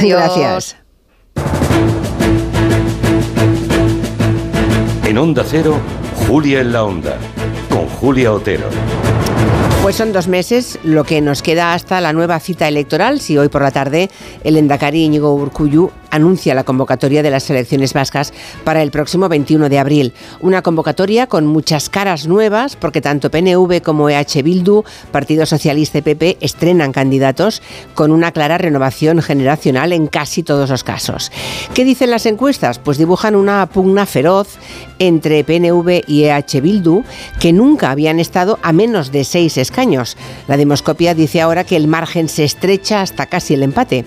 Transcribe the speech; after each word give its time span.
Gracias. 0.00 0.76
En 5.04 5.18
Onda 5.18 5.44
Cero, 5.44 5.78
Julia 6.26 6.60
en 6.60 6.72
la 6.72 6.84
Onda, 6.84 7.16
con 7.68 7.88
Julia 7.88 8.32
Otero. 8.32 8.68
Pues 9.82 9.96
son 9.96 10.12
dos 10.12 10.28
meses 10.28 10.78
lo 10.82 11.04
que 11.04 11.20
nos 11.20 11.40
queda 11.40 11.72
hasta 11.72 12.00
la 12.00 12.12
nueva 12.12 12.38
cita 12.40 12.68
electoral. 12.68 13.20
Si 13.20 13.38
hoy 13.38 13.48
por 13.48 13.62
la 13.62 13.70
tarde 13.70 14.10
el 14.44 14.56
Endacari 14.56 15.04
Íñigo 15.04 15.32
Urcuyu 15.34 15.90
anuncia 16.10 16.54
la 16.54 16.64
convocatoria 16.64 17.22
de 17.22 17.30
las 17.30 17.48
elecciones 17.50 17.92
vascas 17.92 18.32
para 18.64 18.82
el 18.82 18.90
próximo 18.90 19.28
21 19.28 19.68
de 19.68 19.78
abril. 19.78 20.12
Una 20.40 20.62
convocatoria 20.62 21.26
con 21.26 21.46
muchas 21.46 21.88
caras 21.88 22.26
nuevas, 22.26 22.76
porque 22.76 23.00
tanto 23.00 23.30
PNV 23.30 23.82
como 23.82 24.08
EH 24.08 24.42
Bildu, 24.42 24.84
Partido 25.12 25.46
Socialista 25.46 25.98
y 25.98 26.02
PP 26.02 26.38
estrenan 26.40 26.92
candidatos 26.92 27.62
con 27.94 28.12
una 28.12 28.32
clara 28.32 28.58
renovación 28.58 29.22
generacional 29.22 29.92
en 29.92 30.06
casi 30.06 30.42
todos 30.42 30.70
los 30.70 30.84
casos. 30.84 31.30
¿Qué 31.74 31.84
dicen 31.84 32.10
las 32.10 32.26
encuestas? 32.26 32.78
Pues 32.78 32.98
dibujan 32.98 33.36
una 33.36 33.66
pugna 33.66 34.06
feroz 34.06 34.56
entre 34.98 35.44
PNV 35.44 36.02
y 36.06 36.24
EH 36.24 36.60
Bildu, 36.60 37.04
que 37.40 37.52
nunca 37.52 37.90
habían 37.90 38.20
estado 38.20 38.58
a 38.62 38.72
menos 38.72 39.12
de 39.12 39.24
seis 39.24 39.56
escaños. 39.56 40.16
La 40.46 40.56
demoscopia 40.56 41.14
dice 41.14 41.40
ahora 41.40 41.64
que 41.64 41.76
el 41.76 41.88
margen 41.88 42.28
se 42.28 42.44
estrecha 42.44 43.00
hasta 43.02 43.26
casi 43.26 43.54
el 43.54 43.62
empate. 43.62 44.04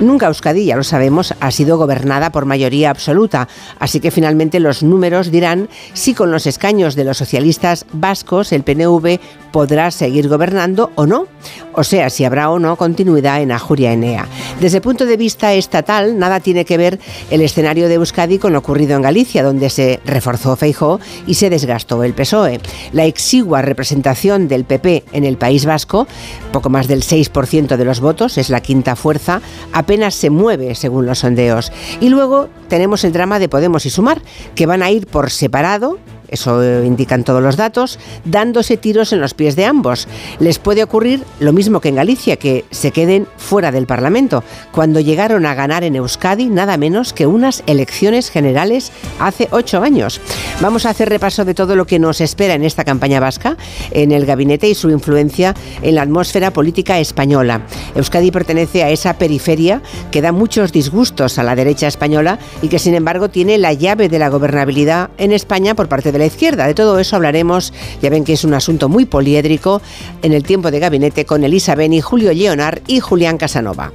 Nunca 0.00 0.26
Euskadi, 0.26 0.64
ya 0.64 0.76
lo 0.76 0.84
sabemos, 0.84 1.33
ha 1.40 1.50
sido 1.50 1.78
gobernada 1.78 2.30
por 2.30 2.46
mayoría 2.46 2.90
absoluta, 2.90 3.48
así 3.78 4.00
que 4.00 4.10
finalmente 4.10 4.60
los 4.60 4.82
números 4.82 5.30
dirán 5.30 5.68
si 5.92 6.14
con 6.14 6.30
los 6.30 6.46
escaños 6.46 6.94
de 6.94 7.04
los 7.04 7.18
socialistas 7.18 7.86
vascos 7.92 8.52
el 8.52 8.62
PNV 8.62 9.18
podrá 9.54 9.92
seguir 9.92 10.28
gobernando 10.28 10.90
o 10.96 11.06
no, 11.06 11.28
o 11.74 11.84
sea, 11.84 12.10
si 12.10 12.24
habrá 12.24 12.50
o 12.50 12.58
no 12.58 12.74
continuidad 12.74 13.40
en 13.40 13.52
Ajuria 13.52 13.92
Enea. 13.92 14.26
Desde 14.60 14.78
el 14.78 14.82
punto 14.82 15.06
de 15.06 15.16
vista 15.16 15.54
estatal, 15.54 16.18
nada 16.18 16.40
tiene 16.40 16.64
que 16.64 16.76
ver 16.76 16.98
el 17.30 17.40
escenario 17.40 17.86
de 17.86 17.94
Euskadi 17.94 18.40
con 18.40 18.52
lo 18.52 18.58
ocurrido 18.58 18.96
en 18.96 19.02
Galicia, 19.02 19.44
donde 19.44 19.70
se 19.70 20.00
reforzó 20.04 20.56
Feijó 20.56 20.98
y 21.28 21.34
se 21.34 21.50
desgastó 21.50 22.02
el 22.02 22.14
PSOE. 22.14 22.58
La 22.90 23.04
exigua 23.04 23.62
representación 23.62 24.48
del 24.48 24.64
PP 24.64 25.04
en 25.12 25.24
el 25.24 25.36
País 25.36 25.66
Vasco, 25.66 26.08
poco 26.52 26.68
más 26.68 26.88
del 26.88 27.04
6% 27.04 27.76
de 27.76 27.84
los 27.84 28.00
votos, 28.00 28.38
es 28.38 28.50
la 28.50 28.60
quinta 28.60 28.96
fuerza, 28.96 29.40
apenas 29.72 30.16
se 30.16 30.30
mueve 30.30 30.74
según 30.74 31.06
los 31.06 31.20
sondeos. 31.20 31.70
Y 32.00 32.08
luego 32.08 32.48
tenemos 32.66 33.04
el 33.04 33.12
drama 33.12 33.38
de 33.38 33.48
Podemos 33.48 33.86
y 33.86 33.90
Sumar, 33.90 34.20
que 34.56 34.66
van 34.66 34.82
a 34.82 34.90
ir 34.90 35.06
por 35.06 35.30
separado 35.30 36.00
eso 36.34 36.84
indican 36.84 37.24
todos 37.24 37.42
los 37.42 37.56
datos, 37.56 37.98
dándose 38.24 38.76
tiros 38.76 39.12
en 39.12 39.20
los 39.20 39.34
pies 39.34 39.56
de 39.56 39.64
ambos. 39.64 40.06
Les 40.38 40.58
puede 40.58 40.82
ocurrir 40.82 41.24
lo 41.40 41.52
mismo 41.52 41.80
que 41.80 41.88
en 41.88 41.96
Galicia, 41.96 42.36
que 42.36 42.64
se 42.70 42.90
queden 42.90 43.26
fuera 43.36 43.72
del 43.72 43.86
Parlamento, 43.86 44.44
cuando 44.72 45.00
llegaron 45.00 45.46
a 45.46 45.54
ganar 45.54 45.84
en 45.84 45.96
Euskadi 45.96 46.46
nada 46.46 46.76
menos 46.76 47.12
que 47.12 47.26
unas 47.26 47.62
elecciones 47.66 48.30
generales 48.30 48.92
hace 49.18 49.48
ocho 49.50 49.82
años. 49.82 50.20
Vamos 50.60 50.86
a 50.86 50.90
hacer 50.90 51.08
repaso 51.08 51.44
de 51.44 51.54
todo 51.54 51.76
lo 51.76 51.86
que 51.86 51.98
nos 51.98 52.20
espera 52.20 52.54
en 52.54 52.64
esta 52.64 52.84
campaña 52.84 53.20
vasca, 53.20 53.56
en 53.90 54.12
el 54.12 54.26
gabinete 54.26 54.68
y 54.68 54.74
su 54.74 54.90
influencia 54.90 55.54
en 55.82 55.94
la 55.94 56.02
atmósfera 56.02 56.52
política 56.52 56.98
española. 56.98 57.62
Euskadi 57.94 58.30
pertenece 58.30 58.82
a 58.82 58.90
esa 58.90 59.14
periferia 59.18 59.82
que 60.10 60.22
da 60.22 60.32
muchos 60.32 60.72
disgustos 60.72 61.38
a 61.38 61.42
la 61.42 61.56
derecha 61.56 61.86
española 61.86 62.38
y 62.62 62.68
que 62.68 62.78
sin 62.78 62.94
embargo 62.94 63.28
tiene 63.28 63.58
la 63.58 63.72
llave 63.72 64.08
de 64.08 64.18
la 64.18 64.28
gobernabilidad 64.28 65.10
en 65.18 65.32
España 65.32 65.74
por 65.74 65.88
parte 65.88 66.12
de 66.12 66.18
izquierda. 66.26 66.66
De 66.66 66.74
todo 66.74 66.98
eso 66.98 67.16
hablaremos, 67.16 67.72
ya 68.02 68.10
ven 68.10 68.24
que 68.24 68.34
es 68.34 68.44
un 68.44 68.54
asunto 68.54 68.88
muy 68.88 69.04
poliédrico, 69.04 69.80
en 70.22 70.32
el 70.32 70.42
tiempo 70.42 70.70
de 70.70 70.80
gabinete 70.80 71.24
con 71.24 71.44
Elisa 71.44 71.74
Beni, 71.74 72.00
Julio 72.00 72.32
Leonard 72.32 72.80
y 72.86 73.00
Julián 73.00 73.38
Casanova. 73.38 73.92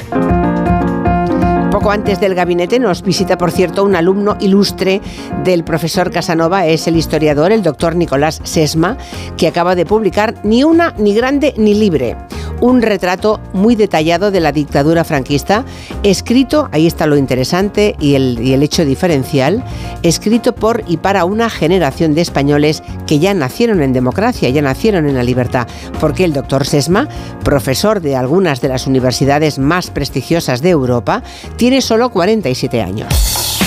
Poco 1.72 1.92
antes 1.92 2.20
del 2.20 2.36
gabinete 2.36 2.80
nos 2.80 3.04
visita, 3.04 3.38
por 3.38 3.52
cierto, 3.52 3.84
un 3.84 3.96
alumno 3.96 4.38
ilustre 4.40 5.02
del 5.44 5.64
profesor 5.64 6.12
Casanova, 6.12 6.66
es 6.66 6.88
el 6.88 6.98
historiador, 6.98 7.52
el 7.52 7.62
doctor 7.62 7.96
Nicolás 7.96 8.42
Sesma, 8.44 8.98
que 9.38 9.48
acaba 9.48 9.76
de 9.76 9.86
publicar 9.86 10.36
Ni 10.44 10.64
una, 10.64 10.94
ni 10.98 11.14
grande, 11.14 11.54
ni 11.58 11.76
libre 11.76 12.18
un 12.61 12.81
retrato 12.81 13.39
muy 13.53 13.75
detallado 13.75 14.31
de 14.31 14.39
la 14.39 14.52
dictadura 14.52 15.03
franquista, 15.03 15.65
escrito, 16.03 16.70
ahí 16.71 16.87
está 16.87 17.05
lo 17.08 17.17
interesante 17.17 17.95
y 17.99 18.15
el, 18.15 18.37
el 18.39 18.64
hecho 18.64 18.86
diferencial, 18.86 19.64
escrito 20.03 20.53
por 20.53 20.83
y 20.87 20.97
para 20.97 21.25
una 21.25 21.49
generación 21.49 22.15
de 22.15 22.21
españoles 22.21 22.83
que 23.08 23.20
ya 23.20 23.33
nacieron 23.33 23.81
en 23.81 23.93
democracia, 23.93 24.49
ya 24.49 24.61
nacieron 24.61 25.08
en 25.08 25.15
la 25.15 25.23
libertad, 25.23 25.67
porque 25.99 26.23
el 26.23 26.33
doctor 26.33 26.65
Sesma, 26.65 27.08
profesor 27.43 28.02
de 28.02 28.15
algunas 28.15 28.61
de 28.61 28.70
las 28.70 28.87
universidades 28.87 29.59
más 29.59 29.89
prestigiosas 29.89 30.61
de 30.61 30.70
Europa, 30.70 31.23
tiene 31.58 31.81
solo 31.81 32.09
47 32.09 32.81
años. 32.81 33.58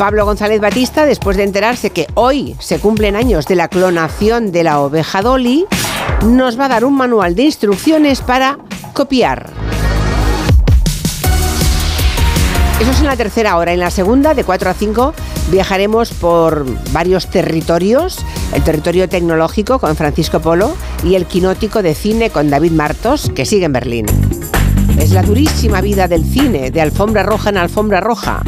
Pablo 0.00 0.24
González 0.24 0.62
Batista, 0.62 1.04
después 1.04 1.36
de 1.36 1.42
enterarse 1.42 1.90
que 1.90 2.06
hoy 2.14 2.56
se 2.58 2.78
cumplen 2.78 3.16
años 3.16 3.44
de 3.44 3.54
la 3.54 3.68
clonación 3.68 4.50
de 4.50 4.64
la 4.64 4.80
oveja 4.80 5.20
Dolly, 5.20 5.66
nos 6.24 6.58
va 6.58 6.64
a 6.64 6.68
dar 6.68 6.86
un 6.86 6.96
manual 6.96 7.34
de 7.34 7.42
instrucciones 7.42 8.22
para 8.22 8.56
copiar. 8.94 9.50
Eso 12.80 12.90
es 12.90 13.00
en 13.00 13.06
la 13.08 13.16
tercera 13.18 13.58
hora. 13.58 13.74
En 13.74 13.80
la 13.80 13.90
segunda, 13.90 14.32
de 14.32 14.42
4 14.42 14.70
a 14.70 14.72
5, 14.72 15.12
viajaremos 15.50 16.12
por 16.12 16.64
varios 16.92 17.26
territorios. 17.26 18.24
El 18.54 18.64
territorio 18.64 19.06
tecnológico 19.06 19.78
con 19.80 19.96
Francisco 19.96 20.40
Polo 20.40 20.74
y 21.04 21.14
el 21.14 21.26
quinótico 21.26 21.82
de 21.82 21.94
cine 21.94 22.30
con 22.30 22.48
David 22.48 22.72
Martos, 22.72 23.30
que 23.34 23.44
sigue 23.44 23.66
en 23.66 23.74
Berlín. 23.74 24.06
Es 24.98 25.10
la 25.10 25.22
durísima 25.22 25.82
vida 25.82 26.08
del 26.08 26.24
cine, 26.24 26.70
de 26.70 26.80
alfombra 26.80 27.22
roja 27.22 27.50
en 27.50 27.58
alfombra 27.58 28.00
roja 28.00 28.42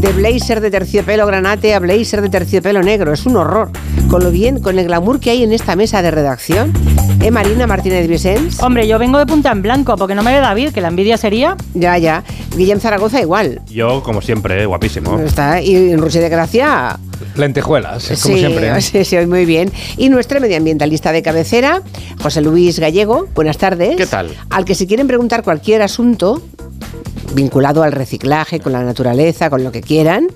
de 0.00 0.12
blazer 0.12 0.60
de 0.60 0.70
terciopelo 0.70 1.26
granate 1.26 1.74
a 1.74 1.78
blazer 1.78 2.22
de 2.22 2.28
terciopelo 2.28 2.82
negro. 2.82 3.12
Es 3.12 3.26
un 3.26 3.36
horror. 3.36 3.70
Con 4.08 4.24
lo 4.24 4.30
bien, 4.30 4.60
con 4.60 4.78
el 4.78 4.86
glamour 4.86 5.20
que 5.20 5.30
hay 5.30 5.42
en 5.42 5.52
esta 5.52 5.76
mesa 5.76 6.02
de 6.02 6.10
redacción. 6.10 6.72
¿Eh, 7.20 7.30
Marina 7.30 7.66
Martínez 7.66 8.08
Vicens? 8.08 8.62
Hombre, 8.62 8.88
yo 8.88 8.98
vengo 8.98 9.18
de 9.18 9.26
punta 9.26 9.52
en 9.52 9.62
blanco, 9.62 9.96
porque 9.96 10.14
no 10.14 10.22
me 10.22 10.32
ve 10.32 10.40
David, 10.40 10.72
que 10.72 10.80
la 10.80 10.88
envidia 10.88 11.16
sería. 11.18 11.56
Ya, 11.74 11.98
ya. 11.98 12.24
Guillem 12.56 12.80
Zaragoza 12.80 13.20
igual. 13.20 13.60
Yo, 13.66 14.02
como 14.02 14.22
siempre, 14.22 14.64
guapísimo. 14.66 15.20
Está. 15.20 15.60
Y 15.60 15.92
en 15.92 15.98
Rusia 15.98 16.20
de 16.20 16.28
Gracia. 16.30 16.98
Lentejuelas, 17.36 18.08
como 18.22 18.36
siempre. 18.36 18.80
Sí, 18.80 19.04
sí, 19.04 19.16
muy 19.26 19.44
bien. 19.44 19.70
Y 19.96 20.08
nuestro 20.08 20.40
medioambientalista 20.40 21.12
de 21.12 21.22
cabecera, 21.22 21.82
José 22.22 22.40
Luis 22.40 22.78
Gallego. 22.78 23.28
Buenas 23.34 23.58
tardes. 23.58 23.96
¿Qué 23.96 24.06
tal? 24.06 24.30
Al 24.48 24.64
que 24.64 24.74
si 24.74 24.86
quieren 24.86 25.06
preguntar 25.06 25.42
cualquier 25.42 25.82
asunto, 25.82 26.42
vinculado 27.34 27.82
al 27.82 27.92
reciclaje, 27.92 28.60
con 28.60 28.72
la 28.72 28.82
naturaleza, 28.82 29.50
con 29.50 29.64
lo 29.64 29.72
que 29.72 29.80
quieran. 29.80 30.28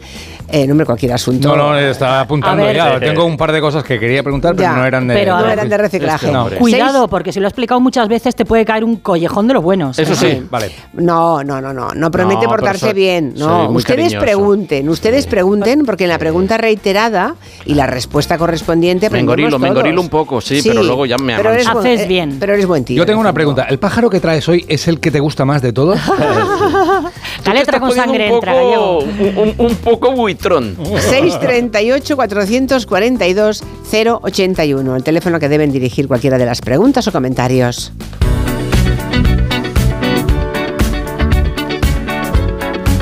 Eh, 0.49 0.66
no 0.66 0.75
me 0.75 0.84
cualquier 0.84 1.12
asunto. 1.12 1.49
No, 1.49 1.72
no, 1.72 1.78
estaba 1.78 2.21
apuntando 2.21 2.71
ya. 2.71 3.00
Tengo 3.00 3.25
un 3.25 3.37
par 3.37 3.53
de 3.53 3.60
cosas 3.60 3.82
que 3.84 3.99
quería 3.99 4.22
preguntar, 4.22 4.55
pero 4.55 4.75
no 4.75 4.84
eran 4.84 5.06
de, 5.06 5.15
pero, 5.15 5.38
no 5.38 5.50
eran 5.50 5.69
de 5.69 5.77
reciclaje. 5.77 6.31
Cuidado, 6.59 7.09
porque 7.09 7.32
si 7.32 7.41
lo 7.41 7.47
he 7.47 7.49
explicado 7.49 7.81
muchas 7.81 8.09
veces 8.09 8.34
te 8.34 8.44
puede 8.44 8.65
caer 8.65 8.84
un 8.84 8.97
collejón 8.97 9.49
de 9.49 9.54
los 9.54 9.62
buenos. 9.62 9.99
Eso 9.99 10.15
sí, 10.15 10.43
vale. 10.50 10.71
No, 10.93 11.43
no, 11.43 11.60
no, 11.60 11.72
no. 11.72 11.91
No 11.94 12.10
promete 12.10 12.47
portarse 12.47 12.93
bien. 12.93 13.34
No, 13.37 13.71
ustedes 13.71 14.15
pregunten, 14.15 14.88
ustedes 14.88 15.27
pregunten, 15.27 15.84
porque 15.84 16.04
en 16.04 16.10
la 16.10 16.19
pregunta 16.19 16.59
reiterada 16.59 17.34
y 17.65 17.75
la 17.75 17.87
respuesta 17.87 18.38
correspondiente. 18.38 19.10
Me 19.10 19.21
engorilo, 19.21 19.59
me 19.59 19.69
engorilo 19.69 20.00
un 20.00 20.09
poco, 20.09 20.41
sí, 20.41 20.60
pero 20.65 20.83
luego 20.83 21.06
ya 21.06 21.19
me 21.19 21.37
pero 21.37 21.50
Haces 21.65 22.03
eh, 22.03 22.06
bien. 22.06 22.37
Pero 22.38 22.54
eres 22.54 22.66
buen 22.66 22.84
tío. 22.84 22.97
Yo 22.97 23.06
tengo 23.06 23.21
una 23.21 23.33
pregunta. 23.33 23.65
¿El 23.69 23.78
pájaro 23.78 24.10
que 24.10 24.21
traes 24.21 24.49
hoy 24.49 24.65
es 24.69 24.87
el 24.88 25.00
que 25.00 25.10
te 25.10 25.21
gusta 25.21 25.44
más 25.44 25.62
de 25.62 25.72
todos? 25.72 25.99
la 27.44 27.54
letra 27.54 27.81
con 27.81 27.93
sangre 27.93 28.28
un 28.28 28.34
entra, 28.34 28.54
un, 28.54 29.54
un, 29.56 29.75
poco 29.77 30.12
buitrón. 30.34 30.77
638 30.77 32.17
442 32.17 33.62
081, 33.91 34.97
el 34.97 35.03
teléfono 35.05 35.39
que 35.39 35.49
deben 35.49 35.72
dirigir 35.72 36.09
cualquiera 36.09 36.39
de 36.39 36.47
las 36.47 36.61
preguntas 36.61 37.06
o 37.06 37.12
comentarios. 37.12 37.93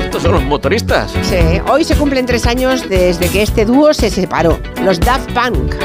Estos 0.03 0.21
son 0.21 0.33
los 0.33 0.43
motoristas. 0.43 1.11
Sí, 1.23 1.61
hoy 1.69 1.83
se 1.83 1.95
cumplen 1.95 2.25
tres 2.25 2.45
años 2.45 2.87
desde 2.87 3.27
que 3.29 3.41
este 3.41 3.65
dúo 3.65 3.93
se 3.93 4.09
separó, 4.09 4.59
los 4.83 4.99
Daft 4.99 5.31
Punk 5.33 5.75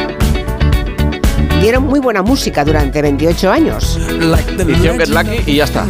dieron 1.61 1.85
muy 1.85 1.99
buena 1.99 2.23
música 2.23 2.65
durante 2.65 3.03
28 3.03 3.51
años. 3.51 3.99
Hicieron 3.99 4.99
Get 4.99 5.09
Lucky 5.09 5.51
y 5.51 5.57
ya 5.57 5.65
está. 5.65 5.85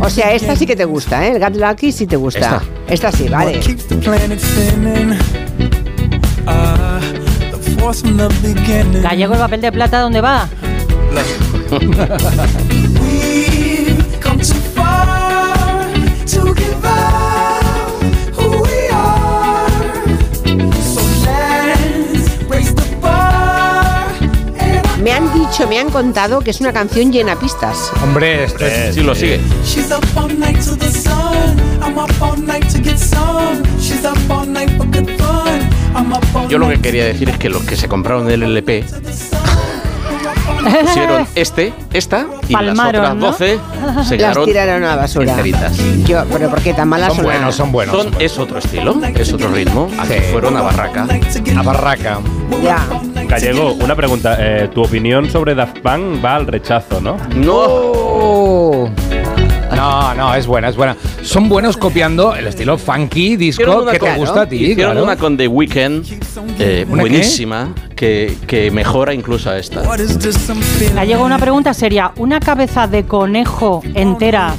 O 0.00 0.10
sea, 0.10 0.32
esta 0.32 0.56
sí 0.56 0.66
que 0.66 0.76
te 0.76 0.84
gusta, 0.84 1.26
¿eh? 1.26 1.32
El 1.36 1.42
Get 1.42 1.56
Lucky 1.56 1.92
sí 1.92 2.06
te 2.06 2.16
gusta. 2.16 2.62
Esta, 2.88 3.12
sí, 3.12 3.28
vale. 3.28 3.60
Gallego 9.00 9.34
el 9.34 9.40
papel 9.40 9.60
de 9.60 9.72
plata, 9.72 10.00
¿dónde 10.00 10.20
va? 10.20 10.48
hecho, 25.50 25.66
me 25.66 25.78
han 25.80 25.90
contado 25.90 26.40
que 26.40 26.50
es 26.50 26.60
una 26.60 26.72
canción 26.72 27.10
llena 27.10 27.36
pistas. 27.36 27.90
Hombre, 28.02 28.44
este 28.44 28.92
sí 28.92 29.00
lo 29.00 29.14
sigue. 29.14 29.40
Yo 36.48 36.58
lo 36.58 36.68
que 36.68 36.80
quería 36.80 37.04
decir 37.04 37.28
es 37.28 37.38
que 37.38 37.48
los 37.48 37.64
que 37.64 37.76
se 37.76 37.88
compraron 37.88 38.30
el 38.30 38.42
LP 38.42 38.84
pusieron 40.62 41.26
este, 41.34 41.72
esta 41.92 42.26
y 42.48 42.52
las 42.52 42.78
otras 42.78 43.18
12 43.18 43.58
se 44.04 44.18
las 44.18 44.44
tiraron 44.44 44.84
a 44.84 44.88
la 44.88 44.96
basura. 44.96 45.36
Yo, 46.04 46.24
pero 46.30 46.50
¿por 46.50 46.60
qué 46.60 46.74
tan 46.74 46.88
malas 46.88 47.14
son? 47.14 47.24
buenos, 47.24 47.54
son 47.54 47.72
buenos. 47.72 47.96
Son, 47.96 48.14
es 48.18 48.38
otro 48.38 48.58
estilo, 48.58 49.00
es 49.14 49.32
otro 49.32 49.50
ritmo. 49.50 49.88
Aquí 49.98 50.14
fueron 50.30 50.56
a 50.56 50.62
Barraca. 50.62 51.06
A 51.56 51.62
Barraca. 51.62 52.18
Ya. 52.62 52.86
Gallego, 53.26 53.72
una 53.74 53.94
pregunta. 53.94 54.36
Eh, 54.38 54.68
tu 54.74 54.82
opinión 54.82 55.30
sobre 55.30 55.54
Daft 55.54 55.78
Punk 55.80 56.24
va 56.24 56.36
al 56.36 56.46
rechazo, 56.46 57.00
¿no? 57.00 57.16
No. 57.36 58.90
No, 59.80 60.14
no, 60.14 60.34
es 60.34 60.46
buena, 60.46 60.68
es 60.68 60.76
buena. 60.76 60.96
Son 61.22 61.48
buenos 61.48 61.76
copiando 61.76 62.34
el 62.34 62.46
estilo 62.46 62.76
funky, 62.76 63.36
disco 63.36 63.86
que 63.86 63.98
te 63.98 64.14
gusta 64.16 64.42
a 64.42 64.46
ti. 64.46 64.56
Hicieron 64.56 64.98
una 64.98 65.16
con 65.16 65.36
The 65.36 65.48
Weeknd, 65.48 66.04
eh, 66.58 66.84
buenísima, 66.88 67.72
que, 67.94 68.36
que, 68.46 68.70
mejora 68.70 69.14
incluso 69.14 69.50
a 69.50 69.58
esta. 69.58 69.82
Ha 69.82 71.04
llegado 71.04 71.24
una 71.24 71.38
pregunta 71.38 71.72
seria. 71.72 72.12
¿Una 72.16 72.40
cabeza 72.40 72.86
de 72.86 73.04
conejo 73.04 73.82
entera, 73.94 74.54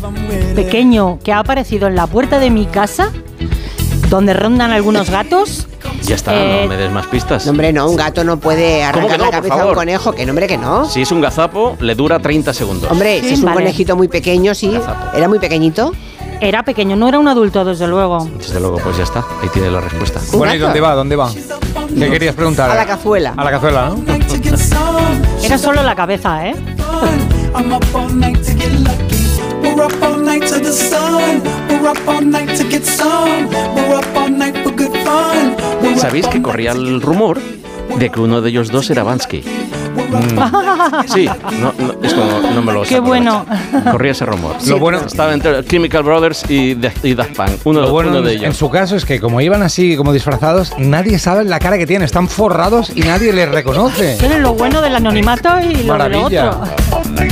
pequeño, 0.56 1.20
que 1.24 1.34
ha 1.34 1.40
aparecido 1.40 1.88
en 1.88 1.96
la 1.96 2.08
puerta 2.08 2.40
de 2.40 2.50
mi 2.50 2.66
casa, 2.66 3.12
donde 4.12 4.34
rondan 4.34 4.72
algunos 4.72 5.10
gatos? 5.10 5.68
Ya 6.04 6.16
está, 6.16 6.34
no 6.34 6.40
eh, 6.40 6.66
me 6.68 6.76
des 6.76 6.92
más 6.92 7.08
pistas. 7.08 7.48
hombre, 7.48 7.72
no, 7.72 7.90
un 7.90 7.96
gato 7.96 8.26
no 8.26 8.38
puede 8.38 8.84
arrancar 8.84 9.20
la 9.20 9.32
cabeza 9.32 9.62
a 9.62 9.66
un 9.66 9.74
conejo, 9.74 10.12
que 10.12 10.26
nombre 10.26 10.48
que 10.48 10.58
no. 10.58 10.86
Si 10.86 11.02
es 11.02 11.12
un 11.12 11.22
gazapo, 11.22 11.78
le 11.80 11.96
dura 11.96 12.20
30 12.20 12.54
segundos. 12.54 12.92
Hombre, 12.92 13.22
si 13.22 13.34
es 13.34 13.42
un 13.42 13.54
conejito 13.54 13.96
muy 13.96 14.10
pequeño, 14.10 14.54
sí. 14.54 14.78
¿Era 15.16 15.30
muy 15.30 15.40
pequeñito? 15.40 15.94
Era 16.42 16.64
pequeño, 16.64 16.98
no 16.98 17.08
era 17.08 17.20
un 17.20 17.28
adulto, 17.30 17.64
desde 17.64 17.88
luego. 17.88 18.28
Desde 18.38 18.60
luego, 18.60 18.80
pues 18.80 18.98
ya 18.98 19.04
está, 19.04 19.24
ahí 19.42 19.50
tiene 19.54 19.72
la 19.72 19.80
respuesta. 19.80 20.20
Bueno, 20.34 20.56
¿y 20.56 20.58
dónde 20.58 20.82
va? 20.82 20.94
¿Dónde 20.94 21.16
va? 21.16 21.32
¿Qué 21.32 22.10
querías 22.10 22.36
preguntar? 22.36 22.70
A 22.70 22.76
la 22.76 22.86
cazuela. 22.86 23.34
A 23.38 23.44
la 23.46 23.52
cazuela, 23.52 23.90
¿no? 23.90 24.04
Era 25.42 25.58
solo 25.58 25.84
la 25.84 25.96
cabeza, 25.96 26.48
¿eh? 26.48 26.56
¿Sabéis 35.98 36.28
que 36.28 36.42
corría 36.42 36.72
el 36.72 37.02
rumor 37.02 37.40
de 37.98 38.10
que 38.10 38.20
uno 38.20 38.42
de 38.42 38.50
ellos 38.50 38.70
dos 38.70 38.90
era 38.90 39.04
Bansky? 39.04 39.44
Mm. 39.92 41.08
Sí, 41.08 41.26
no, 41.26 41.74
no, 41.78 42.54
no 42.54 42.62
me 42.62 42.74
lo 42.74 42.84
Qué 42.84 43.00
bueno. 43.00 43.46
Corría 43.92 44.12
ese 44.12 44.26
rumor. 44.26 44.56
lo 44.66 44.80
bueno 44.80 45.00
estaba 45.06 45.34
entre 45.34 45.64
Chemical 45.66 46.04
Brothers 46.04 46.50
y, 46.50 46.76
Daft 46.76 47.36
Punk. 47.36 47.50
Uno, 47.66 47.82
lo 47.82 47.92
bueno 47.92 48.22
de 48.22 48.34
ellos. 48.34 48.46
En 48.46 48.54
su 48.54 48.70
caso 48.70 48.96
es 48.96 49.06
que 49.06 49.20
como 49.20 49.42
iban 49.42 49.64
así 49.64 49.96
como 49.96 50.14
disfrazados, 50.14 50.74
nadie 50.78 51.20
sabe 51.20 51.44
la 51.46 51.60
cara 51.60 51.78
que 51.78 51.86
tienen. 51.86 52.06
Están 52.06 52.28
forrados 52.28 52.92
y 52.96 53.02
nadie 53.02 53.34
les 53.34 53.50
reconoce. 53.50 54.16
Tienen 54.20 54.42
lo 54.42 54.54
bueno 54.54 54.82
del 54.82 54.96
anonimato 54.96 55.50
y 55.60 55.84
lo, 55.84 55.98
lo 56.10 56.26
otro. 56.26 56.62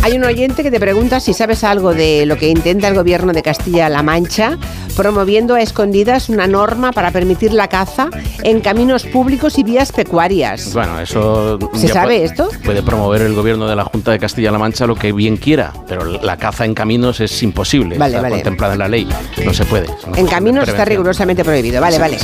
Hay 0.04 0.14
un 0.14 0.24
oyente 0.24 0.64
que 0.64 0.72
te 0.72 0.80
pregunta 0.80 1.20
si 1.20 1.34
sabes 1.34 1.64
algo 1.64 1.94
de 1.94 2.26
lo 2.26 2.38
que 2.38 2.50
intenta 2.50 2.88
el 2.88 2.96
gobierno 2.96 3.34
de 3.34 3.42
Castilla-La 3.42 4.04
Mancha 4.04 4.58
promoviendo 5.00 5.56
a 5.56 5.62
escondidas 5.62 6.28
una 6.28 6.46
norma 6.46 6.92
para 6.92 7.12
permitir 7.12 7.54
la 7.54 7.69
caza 7.69 8.10
en 8.44 8.60
caminos 8.60 9.06
públicos 9.06 9.57
y 9.57 9.63
vías 9.63 9.94
pecuarias. 9.94 10.74
Bueno, 10.74 11.00
eso... 11.00 11.57
¿Se 11.74 11.88
sabe 11.88 12.25
esto? 12.25 12.50
Puede 12.66 12.84
promover 12.84 13.22
el 13.22 13.34
gobierno 13.34 13.66
de 13.69 13.78
la 13.78 13.86
Junta 13.86 14.12
de 14.12 14.19
Castilla-La 14.19 14.57
Mancha 14.57 14.86
lo 14.86 14.96
que 14.96 15.13
bien 15.13 15.38
quiera, 15.38 15.72
pero 15.88 16.04
la 16.04 16.36
caza 16.36 16.66
en 16.66 16.74
caminos 16.74 17.22
es 17.22 17.42
imposible. 17.44 17.98
Vale, 17.98 18.18
está 18.18 18.30
contemplada 18.30 18.74
en 18.74 18.80
la 18.80 18.90
ley. 18.90 19.07
No 19.46 19.54
se 19.54 19.63
puede. 19.63 19.88
en 20.18 20.28
caminos 20.28 20.68
está 20.68 20.84
rigurosamente 20.84 21.45
prohibido. 21.45 21.80
Vale, 21.80 21.98
vale. 21.98 22.18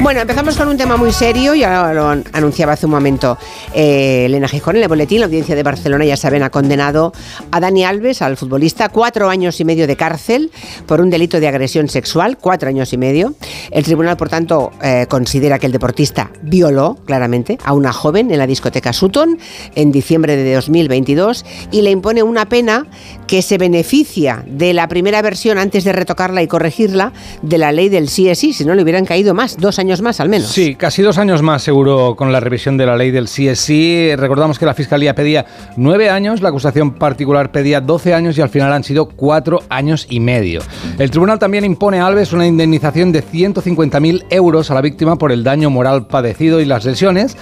Bueno, 0.00 0.22
empezamos 0.22 0.56
con 0.56 0.68
un 0.68 0.78
tema 0.78 0.96
muy 0.96 1.12
serio, 1.12 1.54
ya 1.54 1.92
lo 1.92 2.08
anunciaba 2.32 2.72
hace 2.72 2.86
un 2.86 2.92
momento 2.92 3.36
eh, 3.74 4.24
Elena 4.24 4.48
Gijón 4.48 4.76
en 4.76 4.84
el 4.84 4.88
boletín. 4.88 5.20
La 5.20 5.26
audiencia 5.26 5.54
de 5.54 5.62
Barcelona, 5.62 6.06
ya 6.06 6.16
saben, 6.16 6.42
ha 6.42 6.48
condenado 6.48 7.12
a 7.50 7.60
Dani 7.60 7.84
Alves, 7.84 8.22
al 8.22 8.38
futbolista, 8.38 8.88
cuatro 8.88 9.28
años 9.28 9.60
y 9.60 9.66
medio 9.66 9.86
de 9.86 9.96
cárcel 9.96 10.50
por 10.86 11.02
un 11.02 11.10
delito 11.10 11.38
de 11.38 11.48
agresión 11.48 11.90
sexual 11.90 12.21
cuatro 12.40 12.68
años 12.68 12.92
y 12.92 12.98
medio. 12.98 13.34
El 13.70 13.84
tribunal, 13.84 14.16
por 14.16 14.28
tanto, 14.28 14.72
eh, 14.82 15.06
considera 15.08 15.58
que 15.58 15.66
el 15.66 15.72
deportista 15.72 16.30
violó 16.42 16.96
claramente 17.04 17.58
a 17.64 17.72
una 17.72 17.92
joven 17.92 18.30
en 18.30 18.38
la 18.38 18.46
discoteca 18.46 18.92
Sutton 18.92 19.38
en 19.74 19.92
diciembre 19.92 20.36
de 20.36 20.54
2022 20.54 21.44
y 21.70 21.82
le 21.82 21.90
impone 21.90 22.22
una 22.22 22.48
pena 22.48 22.86
que 23.32 23.40
se 23.40 23.56
beneficia 23.56 24.44
de 24.46 24.74
la 24.74 24.88
primera 24.88 25.22
versión 25.22 25.56
antes 25.56 25.84
de 25.84 25.92
retocarla 25.94 26.42
y 26.42 26.46
corregirla 26.46 27.14
de 27.40 27.56
la 27.56 27.72
ley 27.72 27.88
del 27.88 28.08
CSI, 28.08 28.52
si 28.52 28.62
no 28.66 28.74
le 28.74 28.82
hubieran 28.82 29.06
caído 29.06 29.32
más, 29.32 29.56
dos 29.56 29.78
años 29.78 30.02
más 30.02 30.20
al 30.20 30.28
menos. 30.28 30.50
Sí, 30.50 30.74
casi 30.74 31.00
dos 31.00 31.16
años 31.16 31.40
más 31.40 31.62
seguro 31.62 32.14
con 32.14 32.30
la 32.30 32.40
revisión 32.40 32.76
de 32.76 32.84
la 32.84 32.94
ley 32.94 33.10
del 33.10 33.28
CSI. 33.28 34.16
Recordamos 34.16 34.58
que 34.58 34.66
la 34.66 34.74
Fiscalía 34.74 35.14
pedía 35.14 35.46
nueve 35.78 36.10
años, 36.10 36.42
la 36.42 36.50
acusación 36.50 36.90
particular 36.96 37.50
pedía 37.52 37.80
doce 37.80 38.12
años 38.12 38.36
y 38.36 38.42
al 38.42 38.50
final 38.50 38.70
han 38.70 38.84
sido 38.84 39.06
cuatro 39.08 39.62
años 39.70 40.06
y 40.10 40.20
medio. 40.20 40.60
El 40.98 41.10
tribunal 41.10 41.38
también 41.38 41.64
impone 41.64 42.00
a 42.00 42.08
Alves 42.08 42.34
una 42.34 42.46
indemnización 42.46 43.12
de 43.12 43.24
150.000 43.24 44.26
euros 44.28 44.70
a 44.70 44.74
la 44.74 44.82
víctima 44.82 45.16
por 45.16 45.32
el 45.32 45.42
daño 45.42 45.70
moral 45.70 46.06
padecido 46.06 46.60
y 46.60 46.66
las 46.66 46.84
lesiones. 46.84 47.38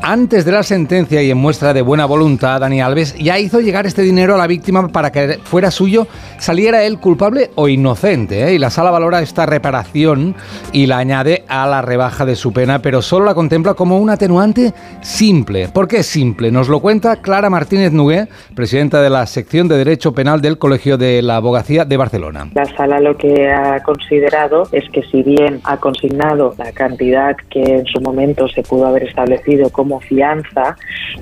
Antes 0.00 0.46
de 0.46 0.52
la 0.52 0.62
sentencia 0.62 1.22
y 1.22 1.30
en 1.30 1.36
muestra 1.36 1.74
de 1.74 1.82
buena 1.82 2.06
voluntad, 2.06 2.60
Dani 2.60 2.80
Alves 2.80 3.14
ya 3.18 3.38
hizo 3.38 3.60
llegar 3.60 3.84
este 3.84 4.00
dinero 4.00 4.34
a 4.34 4.38
la 4.38 4.46
víctima 4.46 4.88
para 4.88 5.12
que 5.12 5.25
fuera 5.44 5.70
suyo, 5.70 6.06
saliera 6.38 6.84
él 6.84 6.98
culpable 6.98 7.50
o 7.54 7.68
inocente. 7.68 8.44
¿eh? 8.44 8.54
Y 8.54 8.58
la 8.58 8.70
sala 8.70 8.90
valora 8.90 9.22
esta 9.22 9.46
reparación 9.46 10.34
y 10.72 10.86
la 10.86 10.98
añade 10.98 11.44
a 11.48 11.66
la 11.66 11.82
rebaja 11.82 12.24
de 12.24 12.36
su 12.36 12.52
pena, 12.52 12.80
pero 12.80 13.02
solo 13.02 13.26
la 13.26 13.34
contempla 13.34 13.74
como 13.74 13.98
un 13.98 14.10
atenuante 14.10 14.72
simple. 15.00 15.68
¿Por 15.68 15.88
qué 15.88 16.02
simple? 16.02 16.50
Nos 16.50 16.68
lo 16.68 16.80
cuenta 16.80 17.16
Clara 17.16 17.50
Martínez 17.50 17.92
Nugué, 17.92 18.28
presidenta 18.54 19.02
de 19.02 19.10
la 19.10 19.26
sección 19.26 19.68
de 19.68 19.76
Derecho 19.76 20.12
Penal 20.12 20.40
del 20.40 20.58
Colegio 20.58 20.96
de 20.96 21.22
la 21.22 21.36
Abogacía 21.36 21.84
de 21.84 21.96
Barcelona. 21.96 22.48
La 22.54 22.64
sala 22.76 23.00
lo 23.00 23.16
que 23.16 23.50
ha 23.50 23.82
considerado 23.82 24.68
es 24.72 24.88
que 24.90 25.02
si 25.02 25.22
bien 25.22 25.60
ha 25.64 25.76
consignado 25.78 26.54
la 26.58 26.72
cantidad 26.72 27.36
que 27.50 27.62
en 27.62 27.86
su 27.86 28.00
momento 28.00 28.48
se 28.48 28.62
pudo 28.62 28.86
haber 28.86 29.04
establecido 29.04 29.70
como 29.70 30.00
fianza, 30.00 30.76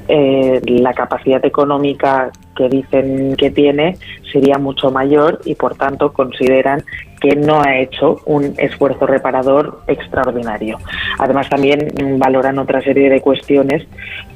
eh, 0.09 0.61
la 0.67 0.93
capacidad 0.93 1.45
económica 1.45 2.31
que 2.55 2.69
dicen 2.69 3.37
que 3.37 3.51
tiene 3.51 3.97
sería 4.33 4.59
mucho 4.59 4.91
mayor 4.91 5.41
y 5.45 5.55
por 5.55 5.77
tanto 5.77 6.13
consideran 6.13 6.83
que 7.25 7.37
no 7.37 7.63
ha 7.63 7.79
hecho 7.79 8.21
un 8.27 8.55
esfuerzo 8.59 9.07
reparador 9.07 9.81
extraordinario. 9.87 10.77
Además 11.19 11.49
también 11.49 11.89
valoran 12.19 12.59
otra 12.59 12.83
serie 12.83 13.09
de 13.09 13.23
cuestiones 13.23 13.87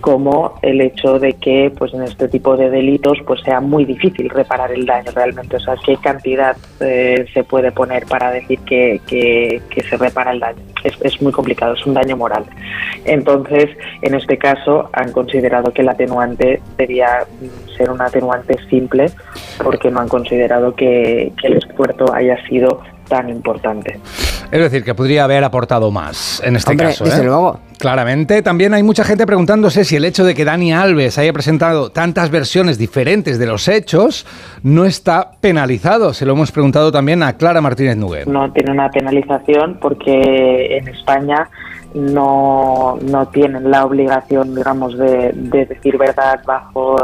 como 0.01 0.55
el 0.63 0.81
hecho 0.81 1.19
de 1.19 1.35
que 1.35 1.71
pues 1.77 1.93
en 1.93 2.05
este 2.05 2.29
tipo 2.29 2.57
de 2.57 2.71
delitos 2.71 3.19
pues 3.27 3.43
sea 3.43 3.61
muy 3.61 3.85
difícil 3.85 4.31
reparar 4.31 4.73
el 4.73 4.87
daño 4.87 5.11
realmente, 5.15 5.57
o 5.57 5.61
sea, 5.61 5.75
qué 5.85 5.99
cantidad 5.99 6.57
eh, 6.81 7.27
se 7.35 7.45
puede 7.45 7.73
poner 7.73 8.07
para 8.07 8.31
decir 8.31 8.59
que, 8.61 9.03
que, 9.07 9.61
se 9.83 9.97
repara 9.99 10.33
el 10.33 10.41
daño. 10.41 10.63
Es, 10.83 10.95
es 11.03 11.21
muy 11.21 11.33
complicado, 11.33 11.75
es 11.75 11.85
un 11.87 11.93
daño 11.93 12.17
moral. 12.17 12.45
Entonces, 13.05 13.69
en 14.01 14.15
este 14.15 14.39
caso 14.39 14.89
han 14.95 15.13
considerado 15.13 15.73
que 15.73 15.83
el 15.83 15.89
atenuante 15.91 16.63
debía 16.79 17.27
ser 17.77 17.91
un 17.91 18.01
atenuante 18.03 18.57
simple 18.69 19.07
porque 19.63 19.91
no 19.91 20.01
han 20.01 20.09
considerado 20.09 20.75
que, 20.75 21.33
el 21.43 21.53
esfuerzo 21.57 22.13
haya 22.13 22.37
sido 22.47 22.78
tan 23.09 23.29
importante. 23.29 23.99
Es 24.51 24.61
decir, 24.61 24.85
que 24.85 24.95
podría 24.95 25.25
haber 25.25 25.45
aportado 25.45 25.91
más 25.91 26.43
en 26.45 26.57
este 26.57 26.77
caso. 26.77 27.05
Desde 27.05 27.21
¿eh? 27.21 27.25
luego. 27.25 27.61
Claramente. 27.79 28.43
También 28.43 28.75
hay 28.75 28.83
mucha 28.83 29.05
gente 29.05 29.25
preguntándose 29.25 29.85
si 29.85 29.97
el 29.97 30.05
hecho 30.05 30.25
de 30.25 30.35
que 30.35 30.45
Dani 30.45 30.73
Alves 30.73 31.17
haya 31.19 31.33
presentado 31.33 31.91
tantas 31.91 32.31
versiones 32.31 32.77
diferentes 32.77 33.39
de 33.39 33.47
los 33.47 33.69
hechos 33.69 34.27
no 34.63 34.85
está 34.85 35.33
penalizado. 35.41 36.13
Se 36.13 36.27
lo 36.27 36.33
hemos 36.33 36.51
preguntado 36.51 36.91
también 36.91 37.23
a 37.23 37.37
Clara 37.37 37.61
Martínez 37.61 37.97
Nuguer. 37.97 38.27
No 38.27 38.53
tiene 38.53 38.73
una 38.73 38.91
penalización 38.91 39.79
porque 39.81 40.77
en 40.77 40.89
España 40.89 41.49
no, 41.95 42.99
no 43.03 43.29
tienen 43.29 43.71
la 43.71 43.85
obligación, 43.85 44.55
digamos, 44.55 44.97
de, 44.99 45.33
decir 45.33 45.97
verdad 45.97 46.41
bajo 46.47 46.97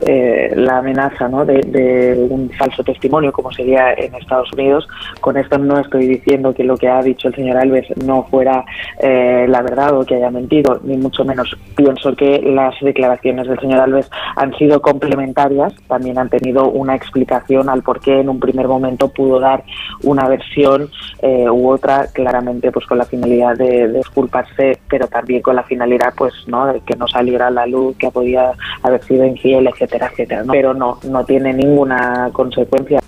eh, 0.00 0.52
la 0.54 0.78
amenaza 0.78 1.28
¿no? 1.28 1.44
de, 1.44 2.26
un 2.30 2.50
falso 2.50 2.82
testimonio, 2.84 3.32
como 3.32 3.50
sería 3.52 3.92
en 3.94 4.14
Estados 4.14 4.52
Unidos. 4.52 4.86
Con 5.20 5.36
esto 5.36 5.58
no 5.58 5.78
estoy 5.78 6.06
diciendo 6.06 6.54
que 6.54 6.64
lo 6.64 6.76
que 6.76 6.88
ha 6.88 7.02
dicho 7.02 7.28
el 7.28 7.34
señor 7.34 7.56
Alves 7.56 7.86
no 8.04 8.24
fuera 8.24 8.64
eh, 8.98 9.46
la 9.48 9.62
verdad 9.62 9.98
o 9.98 10.04
que 10.04 10.16
haya 10.16 10.30
mentido, 10.30 10.80
ni 10.84 10.96
mucho 10.96 11.24
menos. 11.24 11.56
Pienso 11.76 12.14
que 12.14 12.40
las 12.40 12.74
declaraciones 12.80 13.48
del 13.48 13.58
señor 13.60 13.80
Alves 13.80 14.10
han 14.36 14.54
sido 14.56 14.80
complementarias, 14.80 15.74
también 15.88 16.18
han 16.18 16.28
tenido 16.28 16.68
una 16.68 16.94
explicación 16.94 17.68
al 17.68 17.82
por 17.82 18.00
qué 18.00 18.20
en 18.20 18.28
un 18.28 18.40
primer 18.40 18.68
momento 18.68 19.08
pudo 19.08 19.40
dar 19.40 19.64
una 20.02 20.28
versión 20.28 20.90
eh, 21.20 21.48
u 21.48 21.70
otra, 21.70 22.06
claramente 22.12 22.70
pues 22.70 22.86
con 22.86 22.98
la 22.98 23.04
finalidad 23.04 23.56
de 23.56 23.71
de, 23.72 24.78
pero 24.88 25.06
también 25.08 25.42
con 25.42 25.56
la 25.56 25.62
finalidad, 25.62 26.12
pues, 26.16 26.34
¿no? 26.46 26.66
De 26.66 26.80
que 26.80 26.96
no 26.96 27.08
saliera 27.08 27.50
la 27.50 27.66
luz, 27.66 27.96
que 27.96 28.10
podía 28.10 28.52
haber 28.82 29.02
sido 29.04 29.24
infiel, 29.24 29.66
etcétera, 29.66 30.08
etcétera. 30.12 30.44
Pero 30.50 30.74
no, 30.74 30.98
no 31.04 31.24
tiene 31.24 31.52
ninguna 31.52 32.30
consecuencia. 32.32 33.00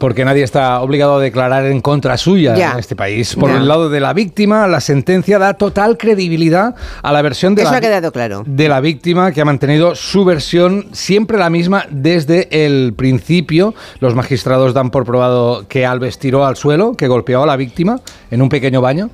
Porque 0.00 0.24
nadie 0.24 0.42
está 0.42 0.80
obligado 0.80 1.18
a 1.18 1.20
declarar 1.20 1.66
en 1.66 1.80
contra 1.80 2.16
suya 2.16 2.56
Ya. 2.56 2.72
en 2.72 2.78
este 2.80 2.96
país. 2.96 3.36
Por 3.36 3.50
Ya. 3.50 3.58
el 3.58 3.68
lado 3.68 3.88
de 3.90 4.00
la 4.00 4.12
víctima, 4.12 4.66
la 4.66 4.80
sentencia 4.80 5.38
da 5.38 5.54
total 5.54 5.96
credibilidad 5.98 6.74
a 7.02 7.12
la 7.12 7.22
versión 7.22 7.54
de 7.54 7.62
Eso 7.62 7.70
la 7.70 7.76
ha 7.76 7.80
quedado 7.80 8.10
claro. 8.10 8.42
de 8.46 8.68
la 8.68 8.80
víctima 8.80 9.30
que 9.30 9.40
ha 9.40 9.44
mantenido 9.44 9.94
su 9.94 10.24
versión 10.24 10.86
siempre 10.92 11.38
la 11.38 11.50
misma 11.50 11.84
desde 11.90 12.48
el 12.64 12.94
principio. 12.96 13.74
Los 14.00 14.14
magistrados 14.14 14.74
dan 14.74 14.90
por 14.90 15.04
probado 15.04 15.66
que 15.68 15.86
Alves 15.86 16.18
tiró 16.18 16.44
al 16.46 16.56
suelo, 16.56 16.94
que 16.96 17.06
golpeó 17.06 17.42
a 17.42 17.46
la 17.46 17.56
víctima 17.56 18.00
en 18.30 18.42
un 18.42 18.48
pequeño 18.48 18.80
baño, 18.80 19.10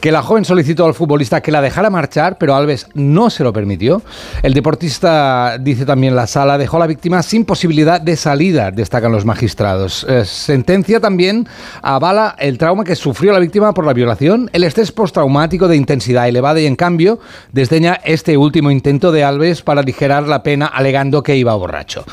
que 0.00 0.10
la 0.10 0.22
joven 0.22 0.46
solicitó 0.46 0.86
al 0.86 0.94
futbolista 0.94 1.42
que 1.42 1.52
la 1.52 1.60
dejara 1.60 1.90
marchar, 1.90 2.38
pero 2.38 2.54
Alves 2.54 2.86
no 2.94 3.28
se 3.28 3.44
lo 3.44 3.52
permitió. 3.52 4.00
El 4.42 4.54
deportista, 4.54 5.58
dice 5.60 5.84
también 5.84 6.16
la 6.16 6.26
sala, 6.26 6.56
dejó 6.56 6.78
a 6.78 6.80
la 6.80 6.86
víctima 6.86 7.22
sin 7.22 7.44
posibilidad 7.44 8.00
de 8.00 8.16
salida, 8.16 8.70
destacan 8.70 9.12
los 9.12 9.26
magistrados. 9.26 10.06
Sentencia 10.30 11.00
también 11.00 11.48
avala 11.82 12.34
el 12.38 12.58
trauma 12.58 12.84
que 12.84 12.96
sufrió 12.96 13.32
la 13.32 13.38
víctima 13.38 13.74
por 13.74 13.84
la 13.84 13.92
violación, 13.92 14.50
el 14.52 14.64
estrés 14.64 14.92
postraumático 14.92 15.68
de 15.68 15.76
intensidad 15.76 16.28
elevada 16.28 16.60
y 16.60 16.66
en 16.66 16.76
cambio 16.76 17.18
desdeña 17.52 18.00
este 18.04 18.36
último 18.36 18.70
intento 18.70 19.12
de 19.12 19.24
Alves 19.24 19.62
para 19.62 19.80
aligerar 19.80 20.26
la 20.26 20.42
pena 20.42 20.66
alegando 20.66 21.22
que 21.22 21.36
iba 21.36 21.54
borracho. 21.54 22.04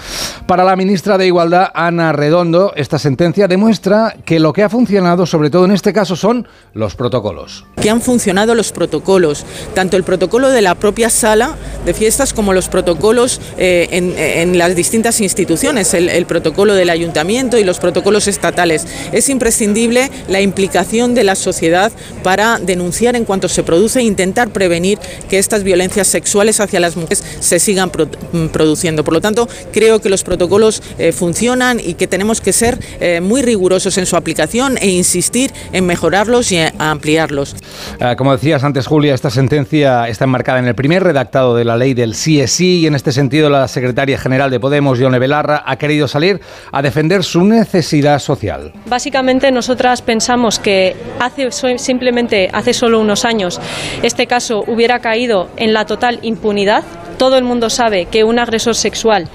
Para 0.47 0.63
la 0.63 0.75
ministra 0.75 1.17
de 1.17 1.27
Igualdad, 1.27 1.69
Ana 1.73 2.13
Redondo, 2.13 2.73
esta 2.75 2.99
sentencia 2.99 3.47
demuestra 3.47 4.15
que 4.25 4.39
lo 4.39 4.53
que 4.53 4.63
ha 4.63 4.69
funcionado, 4.69 5.25
sobre 5.25 5.49
todo 5.49 5.65
en 5.65 5.71
este 5.71 5.93
caso, 5.93 6.15
son 6.15 6.47
los 6.73 6.95
protocolos. 6.95 7.65
que 7.81 7.89
han 7.89 8.01
funcionado 8.01 8.55
los 8.55 8.71
protocolos, 8.71 9.45
tanto 9.73 9.97
el 9.97 10.03
protocolo 10.03 10.49
de 10.49 10.61
la 10.61 10.75
propia 10.75 11.09
sala 11.09 11.55
de 11.85 11.93
fiestas 11.93 12.33
como 12.33 12.53
los 12.53 12.69
protocolos 12.69 13.39
eh, 13.57 13.87
en, 13.91 14.57
las 14.57 14.75
distintas 14.75 15.21
instituciones, 15.21 15.93
el 15.93 16.25
protocolo 16.25 16.73
del 16.73 16.89
ayuntamiento 16.89 17.57
y 17.57 17.63
los 17.63 17.79
protocolos 17.79 18.06
estatales. 18.15 18.87
Es 19.11 19.27
imprescindible 19.29 20.09
la 20.29 20.39
implicación 20.39 21.13
de 21.13 21.25
la 21.25 21.35
sociedad 21.35 21.91
para 22.23 22.57
denunciar 22.57 23.15
en 23.15 23.25
cuanto 23.25 23.49
se 23.49 23.63
produce 23.63 23.99
e 23.99 24.03
intentar 24.03 24.49
prevenir 24.49 24.97
que 25.29 25.37
estas 25.39 25.63
violencias 25.63 26.07
sexuales 26.07 26.59
hacia 26.61 26.79
las 26.79 26.95
mujeres 26.95 27.23
se 27.39 27.59
sigan 27.59 27.91
mm, 28.31 28.47
produciendo. 28.47 29.03
Por 29.03 29.13
lo 29.13 29.21
tanto, 29.21 29.49
creo 29.73 29.99
que 29.99 30.09
los 30.09 30.23
protocolos 30.23 30.81
eh, 30.97 31.11
funcionan 31.11 31.79
y 31.79 31.95
que 31.95 32.07
tenemos 32.07 32.39
que 32.39 32.53
ser 32.53 32.79
eh, 32.99 33.19
muy 33.21 33.41
rigurosos 33.41 33.97
en 33.97 34.05
su 34.05 34.15
aplicación 34.15 34.77
e 34.79 34.87
insistir 34.87 35.51
en 35.73 35.85
mejorarlos 35.85 36.51
y 36.51 36.59
ampliarlos. 36.77 37.55
Eh, 37.99 38.15
como 38.17 38.31
decías 38.31 38.63
antes, 38.63 38.87
Julia, 38.87 39.13
esta 39.13 39.29
sentencia 39.29 40.07
está 40.07 40.23
enmarcada 40.23 40.59
en 40.59 40.67
el 40.67 40.75
primer 40.75 41.03
redactado 41.03 41.55
de 41.55 41.65
la 41.65 41.75
ley 41.75 41.93
del 41.93 42.15
sí 42.15 42.39
es 42.39 42.51
sí 42.51 42.79
y 42.79 42.87
en 42.87 42.95
este 42.95 43.11
sentido 43.11 43.49
la 43.49 43.67
secretaria 43.67 44.17
general 44.17 44.49
de 44.49 44.59
Podemos, 44.59 44.97
Yone 44.97 45.19
Belarra, 45.19 45.63
ha 45.65 45.75
querido 45.75 46.07
salir 46.07 46.39
a 46.71 46.81
defender 46.81 47.23
su 47.23 47.43
necesidad 47.43 47.96
social. 48.19 48.71
Básicamente 48.85 49.51
nosotras 49.51 50.01
pensamos 50.01 50.59
que 50.59 50.95
hace 51.19 51.49
simplemente 51.77 52.49
hace 52.53 52.73
solo 52.73 52.99
unos 52.99 53.25
años 53.25 53.59
este 54.03 54.27
caso 54.27 54.63
hubiera 54.67 54.99
caído 54.99 55.49
en 55.57 55.73
la 55.73 55.85
total 55.85 56.19
impunidad. 56.21 56.83
Todo 57.17 57.37
el 57.37 57.43
mundo 57.43 57.69
sabe 57.71 58.05
que 58.05 58.23
un 58.23 58.37
agresor 58.37 58.75
sexual 58.75 59.27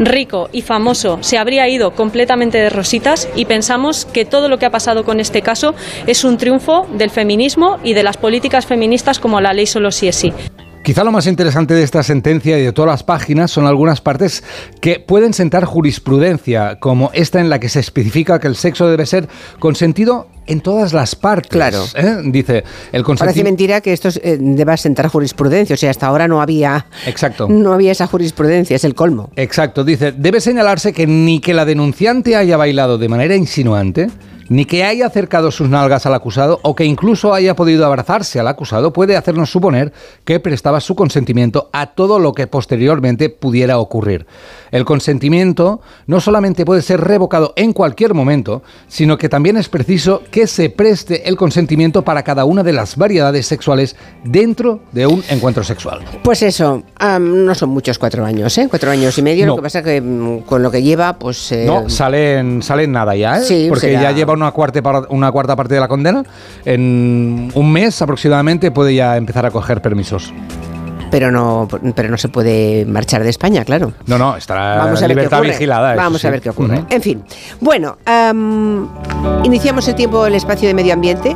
rico 0.00 0.48
y 0.52 0.62
famoso 0.62 1.18
se 1.20 1.38
habría 1.38 1.68
ido 1.68 1.92
completamente 1.92 2.58
de 2.58 2.68
rositas 2.68 3.28
y 3.36 3.44
pensamos 3.44 4.06
que 4.06 4.24
todo 4.24 4.48
lo 4.48 4.58
que 4.58 4.66
ha 4.66 4.70
pasado 4.70 5.04
con 5.04 5.20
este 5.20 5.42
caso 5.42 5.74
es 6.06 6.24
un 6.24 6.36
triunfo 6.36 6.86
del 6.94 7.10
feminismo 7.10 7.78
y 7.84 7.94
de 7.94 8.02
las 8.02 8.16
políticas 8.16 8.66
feministas 8.66 9.20
como 9.20 9.40
la 9.40 9.52
ley 9.52 9.66
solo 9.66 9.92
sí 9.92 10.08
es 10.08 10.16
sí. 10.16 10.32
Quizá 10.82 11.04
lo 11.04 11.12
más 11.12 11.26
interesante 11.26 11.74
de 11.74 11.82
esta 11.82 12.02
sentencia 12.02 12.58
y 12.58 12.62
de 12.62 12.72
todas 12.72 12.90
las 12.90 13.02
páginas 13.02 13.50
son 13.50 13.66
algunas 13.66 14.00
partes 14.00 14.42
que 14.80 15.00
pueden 15.00 15.34
sentar 15.34 15.64
jurisprudencia, 15.64 16.78
como 16.80 17.10
esta 17.12 17.40
en 17.40 17.50
la 17.50 17.60
que 17.60 17.68
se 17.68 17.80
especifica 17.80 18.38
que 18.38 18.46
el 18.46 18.56
sexo 18.56 18.88
debe 18.88 19.04
ser 19.04 19.28
consentido 19.58 20.28
en 20.46 20.60
todas 20.60 20.92
las 20.94 21.14
partes. 21.14 21.50
Claro. 21.50 21.84
¿eh? 21.94 22.22
Dice, 22.24 22.64
el 22.92 23.04
Parece 23.04 23.44
mentira 23.44 23.80
que 23.80 23.92
esto 23.92 24.08
eh, 24.22 24.38
deba 24.40 24.76
sentar 24.76 25.08
jurisprudencia. 25.08 25.74
O 25.74 25.76
sea, 25.76 25.90
hasta 25.90 26.06
ahora 26.06 26.26
no 26.26 26.40
había, 26.40 26.86
Exacto. 27.06 27.48
no 27.48 27.74
había 27.74 27.92
esa 27.92 28.06
jurisprudencia, 28.06 28.74
es 28.74 28.84
el 28.84 28.94
colmo. 28.94 29.30
Exacto, 29.36 29.84
dice, 29.84 30.12
debe 30.12 30.40
señalarse 30.40 30.92
que 30.92 31.06
ni 31.06 31.40
que 31.40 31.52
la 31.52 31.66
denunciante 31.66 32.34
haya 32.34 32.56
bailado 32.56 32.96
de 32.96 33.08
manera 33.08 33.36
insinuante, 33.36 34.08
ni 34.48 34.64
que 34.64 34.84
haya 34.84 35.06
acercado 35.06 35.50
sus 35.50 35.68
nalgas 35.68 36.06
al 36.06 36.14
acusado 36.14 36.58
o 36.62 36.74
que 36.74 36.84
incluso 36.84 37.34
haya 37.34 37.54
podido 37.54 37.84
abrazarse 37.86 38.40
al 38.40 38.48
acusado 38.48 38.92
puede 38.92 39.16
hacernos 39.16 39.50
suponer 39.50 39.92
que 40.24 40.40
prestaba 40.40 40.80
su 40.80 40.94
consentimiento 40.94 41.68
a 41.72 41.86
todo 41.88 42.18
lo 42.18 42.32
que 42.32 42.46
posteriormente 42.46 43.28
pudiera 43.30 43.78
ocurrir. 43.78 44.26
El 44.70 44.84
consentimiento 44.84 45.80
no 46.06 46.20
solamente 46.20 46.64
puede 46.64 46.82
ser 46.82 47.00
revocado 47.00 47.52
en 47.56 47.72
cualquier 47.72 48.14
momento, 48.14 48.62
sino 48.88 49.16
que 49.18 49.28
también 49.28 49.56
es 49.56 49.68
preciso 49.68 50.22
que 50.30 50.46
se 50.46 50.70
preste 50.70 51.28
el 51.28 51.36
consentimiento 51.36 52.02
para 52.02 52.22
cada 52.22 52.44
una 52.44 52.62
de 52.62 52.72
las 52.72 52.96
variedades 52.96 53.46
sexuales 53.46 53.96
dentro 54.24 54.80
de 54.92 55.06
un 55.06 55.22
encuentro 55.30 55.64
sexual. 55.64 56.00
Pues 56.22 56.42
eso, 56.42 56.82
no 57.20 57.54
son 57.54 57.70
muchos 57.70 57.98
cuatro 57.98 58.24
años, 58.24 58.56
¿eh? 58.58 58.66
Cuatro 58.70 58.90
años 58.90 59.16
y 59.18 59.22
medio. 59.22 59.46
No. 59.46 59.52
Lo 59.52 59.56
que 59.56 59.62
pasa 59.62 59.82
que 59.82 60.00
mm, 60.00 60.40
con 60.40 60.62
lo 60.62 60.70
que 60.70 60.82
lleva, 60.82 61.18
pues... 61.18 61.52
eh, 61.52 61.64
No, 61.66 61.88
salen, 61.88 62.62
salen 62.62 62.92
nada 62.92 63.16
ya, 63.16 63.38
¿eh? 63.38 63.42
Sí, 63.42 63.66
Porque 63.68 63.88
será- 63.88 64.02
ya 64.02 64.12
lleva 64.12 64.34
una 64.38 64.52
cuarta, 64.52 64.80
una 65.10 65.30
cuarta 65.30 65.56
parte 65.56 65.74
de 65.74 65.80
la 65.80 65.88
condena. 65.88 66.22
En 66.64 67.50
un 67.54 67.72
mes 67.72 68.00
aproximadamente 68.00 68.70
puede 68.70 68.94
ya 68.94 69.16
empezar 69.16 69.46
a 69.46 69.50
coger 69.50 69.82
permisos. 69.82 70.32
Pero 71.10 71.30
no, 71.30 71.68
pero 71.94 72.08
no 72.08 72.18
se 72.18 72.28
puede 72.28 72.84
marchar 72.86 73.22
de 73.22 73.30
España, 73.30 73.64
claro. 73.64 73.92
No, 74.06 74.18
no, 74.18 74.36
estará 74.36 74.78
Vamos 74.78 74.98
a 75.02 75.06
ver 75.06 75.08
qué 75.08 75.08
libertad 75.08 75.38
ocurre. 75.40 75.52
vigilada. 75.52 75.94
Vamos 75.94 76.20
sí. 76.20 76.26
a 76.26 76.30
ver 76.30 76.40
qué 76.40 76.50
ocurre. 76.50 76.84
En 76.90 77.02
fin, 77.02 77.22
bueno, 77.60 77.98
am, 78.06 78.88
iniciamos 79.44 79.86
el 79.88 79.94
tiempo 79.94 80.26
el 80.26 80.34
espacio 80.34 80.68
de 80.68 80.74
medio 80.74 80.92
ambiente 80.92 81.34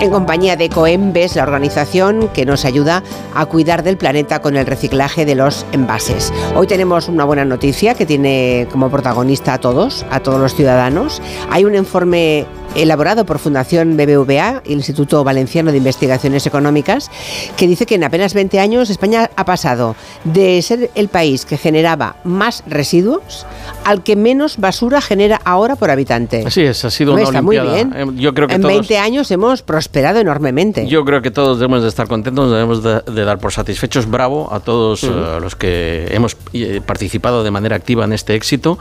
en 0.00 0.10
compañía 0.10 0.56
de 0.56 0.68
Coembes, 0.68 1.36
la 1.36 1.42
organización 1.44 2.28
que 2.34 2.44
nos 2.44 2.64
ayuda 2.64 3.02
a 3.34 3.46
cuidar 3.46 3.82
del 3.82 3.96
planeta 3.96 4.40
con 4.40 4.56
el 4.56 4.66
reciclaje 4.66 5.24
de 5.24 5.34
los 5.34 5.64
envases. 5.72 6.32
Hoy 6.54 6.66
tenemos 6.66 7.08
una 7.08 7.24
buena 7.24 7.44
noticia 7.44 7.94
que 7.94 8.06
tiene 8.06 8.66
como 8.70 8.90
protagonista 8.90 9.54
a 9.54 9.58
todos, 9.58 10.04
a 10.10 10.20
todos 10.20 10.40
los 10.40 10.54
ciudadanos. 10.54 11.22
Hay 11.50 11.64
un 11.64 11.74
informe 11.74 12.46
elaborado 12.74 13.24
por 13.24 13.38
Fundación 13.38 13.96
BBVA 13.96 14.62
el 14.64 14.72
Instituto 14.72 15.22
Valenciano 15.24 15.70
de 15.70 15.78
Investigaciones 15.78 16.46
Económicas, 16.46 17.10
que 17.56 17.66
dice 17.66 17.86
que 17.86 17.94
en 17.94 18.04
apenas 18.04 18.34
20 18.34 18.58
años 18.60 18.90
España 18.90 19.30
ha 19.36 19.44
pasado 19.44 19.94
de 20.24 20.60
ser 20.62 20.90
el 20.94 21.08
país 21.08 21.44
que 21.44 21.56
generaba 21.56 22.16
más 22.24 22.62
residuos 22.66 23.46
al 23.84 24.02
que 24.02 24.16
menos 24.16 24.56
basura 24.58 25.00
genera 25.00 25.40
ahora 25.44 25.76
por 25.76 25.90
habitante. 25.90 26.42
Así 26.46 26.62
es, 26.62 26.84
ha 26.84 26.90
sido 26.90 27.10
No, 27.12 27.14
una 27.18 27.24
está 27.24 27.42
muy 27.42 27.58
olimpiada. 27.58 27.94
bien. 28.04 28.10
Eh, 28.16 28.20
Yo 28.20 28.34
creo 28.34 28.48
que 28.48 28.54
en 28.54 28.62
todos, 28.62 28.74
20 28.74 28.98
años 28.98 29.30
hemos 29.30 29.62
prosperado 29.62 30.20
enormemente. 30.20 30.86
Yo 30.88 31.04
creo 31.04 31.22
que 31.22 31.30
todos 31.30 31.58
debemos 31.58 31.82
de 31.82 31.88
estar 31.88 32.08
contentos, 32.08 32.50
debemos 32.50 32.82
de, 32.82 33.00
de 33.00 33.24
dar 33.24 33.38
por 33.38 33.52
satisfechos. 33.52 34.10
Bravo 34.10 34.48
a 34.52 34.60
todos 34.60 35.04
eh, 35.04 35.08
los 35.40 35.54
que 35.56 36.08
hemos 36.10 36.36
eh, 36.52 36.80
participado 36.84 37.44
de 37.44 37.50
manera 37.50 37.76
activa 37.76 38.04
en 38.04 38.12
este 38.12 38.34
éxito, 38.34 38.78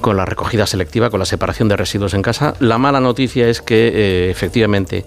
con 0.00 0.16
la 0.16 0.24
recogida 0.24 0.66
selectiva, 0.66 1.10
con 1.10 1.18
la 1.20 1.26
separación 1.26 1.68
de 1.68 1.76
residuos 1.76 2.14
en 2.14 2.22
casa. 2.22 2.54
La 2.60 2.78
mala 2.78 3.00
noticia 3.00 3.33
es 3.40 3.62
que 3.62 3.88
eh, 3.94 4.30
efectivamente 4.30 5.04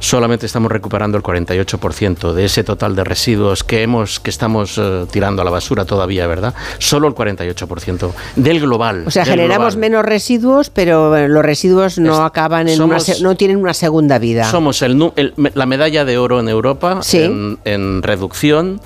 solamente 0.00 0.46
estamos 0.46 0.70
recuperando 0.70 1.16
el 1.16 1.22
48% 1.22 2.32
de 2.32 2.44
ese 2.44 2.64
total 2.64 2.94
de 2.96 3.04
residuos 3.04 3.64
que 3.64 3.82
hemos 3.82 4.20
que 4.20 4.30
estamos 4.30 4.78
eh, 4.78 5.06
tirando 5.10 5.42
a 5.42 5.44
la 5.44 5.50
basura 5.50 5.84
todavía, 5.84 6.26
¿verdad? 6.26 6.54
Solo 6.78 7.08
el 7.08 7.14
48% 7.14 8.12
del 8.36 8.60
global. 8.60 9.04
o 9.06 9.10
sea, 9.10 9.24
generamos 9.24 9.74
global. 9.74 9.78
menos 9.90 10.04
residuos, 10.04 10.70
pero 10.70 11.26
los 11.28 11.44
residuos 11.44 11.98
no 11.98 12.14
Es- 12.14 12.20
acaban 12.20 12.68
en 12.68 12.80
una 12.82 12.98
somos- 12.98 13.04
se- 13.16 13.22
no 13.22 13.34
tienen 13.36 13.56
una 13.58 13.74
segunda 13.74 14.18
vida. 14.18 14.44
Somos 14.50 14.82
el, 14.82 15.12
el- 15.16 15.34
la 15.54 15.66
medalla 15.66 16.04
de 16.04 16.18
oro 16.18 16.40
en 16.40 16.48
Europa 16.48 17.00
Sí. 17.02 17.18
en, 17.22 17.58
en 17.64 18.02
reducción, 18.02 18.80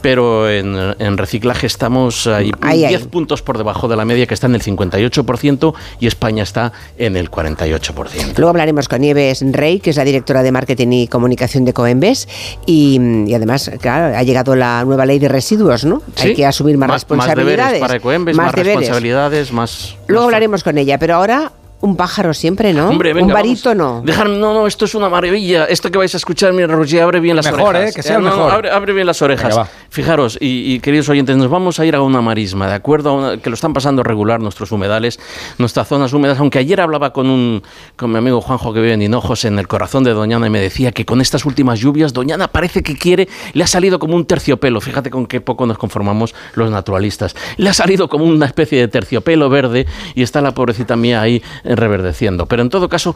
pero 0.00 0.48
en, 0.50 0.76
en 0.98 1.18
reciclaje 1.18 1.66
estamos 1.66 2.26
ahí, 2.26 2.50
Ahí, 2.60 2.78
10 2.86 3.02
ahí. 3.02 3.08
puntos 3.08 3.42
por 3.42 3.58
debajo 3.58 3.88
de 3.88 3.96
la 3.96 4.04
media, 4.04 4.26
que 4.26 4.34
está 4.34 4.46
en 4.46 4.54
el 4.54 4.62
58%, 4.62 5.74
y 6.00 6.06
España 6.06 6.42
está 6.42 6.72
en 6.98 7.16
el 7.16 7.30
48%. 7.30 8.27
Luego 8.36 8.50
hablaremos 8.50 8.88
con 8.88 9.00
Nieves 9.00 9.42
Rey, 9.52 9.80
que 9.80 9.90
es 9.90 9.96
la 9.96 10.04
directora 10.04 10.42
de 10.42 10.52
marketing 10.52 10.88
y 10.92 11.08
comunicación 11.08 11.64
de 11.64 11.72
Coembes, 11.72 12.28
y, 12.66 13.00
y 13.26 13.34
además, 13.34 13.70
claro, 13.80 14.16
ha 14.16 14.22
llegado 14.22 14.54
la 14.54 14.84
nueva 14.84 15.06
ley 15.06 15.18
de 15.18 15.28
residuos, 15.28 15.84
¿no? 15.84 16.02
Hay 16.22 16.34
que 16.34 16.46
asumir 16.46 16.76
más, 16.78 16.88
Más 16.88 16.96
responsabilidades. 17.02 17.56
deberes 17.56 17.80
para 17.80 17.96
Ecoembes, 17.96 18.36
más, 18.36 18.52
deberes. 18.52 18.76
responsabilidades, 18.76 19.52
más... 19.52 19.96
Luego 20.06 20.22
más- 20.22 20.26
hablaremos 20.26 20.62
con 20.62 20.78
ella, 20.78 20.98
pero 20.98 21.16
ahora 21.16 21.52
un 21.80 21.96
pájaro 21.96 22.34
siempre, 22.34 22.72
¿no? 22.72 22.88
Hombre, 22.88 23.12
venga, 23.14 23.26
un 23.28 23.32
barítono. 23.32 24.02
Dejarme, 24.04 24.36
no, 24.38 24.52
no, 24.52 24.66
esto 24.66 24.84
es 24.84 24.94
una 24.96 25.08
maravilla. 25.08 25.64
Esto 25.66 25.90
que 25.92 25.98
vais 25.98 26.12
a 26.12 26.16
escuchar, 26.16 26.52
mira, 26.52 26.66
Roger, 26.66 27.02
abre 27.02 27.20
bien 27.20 27.36
las 27.36 27.46
Mejor, 27.46 27.76
orejas. 27.76 27.90
¿eh? 27.90 27.92
Que 27.94 28.02
sea 28.02 28.16
el 28.16 28.24
no, 28.24 28.30
no, 28.30 28.36
mejor. 28.36 28.52
abre, 28.52 28.70
abre 28.70 28.92
bien 28.92 29.06
las 29.06 29.22
orejas. 29.22 29.54
Venga. 29.54 29.68
Fijaros, 29.88 30.38
y, 30.40 30.74
y 30.74 30.80
queridos 30.80 31.08
oyentes, 31.08 31.36
nos 31.36 31.48
vamos 31.48 31.78
a 31.78 31.86
ir 31.86 31.94
a 31.94 32.02
una 32.02 32.20
marisma, 32.20 32.66
¿de 32.66 32.74
acuerdo? 32.74 33.10
A 33.10 33.12
una- 33.12 33.36
que 33.38 33.48
lo 33.48 33.54
están 33.54 33.72
pasando 33.72 34.02
regular 34.02 34.40
nuestros 34.40 34.72
humedales, 34.72 35.20
nuestras 35.58 35.86
zonas 35.86 36.12
húmedas. 36.12 36.38
Aunque 36.40 36.58
ayer 36.58 36.80
hablaba 36.80 37.12
con 37.12 37.30
un 37.30 37.62
con 37.96 38.10
mi 38.10 38.18
amigo 38.18 38.40
Juanjo 38.40 38.72
que 38.72 38.80
vive 38.80 38.94
en 38.94 39.02
Hinojos, 39.02 39.44
en 39.44 39.58
el 39.60 39.68
corazón 39.68 40.02
de 40.02 40.12
Doñana, 40.14 40.46
y 40.48 40.50
me 40.50 40.60
decía 40.60 40.90
que 40.90 41.04
con 41.04 41.20
estas 41.20 41.44
últimas 41.44 41.78
lluvias, 41.78 42.12
Doñana 42.12 42.48
parece 42.48 42.82
que 42.82 42.96
quiere, 42.96 43.28
le 43.52 43.62
ha 43.62 43.68
salido 43.68 43.98
como 44.00 44.16
un 44.16 44.24
terciopelo. 44.26 44.80
Fíjate 44.80 45.10
con 45.10 45.26
qué 45.26 45.40
poco 45.40 45.64
nos 45.64 45.78
conformamos 45.78 46.34
los 46.54 46.70
naturalistas. 46.72 47.36
Le 47.56 47.68
ha 47.70 47.72
salido 47.74 48.08
como 48.08 48.24
una 48.24 48.46
especie 48.46 48.80
de 48.80 48.88
terciopelo 48.88 49.48
verde 49.48 49.86
y 50.16 50.22
está 50.22 50.40
la 50.40 50.52
pobrecita 50.52 50.96
mía 50.96 51.20
ahí 51.22 51.40
eh, 51.64 51.67
reverdeciendo. 51.76 52.46
Pero 52.46 52.62
en 52.62 52.70
todo 52.70 52.88
caso, 52.88 53.14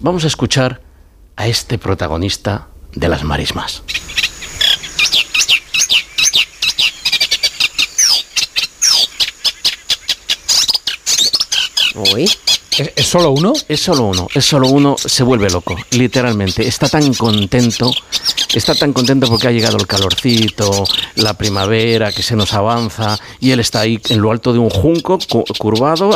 vamos 0.00 0.24
a 0.24 0.28
escuchar 0.28 0.80
a 1.36 1.46
este 1.46 1.78
protagonista 1.78 2.68
de 2.94 3.08
las 3.08 3.24
marismas. 3.24 3.82
¿Es, 12.78 12.92
es 12.96 13.06
solo 13.06 13.30
uno? 13.30 13.52
Es 13.68 13.80
solo 13.80 14.04
uno, 14.04 14.26
es 14.34 14.44
solo 14.44 14.68
uno, 14.68 14.96
se 14.98 15.22
vuelve 15.22 15.48
loco, 15.50 15.76
literalmente. 15.92 16.66
Está 16.66 16.88
tan 16.88 17.14
contento, 17.14 17.92
está 18.54 18.74
tan 18.74 18.92
contento 18.92 19.26
porque 19.28 19.48
ha 19.48 19.50
llegado 19.52 19.76
el 19.76 19.86
calorcito, 19.86 20.84
la 21.16 21.34
primavera 21.34 22.10
que 22.12 22.22
se 22.22 22.34
nos 22.36 22.52
avanza 22.54 23.18
y 23.40 23.50
él 23.52 23.60
está 23.60 23.80
ahí 23.80 24.00
en 24.08 24.20
lo 24.20 24.30
alto 24.30 24.52
de 24.52 24.58
un 24.58 24.70
junco, 24.70 25.18
cu- 25.28 25.44
curvado, 25.58 26.10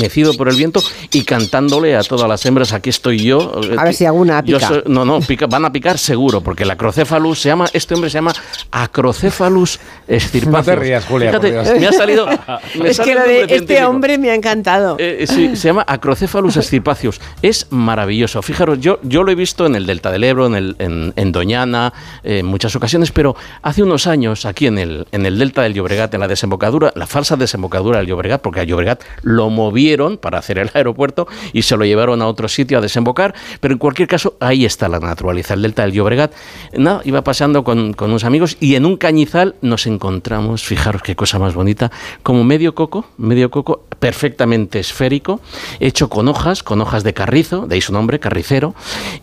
mecido 0.00 0.34
por 0.34 0.48
el 0.48 0.56
viento 0.56 0.82
y 1.12 1.22
cantándole 1.22 1.96
a 1.96 2.02
todas 2.02 2.28
las 2.28 2.44
hembras, 2.46 2.72
aquí 2.72 2.90
estoy 2.90 3.18
yo. 3.24 3.60
A 3.78 3.84
ver 3.84 3.94
si 3.94 4.04
alguna 4.04 4.42
Yo 4.44 4.56
pica. 4.58 4.68
soy- 4.68 4.82
no, 4.86 5.04
no, 5.04 5.20
pica- 5.20 5.46
van 5.46 5.64
a 5.64 5.72
picar 5.72 5.98
seguro, 5.98 6.40
porque 6.40 6.62
el 6.62 6.70
acrocephalus 6.70 7.40
se 7.40 7.48
llama, 7.48 7.66
este 7.72 7.94
hombre 7.94 8.10
se 8.10 8.14
llama 8.18 8.32
acrocephalus 8.70 9.78
estirpacius. 10.06 10.66
No 10.66 10.72
te 10.74 10.76
rías, 10.76 11.04
Julia, 11.04 11.32
por 11.32 11.40
Fíjate, 11.42 11.70
Dios. 11.70 11.80
me 11.80 11.86
ha 11.88 11.92
salido... 11.92 12.26
me 12.78 12.88
es 12.90 12.96
sale 12.96 13.08
que 13.08 13.14
lo 13.14 13.22
de 13.24 13.40
este 13.42 13.48
científico. 13.56 13.88
hombre 13.88 14.18
me 14.18 14.30
ha 14.30 14.34
encantado. 14.34 14.96
Eh, 14.98 15.26
sí, 15.28 15.56
se 15.56 15.68
llama 15.68 15.84
Acrocephalus 15.88 16.56
estirpacius. 16.56 17.20
Es 17.42 17.66
maravilloso. 17.70 18.42
Fijaros, 18.42 18.80
yo, 18.80 18.98
yo 19.02 19.22
lo 19.22 19.32
he 19.32 19.34
visto 19.34 19.66
en 19.66 19.74
el 19.74 19.86
Delta 19.86 20.10
del 20.10 20.24
Ebro, 20.24 20.46
en, 20.46 21.12
el, 21.16 21.32
Doñana, 21.32 21.92
en 22.22 22.46
muchas 22.46 22.76
ocasiones, 22.76 23.10
pero 23.10 23.34
hace 23.62 23.82
unos 23.82 24.06
años, 24.06 24.44
aquí 24.44 24.66
en 24.66 24.78
el, 24.78 25.06
en 25.12 25.26
el 25.26 25.38
Delta 25.38 25.62
del 25.62 25.74
Llobregat, 25.74 26.12
en 26.14 26.20
la 26.20 26.28
desembocadura, 26.28 26.92
la 26.94 27.06
falsa 27.06 27.36
desembocadura 27.36 27.98
del 27.98 28.06
Llobregat, 28.06 28.42
porque 28.42 28.60
a 28.60 28.64
Llobregat 28.64 29.02
lo 29.22 29.50
movieron 29.50 30.18
para 30.18 30.38
hacer 30.38 30.58
el 30.58 30.70
aeropuerto 30.74 31.26
y 31.52 31.62
se 31.62 31.76
lo 31.76 31.84
llevaron 31.84 32.22
a 32.22 32.26
otro 32.26 32.48
sitio 32.48 32.78
a 32.78 32.80
desembocar, 32.80 33.34
pero 33.60 33.72
en 33.72 33.78
cualquier 33.78 34.08
caso, 34.08 34.36
ahí 34.40 34.64
está 34.64 34.88
la 34.88 35.00
naturaleza, 35.00 35.54
el 35.54 35.62
Delta 35.62 35.82
del 35.82 35.92
Llobregat. 35.92 36.32
Nada, 36.76 37.00
iba 37.04 37.22
paseando 37.22 37.64
con, 37.64 37.92
con 37.94 38.10
unos 38.10 38.24
amigos 38.24 38.56
y 38.60 38.74
en 38.74 38.84
un 38.84 38.96
cañizal 38.96 39.54
nos 39.62 39.86
encontramos, 39.86 40.62
fijaros 40.64 41.02
qué 41.02 41.16
cosa 41.16 41.38
más 41.38 41.54
bonita, 41.54 41.90
como 42.22 42.44
medio 42.44 42.74
coco, 42.74 43.06
medio 43.16 43.50
coco 43.50 43.84
perfectamente 43.98 44.78
esférico, 44.78 45.40
hecho 45.80 46.08
con 46.08 46.28
hojas, 46.28 46.62
con 46.62 46.80
hojas 46.80 47.04
de 47.04 47.14
carrizo, 47.14 47.66
de 47.66 47.76
ahí 47.76 47.80
su 47.80 47.92
nombre, 47.92 48.18
carricero, 48.20 48.74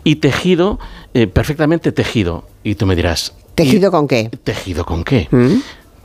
y 0.04 0.16
tejido, 0.16 0.78
eh, 1.14 1.26
perfectamente 1.26 1.92
tejido. 1.92 2.44
Y 2.64 2.74
tú 2.76 2.86
me 2.86 2.96
dirás, 2.96 3.34
¿Tejido 3.54 3.90
con 3.90 4.06
qué? 4.06 4.30
¿tejido 4.44 4.84
con 4.84 5.02
qué? 5.04 5.28
¿Mm? 5.30 5.60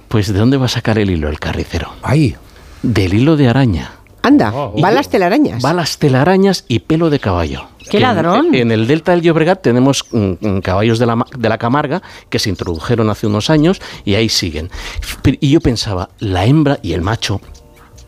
Pues 0.07 0.31
¿de 0.31 0.39
dónde 0.39 0.57
va 0.57 0.65
a 0.65 0.69
sacar 0.69 0.97
el 0.99 1.09
hilo 1.09 1.29
el 1.29 1.39
carricero? 1.39 1.89
Ay, 2.01 2.35
Del 2.83 3.13
hilo 3.13 3.35
de 3.37 3.47
araña. 3.47 3.91
Anda, 4.23 4.51
Oh, 4.53 4.79
va 4.79 4.91
las 4.91 5.09
telarañas. 5.09 5.63
Balas 5.63 5.97
telarañas 5.97 6.65
y 6.67 6.79
pelo 6.79 7.09
de 7.09 7.19
caballo. 7.19 7.67
¡Qué 7.89 7.97
en- 7.97 8.03
ladrón! 8.03 8.53
En, 8.53 8.71
el 8.71 8.85
delta 8.85 9.13
del 9.13 9.21
Llobregat 9.21 9.63
tenemos 9.63 10.05
mm, 10.11 10.33
mm, 10.39 10.61
caballos 10.61 10.99
de 10.99 11.07
la, 11.07 11.25
de 11.35 11.49
la 11.49 11.57
Camarga 11.57 12.03
que 12.29 12.37
se 12.37 12.49
introdujeron 12.49 13.09
hace 13.09 13.25
unos 13.25 13.49
años 13.49 13.81
y 14.05 14.13
ahí 14.13 14.29
siguen. 14.29 14.69
Y 15.39 15.49
yo 15.49 15.59
pensaba, 15.59 16.09
la 16.19 16.45
hembra 16.45 16.77
y 16.83 16.93
el 16.93 17.01
macho 17.01 17.41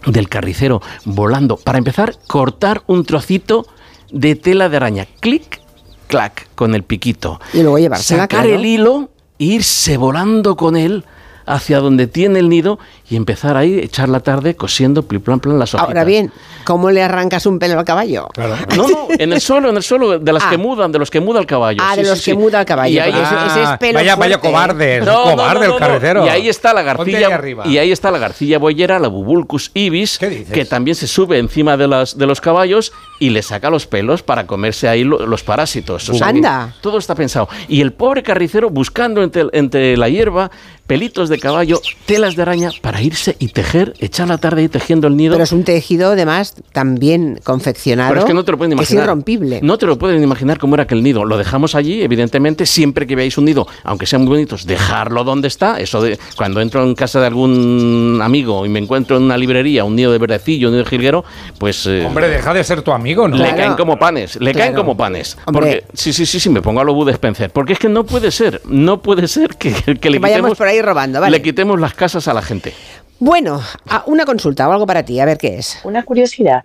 del 0.05 0.29
carricero 0.29 0.81
volando, 1.05 1.57
para 1.57 1.77
empezar, 1.77 2.15
cortar 2.27 2.83
un 2.87 3.05
trocito 3.05 3.65
de 4.11 4.35
tela 4.35 4.69
de 4.69 4.77
araña. 4.77 5.07
Clic, 5.19 5.61
clac, 6.07 6.47
con 6.55 6.75
el 6.75 6.83
piquito. 6.83 7.39
Y 7.53 7.61
luego 7.61 7.79
llevársela, 7.79 8.23
Sacar 8.23 8.47
el 8.47 8.65
hilo, 8.65 9.09
e 9.39 9.45
irse 9.45 9.97
volando 9.97 10.55
con 10.55 10.75
él 10.75 11.05
hacia 11.45 11.79
donde 11.79 12.07
tiene 12.07 12.39
el 12.39 12.49
nido 12.49 12.79
y 13.13 13.15
empezar 13.15 13.55
ahí, 13.57 13.77
echar 13.79 14.09
la 14.09 14.21
tarde 14.21 14.55
cosiendo 14.55 15.03
pli, 15.03 15.19
plan, 15.19 15.39
plan, 15.39 15.59
las 15.59 15.73
hojitas. 15.75 15.87
Ahora 15.87 16.03
bien, 16.03 16.31
¿cómo 16.63 16.89
le 16.89 17.03
arrancas 17.03 17.45
un 17.45 17.59
pelo 17.59 17.77
al 17.77 17.85
caballo? 17.85 18.27
claro. 18.33 18.55
No, 18.75 18.87
no, 18.87 19.07
en 19.09 19.31
el 19.33 19.39
suelo, 19.39 19.69
en 19.69 19.77
el 19.77 19.83
suelo, 19.83 20.17
de 20.17 20.33
las 20.33 20.43
Ah. 20.45 20.49
que 20.49 20.57
mudan, 20.57 20.91
de 20.91 20.97
los 20.99 21.11
que 21.11 21.19
muda 21.19 21.39
el 21.39 21.45
caballo. 21.45 21.81
Ah, 21.85 21.95
de 21.95 22.03
los 22.03 22.17
sí, 22.19 22.25
que 22.25 22.31
sí. 22.31 22.37
muda 22.37 22.61
el 22.61 22.65
caballo, 22.65 22.93
Y 22.95 22.97
ahí, 22.99 23.11
porque 23.11 23.25
ese- 23.27 23.45
ese 23.61 23.63
es 23.71 23.77
pelo 23.79 23.93
vaya, 23.99 24.15
vaya 24.15 24.39
fuerte, 24.39 24.47
cobarde, 24.49 25.01
No, 25.01 25.23
cobarde 25.23 25.59
no, 25.59 25.63
el 25.65 25.69
no, 25.71 25.77
carretero. 25.77 26.25
Y 26.25 26.29
ahí 26.29 26.49
está 26.49 26.73
la 26.73 26.81
garcilla. 26.81 27.27
arriba. 27.35 27.67
Y 27.67 27.77
ahí 27.77 27.91
está 27.91 28.09
la 28.09 28.17
garcilla 28.17 28.57
boyera, 28.57 28.97
la 28.97 29.09
Bubulcus 29.09 29.69
ibis, 29.75 30.17
que 30.17 30.65
también 30.67 30.95
se 30.95 31.05
sube 31.07 31.37
encima 31.37 31.77
de, 31.77 31.87
las, 31.87 32.17
de 32.17 32.25
los 32.25 32.41
caballos 32.41 32.93
y 33.19 33.29
le 33.29 33.43
saca 33.43 33.69
los 33.69 33.85
pelos 33.85 34.23
para 34.23 34.47
comerse 34.47 34.87
ahí 34.89 35.03
lo- 35.03 35.25
los 35.27 35.43
parásitos. 35.43 36.09
O 36.09 36.13
sea 36.15 36.27
Anda. 36.29 36.73
Todo 36.81 36.97
está 36.97 37.13
pensado. 37.13 37.47
Y 37.67 37.81
el 37.81 37.93
pobre 37.93 38.23
carricero 38.23 38.71
buscando 38.71 39.21
entre, 39.21 39.43
entre 39.53 39.95
la 39.97 40.09
hierba 40.09 40.49
pelitos 40.87 41.29
de 41.29 41.39
caballo, 41.39 41.79
telas 42.05 42.35
de 42.35 42.41
araña 42.41 42.69
para 42.81 43.01
irse 43.03 43.35
y 43.39 43.49
tejer, 43.49 43.93
echar 43.99 44.27
la 44.27 44.37
tarde 44.37 44.61
ahí 44.61 44.69
tejiendo 44.69 45.07
el 45.07 45.17
nido. 45.17 45.33
Pero 45.33 45.43
es 45.43 45.51
un 45.51 45.63
tejido, 45.63 46.11
además, 46.11 46.55
también 46.71 47.39
confeccionado. 47.43 48.09
Pero 48.09 48.21
es 48.21 48.25
que 48.25 48.33
no 48.33 48.43
te 48.45 48.51
lo 48.51 48.57
pueden 48.57 48.77
que 48.77 48.83
Es 48.83 48.89
imaginar. 48.89 49.05
irrompible. 49.05 49.59
No 49.61 49.77
te 49.77 49.85
lo 49.85 49.97
pueden 49.97 50.23
imaginar 50.23 50.57
cómo 50.59 50.75
era 50.75 50.83
aquel 50.83 51.03
nido. 51.03 51.25
Lo 51.25 51.37
dejamos 51.37 51.75
allí, 51.75 52.01
evidentemente, 52.01 52.65
siempre 52.65 53.05
que 53.07 53.15
veáis 53.15 53.37
un 53.37 53.45
nido, 53.45 53.67
aunque 53.83 54.05
sean 54.05 54.21
muy 54.23 54.29
bonitos, 54.29 54.65
dejarlo 54.65 55.23
donde 55.23 55.47
está. 55.47 55.79
Eso 55.79 56.01
de 56.01 56.17
cuando 56.37 56.61
entro 56.61 56.83
en 56.83 56.95
casa 56.95 57.19
de 57.19 57.27
algún 57.27 58.19
amigo 58.21 58.65
y 58.65 58.69
me 58.69 58.79
encuentro 58.79 59.17
en 59.17 59.23
una 59.23 59.37
librería 59.37 59.83
un 59.83 59.95
nido 59.95 60.11
de 60.11 60.17
verdecillo, 60.17 60.67
un 60.69 60.73
nido 60.75 60.83
de 60.83 60.89
jilguero, 60.89 61.23
pues 61.57 61.85
eh, 61.85 62.03
Hombre, 62.05 62.29
deja 62.29 62.53
de 62.53 62.63
ser 62.63 62.81
tu 62.81 62.91
amigo, 62.91 63.27
¿no? 63.27 63.35
le 63.37 63.43
Claro. 63.43 63.57
caen 63.57 63.73
como 63.75 63.97
panes, 63.99 64.35
le 64.39 64.53
caen 64.53 64.73
como 64.73 64.95
panes. 64.95 65.37
Hombre. 65.45 65.83
Porque 65.83 65.83
sí, 65.93 66.13
sí, 66.13 66.25
sí, 66.25 66.39
sí, 66.39 66.49
me 66.49 66.61
pongo 66.61 66.79
a 66.81 66.83
lo 66.83 66.93
Bud 66.93 67.09
Spencer, 67.09 67.49
porque 67.51 67.73
es 67.73 67.79
que 67.79 67.89
no 67.89 68.05
puede 68.05 68.31
ser, 68.31 68.61
no 68.65 69.01
puede 69.01 69.27
ser 69.27 69.55
que, 69.55 69.71
que 69.99 70.09
le 70.09 70.19
Que 70.19 70.27
quitemos 70.27 70.57
por 70.57 70.67
ahí 70.67 70.81
robando, 70.81 71.19
vale. 71.19 71.31
le 71.37 71.41
quitemos 71.41 71.79
las 71.79 71.93
casas 71.93 72.27
a 72.27 72.33
la 72.33 72.41
gente. 72.41 72.73
Bueno, 73.19 73.59
a- 73.89 74.03
una 74.07 74.25
consulta 74.25 74.67
o 74.67 74.71
algo 74.71 74.85
para 74.85 75.03
ti, 75.03 75.19
a 75.19 75.25
ver 75.25 75.37
qué 75.37 75.57
es. 75.57 75.79
Una 75.83 76.03
curiosidad, 76.03 76.63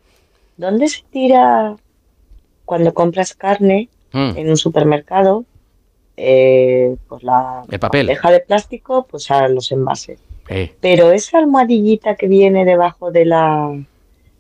¿dónde 0.56 0.88
se 0.88 1.02
tira 1.10 1.76
cuando 2.64 2.92
compras 2.94 3.34
carne 3.34 3.88
Mm. 4.12 4.32
en 4.36 4.50
un 4.50 4.56
supermercado? 4.56 5.44
Eh, 6.16 6.96
pues 7.08 7.22
la 7.22 7.62
El 7.70 7.78
papel. 7.78 8.06
bandeja 8.06 8.30
de 8.32 8.40
plástico, 8.40 9.06
pues 9.08 9.30
a 9.30 9.46
los 9.48 9.70
envases. 9.70 10.18
Eh, 10.48 10.74
Pero 10.80 11.12
esa 11.12 11.38
almohadillita 11.38 12.16
que 12.16 12.26
viene 12.26 12.64
debajo 12.64 13.10
de 13.12 13.24
la 13.26 13.70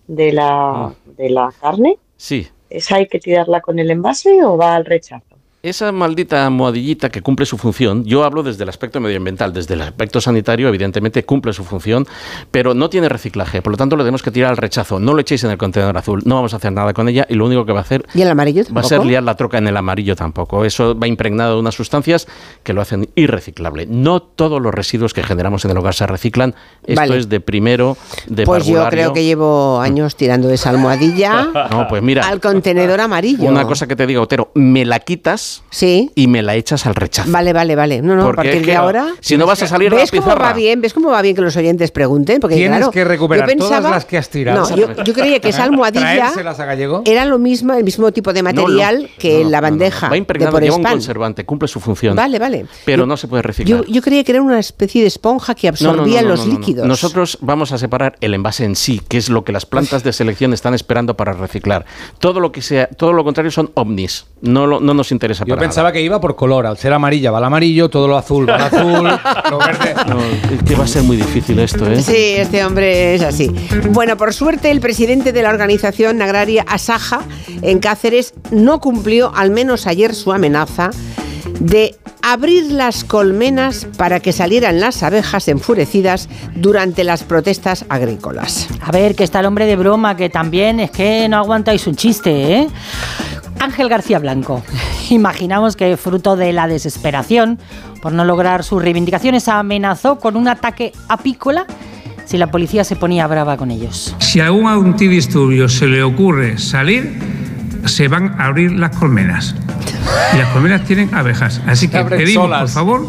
de 0.08 0.32
la 0.32 0.94
de 1.18 1.28
la 1.30 1.52
carne, 1.60 1.98
sí, 2.16 2.48
¿esa 2.70 2.96
hay 2.96 3.06
que 3.06 3.20
tirarla 3.20 3.60
con 3.60 3.78
el 3.78 3.90
envase 3.90 4.42
o 4.42 4.56
va 4.56 4.74
al 4.74 4.86
rechazo? 4.86 5.27
Esa 5.60 5.90
maldita 5.90 6.46
almohadillita 6.46 7.08
que 7.08 7.20
cumple 7.20 7.44
su 7.44 7.58
función, 7.58 8.04
yo 8.04 8.22
hablo 8.22 8.44
desde 8.44 8.62
el 8.62 8.68
aspecto 8.68 9.00
medioambiental, 9.00 9.52
desde 9.52 9.74
el 9.74 9.82
aspecto 9.82 10.20
sanitario, 10.20 10.68
evidentemente 10.68 11.24
cumple 11.24 11.52
su 11.52 11.64
función, 11.64 12.06
pero 12.52 12.74
no 12.74 12.88
tiene 12.88 13.08
reciclaje, 13.08 13.60
por 13.60 13.72
lo 13.72 13.76
tanto 13.76 13.96
lo 13.96 14.04
tenemos 14.04 14.22
que 14.22 14.30
tirar 14.30 14.52
al 14.52 14.56
rechazo. 14.56 15.00
No 15.00 15.14
lo 15.14 15.20
echéis 15.20 15.42
en 15.42 15.50
el 15.50 15.58
contenedor 15.58 15.98
azul, 15.98 16.22
no 16.24 16.36
vamos 16.36 16.54
a 16.54 16.58
hacer 16.58 16.70
nada 16.70 16.94
con 16.94 17.08
ella 17.08 17.26
y 17.28 17.34
lo 17.34 17.44
único 17.44 17.66
que 17.66 17.72
va 17.72 17.80
a 17.80 17.82
hacer 17.82 18.06
¿Y 18.14 18.22
el 18.22 18.28
amarillo 18.28 18.62
va 18.72 18.82
a 18.82 18.84
ser 18.84 18.98
tampoco? 18.98 19.08
liar 19.10 19.22
la 19.24 19.34
troca 19.34 19.58
en 19.58 19.66
el 19.66 19.76
amarillo 19.76 20.14
tampoco. 20.14 20.64
Eso 20.64 20.96
va 20.96 21.08
impregnado 21.08 21.54
de 21.54 21.60
unas 21.60 21.74
sustancias 21.74 22.28
que 22.62 22.72
lo 22.72 22.80
hacen 22.80 23.08
irreciclable. 23.16 23.86
No 23.86 24.22
todos 24.22 24.62
los 24.62 24.72
residuos 24.72 25.12
que 25.12 25.24
generamos 25.24 25.64
en 25.64 25.72
el 25.72 25.78
hogar 25.78 25.94
se 25.94 26.06
reciclan. 26.06 26.54
Esto 26.86 27.00
Vale. 27.00 27.16
es 27.18 27.28
de 27.28 27.40
primero, 27.40 27.96
de 28.28 28.44
Pues 28.44 28.64
yo 28.64 28.88
creo 28.90 29.12
que 29.12 29.24
llevo 29.24 29.80
años 29.80 30.14
tirando 30.14 30.50
esa 30.50 30.70
almohadilla 30.70 31.48
No, 31.72 31.88
pues 31.88 32.00
mira, 32.00 32.28
al 32.28 32.40
contenedor 32.40 33.00
amarillo. 33.00 33.48
una 33.48 33.64
cosa 33.66 33.88
que 33.88 33.96
te 33.96 34.06
digo, 34.06 34.22
Otero, 34.22 34.52
me 34.54 34.84
la 34.84 35.00
quitas 35.00 35.47
Sí. 35.70 36.10
y 36.14 36.26
me 36.26 36.42
la 36.42 36.54
echas 36.54 36.86
al 36.86 36.94
rechazo. 36.94 37.30
Vale, 37.30 37.52
vale, 37.52 37.76
vale. 37.76 38.02
No, 38.02 38.14
no, 38.16 38.22
a 38.22 38.24
Porque 38.26 38.36
partir 38.36 38.54
es 38.54 38.60
que 38.62 38.70
de 38.72 38.76
ahora. 38.76 39.06
Si 39.20 39.36
no 39.36 39.46
vas 39.46 39.62
a 39.62 39.66
salir 39.66 39.88
a 39.92 39.96
la 39.96 40.00
¿Ves 40.02 40.10
cómo 40.10 40.36
va 40.36 40.52
bien? 40.52 40.80
¿Ves 40.80 40.94
cómo 40.94 41.10
va 41.10 41.22
bien 41.22 41.34
que 41.34 41.42
los 41.42 41.56
oyentes 41.56 41.90
pregunten? 41.90 42.40
Porque 42.40 42.56
Tienes 42.56 42.78
claro, 42.78 42.90
que 42.92 43.04
recuperar 43.04 43.48
yo 43.48 43.56
pensaba- 43.56 43.78
todas 43.78 43.90
las 43.92 44.04
que 44.04 44.18
has 44.18 44.28
tirado. 44.28 44.68
No, 44.68 44.76
yo, 44.76 45.04
yo 45.04 45.12
creía 45.14 45.40
que 45.40 45.48
esa 45.50 45.64
almohadilla 45.68 46.28
a 46.28 47.02
era 47.04 47.24
lo 47.24 47.38
mismo, 47.38 47.72
el 47.74 47.84
mismo 47.84 48.10
tipo 48.12 48.32
de 48.32 48.42
material 48.42 49.02
no, 49.02 49.08
que 49.18 49.44
no, 49.44 49.50
la 49.50 49.60
no, 49.60 49.66
no. 49.66 49.70
bandeja 49.70 50.06
Va 50.06 50.12
de 50.12 50.18
impregnado, 50.18 50.52
por 50.52 50.62
lleva 50.62 50.76
un 50.76 50.82
conservante, 50.82 51.44
cumple 51.44 51.68
su 51.68 51.80
función. 51.80 52.16
Vale, 52.16 52.38
vale. 52.38 52.66
Pero 52.84 53.02
Yo- 53.02 53.06
no 53.06 53.16
se 53.16 53.28
puede 53.28 53.42
reciclar. 53.42 53.84
Yo, 53.84 53.92
yo 53.92 54.02
creía 54.02 54.24
que 54.24 54.32
era 54.32 54.42
una 54.42 54.58
especie 54.58 55.02
de 55.02 55.08
esponja 55.08 55.54
que 55.54 55.68
No, 55.70 55.72
no, 55.80 55.82
no, 55.82 55.90
absorbía 56.02 56.22
no, 56.22 56.28
los 56.28 56.40
no, 56.40 56.46
no, 56.46 56.52
no. 56.54 56.58
líquidos. 56.58 56.86
Nosotros 56.86 57.38
vamos 57.40 57.72
a 57.72 57.78
separar 57.78 58.16
el 58.20 58.34
envase 58.34 58.64
en 58.64 58.76
sí, 58.76 59.00
que 59.08 59.16
es 59.18 59.28
lo 59.28 59.44
que 59.44 59.52
las 59.52 59.66
plantas 59.66 60.02
de 60.04 60.12
selección 60.12 60.52
están 60.52 60.74
esperando 60.74 61.16
para 61.16 61.32
reciclar. 61.32 61.84
Todo 62.18 62.40
lo 62.40 62.52
que 62.52 62.62
sea, 62.62 62.88
todo 62.88 63.12
lo 63.12 63.24
contrario 63.24 63.50
son 63.50 63.70
ovnis. 63.74 64.26
No, 64.40 64.66
lo- 64.66 64.80
no 64.80 64.94
nos 64.94 65.12
interesa 65.12 65.37
Yo 65.44 65.54
para 65.54 65.66
pensaba 65.66 65.92
que 65.92 66.00
iba 66.00 66.20
por 66.20 66.36
color, 66.36 66.66
al 66.66 66.78
ser 66.78 66.92
amarilla 66.92 67.30
va 67.30 67.38
al 67.38 67.44
amarillo, 67.44 67.88
todo 67.88 68.08
lo 68.08 68.16
azul 68.16 68.48
va 68.48 68.56
al 68.56 68.62
azul, 68.62 69.08
lo 69.50 69.58
verde. 69.58 69.94
No, 70.08 70.20
es 70.20 70.62
que 70.64 70.74
va 70.74 70.84
a 70.84 70.88
ser 70.88 71.02
muy 71.02 71.16
difícil 71.16 71.58
esto, 71.58 71.90
¿eh? 71.90 72.02
Sí, 72.02 72.34
este 72.36 72.64
hombre 72.64 73.14
es 73.14 73.22
así. 73.22 73.54
Bueno, 73.90 74.16
por 74.16 74.32
suerte 74.32 74.70
el 74.70 74.80
presidente 74.80 75.32
de 75.32 75.42
la 75.42 75.50
organización 75.50 76.20
agraria 76.22 76.64
Asaja 76.68 77.20
en 77.62 77.78
Cáceres 77.78 78.34
no 78.50 78.80
cumplió, 78.80 79.32
al 79.34 79.50
menos 79.50 79.86
ayer, 79.86 80.14
su 80.14 80.32
amenaza 80.32 80.90
de 81.60 81.96
abrir 82.22 82.72
las 82.72 83.04
colmenas 83.04 83.86
para 83.96 84.20
que 84.20 84.32
salieran 84.32 84.80
las 84.80 85.02
abejas 85.02 85.48
enfurecidas 85.48 86.28
durante 86.54 87.04
las 87.04 87.24
protestas 87.24 87.84
agrícolas. 87.88 88.68
A 88.80 88.92
ver, 88.92 89.14
que 89.14 89.24
está 89.24 89.40
el 89.40 89.46
hombre 89.46 89.66
de 89.66 89.76
broma, 89.76 90.16
que 90.16 90.28
también 90.28 90.80
es 90.80 90.90
que 90.90 91.28
no 91.28 91.38
aguantáis 91.38 91.86
un 91.86 91.96
chiste, 91.96 92.54
¿eh? 92.54 92.68
Ángel 93.60 93.88
García 93.88 94.18
Blanco. 94.18 94.62
Imaginamos 95.10 95.76
que 95.76 95.96
fruto 95.96 96.36
de 96.36 96.52
la 96.52 96.68
desesperación 96.68 97.58
por 98.02 98.12
no 98.12 98.24
lograr 98.24 98.64
sus 98.64 98.82
reivindicaciones 98.82 99.48
amenazó 99.48 100.18
con 100.18 100.36
un 100.36 100.48
ataque 100.48 100.92
apícola 101.08 101.66
si 102.24 102.36
la 102.36 102.48
policía 102.48 102.84
se 102.84 102.94
ponía 102.94 103.26
brava 103.26 103.56
con 103.56 103.70
ellos. 103.70 104.14
Si 104.18 104.40
a 104.40 104.46
algún 104.46 104.66
antidisturbio 104.66 105.68
se 105.68 105.86
le 105.86 106.02
ocurre 106.02 106.58
salir, 106.58 107.18
se 107.86 108.06
van 108.08 108.38
a 108.38 108.46
abrir 108.46 108.72
las 108.72 108.94
colmenas. 108.96 109.54
Y 110.34 110.36
las 110.36 110.48
colmenas 110.50 110.84
tienen 110.84 111.14
abejas. 111.14 111.62
Así 111.66 111.88
que 111.88 112.04
pedimos, 112.04 112.44
solas. 112.44 112.60
por 112.60 112.68
favor, 112.68 113.06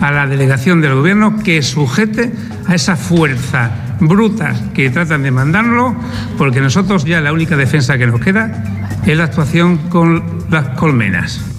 a 0.00 0.10
la 0.10 0.26
delegación 0.26 0.80
del 0.80 0.94
gobierno 0.94 1.36
que 1.42 1.62
sujete 1.62 2.32
a 2.66 2.74
esa 2.74 2.96
fuerza 2.96 3.70
brutas 4.08 4.60
que 4.74 4.90
tratan 4.90 5.22
de 5.22 5.30
mandarlo, 5.30 5.94
porque 6.38 6.60
nosotros 6.60 7.04
ya 7.04 7.20
la 7.20 7.32
única 7.32 7.56
defensa 7.56 7.98
que 7.98 8.06
nos 8.06 8.20
queda 8.20 8.64
es 9.06 9.16
la 9.16 9.24
actuación 9.24 9.78
con 9.88 10.22
las 10.50 10.68
colmenas. 10.70 11.51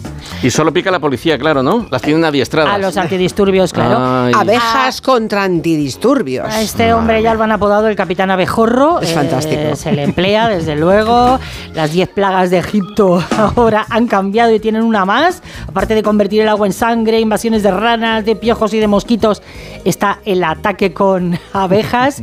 Y 0.43 0.51
solo 0.51 0.73
pica 0.73 0.91
la 0.91 0.99
policía, 0.99 1.37
claro, 1.37 1.63
¿no? 1.63 1.87
Las 1.89 2.01
tienen 2.01 2.25
adiestradas. 2.25 2.73
A 2.73 2.77
los 2.77 2.97
antidisturbios, 2.97 3.71
claro. 3.71 3.97
Ay. 3.97 4.33
Abejas 4.35 4.99
contra 5.01 5.43
antidisturbios. 5.43 6.47
A 6.53 6.61
este 6.61 6.93
hombre 6.93 7.21
ya 7.23 7.33
lo 7.33 7.43
han 7.43 7.51
apodado 7.53 7.87
el 7.87 7.95
capitán 7.95 8.29
abejorro. 8.29 8.99
Es 8.99 9.11
Eh, 9.11 9.13
fantástico. 9.13 9.75
Se 9.77 9.93
le 9.93 10.03
emplea, 10.03 10.49
desde 10.49 10.75
luego. 10.75 11.39
Las 11.73 11.93
10 11.93 12.09
plagas 12.09 12.49
de 12.49 12.57
Egipto 12.57 13.23
ahora 13.55 13.85
han 13.89 14.07
cambiado 14.07 14.53
y 14.53 14.59
tienen 14.59 14.83
una 14.83 15.05
más. 15.05 15.41
Aparte 15.67 15.95
de 15.95 16.03
convertir 16.03 16.41
el 16.41 16.49
agua 16.49 16.67
en 16.67 16.73
sangre, 16.73 17.19
invasiones 17.21 17.63
de 17.63 17.71
ranas, 17.71 18.25
de 18.25 18.35
piojos 18.35 18.73
y 18.73 18.79
de 18.79 18.87
mosquitos, 18.87 19.41
está 19.85 20.19
el 20.25 20.43
ataque 20.43 20.93
con 20.93 21.39
abejas. 21.53 22.21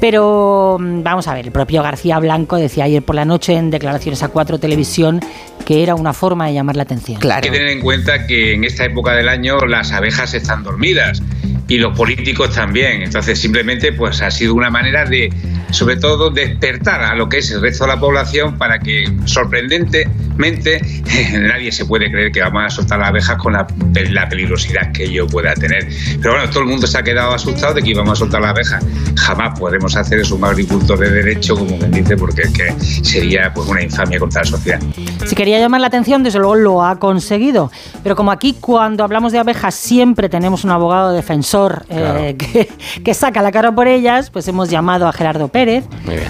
Pero 0.00 0.78
mm, 0.80 1.02
vamos 1.02 1.28
a 1.28 1.34
ver, 1.34 1.46
el 1.46 1.52
propio 1.52 1.82
García 1.82 2.18
Blanco 2.18 2.56
decía 2.56 2.84
ayer 2.84 3.02
por 3.02 3.14
la 3.14 3.24
noche 3.24 3.54
en 3.54 3.70
declaraciones 3.70 4.22
a 4.22 4.28
4 4.28 4.58
Televisión 4.58 5.20
que 5.64 5.82
era 5.82 5.94
una 5.94 6.12
forma 6.12 6.46
de 6.46 6.54
llamar 6.54 6.76
la 6.76 6.82
atención. 6.82 7.20
Claro. 7.20 7.42
Hay 7.44 7.50
que 7.50 7.56
tener 7.56 7.68
en 7.68 7.80
cuenta 7.80 8.26
que 8.26 8.54
en 8.54 8.64
esta 8.64 8.84
época 8.84 9.12
del 9.12 9.28
año 9.28 9.58
las 9.66 9.92
abejas 9.92 10.34
están 10.34 10.64
dormidas 10.64 11.22
y 11.70 11.78
los 11.78 11.96
políticos 11.96 12.50
también. 12.50 13.02
Entonces 13.02 13.40
simplemente 13.40 13.92
pues 13.92 14.20
ha 14.20 14.30
sido 14.30 14.54
una 14.54 14.70
manera 14.70 15.04
de, 15.04 15.32
sobre 15.70 15.96
todo, 15.96 16.28
despertar 16.30 17.00
a 17.00 17.14
lo 17.14 17.28
que 17.28 17.38
es 17.38 17.50
el 17.52 17.62
resto 17.62 17.84
de 17.84 17.94
la 17.94 18.00
población 18.00 18.58
para 18.58 18.80
que 18.80 19.04
sorprendentemente 19.24 20.80
nadie 21.32 21.70
se 21.70 21.84
puede 21.86 22.10
creer 22.10 22.32
que 22.32 22.40
vamos 22.40 22.64
a 22.64 22.70
soltar 22.70 22.98
las 22.98 23.10
abejas 23.10 23.36
con 23.36 23.52
la, 23.52 23.68
la 24.10 24.28
peligrosidad 24.28 24.90
que 24.90 25.04
ello 25.04 25.28
pueda 25.28 25.54
tener. 25.54 25.88
Pero 26.20 26.34
bueno, 26.34 26.50
todo 26.50 26.64
el 26.64 26.68
mundo 26.68 26.88
se 26.88 26.98
ha 26.98 27.04
quedado 27.04 27.32
asustado 27.32 27.74
de 27.74 27.82
que 27.82 27.90
íbamos 27.90 28.14
a 28.14 28.16
soltar 28.16 28.40
las 28.40 28.50
abejas. 28.50 28.84
Jamás 29.16 29.58
podremos 29.58 29.96
hacer 29.96 30.18
eso 30.18 30.34
un 30.34 30.44
agricultor 30.44 30.98
de 30.98 31.08
derecho, 31.08 31.54
como 31.54 31.78
quien 31.78 31.92
dice, 31.92 32.16
porque 32.16 32.42
es 32.42 32.50
que 32.50 32.72
sería 33.04 33.54
pues 33.54 33.68
una 33.68 33.80
infamia 33.80 34.18
contra 34.18 34.42
la 34.42 34.46
sociedad. 34.48 34.80
Si 35.24 35.36
quería 35.36 35.60
llamar 35.60 35.80
la 35.80 35.86
atención, 35.86 36.24
desde 36.24 36.40
luego 36.40 36.56
lo 36.56 36.84
ha 36.84 36.98
conseguido. 36.98 37.70
Pero 38.02 38.16
como 38.16 38.32
aquí 38.32 38.56
cuando 38.60 39.04
hablamos 39.04 39.30
de 39.30 39.38
abejas 39.38 39.76
siempre 39.76 40.28
tenemos 40.28 40.64
un 40.64 40.70
abogado 40.70 41.12
defensor 41.12 41.59
eh, 41.88 42.36
que, 42.38 42.68
que 43.02 43.14
saca 43.14 43.42
la 43.42 43.52
cara 43.52 43.74
por 43.74 43.88
ellas, 43.88 44.30
pues 44.30 44.46
hemos 44.48 44.70
llamado 44.70 45.06
a 45.06 45.12
Gerardo 45.12 45.48
Pérez, 45.48 45.84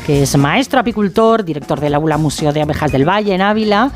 que 0.07 0.23
es 0.23 0.37
maestro 0.37 0.81
apicultor, 0.81 1.45
director 1.45 1.81
del 1.81 1.95
Aula 1.95 2.17
Museo 2.19 2.53
de 2.53 2.63
Abejas 2.63 2.93
del 2.93 3.09
Valle 3.09 3.35
en 3.35 3.43
Ávila, 3.43 3.93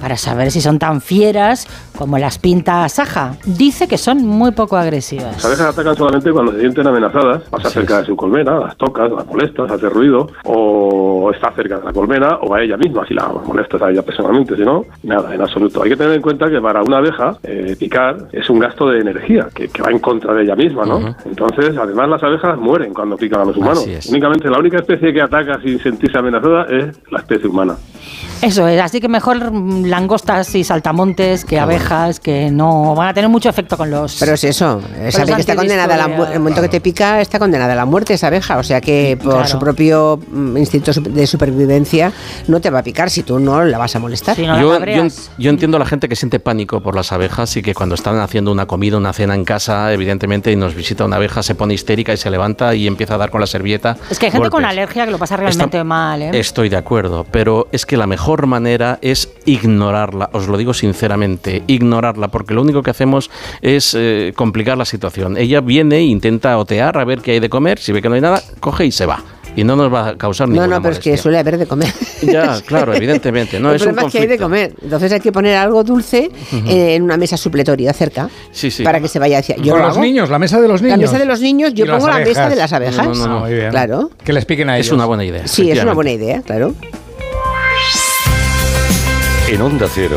para 0.00 0.16
saber 0.16 0.50
si 0.50 0.60
son 0.60 0.78
tan 0.78 1.00
fieras 1.00 1.66
como 1.96 2.18
las 2.18 2.38
pinta 2.38 2.88
Saja. 2.88 3.36
Dice 3.44 3.88
que 3.88 3.98
son 3.98 4.24
muy 4.24 4.52
poco 4.52 4.76
agresivas. 4.76 5.34
Las 5.34 5.44
abejas 5.44 5.66
atacan 5.68 5.96
solamente 5.96 6.30
cuando 6.32 6.52
se 6.52 6.60
sienten 6.60 6.86
amenazadas, 6.86 7.42
pasa 7.50 7.70
cerca 7.70 8.00
de 8.00 8.06
su 8.06 8.16
colmena, 8.16 8.58
las 8.58 8.76
tocas, 8.76 9.10
las 9.10 9.26
molestas, 9.26 9.70
hace 9.70 9.88
ruido, 9.88 10.28
o 10.44 11.30
está 11.34 11.50
cerca 11.52 11.78
de 11.78 11.84
la 11.84 11.92
colmena, 11.92 12.36
o 12.42 12.54
a 12.54 12.62
ella 12.62 12.76
misma, 12.76 13.06
si 13.06 13.14
la 13.14 13.28
molestas 13.28 13.82
a 13.82 13.90
ella 13.90 14.02
personalmente, 14.02 14.56
si 14.56 14.62
no, 14.62 14.84
nada, 15.02 15.34
en 15.34 15.40
absoluto. 15.40 15.82
Hay 15.82 15.90
que 15.90 15.96
tener 15.96 16.14
en 16.14 16.22
cuenta 16.22 16.48
que 16.48 16.60
para 16.60 16.82
una 16.82 16.98
abeja 16.98 17.38
eh, 17.42 17.76
picar 17.78 18.28
es 18.32 18.48
un 18.50 18.58
gasto 18.58 18.88
de 18.88 19.00
energía 19.00 19.48
que, 19.54 19.68
que 19.68 19.82
va 19.82 19.90
en 19.90 19.98
contra 19.98 20.34
de 20.34 20.44
ella 20.44 20.54
misma, 20.54 20.84
¿no? 20.84 21.16
Entonces, 21.24 21.76
además 21.76 22.08
las 22.08 22.22
abejas 22.22 22.58
mueren 22.58 22.92
cuando 22.94 23.16
pican 23.16 23.40
a 23.40 23.44
los 23.44 23.56
humanos. 23.56 23.86
Únicamente 24.08 24.48
la 24.48 24.58
única 24.58 24.78
especie 24.78 25.12
que 25.12 25.20
ataca 25.20 25.60
sin 25.60 25.80
sentirse 25.80 26.18
amenazada 26.18 26.64
es 26.64 26.98
la 27.10 27.18
especie 27.18 27.48
humana. 27.48 27.76
Eso 28.42 28.68
es, 28.68 28.80
así 28.80 29.00
que 29.00 29.08
mejor 29.08 29.50
mm, 29.50 29.86
langostas 29.86 30.54
y 30.54 30.62
saltamontes 30.62 31.44
que 31.44 31.58
abejas, 31.58 31.85
que 32.22 32.50
no 32.50 32.94
van 32.94 33.08
a 33.08 33.14
tener 33.14 33.28
mucho 33.30 33.48
efecto 33.48 33.76
con 33.76 33.90
los... 33.90 34.16
Pero 34.18 34.34
es 34.34 34.44
eso, 34.44 34.80
sabe 35.10 35.34
que 35.34 35.40
está 35.40 35.56
condenada 35.56 35.94
a 35.94 35.96
la 35.96 36.08
muerte. 36.08 36.34
El 36.34 36.40
momento 36.40 36.60
que 36.62 36.68
te 36.68 36.80
pica 36.80 37.20
está 37.20 37.38
condenada 37.38 37.72
a 37.72 37.76
la 37.76 37.84
muerte 37.84 38.14
esa 38.14 38.26
abeja. 38.28 38.56
O 38.58 38.62
sea 38.62 38.80
que 38.80 39.18
por 39.22 39.32
Claro. 39.34 39.48
su 39.48 39.58
propio 39.58 40.18
mm, 40.30 40.56
instinto 40.56 40.92
de 40.92 41.26
supervivencia 41.26 42.12
no 42.48 42.60
te 42.60 42.70
va 42.70 42.80
a 42.80 42.82
picar 42.82 43.10
si 43.10 43.22
tú 43.22 43.38
no 43.38 43.64
la 43.64 43.78
vas 43.78 43.94
a 43.96 43.98
molestar. 43.98 44.36
Si 44.36 44.46
no 44.46 44.58
yo, 44.60 44.84
yo, 44.84 45.04
yo 45.38 45.50
entiendo 45.50 45.76
a 45.76 45.80
la 45.80 45.86
gente 45.86 46.08
que 46.08 46.16
siente 46.16 46.40
pánico 46.40 46.80
por 46.80 46.94
las 46.96 47.12
abejas 47.12 47.56
y 47.56 47.62
que 47.62 47.74
cuando 47.74 47.94
están 47.94 48.18
haciendo 48.18 48.50
una 48.52 48.66
comida, 48.66 48.96
una 48.96 49.12
cena 49.12 49.34
en 49.34 49.44
casa, 49.44 49.92
evidentemente, 49.92 50.50
y 50.52 50.56
nos 50.56 50.74
visita 50.74 51.04
una 51.04 51.16
abeja, 51.16 51.42
se 51.42 51.54
pone 51.54 51.74
histérica 51.74 52.12
y 52.12 52.16
se 52.16 52.30
levanta 52.30 52.74
y 52.74 52.86
empieza 52.86 53.14
a 53.14 53.18
dar 53.18 53.30
con 53.30 53.40
la 53.40 53.46
servilleta. 53.46 53.96
Es 54.10 54.18
que 54.18 54.26
hay 54.26 54.32
gente 54.32 54.50
con 54.50 54.62
golpes. 54.62 54.70
alergia 54.70 55.04
que 55.04 55.10
lo 55.10 55.18
pasa 55.18 55.36
realmente 55.36 55.76
Está- 55.78 55.84
mal, 55.84 56.22
¿eh? 56.22 56.30
Estoy 56.38 56.68
de 56.68 56.76
acuerdo, 56.76 57.24
pero 57.30 57.68
es 57.72 57.86
que 57.86 57.96
la 57.96 58.06
mejor 58.06 58.46
manera 58.46 58.98
es 59.02 59.28
ignorarla, 59.44 60.30
os 60.32 60.48
lo 60.48 60.56
digo 60.56 60.74
sinceramente, 60.74 61.62
ignorarla, 61.76 62.28
porque 62.28 62.52
lo 62.54 62.62
único 62.62 62.82
que 62.82 62.90
hacemos 62.90 63.30
es 63.62 63.94
eh, 63.96 64.32
complicar 64.36 64.76
la 64.76 64.84
situación. 64.84 65.36
Ella 65.36 65.60
viene 65.60 65.96
e 65.98 66.02
intenta 66.02 66.58
otear 66.58 66.98
a 66.98 67.04
ver 67.04 67.20
qué 67.20 67.32
hay 67.32 67.40
de 67.40 67.48
comer, 67.48 67.78
si 67.78 67.92
ve 67.92 68.02
que 68.02 68.08
no 68.08 68.14
hay 68.16 68.20
nada, 68.20 68.42
coge 68.60 68.84
y 68.86 68.92
se 68.92 69.06
va. 69.06 69.22
Y 69.54 69.64
no 69.64 69.74
nos 69.74 69.90
va 69.90 70.08
a 70.08 70.18
causar 70.18 70.48
No, 70.48 70.52
ninguna 70.54 70.76
no, 70.76 70.82
pero 70.82 70.92
es 70.92 70.98
que 70.98 71.16
suele 71.16 71.38
haber 71.38 71.56
de 71.56 71.66
comer. 71.66 71.88
Ya, 72.22 72.60
claro, 72.64 72.94
evidentemente. 72.94 73.58
No, 73.60 73.70
el 73.70 73.76
es 73.76 73.82
un 73.82 73.88
problema 73.88 74.08
es 74.08 74.12
que 74.12 74.18
hay 74.20 74.26
de 74.26 74.38
conflicto. 74.38 74.70
comer. 74.74 74.84
Entonces 74.84 75.12
hay 75.12 75.20
que 75.20 75.32
poner 75.32 75.56
algo 75.56 75.82
dulce 75.84 76.30
eh, 76.66 76.94
en 76.94 77.02
una 77.02 77.16
mesa 77.16 77.36
supletoria 77.38 77.92
cerca 77.94 78.28
Sí, 78.52 78.70
sí. 78.70 78.82
para 78.82 79.00
que 79.00 79.08
se 79.08 79.18
vaya 79.18 79.38
hacia. 79.38 79.56
Yo 79.56 79.72
Con 79.72 79.80
lo 79.80 79.86
los 79.88 79.96
hago. 79.96 80.04
niños, 80.04 80.28
la 80.30 80.38
mesa 80.38 80.60
de 80.60 80.68
los 80.68 80.82
niños. 80.82 80.98
La 80.98 81.02
mesa 81.06 81.18
de 81.18 81.24
los 81.24 81.40
niños, 81.40 81.72
yo 81.74 81.86
pongo 81.86 82.08
la 82.08 82.18
mesa 82.18 82.48
de 82.50 82.56
las 82.56 82.72
abejas. 82.72 83.06
No, 83.06 83.14
no, 83.14 83.26
no. 83.26 83.40
Muy 83.40 83.54
bien. 83.54 83.70
Claro. 83.70 84.10
Que 84.24 84.32
les 84.34 84.44
piquen 84.44 84.68
a 84.68 84.76
ellos. 84.76 84.88
Es 84.88 84.92
una 84.92 85.06
buena 85.06 85.24
idea. 85.24 85.46
Sí, 85.46 85.70
es 85.70 85.82
una 85.82 85.94
buena 85.94 86.10
idea, 86.10 86.42
claro. 86.42 86.74
En 89.48 89.62
Onda 89.62 89.86
Cero, 89.94 90.16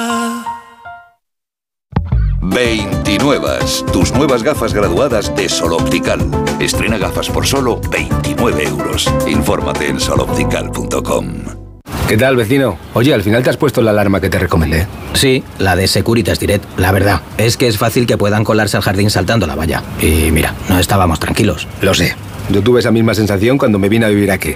29. 2.53 3.59
Tus 3.93 4.13
nuevas 4.13 4.43
gafas 4.43 4.73
graduadas 4.73 5.33
de 5.35 5.47
Sol 5.47 5.73
Optical. 5.73 6.19
Estrena 6.59 6.97
gafas 6.97 7.29
por 7.29 7.47
solo 7.47 7.79
29 7.91 8.63
euros. 8.63 9.11
Infórmate 9.27 9.87
en 9.87 9.99
soloptical.com. 9.99 11.25
¿Qué 12.07 12.17
tal, 12.17 12.35
vecino? 12.35 12.77
Oye, 12.93 13.13
al 13.13 13.23
final 13.23 13.41
te 13.41 13.49
has 13.49 13.57
puesto 13.57 13.81
la 13.81 13.91
alarma 13.91 14.19
que 14.19 14.29
te 14.29 14.37
recomendé. 14.37 14.85
Sí, 15.13 15.43
la 15.59 15.77
de 15.77 15.87
Securitas 15.87 16.39
Direct. 16.39 16.65
La 16.77 16.91
verdad, 16.91 17.21
es 17.37 17.55
que 17.55 17.67
es 17.67 17.77
fácil 17.77 18.05
que 18.05 18.17
puedan 18.17 18.43
colarse 18.43 18.75
al 18.75 18.83
jardín 18.83 19.09
saltando 19.09 19.47
la 19.47 19.55
valla. 19.55 19.81
Y 20.01 20.29
mira, 20.31 20.53
no 20.67 20.77
estábamos 20.77 21.21
tranquilos. 21.21 21.69
Lo 21.81 21.93
sé. 21.93 22.15
Yo 22.49 22.61
tuve 22.61 22.81
esa 22.81 22.91
misma 22.91 23.13
sensación 23.13 23.57
cuando 23.57 23.79
me 23.79 23.87
vine 23.87 24.07
a 24.07 24.09
vivir 24.09 24.29
aquí. 24.29 24.55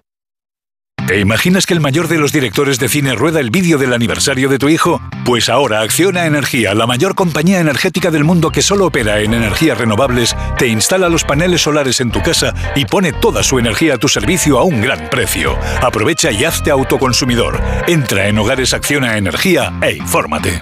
¿Te 1.11 1.19
imaginas 1.19 1.65
que 1.65 1.73
el 1.73 1.81
mayor 1.81 2.07
de 2.07 2.17
los 2.17 2.31
directores 2.31 2.79
de 2.79 2.87
cine 2.87 3.15
rueda 3.15 3.41
el 3.41 3.49
vídeo 3.49 3.77
del 3.77 3.91
aniversario 3.91 4.47
de 4.47 4.57
tu 4.57 4.69
hijo? 4.69 5.01
Pues 5.25 5.49
ahora 5.49 5.81
Acciona 5.81 6.25
Energía, 6.25 6.73
la 6.73 6.87
mayor 6.87 7.15
compañía 7.15 7.59
energética 7.59 8.11
del 8.11 8.23
mundo 8.23 8.49
que 8.49 8.61
solo 8.61 8.85
opera 8.85 9.19
en 9.19 9.33
energías 9.33 9.77
renovables, 9.77 10.37
te 10.57 10.67
instala 10.67 11.09
los 11.09 11.25
paneles 11.25 11.63
solares 11.63 11.99
en 11.99 12.11
tu 12.11 12.21
casa 12.21 12.53
y 12.77 12.85
pone 12.85 13.11
toda 13.11 13.43
su 13.43 13.59
energía 13.59 13.95
a 13.95 13.97
tu 13.97 14.07
servicio 14.07 14.57
a 14.57 14.63
un 14.63 14.79
gran 14.79 15.09
precio. 15.09 15.59
Aprovecha 15.81 16.31
y 16.31 16.45
hazte 16.45 16.71
autoconsumidor. 16.71 17.59
Entra 17.87 18.29
en 18.29 18.39
Hogares 18.39 18.73
Acciona 18.73 19.17
Energía 19.17 19.73
e 19.81 19.97
infórmate. 19.97 20.61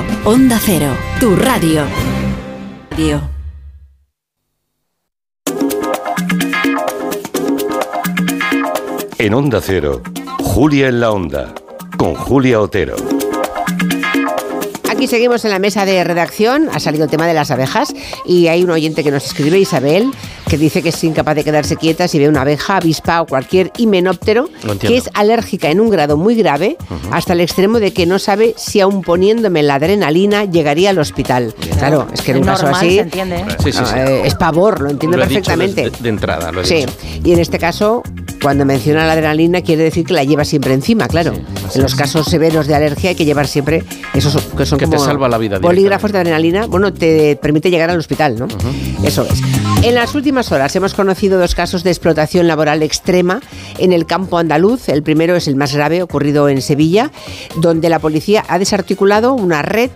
Onda 0.25 0.59
Cero, 0.59 0.95
tu 1.19 1.35
radio. 1.35 1.83
Radio. 2.91 3.21
En 9.17 9.33
Onda 9.33 9.61
Cero, 9.61 10.01
Julia 10.39 10.87
en 10.87 10.99
la 10.99 11.11
Onda, 11.11 11.53
con 11.97 12.15
Julia 12.15 12.59
Otero. 12.59 13.20
Aquí 15.01 15.07
seguimos 15.07 15.43
en 15.45 15.49
la 15.49 15.57
mesa 15.57 15.83
de 15.83 16.03
redacción, 16.03 16.69
ha 16.71 16.79
salido 16.79 17.05
el 17.05 17.09
tema 17.09 17.25
de 17.25 17.33
las 17.33 17.49
abejas 17.49 17.91
y 18.23 18.49
hay 18.49 18.63
un 18.63 18.69
oyente 18.69 19.03
que 19.03 19.09
nos 19.09 19.25
escribe, 19.25 19.57
Isabel, 19.57 20.11
que 20.47 20.59
dice 20.59 20.83
que 20.83 20.89
es 20.89 21.03
incapaz 21.03 21.33
de 21.33 21.43
quedarse 21.43 21.75
quieta 21.75 22.07
si 22.07 22.19
ve 22.19 22.29
una 22.29 22.41
abeja, 22.41 22.77
avispa 22.77 23.19
o 23.21 23.25
cualquier 23.25 23.71
himenóptero 23.79 24.47
que 24.79 24.97
es 24.97 25.09
alérgica 25.15 25.71
en 25.71 25.79
un 25.79 25.89
grado 25.89 26.17
muy 26.17 26.35
grave 26.35 26.77
hasta 27.11 27.33
el 27.33 27.41
extremo 27.41 27.79
de 27.79 27.93
que 27.93 28.05
no 28.05 28.19
sabe 28.19 28.53
si 28.57 28.79
aún 28.79 29.01
poniéndome 29.01 29.63
la 29.63 29.73
adrenalina 29.75 30.45
llegaría 30.45 30.91
al 30.91 30.99
hospital. 30.99 31.55
Claro, 31.79 32.05
es 32.13 32.21
que 32.21 32.33
en 32.33 32.37
un 32.37 32.43
caso 32.43 32.67
así 32.67 32.91
se 32.97 32.99
entiende, 32.99 33.37
¿eh? 33.37 33.45
Sí, 33.63 33.71
sí, 33.71 33.79
sí. 33.83 33.93
eh, 33.97 34.21
es 34.25 34.35
pavor, 34.35 34.81
lo 34.81 34.91
entiendo 34.91 35.17
Lo 35.17 35.23
he 35.23 35.27
dicho 35.27 35.41
perfectamente. 35.51 35.89
de, 35.97 36.03
de 36.03 36.09
entrada, 36.09 36.51
lo 36.51 36.61
he 36.61 36.65
Sí, 36.65 36.75
dicho. 36.75 36.91
y 37.23 37.31
en 37.33 37.39
este 37.39 37.57
caso, 37.57 38.03
cuando 38.39 38.65
menciona 38.65 39.07
la 39.07 39.13
adrenalina, 39.13 39.61
quiere 39.63 39.81
decir 39.81 40.05
que 40.05 40.13
la 40.13 40.23
lleva 40.23 40.45
siempre 40.45 40.75
encima, 40.75 41.07
claro. 41.07 41.33
en 41.73 41.81
los 41.81 41.95
casos 41.95 42.27
severos 42.27 42.67
de 42.67 42.75
alergia 42.75 43.09
hay 43.09 43.15
que 43.15 43.25
llevar 43.25 43.47
siempre 43.47 43.83
esos 44.13 44.37
que 44.55 44.65
son 44.65 44.77
Que 44.77 44.90
te 44.91 44.99
salva 44.99 45.29
la 45.29 45.37
vida 45.37 45.59
bolígrafos 45.59 46.11
de 46.11 46.19
adrenalina. 46.19 46.67
Bueno, 46.67 46.93
te 46.93 47.35
permite 47.37 47.69
llegar 47.69 47.89
al 47.89 47.97
hospital, 47.97 48.37
¿no? 48.37 48.47
Eso 49.03 49.23
es. 49.23 49.41
En 49.83 49.95
las 49.95 50.13
últimas 50.13 50.51
horas 50.51 50.75
hemos 50.75 50.93
conocido 50.93 51.39
dos 51.39 51.55
casos 51.55 51.83
de 51.83 51.89
explotación 51.89 52.47
laboral 52.47 52.83
extrema 52.83 53.41
en 53.79 53.93
el 53.93 54.05
campo 54.05 54.37
andaluz. 54.37 54.89
El 54.89 55.01
primero 55.01 55.35
es 55.35 55.47
el 55.47 55.55
más 55.55 55.73
grave, 55.73 56.03
ocurrido 56.03 56.49
en 56.49 56.61
Sevilla, 56.61 57.11
donde 57.55 57.89
la 57.89 57.99
policía 57.99 58.43
ha 58.47 58.59
desarticulado 58.59 59.33
una 59.33 59.63
red 59.63 59.89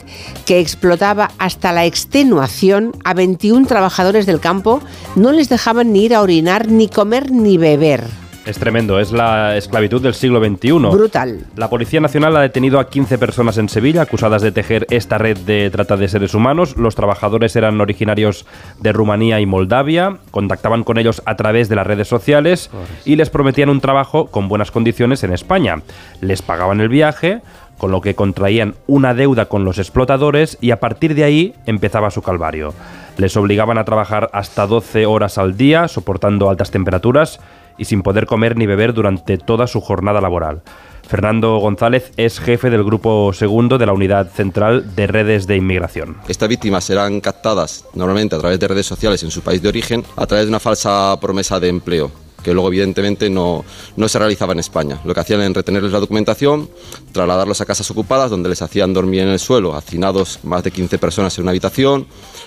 que 0.45 0.59
explotaba 0.59 1.31
hasta 1.37 1.71
la 1.71 1.85
extenuación 1.85 2.93
a 3.03 3.13
21 3.13 3.67
trabajadores 3.67 4.25
del 4.25 4.39
campo. 4.39 4.81
No 5.15 5.31
les 5.31 5.49
dejaban 5.49 5.93
ni 5.93 6.05
ir 6.05 6.15
a 6.15 6.21
orinar, 6.21 6.67
ni 6.67 6.87
comer, 6.87 7.31
ni 7.31 7.57
beber. 7.57 8.24
Es 8.45 8.59
tremendo, 8.59 8.99
es 8.99 9.11
la 9.11 9.57
esclavitud 9.57 10.03
del 10.03 10.13
siglo 10.13 10.39
XXI. 10.39 10.71
Brutal. 10.91 11.45
La 11.55 11.67
Policía 11.67 11.99
Nacional 11.99 12.37
ha 12.37 12.41
detenido 12.41 12.79
a 12.79 12.89
15 12.89 13.17
personas 13.17 13.57
en 13.57 13.69
Sevilla 13.69 14.03
acusadas 14.03 14.43
de 14.43 14.51
tejer 14.51 14.85
esta 14.91 15.17
red 15.17 15.35
de 15.35 15.71
trata 15.71 15.97
de 15.97 16.07
seres 16.07 16.35
humanos. 16.35 16.77
Los 16.77 16.93
trabajadores 16.93 17.55
eran 17.55 17.81
originarios 17.81 18.45
de 18.79 18.91
Rumanía 18.91 19.39
y 19.39 19.47
Moldavia, 19.47 20.17
contactaban 20.29 20.83
con 20.83 20.99
ellos 20.99 21.23
a 21.25 21.35
través 21.37 21.69
de 21.69 21.75
las 21.75 21.87
redes 21.87 22.07
sociales 22.07 22.69
y 23.03 23.15
les 23.15 23.31
prometían 23.31 23.69
un 23.69 23.81
trabajo 23.81 24.27
con 24.27 24.47
buenas 24.47 24.69
condiciones 24.69 25.23
en 25.23 25.33
España. 25.33 25.81
Les 26.21 26.43
pagaban 26.43 26.81
el 26.81 26.89
viaje, 26.89 27.41
con 27.79 27.89
lo 27.89 28.01
que 28.01 28.13
contraían 28.13 28.75
una 28.85 29.15
deuda 29.15 29.47
con 29.47 29.65
los 29.65 29.79
explotadores 29.79 30.59
y 30.61 30.69
a 30.69 30.79
partir 30.79 31.15
de 31.15 31.23
ahí 31.23 31.55
empezaba 31.65 32.11
su 32.11 32.21
calvario. 32.21 32.75
Les 33.17 33.35
obligaban 33.37 33.79
a 33.79 33.85
trabajar 33.85 34.29
hasta 34.33 34.67
12 34.67 35.07
horas 35.07 35.39
al 35.39 35.57
día, 35.57 35.87
soportando 35.87 36.49
altas 36.49 36.69
temperaturas 36.69 37.39
y 37.77 37.85
sin 37.85 38.01
poder 38.01 38.25
comer 38.25 38.57
ni 38.57 38.65
beber 38.65 38.93
durante 38.93 39.37
toda 39.37 39.67
su 39.67 39.81
jornada 39.81 40.21
laboral. 40.21 40.61
Fernando 41.07 41.57
González 41.57 42.11
es 42.17 42.39
jefe 42.39 42.69
del 42.69 42.83
grupo 42.83 43.31
segundo 43.33 43.77
de 43.77 43.85
la 43.85 43.93
Unidad 43.93 44.29
Central 44.31 44.95
de 44.95 45.07
Redes 45.07 45.45
de 45.45 45.55
Inmigración. 45.55 46.17
Estas 46.27 46.49
víctimas 46.49 46.83
serán 46.83 47.21
captadas 47.21 47.85
normalmente 47.93 48.35
a 48.35 48.39
través 48.39 48.59
de 48.59 48.67
redes 48.67 48.87
sociales 48.87 49.21
en 49.23 49.31
su 49.31 49.41
país 49.41 49.61
de 49.61 49.69
origen 49.69 50.03
a 50.15 50.25
través 50.25 50.45
de 50.45 50.49
una 50.49 50.59
falsa 50.59 51.15
promesa 51.21 51.59
de 51.59 51.69
empleo 51.69 52.24
que 52.45 52.53
luego 52.53 52.67
evidentemente 52.67 53.27
no, 53.27 53.65
no 53.95 54.07
se 54.07 54.19
realizaba 54.19 54.53
en 54.53 54.59
España. 54.59 55.01
Lo 55.03 55.15
que 55.15 55.19
hacían 55.19 55.41
era 55.41 55.51
retenerles 55.51 55.91
la 55.91 55.99
documentación, 55.99 56.69
trasladarlos 57.11 57.59
a 57.59 57.65
casas 57.65 57.89
ocupadas 57.89 58.29
donde 58.29 58.49
les 58.49 58.61
hacían 58.61 58.93
dormir 58.93 59.21
en 59.21 59.29
el 59.29 59.39
suelo, 59.39 59.75
hacinados 59.75 60.41
más 60.43 60.63
de 60.63 60.69
15 60.69 60.99
personas 60.99 61.35
en 61.39 61.41
una 61.41 61.49
habitación, 61.49 62.05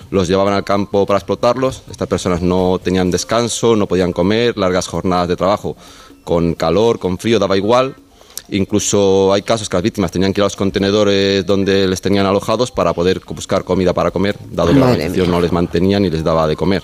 los 0.09 0.29
llevaban 0.29 0.53
al 0.53 0.63
campo 0.63 1.05
para 1.05 1.19
explotarlos, 1.19 1.83
estas 1.91 2.07
personas 2.07 2.41
no 2.41 2.79
tenían 2.81 3.11
descanso, 3.11 3.75
no 3.75 3.87
podían 3.87 4.13
comer, 4.13 4.57
largas 4.57 4.87
jornadas 4.87 5.27
de 5.27 5.35
trabajo, 5.35 5.75
con 6.23 6.53
calor, 6.53 6.97
con 6.97 7.17
frío, 7.17 7.37
daba 7.37 7.57
igual, 7.57 7.97
Incluso 8.51 9.31
hay 9.31 9.43
casos 9.43 9.69
que 9.69 9.77
las 9.77 9.83
víctimas 9.83 10.11
tenían 10.11 10.33
que 10.33 10.41
ir 10.41 10.43
a 10.43 10.47
los 10.47 10.55
contenedores 10.55 11.45
donde 11.45 11.87
les 11.87 12.01
tenían 12.01 12.25
alojados 12.25 12.71
para 12.71 12.93
poder 12.93 13.21
buscar 13.27 13.63
comida 13.63 13.93
para 13.93 14.09
comer, 14.09 14.37
dado 14.49 14.69
que 14.69 14.73
la 14.73 14.79
Madre 14.79 14.93
organización 14.93 15.29
no 15.29 15.39
les 15.39 15.51
mantenía 15.51 15.99
ni 15.99 16.09
les 16.09 16.23
daba 16.23 16.47
de 16.47 16.55
comer. 16.55 16.81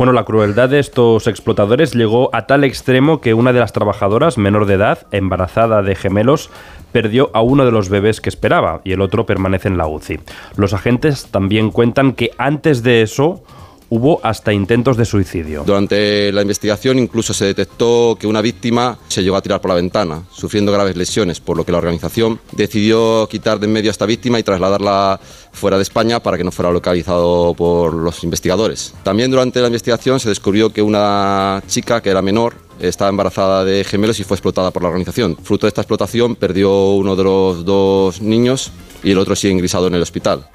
Bueno, 0.00 0.14
la 0.14 0.24
crueldad 0.24 0.70
de 0.70 0.78
estos 0.78 1.26
explotadores 1.26 1.92
llegó 1.92 2.34
a 2.34 2.46
tal 2.46 2.64
extremo 2.64 3.20
que 3.20 3.34
una 3.34 3.52
de 3.52 3.60
las 3.60 3.74
trabajadoras, 3.74 4.38
menor 4.38 4.64
de 4.64 4.72
edad, 4.72 5.06
embarazada 5.12 5.82
de 5.82 5.94
gemelos, 5.94 6.48
perdió 6.90 7.30
a 7.34 7.42
uno 7.42 7.66
de 7.66 7.70
los 7.70 7.90
bebés 7.90 8.22
que 8.22 8.30
esperaba 8.30 8.80
y 8.82 8.92
el 8.92 9.02
otro 9.02 9.26
permanece 9.26 9.68
en 9.68 9.76
la 9.76 9.86
UCI. 9.86 10.20
Los 10.56 10.72
agentes 10.72 11.26
también 11.26 11.70
cuentan 11.70 12.14
que 12.14 12.30
antes 12.38 12.82
de 12.82 13.02
eso 13.02 13.42
hubo 13.90 14.20
hasta 14.22 14.52
intentos 14.52 14.96
de 14.96 15.04
suicidio. 15.04 15.64
Durante 15.66 16.32
la 16.32 16.42
investigación 16.42 16.98
incluso 16.98 17.34
se 17.34 17.44
detectó 17.44 18.16
que 18.18 18.26
una 18.26 18.40
víctima 18.40 18.98
se 19.08 19.22
llegó 19.22 19.36
a 19.36 19.42
tirar 19.42 19.60
por 19.60 19.68
la 19.68 19.74
ventana, 19.74 20.22
sufriendo 20.32 20.72
graves 20.72 20.96
lesiones, 20.96 21.40
por 21.40 21.56
lo 21.56 21.64
que 21.64 21.72
la 21.72 21.78
organización 21.78 22.40
decidió 22.52 23.28
quitar 23.30 23.58
de 23.58 23.66
en 23.66 23.72
medio 23.72 23.90
a 23.90 23.92
esta 23.92 24.06
víctima 24.06 24.38
y 24.38 24.42
trasladarla 24.42 25.20
fuera 25.52 25.76
de 25.76 25.82
España 25.82 26.20
para 26.20 26.38
que 26.38 26.44
no 26.44 26.50
fuera 26.50 26.70
localizado 26.70 27.54
por 27.54 27.94
los 27.94 28.24
investigadores. 28.24 28.94
También 29.02 29.30
durante 29.30 29.60
la 29.60 29.66
investigación 29.66 30.20
se 30.20 30.28
descubrió 30.28 30.70
que 30.70 30.82
una 30.82 31.62
chica 31.66 32.00
que 32.00 32.10
era 32.10 32.22
menor 32.22 32.54
estaba 32.80 33.10
embarazada 33.10 33.64
de 33.64 33.84
gemelos 33.84 34.18
y 34.20 34.24
fue 34.24 34.36
explotada 34.36 34.70
por 34.70 34.82
la 34.82 34.88
organización. 34.88 35.36
Fruto 35.42 35.66
de 35.66 35.68
esta 35.68 35.82
explotación 35.82 36.36
perdió 36.36 36.92
uno 36.92 37.16
de 37.16 37.24
los 37.24 37.64
dos 37.64 38.22
niños 38.22 38.72
y 39.02 39.12
el 39.12 39.18
otro 39.18 39.36
sigue 39.36 39.52
ingresado 39.52 39.86
en 39.86 39.94
el 39.94 40.02
hospital. 40.02 40.46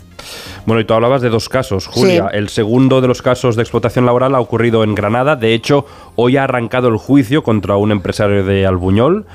Bueno, 0.65 0.81
y 0.81 0.85
tú 0.85 0.93
hablabas 0.93 1.21
de 1.21 1.29
dos 1.29 1.49
casos, 1.49 1.87
Julia. 1.87 2.29
Sí. 2.31 2.37
El 2.37 2.49
segundo 2.49 3.01
de 3.01 3.07
los 3.07 3.21
casos 3.21 3.55
de 3.55 3.61
explotación 3.61 4.05
laboral 4.05 4.33
ha 4.33 4.39
ocurrido 4.39 4.83
en 4.83 4.95
Granada. 4.95 5.35
De 5.35 5.53
hecho, 5.53 5.85
hoy 6.15 6.37
ha 6.37 6.45
arrancado 6.45 6.87
el 6.87 6.97
juicio 6.97 7.43
contra 7.43 7.77
un 7.77 7.91
empresario 7.91 8.43
de 8.43 8.65
Albuñol 8.65 9.25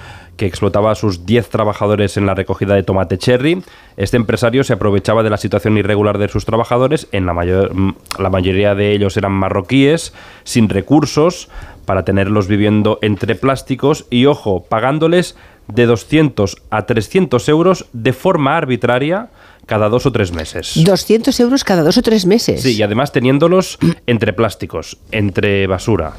que 0.40 0.46
explotaba 0.46 0.90
a 0.90 0.94
sus 0.94 1.26
10 1.26 1.50
trabajadores 1.50 2.16
en 2.16 2.24
la 2.24 2.34
recogida 2.34 2.74
de 2.74 2.82
tomate 2.82 3.18
cherry. 3.18 3.62
Este 3.98 4.16
empresario 4.16 4.64
se 4.64 4.72
aprovechaba 4.72 5.22
de 5.22 5.28
la 5.28 5.36
situación 5.36 5.76
irregular 5.76 6.16
de 6.16 6.28
sus 6.28 6.46
trabajadores, 6.46 7.08
en 7.12 7.26
la, 7.26 7.34
mayor, 7.34 7.70
la 8.18 8.30
mayoría 8.30 8.74
de 8.74 8.92
ellos 8.92 9.18
eran 9.18 9.32
marroquíes, 9.32 10.14
sin 10.44 10.70
recursos, 10.70 11.50
para 11.84 12.06
tenerlos 12.06 12.48
viviendo 12.48 12.98
entre 13.02 13.34
plásticos 13.34 14.06
y, 14.08 14.24
ojo, 14.24 14.64
pagándoles 14.66 15.36
de 15.72 15.86
200 15.86 16.56
a 16.70 16.82
300 16.86 17.48
euros 17.48 17.86
de 17.92 18.12
forma 18.12 18.56
arbitraria 18.56 19.28
cada 19.70 19.88
dos 19.88 20.04
o 20.04 20.10
tres 20.10 20.32
meses. 20.32 20.72
200 20.74 21.38
euros 21.38 21.62
cada 21.62 21.84
dos 21.84 21.96
o 21.96 22.02
tres 22.02 22.26
meses. 22.26 22.60
Sí, 22.62 22.74
y 22.76 22.82
además 22.82 23.12
teniéndolos 23.12 23.78
entre 24.08 24.32
plásticos, 24.32 24.98
entre 25.12 25.68
basura. 25.68 26.14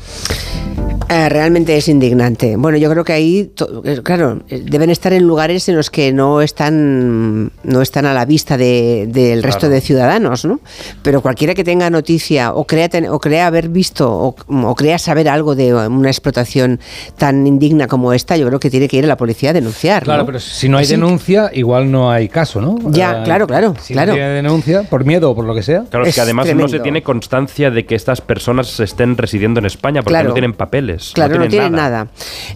Eh, 1.10 1.28
realmente 1.28 1.76
es 1.76 1.90
indignante. 1.90 2.56
Bueno, 2.56 2.78
yo 2.78 2.90
creo 2.90 3.04
que 3.04 3.12
ahí, 3.12 3.52
eh, 3.84 4.00
claro, 4.02 4.44
eh, 4.48 4.62
deben 4.64 4.90
estar 4.90 5.12
en 5.12 5.24
lugares 5.28 5.68
en 5.68 5.76
los 5.76 5.90
que 5.90 6.14
no 6.14 6.42
están, 6.42 7.52
no 7.66 7.82
están 7.82 8.06
a 8.06 8.14
la 8.14 8.24
vista 8.24 8.56
de- 8.56 9.08
del 9.10 9.44
resto 9.44 9.62
Claro. 9.68 9.74
de 9.76 9.82
ciudadanos, 9.82 10.46
¿no? 10.46 10.62
Pero 11.04 11.20
cualquiera 11.22 11.54
que 11.54 11.66
tenga 11.66 11.90
noticia 11.90 12.54
o 12.54 12.64
crea, 12.66 12.88
ten- 12.88 13.10
o 13.10 13.20
crea 13.20 13.48
haber 13.48 13.68
visto 13.68 14.10
o, 14.10 14.36
o 14.48 14.76
crea 14.76 14.98
saber 15.00 15.28
algo 15.28 15.54
de 15.54 15.74
una 15.74 16.08
explotación 16.10 16.80
tan 17.18 17.46
indigna 17.46 17.88
como 17.88 18.14
esta, 18.14 18.38
yo 18.38 18.48
creo 18.48 18.62
que 18.62 18.70
tiene 18.70 18.88
que 18.88 18.96
ir 18.96 19.04
a 19.04 19.08
la 19.08 19.18
policía 19.18 19.50
a 19.50 19.54
denunciar. 19.54 20.04
Claro, 20.04 20.22
¿no? 20.22 20.26
pero 20.28 20.40
si 20.40 20.70
no 20.70 20.78
hay 20.78 20.86
denuncia, 20.86 21.52
igual 21.54 21.92
no 21.92 22.10
hay 22.10 22.30
caso, 22.30 22.62
¿no? 22.62 22.78
Ya, 22.90 23.20
Eh, 23.20 23.24
claro, 23.26 23.41
claro, 23.48 23.76
Si 23.82 23.94
claro. 23.94 24.12
no 24.12 24.16
tiene 24.16 24.30
denuncia, 24.30 24.84
por 24.84 25.06
miedo 25.06 25.32
o 25.32 25.36
por 25.36 25.46
lo 25.46 25.54
que 25.56 25.64
sea. 25.64 25.84
Claro, 25.90 26.06
es, 26.06 26.16
que 26.16 26.22
además 26.22 26.54
no 26.56 26.68
se 26.68 26.80
tiene 26.80 27.04
constancia 27.04 27.72
de 27.72 27.86
que 27.86 27.96
estas 27.96 28.22
personas 28.22 28.80
estén 28.80 29.18
residiendo 29.18 29.60
en 29.60 29.66
España 29.66 30.02
porque 30.02 30.14
Claro. 30.14 30.30
no 30.30 30.34
tienen 30.34 30.54
papeles. 30.54 31.12
Claro, 31.14 31.38
no 31.38 31.48
tienen, 31.48 31.72
nada. 31.74 31.90
nada. 32.06 32.12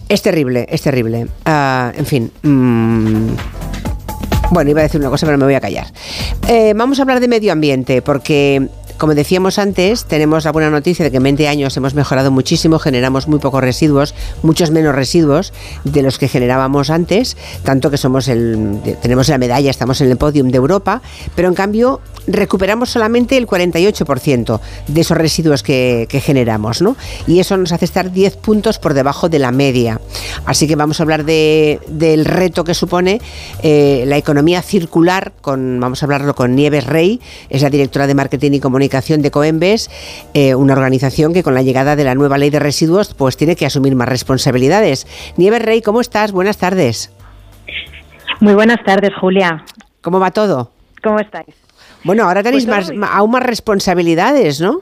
Es 0.08 0.22
terrible, 0.22 0.66
es 0.68 0.82
terrible. 0.82 1.26
Ah, 1.44 1.92
en 1.96 2.06
fin. 2.06 2.32
mm, 2.42 3.26
bueno, 4.50 4.70
iba 4.70 4.80
a 4.80 4.84
decir 4.84 5.00
una 5.00 5.10
cosa, 5.10 5.26
pero 5.26 5.38
me 5.38 5.44
voy 5.44 5.54
a 5.54 5.60
callar. 5.60 5.86
Eh, 6.48 6.72
vamos 6.76 6.98
a 6.98 7.02
hablar 7.02 7.20
de 7.20 7.28
medio 7.28 7.52
ambiente, 7.52 8.00
porque. 8.02 8.68
Como 8.98 9.14
decíamos 9.14 9.58
antes, 9.58 10.06
tenemos 10.06 10.44
la 10.46 10.52
buena 10.52 10.70
noticia 10.70 11.04
de 11.04 11.10
que 11.10 11.18
en 11.18 11.22
20 11.22 11.48
años 11.48 11.76
hemos 11.76 11.92
mejorado 11.92 12.30
muchísimo, 12.30 12.78
generamos 12.78 13.28
muy 13.28 13.38
pocos 13.38 13.60
residuos, 13.60 14.14
muchos 14.42 14.70
menos 14.70 14.94
residuos 14.94 15.52
de 15.84 16.00
los 16.00 16.18
que 16.18 16.28
generábamos 16.28 16.88
antes, 16.88 17.36
tanto 17.62 17.90
que 17.90 17.98
somos 17.98 18.26
el, 18.28 18.80
tenemos 19.02 19.28
la 19.28 19.36
medalla, 19.36 19.68
estamos 19.70 20.00
en 20.00 20.10
el 20.10 20.16
podium 20.16 20.48
de 20.48 20.56
Europa, 20.56 21.02
pero 21.34 21.48
en 21.48 21.54
cambio 21.54 22.00
recuperamos 22.26 22.88
solamente 22.88 23.36
el 23.36 23.46
48% 23.46 24.60
de 24.88 25.00
esos 25.02 25.16
residuos 25.18 25.62
que, 25.62 26.08
generamos, 26.24 26.80
¿no? 26.80 26.96
Y 27.26 27.40
eso 27.40 27.58
nos 27.58 27.72
hace 27.72 27.84
estar 27.84 28.10
10 28.10 28.36
puntos 28.38 28.78
por 28.78 28.94
debajo 28.94 29.28
de 29.28 29.38
la 29.38 29.52
media. 29.52 30.00
Así 30.46 30.66
que 30.66 30.74
vamos 30.74 31.00
a 31.00 31.02
hablar 31.02 31.24
de- 31.26 31.80
del 31.88 32.24
reto 32.24 32.64
que 32.64 32.72
supone 32.72 33.20
eh, 33.62 34.04
la 34.06 34.16
economía 34.16 34.62
circular, 34.62 35.32
con, 35.42 35.78
vamos 35.80 36.02
a 36.02 36.06
hablarlo 36.06 36.34
con 36.34 36.56
Nieves 36.56 36.86
Rey, 36.86 37.20
es 37.50 37.60
la 37.60 37.68
directora 37.68 38.06
de 38.06 38.14
Marketing 38.14 38.52
y 38.52 38.60
Comunicación 38.60 38.85
de 38.88 39.30
Coembes, 39.30 39.90
eh, 40.34 40.54
una 40.54 40.72
organización 40.72 41.32
que 41.32 41.42
con 41.42 41.54
la 41.54 41.62
llegada 41.62 41.96
de 41.96 42.04
la 42.04 42.14
nueva 42.14 42.38
ley 42.38 42.50
de 42.50 42.58
residuos 42.58 43.14
pues 43.14 43.36
tiene 43.36 43.56
que 43.56 43.66
asumir 43.66 43.94
más 43.94 44.08
responsabilidades. 44.08 45.06
Nieves 45.36 45.62
Rey, 45.62 45.82
¿cómo 45.82 46.00
estás? 46.00 46.32
Buenas 46.32 46.58
tardes. 46.58 47.12
Muy 48.40 48.54
buenas 48.54 48.82
tardes, 48.84 49.10
Julia. 49.20 49.64
¿Cómo 50.02 50.20
va 50.20 50.30
todo? 50.30 50.70
¿Cómo 51.02 51.18
estáis? 51.18 51.54
Bueno, 52.04 52.24
ahora 52.24 52.42
tenéis 52.42 52.66
Pues 52.66 52.92
más, 52.94 53.10
aún 53.12 53.30
más 53.30 53.42
responsabilidades, 53.42 54.60
¿no? 54.60 54.80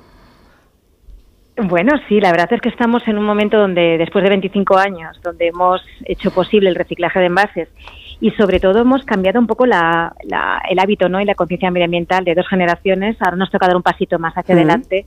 Bueno, 1.57 1.93
sí, 2.09 2.21
la 2.21 2.33
verdad 2.33 2.53
es 2.53 2.61
que 2.61 2.69
estamos 2.69 3.07
en 3.07 3.17
un 3.17 3.25
momento 3.25 3.59
donde, 3.59 3.97
después 3.97 4.25
de 4.25 4.31
25 4.31 4.77
años, 4.77 5.17
donde 5.23 5.49
hemos 5.49 5.81
hecho 6.05 6.33
posible 6.33 6.69
el 6.69 6.75
reciclaje 6.75 7.21
de 7.21 7.27
envases 7.27 7.69
y 8.21 8.31
sobre 8.33 8.61
todo 8.61 8.81
hemos 8.81 9.05
cambiado 9.05 9.39
un 9.41 9.47
poco 9.47 9.67
la- 9.67 10.15
la- 10.25 10.63
el 10.69 10.79
hábito 10.79 11.09
¿no? 11.09 11.21
y 11.21 11.25
la 11.25 11.35
conciencia 11.35 11.71
medioambiental 11.71 12.25
de 12.25 12.35
dos 12.35 12.49
generaciones. 12.49 13.17
Ahora 13.21 13.37
nos 13.37 13.51
toca 13.51 13.67
dar 13.67 13.77
un 13.77 13.83
pasito 13.83 14.19
más 14.19 14.35
hacia 14.35 14.55
adelante 14.55 15.07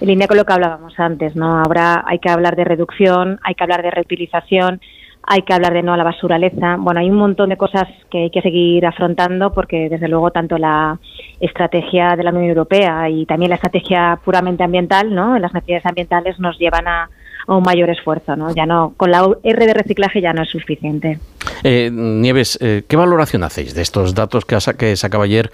en 0.00 0.08
línea 0.08 0.26
con 0.26 0.36
lo 0.36 0.44
que 0.44 0.52
hablábamos 0.52 0.98
antes. 0.98 1.36
¿no? 1.36 1.58
Ahora 1.60 2.02
hay 2.06 2.18
que 2.18 2.30
hablar 2.30 2.56
de 2.56 2.64
reducción, 2.64 3.38
hay 3.42 3.54
que 3.54 3.64
hablar 3.64 3.82
de 3.82 3.90
reutilización, 3.90 4.80
hay 5.26 5.40
que 5.42 5.54
hablar 5.54 5.72
de 5.72 5.82
no 5.82 5.94
a 5.94 5.96
la 5.96 6.04
basuraleza. 6.04 6.76
Bueno, 6.78 7.00
hay 7.00 7.08
un 7.10 7.16
montón 7.16 7.48
de 7.48 7.56
cosas 7.56 7.84
que 8.10 8.24
hay 8.24 8.30
que 8.30 8.42
seguir 8.42 8.84
afrontando 8.86 9.52
porque, 9.54 9.88
desde 9.88 10.08
luego, 10.08 10.30
tanto 10.30 10.58
la 10.58 10.98
estrategia 11.40 12.14
de 12.16 12.24
la 12.24 12.30
Unión 12.30 12.44
Europea 12.50 13.08
y 13.08 13.24
también 13.26 13.48
la 13.50 13.56
estrategia 13.56 14.18
puramente 14.24 14.62
ambiental, 14.64 15.14
¿no? 15.14 15.38
Las 15.38 15.52
necesidades 15.54 15.86
ambientales 15.86 16.38
nos 16.38 16.58
llevan 16.58 16.86
a, 16.88 17.08
a 17.46 17.56
un 17.56 17.62
mayor 17.62 17.90
esfuerzo, 17.90 18.36
¿no? 18.36 18.54
Ya 18.54 18.66
no, 18.66 18.94
con 18.96 19.10
la 19.10 19.28
R 19.42 19.66
de 19.66 19.74
reciclaje 19.74 20.20
ya 20.20 20.32
no 20.32 20.42
es 20.42 20.50
suficiente. 20.50 21.18
Eh, 21.62 21.90
Nieves, 21.92 22.58
eh, 22.60 22.82
¿qué 22.86 22.96
valoración 22.96 23.42
hacéis 23.42 23.74
de 23.74 23.82
estos 23.82 24.14
datos 24.14 24.44
que, 24.44 24.56
que 24.76 24.96
sacaba 24.96 25.24
ayer 25.24 25.50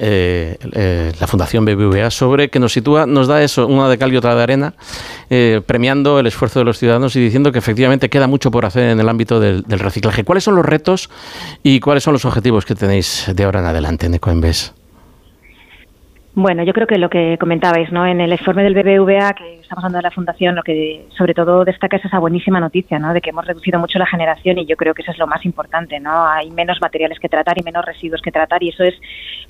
eh, 0.00 0.56
eh, 0.74 1.12
la 1.18 1.26
Fundación 1.26 1.64
BBVA 1.64 2.10
sobre 2.10 2.50
que 2.50 2.60
nos 2.60 2.72
sitúa, 2.72 3.04
nos 3.06 3.26
da 3.26 3.42
eso, 3.42 3.66
una 3.66 3.88
de 3.88 3.98
cal 3.98 4.12
y 4.12 4.16
otra 4.16 4.36
de 4.36 4.42
arena, 4.42 4.74
eh, 5.28 5.60
premiando 5.66 6.20
el 6.20 6.26
esfuerzo 6.28 6.60
de 6.60 6.64
los 6.64 6.78
ciudadanos 6.78 7.16
y 7.16 7.20
diciendo 7.20 7.50
que 7.50 7.58
efectivamente 7.58 8.08
queda 8.08 8.28
mucho 8.28 8.52
por 8.52 8.64
hacer 8.64 8.90
en 8.90 9.00
el 9.00 9.08
ámbito 9.08 9.40
del, 9.40 9.62
del 9.62 9.80
reciclaje? 9.80 10.22
¿Cuáles 10.22 10.44
son 10.44 10.54
los 10.54 10.64
retos 10.64 11.10
y 11.64 11.80
cuáles 11.80 12.04
son 12.04 12.12
los 12.12 12.24
objetivos 12.24 12.64
que 12.64 12.76
tenéis 12.76 13.28
de 13.34 13.42
ahora 13.42 13.58
en 13.58 13.66
adelante 13.66 14.06
en 14.06 14.14
Ecoembes? 14.14 14.72
Bueno, 16.40 16.62
yo 16.62 16.72
creo 16.72 16.86
que 16.86 16.98
lo 16.98 17.10
que 17.10 17.36
comentabais, 17.36 17.90
¿no? 17.90 18.06
En 18.06 18.20
el 18.20 18.30
informe 18.30 18.62
del 18.62 18.72
BBVA 18.72 19.32
que 19.32 19.58
estamos 19.58 19.82
dando 19.82 19.98
de 19.98 20.02
la 20.02 20.12
Fundación, 20.12 20.54
lo 20.54 20.62
que 20.62 21.04
sobre 21.18 21.34
todo 21.34 21.64
destaca 21.64 21.96
es 21.96 22.04
esa 22.04 22.20
buenísima 22.20 22.60
noticia, 22.60 23.00
¿no? 23.00 23.12
De 23.12 23.20
que 23.20 23.30
hemos 23.30 23.44
reducido 23.44 23.80
mucho 23.80 23.98
la 23.98 24.06
generación 24.06 24.56
y 24.56 24.64
yo 24.64 24.76
creo 24.76 24.94
que 24.94 25.02
eso 25.02 25.10
es 25.10 25.18
lo 25.18 25.26
más 25.26 25.44
importante, 25.44 25.98
¿no? 25.98 26.28
Hay 26.28 26.52
menos 26.52 26.80
materiales 26.80 27.18
que 27.18 27.28
tratar 27.28 27.58
y 27.58 27.64
menos 27.64 27.84
residuos 27.84 28.22
que 28.22 28.30
tratar 28.30 28.62
y 28.62 28.68
eso 28.68 28.84
es 28.84 28.94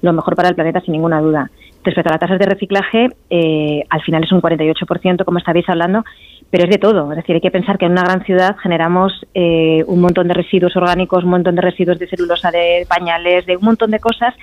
lo 0.01 0.15
mejor 0.15 0.35
para 0.35 0.49
el 0.49 0.55
planeta 0.55 0.81
sin 0.81 0.93
ninguna 0.93 1.21
duda. 1.21 1.51
Respecto 1.85 2.09
a 2.09 2.13
las 2.13 2.21
tasas 2.21 2.39
de 2.39 2.47
reciclaje, 2.47 3.09
eh, 3.29 3.85
al 3.91 4.01
final 4.01 4.25
es 4.25 4.33
un 4.33 4.41
48%, 4.41 5.27
como 5.27 5.41
estabais 5.41 5.69
hablando, 5.69 6.07
pero 6.51 6.65
es 6.65 6.71
de 6.71 6.79
todo. 6.79 7.13
Es 7.13 7.17
decir, 7.19 7.35
hay 7.35 7.43
que 7.43 7.51
pensar 7.51 7.77
que 7.77 7.85
en 7.85 7.93
una 7.93 8.05
gran 8.05 8.25
ciudad 8.25 8.57
generamos 8.63 9.13
eh, 9.35 9.85
un 9.87 10.01
montón 10.01 10.27
de 10.29 10.33
residuos 10.33 10.75
orgánicos, 10.75 11.23
un 11.25 11.31
montón 11.31 11.55
de 11.55 11.61
residuos 11.61 11.99
de 11.99 12.09
celulosa, 12.09 12.51
de 12.51 12.87
pañales, 12.89 13.45
de 13.45 13.59
un 13.59 13.65
montón 13.67 13.91
de 13.91 14.01
cosas 14.01 14.35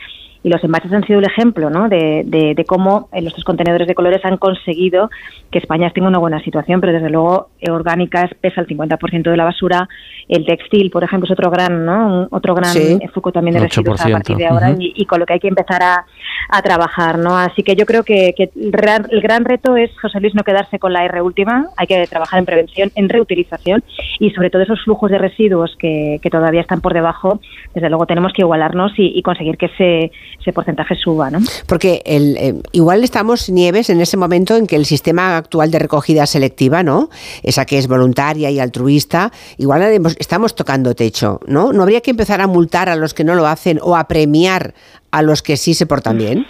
y 0.45 0.49
los 0.49 0.63
envases 0.63 0.93
han 0.93 1.03
sido 1.07 1.17
el 1.19 1.25
ejemplo 1.25 1.71
¿no? 1.71 1.89
de, 1.89 2.21
de, 2.25 2.53
de 2.53 2.65
cómo 2.65 3.09
eh, 3.11 3.21
los 3.23 3.33
tres 3.33 3.43
contenedores 3.43 3.87
de 3.87 3.95
colores 3.95 4.23
han 4.23 4.37
conseguido 4.37 5.09
que 5.49 5.57
España 5.57 5.89
tenga 5.89 6.07
una 6.07 6.19
buena 6.19 6.39
situación, 6.41 6.79
pero 6.81 6.93
desde 6.93 7.09
luego 7.09 7.49
eh, 7.59 7.71
orgánica 7.71 8.21
es- 8.25 8.35
pesa 8.35 8.61
el 8.61 8.67
50% 8.67 9.23
de 9.31 9.37
la 9.37 9.43
basura, 9.45 9.89
el 10.29 10.45
textil, 10.45 10.91
por 10.91 11.03
ejemplo, 11.03 11.25
es 11.25 11.31
otro 11.31 11.49
gran, 11.49 11.83
¿no? 11.83 12.27
Otro 12.29 12.53
gran 12.53 12.71
Sí. 12.71 12.99
eh, 13.01 13.07
foco 13.13 13.31
también 13.31 13.55
de 13.55 13.61
residuos 13.61 13.99
a 14.01 14.05
8%, 14.07 14.11
partir 14.11 14.37
de 14.37 14.45
ahora 14.47 14.75
y, 14.77 14.93
y 14.95 15.05
con 15.05 15.19
lo 15.19 15.25
que 15.25 15.33
hay 15.33 15.39
que 15.39 15.47
empezar 15.47 15.81
a, 15.81 16.05
a 16.49 16.61
trabajar, 16.61 17.17
¿no? 17.17 17.35
Así 17.37 17.63
que 17.63 17.75
yo 17.75 17.85
creo 17.87 18.03
que, 18.03 18.33
que 18.37 18.51
el, 18.55 18.69
gran, 18.71 19.07
el 19.09 19.21
gran 19.21 19.45
reto 19.45 19.75
es, 19.75 19.89
José 19.99 20.19
Luis, 20.19 20.35
no 20.35 20.43
quedarse 20.43 20.77
con 20.77 20.93
la 20.93 21.05
R 21.05 21.21
última, 21.23 21.69
hay 21.77 21.87
que 21.87 22.05
trabajar 22.07 22.37
en 22.39 22.45
prevención, 22.45 22.91
en 22.95 23.09
reutilización 23.09 23.83
y 24.19 24.29
sobre 24.29 24.51
todo 24.51 24.61
esos 24.61 24.83
flujos 24.83 25.09
de 25.09 25.17
residuos 25.17 25.75
que, 25.79 26.19
que 26.21 26.29
todavía 26.29 26.61
están 26.61 26.81
por 26.81 26.93
debajo, 26.93 27.39
desde 27.73 27.89
luego 27.89 28.05
tenemos 28.05 28.31
que 28.33 28.43
igualarnos 28.43 28.91
y, 28.97 29.11
y 29.17 29.21
conseguir 29.23 29.57
que 29.57 29.65
ese, 29.67 30.11
ese 30.39 30.53
porcentaje 30.53 30.95
suba, 30.95 31.29
¿no? 31.29 31.39
Porque 31.65 32.01
el, 32.05 32.37
eh, 32.37 32.55
igual 32.71 33.03
estamos, 33.03 33.49
Nieves, 33.49 33.89
en 33.89 34.01
ese 34.01 34.17
momento 34.17 34.55
en 34.55 34.67
que 34.67 34.75
el 34.75 34.85
sistema 34.85 35.37
actual 35.37 35.71
de 35.71 35.79
recogida 35.79 36.25
selectiva, 36.25 36.83
¿no? 36.83 37.09
Esa 37.43 37.65
que 37.65 37.77
es 37.77 37.87
voluntaria 37.87 38.51
y 38.51 38.59
altruista, 38.59 39.31
igual 39.57 39.83
estamos 40.19 40.55
tocando 40.55 40.95
techo, 40.95 41.39
¿no? 41.47 41.73
¿No 41.73 41.83
habría 41.83 42.01
que 42.01 42.11
empezar 42.11 42.41
a 42.41 42.47
multar 42.47 42.89
a 42.89 42.95
los 42.95 43.13
que 43.13 43.23
no 43.23 43.35
lo 43.35 43.47
hacen 43.47 43.79
o 43.81 43.95
a 43.95 44.07
premiar 44.07 44.73
a 45.11 45.21
los 45.21 45.41
que 45.41 45.57
sí 45.57 45.73
se 45.73 45.85
portan 45.85 46.17
bien? 46.17 46.45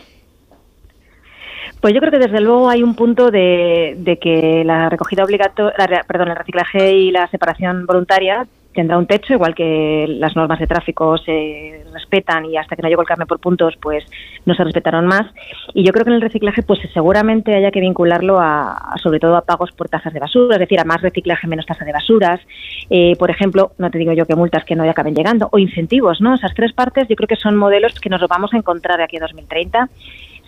Pues 1.85 1.93
yo 1.93 1.99
creo 1.99 2.13
que 2.13 2.17
desde 2.17 2.41
luego 2.41 2.67
hay 2.67 2.81
un 2.81 2.95
punto 2.95 3.29
de, 3.29 3.93
de 3.99 4.17
que 4.17 4.63
la 4.65 4.89
recogida 4.89 5.23
obligatoria, 5.23 6.01
perdón, 6.07 6.29
el 6.29 6.35
reciclaje 6.35 6.93
y 6.93 7.11
la 7.11 7.27
separación 7.27 7.85
voluntaria 7.85 8.47
tendrá 8.73 8.97
un 8.97 9.05
techo, 9.05 9.33
igual 9.33 9.53
que 9.53 10.07
las 10.07 10.35
normas 10.35 10.59
de 10.59 10.65
tráfico 10.65 11.15
se 11.19 11.83
respetan 11.93 12.45
y 12.45 12.57
hasta 12.57 12.75
que 12.75 12.81
no 12.81 12.89
llegó 12.89 13.03
el 13.03 13.07
cambio 13.07 13.27
por 13.27 13.39
puntos, 13.39 13.75
pues 13.79 14.03
no 14.47 14.55
se 14.55 14.63
respetaron 14.63 15.05
más. 15.05 15.27
Y 15.75 15.83
yo 15.83 15.93
creo 15.93 16.05
que 16.05 16.09
en 16.09 16.15
el 16.15 16.21
reciclaje, 16.21 16.63
pues 16.63 16.79
seguramente 16.91 17.55
haya 17.55 17.69
que 17.69 17.81
vincularlo 17.81 18.39
a, 18.39 18.95
sobre 19.03 19.19
todo 19.19 19.35
a 19.37 19.41
pagos 19.41 19.71
por 19.71 19.87
tasas 19.87 20.11
de 20.11 20.19
basura, 20.19 20.55
es 20.55 20.59
decir, 20.59 20.79
a 20.79 20.85
más 20.85 21.03
reciclaje, 21.03 21.45
menos 21.45 21.67
tasa 21.67 21.85
de 21.85 21.93
basuras. 21.93 22.41
Eh, 22.89 23.15
por 23.17 23.29
ejemplo, 23.29 23.73
no 23.77 23.91
te 23.91 23.99
digo 23.99 24.11
yo 24.11 24.25
que 24.25 24.35
multas 24.35 24.65
que 24.65 24.75
no 24.75 24.89
acaben 24.89 25.13
llegando, 25.13 25.49
o 25.51 25.59
incentivos, 25.59 26.19
¿no? 26.19 26.33
Esas 26.33 26.55
tres 26.55 26.73
partes 26.73 27.07
yo 27.07 27.15
creo 27.15 27.27
que 27.27 27.35
son 27.35 27.55
modelos 27.55 27.99
que 27.99 28.09
nos 28.09 28.27
vamos 28.27 28.53
a 28.53 28.57
encontrar 28.57 29.01
aquí 29.01 29.17
a 29.17 29.21
2030 29.21 29.87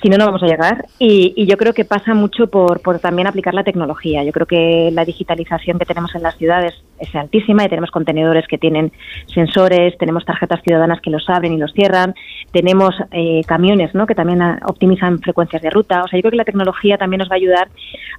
si 0.02 0.10
no, 0.10 0.18
no 0.18 0.26
vamos 0.26 0.44
a 0.44 0.48
llegar. 0.48 0.86
Y, 1.00 1.46
yo 1.46 1.58
creo 1.58 1.74
que 1.74 1.86
pasa 1.86 2.14
mucho 2.14 2.48
por, 2.48 2.82
por 2.82 3.00
también 3.00 3.28
aplicar 3.28 3.54
la 3.54 3.64
tecnología. 3.64 4.24
Yo 4.24 4.32
creo 4.32 4.46
que 4.46 4.90
la 4.92 5.06
digitalización 5.06 5.80
que 5.80 5.86
tenemos 5.86 6.14
en 6.14 6.24
las 6.24 6.36
ciudades 6.38 6.74
es 7.00 7.16
altísima 7.16 7.64
y 7.66 7.70
tenemos 7.70 7.92
contenedores 7.92 8.48
que 8.48 8.58
tienen 8.58 8.92
sensores, 9.34 9.98
tenemos 9.98 10.26
tarjetas 10.26 10.62
ciudadanas 10.64 11.00
que 11.02 11.10
los 11.10 11.30
abren 11.30 11.54
y 11.54 11.58
los 11.58 11.72
cierran, 11.74 12.16
tenemos 12.52 12.96
eh, 13.12 13.42
camiones 13.48 13.94
¿no? 13.94 14.06
que 14.08 14.16
también 14.16 14.42
optimizan 14.66 15.20
frecuencias 15.20 15.62
de 15.62 15.70
ruta. 15.70 16.04
O 16.04 16.08
sea, 16.08 16.18
yo 16.18 16.22
creo 16.22 16.32
que 16.32 16.38
la 16.38 16.46
tecnología 16.46 16.98
también 16.98 17.20
nos 17.20 17.30
va 17.30 17.34
a 17.34 17.38
ayudar 17.38 17.70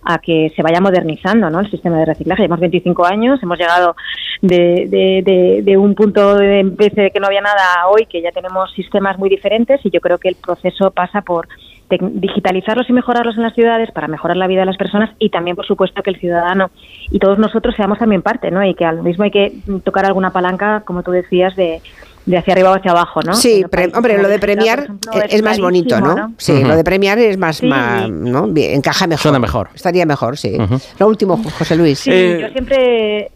a 0.05 0.19
que 0.19 0.53
se 0.55 0.63
vaya 0.63 0.81
modernizando 0.81 1.51
¿no? 1.51 1.61
el 1.61 1.71
sistema 1.71 1.99
de 1.99 2.07
reciclaje. 2.07 2.43
Llevamos 2.43 2.61
25 2.61 3.05
años, 3.05 3.43
hemos 3.43 3.59
llegado 3.59 3.97
de, 4.43 4.87
de, 4.89 5.23
de, 5.25 5.63
de 5.63 5.77
un 5.77 5.95
punto 5.95 6.37
de, 6.37 6.65
de 6.65 7.11
que 7.11 7.21
no 7.21 7.27
había 7.27 7.41
nada 7.41 7.63
a 7.83 7.89
hoy, 7.89 8.07
que 8.07 8.23
ya 8.23 8.31
tenemos 8.31 8.73
sistemas 8.73 9.19
muy 9.19 9.29
diferentes 9.29 9.81
y 9.85 9.91
yo 9.91 10.01
creo 10.01 10.19
que 10.19 10.29
el 10.29 10.37
proceso 10.37 10.91
pasa 10.91 11.23
por 11.23 11.49
digitalizarlos 11.91 12.89
y 12.89 12.93
mejorarlos 12.93 13.37
en 13.37 13.43
las 13.43 13.55
ciudades 13.55 13.91
para 13.93 14.09
mejorar 14.09 14.37
la 14.37 14.47
vida 14.47 14.61
de 14.61 14.67
las 14.67 14.77
personas 14.77 15.11
y 15.19 15.31
también, 15.31 15.57
por 15.57 15.67
supuesto, 15.67 16.03
que 16.03 16.11
el 16.11 16.21
ciudadano 16.21 16.71
y 17.11 17.19
todos 17.19 17.39
nosotros 17.39 17.75
seamos 17.77 17.99
también 17.99 18.23
parte, 18.23 18.51
¿no? 18.51 18.65
Y 18.65 18.75
que 18.75 18.85
al 18.85 19.03
mismo 19.03 19.25
hay 19.25 19.31
que 19.31 19.53
tocar 19.85 20.05
alguna 20.05 20.31
palanca, 20.31 20.83
como 20.85 21.03
tú 21.03 21.11
decías, 21.13 21.57
de, 21.57 21.81
de 22.27 22.37
hacia 22.37 22.53
arriba 22.53 22.71
o 22.73 22.75
hacia 22.75 22.91
abajo, 22.91 23.21
¿no? 23.23 23.35
Sí, 23.35 23.65
países 23.71 23.95
hombre, 23.97 24.21
lo 24.21 24.29
de 24.29 24.39
premiar 24.39 24.81
ejemplo, 24.81 25.13
es, 25.29 25.43
más 25.43 25.59
bonito, 25.59 25.99
¿no? 26.01 26.35
Sí, 26.37 26.63
lo 26.63 26.77
de 26.77 26.85
premiar 26.85 27.19
es 27.19 27.39
más, 27.39 27.57
Sí. 27.57 27.67
más, 27.67 28.09
¿no? 28.11 28.47
Bien, 28.49 28.75
encaja 28.75 29.07
mejor. 29.07 29.23
Suena 29.23 29.39
mejor. 29.39 29.71
Estaría 29.75 30.05
mejor, 30.05 30.37
sí. 30.37 30.57
Lo 30.99 31.09
último, 31.09 31.41
José 31.59 31.75
Luis. 31.77 32.01
Sí, 32.01 32.11
Eh, 32.13 32.39
yo 32.43 32.49
siempre 32.49 33.31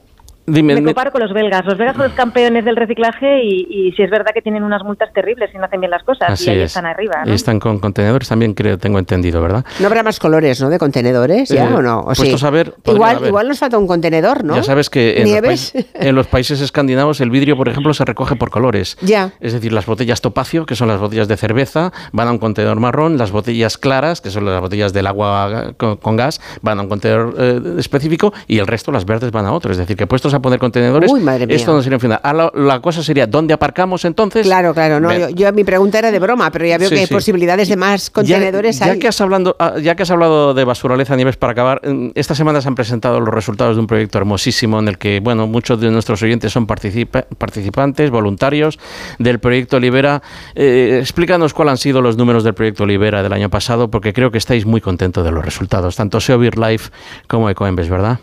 Dime, 0.46 0.74
me 0.74 0.82
comparo 0.82 1.12
con 1.12 1.20
los 1.20 1.32
belgas. 1.32 1.64
Los 1.64 1.78
belgas 1.78 1.96
son 1.96 2.06
los 2.06 2.14
campeones 2.14 2.64
del 2.64 2.74
reciclaje 2.76 3.42
y, 3.44 3.66
y 3.70 3.92
sí 3.92 4.02
es 4.02 4.10
verdad 4.10 4.32
que 4.34 4.42
tienen 4.42 4.64
unas 4.64 4.82
multas 4.82 5.12
terribles 5.12 5.50
si 5.52 5.58
no 5.58 5.64
hacen 5.64 5.80
bien 5.80 5.90
las 5.90 6.02
cosas 6.02 6.30
Así 6.30 6.46
y 6.46 6.50
ahí 6.54 6.58
es. 6.60 6.64
están 6.64 6.86
arriba, 6.86 7.22
Y 7.26 7.32
están 7.32 7.60
con 7.60 7.78
contenedores 7.78 8.28
también, 8.28 8.54
creo, 8.54 8.76
tengo 8.76 8.98
entendido, 8.98 9.40
¿verdad? 9.40 9.64
No 9.78 9.86
habrá 9.86 10.02
más 10.02 10.18
colores, 10.18 10.60
¿no? 10.60 10.68
De 10.68 10.78
contenedores, 10.78 11.48
¿ya 11.48 11.68
Eh, 11.70 11.74
o 11.74 11.80
no? 11.82 12.00
¿O 12.00 12.04
puestos 12.06 12.40
sí? 12.40 12.46
a 12.46 12.50
ver, 12.50 12.74
igual, 12.86 13.16
haber. 13.16 13.28
igual 13.28 13.48
nos 13.48 13.58
falta 13.60 13.78
un 13.78 13.86
contenedor, 13.86 14.42
¿no? 14.44 14.56
Ya 14.56 14.62
sabes 14.64 14.90
que 14.90 15.22
en 15.22 15.30
los, 15.32 15.40
países, 15.42 15.86
en 15.94 16.14
los 16.14 16.26
países 16.26 16.60
escandinavos 16.60 17.20
el 17.20 17.30
vidrio, 17.30 17.56
por 17.56 17.68
ejemplo, 17.68 17.94
se 17.94 18.04
recoge 18.04 18.34
por 18.36 18.50
colores. 18.50 18.96
Ya. 19.00 19.32
Es 19.40 19.52
decir, 19.52 19.72
las 19.72 19.86
botellas 19.86 20.20
topacio, 20.20 20.66
que 20.66 20.74
son 20.74 20.88
las 20.88 20.98
botellas 20.98 21.28
de 21.28 21.36
cerveza, 21.36 21.92
van 22.12 22.26
a 22.28 22.32
un 22.32 22.38
contenedor 22.38 22.80
marrón, 22.80 23.16
las 23.16 23.30
botellas 23.30 23.78
claras, 23.78 24.20
que 24.20 24.30
son 24.30 24.44
las 24.44 24.60
botellas 24.60 24.92
del 24.92 25.06
agua 25.06 25.74
con, 25.76 25.96
con 25.98 26.16
gas, 26.16 26.40
van 26.62 26.78
a 26.80 26.82
un 26.82 26.88
contenedor 26.88 27.34
eh, 27.38 27.60
específico 27.78 28.32
y 28.48 28.58
el 28.58 28.66
resto, 28.66 28.90
las 28.90 29.04
verdes, 29.04 29.30
van 29.30 29.46
a 29.46 29.52
otro. 29.52 29.70
Es 29.70 29.78
decir, 29.78 29.96
que 29.96 30.06
puestos 30.06 30.31
a 30.34 30.40
poner 30.40 30.58
contenedores, 30.58 31.10
Uy, 31.10 31.20
madre 31.20 31.46
mía. 31.46 31.56
esto 31.56 31.72
no 31.74 31.82
sería 31.82 31.98
final. 31.98 32.20
Ah, 32.22 32.32
la, 32.32 32.50
la 32.54 32.80
cosa 32.80 33.02
sería, 33.02 33.26
¿dónde 33.26 33.54
aparcamos 33.54 34.04
entonces? 34.04 34.46
Claro, 34.46 34.72
claro, 34.74 35.00
no. 35.00 35.12
Yo, 35.12 35.28
yo- 35.30 35.52
mi 35.52 35.64
pregunta 35.64 35.98
era 35.98 36.10
de 36.10 36.18
broma, 36.18 36.50
pero 36.50 36.66
ya 36.66 36.78
veo 36.78 36.88
Sí, 36.88 36.94
que 36.94 37.00
hay 37.02 37.06
sí. 37.06 37.14
posibilidades 37.14 37.68
de 37.68 37.76
más 37.76 38.10
contenedores. 38.10 38.78
Ya, 38.78 38.86
ya 38.86 38.92
hay. 38.92 38.98
que 38.98 39.08
has 39.08 39.20
hablando, 39.20 39.56
ah, 39.58 39.74
ya 39.82 39.94
que 39.94 40.02
has 40.04 40.10
hablado 40.10 40.54
de 40.54 40.64
basuraleza 40.64 41.16
Nieves 41.16 41.36
para 41.36 41.52
acabar, 41.52 41.80
mm, 41.86 42.10
esta 42.14 42.34
semana 42.34 42.60
se 42.60 42.68
han 42.68 42.74
presentado 42.74 43.20
los 43.20 43.32
resultados 43.32 43.76
de 43.76 43.80
un 43.80 43.86
proyecto 43.86 44.18
hermosísimo 44.18 44.78
en 44.78 44.88
el 44.88 44.98
que, 44.98 45.20
bueno, 45.20 45.46
muchos 45.46 45.80
de 45.80 45.90
nuestros 45.90 46.22
oyentes 46.22 46.52
son 46.52 46.66
participa- 46.66 47.26
participantes, 47.38 48.10
voluntarios 48.10 48.78
del 49.18 49.38
proyecto 49.40 49.78
Libera. 49.80 50.22
Eh, 50.54 50.98
explícanos 51.00 51.52
cuáles 51.54 51.72
han 51.72 51.78
sido 51.78 52.00
los 52.00 52.16
números 52.16 52.44
del 52.44 52.54
proyecto 52.54 52.86
Libera 52.86 53.22
del 53.22 53.32
año 53.32 53.50
pasado, 53.50 53.90
porque 53.90 54.12
creo 54.12 54.30
que 54.30 54.38
estáis 54.38 54.66
muy 54.66 54.80
contentos 54.80 55.24
de 55.24 55.30
los 55.32 55.44
resultados, 55.44 55.96
tanto 55.96 56.20
SEO 56.20 56.38
Beer 56.38 56.58
Life 56.58 56.90
como 57.28 57.50
Ecoembes, 57.50 57.88
¿verdad? 57.88 58.18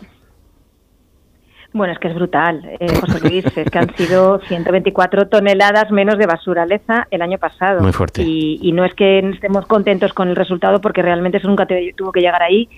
Bueno, 1.72 1.92
es 1.92 2.00
que 2.00 2.08
es 2.08 2.14
brutal, 2.14 2.68
eh, 2.80 2.88
José 3.00 3.20
Luis. 3.20 3.44
es 3.56 3.70
que 3.70 3.78
han 3.78 3.94
sido 3.96 4.40
124 4.40 5.28
toneladas 5.28 5.90
menos 5.92 6.18
de 6.18 6.26
basura 6.26 6.66
leza 6.66 7.06
el 7.12 7.22
año 7.22 7.38
pasado. 7.38 7.80
Muy 7.80 7.92
fuerte. 7.92 8.22
Y, 8.22 8.58
y 8.60 8.72
no 8.72 8.84
es 8.84 8.92
que 8.94 9.20
estemos 9.20 9.66
contentos 9.66 10.12
con 10.12 10.28
el 10.28 10.36
resultado, 10.36 10.80
porque 10.80 11.02
realmente 11.02 11.38
eso 11.38 11.46
nunca 11.46 11.68
tuvo 11.96 12.10
que 12.10 12.20
llegar 12.20 12.42
ahí, 12.42 12.68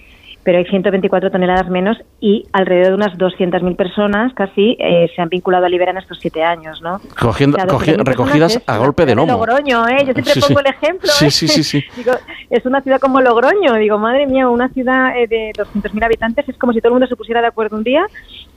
pero 0.45 0.59
hay 0.59 0.65
124 0.65 1.31
toneladas 1.31 1.69
menos 1.69 1.97
y 2.21 2.45
alrededor 2.53 2.89
de 2.89 2.95
unas 2.95 3.17
200.000 3.19 3.77
personas 3.77 4.33
casi 4.35 4.77
eh, 4.79 5.11
se 5.15 5.23
han 5.23 5.29
vinculado 5.29 5.67
a 5.67 5.69
Libera 5.69 5.93
en 5.93 5.99
estos 5.99 6.19
siete 6.21 6.43
años, 6.43 6.81
¿no? 6.83 7.01
Cogiendo, 7.21 7.57
O 7.57 7.61
sea, 7.61 7.69
cogi- 7.69 7.97
200.000 7.97 8.05
recogidas 8.05 8.63
a 8.67 8.79
golpe 8.79 9.07
de 9.07 9.15
lomo. 9.15 9.33
Logroño, 9.33 9.87
¿eh? 9.89 9.99
Yo 10.07 10.13
siempre 10.13 10.35
Sí, 10.35 10.41
pongo 10.41 10.61
sí. 10.61 10.65
el 10.67 10.75
ejemplo. 10.75 11.09
Sí, 11.13 11.27
¿eh? 11.27 11.31
sí, 11.31 11.49
sí, 11.49 11.63
sí. 11.63 11.85
Digo, 11.97 12.13
es 12.51 12.67
una 12.67 12.81
ciudad 12.81 13.01
como 13.01 13.21
Logroño. 13.21 13.75
Digo, 13.75 13.99
madre 13.99 14.27
mía, 14.27 14.49
una 14.49 14.69
ciudad 14.71 15.17
eh, 15.17 15.27
de 15.29 15.53
200.000 15.57 16.05
habitantes 16.05 16.49
es 16.49 16.57
como 16.59 16.73
si 16.73 16.81
todo 16.81 16.89
el 16.89 16.95
mundo 16.95 17.07
se 17.07 17.17
pusiera 17.17 17.41
de 17.41 17.47
acuerdo 17.47 17.77
un 17.77 17.85
día 17.85 18.05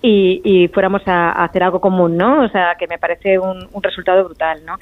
y, 0.01 0.41
y 0.43 0.67
fuéramos 0.69 1.01
a, 1.07 1.29
a 1.31 1.45
hacer 1.45 1.63
algo 1.63 1.79
común, 1.81 2.17
¿no? 2.17 2.43
O 2.43 2.49
sea, 2.49 2.75
que 2.79 2.87
me 2.87 2.97
parece 2.97 3.37
un, 3.39 3.67
un 3.71 3.83
resultado 3.83 4.23
brutal, 4.23 4.59
¿no? 4.65 4.77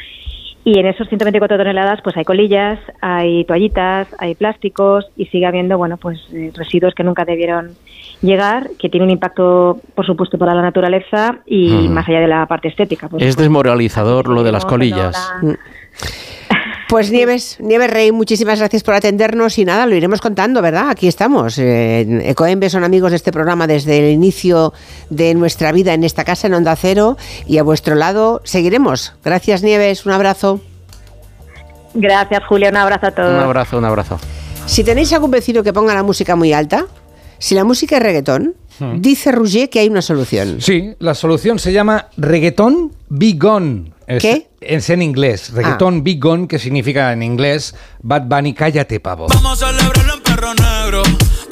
Y 0.65 0.79
en 0.79 0.85
esos 0.85 1.09
124 1.09 1.57
toneladas, 1.57 1.99
pues 2.01 2.15
hay 2.15 2.23
colillas, 2.23 2.79
hay 3.01 3.43
toallitas, 3.43 4.07
hay 4.17 4.33
plásticos 4.33 5.05
y 5.17 5.25
sigue 5.25 5.45
habiendo, 5.45 5.77
bueno, 5.77 5.97
pues 5.97 6.19
eh, 6.31 6.51
residuos 6.55 6.93
que 6.95 7.03
nunca 7.03 7.25
debieron 7.25 7.71
llegar, 8.21 8.69
que 8.79 8.87
tiene 8.87 9.05
un 9.05 9.11
impacto, 9.11 9.81
por 9.93 10.05
supuesto, 10.05 10.37
para 10.37 10.55
la 10.55 10.61
naturaleza 10.61 11.39
y 11.45 11.89
Mm. 11.89 11.91
más 11.93 12.07
allá 12.07 12.21
de 12.21 12.27
la 12.29 12.45
parte 12.45 12.69
estética. 12.69 13.09
Es 13.19 13.35
desmoralizador 13.35 14.29
lo 14.29 14.41
de 14.43 14.51
las 14.53 14.63
colillas. 14.63 15.33
la- 15.41 15.57
Pues 16.89 17.09
Nieves, 17.11 17.57
Nieves 17.59 17.89
Rey, 17.89 18.11
muchísimas 18.11 18.59
gracias 18.59 18.83
por 18.83 18.93
atendernos 18.93 19.57
y 19.57 19.65
nada, 19.65 19.85
lo 19.85 19.95
iremos 19.95 20.21
contando, 20.21 20.61
¿verdad? 20.61 20.89
Aquí 20.89 21.07
estamos. 21.07 21.57
Eh, 21.57 22.29
Ecoembes 22.29 22.71
son 22.71 22.83
amigos 22.83 23.11
de 23.11 23.15
este 23.17 23.31
programa 23.31 23.65
desde 23.65 23.97
el 23.99 24.11
inicio 24.11 24.73
de 25.09 25.33
nuestra 25.33 25.71
vida 25.71 25.93
en 25.93 26.03
esta 26.03 26.23
casa, 26.23 26.47
en 26.47 26.53
Onda 26.53 26.75
Cero, 26.75 27.17
y 27.47 27.57
a 27.57 27.63
vuestro 27.63 27.95
lado 27.95 28.41
seguiremos. 28.43 29.13
Gracias 29.23 29.63
Nieves, 29.63 30.05
un 30.05 30.11
abrazo. 30.11 30.61
Gracias, 31.95 32.41
Julia. 32.47 32.69
Un 32.69 32.77
abrazo 32.77 33.07
a 33.07 33.11
todos. 33.11 33.33
Un 33.37 33.39
abrazo, 33.39 33.77
un 33.77 33.85
abrazo. 33.85 34.19
Si 34.65 34.83
tenéis 34.83 35.13
algún 35.13 35.31
vecino 35.31 35.63
que 35.63 35.73
ponga 35.73 35.93
la 35.93 36.03
música 36.03 36.35
muy 36.35 36.53
alta, 36.53 36.85
si 37.39 37.55
la 37.55 37.63
música 37.63 37.97
es 37.97 38.03
reggaetón, 38.03 38.55
Hmm. 38.79 39.01
dice 39.01 39.31
Rouget 39.31 39.69
que 39.69 39.77
hay 39.79 39.87
una 39.87 40.01
solución. 40.01 40.59
Sí, 40.59 40.95
la 40.97 41.13
solución 41.13 41.59
se 41.59 41.71
llama 41.71 42.07
reggaetón 42.17 42.91
be 43.07 43.33
gone. 43.37 43.92
Es- 44.07 44.21
¿Qué? 44.21 44.47
Es 44.61 44.89
en 44.89 45.01
inglés. 45.01 45.51
Reggaetón 45.53 46.03
be 46.03 46.15
gone, 46.15 46.47
que 46.47 46.59
significa 46.59 47.11
en 47.13 47.21
inglés 47.23 47.75
Bad 48.01 48.23
Bunny, 48.23 48.53
cállate, 48.53 48.99
pavo. 48.99 49.27
Vamos 49.27 49.61
a 49.61 49.67
celebrarlo 49.71 50.13
en 50.15 50.21
perro 50.21 50.53
negro. 50.53 51.03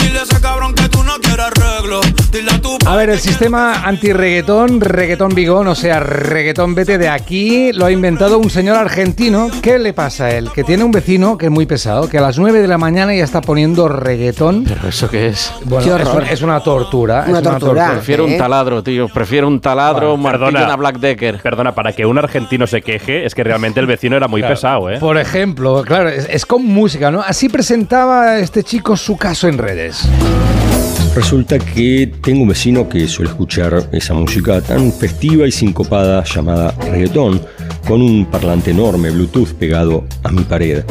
Dile 0.02 0.20
a 0.20 0.24
ese 0.24 0.42
cabrón 0.42 0.74
que 0.74 0.88
tú 0.90 1.04
no 1.04 1.14
quieres 1.22 1.46
arreglo. 1.46 2.02
Dile 2.32 2.52
a 2.52 2.62
tu 2.62 2.78
A 2.86 2.96
ver, 2.96 3.10
el 3.10 3.20
sistema 3.20 3.84
anti-reggaetón, 3.88 4.82
reggaetón 4.82 5.34
bigón, 5.36 5.68
o 5.68 5.76
sea, 5.76 6.00
reggaetón 6.00 6.76
vete 6.76 6.98
de 6.98 7.10
aquí, 7.10 7.72
lo 7.74 7.86
ha 7.86 7.92
inventado 7.92 8.38
un 8.40 8.50
señor 8.50 8.78
argentino. 8.78 9.50
¿Qué 9.62 9.80
le 9.80 9.94
pasa 9.94 10.26
a 10.26 10.32
él? 10.32 10.50
Que 10.54 10.64
tiene 10.64 10.84
un 10.84 10.92
vecino 10.92 11.38
que 11.38 11.46
es 11.48 11.52
muy 11.52 11.66
pesado, 11.66 12.08
que 12.10 12.18
a 12.18 12.22
las 12.22 12.38
9 12.40 12.62
de 12.62 12.68
la 12.68 12.78
mañana 12.78 13.14
ya 13.14 13.24
está 13.24 13.42
poniendo 13.42 13.88
reggaetón. 13.88 14.64
¿Pero 14.68 14.88
eso 14.90 15.10
qué 15.10 15.28
es? 15.28 15.52
Bueno, 15.66 15.84
Qué 15.96 16.02
es, 16.02 16.08
horror. 16.08 16.24
es 16.30 16.42
una 16.42 16.60
tortura. 16.62 17.26
Una 17.28 17.38
es 17.40 17.44
tortura. 17.44 17.92
Prefiero 17.92 18.26
un 18.26 18.32
¿eh? 18.32 18.38
taladro, 18.38 18.82
tío. 18.84 19.08
Prefiero 19.10 19.48
un 19.48 19.60
taladro, 19.60 20.14
un 20.16 20.22
martillo, 20.22 20.46
perdona. 20.48 20.66
una 20.66 20.76
Black 20.78 21.00
Decker. 21.00 21.42
Perdona, 21.42 21.74
para 21.76 21.94
que 21.94 22.06
un 22.06 22.18
argentino 22.18 22.66
se 22.68 22.82
queje, 22.82 23.26
es 23.26 23.36
que 23.36 23.44
realmente 23.44 23.80
el 23.80 23.86
vecino 23.88 24.16
era 24.18 24.28
muy 24.28 24.42
Claro. 24.42 24.56
pesado, 24.56 24.90
¿eh? 24.90 24.98
Por 25.00 25.18
ejemplo, 25.18 25.84
claro, 25.86 26.10
es, 26.10 26.28
es 26.30 26.46
con 26.46 26.66
música, 26.66 27.12
¿no? 27.12 27.22
Así 27.22 27.50
presentaba 27.50 28.40
este 28.40 28.64
chico 28.64 28.96
su 28.98 29.18
caso 29.18 29.48
en 29.48 29.58
redes. 29.58 29.91
Resulta 31.16 31.60
que 31.60 32.12
tengo 32.24 32.44
un 32.44 32.48
vecino 32.50 32.88
que 32.88 33.08
suele 33.08 33.32
escuchar 33.32 33.90
esa 33.92 34.14
música 34.14 34.62
tan 34.62 34.92
festiva 34.92 35.46
y 35.46 35.52
sincopada 35.52 36.24
llamada 36.24 36.72
reggaetón, 36.90 37.42
con 37.88 38.02
un 38.02 38.26
parlante 38.26 38.72
enorme 38.72 39.12
Bluetooth 39.12 39.54
pegado 39.54 40.06
a 40.24 40.32
mi 40.32 40.44
pared. 40.44 40.84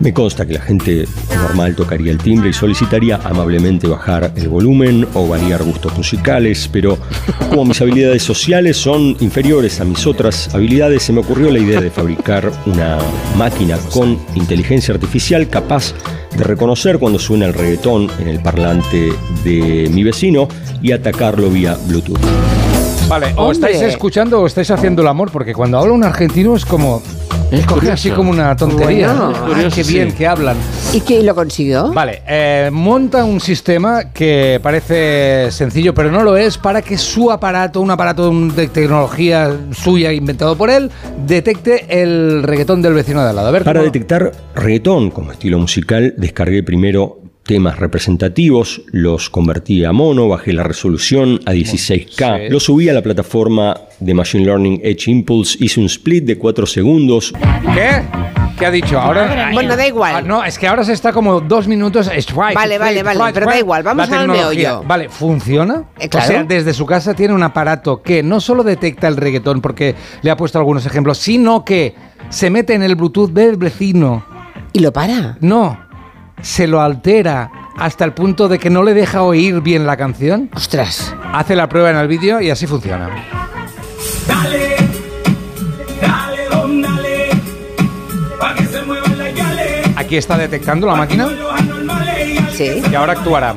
Me 0.00 0.14
consta 0.14 0.46
que 0.46 0.54
la 0.54 0.62
gente 0.62 1.04
normal 1.34 1.76
tocaría 1.76 2.10
el 2.10 2.16
timbre 2.16 2.48
y 2.48 2.52
solicitaría 2.54 3.16
amablemente 3.22 3.86
bajar 3.86 4.32
el 4.34 4.48
volumen 4.48 5.06
o 5.12 5.28
variar 5.28 5.62
gustos 5.62 5.94
musicales, 5.94 6.70
pero 6.72 6.96
como 7.50 7.66
mis 7.66 7.80
habilidades 7.82 8.22
sociales 8.22 8.78
son 8.78 9.14
inferiores 9.20 9.78
a 9.78 9.84
mis 9.84 10.06
otras 10.06 10.54
habilidades, 10.54 11.02
se 11.02 11.12
me 11.12 11.20
ocurrió 11.20 11.50
la 11.50 11.58
idea 11.58 11.82
de 11.82 11.90
fabricar 11.90 12.50
una 12.64 12.98
máquina 13.36 13.76
con 13.92 14.18
inteligencia 14.34 14.94
artificial 14.94 15.50
capaz 15.50 15.92
de 16.34 16.44
reconocer 16.44 16.98
cuando 16.98 17.18
suena 17.18 17.44
el 17.44 17.52
reggaetón 17.52 18.08
en 18.20 18.28
el 18.28 18.40
parlante 18.40 19.12
de 19.44 19.90
mi 19.92 20.02
vecino 20.02 20.48
y 20.80 20.92
atacarlo 20.92 21.50
vía 21.50 21.76
Bluetooth. 21.86 22.59
Vale, 23.10 23.32
o 23.36 23.46
Hombre. 23.48 23.52
estáis 23.72 23.82
escuchando 23.82 24.40
o 24.40 24.46
estáis 24.46 24.70
haciendo 24.70 25.02
el 25.02 25.08
amor, 25.08 25.30
porque 25.32 25.52
cuando 25.52 25.78
habla 25.78 25.92
un 25.92 26.04
argentino 26.04 26.54
es 26.54 26.64
como... 26.64 27.02
Es 27.50 27.66
curioso. 27.66 27.92
así 27.94 28.10
como 28.12 28.30
una 28.30 28.54
tontería. 28.54 29.08
Bueno, 29.12 29.32
Ah, 29.34 29.44
curioso, 29.48 29.74
qué 29.74 29.82
bien 29.82 30.12
sí. 30.12 30.16
que 30.18 30.26
hablan. 30.28 30.56
¿Y 30.92 31.00
quién 31.00 31.26
lo 31.26 31.34
consiguió? 31.34 31.92
Vale, 31.92 32.22
eh, 32.28 32.70
monta 32.72 33.24
un 33.24 33.40
sistema 33.40 34.12
que 34.12 34.60
parece 34.62 35.50
sencillo, 35.50 35.92
pero 35.92 36.12
no 36.12 36.22
lo 36.22 36.36
es, 36.36 36.56
para 36.56 36.80
que 36.82 36.96
su 36.96 37.28
aparato, 37.32 37.80
un 37.80 37.90
aparato 37.90 38.30
de 38.30 38.68
tecnología 38.68 39.50
suya 39.72 40.12
inventado 40.12 40.54
por 40.56 40.70
él, 40.70 40.92
detecte 41.26 42.00
el 42.00 42.44
reggaetón 42.44 42.82
del 42.82 42.94
vecino 42.94 43.20
de 43.24 43.30
al 43.30 43.34
lado. 43.34 43.48
A 43.48 43.50
ver, 43.50 43.64
Para 43.64 43.80
cómo- 43.80 43.90
detectar 43.92 44.30
reggaetón 44.54 45.10
como 45.10 45.32
estilo 45.32 45.58
musical, 45.58 46.14
descargué 46.16 46.62
primero 46.62 47.18
temas 47.50 47.80
representativos, 47.80 48.82
los 48.92 49.28
convertí 49.28 49.84
a 49.84 49.90
mono, 49.90 50.28
bajé 50.28 50.52
la 50.52 50.62
resolución 50.62 51.40
a 51.46 51.52
16K, 51.52 52.36
Sí. 52.46 52.48
lo 52.48 52.60
subí 52.60 52.88
a 52.88 52.92
la 52.92 53.02
plataforma 53.02 53.76
de 53.98 54.14
Machine 54.14 54.44
Learning 54.44 54.80
Edge 54.84 55.10
Impulse, 55.10 55.56
hice 55.60 55.80
un 55.80 55.86
split 55.86 56.24
de 56.26 56.38
4 56.38 56.64
segundos, 56.64 57.32
¿Qué? 57.74 58.02
¿Qué 58.56 58.66
ha 58.66 58.70
dicho? 58.70 59.00
Ahora. 59.00 59.50
Bueno, 59.52 59.74
da 59.76 59.84
igual. 59.84 60.14
Ah, 60.16 60.20
no, 60.22 60.44
es 60.44 60.58
que 60.60 60.68
ahora 60.68 60.84
se 60.84 60.92
está 60.92 61.12
como 61.12 61.40
dos 61.40 61.66
minutos. 61.66 62.06
strike, 62.14 62.54
Vale, 62.54 62.78
vale, 62.78 63.00
strike, 63.00 63.18
vale, 63.18 63.32
pero 63.32 63.46
da 63.46 63.58
igual, 63.58 63.82
vamos 63.82 64.08
al 64.12 64.28
meollo. 64.28 64.84
Vale, 64.86 65.08
¿funciona? 65.08 65.86
Eh, 65.98 66.08
claro. 66.08 66.26
O 66.26 66.28
sea, 66.30 66.44
desde 66.44 66.72
su 66.72 66.86
casa 66.86 67.14
tiene 67.14 67.34
un 67.34 67.42
aparato 67.42 68.00
que 68.00 68.22
no 68.22 68.38
solo 68.40 68.62
detecta 68.62 69.08
el 69.08 69.16
reggaetón, 69.16 69.60
porque 69.60 69.96
le 70.22 70.30
ha 70.30 70.36
puesto 70.36 70.56
algunos 70.58 70.86
ejemplos, 70.86 71.18
sino 71.18 71.64
que 71.64 71.94
se 72.28 72.48
mete 72.48 72.74
en 72.74 72.82
el 72.84 72.94
Bluetooth 72.94 73.30
del 73.32 73.56
vecino. 73.56 74.24
¿Y 74.72 74.78
lo 74.78 74.92
para? 74.92 75.36
No, 75.40 75.89
se 76.42 76.66
lo 76.66 76.80
altera 76.80 77.50
hasta 77.76 78.04
el 78.04 78.12
punto 78.12 78.48
de 78.48 78.58
que 78.58 78.70
no 78.70 78.82
le 78.82 78.94
deja 78.94 79.22
oír 79.22 79.60
bien 79.60 79.86
la 79.86 79.96
canción. 79.96 80.50
Ostras. 80.54 81.14
Hace 81.32 81.56
la 81.56 81.68
prueba 81.68 81.90
en 81.90 81.96
el 81.96 82.08
vídeo 82.08 82.40
y 82.40 82.50
así 82.50 82.66
funciona. 82.66 83.08
Dale, 84.26 84.76
dale, 86.00 86.48
don, 86.50 86.82
dale. 86.82 87.28
Pa' 88.38 88.54
que 88.54 88.66
se 88.66 88.82
muevan 88.82 89.18
las 89.18 89.34
yales. 89.34 89.86
Aquí 89.96 90.16
está 90.16 90.36
detectando 90.36 90.86
la 90.86 90.96
máquina 90.96 91.28
Sí. 92.52 92.82
y 92.90 92.94
ahora 92.94 93.12
actuará. 93.12 93.54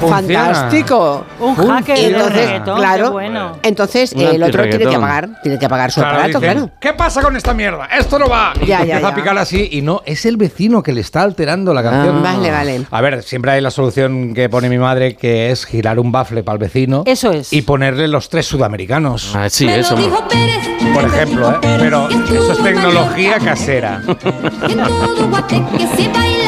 Fantástico. 0.00 1.24
Un 1.40 1.54
hacker 1.56 1.96
de 1.98 2.06
entonces, 2.06 2.34
reggaetón, 2.34 2.74
qué 2.76 2.80
claro, 2.80 3.10
bueno. 3.12 3.52
entonces 3.62 4.12
Un 4.12 4.20
el 4.22 4.42
otro 4.42 4.62
tiene 4.62 4.78
que 4.78 4.84
antirreggaetón. 4.84 5.00
pagar, 5.00 5.28
tiene 5.42 5.58
que 5.58 5.68
pagar 5.68 5.90
su 5.90 6.00
Claro, 6.00 6.16
aparato, 6.18 6.40
dicen, 6.40 6.54
claro. 6.54 6.70
¿Qué 6.80 6.92
pasa 6.92 7.22
con 7.22 7.36
esta 7.36 7.54
mierda? 7.54 7.86
Esto 7.86 8.18
no 8.18 8.28
va. 8.28 8.52
Y 8.60 8.66
Ya, 8.66 8.80
te 8.80 8.86
ya, 8.88 8.94
empieza 8.94 9.06
a 9.06 9.10
ya. 9.10 9.14
picar 9.16 9.38
así 9.38 9.68
y 9.72 9.82
no, 9.82 10.02
es 10.06 10.24
el 10.26 10.36
vecino 10.36 10.82
que 10.82 10.92
le 10.92 11.00
está 11.00 11.22
alterando 11.22 11.72
la 11.74 11.82
canción. 11.82 12.18
Ah. 12.18 12.32
Vale, 12.34 12.50
vale. 12.50 12.82
A 12.90 13.00
ver, 13.00 13.22
siempre 13.22 13.52
hay 13.52 13.60
la 13.60 13.70
solución 13.70 14.34
que 14.34 14.48
pone 14.48 14.68
mi 14.68 14.78
madre, 14.78 15.16
que 15.16 15.50
es 15.50 15.64
girar 15.66 15.98
un 15.98 16.12
bafle 16.12 16.42
para 16.42 16.54
el 16.54 16.58
vecino. 16.60 17.02
Eso 17.06 17.32
es. 17.32 17.52
Y 17.52 17.62
ponerle 17.62 18.08
los 18.08 18.28
tres 18.28 18.46
sudamericanos. 18.46 19.34
Ah, 19.34 19.48
sí, 19.48 19.68
eso. 19.68 19.96
Por 20.94 21.04
ejemplo, 21.04 21.50
¿eh? 21.52 21.76
Pero 21.78 22.08
eso 22.08 22.52
es 22.52 22.62
tecnología 22.62 23.38
casera. 23.38 24.02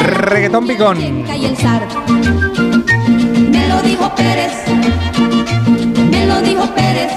Reggaetón 0.03 0.67
picón. 0.67 0.97
Me 3.51 3.67
lo 3.67 3.81
dijo 3.81 4.15
Pérez, 4.15 4.53
me 6.09 6.25
lo 6.25 6.41
dijo 6.41 6.65
Pérez. 6.75 7.11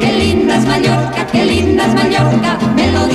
Qué 0.00 0.12
linda 0.12 0.56
es 0.56 0.66
Mallorca, 0.66 1.26
qué 1.32 1.44
linda 1.44 1.86
es 1.86 1.94
Mallorca, 1.94 2.58
me 2.76 2.92
lo. 2.92 3.07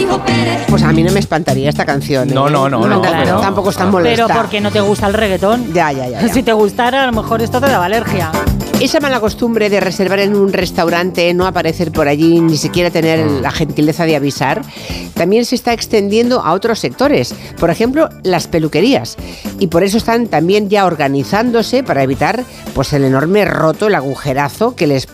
Pues 0.70 0.84
a 0.84 0.91
mí 0.91 1.03
no 1.03 1.11
me 1.11 1.20
espantaría 1.20 1.70
esta 1.70 1.86
canción. 1.86 2.30
¿eh? 2.30 2.34
No, 2.34 2.49
no, 2.49 2.70
no, 2.70 2.80
no, 2.88 3.01
Tampoco- 3.01 3.24
pero- 3.24 3.39
Tampoco 3.39 3.70
es 3.70 3.78
tan 3.78 3.91
molesta. 3.91 4.26
Pero 4.28 4.39
porque 4.39 4.61
no 4.61 4.72
te 4.72 4.82
gusta 4.82 5.07
el 5.07 5.14
reggaetón. 5.14 5.74
Ya, 5.74 5.91
ya, 5.91 6.07
ya. 6.09 6.22
ya. 6.22 6.28
Si 6.34 6.43
te 6.43 6.53
gustara, 6.53 7.03
a 7.03 7.05
lo 7.07 7.14
mejor 7.22 7.41
esto 7.41 7.59
te 7.59 7.68
daba 7.68 7.86
alergia. 7.86 8.32
Esa 8.80 8.99
mala 8.99 9.20
costumbre 9.22 9.70
de 9.70 9.80
reservar 9.80 10.20
en 10.20 10.36
un 10.36 10.51
restaurante, 10.51 11.34
no 11.34 11.45
aparecer 11.45 11.91
por 11.91 12.07
allí, 12.07 12.41
ni 12.41 12.57
siquiera 12.57 12.89
tener 12.89 13.24
Mm. 13.26 13.41
la 13.41 13.51
gentileza 13.51 14.05
de 14.05 14.16
avisar, 14.16 14.61
también 15.14 15.45
se 15.45 15.55
está 15.55 15.72
extendiendo 15.74 16.41
a 16.41 16.51
otros 16.53 16.80
sectores. 16.80 17.34
Por 17.59 17.70
ejemplo, 17.70 18.09
las 18.24 18.47
peluquerías. 18.47 19.16
Y 19.59 19.68
por 19.68 19.84
eso 19.84 19.97
están 19.97 20.28
también 20.28 20.70
ya 20.70 20.86
organizándose 20.86 21.84
para 21.84 22.03
evitar 22.03 22.43
pues, 22.74 22.91
el 22.93 23.03
enorme 23.05 23.45
roto, 23.45 23.88
el 23.88 23.95
agujerazo 23.95 24.76
que 24.76 24.88
les 24.88 25.07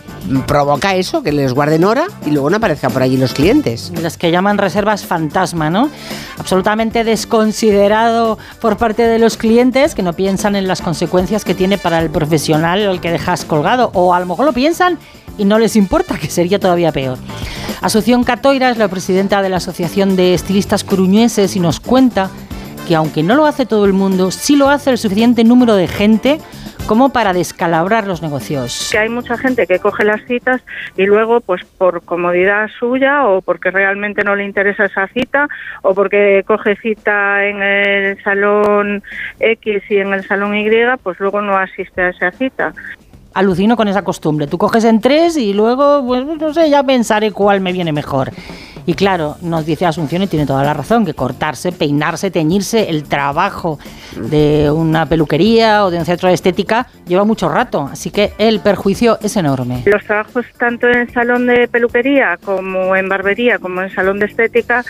provoca 0.46 0.96
eso, 0.96 1.22
que 1.22 1.30
les 1.32 1.52
guarden 1.52 1.84
hora 1.84 2.06
y 2.26 2.30
luego 2.30 2.50
no 2.50 2.56
aparezcan 2.56 2.90
por 2.92 3.02
allí 3.02 3.16
los 3.16 3.32
clientes. 3.34 3.92
Las 4.02 4.16
que 4.16 4.30
llaman 4.30 4.58
fantasma, 4.98 5.70
¿no? 5.70 5.90
Absolutamente 6.38 7.04
desconsiderado 7.04 8.38
por 8.60 8.76
parte 8.76 9.06
de 9.06 9.18
los 9.18 9.36
clientes 9.36 9.94
que 9.94 10.02
no 10.02 10.12
piensan 10.12 10.56
en 10.56 10.66
las 10.68 10.82
consecuencias 10.82 11.44
que 11.44 11.54
tiene 11.54 11.78
para 11.78 12.00
el 12.00 12.10
profesional 12.10 12.86
al 12.88 13.00
que 13.00 13.10
dejas 13.10 13.44
colgado. 13.44 13.90
O 13.94 14.14
a 14.14 14.20
lo 14.20 14.26
mejor 14.26 14.44
lo 14.46 14.52
piensan 14.52 14.98
y 15.38 15.44
no 15.44 15.58
les 15.58 15.76
importa, 15.76 16.18
que 16.18 16.28
sería 16.28 16.58
todavía 16.58 16.92
peor. 16.92 17.18
Asunción 17.80 18.24
Catoira 18.24 18.70
es 18.70 18.76
la 18.76 18.88
presidenta 18.88 19.40
de 19.40 19.48
la 19.48 19.56
Asociación 19.56 20.16
de 20.16 20.34
Estilistas 20.34 20.84
Coruñeses 20.84 21.56
y 21.56 21.60
nos 21.60 21.80
cuenta 21.80 22.30
que 22.86 22.94
aunque 22.94 23.22
no 23.22 23.36
lo 23.36 23.46
hace 23.46 23.66
todo 23.66 23.84
el 23.84 23.92
mundo, 23.92 24.30
sí 24.30 24.56
lo 24.56 24.68
hace 24.68 24.90
el 24.90 24.98
suficiente 24.98 25.44
número 25.44 25.76
de 25.76 25.88
gente 25.88 26.40
como 26.90 27.10
para 27.10 27.32
descalabrar 27.32 28.08
los 28.08 28.20
negocios. 28.20 28.88
que 28.90 28.98
hay 28.98 29.08
mucha 29.08 29.38
gente 29.38 29.68
que 29.68 29.78
coge 29.78 30.02
las 30.02 30.24
citas 30.24 30.60
y 30.96 31.06
luego 31.06 31.40
pues 31.40 31.64
por 31.78 32.02
comodidad 32.02 32.68
suya 32.80 33.28
o 33.28 33.42
porque 33.42 33.70
realmente 33.70 34.24
no 34.24 34.34
le 34.34 34.44
interesa 34.44 34.86
esa 34.86 35.06
cita 35.06 35.46
o 35.82 35.94
porque 35.94 36.42
coge 36.44 36.74
cita 36.74 37.46
en 37.46 37.62
el 37.62 38.20
salón 38.24 39.04
X 39.38 39.84
y 39.88 39.98
en 39.98 40.14
el 40.14 40.26
salón 40.26 40.56
Y 40.56 40.68
pues 41.00 41.20
luego 41.20 41.40
no 41.40 41.56
asiste 41.56 42.02
a 42.02 42.08
esa 42.08 42.32
cita. 42.32 42.72
alucino 43.34 43.76
con 43.76 43.86
esa 43.86 44.02
costumbre. 44.02 44.48
Tú 44.48 44.58
coges 44.58 44.82
en 44.82 45.00
tres 45.00 45.36
y 45.36 45.54
luego, 45.54 46.04
pues 46.04 46.26
no 46.26 46.52
sé, 46.52 46.70
ya 46.70 46.82
pensaré 46.82 47.30
cuál 47.30 47.60
me 47.60 47.72
viene 47.72 47.92
mejor. 47.92 48.32
Y 48.86 48.94
claro, 48.94 49.36
nos 49.42 49.66
dice 49.66 49.86
Asunción 49.86 50.22
y 50.22 50.26
tiene 50.26 50.46
toda 50.46 50.62
la 50.64 50.74
razón, 50.74 51.04
que 51.04 51.14
cortarse, 51.14 51.72
peinarse, 51.72 52.30
teñirse, 52.30 52.88
el 52.88 53.04
trabajo 53.04 53.78
de 54.16 54.70
una 54.70 55.06
peluquería 55.06 55.84
o 55.84 55.90
de 55.90 55.98
un 55.98 56.04
centro 56.04 56.28
de 56.28 56.34
estética 56.34 56.86
lleva 57.06 57.24
mucho 57.24 57.48
rato. 57.48 57.88
Así 57.90 58.10
que 58.10 58.32
el 58.38 58.60
perjuicio 58.60 59.18
es 59.22 59.36
enorme. 59.36 59.82
Los 59.86 60.04
trabajos 60.04 60.46
tanto 60.58 60.88
en 60.88 61.12
salón 61.12 61.46
de 61.46 61.68
peluquería 61.68 62.38
como 62.44 62.96
en 62.96 63.08
barbería 63.08 63.58
como 63.58 63.82
en 63.82 63.90
salón 63.90 64.18
de 64.18 64.26
estética 64.26 64.84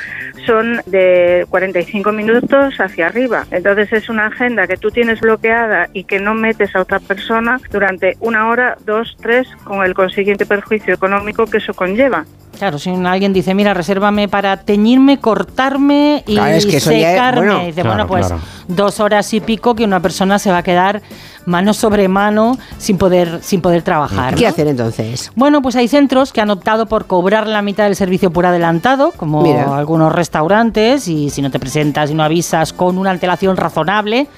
son 0.46 0.80
de 0.86 1.46
45 1.50 2.12
minutos 2.12 2.74
hacia 2.78 3.06
arriba. 3.06 3.46
Entonces 3.50 3.92
es 3.92 4.08
una 4.08 4.26
agenda 4.26 4.66
que 4.66 4.76
tú 4.76 4.90
tienes 4.90 5.20
bloqueada 5.20 5.88
y 5.92 6.04
que 6.04 6.20
no 6.20 6.34
metes 6.34 6.74
a 6.74 6.80
otra 6.80 7.00
persona 7.00 7.60
durante 7.70 8.16
una 8.20 8.48
hora, 8.48 8.76
dos, 8.84 9.16
tres, 9.20 9.48
con 9.64 9.84
el 9.84 9.94
consiguiente 9.94 10.46
perjuicio 10.46 10.94
económico 10.94 11.46
que 11.46 11.58
eso 11.58 11.74
conlleva. 11.74 12.24
Claro, 12.60 12.78
si 12.78 12.90
alguien 12.90 13.32
dice, 13.32 13.54
mira, 13.54 13.72
resérvame 13.72 14.28
para 14.28 14.58
teñirme, 14.58 15.18
cortarme 15.18 16.22
y 16.26 16.34
Claro, 16.34 16.54
es 16.54 16.66
que 16.66 16.76
eso 16.76 16.92
ya 16.92 16.98
es- 16.98 17.14
secarme. 17.14 17.40
bueno, 17.46 17.58
dice, 17.64 17.72
claro, 17.80 17.88
bueno, 17.88 18.06
pues 18.06 18.26
claro. 18.26 18.42
dos 18.68 19.00
horas 19.00 19.32
y 19.32 19.40
pico 19.40 19.74
que 19.74 19.82
una 19.84 20.00
persona 20.00 20.38
se 20.38 20.50
va 20.50 20.58
a 20.58 20.62
quedar 20.62 21.00
mano 21.46 21.72
sobre 21.72 22.06
mano 22.06 22.58
sin 22.76 22.98
poder, 22.98 23.38
sin 23.42 23.62
poder 23.62 23.80
trabajar. 23.80 24.34
¿Qué 24.34 24.42
¿no? 24.42 24.48
hacer 24.50 24.66
entonces? 24.68 25.32
Bueno, 25.34 25.62
pues 25.62 25.74
hay 25.74 25.88
centros 25.88 26.34
que 26.34 26.42
han 26.42 26.50
optado 26.50 26.84
por 26.84 27.06
cobrar 27.06 27.46
la 27.46 27.62
mitad 27.62 27.84
del 27.84 27.96
servicio 27.96 28.30
por 28.30 28.44
adelantado, 28.44 29.12
como 29.16 29.40
Mira. 29.42 29.74
algunos 29.78 30.12
restaurantes, 30.12 31.08
y 31.08 31.30
si 31.30 31.40
no 31.40 31.50
te 31.50 31.58
presentas 31.58 32.10
y 32.10 32.14
no 32.14 32.22
avisas 32.22 32.74
con 32.74 32.98
una 32.98 33.10
antelación 33.10 33.56
razonable, 33.56 34.28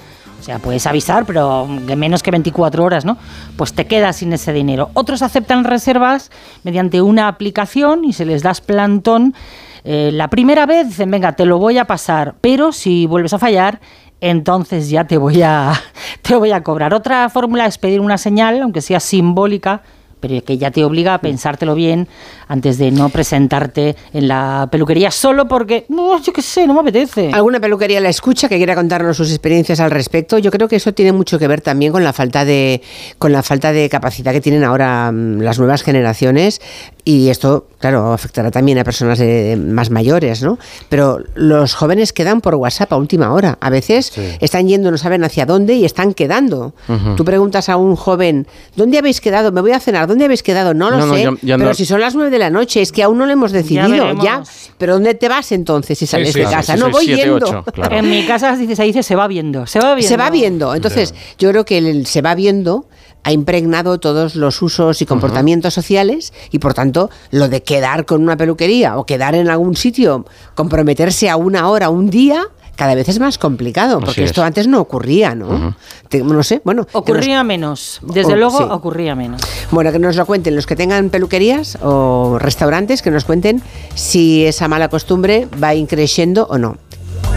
o 0.42 0.44
sea, 0.44 0.58
puedes 0.58 0.88
avisar, 0.88 1.24
pero 1.24 1.68
menos 1.68 2.20
que 2.24 2.32
24 2.32 2.82
horas, 2.82 3.04
¿no? 3.04 3.16
Pues 3.56 3.74
te 3.74 3.86
quedas 3.86 4.16
sin 4.16 4.32
ese 4.32 4.52
dinero. 4.52 4.90
Otros 4.94 5.22
aceptan 5.22 5.62
reservas 5.62 6.32
mediante 6.64 7.00
una 7.00 7.28
aplicación 7.28 8.04
y 8.04 8.12
se 8.12 8.24
les 8.24 8.42
das 8.42 8.60
plantón. 8.60 9.36
Eh, 9.84 10.10
la 10.12 10.26
primera 10.26 10.66
vez 10.66 10.88
dicen, 10.88 11.12
venga, 11.12 11.36
te 11.36 11.44
lo 11.44 11.58
voy 11.58 11.78
a 11.78 11.84
pasar, 11.84 12.34
pero 12.40 12.72
si 12.72 13.06
vuelves 13.06 13.32
a 13.34 13.38
fallar, 13.38 13.78
entonces 14.20 14.90
ya 14.90 15.04
te 15.06 15.16
voy 15.16 15.42
a, 15.42 15.74
te 16.22 16.34
voy 16.34 16.50
a 16.50 16.64
cobrar. 16.64 16.92
Otra 16.92 17.28
fórmula 17.28 17.66
es 17.66 17.78
pedir 17.78 18.00
una 18.00 18.18
señal, 18.18 18.62
aunque 18.62 18.80
sea 18.80 18.98
simbólica, 18.98 19.82
pero 20.18 20.44
que 20.44 20.58
ya 20.58 20.72
te 20.72 20.84
obliga 20.84 21.14
a 21.14 21.20
pensártelo 21.20 21.76
bien 21.76 22.08
antes 22.52 22.76
de 22.76 22.90
no 22.90 23.08
presentarte 23.08 23.96
en 24.12 24.28
la 24.28 24.68
peluquería 24.70 25.10
solo 25.10 25.48
porque, 25.48 25.86
no, 25.88 26.20
yo 26.20 26.34
qué 26.34 26.42
sé, 26.42 26.66
no 26.66 26.74
me 26.74 26.80
apetece. 26.80 27.30
¿Alguna 27.32 27.58
peluquería 27.60 27.98
la 27.98 28.10
escucha 28.10 28.46
que 28.46 28.58
quiera 28.58 28.74
contarnos 28.74 29.16
sus 29.16 29.30
experiencias 29.30 29.80
al 29.80 29.90
respecto? 29.90 30.36
Yo 30.36 30.50
creo 30.50 30.68
que 30.68 30.76
eso 30.76 30.92
tiene 30.92 31.12
mucho 31.12 31.38
que 31.38 31.48
ver 31.48 31.62
también 31.62 31.92
con 31.92 32.04
la 32.04 32.12
falta 32.12 32.44
de, 32.44 32.82
con 33.16 33.32
la 33.32 33.42
falta 33.42 33.72
de 33.72 33.88
capacidad 33.88 34.32
que 34.32 34.42
tienen 34.42 34.64
ahora 34.64 35.10
mm, 35.10 35.40
las 35.40 35.58
nuevas 35.58 35.82
generaciones 35.82 36.60
y 37.06 37.30
esto, 37.30 37.68
claro, 37.78 38.12
afectará 38.12 38.50
también 38.50 38.76
a 38.78 38.84
personas 38.84 39.18
eh, 39.20 39.56
más 39.58 39.88
mayores, 39.90 40.42
¿no? 40.42 40.58
Pero 40.90 41.20
los 41.34 41.74
jóvenes 41.74 42.12
quedan 42.12 42.42
por 42.42 42.54
WhatsApp 42.56 42.92
a 42.92 42.96
última 42.98 43.32
hora. 43.32 43.56
A 43.62 43.70
veces 43.70 44.12
están 44.40 44.68
yendo, 44.68 44.90
no 44.90 44.98
saben 44.98 45.24
hacia 45.24 45.46
dónde 45.46 45.72
y 45.74 45.84
están 45.86 46.12
quedando. 46.12 46.74
Ujú. 46.88 47.16
Tú 47.16 47.24
preguntas 47.24 47.70
a 47.70 47.76
un 47.78 47.96
joven, 47.96 48.46
¿dónde 48.76 48.98
habéis 48.98 49.20
quedado? 49.22 49.52
Me 49.52 49.62
voy 49.62 49.72
a 49.72 49.80
cenar, 49.80 50.06
¿dónde 50.06 50.26
habéis 50.26 50.42
quedado? 50.42 50.74
No 50.74 50.90
lo 50.90 50.98
No, 50.98 51.06
no, 51.06 51.14
sé. 51.14 51.22
ya- 51.24 51.30
ya 51.42 51.56
pero 51.56 51.70
no- 51.70 51.74
si 51.74 51.86
son 51.86 52.00
las 52.00 52.14
nueve 52.14 52.30
de 52.30 52.41
la 52.42 52.50
noche, 52.50 52.82
es 52.82 52.92
que 52.92 53.02
aún 53.02 53.18
no 53.18 53.26
lo 53.26 53.32
hemos 53.32 53.52
decidido, 53.52 54.12
ya. 54.22 54.42
Pero 54.78 54.94
¿dónde 54.94 55.14
te 55.14 55.28
vas 55.28 55.52
entonces 55.52 55.98
si 55.98 56.06
sales 56.06 56.32
sí, 56.32 56.40
de 56.40 56.44
casa? 56.46 56.74
sí, 56.74 56.80
no 56.80 56.90
voy 56.90 57.04
siete, 57.04 57.22
yendo. 57.22 57.36
ocho, 57.36 57.64
claro. 57.72 57.96
En 57.96 58.10
mi 58.10 58.26
casa 58.26 58.56
dice, 58.56 58.76
se 58.76 58.82
dice 58.84 59.02
se 59.02 59.16
va 59.16 59.28
viendo, 59.28 59.66
se 59.66 59.80
va 59.80 59.94
viendo. 59.94 60.08
Se 60.08 60.16
va 60.16 60.30
viendo. 60.30 60.74
Entonces, 60.74 61.14
yo 61.38 61.50
creo 61.50 61.64
que 61.64 61.78
el 61.78 62.06
se 62.06 62.22
va 62.22 62.34
viendo 62.34 62.86
ha 63.24 63.32
impregnado 63.32 63.98
todos 64.00 64.34
los 64.34 64.60
usos 64.62 65.00
y 65.00 65.06
comportamientos 65.06 65.74
sociales 65.74 66.32
y 66.50 66.58
por 66.58 66.74
tanto 66.74 67.10
lo 67.30 67.48
de 67.48 67.62
quedar 67.62 68.04
con 68.04 68.22
una 68.22 68.36
peluquería 68.36 68.98
o 68.98 69.06
quedar 69.06 69.34
en 69.34 69.48
algún 69.48 69.76
sitio, 69.76 70.26
comprometerse 70.54 71.30
a 71.30 71.36
una 71.36 71.68
hora, 71.68 71.88
un 71.88 72.10
día, 72.10 72.44
cada 72.76 72.94
vez 72.94 73.08
es 73.08 73.20
más 73.20 73.38
complicado, 73.38 73.98
Así 73.98 74.06
porque 74.06 74.24
es. 74.24 74.30
esto 74.30 74.42
antes 74.42 74.66
no 74.66 74.80
ocurría, 74.80 75.34
¿no? 75.34 75.76
Te- 76.08 76.22
no 76.22 76.42
sé, 76.42 76.60
bueno. 76.64 76.82
nos- 76.82 76.94
Ocurría 76.94 77.44
menos, 77.44 78.00
desde 78.02 78.32
Oh, 78.32 78.36
luego 78.36 78.58
sí. 78.58 78.64
ocurría 78.70 79.14
menos. 79.14 79.40
bueno, 79.70 79.92
que 79.92 79.98
nos 79.98 80.16
lo 80.16 80.24
cuenten 80.26 80.56
los 80.56 80.66
que 80.66 80.74
tengan 80.76 81.10
peluquerías 81.10 81.78
o 81.82 82.38
restaurantes, 82.38 83.02
que 83.02 83.10
nos 83.10 83.24
cuenten 83.24 83.62
si 83.94 84.44
esa 84.46 84.68
mala 84.68 84.88
costumbre 84.88 85.46
va 85.62 85.74
increciendo 85.74 86.46
o 86.50 86.58
no. 86.58 86.76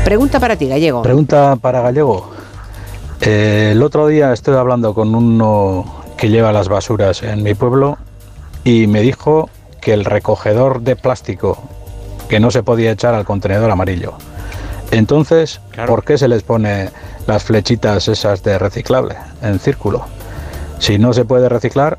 Pregunta 0.03 0.39
para 0.39 0.55
ti, 0.55 0.67
Gallego. 0.67 1.01
Pregunta 1.01 1.55
para 1.57 1.81
Gallego. 1.81 2.29
Eh, 3.21 3.69
el 3.71 3.81
otro 3.81 4.07
día 4.07 4.33
estoy 4.33 4.55
hablando 4.55 4.93
con 4.93 5.15
uno 5.15 6.03
que 6.17 6.29
lleva 6.29 6.51
las 6.51 6.67
basuras 6.69 7.23
en 7.23 7.43
mi 7.43 7.53
pueblo 7.55 7.97
y 8.63 8.87
me 8.87 9.01
dijo 9.01 9.49
que 9.81 9.93
el 9.93 10.05
recogedor 10.05 10.81
de 10.81 10.95
plástico 10.95 11.57
que 12.29 12.39
no 12.39 12.51
se 12.51 12.63
podía 12.63 12.91
echar 12.91 13.13
al 13.13 13.25
contenedor 13.25 13.69
amarillo. 13.71 14.13
Entonces, 14.91 15.59
¿por 15.87 16.03
qué 16.03 16.17
se 16.17 16.27
les 16.27 16.43
pone 16.43 16.89
las 17.27 17.43
flechitas 17.43 18.07
esas 18.07 18.43
de 18.43 18.57
reciclable 18.57 19.15
en 19.41 19.59
círculo? 19.59 20.05
Si 20.79 20.97
no 20.97 21.13
se 21.13 21.25
puede 21.25 21.49
reciclar, 21.49 21.97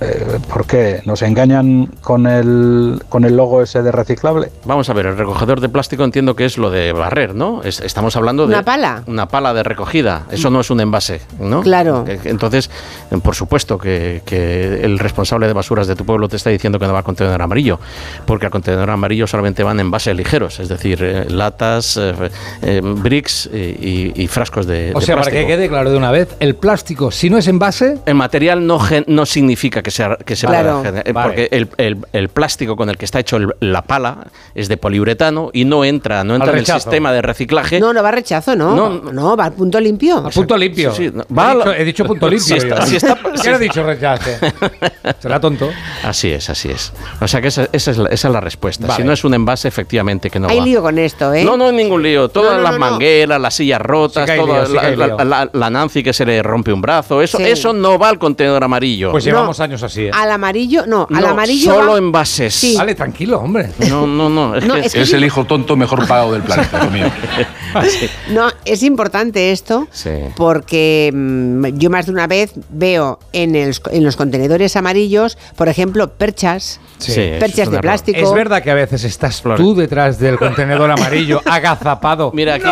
Eh, 0.00 0.38
¿Por 0.48 0.66
qué? 0.66 1.00
¿Nos 1.04 1.22
engañan 1.22 1.86
con 2.02 2.26
el, 2.26 3.02
con 3.08 3.24
el 3.24 3.36
logo 3.36 3.62
ese 3.62 3.82
de 3.82 3.90
reciclable? 3.90 4.50
Vamos 4.64 4.88
a 4.90 4.92
ver, 4.92 5.06
el 5.06 5.16
recogedor 5.16 5.60
de 5.60 5.68
plástico 5.68 6.04
entiendo 6.04 6.36
que 6.36 6.44
es 6.44 6.56
lo 6.58 6.70
de 6.70 6.92
barrer, 6.92 7.34
¿no? 7.34 7.62
Es- 7.62 7.80
estamos 7.80 8.14
hablando 8.16 8.46
de... 8.46 8.54
Una 8.54 8.62
pala. 8.64 9.02
Una 9.06 9.26
pala 9.26 9.52
de 9.54 9.62
recogida. 9.62 10.26
Eso 10.30 10.50
no 10.50 10.60
es 10.60 10.70
un 10.70 10.80
envase, 10.80 11.20
¿no? 11.40 11.62
Claro. 11.62 12.04
Entonces, 12.24 12.70
eh, 13.10 13.18
por 13.22 13.34
supuesto 13.34 13.76
que, 13.78 14.22
que 14.24 14.84
el 14.84 14.98
responsable 14.98 15.46
de 15.48 15.52
basuras 15.52 15.86
de 15.86 15.96
tu 15.96 16.04
pueblo 16.04 16.28
te 16.28 16.36
está 16.36 16.50
diciendo 16.50 16.78
que 16.78 16.86
no 16.86 16.92
va 16.92 16.98
al 17.00 17.04
contenedor 17.04 17.42
amarillo, 17.42 17.80
porque 18.26 18.46
al 18.46 18.52
contenedor 18.52 18.90
amarillo 18.90 19.26
solamente 19.26 19.62
van 19.64 19.80
envases 19.80 20.14
ligeros, 20.16 20.60
es 20.60 20.68
decir, 20.68 20.98
eh, 21.02 21.26
latas, 21.28 21.96
eh, 21.96 22.14
eh, 22.62 22.80
bricks 22.84 23.48
y, 23.52 24.26
frascos 24.28 24.66
de, 24.66 24.92
O 24.94 25.00
de 25.00 25.06
sea, 25.06 25.16
para 25.16 25.30
que 25.30 25.46
quede 25.46 25.68
claro 25.68 25.90
de 25.90 25.96
una 25.96 26.10
vez, 26.10 26.28
el 26.40 26.54
plástico, 26.54 27.10
si 27.10 27.30
no 27.30 27.38
es 27.38 27.48
envase, 27.48 27.98
El 28.06 28.14
material 28.14 28.66
no, 28.66 28.78
gen- 28.78 29.04
no 29.08 29.26
significa 29.26 29.82
que, 29.82 29.87
que 30.24 30.36
se 30.36 30.46
Claro. 30.46 30.82
pueda 30.82 31.02
gener- 31.02 31.12
Vale. 31.12 31.28
porque 31.28 31.48
el, 31.56 31.68
el- 31.76 31.98
el 32.12 32.28
plástico 32.28 32.76
con 32.76 32.88
el 32.90 32.96
que 32.96 33.04
está 33.04 33.20
hecho 33.20 33.36
el- 33.36 33.54
la 33.60 33.82
pala 33.82 34.26
es 34.54 34.68
de 34.68 34.76
poliuretano 34.76 35.50
y 35.52 35.64
no 35.64 35.84
entra, 35.84 36.24
no 36.24 36.34
entra 36.34 36.50
en 36.52 36.58
el 36.58 36.60
rechazo. 36.64 36.80
sistema 36.80 37.12
de 37.12 37.22
reciclaje. 37.22 37.80
No, 37.80 37.92
no 37.92 38.02
va 38.02 38.08
a 38.08 38.12
rechazo, 38.12 38.56
¿no? 38.56 38.74
No, 38.74 38.88
No, 39.12 39.36
va 39.36 39.44
al 39.46 39.52
punto 39.52 39.80
limpio. 39.80 40.18
a 40.18 40.30
punto 40.30 40.56
limpio. 40.56 40.92
sí, 40.94 41.08
sí, 41.08 41.12
no, 41.14 41.22
He 41.22 41.34
va 41.34 41.54
dicho- 41.54 41.72
he 41.74 41.84
dicho 41.84 42.04
punto 42.04 42.28
limpio. 42.30 42.46
Si 42.46 42.54
está- 42.54 42.86
si 42.86 42.96
está- 42.96 43.18
¿Qué 43.32 43.38
si 43.38 43.48
he 43.50 43.58
dicho 43.58 43.82
rechace? 43.82 44.38
Será 45.20 45.40
tonto. 45.40 45.70
Así 46.04 46.30
es, 46.30 46.48
así 46.50 46.70
es. 46.70 46.92
O 47.20 47.28
sea 47.28 47.40
que 47.40 47.48
esa, 47.48 47.68
esa 47.72 47.90
es, 47.90 47.98
la, 47.98 48.08
esa 48.08 48.28
es 48.28 48.34
la 48.34 48.40
respuesta. 48.40 48.86
Vale. 48.86 49.02
Si 49.02 49.06
no 49.06 49.12
es 49.12 49.24
un 49.24 49.34
envase, 49.34 49.68
efectivamente 49.68 50.30
que 50.30 50.38
no 50.38 50.48
Hay 50.48 50.58
va. 50.60 50.64
lío 50.64 50.82
con 50.82 50.98
esto, 50.98 51.32
¿eh? 51.34 51.44
No, 51.44 51.56
no 51.56 51.66
hay 51.66 51.76
ningún 51.76 52.02
lío. 52.02 52.28
Todas 52.28 52.52
No, 52.52 52.56
no, 52.58 52.62
las 52.62 52.72
no, 52.72 52.78
no. 52.78 52.90
mangueras, 52.92 53.40
las 53.40 53.54
sillas 53.54 53.80
rotas, 53.80 54.22
Sí 54.22 54.26
que 54.26 54.32
hay 54.32 54.38
todo, 54.38 54.52
lío, 54.54 54.66
sí 54.66 54.72
que 54.78 54.96
la, 54.96 55.06
la- 55.08 55.24
la- 55.24 55.50
la 55.52 55.70
Nancy 55.70 56.02
que 56.02 56.12
se 56.12 56.24
le 56.26 56.42
rompe 56.42 56.72
un 56.72 56.80
brazo, 56.80 57.22
eso, 57.22 57.38
Sí. 57.38 57.44
eso 57.44 57.72
no 57.72 57.98
va 57.98 58.08
al 58.08 58.18
contenedor 58.18 58.62
amarillo. 58.64 59.10
Pues 59.12 59.24
No. 59.24 59.30
llevamos 59.32 59.60
años 59.60 59.77
así. 59.82 60.06
¿eh? 60.06 60.10
Al 60.12 60.30
amarillo, 60.30 60.84
no, 60.86 61.06
al 61.12 61.20
No, 61.22 61.28
amarillo 61.28 61.72
solo 61.74 61.92
va- 61.92 61.98
envases. 61.98 62.54
Sí. 62.54 62.74
Vale, 62.76 62.94
tranquilo, 62.94 63.38
hombre. 63.40 63.70
No, 63.88 64.06
no, 64.06 64.28
no. 64.28 64.54
Es 64.56 64.64
No, 64.64 64.74
que, 64.74 64.80
es 64.80 64.92
que 64.92 65.00
Es 65.02 65.12
el 65.12 65.24
hijo 65.24 65.44
tonto 65.44 65.76
mejor 65.76 66.06
pagado 66.06 66.32
del 66.32 66.42
planeta, 66.42 66.84
lo 66.84 66.90
mío. 66.90 67.10
No, 68.30 68.48
es 68.68 68.82
importante 68.82 69.52
esto 69.52 69.88
Sí. 69.90 70.10
porque 70.36 71.10
mm, 71.14 71.66
yo 71.78 71.90
más 71.90 72.06
de 72.06 72.12
una 72.12 72.26
vez 72.26 72.52
veo 72.70 73.18
en, 73.32 73.54
el- 73.54 73.74
en 73.90 74.04
los 74.04 74.16
contenedores 74.16 74.76
amarillos, 74.76 75.36
por 75.56 75.68
ejemplo, 75.68 76.08
perchas, 76.12 76.80
Sí, 76.98 77.12
eso 77.12 77.20
es 77.20 77.38
perchas 77.40 77.70
de 77.70 77.78
plástico. 77.78 78.18
Es 78.18 78.32
verdad 78.32 78.62
que 78.62 78.70
a 78.70 78.74
veces 78.74 79.04
estás 79.04 79.42
tú 79.56 79.74
detrás 79.74 80.18
del 80.18 80.36
contenedor 80.38 80.90
amarillo, 80.90 81.40
agazapado. 81.46 82.32
Mira, 82.34 82.54
aquí, 82.56 82.68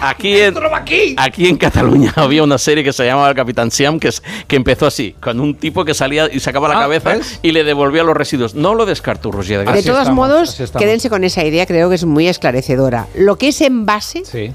aquí, 0.00 0.40
en, 0.40 0.54
aquí 1.18 1.46
en 1.48 1.56
Cataluña 1.58 2.12
había 2.16 2.42
una 2.42 2.56
serie 2.58 2.82
que 2.82 2.92
se 2.92 3.04
llamaba 3.04 3.28
El 3.28 3.34
Capitán 3.34 3.70
Siam 3.70 4.00
que, 4.00 4.08
es- 4.08 4.22
que 4.46 4.56
empezó 4.56 4.86
así, 4.86 5.14
con 5.20 5.40
un 5.40 5.54
tipo 5.56 5.84
que 5.84 5.92
salía 5.94 6.28
y 6.32 6.40
sacaba 6.40 6.68
la 6.68 6.78
Ah, 6.78 6.80
cabeza 6.82 7.14
¿ves? 7.16 7.38
y 7.42 7.52
le 7.52 7.64
devolvía 7.64 8.02
los 8.02 8.16
residuos. 8.16 8.54
No 8.54 8.74
lo 8.74 8.86
descarto, 8.86 9.30
Roger. 9.30 9.64
De 9.64 9.70
Así 9.70 9.86
todos 9.86 10.00
estamos, 10.00 10.28
modos, 10.28 10.62
quédense 10.78 11.10
con 11.10 11.24
esa 11.24 11.44
idea, 11.44 11.66
creo 11.66 11.88
que 11.88 11.94
es 11.96 12.04
muy 12.04 12.28
esclarecedora. 12.28 13.06
Lo 13.16 13.36
que 13.36 13.48
es 13.48 13.60
envase 13.60 14.24
Sí. 14.24 14.52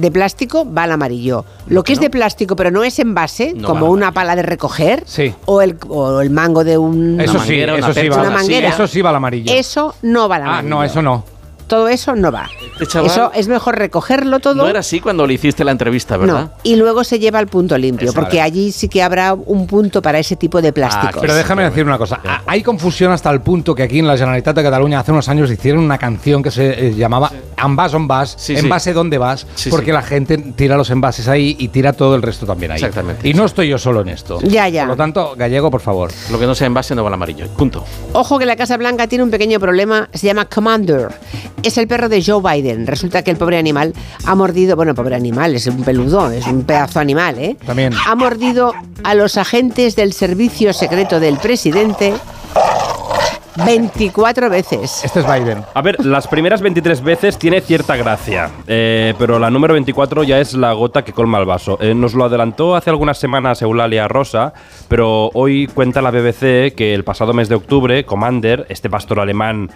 De 0.00 0.10
plástico 0.10 0.66
va 0.72 0.84
al 0.84 0.92
amarillo. 0.92 1.44
Lo 1.66 1.82
que 1.82 1.92
es 1.92 2.00
de 2.00 2.10
plástico, 2.10 2.56
pero 2.56 2.70
no 2.70 2.82
es 2.84 2.98
envase, 2.98 3.52
No 3.54 3.68
como 3.68 3.90
una 3.90 4.12
pala 4.12 4.34
de 4.36 4.42
recoger, 4.42 5.02
Sí. 5.06 5.32
o, 5.46 5.60
el, 5.62 5.76
o 5.88 6.20
el 6.20 6.30
mango 6.30 6.64
de 6.64 6.78
un... 6.78 7.20
Eso 7.20 7.32
sí, 7.34 7.38
manguera, 7.38 7.74
una 7.74 7.88
eso 7.90 8.00
sí 8.00 8.08
va. 8.08 8.20
una 8.20 8.30
manguera. 8.30 8.68
Eso 8.68 8.86
sí 8.86 9.02
va 9.02 9.10
al 9.10 9.16
amarillo. 9.16 9.52
Eso 9.54 9.94
no 10.02 10.28
va 10.28 10.36
al 10.36 10.42
ah, 10.42 10.44
amarillo. 10.46 10.68
no, 10.68 10.84
eso 10.84 11.02
no. 11.02 11.24
Todo 11.70 11.88
eso 11.88 12.14
no 12.16 12.30
va. 12.32 12.48
Este 12.72 12.86
chaval- 12.86 13.06
Eso 13.06 13.30
es 13.32 13.48
mejor 13.48 13.78
recogerlo 13.78 14.40
todo. 14.40 14.56
No 14.56 14.68
era 14.68 14.80
así 14.80 15.00
cuando 15.00 15.26
le 15.26 15.34
hiciste 15.34 15.64
la 15.64 15.70
entrevista, 15.70 16.16
¿verdad? 16.16 16.40
No, 16.42 16.50
y 16.64 16.76
luego 16.76 17.04
se 17.04 17.18
lleva 17.18 17.38
al 17.38 17.46
punto 17.46 17.78
limpio, 17.78 18.08
Exacto. 18.08 18.20
porque 18.26 18.40
allí 18.40 18.72
sí 18.72 18.88
que 18.88 19.02
habrá 19.02 19.32
un 19.34 19.66
punto 19.66 20.02
para 20.02 20.18
ese 20.18 20.34
tipo 20.36 20.60
de 20.60 20.72
plásticos. 20.72 21.16
Ah, 21.16 21.20
Pero 21.20 21.34
déjame 21.34 21.62
decir 21.62 21.84
una 21.84 21.96
cosa. 21.96 22.20
Hay 22.46 22.62
confusión 22.62 23.12
hasta 23.12 23.30
el 23.30 23.40
punto 23.40 23.74
que 23.74 23.84
aquí 23.84 24.00
en 24.00 24.06
la 24.08 24.16
Generalitat 24.18 24.56
de 24.56 24.62
Cataluña 24.64 24.98
hace 25.00 25.12
unos 25.12 25.28
años 25.28 25.50
hicieron 25.50 25.82
una 25.84 25.96
canción 25.96 26.42
que 26.42 26.50
se 26.50 26.88
eh, 26.88 26.94
llamaba 26.94 27.30
Envas 27.56 27.94
on 27.94 28.08
vas, 28.08 28.34
Sí, 28.36 28.56
sí. 28.56 28.60
envase 28.64 28.92
dónde 28.92 29.18
vas, 29.18 29.46
Sí, 29.54 29.70
porque 29.70 29.86
sí. 29.86 29.92
la 29.92 30.02
gente 30.02 30.38
tira 30.38 30.76
los 30.76 30.90
envases 30.90 31.28
ahí 31.28 31.54
y 31.58 31.68
tira 31.68 31.92
todo 31.92 32.16
el 32.16 32.22
resto 32.22 32.46
también 32.46 32.72
ahí. 32.72 32.76
Exactamente. 32.78 33.28
Y 33.28 33.34
no 33.34 33.44
estoy 33.44 33.68
yo 33.68 33.78
solo 33.78 34.00
en 34.00 34.08
esto. 34.08 34.40
Ya, 34.42 34.68
ya. 34.68 34.82
Por 34.82 34.88
lo 34.90 34.96
tanto, 34.96 35.34
Gallego, 35.36 35.70
por 35.70 35.80
favor. 35.80 36.10
Lo 36.32 36.38
que 36.40 36.46
no 36.46 36.54
sea 36.56 36.66
envase 36.66 36.94
no 36.96 37.02
va 37.04 37.08
al 37.10 37.14
amarillo. 37.14 37.46
Punto. 37.48 37.84
Ojo 38.12 38.38
que 38.38 38.46
la 38.46 38.56
Casa 38.56 38.76
Blanca 38.76 39.06
tiene 39.06 39.22
un 39.22 39.30
pequeño 39.30 39.60
problema, 39.60 40.08
se 40.12 40.26
llama 40.26 40.46
Commander. 40.46 41.08
Es 41.62 41.76
el 41.76 41.86
perro 41.86 42.08
de 42.08 42.22
Joe 42.22 42.40
Biden. 42.42 42.86
Resulta 42.86 43.22
que 43.22 43.30
el 43.30 43.36
pobre 43.36 43.58
animal 43.58 43.92
ha 44.24 44.34
mordido, 44.34 44.76
bueno, 44.76 44.94
pobre 44.94 45.14
animal, 45.14 45.54
es 45.54 45.66
un 45.66 45.82
peludo, 45.84 46.30
es 46.30 46.46
un 46.46 46.64
pedazo 46.64 47.00
animal, 47.00 47.38
¿eh? 47.38 47.56
También. 47.66 47.92
Ha 48.06 48.14
mordido 48.14 48.72
a 49.04 49.14
los 49.14 49.36
agentes 49.36 49.96
del 49.96 50.12
servicio 50.12 50.72
secreto 50.72 51.20
del 51.20 51.36
presidente 51.36 52.14
24 53.64 54.48
veces. 54.48 55.02
Este 55.04 55.20
es 55.20 55.26
Biden. 55.26 55.62
A 55.74 55.82
ver, 55.82 56.04
las 56.04 56.26
primeras 56.28 56.62
23 56.62 57.02
veces 57.02 57.38
tiene 57.38 57.60
cierta 57.60 57.96
gracia, 57.96 58.50
eh, 58.66 59.14
pero 59.18 59.38
la 59.38 59.50
número 59.50 59.74
24 59.74 60.22
ya 60.22 60.40
es 60.40 60.54
la 60.54 60.72
gota 60.72 61.02
que 61.02 61.12
colma 61.12 61.38
el 61.38 61.44
vaso. 61.44 61.78
Eh, 61.80 61.94
nos 61.94 62.14
lo 62.14 62.24
adelantó 62.24 62.74
hace 62.74 62.90
algunas 62.90 63.18
semanas 63.18 63.60
Eulalia 63.62 64.08
Rosa, 64.08 64.52
pero 64.88 65.30
hoy 65.34 65.66
cuenta 65.66 66.00
la 66.00 66.10
BBC 66.10 66.74
que 66.74 66.94
el 66.94 67.04
pasado 67.04 67.32
mes 67.32 67.48
de 67.48 67.56
octubre, 67.56 68.04
Commander, 68.04 68.66
este 68.68 68.88
pastor 68.88 69.20
alemán 69.20 69.70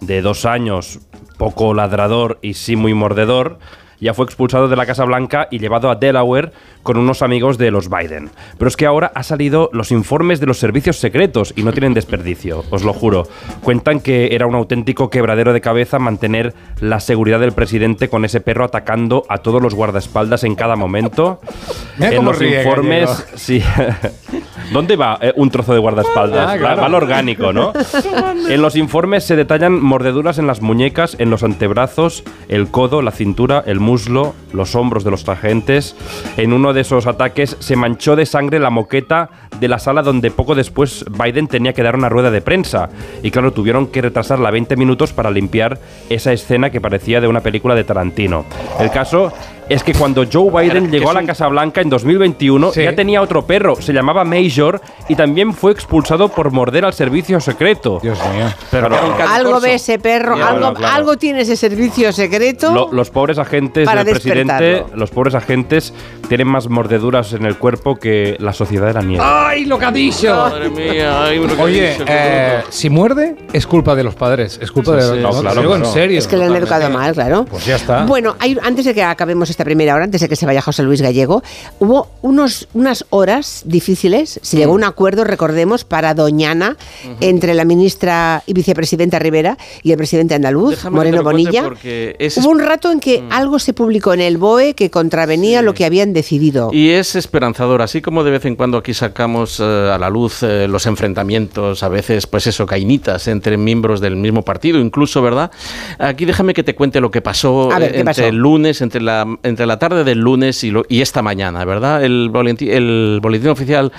de 0.00 0.22
dos 0.22 0.44
años, 0.44 1.00
poco 1.38 1.74
ladrador 1.74 2.38
y 2.42 2.54
sí 2.54 2.76
muy 2.76 2.94
mordedor, 2.94 3.58
ya 4.00 4.14
fue 4.14 4.24
expulsado 4.24 4.68
de 4.68 4.76
la 4.76 4.86
Casa 4.86 5.04
Blanca 5.04 5.48
y 5.50 5.58
llevado 5.58 5.90
a 5.90 5.94
Delaware 5.94 6.52
con 6.82 6.96
unos 6.96 7.22
amigos 7.22 7.58
de 7.58 7.70
los 7.70 7.88
Biden. 7.90 8.30
Pero 8.58 8.68
es 8.68 8.76
que 8.76 8.86
ahora 8.86 9.12
ha 9.14 9.22
salido 9.22 9.70
los 9.72 9.90
informes 9.92 10.40
de 10.40 10.46
los 10.46 10.58
servicios 10.58 10.96
secretos 10.96 11.52
y 11.56 11.62
no 11.62 11.72
tienen 11.72 11.94
desperdicio, 11.94 12.64
os 12.70 12.84
lo 12.84 12.92
juro. 12.92 13.28
Cuentan 13.62 14.00
que 14.00 14.34
era 14.34 14.46
un 14.46 14.54
auténtico 14.54 15.10
quebradero 15.10 15.52
de 15.52 15.60
cabeza 15.60 15.98
mantener 15.98 16.54
la 16.80 17.00
seguridad 17.00 17.40
del 17.40 17.52
presidente 17.52 18.08
con 18.08 18.24
ese 18.24 18.40
perro 18.40 18.64
atacando 18.64 19.24
a 19.28 19.38
todos 19.38 19.60
los 19.60 19.74
guardaespaldas 19.74 20.44
en 20.44 20.54
cada 20.54 20.76
momento. 20.76 21.40
Mira 21.98 22.14
en 22.14 22.24
los 22.24 22.38
ríe, 22.38 22.62
informes, 22.62 23.08
Gallego. 23.08 23.36
sí. 23.36 23.62
¿Dónde 24.72 24.94
va 24.94 25.18
eh, 25.20 25.32
un 25.34 25.50
trozo 25.50 25.72
de 25.72 25.80
guardaespaldas? 25.80 26.48
Ah, 26.48 26.56
claro. 26.56 26.80
Va 26.80 26.86
al 26.86 26.94
orgánico, 26.94 27.52
¿no? 27.52 27.72
En 28.48 28.62
los 28.62 28.76
informes 28.76 29.24
se 29.24 29.36
detallan 29.36 29.80
mordeduras 29.80 30.38
en 30.38 30.46
las 30.46 30.60
muñecas, 30.60 31.16
en 31.18 31.30
los 31.30 31.42
antebrazos, 31.42 32.24
el 32.48 32.70
codo, 32.70 33.02
la 33.02 33.10
cintura, 33.10 33.62
el 33.66 33.80
muslo, 33.80 33.89
los 34.52 34.74
hombros 34.74 35.04
de 35.04 35.10
los 35.10 35.28
agentes. 35.28 35.96
En 36.36 36.52
uno 36.52 36.72
de 36.72 36.82
esos 36.82 37.06
ataques 37.06 37.56
se 37.60 37.76
manchó 37.76 38.16
de 38.16 38.26
sangre 38.26 38.58
la 38.58 38.70
moqueta 38.70 39.30
de 39.58 39.68
la 39.68 39.78
sala 39.78 40.02
donde 40.02 40.30
poco 40.30 40.54
después 40.54 41.04
Biden 41.10 41.48
tenía 41.48 41.72
que 41.72 41.82
dar 41.82 41.96
una 41.96 42.08
rueda 42.08 42.30
de 42.30 42.40
prensa. 42.40 42.88
Y 43.22 43.30
claro, 43.30 43.52
tuvieron 43.52 43.88
que 43.88 44.02
retrasarla 44.02 44.50
20 44.50 44.76
minutos 44.76 45.12
para 45.12 45.30
limpiar 45.30 45.78
esa 46.08 46.32
escena 46.32 46.70
que 46.70 46.80
parecía 46.80 47.20
de 47.20 47.28
una 47.28 47.40
película 47.40 47.74
de 47.74 47.84
Tarantino. 47.84 48.44
El 48.78 48.90
caso 48.90 49.32
es 49.70 49.82
que 49.82 49.94
cuando 49.94 50.24
Joe 50.30 50.50
Biden 50.68 50.90
llegó 50.90 51.10
a 51.10 51.14
la 51.14 51.20
un- 51.20 51.26
Casa 51.26 51.46
Blanca 51.48 51.80
en 51.80 51.88
2021 51.88 52.72
Sí. 52.72 52.82
ya 52.82 52.94
tenía 52.94 53.22
otro 53.22 53.46
perro, 53.46 53.76
se 53.80 53.92
llamaba 53.92 54.24
Major 54.24 54.80
y 55.08 55.14
también 55.14 55.54
fue 55.54 55.72
expulsado 55.72 56.28
por 56.28 56.50
morder 56.50 56.84
al 56.84 56.92
servicio 56.92 57.40
secreto. 57.40 58.00
Dios 58.02 58.18
mío. 58.34 58.46
Pero 58.70 58.88
Claro. 58.88 59.14
Algo 59.28 59.60
ve 59.60 59.74
ese 59.74 59.98
perro, 59.98 60.34
Claro, 60.36 60.56
algo, 60.66 60.74
claro. 60.74 60.94
algo 60.96 61.16
tiene 61.16 61.40
ese 61.42 61.56
servicio 61.56 62.12
secreto. 62.12 62.72
Lo- 62.72 62.92
los 62.92 63.10
pobres 63.10 63.38
agentes 63.38 63.86
Para 63.86 64.04
del 64.04 64.14
presidente, 64.14 64.84
los 64.94 65.10
pobres 65.10 65.34
agentes 65.34 65.94
tienen 66.28 66.48
más 66.48 66.68
mordeduras 66.68 67.32
en 67.32 67.44
el 67.46 67.56
cuerpo 67.56 67.96
que 67.96 68.36
la 68.40 68.52
sociedad 68.52 68.88
de 68.88 68.94
la 68.94 69.02
nieve. 69.02 69.24
¡Ay, 69.26 69.64
lo 69.66 69.78
que 69.78 69.84
ha 69.86 69.90
dicho! 69.92 70.34
Madre 70.34 70.68
mía, 70.68 71.24
ay, 71.24 71.38
lo 71.38 71.56
que 71.56 71.62
Oye, 71.62 71.96
eh, 72.06 72.60
si 72.70 72.90
muerde, 72.90 73.36
es 73.52 73.66
culpa 73.66 73.94
de 73.94 74.02
los 74.04 74.14
padres. 74.14 74.58
Es 74.60 74.70
culpa 74.72 74.92
de 74.92 75.02
los 75.02 75.10
sí. 75.16 75.20
No, 75.20 75.32
no, 75.32 75.40
claro, 75.52 75.76
en 75.76 75.84
serio. 75.86 76.18
es 76.18 76.26
que 76.26 76.36
le 76.36 76.44
han 76.46 76.56
educado 76.56 76.90
mal, 76.90 77.12
claro. 77.14 77.44
Pues 77.48 77.64
ya 77.66 77.76
está. 77.76 78.04
Bueno, 78.04 78.34
hay- 78.40 78.58
antes 78.62 78.84
de 78.84 78.94
que 78.94 79.02
acabemos 79.02 79.48
esta 79.60 79.66
primera 79.66 79.94
hora, 79.94 80.04
antes 80.04 80.22
de 80.22 80.28
que 80.30 80.36
se 80.36 80.46
vaya 80.46 80.62
José 80.62 80.82
Luis 80.82 81.02
Gallego, 81.02 81.42
hubo 81.80 82.08
unos, 82.22 82.66
unas 82.72 83.04
horas 83.10 83.62
difíciles. 83.66 84.40
Se 84.42 84.56
Mm. 84.56 84.58
llegó 84.60 84.72
a 84.72 84.74
un 84.76 84.84
acuerdo, 84.84 85.22
recordemos, 85.24 85.84
para 85.84 86.14
Doñana 86.14 86.78
entre 87.20 87.52
la 87.52 87.66
ministra 87.66 88.42
y 88.46 88.54
vicepresidenta 88.54 89.18
Rivera 89.18 89.58
y 89.82 89.90
el 89.92 89.98
presidente 89.98 90.34
andaluz, 90.34 90.70
Déjame 90.70 90.96
Moreno 90.96 91.22
Bonilla. 91.22 91.70
es 91.84 92.38
Hubo 92.38 92.48
un 92.48 92.60
rato 92.60 92.90
en 92.90 93.00
que 93.00 93.22
algo 93.30 93.58
se 93.58 93.74
publicó 93.74 94.14
en 94.14 94.22
el 94.22 94.38
BOE 94.38 94.72
que 94.72 94.88
contravenía 94.90 95.60
lo 95.60 95.74
que 95.74 95.84
habían 95.84 96.14
decidido. 96.14 96.70
Y 96.72 96.90
es 96.90 97.14
esperanzador, 97.14 97.82
así 97.82 98.00
como 98.00 98.24
de 98.24 98.30
vez 98.30 98.46
en 98.46 98.56
cuando 98.56 98.78
aquí 98.78 98.94
sacamos 98.94 99.60
eh, 99.60 99.62
a 99.62 99.98
la 99.98 100.08
luz 100.08 100.42
eh, 100.42 100.68
los 100.68 100.86
enfrentamientos, 100.86 101.82
a 101.82 101.88
veces, 101.90 102.26
pues 102.26 102.46
eso, 102.46 102.64
cainitas 102.64 103.28
entre 103.28 103.58
miembros 103.58 104.00
del 104.00 104.16
mismo 104.16 104.42
partido, 104.42 104.78
incluso, 104.78 105.20
¿verdad? 105.20 105.50
Aquí 105.98 106.24
déjame 106.24 106.54
que 106.54 106.62
te 106.62 106.74
cuente 106.74 106.98
lo 107.00 107.10
que 107.10 107.20
pasó, 107.20 107.68
ver, 107.68 107.82
eh, 107.82 107.92
¿qué 107.92 107.98
entre 107.98 108.04
pasó? 108.04 108.24
el 108.24 108.36
lunes, 108.36 108.80
entre 108.80 109.02
la, 109.02 109.26
entre 109.50 109.66
la 109.66 109.78
tarde 109.78 110.04
del 110.04 110.18
lunes 110.20 110.64
y, 110.64 110.70
lo- 110.70 110.84
y 110.88 111.02
esta 111.02 111.20
mañana, 111.22 111.64
¿verdad? 111.64 112.02
El 112.04 112.30
boletín, 112.32 113.48
oficial 113.48 113.92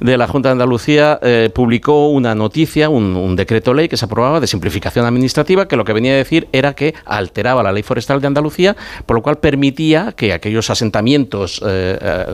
de 0.00 0.16
la 0.16 0.28
Junta 0.28 0.50
de 0.50 0.52
Andalucía 0.52 1.18
eh, 1.22 1.50
publicó 1.54 2.08
una 2.08 2.34
noticia, 2.34 2.88
un, 2.88 3.34
decreto 3.36 3.74
ley 3.74 3.88
que 3.88 3.96
se 3.96 4.04
aprobaba 4.04 4.40
de 4.40 4.46
simplificación 4.46 5.04
administrativa, 5.06 5.66
que 5.68 5.76
lo 5.76 5.84
que 5.84 5.92
venía 5.92 6.12
a 6.12 6.16
decir 6.16 6.48
era 6.52 6.74
que 6.74 6.94
alteraba 7.04 7.62
la 7.62 7.72
ley 7.72 7.82
forestal 7.82 8.20
de 8.20 8.26
Andalucía, 8.26 8.76
por 9.06 9.16
lo 9.16 9.22
cual 9.22 9.38
permitía 9.38 10.12
que 10.12 10.32
aquellos 10.32 10.70
asentamientos 10.70 11.60
eh, 11.66 11.98
eh, 12.00 12.26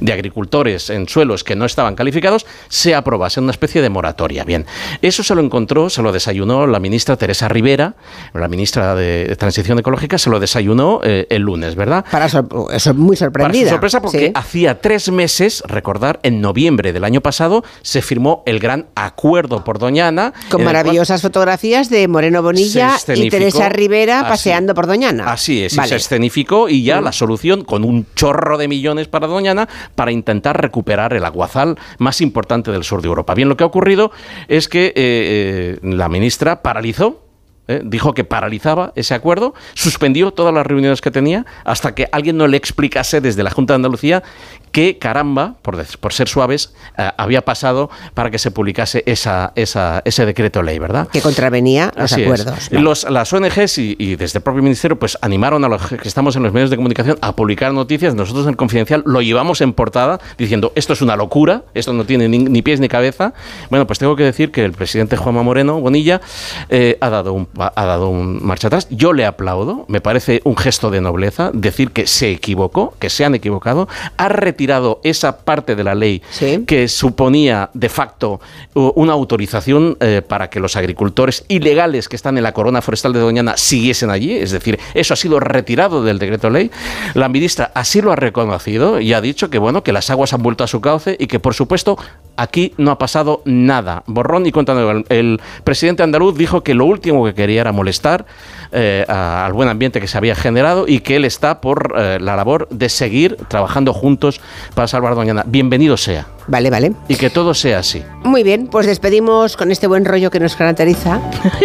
de 0.00 0.12
agricultores 0.12 0.90
en 0.90 1.08
suelos 1.08 1.44
que 1.44 1.56
no 1.56 1.64
estaban 1.64 1.94
calificados 1.94 2.46
se 2.68 2.94
aprobase 2.94 3.40
una 3.40 3.50
especie 3.52 3.82
de 3.82 3.90
moratoria. 3.90 4.44
Bien, 4.44 4.66
eso 5.02 5.22
se 5.22 5.34
lo 5.34 5.40
encontró, 5.42 5.90
se 5.90 6.02
lo 6.02 6.12
desayunó 6.12 6.66
la 6.66 6.80
ministra 6.80 7.16
Teresa 7.16 7.48
Rivera, 7.48 7.94
la 8.34 8.48
ministra 8.48 8.94
de 8.94 9.34
Transición 9.38 9.78
Ecológica, 9.78 10.18
se 10.18 10.30
lo 10.30 10.40
desayunó 10.40 11.00
el 11.02 11.42
lunes, 11.42 11.74
¿verdad? 11.74 12.04
Para 12.10 12.28
sor- 12.28 12.48
eso, 12.72 12.94
muy 12.94 13.16
Para 13.16 13.26
sorprendida. 13.26 13.64
su 13.64 13.70
sorpresa, 13.70 14.00
porque 14.02 14.26
Sí. 14.26 14.32
hacía 14.34 14.80
tres 14.80 15.10
meses, 15.10 15.62
recordar, 15.66 16.20
en 16.22 16.40
noviembre 16.40 16.92
del 16.92 17.04
año 17.04 17.20
pasado, 17.20 17.64
se 17.82 18.02
firmó 18.02 18.42
el 18.46 18.58
gran 18.58 18.86
acuerdo 18.94 19.62
por 19.64 19.78
Doñana. 19.78 20.32
Con 20.50 20.64
maravillosas 20.64 21.22
fotografías 21.22 21.88
de 21.90 22.08
Moreno 22.08 22.42
Bonilla 22.42 22.96
y 23.14 23.30
Teresa 23.30 23.68
Rivera 23.68 24.20
así. 24.20 24.28
paseando 24.28 24.74
por 24.74 24.86
Doñana. 24.86 25.30
Así 25.32 25.62
es, 25.64 25.74
y 25.76 25.80
se 25.88 25.96
escenificó 25.96 26.68
y 26.68 26.82
ya 26.82 27.00
Mm. 27.00 27.04
la 27.04 27.12
solución 27.12 27.64
con 27.64 27.84
un 27.84 28.06
chorro 28.14 28.58
de 28.58 28.68
millones 28.68 29.08
para 29.08 29.26
Doñana 29.26 29.68
para 29.94 30.12
intentar 30.12 30.60
recuperar 30.60 31.12
el 31.14 31.24
aguazal 31.24 31.78
más 31.98 32.20
importante 32.20 32.70
del 32.70 32.84
sur 32.84 33.02
de 33.02 33.08
Europa. 33.08 33.34
Bien, 33.34 33.48
lo 33.48 33.56
que 33.56 33.64
ha 33.64 33.66
ocurrido 33.66 34.10
es 34.48 34.68
que 34.68 34.86
eh, 34.86 34.92
eh, 34.96 35.78
la 35.82 36.08
ministra 36.08 36.62
paralizó. 36.62 37.22
Eh, 37.70 37.82
dijo 37.84 38.14
que 38.14 38.24
paralizaba 38.24 38.92
ese 38.96 39.14
acuerdo, 39.14 39.54
suspendió 39.74 40.32
todas 40.32 40.52
las 40.52 40.66
reuniones 40.66 41.00
que 41.00 41.12
tenía 41.12 41.46
hasta 41.62 41.94
que 41.94 42.08
alguien 42.10 42.36
no 42.36 42.48
le 42.48 42.56
explicase 42.56 43.20
desde 43.20 43.44
la 43.44 43.50
Junta 43.52 43.74
de 43.74 43.76
Andalucía 43.76 44.24
qué 44.72 44.98
caramba, 44.98 45.54
por, 45.62 45.84
por 45.98 46.12
ser 46.12 46.28
suaves, 46.28 46.74
eh, 46.98 47.10
había 47.16 47.42
pasado 47.44 47.90
para 48.14 48.30
que 48.30 48.38
se 48.38 48.50
publicase 48.50 49.02
esa, 49.06 49.52
esa- 49.56 50.02
ese 50.04 50.26
decreto 50.26 50.62
ley, 50.62 50.78
¿verdad? 50.78 51.08
Que 51.08 51.20
contravenía 51.20 51.92
los 51.96 52.12
Así 52.12 52.22
acuerdos. 52.22 52.70
Los- 52.72 53.10
las 53.10 53.32
ONGs 53.32 53.78
y, 53.78 53.96
y 53.98 54.16
desde 54.16 54.38
el 54.38 54.42
propio 54.42 54.62
ministerio 54.62 54.98
pues 54.98 55.18
animaron 55.22 55.64
a 55.64 55.68
los 55.68 55.86
que 55.88 56.06
estamos 56.06 56.36
en 56.36 56.42
los 56.42 56.52
medios 56.52 56.70
de 56.70 56.76
comunicación 56.76 57.18
a 57.20 57.34
publicar 57.34 57.72
noticias. 57.72 58.14
Nosotros 58.14 58.46
en 58.46 58.54
Confidencial 58.54 59.02
lo 59.06 59.22
llevamos 59.22 59.60
en 59.60 59.72
portada 59.72 60.20
diciendo 60.38 60.72
esto 60.76 60.92
es 60.92 61.02
una 61.02 61.16
locura, 61.16 61.62
esto 61.74 61.92
no 61.92 62.04
tiene 62.04 62.28
ni, 62.28 62.38
ni 62.38 62.62
pies 62.62 62.78
ni 62.80 62.88
cabeza. 62.88 63.32
Bueno, 63.70 63.86
pues 63.86 63.98
tengo 63.98 64.14
que 64.16 64.22
decir 64.24 64.52
que 64.52 64.64
el 64.64 64.72
presidente 64.72 65.16
Juanma 65.16 65.42
Moreno 65.42 65.80
Bonilla 65.80 66.20
eh, 66.68 66.96
ha, 67.00 67.10
dado 67.10 67.32
un, 67.32 67.48
ha 67.58 67.84
dado 67.86 68.08
un 68.08 68.44
marcha 68.44 68.68
atrás. 68.68 68.86
Yo 68.90 69.12
le 69.12 69.26
aplaudo, 69.26 69.84
me 69.88 70.00
parece 70.00 70.40
un 70.44 70.56
gesto 70.56 70.90
de 70.90 71.00
nobleza 71.00 71.50
decir 71.52 71.90
que 71.90 72.06
se 72.06 72.30
equivocó, 72.30 72.94
que 73.00 73.10
se 73.10 73.24
han 73.24 73.34
equivocado, 73.34 73.88
ha 74.16 74.28
retirado 74.28 74.59
esa 75.02 75.38
parte 75.38 75.74
de 75.74 75.84
la 75.84 75.94
ley 75.94 76.22
que 76.66 76.88
suponía 76.88 77.70
de 77.72 77.88
facto 77.88 78.40
una 78.74 79.12
autorización 79.12 79.96
eh, 80.00 80.22
para 80.26 80.50
que 80.50 80.60
los 80.60 80.76
agricultores 80.76 81.44
ilegales 81.48 82.08
que 82.08 82.16
están 82.16 82.36
en 82.36 82.42
la 82.42 82.52
corona 82.52 82.82
forestal 82.82 83.12
de 83.12 83.20
Doñana 83.20 83.56
siguiesen 83.56 84.10
allí, 84.10 84.34
es 84.34 84.50
decir, 84.50 84.78
eso 84.94 85.14
ha 85.14 85.16
sido 85.16 85.40
retirado 85.40 86.02
del 86.04 86.18
decreto 86.18 86.50
ley. 86.50 86.70
La 87.14 87.28
ministra 87.28 87.70
así 87.74 88.00
lo 88.00 88.12
ha 88.12 88.16
reconocido 88.16 89.00
y 89.00 89.12
ha 89.12 89.20
dicho 89.20 89.50
que 89.50 89.58
bueno, 89.58 89.82
que 89.82 89.92
las 89.92 90.10
aguas 90.10 90.32
han 90.32 90.42
vuelto 90.42 90.64
a 90.64 90.66
su 90.66 90.80
cauce 90.80 91.16
y 91.18 91.26
que 91.26 91.40
por 91.40 91.54
supuesto 91.54 91.98
aquí 92.42 92.72
no 92.78 92.90
ha 92.90 92.98
pasado 92.98 93.42
nada. 93.44 94.02
Borrón 94.06 94.46
y 94.46 94.52
cuenta 94.52 94.74
nueva. 94.74 95.02
El, 95.08 95.40
presidente 95.64 96.02
andaluz 96.02 96.36
dijo 96.36 96.62
que 96.62 96.74
lo 96.74 96.84
último 96.86 97.24
que 97.24 97.34
quería 97.34 97.60
era 97.60 97.72
molestar 97.72 98.24
eh, 98.72 99.04
a- 99.08 99.44
al 99.44 99.52
buen 99.52 99.68
ambiente 99.68 100.00
que 100.00 100.06
se 100.08 100.16
había 100.18 100.34
generado 100.34 100.86
y 100.88 101.00
que 101.00 101.16
él 101.16 101.24
está 101.24 101.60
por 101.60 101.94
eh, 101.96 102.18
la 102.20 102.36
labor 102.36 102.68
de 102.70 102.88
seguir 102.88 103.36
trabajando 103.48 103.92
juntos 103.92 104.40
para 104.74 104.88
salvar 104.88 105.14
Doñana. 105.14 105.42
Bienvenido 105.46 105.96
sea. 105.96 106.26
Vale, 106.50 106.68
vale. 106.68 106.92
Y 107.06 107.14
que 107.14 107.30
todo 107.30 107.54
sea 107.54 107.78
así. 107.78 108.02
Muy 108.24 108.42
bien, 108.42 108.66
pues 108.66 108.84
despedimos 108.84 109.56
con 109.56 109.70
este 109.70 109.86
buen 109.86 110.04
rollo 110.04 110.30
que 110.30 110.40
nos 110.40 110.56
caracteriza 110.56 111.20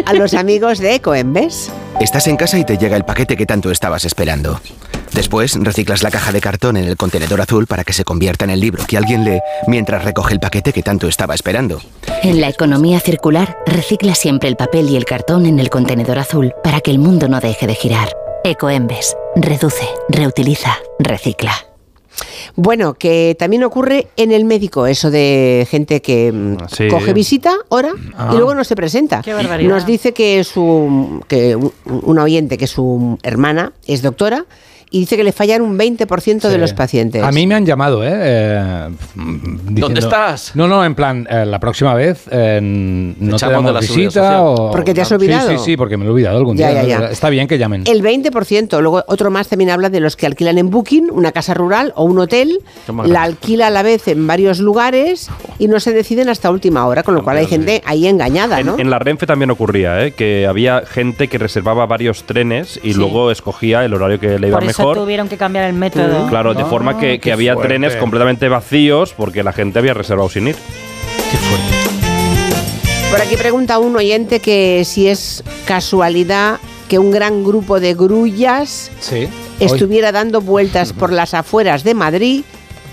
a 0.05 0.13
los 0.13 0.33
amigos 0.35 0.77
de 0.77 0.95
Ecoembes. 0.95 1.71
Estás 1.99 2.27
en 2.27 2.37
casa 2.37 2.59
y 2.59 2.65
te 2.65 2.77
llega 2.77 2.95
el 2.95 3.03
paquete 3.03 3.35
que 3.35 3.47
tanto 3.47 3.71
estabas 3.71 4.05
esperando. 4.05 4.61
Después 5.11 5.55
reciclas 5.59 6.03
la 6.03 6.11
caja 6.11 6.31
de 6.31 6.41
cartón 6.41 6.77
en 6.77 6.85
el 6.85 6.97
contenedor 6.97 7.41
azul 7.41 7.65
para 7.65 7.83
que 7.83 7.93
se 7.93 8.03
convierta 8.03 8.45
en 8.45 8.51
el 8.51 8.59
libro 8.59 8.85
que 8.85 8.97
alguien 8.97 9.23
lee 9.23 9.39
mientras 9.65 10.03
recoge 10.03 10.33
el 10.33 10.39
paquete 10.39 10.71
que 10.71 10.83
tanto 10.83 11.07
estaba 11.07 11.33
esperando. 11.33 11.81
En 12.21 12.39
la 12.39 12.49
economía 12.49 12.99
circular, 12.99 13.57
recicla 13.65 14.13
siempre 14.13 14.49
el 14.49 14.55
papel 14.55 14.89
y 14.89 14.97
el 14.97 15.05
cartón 15.05 15.47
en 15.47 15.59
el 15.59 15.69
contenedor 15.69 16.19
azul 16.19 16.53
para 16.63 16.81
que 16.81 16.91
el 16.91 16.99
mundo 16.99 17.27
no 17.27 17.39
deje 17.39 17.65
de 17.65 17.73
girar. 17.73 18.09
Ecoembes. 18.43 19.15
Reduce, 19.35 19.87
reutiliza, 20.09 20.77
recicla. 20.99 21.53
Bueno, 22.55 22.93
que 22.93 23.35
también 23.37 23.63
ocurre 23.63 24.07
en 24.15 24.31
el 24.31 24.45
médico, 24.45 24.87
eso 24.87 25.11
de 25.11 25.67
gente 25.69 26.01
que 26.01 26.31
mm, 26.31 26.57
Sí. 26.69 26.87
coge 26.87 27.13
visita, 27.13 27.53
hora, 27.69 27.91
Ah. 28.15 28.29
y 28.33 28.35
luego 28.37 28.55
no 28.55 28.63
se 28.63 28.75
presenta. 28.75 29.21
Qué 29.21 29.33
barbaridad. 29.33 29.69
Nos 29.69 29.85
dice 29.85 30.13
que 30.13 30.43
su 30.43 31.21
que 31.27 31.55
un, 31.55 31.71
un 31.85 32.19
oyente, 32.19 32.57
que 32.57 32.67
su 32.67 33.17
hermana 33.23 33.73
es 33.87 34.01
doctora, 34.01 34.45
y 34.95 34.99
dice 35.01 35.17
que 35.17 35.25
le 35.25 35.33
fallan 35.33 35.61
un 35.61 35.77
20% 35.77 36.47
de 36.47 36.53
Sí. 36.55 36.57
los 36.57 36.71
pacientes. 36.73 37.21
A 37.21 37.29
mí 37.31 37.45
me 37.45 37.55
han 37.55 37.65
llamado, 37.65 38.01
¿eh? 38.01 38.11
Eh, 38.13 38.89
diciendo- 39.67 39.99
estás? 39.99 40.51
No, 40.55 40.69
no, 40.69 40.85
en 40.85 40.95
plan, 40.95 41.27
eh, 41.29 41.45
la 41.45 41.59
próxima 41.59 41.93
vez 41.93 42.23
eh, 42.31 42.59
no 42.61 43.35
te 43.37 43.45
de 43.45 43.51
damos 43.51 43.73
la 43.73 43.79
visita 43.81 44.41
o... 44.43 44.71
Porque 44.71 44.93
te 44.93 45.01
has 45.01 45.09
Sí, 45.09 45.15
olvidado. 45.15 45.49
Sí, 45.49 45.57
sí, 45.63 45.75
porque 45.77 45.97
me 45.97 46.05
lo 46.05 46.11
he 46.11 46.13
olvidado 46.13 46.37
algún 46.37 46.55
Ya, 46.55 46.69
día. 46.69 46.83
ya, 46.83 46.99
ya. 47.01 47.05
Está 47.09 47.29
bien 47.29 47.47
que 47.49 47.57
llamen. 47.57 47.83
El 47.87 48.01
20%, 48.01 48.79
luego 48.79 49.03
otro 49.07 49.29
más 49.31 49.49
también 49.49 49.69
habla 49.69 49.89
de 49.89 49.99
los 49.99 50.15
que 50.15 50.27
alquilan 50.27 50.57
en 50.57 50.69
Booking 50.69 51.09
una 51.11 51.33
casa 51.33 51.53
rural 51.53 51.91
o 51.97 52.05
un 52.05 52.17
hotel, 52.19 52.59
la 53.05 53.23
alquila 53.23 53.67
a 53.67 53.71
la 53.71 53.83
vez 53.83 54.07
en 54.07 54.25
varios 54.27 54.59
lugares 54.59 55.29
y 55.59 55.67
no 55.67 55.81
se 55.81 55.91
deciden 55.91 56.29
hasta 56.29 56.49
última 56.49 56.85
hora, 56.87 57.03
con 57.03 57.15
lo 57.15 57.23
cual 57.23 57.35
hay 57.37 57.47
gente 57.47 57.81
ahí 57.85 58.07
engañada, 58.07 58.61
En, 58.61 58.65
¿no? 58.67 58.79
en 58.79 58.89
la 58.89 58.99
Renfe 58.99 59.25
también 59.27 59.51
ocurría, 59.51 60.05
¿eh? 60.05 60.11
que 60.11 60.47
había 60.47 60.83
gente 60.85 61.27
que 61.27 61.37
reservaba 61.37 61.85
varios 61.85 62.23
trenes 62.23 62.79
y 62.81 62.93
Sí. 62.93 62.99
luego 62.99 63.29
escogía 63.31 63.83
el 63.83 63.93
horario 63.93 64.19
que 64.21 64.39
le 64.39 64.47
iba 64.47 64.59
Por 64.59 64.69
eso 64.69 64.84
mejor. 64.89 64.97
tuvieron 65.03 65.27
que 65.29 65.37
cambiar 65.37 65.65
el 65.65 65.73
método. 65.73 66.27
Claro, 66.27 66.53
de 66.53 66.65
forma 66.65 66.97
que, 66.97 67.11
que 67.13 67.19
qué 67.19 67.31
había 67.33 67.53
fuerte. 67.53 67.69
trenes 67.69 67.95
completamente 67.95 68.47
vacíos 68.49 69.13
porque 69.15 69.43
la 69.43 69.53
gente 69.53 69.79
había 69.79 69.93
reservado 69.93 70.29
sin 70.29 70.47
ir. 70.49 70.55
Por 73.11 73.21
aquí 73.21 73.37
pregunta 73.37 73.79
un 73.79 73.95
oyente 73.95 74.39
que 74.39 74.83
si 74.85 75.07
es 75.07 75.43
casualidad 75.65 76.57
que 76.89 76.99
un 76.99 77.11
gran 77.11 77.43
grupo 77.43 77.79
de 77.79 77.93
grullas 77.93 78.91
Sí. 78.99 79.27
estuviera 79.59 80.11
dando 80.11 80.41
vueltas 80.41 80.93
por 80.93 81.11
las 81.11 81.33
afueras 81.33 81.83
de 81.83 81.93
Madrid 81.93 82.43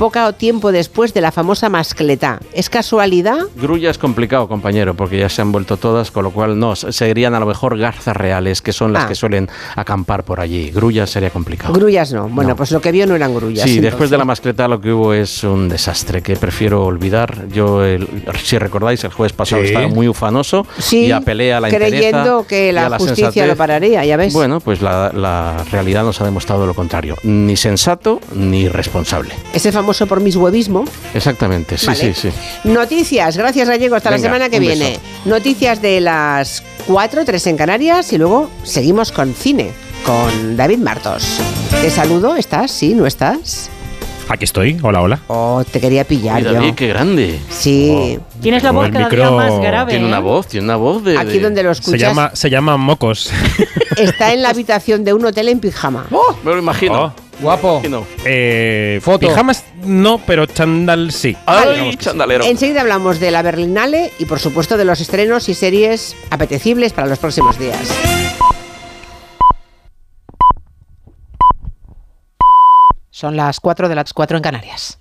poco 0.03 0.33
tiempo 0.33 0.73
después 0.73 1.15
de 1.15 1.21
la 1.21 1.31
famosa 1.31 1.69
mascletá. 1.69 2.41
¿Es 2.53 2.69
casualidad? 2.69 3.39
Grulla 3.55 3.89
es 3.89 3.99
complicado, 3.99 4.49
compañero, 4.49 4.95
porque 4.95 5.17
ya 5.17 5.29
se 5.29 5.41
han 5.43 5.53
vuelto 5.53 5.77
todas, 5.77 6.11
con 6.11 6.25
lo 6.25 6.33
cual 6.33 6.59
no, 6.59 6.75
serían 6.75 7.35
a 7.37 7.39
lo 7.39 7.47
mejor 7.47 7.79
garzas 7.79 8.17
reales, 8.17 8.63
que 8.63 8.73
son 8.73 8.93
las 8.93 9.05
Ah. 9.05 9.09
que 9.09 9.15
suelen 9.15 9.49
acampar 9.77 10.25
por 10.25 10.41
allí. 10.41 10.73
Grulla 10.73 11.07
sería 11.07 11.31
complicado. 11.31 11.73
Grullas 11.73 12.13
no. 12.13 12.29
Bueno, 12.29 12.57
pues 12.57 12.73
lo 12.73 12.81
que 12.81 12.91
vio 12.91 13.07
no 13.07 13.15
eran 13.15 13.33
grullas. 13.33 13.63
Sí, 13.63 13.71
entonces. 13.77 13.93
después 13.93 14.11
de 14.11 14.19
la 14.19 14.25
mascleta 14.25 14.67
lo 14.67 14.81
que 14.81 14.93
hubo 14.93 15.13
es 15.15 15.45
un 15.45 15.69
desastre 15.69 16.21
que 16.21 16.35
prefiero 16.35 16.85
olvidar. 16.85 17.47
Yo, 17.53 17.85
el- 17.85 18.09
si 18.43 18.59
recordáis, 18.59 19.05
el 19.05 19.13
jueves 19.13 19.33
pasado 19.33 19.63
Sí. 19.63 19.69
estaba 19.69 19.87
muy 19.87 20.09
ufanoso 20.09 20.67
Sí, 20.79 21.07
y 21.07 21.13
apelé 21.13 21.55
a 21.55 21.61
la 21.61 21.69
creyendo 21.69 22.45
que 22.45 22.73
la 22.73 22.89
la 22.89 22.99
justicia 22.99 23.27
sensatez. 23.27 23.47
lo 23.51 23.57
pararía, 23.57 24.05
ya 24.05 24.17
ves. 24.17 24.33
Bueno, 24.33 24.59
pues 24.59 24.83
la, 24.83 25.13
la 25.15 25.63
realidad 25.71 26.03
nos 26.03 26.21
ha 26.21 26.25
demostrado 26.25 26.67
lo 26.67 26.75
contrario. 26.75 27.15
Ni 27.23 27.57
sensato 27.57 28.21
ni 28.35 28.69
responsable. 28.69 29.33
Ese 29.55 29.71
famoso 29.71 29.92
por 30.07 30.21
mis 30.21 30.37
huevismo. 30.37 30.85
Exactamente, 31.15 31.77
sí, 31.79 31.87
Vale. 31.87 32.15
sí, 32.15 32.31
sí. 32.31 32.31
Noticias, 32.65 33.37
gracias 33.37 33.69
Gallego, 33.69 33.95
hasta 33.97 34.11
la 34.11 34.19
semana 34.19 34.49
que 34.49 34.59
viene. 34.61 34.91
beso. 34.91 35.01
Noticias 35.27 35.81
de 35.83 36.01
las 36.01 36.63
4, 36.87 37.25
3 37.25 37.47
en 37.49 37.57
Canarias 37.57 38.13
y 38.13 38.19
luego 38.19 38.51
seguimos 38.65 39.13
con 39.13 39.35
cine, 39.35 39.71
con 40.05 40.57
David 40.57 40.79
Martos. 40.79 41.39
Te 41.81 41.91
saludo, 41.91 42.37
¿estás? 42.37 42.71
¿Sí? 42.71 42.95
¿No 42.95 43.07
estás? 43.07 43.71
Aquí 44.29 44.45
estoy, 44.45 44.79
hola, 44.83 45.03
hola. 45.03 45.21
Oh, 45.29 45.63
te 45.71 45.79
quería 45.81 46.05
pillar 46.05 46.43
yo. 46.43 46.53
David, 46.55 46.75
qué 46.75 46.89
grande. 46.89 47.39
Sí. 47.51 48.19
Tienes 48.41 48.63
la 48.63 48.73
voz 48.73 48.89
cada 48.91 49.09
día 49.09 49.27
micro- 49.27 49.37
más 49.37 49.61
grave. 49.61 49.93
Tiene 49.93 50.07
una 50.07 50.19
¿eh? 50.19 50.23
voz, 50.23 50.47
tiene 50.47 50.65
una 50.65 50.77
voz 50.77 51.05
de... 51.05 51.19
Aquí 51.19 51.35
de- 51.35 51.41
donde 51.41 51.63
lo 51.63 51.75
Se 51.75 51.81
escuchas 51.81 52.01
llama, 52.01 52.31
se 52.35 52.49
llama 52.49 52.77
Mocos. 52.77 53.31
está 53.99 54.33
en 54.33 54.43
la 54.43 54.51
habitación 54.51 55.05
de 55.05 55.13
un 55.13 55.25
hotel 55.27 55.49
en 55.49 55.61
pijama. 55.61 56.07
Me 56.45 56.53
lo 56.53 56.59
imagino. 56.59 57.05
Oh. 57.05 57.13
Guapo. 57.41 57.83
Eh, 58.25 59.01
Foto. 59.03 59.27
Pijamas 59.27 59.65
no, 59.85 60.19
pero 60.25 60.47
chandal 60.47 61.11
sí. 61.11 61.37
Ay, 61.47 61.97
chandalero. 61.97 62.45
Enseguida 62.45 62.83
hablamos 62.83 63.19
de 63.19 63.33
la 63.33 63.43
Berlinale 63.43 64.13
y 64.21 64.27
por 64.27 64.39
supuesto 64.39 64.77
de 64.77 64.85
los 64.85 65.01
estrenos 65.01 65.49
y 65.49 65.55
series 65.55 66.15
apetecibles 66.31 66.93
para 66.93 67.09
los 67.09 67.19
próximos 67.19 67.59
días. 67.59 67.81
Son 73.13 73.37
las 73.37 73.61
4 73.61 73.91
de 73.91 73.95
las 73.95 74.15
4 74.15 74.39
en 74.39 74.43
Canarias. 74.43 74.99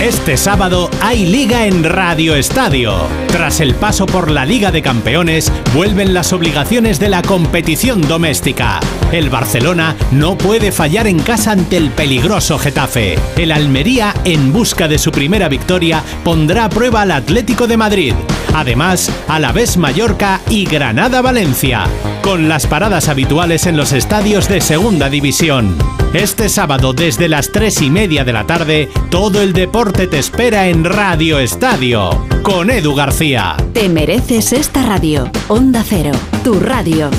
Este 0.00 0.38
sábado 0.38 0.88
hay 1.02 1.26
liga 1.26 1.66
en 1.66 1.84
Radio 1.84 2.34
Estadio. 2.34 2.94
Tras 3.28 3.60
el 3.60 3.74
paso 3.74 4.06
por 4.06 4.30
la 4.30 4.46
Liga 4.46 4.72
de 4.72 4.80
Campeones, 4.80 5.52
vuelven 5.74 6.14
las 6.14 6.32
obligaciones 6.32 6.98
de 6.98 7.10
la 7.10 7.20
competición 7.20 8.00
doméstica. 8.08 8.80
El 9.12 9.28
Barcelona 9.28 9.94
no 10.10 10.38
puede 10.38 10.72
fallar 10.72 11.06
en 11.06 11.18
casa 11.18 11.52
ante 11.52 11.76
el 11.76 11.90
peligroso 11.90 12.58
Getafe. 12.58 13.18
El 13.36 13.52
Almería, 13.52 14.14
en 14.24 14.54
busca 14.54 14.88
de 14.88 14.98
su 14.98 15.12
primera 15.12 15.50
victoria, 15.50 16.02
pondrá 16.24 16.64
a 16.64 16.70
prueba 16.70 17.02
al 17.02 17.10
Atlético 17.10 17.66
de 17.66 17.76
Madrid. 17.76 18.14
Además, 18.54 19.12
Alavés 19.28 19.76
Mallorca 19.76 20.40
y 20.48 20.64
Granada 20.64 21.20
Valencia, 21.20 21.84
con 22.22 22.48
las 22.48 22.66
paradas 22.66 23.10
habituales 23.10 23.66
en 23.66 23.76
los 23.76 23.92
estadios 23.92 24.48
de 24.48 24.62
Segunda 24.62 25.10
División. 25.10 25.76
Este 26.12 26.48
sábado 26.48 26.92
desde 26.92 27.28
las 27.28 27.52
3 27.52 27.82
y 27.82 27.90
media 27.90 28.24
de 28.24 28.32
la 28.32 28.44
tarde, 28.44 28.88
todo 29.10 29.40
el 29.42 29.52
deporte 29.52 29.89
te 29.92 30.18
espera 30.18 30.68
en 30.68 30.84
Radio 30.84 31.38
Estadio, 31.38 32.26
con 32.42 32.70
Edu 32.70 32.94
García. 32.94 33.56
Te 33.72 33.88
mereces 33.88 34.52
esta 34.52 34.82
radio. 34.84 35.30
Onda 35.48 35.84
Cero, 35.86 36.12
tu 36.44 36.58
radio. 36.60 37.10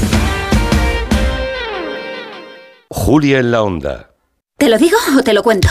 Julia 2.90 3.40
en 3.40 3.52
la 3.52 3.62
onda. 3.62 4.12
¿Te 4.58 4.70
lo 4.70 4.78
digo 4.78 4.98
o 5.18 5.22
te 5.22 5.34
lo 5.34 5.44
cuento? 5.44 5.68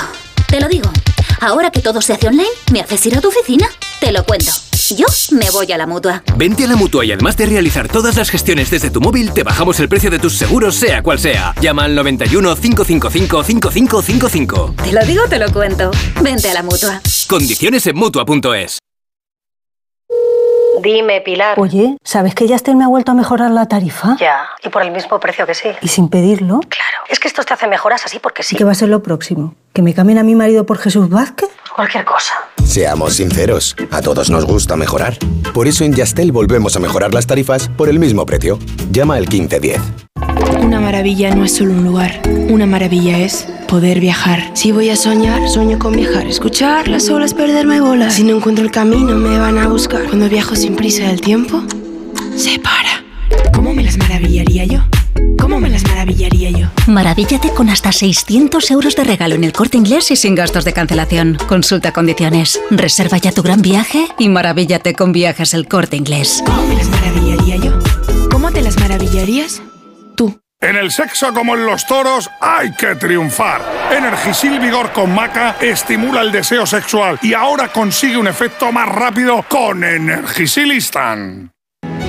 Te 0.49 0.61
lo 0.61 0.69
digo. 0.69 0.91
Ahora 1.41 1.71
que 1.71 1.81
todo 1.81 2.01
se 2.03 2.13
hace 2.13 2.29
online, 2.29 2.49
¿me 2.73 2.81
haces 2.81 3.05
ir 3.07 3.17
a 3.17 3.21
tu 3.21 3.29
oficina? 3.29 3.67
Te 4.01 4.13
lo 4.13 4.25
cuento. 4.25 4.53
Yo 4.97 5.07
me 5.33 5.51
voy 5.51 5.71
a 5.71 5.79
la 5.79 5.87
mutua. 5.87 6.23
Vente 6.37 6.65
a 6.65 6.67
la 6.67 6.77
mutua 6.77 7.05
y 7.05 7.13
además 7.13 7.37
de 7.37 7.47
realizar 7.47 7.89
todas 7.89 8.17
las 8.17 8.29
gestiones 8.31 8.71
desde 8.71 8.91
tu 8.91 9.01
móvil, 9.01 9.33
te 9.33 9.45
bajamos 9.45 9.79
el 9.79 9.89
precio 9.89 10.11
de 10.11 10.19
tus 10.19 10.37
seguros, 10.37 10.75
sea 10.75 11.03
cual 11.03 11.19
sea. 11.19 11.55
Llama 11.61 11.85
al 11.85 11.95
91 11.95 12.57
555 12.57 13.43
5555. 13.45 14.75
Te 14.83 14.93
lo 14.93 15.05
digo 15.05 15.25
o 15.25 15.29
te 15.29 15.39
lo 15.39 15.53
cuento. 15.53 15.91
Vente 16.23 16.51
a 16.51 16.55
la 16.55 16.63
mutua. 16.63 17.01
Condiciones 17.29 17.87
en 17.87 17.97
mutua.es. 17.97 18.79
Dime, 20.83 21.21
Pilar. 21.21 21.61
Oye, 21.61 21.97
¿sabes 22.03 22.35
que 22.35 22.49
Yastel 22.49 22.75
me 22.75 22.85
ha 22.85 22.89
vuelto 22.89 23.13
a 23.13 23.15
mejorar 23.15 23.51
la 23.51 23.67
tarifa? 23.67 24.17
Ya, 24.19 24.49
y 24.65 24.71
por 24.71 24.83
el 24.83 24.91
mismo 24.91 25.21
precio 25.21 25.47
que 25.47 25.55
sí. 25.55 25.69
¿Y 25.83 25.89
sin 25.89 26.09
pedirlo? 26.09 26.61
Claro, 26.61 27.05
es 27.09 27.21
que 27.21 27.29
esto 27.29 27.43
te 27.45 27.53
hace 27.53 27.67
mejoras 27.67 28.05
así 28.07 28.19
porque 28.19 28.43
sí. 28.43 28.57
¿Qué 28.57 28.65
va 28.65 28.73
a 28.73 28.75
ser 28.75 28.89
lo 28.89 29.03
próximo? 29.03 29.55
¿Que 29.73 29.83
me 29.83 29.95
cambien 29.95 30.19
a 30.19 30.25
mi 30.25 30.35
marido 30.35 30.67
por 30.67 30.79
Jesús 30.79 31.09
Vázquez? 31.09 31.49
Cualquier 31.75 32.05
cosa. 32.05 32.35
Seamos 32.65 33.15
sinceros, 33.15 33.77
a 33.93 34.01
todos 34.01 34.29
nos 34.29 34.45
gusta 34.45 34.77
mejorar. 34.77 35.17
Por 35.55 35.69
eso 35.69 35.85
en 35.85 35.95
Yastel 35.95 36.33
volvemos 36.33 36.75
a 36.75 36.81
mejorar 36.81 37.15
las 37.15 37.27
tarifas 37.27 37.69
por 37.69 37.89
el 37.89 38.01
mismo 38.01 38.27
precio. 38.27 38.59
Llama 38.91 39.15
al 39.15 39.29
1510. 39.29 39.81
Una 40.61 40.81
maravilla 40.81 41.35
no 41.35 41.45
es 41.45 41.55
solo 41.55 41.73
un 41.73 41.85
lugar. 41.85 42.21
Una 42.49 42.67
maravilla 42.67 43.19
es 43.19 43.47
poder 43.69 44.01
viajar. 44.01 44.51
Si 44.55 44.73
voy 44.73 44.91
a 44.91 44.97
soñar, 44.97 45.49
sueño 45.49 45.79
con 45.79 45.95
viajar. 45.95 46.27
Escuchar 46.27 46.89
las 46.89 47.09
olas, 47.09 47.33
perderme 47.33 47.81
bolas. 47.81 48.15
Si 48.15 48.25
no 48.25 48.37
encuentro 48.37 48.65
el 48.65 48.73
camino, 48.73 49.15
me 49.15 49.39
van 49.39 49.57
a 49.59 49.69
buscar. 49.69 50.03
Cuando 50.07 50.29
viajo 50.29 50.57
sin 50.57 50.75
prisa 50.75 51.05
del 51.05 51.21
tiempo, 51.21 51.63
se 52.37 52.59
para. 52.59 53.05
¿Cómo 53.55 53.73
me 53.73 53.85
las 53.85 53.97
maravillaría 53.97 54.65
yo? 54.65 54.81
¿Cómo 55.51 55.63
me 55.63 55.71
las 55.71 55.83
maravillaría 55.83 56.51
yo? 56.51 56.69
Maravíllate 56.87 57.51
con 57.51 57.71
hasta 57.71 57.91
600 57.91 58.71
euros 58.71 58.95
de 58.95 59.03
regalo 59.03 59.35
en 59.35 59.43
el 59.43 59.53
corte 59.53 59.77
inglés 59.77 60.13
y 60.13 60.17
sin 60.17 60.37
gastos 60.37 60.65
de 60.65 60.73
cancelación. 60.73 61.39
Consulta 61.49 61.93
condiciones. 61.93 62.61
Reserva 62.71 63.19
ya 63.19 63.33
tu 63.33 63.43
gran 63.43 63.61
viaje 63.61 64.07
y 64.17 64.29
maravíllate 64.29 64.95
con 64.95 65.11
viajes 65.11 65.53
el 65.53 65.67
corte 65.67 65.97
inglés. 65.97 66.41
¿Cómo 66.47 66.63
me 66.69 66.77
las 66.77 66.89
maravillaría 66.89 67.57
yo? 67.57 67.77
¿Cómo 68.31 68.53
te 68.53 68.63
las 68.63 68.79
maravillarías? 68.79 69.61
En 70.63 70.77
el 70.77 70.91
sexo 70.91 71.33
como 71.33 71.55
en 71.55 71.65
los 71.65 71.87
toros 71.87 72.31
hay 72.39 72.73
que 72.75 72.95
triunfar. 72.95 73.63
Energisil 73.91 74.61
Vigor 74.61 74.93
con 74.93 75.13
Maca 75.15 75.57
estimula 75.59 76.21
el 76.21 76.31
deseo 76.31 76.67
sexual 76.67 77.19
y 77.23 77.33
ahora 77.33 77.69
consigue 77.73 78.19
un 78.19 78.29
efecto 78.29 78.71
más 78.71 78.87
rápido 78.87 79.43
con 79.49 79.83
Energisil 79.83 80.71
Instant. 80.71 81.50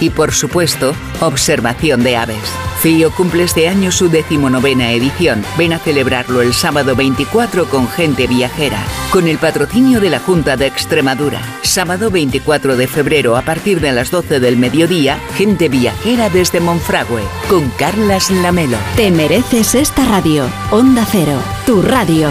y, 0.00 0.10
por 0.10 0.32
supuesto, 0.32 0.94
observación 1.20 2.02
de 2.02 2.16
aves. 2.16 2.38
FIO 2.80 3.10
cumple 3.10 3.42
este 3.42 3.68
año 3.68 3.90
su 3.90 4.08
decimonovena 4.08 4.92
edición. 4.92 5.44
Ven 5.56 5.72
a 5.72 5.78
celebrarlo 5.78 6.42
el 6.42 6.54
sábado 6.54 6.94
24 6.94 7.68
con 7.68 7.88
gente 7.88 8.28
viajera, 8.28 8.78
con 9.10 9.26
el 9.26 9.38
patrocinio 9.38 10.00
de 10.00 10.10
la 10.10 10.20
Junta 10.20 10.56
de 10.56 10.66
Extremadura. 10.66 11.40
Sábado 11.62 12.10
24 12.10 12.76
de 12.76 12.86
febrero 12.86 13.36
a 13.36 13.42
partir 13.42 13.80
de 13.80 13.92
las 13.92 14.12
12 14.12 14.38
del 14.38 14.56
mediodía, 14.56 15.18
gente 15.36 15.68
viajera 15.68 16.30
desde 16.30 16.60
Monfragüe, 16.60 17.22
con 17.48 17.68
Carlas 17.70 18.30
Lamelo. 18.30 18.78
Te 18.94 19.10
mereces 19.10 19.74
esta 19.74 20.04
radio. 20.04 20.48
Onda 20.70 21.04
Cero, 21.10 21.40
tu 21.66 21.82
radio. 21.82 22.30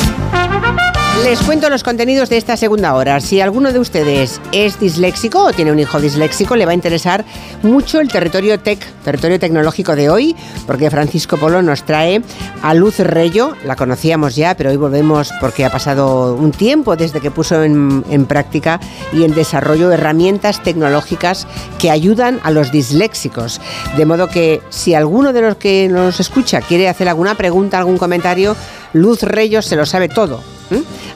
Les 1.23 1.39
cuento 1.39 1.69
los 1.69 1.83
contenidos 1.83 2.29
de 2.29 2.37
esta 2.37 2.57
segunda 2.57 2.95
hora. 2.95 3.19
Si 3.19 3.41
alguno 3.41 3.71
de 3.71 3.77
ustedes 3.77 4.41
es 4.51 4.79
disléxico 4.79 5.43
o 5.43 5.53
tiene 5.53 5.71
un 5.71 5.77
hijo 5.77 6.01
disléxico, 6.01 6.55
le 6.55 6.65
va 6.65 6.71
a 6.71 6.73
interesar 6.73 7.23
mucho 7.61 7.99
el 7.99 8.07
territorio 8.07 8.59
tech, 8.59 8.83
territorio 9.03 9.39
tecnológico 9.39 9.95
de 9.95 10.09
hoy, 10.09 10.35
porque 10.65 10.89
Francisco 10.89 11.37
Polo 11.37 11.61
nos 11.61 11.83
trae 11.83 12.23
a 12.63 12.73
Luz 12.73 12.97
Reyo. 12.99 13.55
La 13.65 13.75
conocíamos 13.75 14.35
ya, 14.35 14.55
pero 14.55 14.71
hoy 14.71 14.77
volvemos 14.77 15.31
porque 15.39 15.63
ha 15.63 15.71
pasado 15.71 16.33
un 16.35 16.51
tiempo 16.51 16.95
desde 16.95 17.21
que 17.21 17.29
puso 17.29 17.63
en, 17.63 18.03
en 18.09 18.25
práctica 18.25 18.79
y 19.13 19.23
en 19.23 19.35
desarrollo 19.35 19.91
herramientas 19.91 20.63
tecnológicas 20.63 21.45
que 21.77 21.91
ayudan 21.91 22.39
a 22.43 22.49
los 22.49 22.71
disléxicos. 22.71 23.61
De 23.95 24.05
modo 24.05 24.27
que 24.27 24.61
si 24.69 24.95
alguno 24.95 25.33
de 25.33 25.41
los 25.41 25.55
que 25.55 25.87
nos 25.87 26.19
escucha 26.19 26.61
quiere 26.61 26.89
hacer 26.89 27.07
alguna 27.07 27.35
pregunta, 27.35 27.77
algún 27.77 27.99
comentario, 27.99 28.55
Luz 28.93 29.23
Reyo 29.23 29.61
se 29.61 29.75
lo 29.75 29.85
sabe 29.85 30.09
todo 30.09 30.41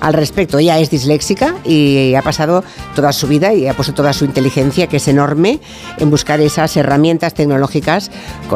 al 0.02 0.14
respecto. 0.14 0.58
Ella 0.58 0.80
es 0.80 0.90
disléxica 0.90 1.56
y 1.64 2.14
ha 2.16 2.22
pasado 2.22 2.64
toda 2.96 3.14
su 3.14 3.28
vida 3.28 3.54
y 3.54 3.68
ha 3.68 3.74
puesto 3.74 3.94
toda 3.94 4.14
su 4.14 4.26
inteligencia, 4.26 4.88
que 4.88 4.98
es 4.98 5.08
enorme, 5.08 5.60
en 5.98 6.10
buscar 6.10 6.40
esas 6.42 6.76
herramientas 6.78 7.34
tecnológicas 7.34 8.12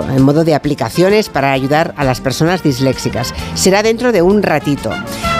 en 0.09 0.21
modo 0.21 0.43
de 0.43 0.55
aplicaciones 0.55 1.29
para 1.29 1.51
ayudar 1.51 1.93
a 1.97 2.03
las 2.03 2.21
personas 2.21 2.63
disléxicas. 2.63 3.33
Será 3.55 3.83
dentro 3.83 4.11
de 4.11 4.21
un 4.21 4.43
ratito. 4.43 4.91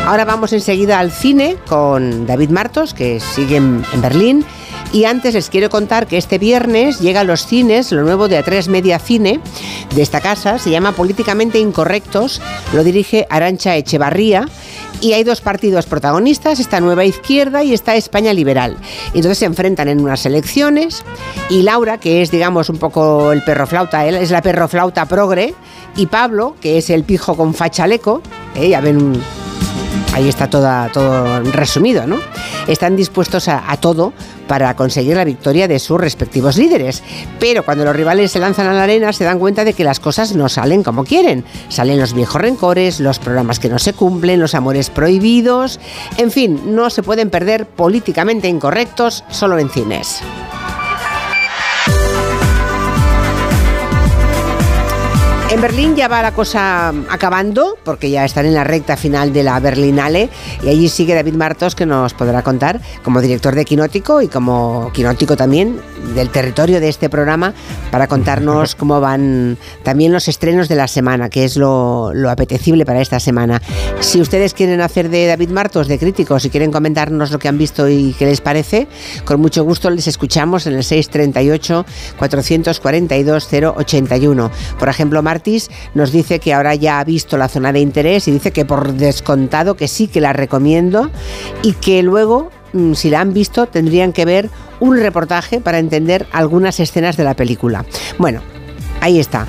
Ahora 0.06 0.26
vamos 0.26 0.54
enseguida 0.54 1.00
al 1.00 1.12
cine 1.12 1.58
con 1.68 2.26
David 2.26 2.50
Martos, 2.50 2.94
que 2.94 3.20
sigue 3.20 3.58
en 3.58 3.84
Berlín. 4.02 4.46
Y 4.92 5.06
antes 5.06 5.36
les 5.36 5.50
quiero 5.50 5.70
contar 5.70 6.08
que 6.08 6.18
este 6.18 6.40
viernes 6.40 7.00
llega 7.00 7.22
a 7.22 7.24
los 7.24 7.46
cines 7.46 7.92
lo 7.92 8.02
nuevo 8.02 8.28
de 8.28 8.44
A3 8.44 8.70
Media 8.70 8.98
Cine 8.98 9.40
de 9.94 10.02
esta 10.02 10.20
casa. 10.20 10.58
Se 10.58 10.72
llama 10.72 10.94
Políticamente 10.94 11.60
Incorrectos. 11.60 12.42
Lo 12.74 12.84
dirige 12.84 13.28
Arancha 13.30 13.76
Echevarría. 13.76 14.48
Y 15.02 15.14
hay 15.14 15.24
dos 15.24 15.40
partidos 15.42 15.86
protagonistas, 15.86 16.60
esta 16.60 16.82
Nueva 16.82 17.06
Izquierda 17.06 17.64
y 17.64 17.74
esta 17.74 17.96
España 17.96 18.34
Liberal. 18.34 18.78
Entonces 19.14 19.38
se 19.38 19.46
enfrentan 19.46 19.88
en 19.88 20.02
unas 20.02 20.26
elecciones 20.26 21.06
y 21.50 21.62
Laura, 21.62 22.00
que 22.00 22.22
es 22.22 22.32
digamos 22.32 22.70
un 22.70 22.80
poco 22.80 23.32
el 23.32 23.42
perro 23.44 23.66
flauta, 23.66 24.06
es 24.06 24.32
la 24.32 24.42
perro 24.42 24.68
flauta 24.68 25.06
progre, 25.06 25.54
y 25.96 26.08
Pablo, 26.08 26.56
que 26.60 26.78
es 26.78 26.90
el 26.90 27.06
pijo 27.06 27.38
con 27.38 27.54
fachaleco, 27.54 28.22
¿eh? 28.56 28.70
ya 28.70 28.82
ven 28.82 29.22
ahí 30.14 30.28
está 30.28 30.50
todo 30.50 31.42
resumido, 31.52 32.06
¿no? 32.08 32.20
Están 32.68 32.96
dispuestos 32.96 33.48
a 33.48 33.78
todo 33.78 34.14
para 34.50 34.76
conseguir 34.76 35.16
la 35.16 35.24
victoria 35.24 35.68
de 35.68 35.78
sus 35.78 36.02
respectivos 36.02 36.58
líderes. 36.58 37.04
Pero 37.40 37.64
cuando 37.64 37.86
los 37.86 37.96
rivales 37.96 38.32
se 38.32 38.40
lanzan 38.40 38.66
a 38.66 38.74
la 38.74 38.84
arena 38.84 39.14
se 39.14 39.24
dan 39.24 39.40
cuenta 39.40 39.64
de 39.64 39.74
que 39.74 39.84
las 39.84 40.00
cosas 40.00 40.36
no 40.36 40.50
salen 40.50 40.84
como 40.84 41.06
quieren. 41.06 41.46
Salen 41.70 42.00
los 42.00 42.14
viejos 42.14 42.42
rencores, 42.42 43.00
los 43.00 43.20
programas 43.20 43.60
que 43.60 43.70
no 43.70 43.78
se 43.78 43.94
cumplen, 43.94 44.40
los 44.40 44.56
amores 44.56 44.90
prohibidos. 44.90 45.80
En 46.18 46.32
fin, 46.32 46.76
no 46.76 46.90
se 46.90 47.04
pueden 47.04 47.30
perder 47.30 47.68
políticamente 47.68 48.48
incorrectos 48.48 49.24
solo 49.30 49.60
en 49.60 49.70
cines. 49.70 50.22
En 55.52 55.62
Berlín 55.62 55.96
ya 55.96 56.08
va 56.08 56.22
la 56.22 56.32
cosa 56.32 56.90
acabando, 57.10 57.76
porque 57.84 58.12
ya 58.12 58.24
están 58.24 58.46
en 58.46 58.54
la 58.54 58.64
recta 58.64 58.96
final 58.96 59.34
de 59.34 59.42
la 59.42 59.60
Berlinale, 59.60 60.30
y 60.62 60.70
allí 60.70 60.88
sigue 60.90 61.16
David 61.16 61.34
Martos, 61.34 61.74
que 61.74 61.88
nos 61.88 62.14
podrá 62.14 62.44
contar, 62.44 62.80
como 63.04 63.20
director 63.20 63.56
de 63.56 63.66
Quinótico 63.66 64.22
y 64.22 64.28
como 64.28 64.92
Quinótico 64.94 65.36
también, 65.36 65.82
del 66.14 66.30
territorio 66.30 66.80
de 66.80 66.90
este 66.90 67.10
programa, 67.10 67.56
para 67.90 68.06
contarnos 68.06 68.76
cómo 68.80 69.02
van 69.02 69.58
también 69.82 70.14
los 70.14 70.28
estrenos 70.28 70.70
de 70.70 70.76
la 70.76 70.88
semana, 70.88 71.30
que 71.30 71.46
es 71.46 71.58
lo, 71.58 72.14
lo 72.14 72.30
apetecible 72.30 72.86
para 72.86 73.02
esta 73.02 73.20
semana. 73.20 73.60
Si 74.02 74.22
ustedes 74.22 74.54
quieren 74.54 74.82
hacer 74.82 75.10
de 75.10 75.26
David 75.26 75.50
Martos, 75.50 75.88
de 75.88 75.98
críticos, 75.98 76.44
si 76.44 76.52
quieren 76.52 76.72
comentarnos 76.72 77.32
lo 77.32 77.40
que 77.40 77.48
han 77.48 77.58
visto 77.58 77.90
y 77.90 78.14
qué 78.20 78.28
les 78.28 78.40
parece, 78.40 78.88
con 79.26 79.42
mucho 79.42 79.64
gusto 79.64 79.90
les 79.90 80.06
escuchamos 80.06 80.68
en 80.68 80.76
el 80.76 80.84
638 80.84 81.86
442 82.20 83.50
081. 83.52 84.52
Por 84.78 84.90
ejemplo, 84.90 85.24
Nos 85.94 86.12
dice 86.12 86.40
que 86.40 86.54
ahora 86.54 86.76
ya 86.76 87.00
ha 87.00 87.04
visto 87.04 87.38
la 87.38 87.48
zona 87.48 87.72
de 87.74 87.80
interés 87.80 88.28
y 88.28 88.32
dice 88.32 88.52
que 88.52 88.66
por 88.66 88.94
descontado 88.94 89.76
que 89.76 89.88
sí 89.88 90.08
que 90.08 90.22
la 90.22 90.34
recomiendo 90.34 91.10
y 91.64 91.74
que 91.74 92.04
luego, 92.04 92.50
mm, 92.74 92.94
si 92.94 93.10
la 93.10 93.22
han 93.22 93.34
visto, 93.34 93.68
tendrían 93.68 94.14
que 94.14 94.26
ver 94.26 94.50
un 94.80 94.98
reportaje 94.98 95.60
para 95.60 95.80
entender 95.80 96.26
algunas 96.32 96.80
escenas 96.80 97.18
de 97.18 97.24
la 97.24 97.34
película. 97.36 97.86
Bueno, 98.18 98.42
ahí 99.02 99.20
está. 99.20 99.48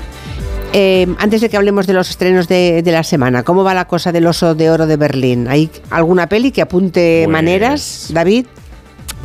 Eh, 0.73 1.05
antes 1.19 1.41
de 1.41 1.49
que 1.49 1.57
hablemos 1.57 1.85
de 1.85 1.93
los 1.93 2.09
estrenos 2.09 2.47
de, 2.47 2.81
de 2.81 2.91
la 2.93 3.03
semana, 3.03 3.43
¿cómo 3.43 3.63
va 3.63 3.73
la 3.73 3.85
cosa 3.85 4.13
del 4.13 4.25
oso 4.25 4.55
de 4.55 4.69
oro 4.69 4.87
de 4.87 4.95
Berlín? 4.95 5.47
¿Hay 5.49 5.69
alguna 5.89 6.27
peli 6.27 6.51
que 6.51 6.61
apunte 6.61 7.23
Pues- 7.25 7.31
maneras, 7.31 8.07
David? 8.13 8.45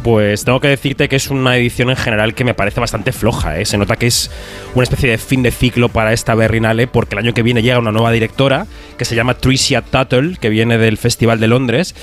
Pues 0.07 0.45
tengo 0.45 0.61
que 0.61 0.69
decirte 0.69 1.09
que 1.09 1.17
es 1.17 1.31
una 1.31 1.57
edición 1.57 1.91
en 1.91 1.97
general 1.97 2.33
que 2.33 2.45
me 2.45 2.55
parece 2.55 2.79
bastante 2.79 3.11
floja. 3.11 3.59
¿eh? 3.59 3.65
Se 3.65 3.77
nota 3.77 3.97
que 3.97 4.07
es 4.07 4.31
una 4.77 4.85
especie 4.85 5.11
de 5.11 5.19
fin 5.19 5.43
de 5.43 5.51
ciclo 5.51 5.89
para 5.89 6.13
esta 6.13 6.37
Berlinale 6.37 6.87
porque 6.87 7.17
el 7.17 7.25
año 7.25 7.35
que 7.35 7.43
viene 7.43 7.61
llega 7.61 7.81
una 7.81 7.91
nueva 7.91 8.13
directora 8.13 8.69
que 8.99 9.05
se 9.05 9.17
llama 9.17 9.35
Tricia 9.35 9.83
Tuttle, 9.83 10.37
que 10.41 10.49
viene 10.49 10.79
del 10.79 10.97
Festival 10.97 11.41
de 11.41 11.49
Londres. 11.49 11.97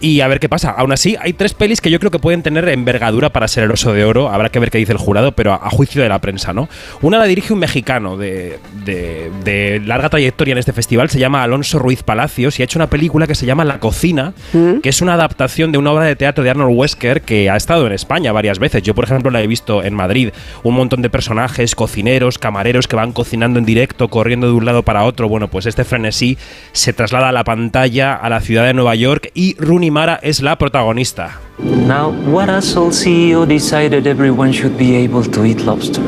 Y 0.00 0.20
a 0.20 0.28
ver 0.28 0.38
qué 0.38 0.48
pasa. 0.48 0.70
Aún 0.70 0.92
así, 0.92 1.16
hay 1.20 1.32
tres 1.32 1.54
pelis 1.54 1.80
que 1.80 1.90
yo 1.90 1.98
creo 1.98 2.10
que 2.12 2.20
pueden 2.20 2.42
tener 2.42 2.68
envergadura 2.68 3.30
para 3.30 3.48
ser 3.48 3.64
el 3.64 3.70
oso 3.72 3.92
de 3.92 4.04
oro. 4.04 4.28
Habrá 4.30 4.48
que 4.48 4.60
ver 4.60 4.70
qué 4.70 4.78
dice 4.78 4.92
el 4.92 4.98
jurado, 4.98 5.32
pero 5.32 5.52
a, 5.52 5.70
juicio 5.70 6.02
de 6.02 6.08
la 6.08 6.20
prensa, 6.20 6.52
¿no? 6.52 6.68
Una 7.02 7.18
la 7.18 7.24
dirige 7.24 7.52
un 7.52 7.58
mexicano 7.58 8.16
de, 8.16 8.58
de- 8.84 9.30
de 9.44 9.80
larga 9.84 10.08
trayectoria 10.08 10.52
en 10.52 10.58
este 10.58 10.72
festival, 10.72 11.10
se 11.10 11.18
llama 11.18 11.42
Alonso 11.42 11.78
Ruiz 11.80 12.02
Palacios 12.04 12.58
y 12.58 12.62
ha 12.62 12.64
hecho 12.64 12.78
una 12.78 12.88
película 12.88 13.26
que 13.26 13.34
se 13.34 13.44
llama 13.46 13.64
La 13.64 13.80
Cocina, 13.80 14.34
que 14.82 14.88
es 14.88 15.02
una 15.02 15.14
adaptación 15.14 15.72
de 15.72 15.78
una 15.78 15.90
obra 15.92 16.04
de 16.04 16.14
teatro 16.16 16.44
de 16.44 16.50
Arnold 16.50 16.76
Wesker 16.78 17.22
que 17.22 17.50
ha 17.50 17.56
estado 17.56 17.86
en 17.86 17.92
España 17.92 18.30
varias 18.32 18.58
veces. 18.60 18.82
Yo, 18.84 18.94
por 18.94 19.04
ejemplo, 19.04 19.30
la 19.32 19.42
he 19.42 19.46
visto 19.48 19.82
en 19.82 19.94
Madrid. 19.94 20.30
Un 20.62 20.74
montón 20.74 21.02
de 21.02 21.10
personajes, 21.10 21.74
cocineros, 21.74 22.38
camareros 22.38 22.86
que 22.86 22.94
van 22.96 23.12
cocinando 23.12 23.58
en 23.58 23.64
directo, 23.64 24.08
corriendo 24.08 24.46
de 24.46 24.52
un 24.52 24.64
lado 24.64 24.82
para 24.84 25.02
otro. 25.04 25.28
Bueno, 25.28 25.48
pues 25.48 25.66
este 25.66 25.84
frenesí 25.84 26.38
se 26.72 26.92
traslada 26.92 27.30
a 27.30 27.32
la 27.32 27.44
pantalla, 27.44 28.14
a 28.14 28.28
la 28.28 28.40
ciudad 28.40 28.64
de 28.64 28.74
Nueva 28.74 28.94
York 28.94 29.30
y 29.34 29.56
Rooney 29.58 29.87
Mara 29.90 30.18
es 30.22 30.40
la 30.40 30.56
protagonista. 30.56 31.38
Now, 31.58 32.10
what 32.26 32.48
asshole 32.48 32.92
CEO 32.92 33.46
decided 33.46 34.06
everyone 34.06 34.52
should 34.52 34.76
be 34.78 34.96
able 34.96 35.28
to 35.30 35.44
eat 35.44 35.60
lobster? 35.60 36.02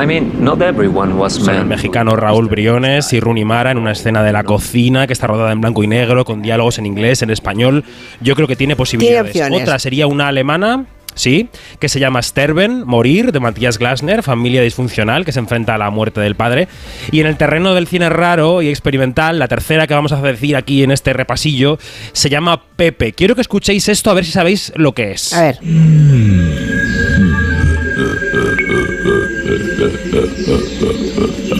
I 0.00 0.06
mean, 0.06 0.44
not 0.44 0.62
everyone 0.62 1.14
was 1.14 1.34
Son 1.34 1.54
el 1.54 1.64
mexicano 1.64 2.14
Raúl 2.14 2.48
Briones 2.48 3.12
y 3.12 3.20
Rooney 3.20 3.44
Mara 3.44 3.70
en 3.72 3.78
una 3.78 3.92
escena 3.92 4.22
de 4.22 4.32
la 4.32 4.44
cocina 4.44 5.06
que 5.06 5.12
está 5.12 5.26
rodada 5.26 5.50
en 5.50 5.60
blanco 5.60 5.82
y 5.82 5.86
negro, 5.86 6.24
con 6.24 6.40
diálogos 6.40 6.78
en 6.78 6.86
inglés, 6.86 7.22
en 7.22 7.30
español. 7.30 7.84
Yo 8.20 8.34
creo 8.36 8.46
que 8.46 8.56
tiene 8.56 8.76
posibilidades. 8.76 9.36
Otra 9.50 9.78
sería 9.78 10.06
una 10.06 10.28
alemana. 10.28 10.86
Sí, 11.18 11.48
que 11.80 11.88
se 11.88 11.98
llama 11.98 12.22
Sterben, 12.22 12.84
Morir, 12.86 13.32
de 13.32 13.40
Matías 13.40 13.76
Glasner, 13.76 14.22
familia 14.22 14.62
disfuncional 14.62 15.24
que 15.24 15.32
se 15.32 15.40
enfrenta 15.40 15.74
a 15.74 15.78
la 15.78 15.90
muerte 15.90 16.20
del 16.20 16.36
padre. 16.36 16.68
Y 17.10 17.18
en 17.18 17.26
el 17.26 17.36
terreno 17.36 17.74
del 17.74 17.88
cine 17.88 18.08
raro 18.08 18.62
y 18.62 18.68
experimental, 18.68 19.40
la 19.40 19.48
tercera 19.48 19.88
que 19.88 19.94
vamos 19.94 20.12
a 20.12 20.22
decir 20.22 20.54
aquí 20.54 20.84
en 20.84 20.92
este 20.92 21.12
repasillo 21.12 21.78
se 22.12 22.30
llama 22.30 22.62
Pepe. 22.76 23.14
Quiero 23.14 23.34
que 23.34 23.40
escuchéis 23.40 23.88
esto 23.88 24.12
a 24.12 24.14
ver 24.14 24.24
si 24.24 24.30
sabéis 24.30 24.72
lo 24.76 24.94
que 24.94 25.10
es. 25.10 25.32
A 25.32 25.42
ver. 25.42 25.58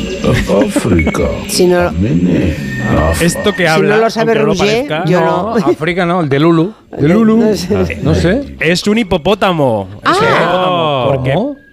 África. 0.30 1.22
Si 1.48 1.66
no, 1.66 1.90
Esto 3.20 3.52
que 3.52 3.62
Si 3.64 3.68
habla, 3.68 3.96
no 3.96 4.02
lo 4.02 4.10
sabe 4.10 4.34
no 4.34 4.44
Roger, 4.46 4.86
parezca, 4.86 5.04
yo 5.06 5.20
no. 5.20 5.54
África 5.56 6.06
no, 6.06 6.20
el 6.20 6.28
de 6.28 6.38
Lulu. 6.40 6.72
De 6.98 7.08
Lulu. 7.08 7.36
No 7.38 7.54
sé. 7.54 7.96
No 8.02 8.14
sé. 8.14 8.56
Es 8.60 8.86
un 8.86 8.98
hipopótamo. 8.98 9.88
Es 10.02 10.10
un 10.18 10.26
Ah. 10.26 10.40
hipopótamo. 10.42 11.04
Porque 11.12 11.67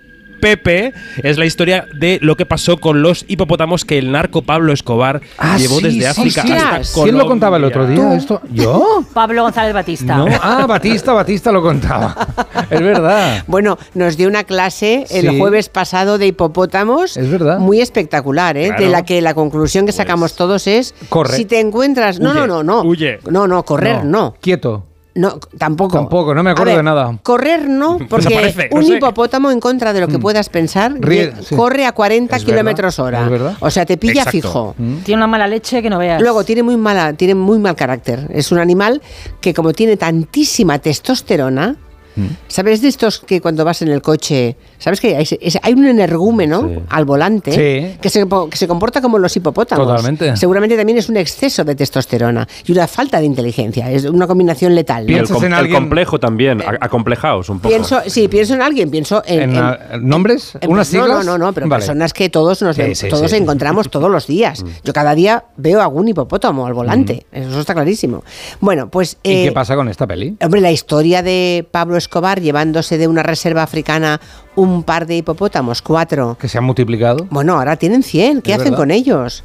Pepe 0.45 0.93
es 1.23 1.39
la 1.39 1.45
historia 1.45 1.87
de 1.91 2.19
lo 2.21 2.37
que 2.37 2.45
pasó 2.45 2.77
con 2.77 3.01
los 3.01 3.25
hipopótamos 3.27 3.83
que 3.83 3.97
el 3.97 4.11
narco 4.11 4.43
Pablo 4.43 4.73
Escobar 4.73 5.19
Ah, 5.39 5.57
llevó 5.57 5.77
sí, 5.79 5.85
desde 5.85 5.99
sí, 6.01 6.05
África 6.05 6.41
sí. 6.43 6.51
hasta 6.51 6.69
¿Quién 6.75 6.83
Colombia. 6.93 7.23
lo 7.23 7.27
contaba 7.27 7.57
el 7.57 7.63
otro 7.63 7.87
día 7.87 8.13
esto? 8.13 8.41
¿Yo? 8.51 9.03
Pablo 9.15 9.41
González 9.41 9.73
Batista. 9.73 10.17
No. 10.17 10.27
Ah, 10.41 10.67
Batista, 10.67 11.13
Batista 11.13 11.51
lo 11.51 11.63
contaba. 11.63 12.15
Es 12.69 12.79
verdad. 12.81 13.43
Bueno, 13.47 13.77
nos 13.95 14.17
dio 14.17 14.27
una 14.27 14.43
clase 14.43 15.05
el 15.11 15.29
Sí. 15.29 15.37
jueves 15.39 15.69
pasado 15.69 16.17
de 16.17 16.27
hipopótamos. 16.27 17.17
Es 17.17 17.29
verdad. 17.29 17.57
Muy 17.59 17.79
espectacular, 17.81 18.55
¿eh? 18.57 18.67
Claro. 18.67 18.83
De 18.83 18.89
la 18.89 19.03
que 19.03 19.21
la 19.21 19.33
conclusión 19.33 19.85
que 19.85 19.91
sacamos 19.91 20.35
todos 20.35 20.65
es. 20.67 20.93
Corre. 21.09 21.35
Si 21.37 21.45
te 21.45 21.59
encuentras. 21.59 22.19
No, 22.19 22.31
Huye. 22.31 22.39
no, 22.41 22.47
no, 22.47 22.63
no. 22.63 22.81
Huye. 22.83 23.19
No, 23.29 23.47
no, 23.47 23.63
correr 23.65 24.03
no. 24.05 24.35
Quieto. 24.41 24.85
No, 25.15 25.39
tampoco. 25.57 25.93
Tampoco, 25.97 26.35
no 26.35 26.43
me 26.43 26.51
acuerdo 26.51 26.71
ver, 26.71 26.77
de 26.77 26.83
nada. 26.83 27.17
Correr 27.23 27.69
no, 27.69 27.97
porque 28.09 28.53
no 28.71 28.77
un 28.77 28.85
sé. 28.85 28.97
hipopótamo, 28.97 29.49
en 29.49 29.61
contra 29.61 29.93
de 29.93 30.01
lo 30.01 30.07
que 30.09 30.19
puedas 30.19 30.49
pensar, 30.49 30.93
Ríe, 30.99 31.31
lle- 31.33 31.41
sí. 31.41 31.55
corre 31.55 31.85
a 31.85 31.93
40 31.93 32.35
Es 32.35 32.43
kilómetros 32.43 32.99
hora. 32.99 33.23
es 33.23 33.29
verdad. 33.29 33.55
O 33.61 33.69
sea, 33.71 33.85
te 33.85 33.95
pilla 33.97 34.23
Exacto. 34.23 34.31
fijo. 34.31 34.75
Tiene 35.05 35.15
una 35.19 35.27
mala 35.27 35.47
leche 35.47 35.81
que 35.81 35.89
no 35.89 35.99
veas. 35.99 36.21
Luego 36.21 36.43
tiene 36.43 36.63
muy 36.63 36.75
mala, 36.77 37.13
tiene 37.13 37.33
muy 37.33 37.59
mal 37.59 37.75
carácter. 37.75 38.27
Es 38.33 38.51
un 38.51 38.59
animal 38.59 39.01
que 39.39 39.53
como 39.53 39.71
tiene 39.73 39.95
tantísima 39.97 40.79
testosterona, 40.79 41.77
Mm. 42.17 42.27
¿sabes 42.47 42.81
de 42.81 42.87
estos 42.87 43.19
que 43.19 43.41
cuando 43.41 43.65
vas 43.65 43.81
en 43.81 43.89
el 43.89 44.01
coche, 44.01 44.55
sabes 44.85 45.01
que 45.01 45.17
hay, 45.17 45.27
es- 45.41 45.59
hay 45.61 45.73
un 45.73 45.85
energúmeno 45.85 46.69
al 46.89 47.03
volante 47.05 47.51
Sí. 47.51 47.97
que, 47.99 48.09
se, 48.09 48.25
po- 48.25 48.49
que 48.49 48.55
se 48.55 48.67
comporta 48.67 49.01
como 49.01 49.19
los 49.19 49.35
hipopótamos? 49.35 49.85
Totalmente. 49.85 50.37
Seguramente 50.37 50.77
también 50.77 50.97
es 50.97 51.09
un 51.09 51.17
exceso 51.17 51.65
de 51.65 51.75
testosterona 51.75 52.47
y 52.65 52.71
una 52.71 52.87
falta 52.87 53.19
de 53.19 53.25
inteligencia. 53.25 53.91
Es 53.91 54.05
una 54.05 54.27
combinación 54.27 54.73
letal. 54.75 55.01
El, 55.01 55.07
¿Piensas 55.07 55.35
com- 55.35 55.43
en 55.45 55.51
el 55.53 55.57
alguien- 55.59 55.75
complejo 55.81 56.19
también, 56.19 56.61
a- 56.61 56.77
acomplejaos 56.79 57.49
un 57.49 57.59
poco. 57.59 57.69
Pienso, 57.69 57.99
sí, 58.07 58.27
pienso 58.27 58.53
en 58.53 58.61
alguien, 58.61 58.89
pienso 58.89 59.21
en, 59.25 59.55
¿En, 59.55 59.63
en- 59.91 60.07
nombres? 60.07 60.53
en- 60.61 60.69
¿Unas 60.71 60.93
no, 60.93 61.03
siglas? 61.03 61.25
No, 61.25 61.37
no, 61.37 61.45
no, 61.45 61.53
pero 61.53 61.67
Vale. 61.67 61.81
personas 61.81 62.13
que 62.13 62.29
todos 62.29 62.61
nos 62.61 62.75
Sí, 62.75 62.81
vemos- 62.83 62.97
sí, 62.99 63.09
todos 63.09 63.29
sí. 63.31 63.37
Mm. 63.39 63.43
encontramos 63.43 63.89
todos 63.89 64.09
los 64.11 64.27
días. 64.27 64.63
Yo 64.83 64.93
cada 64.93 65.15
día 65.15 65.45
veo 65.57 65.81
algún 65.81 66.07
hipopótamo 66.07 66.67
al 66.67 66.73
volante. 66.73 67.25
Eso 67.31 67.59
está 67.59 67.73
clarísimo. 67.73 68.23
Bueno, 68.59 68.89
pues. 68.89 69.17
¿Y 69.23 69.31
eh, 69.31 69.43
qué 69.45 69.51
pasa 69.51 69.75
con 69.75 69.89
esta 69.89 70.05
peli? 70.05 70.35
Hombre, 70.43 70.61
la 70.61 70.71
historia 70.71 71.23
de 71.23 71.65
Pablo 71.71 71.97
Escobar 71.97 72.39
llevándose 72.41 72.97
de 72.97 73.07
una 73.07 73.23
reserva 73.23 73.63
africana 73.63 74.19
un 74.55 74.74
par 74.83 75.05
de 75.05 75.15
hipopótamos, 75.17 75.81
cuatro. 75.81 76.37
Que 76.39 76.47
se 76.47 76.57
han 76.57 76.63
multiplicado. 76.63 77.27
Bueno, 77.29 77.57
ahora 77.57 77.75
tienen 77.75 78.03
100. 78.03 78.41
¿Qué 78.41 78.53
hacen 78.53 78.65
verdad. 78.65 78.77
con 78.77 78.91
ellos? 78.91 79.43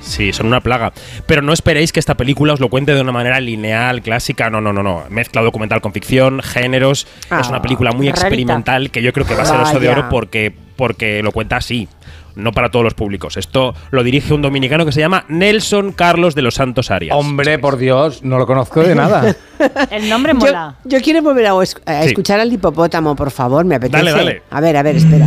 Sí, 0.00 0.32
son 0.32 0.46
una 0.46 0.60
plaga. 0.60 0.92
Pero 1.26 1.42
no 1.42 1.52
esperéis 1.52 1.92
que 1.92 2.00
esta 2.00 2.16
película 2.16 2.54
os 2.54 2.60
lo 2.60 2.68
cuente 2.70 2.94
de 2.94 3.00
una 3.00 3.12
manera 3.12 3.38
lineal, 3.40 4.02
clásica. 4.02 4.50
No, 4.50 4.60
no, 4.60 4.72
no, 4.72 4.82
no. 4.82 5.04
Mezcla 5.10 5.42
documental 5.42 5.80
con 5.80 5.92
ficción, 5.92 6.40
géneros. 6.42 7.06
Ah, 7.28 7.40
es 7.40 7.48
una 7.48 7.62
película 7.62 7.92
muy 7.92 8.06
rarita. 8.06 8.26
experimental 8.26 8.90
que 8.90 9.02
yo 9.02 9.12
creo 9.12 9.26
que 9.26 9.34
va 9.34 9.42
a 9.42 9.46
ser 9.46 9.60
oso 9.60 9.78
de 9.78 9.88
oro 9.88 10.08
porque, 10.08 10.54
porque 10.76 11.22
lo 11.22 11.32
cuenta 11.32 11.56
así. 11.56 11.88
No 12.36 12.52
para 12.52 12.70
todos 12.70 12.84
los 12.84 12.94
públicos. 12.94 13.36
Esto 13.36 13.74
lo 13.90 14.02
dirige 14.02 14.32
un 14.34 14.42
dominicano 14.42 14.84
que 14.86 14.92
se 14.92 15.00
llama 15.00 15.24
Nelson 15.28 15.92
Carlos 15.92 16.34
de 16.34 16.42
los 16.42 16.54
Santos 16.54 16.90
Arias. 16.90 17.16
Hombre, 17.16 17.58
por 17.58 17.76
Dios, 17.76 18.22
no 18.22 18.38
lo 18.38 18.46
conozco 18.46 18.82
de 18.82 18.94
nada. 18.94 19.34
El 19.90 20.08
nombre 20.08 20.32
Yo, 20.32 20.38
mola. 20.38 20.76
yo 20.84 21.00
quiero 21.00 21.22
volver 21.22 21.46
a, 21.46 21.52
a 21.52 21.64
Sí. 21.66 22.08
escuchar 22.08 22.40
al 22.40 22.52
hipopótamo, 22.52 23.14
por 23.16 23.30
favor, 23.30 23.64
me 23.64 23.74
apetece. 23.76 23.96
Dale, 24.04 24.10
dale. 24.12 24.42
A 24.50 24.60
ver, 24.60 24.76
a 24.76 24.82
ver, 24.82 24.96
espera. 24.96 25.26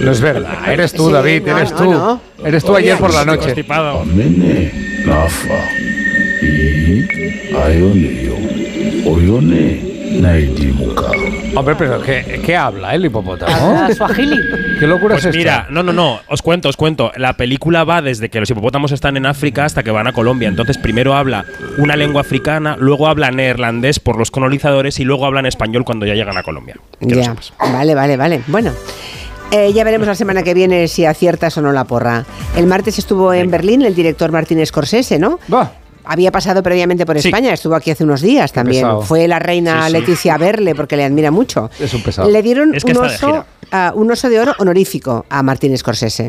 No 0.00 0.10
es 0.12 0.20
verdad. 0.20 0.72
Eres 0.72 0.92
tú, 0.92 1.06
Sí, 1.08 1.12
David, 1.12 1.42
no, 1.46 1.56
eres 1.58 1.70
no, 1.72 1.76
tú. 1.76 1.84
no. 1.90 2.20
Eres 2.44 2.64
tú 2.64 2.74
ayer 2.74 2.96
por 2.98 3.12
la 3.12 3.24
noche. 3.24 3.54
Hombre, 11.56 11.74
pero 11.76 12.00
¿qué, 12.02 12.40
qué 12.44 12.56
habla 12.56 12.94
el 12.94 13.04
hipopótamo? 13.04 13.54
Habla 13.78 13.94
suajili. 13.94 14.36
¿Qué 14.78 14.86
locura 14.86 15.14
Pues 15.14 15.24
es 15.24 15.28
esta? 15.30 15.38
mira, 15.38 15.66
no, 15.70 15.82
no, 15.82 15.92
no, 15.92 16.20
os 16.28 16.42
cuento, 16.42 16.68
os 16.68 16.76
cuento. 16.76 17.12
La 17.16 17.34
película 17.34 17.84
va 17.84 18.02
desde 18.02 18.28
que 18.28 18.40
los 18.40 18.50
hipopótamos 18.50 18.92
están 18.92 19.16
en 19.16 19.26
África 19.26 19.64
hasta 19.64 19.82
que 19.82 19.90
van 19.90 20.06
a 20.06 20.12
Colombia. 20.12 20.48
Entonces, 20.48 20.78
primero 20.78 21.14
habla 21.14 21.44
una 21.78 21.96
lengua 21.96 22.20
africana, 22.22 22.76
luego 22.78 23.06
habla 23.08 23.30
neerlandés 23.30 24.00
por 24.00 24.16
los 24.18 24.30
colonizadores 24.30 24.98
y 25.00 25.04
luego 25.04 25.26
hablan 25.26 25.46
español 25.46 25.84
cuando 25.84 26.06
ya 26.06 26.14
llegan 26.14 26.36
a 26.36 26.42
Colombia. 26.42 26.76
Ya. 27.00 27.34
Vale, 27.72 27.94
vale, 27.94 28.16
vale. 28.16 28.40
Bueno. 28.46 28.72
eh, 29.52 29.72
ya 29.72 29.84
veremos 29.84 30.06
la 30.06 30.14
semana 30.14 30.42
que 30.42 30.54
viene 30.54 30.88
si 30.88 31.04
aciertas 31.04 31.56
o 31.58 31.62
no 31.62 31.72
la 31.72 31.84
porra. 31.84 32.24
El 32.56 32.66
martes 32.66 32.98
estuvo 32.98 33.32
en 33.32 33.50
Berlín 33.50 33.82
el 33.82 33.94
director 33.94 34.32
Martín 34.32 34.64
Scorsese, 34.64 35.18
¿no? 35.18 35.38
Había 36.12 36.32
pasado 36.32 36.60
previamente 36.60 37.06
por 37.06 37.16
Sí. 37.20 37.28
España, 37.28 37.52
estuvo 37.52 37.76
aquí 37.76 37.92
hace 37.92 38.02
unos 38.02 38.20
días 38.20 38.52
también. 38.52 38.84
Fue 39.02 39.28
la 39.28 39.38
reina 39.38 39.86
Sí. 39.86 39.92
Leticia 39.92 40.34
a 40.34 40.38
verle 40.38 40.74
porque 40.74 40.96
le 40.96 41.04
admira 41.04 41.30
mucho. 41.30 41.70
Es 41.78 41.94
un 41.94 42.02
pesado. 42.02 42.28
Le 42.28 42.42
dieron 42.42 42.74
Es 42.74 42.84
que 42.84 42.90
un, 42.90 42.98
oso, 43.04 43.44
ah, 43.70 43.92
un 43.94 44.10
oso 44.10 44.28
de 44.28 44.40
oro 44.40 44.52
honorífico 44.58 45.24
a 45.30 45.40
Martín 45.44 45.78
Scorsese. 45.78 46.26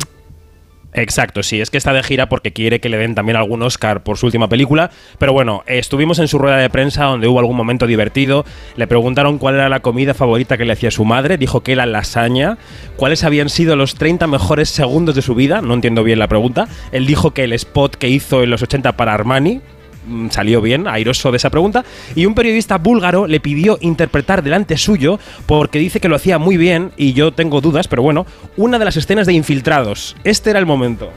Exacto, 0.94 1.42
sí, 1.42 1.62
es 1.62 1.70
que 1.70 1.78
está 1.78 1.94
de 1.94 2.04
gira 2.04 2.28
porque 2.28 2.52
quiere 2.52 2.82
que 2.82 2.89
le 2.89 2.98
den 2.98 3.16
también 3.16 3.38
algún 3.38 3.62
Oscar 3.64 4.04
por 4.04 4.18
su 4.18 4.26
última 4.26 4.50
película. 4.50 4.92
Pero 5.20 5.32
bueno, 5.32 5.64
estuvimos 5.66 6.20
en 6.20 6.28
su 6.28 6.38
rueda 6.38 6.58
de 6.58 6.70
prensa 6.70 7.06
donde 7.06 7.28
hubo 7.28 7.39
algún 7.39 7.56
momento 7.56 7.88
divertido. 7.88 8.46
Le 8.76 8.88
preguntaron 8.88 9.38
cuál 9.38 9.56
era 9.56 9.70
la 9.70 9.80
comida 9.80 10.14
favorita 10.14 10.58
que 10.58 10.66
le 10.66 10.74
hacía 10.74 10.92
su 10.92 11.06
madre. 11.06 11.38
Dijo 11.38 11.62
que 11.62 11.72
era 11.72 11.86
lasaña. 11.86 12.58
¿Cuáles 12.98 13.24
habían 13.24 13.50
sido 13.50 13.76
los 13.76 13.96
30 13.96 14.28
mejores 14.28 14.70
segundos 14.70 15.16
de 15.16 15.22
su 15.22 15.34
vida? 15.34 15.62
No 15.62 15.74
entiendo 15.74 16.04
bien 16.04 16.20
la 16.20 16.28
pregunta. 16.28 16.68
Él 16.92 17.06
dijo 17.06 17.32
que 17.32 17.46
el 17.46 17.54
spot 17.54 17.96
que 17.96 18.10
hizo 18.10 18.44
en 18.44 18.50
los 18.50 18.62
80 18.62 18.98
para 18.98 19.14
Armani. 19.14 19.62
Mm, 20.06 20.30
Salió 20.30 20.62
bien, 20.62 20.88
airoso 20.88 21.32
de 21.32 21.38
esa 21.38 21.49
pregunta. 21.49 21.84
Y 22.16 22.26
un 22.26 22.34
periodista 22.36 22.78
búlgaro 22.78 23.28
le 23.28 23.39
pidió 23.39 23.78
interpretar 23.82 24.43
delante 24.43 24.78
suyo 24.78 25.20
porque 25.45 25.80
dice 25.80 25.99
que 25.99 26.10
lo 26.10 26.16
hacía 26.16 26.38
muy 26.38 26.58
bien 26.58 26.91
y 26.97 27.14
yo 27.14 27.32
tengo 27.32 27.62
dudas, 27.62 27.88
pero 27.88 28.02
bueno, 28.04 28.26
una 28.58 28.80
de 28.80 28.86
las 28.86 28.97
escenas 28.97 29.28
de 29.28 29.34
Infiltrados. 29.34 30.16
Este 30.24 30.49
era 30.49 30.60
el 30.60 30.66
momento. 30.66 31.10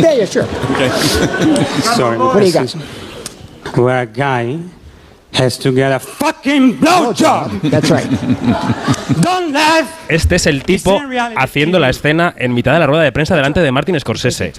Yeah, 0.00 0.14
yeah, 0.14 0.26
sure. 0.26 0.46
Sorry, 1.96 2.16
What 2.18 2.34
do 2.34 2.40
you 2.40 2.44
this 2.46 2.54
got? 2.54 2.64
is 2.66 2.76
where 3.76 3.98
a 4.02 4.06
guy 4.06 4.58
has 5.34 5.58
to 5.58 5.72
get 5.72 5.92
a 5.92 5.98
fucking 5.98 6.78
blowjob. 6.80 7.60
That's 7.70 7.90
right. 7.90 8.08
Don't 9.20 9.52
laugh. 9.52 9.86
Este 10.08 10.36
es 10.36 10.46
el 10.46 10.62
tipo 10.62 11.00
haciendo 11.36 11.78
la 11.78 11.90
escena 11.90 12.34
en 12.36 12.54
mitad 12.54 12.72
de 12.72 12.78
la 12.80 12.86
rueda 12.86 13.02
de 13.02 13.12
prensa 13.12 13.34
delante 13.36 13.60
de 13.60 13.72
Martin 13.72 13.98
Scorsese. 13.98 14.52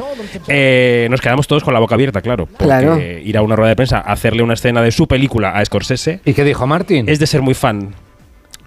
Eh, 0.47 1.07
nos 1.09 1.21
quedamos 1.21 1.47
todos 1.47 1.63
con 1.63 1.73
la 1.73 1.79
boca 1.79 1.95
abierta, 1.95 2.21
claro. 2.21 2.45
Porque 2.45 2.65
Claro. 2.65 2.99
ir 2.99 3.37
a 3.37 3.41
una 3.41 3.55
rueda 3.55 3.69
de 3.69 3.75
prensa 3.75 3.97
a 3.99 4.11
hacerle 4.13 4.43
una 4.43 4.53
escena 4.55 4.81
de 4.81 4.91
su 4.91 5.07
película 5.07 5.51
a 5.51 5.63
Scorsese. 5.65 6.19
¿Y 6.25 6.33
qué 6.33 6.43
dijo 6.43 6.65
Martin? 6.67 7.07
Es 7.07 7.19
de 7.19 7.27
ser 7.27 7.41
muy 7.41 7.53
fan. 7.53 7.93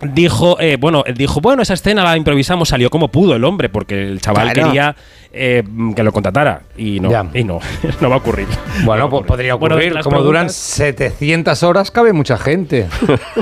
Dijo, 0.00 0.60
eh, 0.60 0.76
bueno, 0.78 1.02
él 1.06 1.14
dijo, 1.14 1.40
bueno, 1.40 1.60
esa 1.62 1.74
escena 1.74 2.04
la 2.04 2.16
improvisamos, 2.16 2.68
salió 2.68 2.88
como 2.88 3.08
pudo 3.08 3.34
el 3.34 3.42
hombre, 3.44 3.68
porque 3.68 4.00
el 4.06 4.20
chaval 4.20 4.52
Claro. 4.52 4.68
quería 4.68 4.96
eh, 5.32 5.62
que 5.96 6.02
lo 6.04 6.12
contratara. 6.12 6.62
Y 6.76 7.00
no, 7.00 7.10
Ya. 7.10 7.26
y 7.34 7.42
no, 7.44 7.58
no 8.00 8.08
va 8.08 8.14
a 8.14 8.18
ocurrir. 8.18 8.46
Bueno, 8.84 9.10
pues 9.10 9.26
podría 9.26 9.56
ocurrir. 9.56 9.92
las 9.92 10.04
Como 10.04 10.22
duran 10.22 10.46
preguntas- 10.46 10.54
700 10.56 11.62
horas, 11.64 11.90
cabe 11.90 12.12
mucha 12.12 12.38
gente 12.38 12.86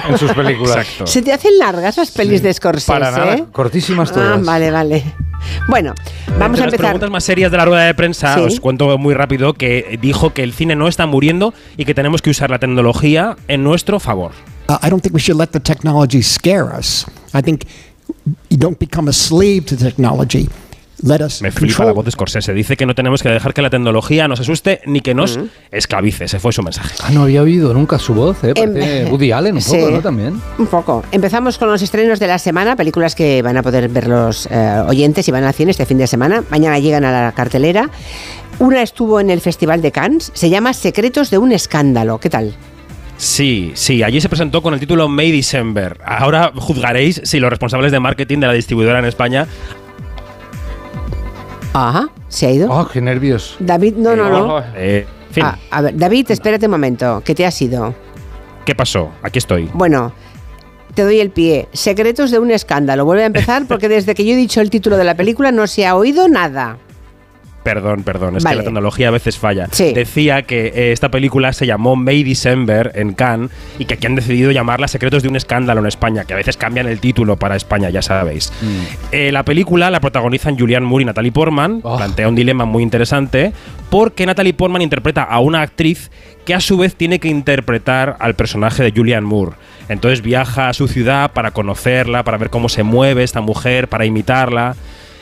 en 0.09 0.19
sus 0.19 0.33
películas. 0.33 0.77
Exacto. 0.79 1.07
¿Se 1.07 1.21
te 1.23 1.33
hacen 1.33 1.59
largas 1.59 1.97
las 1.99 2.11
pelis 2.11 2.43
de 2.43 2.53
Scorsese? 2.55 2.91
Para 2.91 3.11
nada, 3.11 3.37
cortísimas 3.53 4.11
Ah, 4.13 4.15
todas. 4.15 4.45
vale, 4.45 4.71
vale. 4.71 5.03
Bueno, 5.69 5.95
vamos 6.39 6.41
Entre 6.41 6.43
a 6.43 6.49
las 6.49 6.59
empezar. 6.75 6.79
preguntas 6.79 7.11
más 7.11 7.23
serias 7.25 7.51
de 7.51 7.57
la 7.59 7.65
rueda 7.67 7.85
de 7.85 7.95
prensa, 7.95 8.35
Sí. 8.35 8.41
os 8.41 8.61
cuento 8.61 8.97
muy 8.99 9.13
rápido 9.15 9.53
que 9.53 9.99
dijo 10.01 10.33
que 10.33 10.43
el 10.43 10.53
cine 10.55 10.75
no 10.75 10.89
está 10.89 11.07
muriendo 11.07 11.53
y 11.77 11.85
que 11.85 11.95
tenemos 11.95 12.23
que 12.23 12.31
usar 12.31 12.51
la 12.51 12.59
tecnología 12.59 13.37
en 13.47 13.63
nuestro 13.63 14.01
favor. 14.01 14.33
Uh, 14.69 14.79
I 14.83 14.91
don't 14.91 15.01
think 15.03 15.15
we 15.15 15.21
should 15.21 15.39
let 15.39 15.51
the 15.53 15.61
technology 15.61 16.23
scare 16.23 16.75
us. 16.77 17.07
I 17.33 17.41
think 17.43 17.67
you 18.51 18.57
don't 18.59 18.79
become 18.79 19.09
a 19.09 19.13
slave 19.13 19.65
to 19.67 19.77
technology. 19.77 20.49
Let 21.03 21.21
us 21.21 21.43
Me 21.43 21.51
flipa 21.51 21.67
control 21.77 21.87
la 21.89 21.93
voz 21.93 22.05
de 22.07 22.11
Scorsese. 22.11 22.55
Dice 22.55 22.75
que 22.75 22.87
no 22.87 22.95
tenemos 22.95 23.23
que 23.23 23.29
dejar 23.29 23.53
que 23.53 23.61
la 23.61 23.69
tecnología 23.69 24.27
nos 24.29 24.41
asuste 24.41 24.81
ni 24.87 25.03
que 25.03 25.13
nos 25.15 25.37
Mm. 25.37 25.43
esclavice. 25.71 26.25
Ese 26.25 26.41
fue 26.41 26.53
su 26.55 26.63
mensaje. 26.63 26.95
Ah, 27.03 27.11
no 27.11 27.25
había 27.25 27.43
oído 27.43 27.75
nunca 27.75 27.99
su 27.99 28.15
voz, 28.15 28.43
¿eh? 28.43 28.55
Parece 28.55 29.03
Em- 29.03 29.09
Woody 29.13 29.31
Allen 29.31 29.57
un 29.57 29.61
Sí. 29.61 29.77
poco, 29.77 29.91
¿no? 29.91 30.01
También. 30.01 30.41
Un 30.59 30.67
poco. 30.67 31.05
Empezamos 31.13 31.59
con 31.59 31.69
los 31.69 31.83
estrenos 31.83 32.19
de 32.19 32.27
la 32.29 32.39
semana, 32.39 32.77
películas 32.77 33.15
que 33.15 33.43
van 33.43 33.59
a 33.59 33.63
poder 33.63 33.89
ver 33.91 34.09
los 34.09 34.49
eh, 34.51 34.83
oyentes 34.89 35.29
y 35.29 35.31
van 35.31 35.45
al 35.45 35.53
cine 35.53 35.71
este 35.71 35.85
fin 35.85 35.99
de 35.99 36.07
semana. 36.07 36.43
Mañana 36.51 36.79
llegan 36.79 37.05
a 37.05 37.13
la 37.27 37.33
cartelera. 37.33 37.91
Una 38.59 38.81
estuvo 38.83 39.21
en 39.21 39.29
el 39.29 39.43
Festival 39.43 39.83
de 39.83 39.93
Cannes, 39.93 40.31
se 40.35 40.49
llama 40.49 40.73
Secretos 40.73 41.29
de 41.31 41.37
un 41.37 41.53
escándalo. 41.53 42.19
¿Qué 42.19 42.31
tal? 42.31 42.55
Sí, 43.17 43.73
sí, 43.75 44.03
allí 44.03 44.21
se 44.21 44.29
presentó 44.29 44.63
con 44.63 44.75
el 44.75 44.81
título 44.81 45.09
May 45.09 45.33
December. 45.33 45.99
Ahora 46.05 46.53
juzgaréis 46.55 47.21
si 47.25 47.41
los 47.41 47.49
responsables 47.51 47.91
de 47.93 48.01
marketing 48.01 48.39
de 48.41 48.47
la 48.47 48.53
distribuidora 48.53 48.99
en 48.99 49.07
España. 49.07 49.47
Ajá, 51.73 52.09
se 52.29 52.47
ha 52.47 52.51
ido. 52.51 52.71
Oh, 52.71 52.89
qué 52.89 53.01
nervios. 53.01 53.57
David, 53.59 53.95
no, 53.97 54.17
no, 54.17 54.29
no. 54.31 54.65
Eh, 54.75 55.07
fin, 55.31 55.45
Ah, 55.45 55.59
a 55.71 55.83
ver, 55.83 55.97
David, 55.97 56.31
espérate 56.31 56.67
un 56.67 56.73
momento, 56.73 57.23
¿qué 57.25 57.35
te 57.35 57.45
ha 57.47 57.51
sido? 57.51 57.95
¿qué 58.65 58.75
pasó? 58.75 59.13
Aquí 59.23 59.39
estoy. 59.39 59.71
Bueno, 59.75 60.13
te 60.95 61.03
doy 61.05 61.21
el 61.21 61.31
pie. 61.31 61.69
Secretos 61.73 62.33
de 62.33 62.41
un 62.41 62.51
escándalo. 62.51 63.05
Vuelve 63.05 63.23
a 63.23 63.27
empezar 63.27 63.65
porque 63.69 63.89
desde 63.89 64.15
que 64.15 64.25
yo 64.25 64.33
he 64.33 64.37
dicho 64.37 64.61
el 64.61 64.71
título 64.71 64.97
de 64.97 65.05
la 65.05 65.15
película 65.15 65.53
no 65.53 65.69
se 65.69 65.87
ha 65.87 65.95
oído 65.95 66.27
nada. 66.29 66.79
Perdón, 67.67 68.05
perdón, 68.05 68.37
es 68.37 68.45
Vale. 68.45 68.55
que 68.55 68.59
la 68.59 68.65
tecnología 68.65 69.09
a 69.09 69.11
veces 69.11 69.39
falla. 69.39 69.67
Sí. 69.73 69.93
Decía 69.93 70.43
que 70.43 70.69
eh, 70.69 70.93
esta 70.93 71.11
película 71.11 71.53
se 71.53 71.67
llamó 71.67 71.97
May 71.97 72.23
December 72.23 72.93
en 72.95 73.13
Cannes 73.13 73.51
y 73.77 73.87
que 73.87 73.95
aquí 73.95 74.07
han 74.07 74.15
decidido 74.15 74.53
llamarla 74.53 74.87
Secretos 74.87 75.25
de 75.25 75.29
un 75.29 75.35
escándalo 75.35 75.81
en 75.81 75.87
España, 75.87 76.25
que 76.25 76.33
a 76.33 76.37
veces 76.37 76.57
cambian 76.57 76.87
el 76.87 77.01
título 77.01 77.37
para 77.37 77.57
España, 77.57 77.91
ya 77.91 78.03
sabéis. 78.03 78.53
Eh, 79.11 79.33
la 79.33 79.45
película 79.45 79.91
la 79.91 79.99
protagonizan 79.99 80.57
Julianne 80.57 80.87
Moore 80.87 81.03
y 81.03 81.07
Natalie 81.07 81.33
Portman. 81.33 81.81
Plantea 81.81 82.29
un 82.29 82.37
dilema 82.37 82.67
muy 82.67 82.85
interesante 82.85 83.53
porque 83.91 84.27
Natalie 84.27 84.55
Portman 84.55 84.83
interpreta 84.83 85.25
a 85.25 85.41
una 85.41 85.63
actriz 85.63 86.13
que 86.45 86.55
a 86.55 86.61
su 86.61 86.79
vez 86.79 86.95
tiene 86.95 87.19
que 87.19 87.27
interpretar 87.27 88.17
al 88.21 88.35
personaje 88.35 88.85
de 88.85 88.93
Julianne 88.93 89.27
Moore. 89.27 89.57
Entonces 89.89 90.23
viaja 90.23 90.69
a 90.69 90.73
su 90.73 90.87
ciudad 90.87 91.33
para 91.33 91.51
conocerla, 91.51 92.23
para 92.23 92.39
ver 92.39 92.51
cómo 92.51 92.69
se 92.69 92.85
mueve 92.85 93.25
esta 93.25 93.41
mujer, 93.41 93.89
para 93.89 94.05
imitarla. 94.05 94.77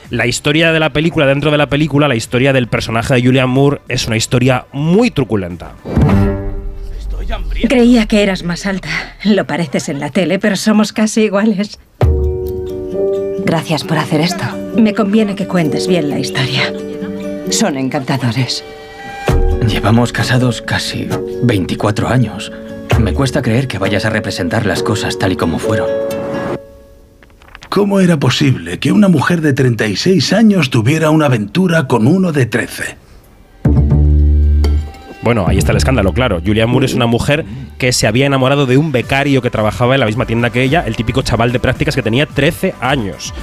La 0.09 0.27
historia 0.27 0.71
de 0.71 0.79
la 0.79 0.91
película, 0.91 1.25
dentro 1.25 1.51
de 1.51 1.57
la 1.57 1.67
película, 1.67 2.07
la 2.07 2.15
historia 2.15 2.53
del 2.53 2.67
personaje 2.67 3.15
de 3.15 3.23
Julianne 3.23 3.51
Moore 3.51 3.81
es 3.87 4.07
una 4.07 4.17
historia 4.17 4.65
muy 4.71 5.09
truculenta. 5.11 5.73
Creía 7.67 8.05
que 8.05 8.21
eras 8.21 8.43
más 8.43 8.65
alta. 8.65 8.89
Lo 9.23 9.45
pareces 9.45 9.89
en 9.89 9.99
la 9.99 10.11
tele, 10.11 10.37
pero 10.37 10.55
somos 10.55 10.93
casi 10.93 11.23
iguales. 11.23 11.79
Gracias 13.43 13.83
por 13.83 13.97
hacer 13.97 14.21
esto. 14.21 14.43
Me 14.77 14.93
conviene 14.93 15.35
que 15.35 15.47
cuentes 15.47 15.87
bien 15.87 16.09
la 16.09 16.19
historia. 16.19 16.71
Son 17.49 17.77
encantadores. 17.77 18.63
Llevamos 19.67 20.11
casados 20.11 20.61
casi 20.61 21.07
24 21.43 22.07
años. 22.07 22.51
Me 22.99 23.13
cuesta 23.13 23.41
creer 23.41 23.67
que 23.67 23.79
vayas 23.79 24.05
a 24.05 24.09
representar 24.09 24.65
las 24.65 24.83
cosas 24.83 25.17
tal 25.17 25.31
y 25.31 25.35
como 25.35 25.57
fueron. 25.57 25.89
¿Cómo 27.75 27.99
era 27.99 28.17
posible 28.17 28.79
que 28.79 28.93
una 28.93 29.09
mujer 29.09 29.41
de 29.41 29.51
36 29.51 30.31
años 30.31 30.69
tuviera 30.69 31.09
una 31.09 31.25
aventura 31.25 31.87
con 31.89 32.07
uno 32.07 32.31
de 32.31 32.45
13? 32.45 32.95
Bueno, 35.21 35.43
ahí 35.45 35.57
está 35.57 35.71
el 35.73 35.77
escándalo, 35.77 36.13
claro. 36.13 36.39
Julianne 36.39 36.71
Moore 36.71 36.85
es 36.85 36.93
una 36.93 37.05
mujer 37.05 37.43
que 37.77 37.91
se 37.91 38.07
había 38.07 38.27
enamorado 38.27 38.65
de 38.65 38.77
un 38.77 38.93
becario 38.93 39.41
que 39.41 39.49
trabajaba 39.49 39.93
en 39.93 39.99
la 39.99 40.05
misma 40.05 40.25
tienda 40.25 40.51
que 40.51 40.63
ella, 40.63 40.85
el 40.87 40.95
típico 40.95 41.21
chaval 41.21 41.51
de 41.51 41.59
prácticas 41.59 41.95
que 41.95 42.01
tenía 42.01 42.25
13 42.27 42.75
años. 42.79 43.33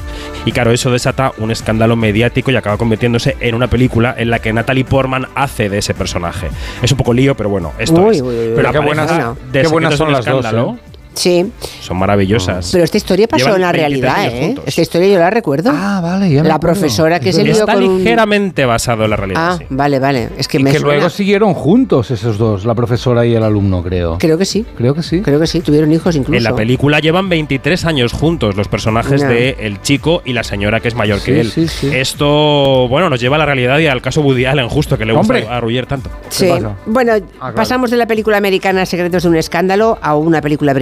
Y 0.46 0.52
claro, 0.52 0.72
eso 0.72 0.90
desata 0.90 1.32
un 1.36 1.50
escándalo 1.50 1.94
mediático 1.94 2.50
y 2.50 2.56
acaba 2.56 2.78
convirtiéndose 2.78 3.36
en 3.38 3.54
una 3.54 3.66
película 3.68 4.14
en 4.16 4.30
la 4.30 4.38
que 4.38 4.54
Natalie 4.54 4.86
Portman 4.86 5.26
hace 5.34 5.68
de 5.68 5.76
ese 5.76 5.92
personaje. 5.92 6.48
Es 6.82 6.90
un 6.90 6.96
poco 6.96 7.12
lío, 7.12 7.36
pero 7.36 7.50
bueno, 7.50 7.72
esto 7.78 8.00
Uy, 8.00 8.16
es. 8.16 8.22
uy, 8.22 8.28
uy, 8.34 8.52
pero 8.56 8.72
qué 8.72 8.78
buenas- 8.78 9.12
qué 9.52 9.64
son 9.66 9.82
las 9.82 9.98
dos, 9.98 10.20
escándalo 10.20 10.78
¿eh? 10.78 10.91
Sí, 11.14 11.50
Son 11.80 11.96
maravillosas. 11.98 12.70
pero 12.72 12.84
esta 12.84 12.96
historia 12.96 13.28
pasó 13.28 13.44
Llevan 13.44 13.56
en 13.56 13.62
la 13.62 13.72
23 13.72 14.02
realidad, 14.14 14.34
¿eh? 14.34 14.46
juntos. 14.46 14.64
Esta 14.66 14.82
historia 14.82 15.08
yo 15.08 15.18
la 15.18 15.30
recuerdo. 15.30 15.70
Ah, 15.74 16.00
vale, 16.02 16.30
ya 16.32 16.42
me 16.42 16.48
La 16.48 16.54
acuerdo. 16.54 16.74
profesora 16.80 17.20
que 17.20 17.32
se 17.32 17.44
lió 17.44 17.52
Está 17.52 17.74
con 17.74 17.82
un... 17.84 17.98
ligeramente 17.98 18.64
basado 18.64 19.04
en 19.04 19.10
la 19.10 19.16
realidad. 19.16 19.40
Ah, 19.52 19.56
sí. 19.58 19.66
vale, 19.68 19.98
vale. 19.98 20.28
Es 20.38 20.48
que 20.48 20.58
Y 20.58 20.62
me 20.62 20.70
que 20.72 20.78
suena. 20.78 20.94
luego 20.94 21.10
siguieron 21.10 21.54
juntos 21.54 22.10
esos 22.10 22.38
dos, 22.38 22.64
la 22.64 22.74
profesora 22.74 23.26
y 23.26 23.34
el 23.34 23.42
alumno, 23.42 23.82
creo. 23.82 24.16
Creo 24.18 24.38
que 24.38 24.44
sí. 24.44 24.64
Creo 24.76 24.94
que 24.94 25.02
sí. 25.02 25.20
Creo 25.20 25.38
que 25.38 25.46
sí, 25.46 25.60
tuvieron 25.60 25.92
hijos 25.92 26.16
incluso. 26.16 26.36
En 26.36 26.44
la 26.44 26.56
película 26.56 26.98
llevan 27.00 27.28
23 27.28 27.84
años 27.84 28.12
juntos 28.12 28.56
los 28.56 28.68
personajes 28.68 29.20
Ya. 29.20 29.28
de 29.28 29.56
el 29.60 29.80
chico 29.82 30.22
y 30.24 30.32
la 30.32 30.42
señora 30.44 30.80
que 30.80 30.88
es 30.88 30.94
mayor 30.94 31.20
Sí, 31.20 31.26
que 31.32 31.40
él. 31.40 31.50
sí, 31.50 31.68
sí. 31.68 31.90
Esto, 31.92 32.88
bueno, 32.88 33.10
nos 33.10 33.20
lleva 33.20 33.36
a 33.36 33.38
la 33.38 33.46
realidad 33.46 33.78
y 33.78 33.86
al 33.86 34.00
caso 34.02 34.20
Woody 34.22 34.44
Allen, 34.46 34.68
justo 34.68 34.96
que 34.98 35.04
le 35.04 35.12
gusta 35.12 35.34
Hombre. 35.34 35.48
arrullar 35.48 35.86
tanto. 35.86 36.10
Sí. 36.28 36.48
Bueno, 36.86 37.14
pasamos 37.54 37.90
de 37.90 37.96
la 37.96 38.06
película 38.06 38.36
americana 38.36 38.86
Secretos 38.86 39.22
de 39.24 39.28
un 39.28 39.36
escándalo 39.36 39.98
a 40.02 40.16
una 40.16 40.40
película 40.40 40.72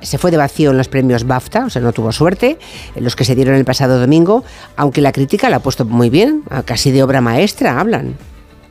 Se 0.00 0.18
fue 0.18 0.30
de 0.30 0.36
vacío 0.36 0.70
en 0.70 0.78
los 0.78 0.88
premios 0.88 1.24
BAFTA, 1.24 1.66
o 1.66 1.70
sea, 1.70 1.82
no 1.82 1.92
tuvo 1.92 2.12
suerte, 2.12 2.58
los 2.96 3.16
que 3.16 3.24
se 3.24 3.34
dieron 3.34 3.54
el 3.54 3.64
pasado 3.64 4.00
domingo, 4.00 4.44
aunque 4.76 5.00
la 5.00 5.12
crítica 5.12 5.48
la 5.48 5.56
ha 5.56 5.60
puesto 5.60 5.84
muy 5.84 6.10
bien, 6.10 6.42
casi 6.64 6.90
de 6.90 7.02
obra 7.02 7.20
maestra 7.20 7.78
hablan. 7.78 8.16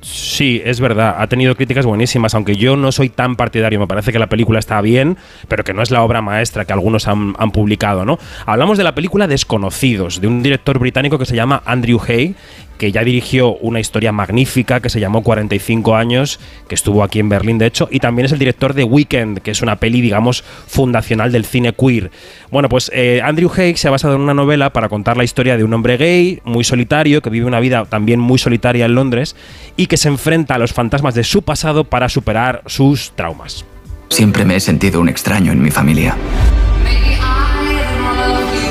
Sí, 0.02 0.62
es 0.66 0.80
verdad, 0.80 1.16
ha 1.20 1.28
tenido 1.28 1.56
críticas 1.56 1.86
buenísimas, 1.86 2.34
aunque 2.34 2.56
yo 2.56 2.76
no 2.76 2.92
soy 2.92 3.10
tan 3.10 3.36
partidario, 3.36 3.80
me 3.80 3.86
parece 3.86 4.12
que 4.12 4.18
la 4.18 4.28
película 4.28 4.58
está 4.58 4.82
bien, 4.82 5.16
pero 5.48 5.64
que 5.64 5.76
no 5.76 5.84
es 5.84 5.92
la 5.92 6.02
obra 6.02 6.24
maestra 6.24 6.66
que 6.66 6.74
algunos 6.74 7.08
han, 7.08 7.36
han 7.38 7.52
publicado, 7.52 8.04
¿no? 8.04 8.18
Hablamos 8.48 8.80
de 8.80 8.84
la 8.84 8.96
película 8.96 9.28
Desconocidos, 9.28 10.20
de 10.20 10.28
un 10.28 10.42
director 10.42 10.80
británico 10.80 11.20
que 11.20 11.28
se 11.28 11.36
llama 11.36 11.62
Andrew 11.66 12.02
Hay, 12.08 12.36
que 12.82 12.92
ya 12.92 13.04
dirigió 13.04 13.58
una 13.58 13.80
historia 13.80 14.12
magnífica 14.12 14.80
que 14.80 14.90
se 14.90 15.00
llamó 15.00 15.22
45 15.22 15.96
años, 15.96 16.40
que 16.68 16.74
estuvo 16.74 17.04
aquí 17.04 17.20
en 17.20 17.30
Berlín 17.30 17.60
de 17.60 17.68
hecho, 17.68 17.88
y 17.92 18.00
también 18.00 18.26
es 18.26 18.32
el 18.32 18.40
director 18.40 18.74
de 18.74 18.84
Weekend, 18.84 19.42
que 19.42 19.52
es 19.52 19.62
una 19.62 19.76
peli, 19.76 20.02
digamos, 20.02 20.44
fundacional 20.66 21.32
del 21.32 21.46
cine 21.46 21.74
queer. 21.74 22.10
Bueno, 22.50 22.70
pues 22.70 22.90
eh, 22.92 23.22
Andrew 23.24 23.52
Haig 23.56 23.78
se 23.78 23.88
ha 23.88 23.92
basado 23.92 24.16
en 24.16 24.22
una 24.22 24.34
novela 24.34 24.74
para 24.74 24.90
contar 24.90 25.16
la 25.16 25.24
historia 25.24 25.58
de 25.58 25.64
un 25.64 25.72
hombre 25.76 25.98
gay, 25.98 26.42
muy 26.44 26.64
solitario, 26.64 27.22
que 27.22 27.30
vive 27.30 27.46
una 27.46 27.60
vida 27.60 27.86
también 27.86 28.20
muy 28.20 28.40
solitaria 28.40 28.86
en 28.86 28.96
Londres, 28.96 29.36
y 29.78 29.86
que 29.86 29.98
se 29.98 30.08
enfrenta 30.08 30.56
a 30.56 30.58
los 30.58 30.74
fantasmas 30.74 31.14
de 31.14 31.24
su 31.24 31.44
pasado 31.44 31.84
para 31.84 32.10
superar 32.10 32.64
sus 32.66 33.12
traumas. 33.12 33.64
Siempre 34.10 34.44
me 34.44 34.56
he 34.56 34.60
sentido 34.60 35.02
un 35.02 35.10
extraño 35.10 35.52
en 35.52 35.62
mi 35.62 35.70
familia. 35.70 36.18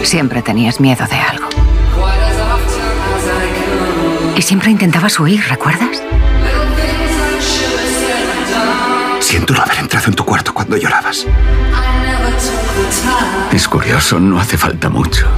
Siempre 0.03 0.43
tenías 0.43 0.81
miedo 0.81 1.07
de 1.07 1.15
algo. 1.15 1.40
Y 4.41 4.43
siempre 4.43 4.71
intentabas 4.71 5.21
huir, 5.21 5.43
¿recuerdas? 5.51 6.03
Siento 9.21 9.53
no 9.53 9.61
haber 9.61 9.81
entrado 9.81 10.07
en 10.07 10.15
tu 10.15 10.25
cuarto 10.25 10.55
cuando 10.55 10.79
llorabas. 10.79 11.27
Es 13.53 13.69
curioso, 13.69 14.19
no 14.19 14.41
hace 14.41 14.57
falta 14.57 14.89
mucho. 14.89 15.29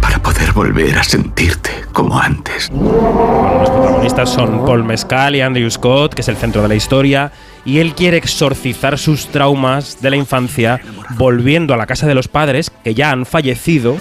Para 0.00 0.22
poder 0.22 0.52
volver 0.52 0.98
a 0.98 1.04
sentirte 1.04 1.84
como 1.92 2.18
antes. 2.18 2.70
Bueno, 2.70 3.58
los 3.60 3.68
protagonistas 3.68 4.30
son 4.30 4.64
Paul 4.64 4.84
Mescal 4.84 5.36
y 5.36 5.42
Andrew 5.42 5.70
Scott, 5.70 6.14
que 6.14 6.22
es 6.22 6.28
el 6.28 6.38
centro 6.38 6.62
de 6.62 6.68
la 6.68 6.76
historia, 6.76 7.30
y 7.66 7.80
él 7.80 7.94
quiere 7.94 8.16
exorcizar 8.16 8.98
sus 8.98 9.26
traumas 9.26 10.00
de 10.00 10.08
la 10.08 10.16
infancia 10.16 10.80
volviendo 11.18 11.74
a 11.74 11.76
la 11.76 11.84
casa 11.84 12.06
de 12.06 12.14
los 12.14 12.26
padres, 12.28 12.70
que 12.82 12.94
ya 12.94 13.10
han 13.10 13.26
fallecido, 13.26 13.98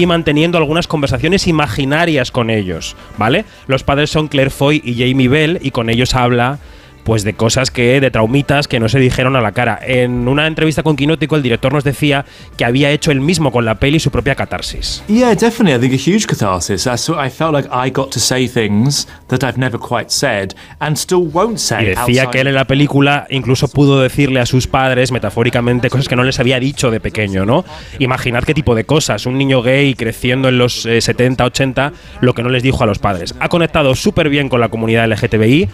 y 0.00 0.06
manteniendo 0.06 0.56
algunas 0.56 0.86
conversaciones 0.86 1.46
imaginarias 1.46 2.30
con 2.30 2.48
ellos, 2.48 2.96
¿vale? 3.18 3.44
Los 3.66 3.84
padres 3.84 4.08
son 4.08 4.28
Claire 4.28 4.48
Foy 4.48 4.80
y 4.82 4.94
Jamie 4.94 5.28
Bell 5.28 5.58
y 5.60 5.72
con 5.72 5.90
ellos 5.90 6.14
habla 6.14 6.58
pues 7.10 7.24
de 7.24 7.34
cosas 7.34 7.72
que, 7.72 8.00
de 8.00 8.12
traumitas 8.12 8.68
que 8.68 8.78
no 8.78 8.88
se 8.88 9.00
dijeron 9.00 9.34
a 9.34 9.40
la 9.40 9.50
cara. 9.50 9.80
En 9.84 10.28
una 10.28 10.46
entrevista 10.46 10.84
con 10.84 10.94
Quinótico, 10.94 11.34
el 11.34 11.42
director 11.42 11.72
nos 11.72 11.82
decía 11.82 12.24
que 12.56 12.64
había 12.64 12.92
hecho 12.92 13.10
él 13.10 13.20
mismo 13.20 13.50
con 13.50 13.64
la 13.64 13.80
peli 13.80 13.98
su 13.98 14.12
propia 14.12 14.36
catarsis. 14.36 15.02
Yeah, 15.08 15.34
definitely. 15.34 15.74
I 15.74 15.80
think 15.80 15.92
a 15.92 15.96
huge 15.96 16.28
catharsis. 16.28 16.86
I, 16.86 17.28
felt 17.28 17.52
like 17.52 17.68
I 17.72 17.90
got 17.90 18.12
to 18.12 18.20
say 18.20 18.46
things 18.46 19.08
that 19.26 19.42
I've 19.42 19.58
never 19.58 19.76
quite 19.76 20.10
said 20.10 20.54
and 20.78 20.96
still 20.96 21.28
won't 21.32 21.58
say. 21.58 21.82
Y 21.82 21.86
decía 21.96 22.30
que 22.30 22.42
él 22.42 22.46
en 22.46 22.54
la 22.54 22.66
película 22.66 23.26
incluso 23.28 23.66
pudo 23.66 24.00
decirle 24.00 24.38
a 24.38 24.46
sus 24.46 24.68
padres, 24.68 25.10
metafóricamente, 25.10 25.90
cosas 25.90 26.06
que 26.06 26.14
no 26.14 26.22
les 26.22 26.38
había 26.38 26.60
dicho 26.60 26.92
de 26.92 27.00
pequeño, 27.00 27.44
¿no? 27.44 27.64
Imaginad 27.98 28.44
qué 28.44 28.54
tipo 28.54 28.76
de 28.76 28.84
cosas. 28.84 29.26
Un 29.26 29.36
niño 29.36 29.62
gay 29.62 29.94
creciendo 29.94 30.48
en 30.48 30.58
los 30.58 30.86
eh, 30.86 31.00
70, 31.00 31.44
80, 31.44 31.92
lo 32.20 32.34
que 32.34 32.44
no 32.44 32.50
les 32.50 32.62
dijo 32.62 32.84
a 32.84 32.86
los 32.86 33.00
padres. 33.00 33.34
Ha 33.40 33.48
conectado 33.48 33.96
súper 33.96 34.28
bien 34.28 34.48
con 34.48 34.60
la 34.60 34.68
comunidad 34.68 35.10
LGTBI. 35.10 35.68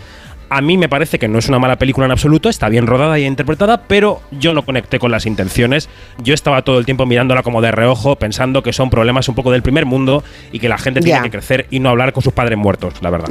A 0.48 0.60
mí 0.60 0.76
me 0.76 0.88
parece 0.88 1.18
que 1.18 1.28
no 1.28 1.38
es 1.38 1.48
una 1.48 1.58
mala 1.58 1.76
película 1.76 2.06
en 2.06 2.12
absoluto, 2.12 2.48
está 2.48 2.68
bien 2.68 2.86
rodada 2.86 3.18
y 3.18 3.24
interpretada, 3.24 3.82
pero 3.88 4.20
yo 4.30 4.54
no 4.54 4.64
conecté 4.64 4.98
con 4.98 5.10
las 5.10 5.26
intenciones. 5.26 5.88
Yo 6.22 6.34
estaba 6.34 6.62
todo 6.62 6.78
el 6.78 6.84
tiempo 6.84 7.06
mirándola 7.06 7.42
como 7.42 7.60
de 7.60 7.72
reojo, 7.72 8.16
pensando 8.16 8.62
que 8.62 8.72
son 8.72 8.90
problemas 8.90 9.28
un 9.28 9.34
poco 9.34 9.50
del 9.50 9.62
primer 9.62 9.86
mundo 9.86 10.22
y 10.52 10.60
que 10.60 10.68
la 10.68 10.78
gente 10.78 11.00
tiene 11.00 11.22
que 11.22 11.30
crecer 11.30 11.66
y 11.70 11.80
no 11.80 11.90
hablar 11.90 12.12
con 12.12 12.22
sus 12.22 12.32
padres 12.32 12.58
muertos, 12.58 12.94
la 13.00 13.10
verdad. 13.10 13.28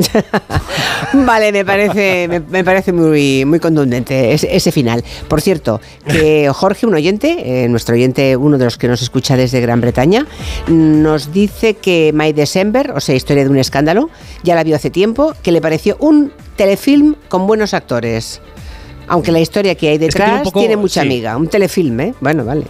Vale, 1.14 1.52
me 1.52 1.64
parece, 1.64 2.28
me, 2.28 2.40
me 2.40 2.64
parece 2.64 2.92
muy, 2.92 3.46
muy 3.46 3.60
contundente 3.60 4.34
ese, 4.34 4.56
ese 4.56 4.72
final. 4.72 5.04
Por 5.28 5.42
cierto, 5.42 5.80
que 6.08 6.50
Jorge, 6.54 6.86
un 6.86 6.94
oyente, 6.96 7.64
eh, 7.64 7.70
nuestro 7.70 7.96
oyente, 7.96 8.36
uno 8.36 8.58
de 8.58 8.66
los 8.66 8.78
que 8.78 8.88
nos 8.88 9.02
escucha 9.02 9.38
desde 9.38 9.62
Gran 9.62 9.82
Bretaña, 9.82 10.26
nos 10.68 11.32
dice 11.32 11.76
que 11.76 12.12
My 12.14 12.34
December, 12.34 12.92
o 12.92 13.00
sea, 13.00 13.16
historia 13.16 13.44
de 13.44 13.50
un 13.50 13.58
escándalo, 13.58 14.10
ya 14.44 14.56
la 14.56 14.64
vio 14.64 14.76
hace 14.76 14.90
tiempo, 14.90 15.34
que 15.42 15.52
le 15.52 15.62
pareció 15.62 15.98
un 16.00 16.32
telefilm 16.56 17.15
con 17.27 17.48
buenos 17.48 17.73
actores. 17.73 18.41
Aunque 19.07 19.32
la 19.32 19.40
historia 19.40 19.76
que 19.76 19.90
hay 19.90 19.99
que 19.99 20.07
tiene 20.07 20.15
un 20.23 20.30
detrás 20.30 20.41
poco- 20.44 20.60
tiene 20.60 20.77
mucha 20.77 21.02
sí. 21.02 21.07
amiga. 21.07 21.38
Un 21.38 21.48
telefilm, 21.48 21.99
¿eh? 21.99 22.14
Bueno, 22.19 22.44
vale. 22.44 22.65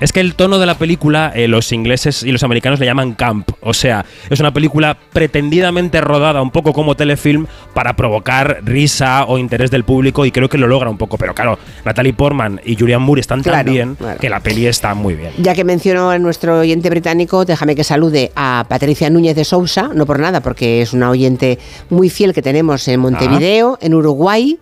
Es 0.00 0.12
que 0.12 0.20
el 0.20 0.36
tono 0.36 0.60
de 0.60 0.66
la 0.66 0.78
película, 0.78 1.32
eh, 1.34 1.48
los 1.48 1.72
ingleses 1.72 2.22
y 2.22 2.30
los 2.30 2.44
americanos 2.44 2.78
le 2.78 2.86
llaman 2.86 3.14
camp. 3.14 3.50
O 3.60 3.74
sea, 3.74 4.04
es 4.30 4.38
una 4.38 4.52
película 4.52 4.96
pretendidamente 5.12 6.00
rodada 6.00 6.40
un 6.40 6.52
poco 6.52 6.72
como 6.72 6.94
telefilm 6.94 7.46
para 7.74 7.96
provocar 7.96 8.60
risa 8.62 9.24
o 9.24 9.38
interés 9.38 9.72
del 9.72 9.82
público 9.82 10.24
y 10.24 10.30
creo 10.30 10.48
que 10.48 10.56
lo 10.56 10.68
logra 10.68 10.88
un 10.88 10.98
poco. 10.98 11.18
Pero 11.18 11.34
claro, 11.34 11.58
Natalie 11.84 12.12
Portman 12.12 12.60
y 12.64 12.76
Julian 12.76 13.02
Moore 13.02 13.22
están 13.22 13.42
tan 13.42 13.66
bien 13.66 13.96
claro. 13.96 14.20
que 14.20 14.30
la 14.30 14.38
peli 14.38 14.66
está 14.66 14.94
muy 14.94 15.16
bien. 15.16 15.32
Ya 15.38 15.52
que 15.54 15.64
mencionó 15.64 16.10
a 16.10 16.18
nuestro 16.20 16.60
oyente 16.60 16.90
británico, 16.90 17.44
déjame 17.44 17.74
que 17.74 17.82
salude 17.82 18.30
a 18.36 18.66
Patricia 18.68 19.10
Núñez 19.10 19.34
de 19.34 19.44
Sousa, 19.44 19.90
no 19.92 20.06
por 20.06 20.20
nada, 20.20 20.40
porque 20.40 20.80
es 20.80 20.92
una 20.92 21.10
oyente 21.10 21.58
muy 21.90 22.08
fiel 22.08 22.34
que 22.34 22.42
tenemos 22.42 22.86
en 22.86 23.00
Montevideo, 23.00 23.78
en 23.80 23.94
Uruguay, 23.94 24.60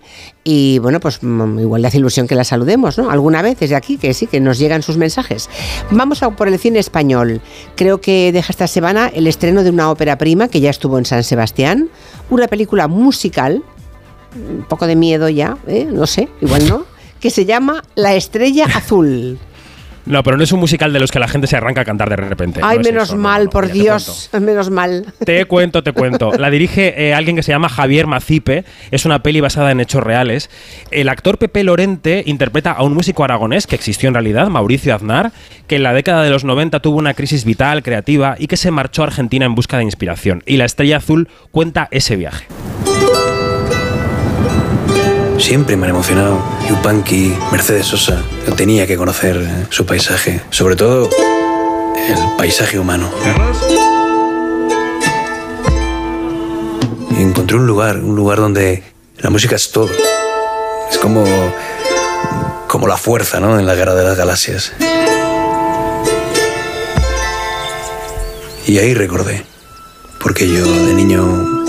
y 0.49 0.79
bueno, 0.79 1.01
pues 1.01 1.19
mm, 1.25 1.59
igual 1.59 1.83
le 1.83 1.89
hace 1.89 1.99
ilusión 1.99 2.29
que 2.29 2.37
la 2.37 2.45
saludemos, 2.45 2.97
¿no? 2.99 3.11
Alguna 3.11 3.43
vez 3.43 3.59
desde 3.59 3.75
aquí, 3.75 3.97
que 3.97 4.15
sí, 4.15 4.29
que 4.29 4.39
nos 4.39 4.61
llegan 4.61 4.81
sus 4.81 4.97
mensajes. 4.97 5.26
Vamos 5.91 6.23
a 6.23 6.31
por 6.31 6.49
el 6.49 6.59
cine 6.59 6.79
español. 6.79 7.41
Creo 7.75 8.01
que 8.01 8.33
deja 8.33 8.53
esta 8.53 8.67
semana 8.67 9.09
el 9.09 9.27
estreno 9.27 9.63
de 9.63 9.71
una 9.71 9.91
ópera 9.91 10.19
prima 10.19 10.49
que 10.49 10.61
ya 10.61 10.71
estuvo 10.71 10.99
en 10.99 11.05
San 11.05 11.25
Sebastián, 11.25 11.89
una 12.31 12.49
película 12.49 12.89
musical, 12.89 13.63
un 14.35 14.65
poco 14.69 14.87
de 14.87 14.97
miedo 14.97 15.29
ya, 15.29 15.57
¿eh? 15.67 15.89
no 15.91 16.07
sé, 16.07 16.29
igual 16.41 16.69
no, 16.69 16.85
que 17.21 17.31
se 17.31 17.45
llama 17.45 17.83
La 17.95 18.15
Estrella 18.15 18.67
Azul. 18.67 19.39
No, 20.07 20.23
pero 20.23 20.37
no 20.37 20.45
es 20.45 20.53
un 20.53 20.61
musical 20.61 20.93
de 20.93 21.01
los 21.01 21.11
que 21.11 21.19
la 21.19 21.27
gente 21.29 21.47
se 21.47 21.57
arranca 21.57 21.81
a 21.81 21.85
cantar 21.85 22.09
de 22.09 22.17
repente. 22.17 22.61
Ay, 22.63 22.77
no 22.77 22.83
es 22.83 22.93
menos 22.93 23.09
eso, 23.09 23.17
mal, 23.17 23.45
no, 23.45 23.51
por 23.51 23.71
Dios, 23.71 24.31
menos 24.41 24.71
mal. 24.71 25.05
Te 25.25 25.45
cuento, 25.47 25.83
te 25.83 25.93
cuento. 25.93 26.33
La 26.33 26.49
dirige 26.49 27.09
eh, 27.09 27.13
alguien 27.13 27.37
que 27.37 27.43
se 27.43 27.53
llama 27.53 27.69
Javier 27.69 28.07
Macipe. 28.07 28.65
Es 28.91 29.05
una 29.05 29.23
peli 29.23 29.41
basada 29.41 29.73
en 29.73 29.81
hechos 29.81 30.03
reales. 30.03 30.49
El 30.91 31.09
actor 31.09 31.39
Pepe 31.39 31.65
Lorente 31.65 32.23
interpreta 32.25 32.73
a 32.73 32.83
un 32.85 32.95
músico 32.95 33.25
aragonés 33.25 33.67
que 33.67 33.75
existió 33.75 34.09
en 34.09 34.15
realidad, 34.15 34.47
Mauricio 34.49 34.95
Aznar, 34.95 35.33
que 35.67 35.77
en 35.77 35.83
la 35.83 35.93
década 35.93 36.23
de 36.23 36.31
los 36.31 36.45
90 36.45 36.81
tuvo 36.81 36.99
una 36.99 37.15
crisis 37.15 37.45
vital, 37.45 37.83
creativa 37.83 38.37
y 38.39 38.47
que 38.47 38.57
se 38.57 38.71
marchó 38.71 39.03
a 39.03 39.07
Argentina 39.07 39.45
en 39.45 39.55
busca 39.57 39.77
de 39.79 39.85
inspiración. 39.85 40.43
Y 40.47 40.57
La 40.57 40.65
Estrella 40.65 40.99
Azul 40.99 41.29
cuenta 41.51 41.89
ese 41.91 42.17
viaje. 42.17 42.47
Siempre 45.39 45.77
me 45.77 45.85
han 45.85 45.91
emocionado 45.91 46.43
Yupanqui, 46.69 47.33
Mercedes 47.53 47.87
Sosa. 47.87 48.23
Yo 48.47 48.55
tenía 48.55 48.87
que 48.87 48.97
conocer 48.97 49.37
eh, 49.37 49.67
su 49.71 49.87
paisaje, 49.87 50.41
sobre 50.51 50.77
todo 50.77 51.09
el 51.09 52.37
paisaje 52.37 52.79
humano. 52.79 53.09
Y 57.11 57.23
encontré 57.23 57.57
un 57.57 57.67
lugar, 57.67 57.99
un 57.99 58.17
lugar 58.17 58.39
donde 58.39 58.83
la 59.19 59.31
música 59.31 59.57
es 59.57 59.71
todo. 59.71 59.91
Es 60.91 60.99
como, 60.99 61.25
como 62.67 62.89
la 62.89 62.97
fuerza, 62.97 63.39
¿no? 63.39 63.59
En 63.59 63.67
la 63.67 63.75
guerra 63.75 63.95
de 63.95 64.05
las 64.05 64.17
galaxias. 64.17 64.73
Y 68.67 68.79
ahí 68.79 68.95
recordé, 68.95 69.45
porque 70.19 70.49
yo 70.49 70.65
de 70.65 70.95
niño 70.95 71.67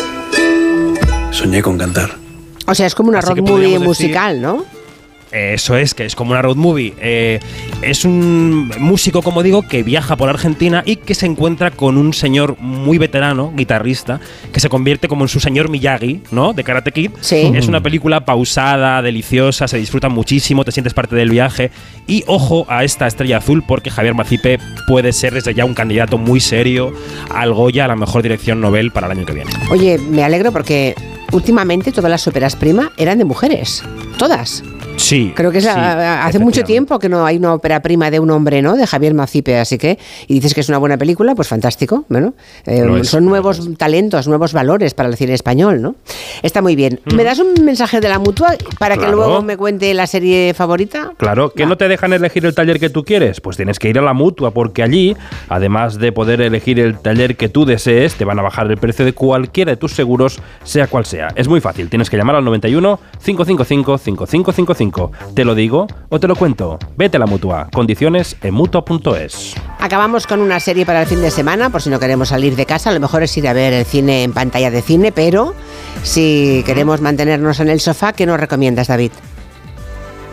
soñé 1.31 1.61
con 1.61 1.77
cantar. 1.77 2.26
O 2.67 2.75
sea, 2.75 2.85
es 2.85 2.93
como 2.95 3.09
una 3.09 3.19
Así 3.19 3.33
que 3.33 3.41
movie 3.41 3.69
decir- 3.69 3.79
musical, 3.79 4.41
¿no? 4.41 4.65
Eso 5.29 5.75
es, 5.75 5.93
que 5.93 6.05
es 6.05 6.15
como 6.15 6.31
una 6.31 6.41
road 6.41 6.55
movie. 6.55 6.93
Eh, 7.01 7.39
es 7.81 8.05
un 8.05 8.69
músico, 8.79 9.21
como 9.21 9.43
digo, 9.43 9.61
que 9.67 9.83
viaja 9.83 10.15
por 10.15 10.29
Argentina 10.29 10.83
y 10.85 10.95
que 10.95 11.13
se 11.15 11.25
encuentra 11.25 11.69
con 11.71 11.97
un 11.97 12.13
señor 12.13 12.55
muy 12.61 12.97
veterano, 12.97 13.51
guitarrista, 13.53 14.21
que 14.53 14.61
se 14.61 14.69
convierte 14.69 15.09
como 15.09 15.25
en 15.25 15.27
su 15.27 15.41
señor 15.41 15.69
Miyagi, 15.69 16.21
¿no? 16.31 16.53
De 16.53 16.63
Karate 16.63 16.93
Kid. 16.93 17.11
Sí. 17.19 17.51
Es 17.53 17.67
una 17.67 17.81
película 17.83 18.23
pausada, 18.23 19.01
deliciosa, 19.01 19.67
se 19.67 19.77
disfruta 19.77 20.07
muchísimo, 20.07 20.63
te 20.63 20.71
sientes 20.71 20.93
parte 20.93 21.17
del 21.17 21.29
viaje. 21.29 21.71
Y 22.07 22.23
ojo 22.27 22.65
a 22.69 22.85
esta 22.85 23.05
estrella 23.05 23.37
azul, 23.39 23.65
porque 23.67 23.91
Javier 23.91 24.15
Macipe 24.15 24.59
puede 24.87 25.11
ser 25.11 25.33
desde 25.33 25.53
ya 25.53 25.65
un 25.65 25.73
candidato 25.73 26.17
muy 26.17 26.39
serio 26.39 26.93
al 27.29 27.53
Goya, 27.53 27.83
a 27.83 27.89
la 27.89 27.97
mejor 27.97 28.23
dirección 28.23 28.61
Nobel 28.61 28.91
para 28.91 29.07
el 29.07 29.17
año 29.17 29.25
que 29.25 29.33
viene. 29.33 29.51
Oye, 29.69 29.97
me 29.97 30.23
alegro 30.23 30.53
porque 30.53 30.95
últimamente 31.31 31.91
todas 31.91 32.11
las 32.11 32.27
óperas 32.27 32.55
prima 32.55 32.91
eran 32.97 33.17
de 33.17 33.25
mujeres. 33.25 33.83
Todas. 34.17 34.63
Sí. 34.97 35.31
Creo 35.35 35.51
que 35.51 35.59
es 35.59 35.63
sí, 35.63 35.69
hace 35.69 36.39
mucho 36.39 36.63
tiempo 36.63 36.99
que 36.99 37.07
no 37.07 37.25
hay 37.25 37.37
una 37.37 37.53
ópera 37.53 37.81
prima 37.81 38.11
de 38.11 38.19
un 38.19 38.31
hombre, 38.31 38.61
¿no? 38.61 38.75
De 38.75 38.85
Javier 38.85 39.13
Macipe, 39.13 39.57
así 39.57 39.77
que, 39.77 39.97
y 40.27 40.33
dices 40.33 40.53
que 40.53 40.61
es 40.61 40.69
una 40.69 40.79
buena 40.79 40.97
película, 40.97 41.35
pues 41.35 41.47
fantástico, 41.47 42.05
bueno. 42.09 42.33
eh, 42.65 42.85
es, 43.01 43.09
son 43.09 43.25
nuevos 43.25 43.69
talentos, 43.77 44.27
nuevos 44.27 44.53
valores 44.53 44.93
para 44.93 45.07
el 45.07 45.15
cine 45.15 45.33
español, 45.33 45.81
¿no? 45.81 45.95
Está 46.41 46.61
muy 46.61 46.75
bien. 46.75 46.99
¿Me 47.15 47.23
das 47.23 47.39
un 47.39 47.63
mensaje 47.63 48.01
de 48.01 48.09
la 48.09 48.19
mutua 48.19 48.55
para 48.79 48.97
que 48.97 49.07
luego 49.07 49.41
me 49.41 49.55
cuente 49.55 49.93
la 49.93 50.07
serie 50.07 50.53
favorita? 50.53 51.11
Claro, 51.17 51.51
que 51.51 51.65
no 51.65 51.77
te 51.77 51.87
dejan 51.87 52.13
elegir 52.13 52.45
el 52.45 52.55
taller 52.55 52.79
que 52.79 52.89
tú 52.89 53.03
quieres, 53.03 53.39
pues 53.39 53.55
tienes 53.55 53.79
que 53.79 53.89
ir 53.89 53.99
a 53.99 54.01
la 54.01 54.13
mutua, 54.13 54.51
porque 54.51 54.81
allí, 54.83 55.15
además 55.47 55.99
de 55.99 56.11
poder 56.11 56.41
elegir 56.41 56.79
el 56.79 56.97
taller 56.97 57.37
que 57.37 57.49
tú 57.49 57.65
desees, 57.65 58.15
te 58.15 58.25
van 58.25 58.39
a 58.39 58.41
bajar 58.41 58.69
el 58.69 58.77
precio 58.77 59.05
de 59.05 59.13
cualquiera 59.13 59.71
de 59.71 59.77
tus 59.77 59.93
seguros, 59.93 60.39
sea 60.63 60.87
cual 60.87 61.05
sea. 61.05 61.29
Es 61.35 61.47
muy 61.47 61.61
fácil, 61.61 61.89
tienes 61.89 62.09
que 62.09 62.17
llamar 62.17 62.35
al 62.35 62.45
91 62.45 62.99
555 63.23 63.97
5555. 63.97 64.86
¿Te 65.33 65.45
lo 65.45 65.55
digo 65.55 65.87
o 66.09 66.19
te 66.19 66.27
lo 66.27 66.35
cuento? 66.35 66.79
Vete 66.95 67.17
a 67.17 67.19
la 67.19 67.25
mutua. 67.25 67.67
Condiciones 67.71 68.37
en 68.41 68.53
mutua.es. 68.53 69.55
Acabamos 69.79 70.27
con 70.27 70.41
una 70.41 70.59
serie 70.59 70.85
para 70.85 71.01
el 71.01 71.07
fin 71.07 71.21
de 71.21 71.31
semana, 71.31 71.69
por 71.69 71.81
si 71.81 71.89
no 71.89 71.99
queremos 71.99 72.29
salir 72.29 72.55
de 72.55 72.65
casa, 72.65 72.89
a 72.89 72.93
lo 72.93 72.99
mejor 72.99 73.23
es 73.23 73.37
ir 73.37 73.47
a 73.47 73.53
ver 73.53 73.73
el 73.73 73.85
cine 73.85 74.23
en 74.23 74.33
pantalla 74.33 74.71
de 74.71 74.81
cine, 74.81 75.11
pero 75.11 75.53
si 76.03 76.63
queremos 76.65 77.01
mantenernos 77.01 77.59
en 77.59 77.69
el 77.69 77.79
sofá, 77.79 78.13
¿qué 78.13 78.25
nos 78.25 78.39
recomiendas, 78.39 78.87
David? 78.87 79.11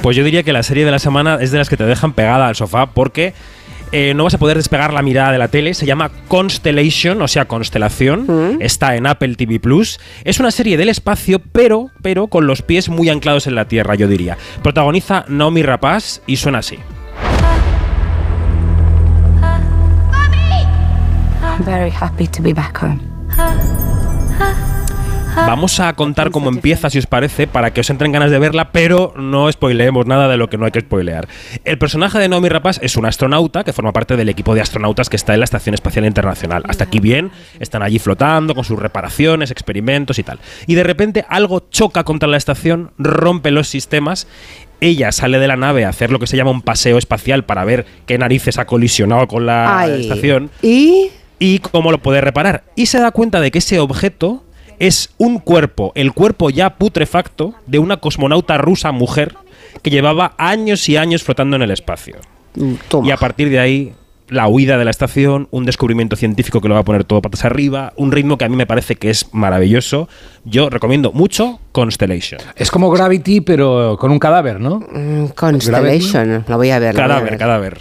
Pues 0.02 0.16
yo 0.16 0.24
diría 0.24 0.42
que 0.42 0.52
la 0.52 0.62
serie 0.62 0.84
de 0.84 0.90
la 0.90 0.98
semana 0.98 1.38
es 1.40 1.50
de 1.50 1.58
las 1.58 1.68
que 1.70 1.76
te 1.76 1.84
dejan 1.84 2.12
pegada 2.12 2.46
al 2.46 2.56
sofá 2.56 2.86
porque 2.86 3.32
eh, 3.92 4.12
no 4.14 4.24
vas 4.24 4.34
a 4.34 4.38
poder 4.38 4.56
despegar 4.56 4.92
la 4.92 5.02
mirada 5.02 5.32
de 5.32 5.38
la 5.38 5.48
tele. 5.48 5.74
Se 5.74 5.86
llama 5.86 6.10
Constellation, 6.28 7.20
o 7.22 7.28
sea, 7.28 7.46
constelación. 7.46 8.58
Está 8.60 8.96
en 8.96 9.06
Apple 9.06 9.34
TV 9.36 9.60
Plus. 9.60 10.00
Es 10.24 10.40
una 10.40 10.50
serie 10.50 10.76
del 10.76 10.88
espacio, 10.88 11.40
pero, 11.52 11.90
pero 12.02 12.26
con 12.26 12.46
los 12.46 12.62
pies 12.62 12.88
muy 12.88 13.08
anclados 13.08 13.46
en 13.46 13.54
la 13.54 13.66
Tierra, 13.66 13.94
yo 13.94 14.08
diría. 14.08 14.36
Protagoniza 14.62 15.24
Naomi 15.28 15.62
Rapaz 15.62 16.20
y 16.26 16.36
suena 16.36 16.58
así. 16.58 16.78
I'm 21.42 21.64
very 21.64 21.90
happy 21.90 22.26
to 22.26 22.42
be 22.42 22.52
back 22.52 22.76
home. 22.82 23.00
Vamos 25.36 25.80
a 25.80 25.92
contar 25.94 26.30
cómo 26.30 26.48
empieza, 26.48 26.88
si 26.90 26.98
os 26.98 27.06
parece, 27.06 27.46
para 27.46 27.72
que 27.72 27.80
os 27.80 27.90
entren 27.90 28.12
ganas 28.12 28.30
de 28.30 28.38
verla, 28.38 28.70
pero 28.70 29.12
no 29.16 29.50
spoileemos 29.50 30.06
nada 30.06 30.28
de 30.28 30.36
lo 30.36 30.48
que 30.48 30.56
no 30.56 30.64
hay 30.64 30.70
que 30.70 30.80
spoilear. 30.80 31.26
El 31.64 31.76
personaje 31.76 32.18
de 32.18 32.28
Naomi 32.28 32.48
Rapaz 32.48 32.78
es 32.82 32.96
un 32.96 33.04
astronauta 33.04 33.64
que 33.64 33.72
forma 33.72 33.92
parte 33.92 34.16
del 34.16 34.28
equipo 34.28 34.54
de 34.54 34.60
astronautas 34.60 35.08
que 35.08 35.16
está 35.16 35.34
en 35.34 35.40
la 35.40 35.44
Estación 35.44 35.74
Espacial 35.74 36.04
Internacional. 36.04 36.62
Hasta 36.68 36.84
aquí 36.84 37.00
bien, 37.00 37.32
están 37.58 37.82
allí 37.82 37.98
flotando 37.98 38.54
con 38.54 38.64
sus 38.64 38.78
reparaciones, 38.78 39.50
experimentos 39.50 40.18
y 40.18 40.22
tal. 40.22 40.38
Y 40.66 40.74
de 40.74 40.84
repente 40.84 41.24
algo 41.28 41.66
choca 41.68 42.04
contra 42.04 42.28
la 42.28 42.36
estación, 42.36 42.92
rompe 42.98 43.50
los 43.50 43.68
sistemas 43.68 44.26
ella 44.80 45.12
sale 45.12 45.38
de 45.38 45.48
la 45.48 45.56
nave 45.56 45.84
a 45.84 45.88
hacer 45.88 46.10
lo 46.10 46.18
que 46.18 46.26
se 46.26 46.36
llama 46.36 46.50
un 46.50 46.60
paseo 46.60 46.98
espacial 46.98 47.44
para 47.44 47.64
ver 47.64 47.86
qué 48.06 48.18
narices 48.18 48.58
ha 48.58 48.66
colisionado 48.66 49.26
con 49.28 49.46
la 49.46 49.78
Ay. 49.78 50.02
estación 50.02 50.50
¿Y? 50.62 51.10
y 51.38 51.60
cómo 51.60 51.90
lo 51.90 51.98
puede 51.98 52.20
reparar. 52.20 52.64
Y 52.76 52.86
se 52.86 53.00
da 53.00 53.10
cuenta 53.10 53.40
de 53.40 53.50
que 53.50 53.58
ese 53.58 53.78
objeto 53.80 54.43
es 54.78 55.10
un 55.18 55.38
cuerpo, 55.38 55.92
el 55.94 56.12
cuerpo 56.12 56.50
ya 56.50 56.76
putrefacto 56.76 57.54
de 57.66 57.78
una 57.78 57.98
cosmonauta 57.98 58.58
rusa 58.58 58.92
mujer 58.92 59.34
que 59.82 59.90
llevaba 59.90 60.34
años 60.38 60.88
y 60.88 60.96
años 60.96 61.22
flotando 61.22 61.56
en 61.56 61.62
el 61.62 61.70
espacio. 61.70 62.16
Y 63.02 63.10
a 63.10 63.16
partir 63.16 63.50
de 63.50 63.58
ahí, 63.58 63.92
la 64.28 64.46
huida 64.48 64.78
de 64.78 64.84
la 64.84 64.90
estación, 64.90 65.48
un 65.50 65.64
descubrimiento 65.66 66.16
científico 66.16 66.60
que 66.60 66.68
lo 66.68 66.74
va 66.74 66.80
a 66.80 66.84
poner 66.84 67.04
todo 67.04 67.20
patas 67.20 67.44
arriba, 67.44 67.92
un 67.96 68.10
ritmo 68.12 68.38
que 68.38 68.44
a 68.44 68.48
mí 68.48 68.56
me 68.56 68.66
parece 68.66 68.94
que 68.96 69.10
es 69.10 69.26
maravilloso. 69.32 70.08
Yo 70.44 70.70
recomiendo 70.70 71.12
mucho 71.12 71.58
Constellation. 71.72 72.40
Es 72.56 72.70
como 72.70 72.90
Gravity, 72.90 73.40
pero 73.42 73.96
con 73.98 74.10
un 74.12 74.18
cadáver, 74.18 74.60
¿no? 74.60 74.80
Mm, 74.80 75.26
Constellation, 75.34 76.44
la 76.48 76.56
voy 76.56 76.70
a 76.70 76.78
ver. 76.78 76.94
Cadáver, 76.94 77.30
ver. 77.30 77.38
cadáver. 77.38 77.78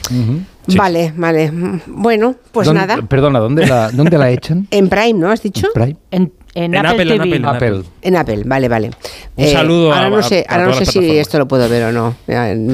Vale, 0.76 1.14
vale. 1.16 1.52
Mm, 1.52 1.82
Bueno, 1.88 2.36
pues 2.52 2.68
¿Dónde- 2.68 2.82
nada. 2.88 3.02
Perdona, 3.04 3.40
¿dónde 3.40 3.66
la, 3.68 3.92
dónde 3.92 4.18
la 4.18 4.30
echan? 4.32 4.68
En 4.72 4.90
Prime, 4.90 5.14
¿no 5.20 5.30
has 5.32 5.42
dicho? 5.44 5.68
Prime. 5.74 5.98
En, 6.12 6.32
en 6.56 6.76
En 6.76 6.86
Apple, 6.86 7.02
Apple, 7.02 7.16
en 7.16 7.22
TV. 7.22 7.48
Apple, 7.48 7.68
en 7.68 7.76
Apple. 7.76 7.84
En 8.02 8.16
Apple, 8.16 8.42
vale, 8.46 8.68
vale. 8.70 8.92
Un 9.36 9.48
saludo 9.48 9.92
ahora 9.94 10.06
a- 10.06 10.10
no 10.10 10.22
sé, 10.22 10.46
a- 10.48 10.52
a 10.52 10.56
ahora 10.58 10.68
no 10.68 10.74
sé 10.76 10.86
si 10.86 11.18
esto 11.18 11.40
lo 11.40 11.48
puedo 11.48 11.68
ver 11.68 11.84
o 11.86 11.92
no. 11.92 12.16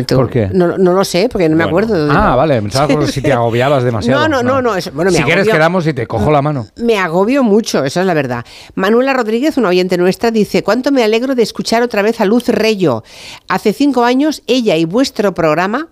¿Por 0.08 0.30
qué? 0.30 0.50
No, 0.52 0.78
no 0.78 0.94
lo 0.94 1.06
sé, 1.06 1.30
porque 1.32 1.48
no 1.48 1.56
me 1.56 1.64
Bueno. 1.64 1.86
acuerdo. 1.88 2.08
de- 2.08 2.14
Ah, 2.14 2.36
vale, 2.36 2.62
pensaba 2.62 2.88
por 2.94 3.08
si 3.08 3.22
te 3.22 3.32
agobiabas 3.34 3.84
demasiado. 3.84 4.28
No, 4.28 4.28
no, 4.28 4.44
no, 4.44 4.62
no, 4.62 4.76
eso- 4.76 4.92
bueno, 4.94 5.12
me 5.12 5.18
si 5.18 5.24
quieres 5.24 5.48
quedamos 5.48 5.88
y 5.88 5.94
te 5.94 6.08
cojo 6.08 6.30
la 6.32 6.42
mano. 6.42 6.68
Me 6.76 6.98
agobio 6.98 7.44
mucho, 7.44 7.84
esa 7.86 8.02
es 8.02 8.06
la 8.06 8.14
verdad. 8.14 8.44
Manuela 8.76 9.14
Rodríguez, 9.14 9.58
una 9.58 9.70
oyente 9.70 9.98
nuestra, 9.98 10.32
dice, 10.32 10.62
¿cuánto 10.64 10.92
me 10.92 11.04
alegro 11.04 11.36
de 11.36 11.44
escuchar 11.44 11.82
otra 11.82 12.02
vez 12.02 12.20
a 12.20 12.26
Luz 12.26 12.50
Reyo? 12.50 13.04
Hace 13.48 13.72
cinco 13.74 14.04
años, 14.04 14.44
ella 14.48 14.76
y 14.76 14.86
vuestro 14.86 15.34
programa 15.34 15.88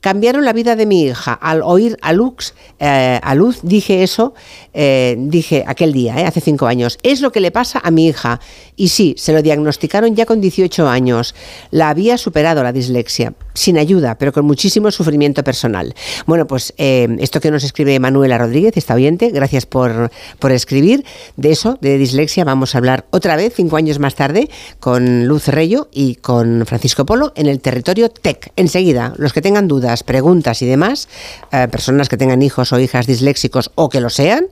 cambiaron 0.00 0.44
la 0.44 0.52
vida 0.52 0.76
de 0.76 0.86
mi 0.86 1.04
hija. 1.04 1.32
Al 1.34 1.62
oír 1.62 1.96
a 2.02 2.12
Lux, 2.12 2.54
eh, 2.78 3.20
a 3.22 3.34
Luz, 3.34 3.60
dije 3.62 4.02
eso, 4.02 4.34
eh, 4.72 5.16
dije 5.18 5.64
aquel 5.66 5.92
día, 5.92 6.18
eh, 6.18 6.26
hace 6.26 6.40
cinco 6.40 6.66
años. 6.66 6.98
Es 7.02 7.20
lo 7.20 7.32
que 7.32 7.40
le 7.40 7.50
pasa 7.50 7.80
a 7.82 7.90
mi 7.90 8.06
hija. 8.06 8.40
Y 8.76 8.88
sí, 8.88 9.14
se 9.18 9.32
lo 9.32 9.42
diagnosticaron 9.42 10.16
ya 10.16 10.26
con 10.26 10.40
18 10.40 10.88
años. 10.88 11.34
La 11.70 11.90
había 11.90 12.16
superado 12.16 12.62
la 12.62 12.72
dislexia, 12.72 13.34
sin 13.54 13.78
ayuda, 13.78 14.16
pero 14.16 14.32
con 14.32 14.46
muchísimo 14.46 14.90
sufrimiento 14.90 15.44
personal. 15.44 15.94
Bueno, 16.26 16.46
pues 16.46 16.72
esto 16.76 17.40
que 17.40 17.50
nos 17.50 17.64
escribe 17.64 17.98
Manuela 17.98 18.38
Rodríguez, 18.38 18.76
esta 18.76 18.94
oyente, 18.94 19.30
gracias 19.30 19.66
por, 19.66 20.10
por 20.38 20.52
escribir. 20.52 21.04
De 21.36 21.50
eso, 21.50 21.78
de 21.80 21.98
dislexia, 21.98 22.44
vamos 22.44 22.74
a 22.74 22.78
hablar 22.78 23.06
otra 23.10 23.36
vez, 23.36 23.52
cinco 23.54 23.76
años 23.76 23.98
más 23.98 24.14
tarde, 24.14 24.48
con 24.78 25.26
Luz 25.26 25.48
Reyo 25.48 25.88
y 25.92 26.14
con 26.16 26.64
Francisco 26.66 27.04
Polo 27.04 27.32
en 27.36 27.46
el 27.46 27.60
territorio 27.60 28.08
TEC. 28.08 28.52
Enseguida, 28.56 29.12
los 29.18 29.32
que 29.32 29.42
tengan 29.42 29.68
dudas, 29.68 29.89
preguntas 30.02 30.62
y 30.62 30.66
demás, 30.66 31.08
eh, 31.52 31.68
personas 31.70 32.08
que 32.08 32.16
tengan 32.16 32.42
hijos 32.42 32.72
o 32.72 32.80
hijas 32.80 33.06
disléxicos 33.06 33.70
o 33.74 33.88
que 33.88 34.00
lo 34.00 34.10
sean, 34.10 34.46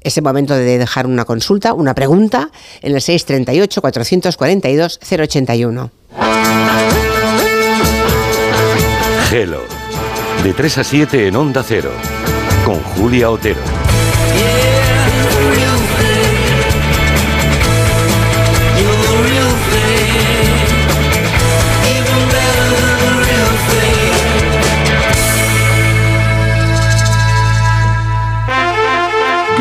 es 0.00 0.16
el 0.16 0.22
momento 0.22 0.54
de 0.54 0.78
dejar 0.78 1.06
una 1.06 1.24
consulta, 1.24 1.72
una 1.72 1.94
pregunta 1.94 2.50
en 2.82 2.94
el 2.94 3.00
638-442-081. 3.00 5.90
Gelo. 9.30 9.62
De 10.42 10.52
3 10.52 10.78
a 10.78 10.84
7 10.84 11.28
en 11.28 11.36
Onda 11.36 11.64
Cero. 11.66 11.90
Con 12.64 12.82
Julia 12.82 13.30
Otero. 13.30 13.83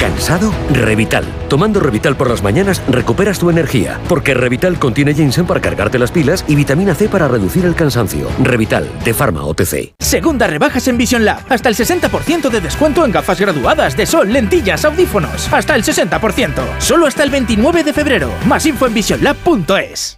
¿Cansado? 0.00 0.52
Revital. 0.72 1.24
Tomando 1.48 1.80
Revital 1.80 2.16
por 2.16 2.30
las 2.30 2.42
mañanas 2.42 2.82
recuperas 2.88 3.38
tu 3.38 3.50
energía, 3.50 3.98
porque 4.08 4.34
Revital 4.34 4.78
contiene 4.78 5.14
ginseng 5.14 5.46
para 5.46 5.60
cargarte 5.60 5.98
las 5.98 6.12
pilas 6.12 6.44
y 6.46 6.54
vitamina 6.54 6.94
C 6.94 7.08
para 7.08 7.28
reducir 7.28 7.64
el 7.64 7.74
cansancio. 7.74 8.28
Revital, 8.42 8.88
de 9.04 9.14
Pharma 9.14 9.44
OTC. 9.44 9.94
Segundas 9.98 10.50
rebajas 10.50 10.86
en 10.88 10.98
Vision 10.98 11.24
Lab. 11.24 11.40
Hasta 11.48 11.68
el 11.68 11.76
60% 11.76 12.50
de 12.50 12.60
descuento 12.60 13.04
en 13.04 13.12
gafas 13.12 13.40
graduadas 13.40 13.96
de 13.96 14.06
sol, 14.06 14.32
lentillas, 14.32 14.84
audífonos. 14.84 15.52
Hasta 15.52 15.74
el 15.74 15.82
60%. 15.82 16.52
Solo 16.78 17.06
hasta 17.06 17.22
el 17.22 17.30
29 17.30 17.84
de 17.84 17.92
febrero. 17.92 18.30
Más 18.46 18.66
info 18.66 18.86
en 18.86 18.94
visionlab.es. 18.94 20.17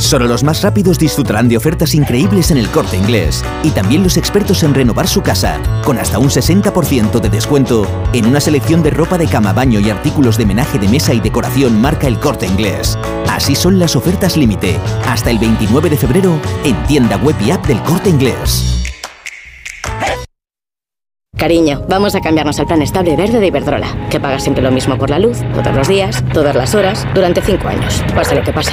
Solo 0.00 0.26
los 0.26 0.42
más 0.42 0.62
rápidos 0.62 0.98
disfrutarán 0.98 1.46
de 1.46 1.58
ofertas 1.58 1.94
increíbles 1.94 2.50
en 2.50 2.56
el 2.56 2.68
corte 2.70 2.96
inglés. 2.96 3.44
Y 3.62 3.70
también 3.70 4.02
los 4.02 4.16
expertos 4.16 4.62
en 4.62 4.74
renovar 4.74 5.06
su 5.06 5.20
casa, 5.20 5.60
con 5.84 5.98
hasta 5.98 6.18
un 6.18 6.30
60% 6.30 7.20
de 7.20 7.28
descuento 7.28 7.86
en 8.14 8.24
una 8.24 8.40
selección 8.40 8.82
de 8.82 8.90
ropa 8.90 9.18
de 9.18 9.26
cama, 9.26 9.52
baño 9.52 9.78
y 9.78 9.90
artículos 9.90 10.38
de 10.38 10.46
menaje 10.46 10.78
de 10.78 10.88
mesa 10.88 11.12
y 11.12 11.20
decoración 11.20 11.80
marca 11.82 12.06
el 12.06 12.18
corte 12.18 12.46
inglés. 12.46 12.98
Así 13.28 13.54
son 13.54 13.78
las 13.78 13.94
ofertas 13.94 14.38
límite, 14.38 14.78
hasta 15.06 15.30
el 15.30 15.38
29 15.38 15.90
de 15.90 15.96
febrero 15.98 16.40
en 16.64 16.82
tienda 16.84 17.16
web 17.18 17.36
y 17.44 17.50
app 17.50 17.66
del 17.66 17.80
corte 17.82 18.08
inglés. 18.08 18.82
Cariño, 21.36 21.84
vamos 21.88 22.14
a 22.14 22.20
cambiarnos 22.20 22.58
al 22.58 22.66
plan 22.66 22.82
estable 22.82 23.16
verde 23.16 23.38
de 23.38 23.46
Iberdrola, 23.48 24.08
que 24.08 24.18
paga 24.18 24.40
siempre 24.40 24.62
lo 24.62 24.70
mismo 24.70 24.96
por 24.96 25.10
la 25.10 25.18
luz, 25.18 25.38
todos 25.54 25.74
los 25.74 25.88
días, 25.88 26.24
todas 26.32 26.56
las 26.56 26.74
horas, 26.74 27.06
durante 27.14 27.42
5 27.42 27.68
años, 27.68 28.02
pase 28.14 28.34
lo 28.34 28.42
que 28.42 28.52
pase. 28.52 28.72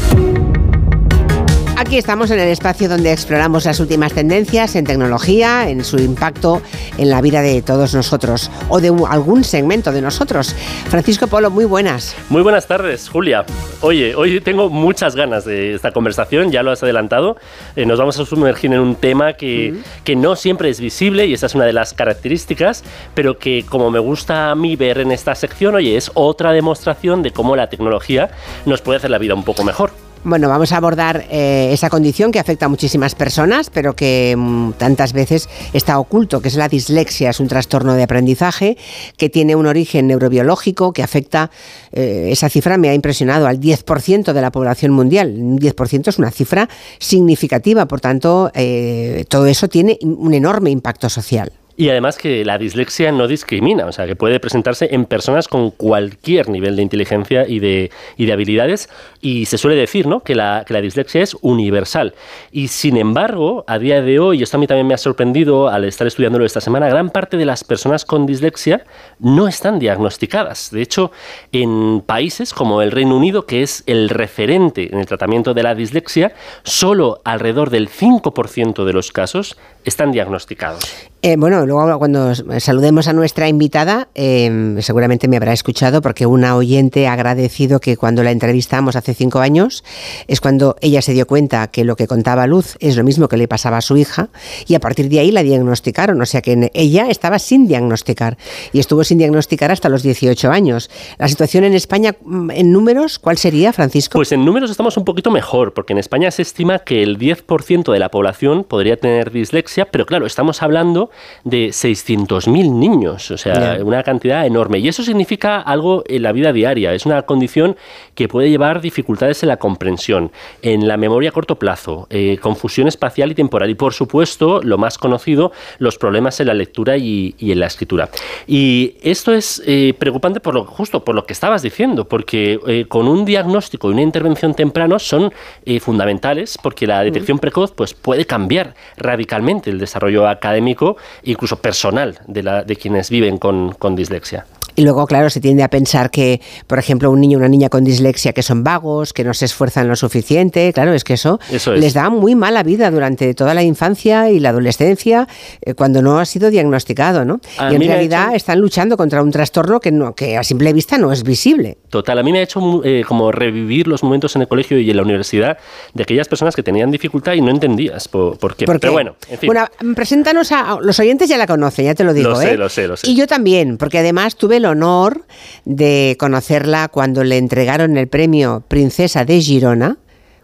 Aquí 1.81 1.97
estamos 1.97 2.29
en 2.29 2.39
el 2.39 2.49
espacio 2.49 2.87
donde 2.87 3.11
exploramos 3.11 3.65
las 3.65 3.79
últimas 3.79 4.13
tendencias 4.13 4.75
en 4.75 4.85
tecnología, 4.85 5.67
en 5.67 5.83
su 5.83 5.97
impacto 5.97 6.61
en 6.99 7.09
la 7.09 7.21
vida 7.21 7.41
de 7.41 7.63
todos 7.63 7.95
nosotros 7.95 8.51
o 8.69 8.79
de 8.79 8.91
un- 8.91 9.07
algún 9.09 9.43
segmento 9.43 9.91
de 9.91 9.99
nosotros. 9.99 10.55
Francisco 10.89 11.25
Polo, 11.25 11.49
muy 11.49 11.65
buenas. 11.65 12.15
Muy 12.29 12.43
buenas 12.43 12.67
tardes, 12.67 13.09
Julia. 13.09 13.45
Oye, 13.81 14.13
hoy 14.13 14.39
tengo 14.41 14.69
muchas 14.69 15.15
ganas 15.15 15.43
de 15.43 15.73
esta 15.73 15.91
conversación, 15.91 16.51
ya 16.51 16.61
lo 16.61 16.69
has 16.69 16.83
adelantado. 16.83 17.35
Eh, 17.75 17.87
nos 17.87 17.97
vamos 17.97 18.19
a 18.19 18.25
sumergir 18.27 18.71
en 18.71 18.79
un 18.79 18.93
tema 18.95 19.33
que, 19.33 19.73
que 20.03 20.15
no 20.15 20.35
siempre 20.35 20.69
es 20.69 20.79
visible 20.79 21.25
y 21.25 21.33
esa 21.33 21.47
es 21.47 21.55
una 21.55 21.65
de 21.65 21.73
las 21.73 21.95
características, 21.95 22.83
pero 23.15 23.39
que 23.39 23.65
como 23.67 23.89
me 23.89 23.97
gusta 23.99 24.51
a 24.51 24.55
mí 24.55 24.75
ver 24.75 24.99
en 24.99 25.11
esta 25.11 25.33
sección, 25.33 25.73
oye, 25.73 25.97
es 25.97 26.11
otra 26.13 26.51
demostración 26.51 27.23
de 27.23 27.31
cómo 27.31 27.55
la 27.55 27.69
tecnología 27.71 28.29
nos 28.67 28.81
puede 28.83 28.97
hacer 28.97 29.09
la 29.09 29.17
vida 29.17 29.33
un 29.33 29.43
poco 29.43 29.63
mejor. 29.63 29.89
Bueno, 30.23 30.49
vamos 30.49 30.71
a 30.71 30.77
abordar 30.77 31.25
eh, 31.31 31.69
esa 31.73 31.89
condición 31.89 32.31
que 32.31 32.37
afecta 32.37 32.67
a 32.67 32.69
muchísimas 32.69 33.15
personas, 33.15 33.71
pero 33.71 33.95
que 33.95 34.35
mm, 34.37 34.73
tantas 34.73 35.13
veces 35.13 35.49
está 35.73 35.97
oculto, 35.97 36.41
que 36.41 36.47
es 36.47 36.55
la 36.55 36.69
dislexia. 36.69 37.31
Es 37.31 37.39
un 37.39 37.47
trastorno 37.47 37.95
de 37.95 38.03
aprendizaje 38.03 38.77
que 39.17 39.29
tiene 39.29 39.55
un 39.55 39.65
origen 39.65 40.05
neurobiológico 40.05 40.93
que 40.93 41.01
afecta, 41.01 41.49
eh, 41.91 42.29
esa 42.31 42.49
cifra 42.49 42.77
me 42.77 42.89
ha 42.89 42.93
impresionado, 42.93 43.47
al 43.47 43.59
10% 43.59 44.31
de 44.31 44.41
la 44.41 44.51
población 44.51 44.91
mundial. 44.91 45.33
Un 45.39 45.57
10% 45.57 46.09
es 46.09 46.19
una 46.19 46.29
cifra 46.29 46.69
significativa, 46.99 47.87
por 47.87 47.99
tanto, 47.99 48.51
eh, 48.53 49.25
todo 49.27 49.47
eso 49.47 49.69
tiene 49.69 49.97
un 50.03 50.35
enorme 50.35 50.69
impacto 50.69 51.09
social. 51.09 51.51
Y 51.81 51.89
además 51.89 52.19
que 52.19 52.45
la 52.45 52.59
dislexia 52.59 53.11
no 53.11 53.27
discrimina, 53.27 53.87
o 53.87 53.91
sea, 53.91 54.05
que 54.05 54.15
puede 54.15 54.39
presentarse 54.39 54.89
en 54.91 55.05
personas 55.05 55.47
con 55.47 55.71
cualquier 55.71 56.47
nivel 56.47 56.75
de 56.75 56.83
inteligencia 56.83 57.47
y 57.47 57.57
de, 57.57 57.89
y 58.17 58.27
de 58.27 58.33
habilidades. 58.33 58.87
Y 59.19 59.47
se 59.47 59.57
suele 59.57 59.75
decir, 59.75 60.05
¿no?, 60.05 60.19
que 60.19 60.35
la, 60.35 60.63
que 60.67 60.75
la 60.75 60.81
dislexia 60.81 61.23
es 61.23 61.35
universal. 61.41 62.13
Y 62.51 62.67
sin 62.67 62.97
embargo, 62.97 63.63
a 63.65 63.79
día 63.79 64.03
de 64.03 64.19
hoy, 64.19 64.43
esto 64.43 64.57
a 64.57 64.59
mí 64.59 64.67
también 64.67 64.85
me 64.85 64.93
ha 64.93 64.99
sorprendido 64.99 65.69
al 65.69 65.85
estar 65.85 66.05
estudiándolo 66.05 66.45
esta 66.45 66.61
semana, 66.61 66.87
gran 66.87 67.09
parte 67.09 67.35
de 67.35 67.45
las 67.45 67.63
personas 67.63 68.05
con 68.05 68.27
dislexia 68.27 68.85
no 69.17 69.47
están 69.47 69.79
diagnosticadas. 69.79 70.69
De 70.69 70.83
hecho, 70.83 71.11
en 71.51 72.03
países 72.05 72.53
como 72.53 72.83
el 72.83 72.91
Reino 72.91 73.17
Unido, 73.17 73.47
que 73.47 73.63
es 73.63 73.83
el 73.87 74.09
referente 74.09 74.93
en 74.93 74.99
el 74.99 75.07
tratamiento 75.07 75.55
de 75.55 75.63
la 75.63 75.73
dislexia, 75.73 76.35
solo 76.61 77.21
alrededor 77.23 77.71
del 77.71 77.89
5% 77.89 78.85
de 78.85 78.93
los 78.93 79.11
casos 79.11 79.57
están 79.85 80.11
diagnosticados. 80.11 81.11
Eh, 81.23 81.35
bueno, 81.37 81.67
luego 81.67 81.99
cuando 81.99 82.33
saludemos 82.33 83.07
a 83.07 83.13
nuestra 83.13 83.47
invitada, 83.47 84.07
eh, 84.15 84.77
seguramente 84.79 85.27
me 85.27 85.37
habrá 85.37 85.53
escuchado 85.53 86.01
porque 86.01 86.25
una 86.25 86.55
oyente 86.55 87.07
ha 87.07 87.13
agradecido 87.13 87.79
que 87.79 87.95
cuando 87.95 88.23
la 88.23 88.31
entrevistamos 88.31 88.95
hace 88.95 89.13
cinco 89.13 89.39
años 89.39 89.83
es 90.27 90.41
cuando 90.41 90.75
ella 90.81 91.03
se 91.03 91.13
dio 91.13 91.27
cuenta 91.27 91.67
que 91.67 91.83
lo 91.83 91.95
que 91.95 92.07
contaba 92.07 92.47
Luz 92.47 92.75
es 92.79 92.97
lo 92.97 93.03
mismo 93.03 93.27
que 93.27 93.37
le 93.37 93.47
pasaba 93.47 93.77
a 93.77 93.81
su 93.81 93.97
hija 93.97 94.29
y 94.65 94.73
a 94.73 94.79
partir 94.79 95.09
de 95.09 95.19
ahí 95.19 95.29
la 95.29 95.43
diagnosticaron, 95.43 96.19
o 96.19 96.25
sea 96.25 96.41
que 96.41 96.71
ella 96.73 97.07
estaba 97.09 97.37
sin 97.37 97.67
diagnosticar 97.67 98.37
y 98.73 98.79
estuvo 98.79 99.03
sin 99.03 99.19
diagnosticar 99.19 99.71
hasta 99.71 99.89
los 99.89 100.01
18 100.01 100.49
años. 100.49 100.89
La 101.19 101.27
situación 101.27 101.65
en 101.65 101.73
España, 101.73 102.15
mm, 102.19 102.49
en 102.49 102.71
números, 102.71 103.19
¿cuál 103.19 103.37
sería, 103.37 103.73
Francisco? 103.73 104.17
Pues 104.17 104.31
en 104.31 104.43
números 104.43 104.71
estamos 104.71 104.97
un 104.97 105.05
poquito 105.05 105.29
mejor, 105.29 105.73
porque 105.75 105.93
en 105.93 105.99
España 105.99 106.31
se 106.31 106.41
estima 106.41 106.79
que 106.79 107.03
el 107.03 107.19
10% 107.19 107.91
de 107.91 107.99
la 107.99 108.09
población 108.09 108.63
podría 108.63 108.97
tener 108.97 109.31
dislexia, 109.31 109.70
pero 109.91 110.05
claro, 110.05 110.25
estamos 110.25 110.61
hablando 110.61 111.09
de 111.43 111.69
600.000 111.69 112.71
niños, 112.71 113.31
o 113.31 113.37
sea, 113.37 113.79
una 113.83 114.03
cantidad 114.03 114.45
enorme. 114.45 114.79
Y 114.79 114.87
eso 114.87 115.03
significa 115.03 115.59
algo 115.59 116.03
en 116.07 116.23
la 116.23 116.31
vida 116.31 116.53
diaria, 116.53 116.93
es 116.93 117.05
una 117.05 117.23
condición 117.23 117.75
que 118.21 118.27
puede 118.27 118.51
llevar 118.51 118.81
dificultades 118.81 119.41
en 119.41 119.49
la 119.49 119.57
comprensión, 119.57 120.31
en 120.61 120.87
la 120.87 120.95
memoria 120.95 121.29
a 121.29 121.33
corto 121.33 121.57
plazo, 121.57 122.05
eh, 122.11 122.37
confusión 122.39 122.87
espacial 122.87 123.31
y 123.31 123.35
temporal 123.35 123.69
y, 123.69 123.73
por 123.73 123.93
supuesto, 123.93 124.61
lo 124.61 124.77
más 124.77 124.99
conocido, 124.99 125.51
los 125.79 125.97
problemas 125.97 126.39
en 126.39 126.47
la 126.47 126.53
lectura 126.53 126.97
y, 126.97 127.33
y 127.39 127.51
en 127.51 127.59
la 127.59 127.65
escritura. 127.65 128.09
Y 128.45 128.95
esto 129.01 129.33
es 129.33 129.61
eh, 129.65 129.95
preocupante 129.97 130.39
por 130.39 130.53
lo 130.53 130.65
justo 130.65 131.03
por 131.03 131.15
lo 131.15 131.25
que 131.25 131.33
estabas 131.33 131.63
diciendo, 131.63 132.07
porque 132.07 132.59
eh, 132.67 132.85
con 132.87 133.07
un 133.07 133.25
diagnóstico 133.25 133.89
y 133.89 133.93
una 133.93 134.03
intervención 134.03 134.53
temprano 134.53 134.99
son 134.99 135.33
fundamentales, 135.79 136.57
porque 136.61 136.85
la 136.85 137.01
detección 137.01 137.39
precoz 137.39 137.71
pues, 137.71 137.93
puede 137.93 138.25
cambiar 138.25 138.75
radicalmente 138.97 139.69
el 139.69 139.79
desarrollo 139.79 140.27
académico, 140.27 140.97
incluso 141.23 141.59
personal, 141.59 142.19
de, 142.27 142.43
la, 142.43 142.63
de 142.63 142.75
quienes 142.75 143.09
viven 143.09 143.37
con, 143.37 143.73
con 143.73 143.95
dislexia. 143.95 144.45
Y 144.75 144.83
luego, 144.83 145.05
claro, 145.07 145.29
se 145.29 145.39
tiende 145.39 145.63
a 145.63 145.69
pensar 145.69 146.11
que, 146.11 146.41
por 146.67 146.79
ejemplo, 146.79 147.11
un 147.11 147.19
niño 147.21 147.37
o 147.37 147.39
una 147.39 147.49
niña 147.49 147.69
con 147.69 147.83
dislexia 147.83 148.33
que 148.33 148.43
son 148.43 148.63
vagos, 148.63 149.13
que 149.13 149.23
no 149.23 149.33
se 149.33 149.45
esfuerzan 149.45 149.87
lo 149.87 149.95
suficiente, 149.95 150.71
claro, 150.73 150.93
es 150.93 151.03
que 151.03 151.13
eso, 151.13 151.39
Eso 151.51 151.73
es. 151.73 151.79
les 151.79 151.93
da 151.93 152.09
muy 152.09 152.35
mala 152.35 152.63
vida 152.63 152.89
durante 152.91 153.33
toda 153.33 153.53
la 153.53 153.63
infancia 153.63 154.29
y 154.29 154.39
la 154.39 154.49
adolescencia 154.49 155.27
eh, 155.61 155.73
cuando 155.73 156.01
no 156.01 156.19
ha 156.19 156.25
sido 156.25 156.49
diagnosticado, 156.49 157.25
¿no? 157.25 157.39
A 157.57 157.71
y 157.71 157.75
en 157.75 157.81
realidad 157.81 158.27
hecho- 158.29 158.37
están 158.37 158.59
luchando 158.59 158.97
contra 158.97 159.21
un 159.21 159.31
trastorno 159.31 159.79
que, 159.79 159.91
no, 159.91 160.13
que 160.15 160.37
a 160.37 160.43
simple 160.43 160.73
vista 160.73 160.97
no 160.97 161.11
es 161.11 161.23
visible. 161.23 161.77
Total, 161.89 162.17
a 162.19 162.23
mí 162.23 162.31
me 162.31 162.39
ha 162.39 162.43
hecho 162.43 162.81
eh, 162.83 163.03
como 163.07 163.31
revivir 163.31 163.87
los 163.87 164.03
momentos 164.03 164.35
en 164.35 164.43
el 164.43 164.47
colegio 164.47 164.79
y 164.79 164.89
en 164.89 164.95
la 164.97 165.03
universidad 165.03 165.57
de 165.93 166.03
aquellas 166.03 166.27
personas 166.27 166.55
que 166.55 166.63
tenían 166.63 166.91
dificultad 166.91 167.33
y 167.33 167.41
no 167.41 167.49
entendías 167.51 168.07
por, 168.07 168.37
por 168.37 168.55
qué. 168.55 168.65
¿Por 168.65 168.75
qué? 168.75 168.79
Pero 168.81 168.93
bueno, 168.93 169.15
en 169.29 169.37
fin. 169.37 169.47
Bueno, 169.47 169.65
preséntanos 169.95 170.51
a. 170.51 170.77
Los 170.81 170.99
oyentes 170.99 171.27
ya 171.29 171.37
la 171.37 171.47
conocen, 171.47 171.85
ya 171.85 171.95
te 171.95 172.03
lo 172.03 172.13
digo. 172.13 172.29
Lo 172.29 172.35
sé, 172.35 172.53
¿eh? 172.53 172.57
lo 172.57 172.69
sé, 172.69 172.87
lo 172.87 172.97
sé. 172.97 173.09
Y 173.09 173.15
yo 173.15 173.27
también, 173.27 173.77
porque 173.77 173.99
además 173.99 174.35
tuve 174.35 174.57
el 174.57 174.65
honor 174.71 175.25
de 175.65 176.15
conocerla 176.19 176.87
cuando 176.87 177.23
le 177.23 177.37
entregaron 177.37 177.97
el 177.97 178.07
premio 178.07 178.63
Princesa 178.67 179.23
de 179.25 179.39
Girona. 179.39 179.97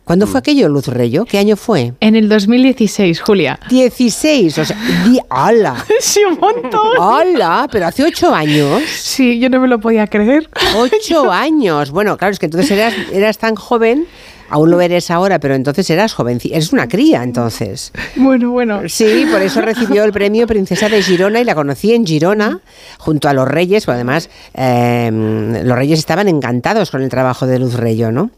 ¿Cuándo 0.04 0.26
Mm. 0.26 0.30
fue 0.30 0.40
aquello, 0.40 0.70
Luz 0.70 0.88
Reyo? 0.88 1.26
¿Qué 1.26 1.38
año 1.38 1.58
fue? 1.58 1.94
En 1.99 2.16
el 2.16 2.30
2016, 2.30 3.20
Julia. 3.20 3.60
16, 3.70 4.58
o 4.58 4.64
sea, 4.64 4.78
di, 5.06 5.20
¡hala! 5.30 5.76
Sí, 5.99 6.22
un 6.24 6.40
montón. 6.40 6.91
¡Hala! 6.98 7.68
Pero 7.70 7.88
hace 7.88 8.06
ocho 8.06 8.34
años. 8.34 8.82
Sí, 8.90 9.38
yo 9.40 9.49
no 9.49 9.60
me 9.60 9.68
lo 9.68 9.80
podía 9.82 10.08
creer. 10.08 10.49
Ocho 10.78 11.30
años. 11.32 11.91
Bueno, 11.91 12.16
claro, 12.18 12.32
es 12.32 12.40
que 12.40 12.45
entonces 12.45 12.72
eras, 12.72 12.94
eras 13.12 13.38
tan 13.38 13.56
joven, 13.56 14.08
aún 14.49 14.72
lo 14.72 14.82
eres 14.82 15.11
ahora, 15.11 15.40
pero 15.40 15.56
entonces 15.56 15.90
eras 15.90 16.14
joven. 16.14 16.40
Eres 16.44 16.72
una 16.74 16.88
cría, 16.88 17.24
entonces. 17.24 17.91
Bueno, 18.15 18.52
bueno. 18.52 18.82
Sí, 18.88 19.26
por 19.32 19.41
eso 19.41 19.61
recibió 19.61 20.03
el 20.03 20.11
premio 20.11 20.48
Princesa 20.48 20.90
de 20.90 21.02
Girona 21.02 21.40
y 21.40 21.44
la 21.44 21.56
conocí 21.56 21.94
en 21.94 22.06
Girona 22.06 22.60
junto 22.98 23.30
a 23.30 23.34
los 23.34 23.48
Reyes, 23.48 23.86
pero 23.86 23.95
además 23.95 24.30
eh, 24.53 25.61
los 25.64 25.78
Reyes 25.78 25.99
estaban 25.99 26.28
encantados 26.28 26.91
con 26.91 27.02
el 27.02 27.10
trabajo 27.10 27.45
de 27.48 27.60
Luz 27.60 27.76
Reyo, 27.76 28.11
¿no? 28.11 28.32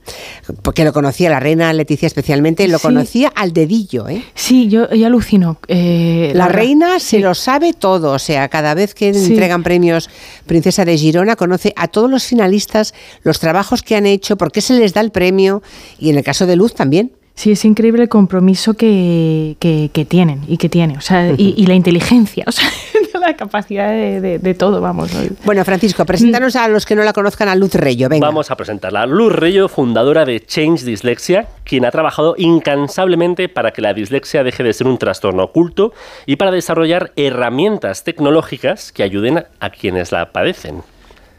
Porque 0.62 0.84
lo 0.84 0.94
conocía 0.94 1.30
la 1.30 1.40
reina 1.40 1.72
Leticia 1.74 2.08
especialmente, 2.08 2.68
lo 2.68 2.78
Sí. 2.78 2.84
conocía 2.84 3.32
al 3.36 3.54
dedillo, 3.54 4.08
¿eh? 4.08 4.24
Sí, 4.36 4.68
yo, 4.70 4.90
yo 4.92 5.08
alucino. 5.08 5.58
eh, 5.68 6.32
La 6.36 6.48
reina 6.48 7.00
se 7.00 7.20
lo 7.20 7.34
sabe 7.36 7.74
todo, 7.74 8.12
o 8.14 8.20
sea, 8.20 8.48
cada 8.50 8.74
vez 8.74 8.94
que 8.94 9.14
Sí. 9.14 9.32
entregan 9.32 9.64
premios 9.64 10.10
Princesa 10.46 10.86
de 10.86 10.98
Girona 10.98 11.36
conoce 11.36 11.74
a 11.76 11.88
todos 11.88 12.10
los 12.10 12.24
finalistas, 12.26 12.94
los 13.24 13.40
trabajos 13.40 13.84
que 13.84 13.96
han 13.96 14.06
hecho, 14.06 14.38
por 14.38 14.52
qué 14.52 14.62
se 14.62 14.74
les 14.74 14.94
da 14.94 15.02
el 15.02 15.12
premio 15.12 15.62
y 16.00 16.10
en 16.10 16.18
el 16.18 16.24
caso 16.24 16.46
de 16.46 16.56
Luz 16.56 16.74
también. 16.74 17.12
Sí, 17.36 17.52
es 17.52 17.64
increíble 17.64 18.04
el 18.04 18.10
compromiso 18.10 18.74
que, 18.74 19.56
que, 19.60 19.90
que 19.94 20.04
tienen 20.04 20.42
y 20.50 20.58
que 20.58 20.68
tiene, 20.68 20.98
o 20.98 21.02
sea, 21.02 21.32
y, 21.38 21.54
y 21.56 21.68
la 21.68 21.74
inteligencia, 21.74 22.44
o 22.46 22.52
sea, 22.52 22.68
la 23.22 23.34
capacidad 23.38 23.88
de, 23.90 24.20
de- 24.20 24.40
de 24.40 24.54
todo, 24.56 24.82
vamos. 24.82 25.14
¿no? 25.14 25.22
Bueno, 25.46 25.64
Francisco, 25.64 26.06
preséntanos 26.06 26.58
a 26.58 26.68
los 26.68 26.86
que 26.86 26.96
no 26.96 27.04
la 27.04 27.14
conozcan 27.14 27.48
a 27.48 27.56
Luz 27.56 27.76
Reyo, 27.76 28.10
venga. 28.10 28.28
Vamos 28.28 28.52
a 28.52 28.58
presentarla. 28.58 29.06
Luz 29.06 29.32
Reyo, 29.32 29.70
fundadora 29.70 30.26
de 30.26 30.42
Change 30.46 30.84
Dislexia, 30.84 31.48
quien 31.64 31.86
ha 31.86 31.92
trabajado 31.92 32.36
incansablemente 32.38 33.48
para 33.48 33.72
que 33.72 33.82
la 33.82 33.94
dislexia 33.94 34.44
deje 34.44 34.64
de 34.64 34.74
ser 34.74 34.88
un 34.88 34.98
trastorno 34.98 35.44
oculto 35.44 35.94
y 36.26 36.36
para 36.36 36.52
desarrollar 36.52 37.14
herramientas 37.16 38.04
tecnológicas 38.04 38.92
que 38.92 39.04
ayuden 39.04 39.46
a 39.62 39.70
quienes 39.70 40.12
la 40.12 40.34
padecen. 40.34 40.82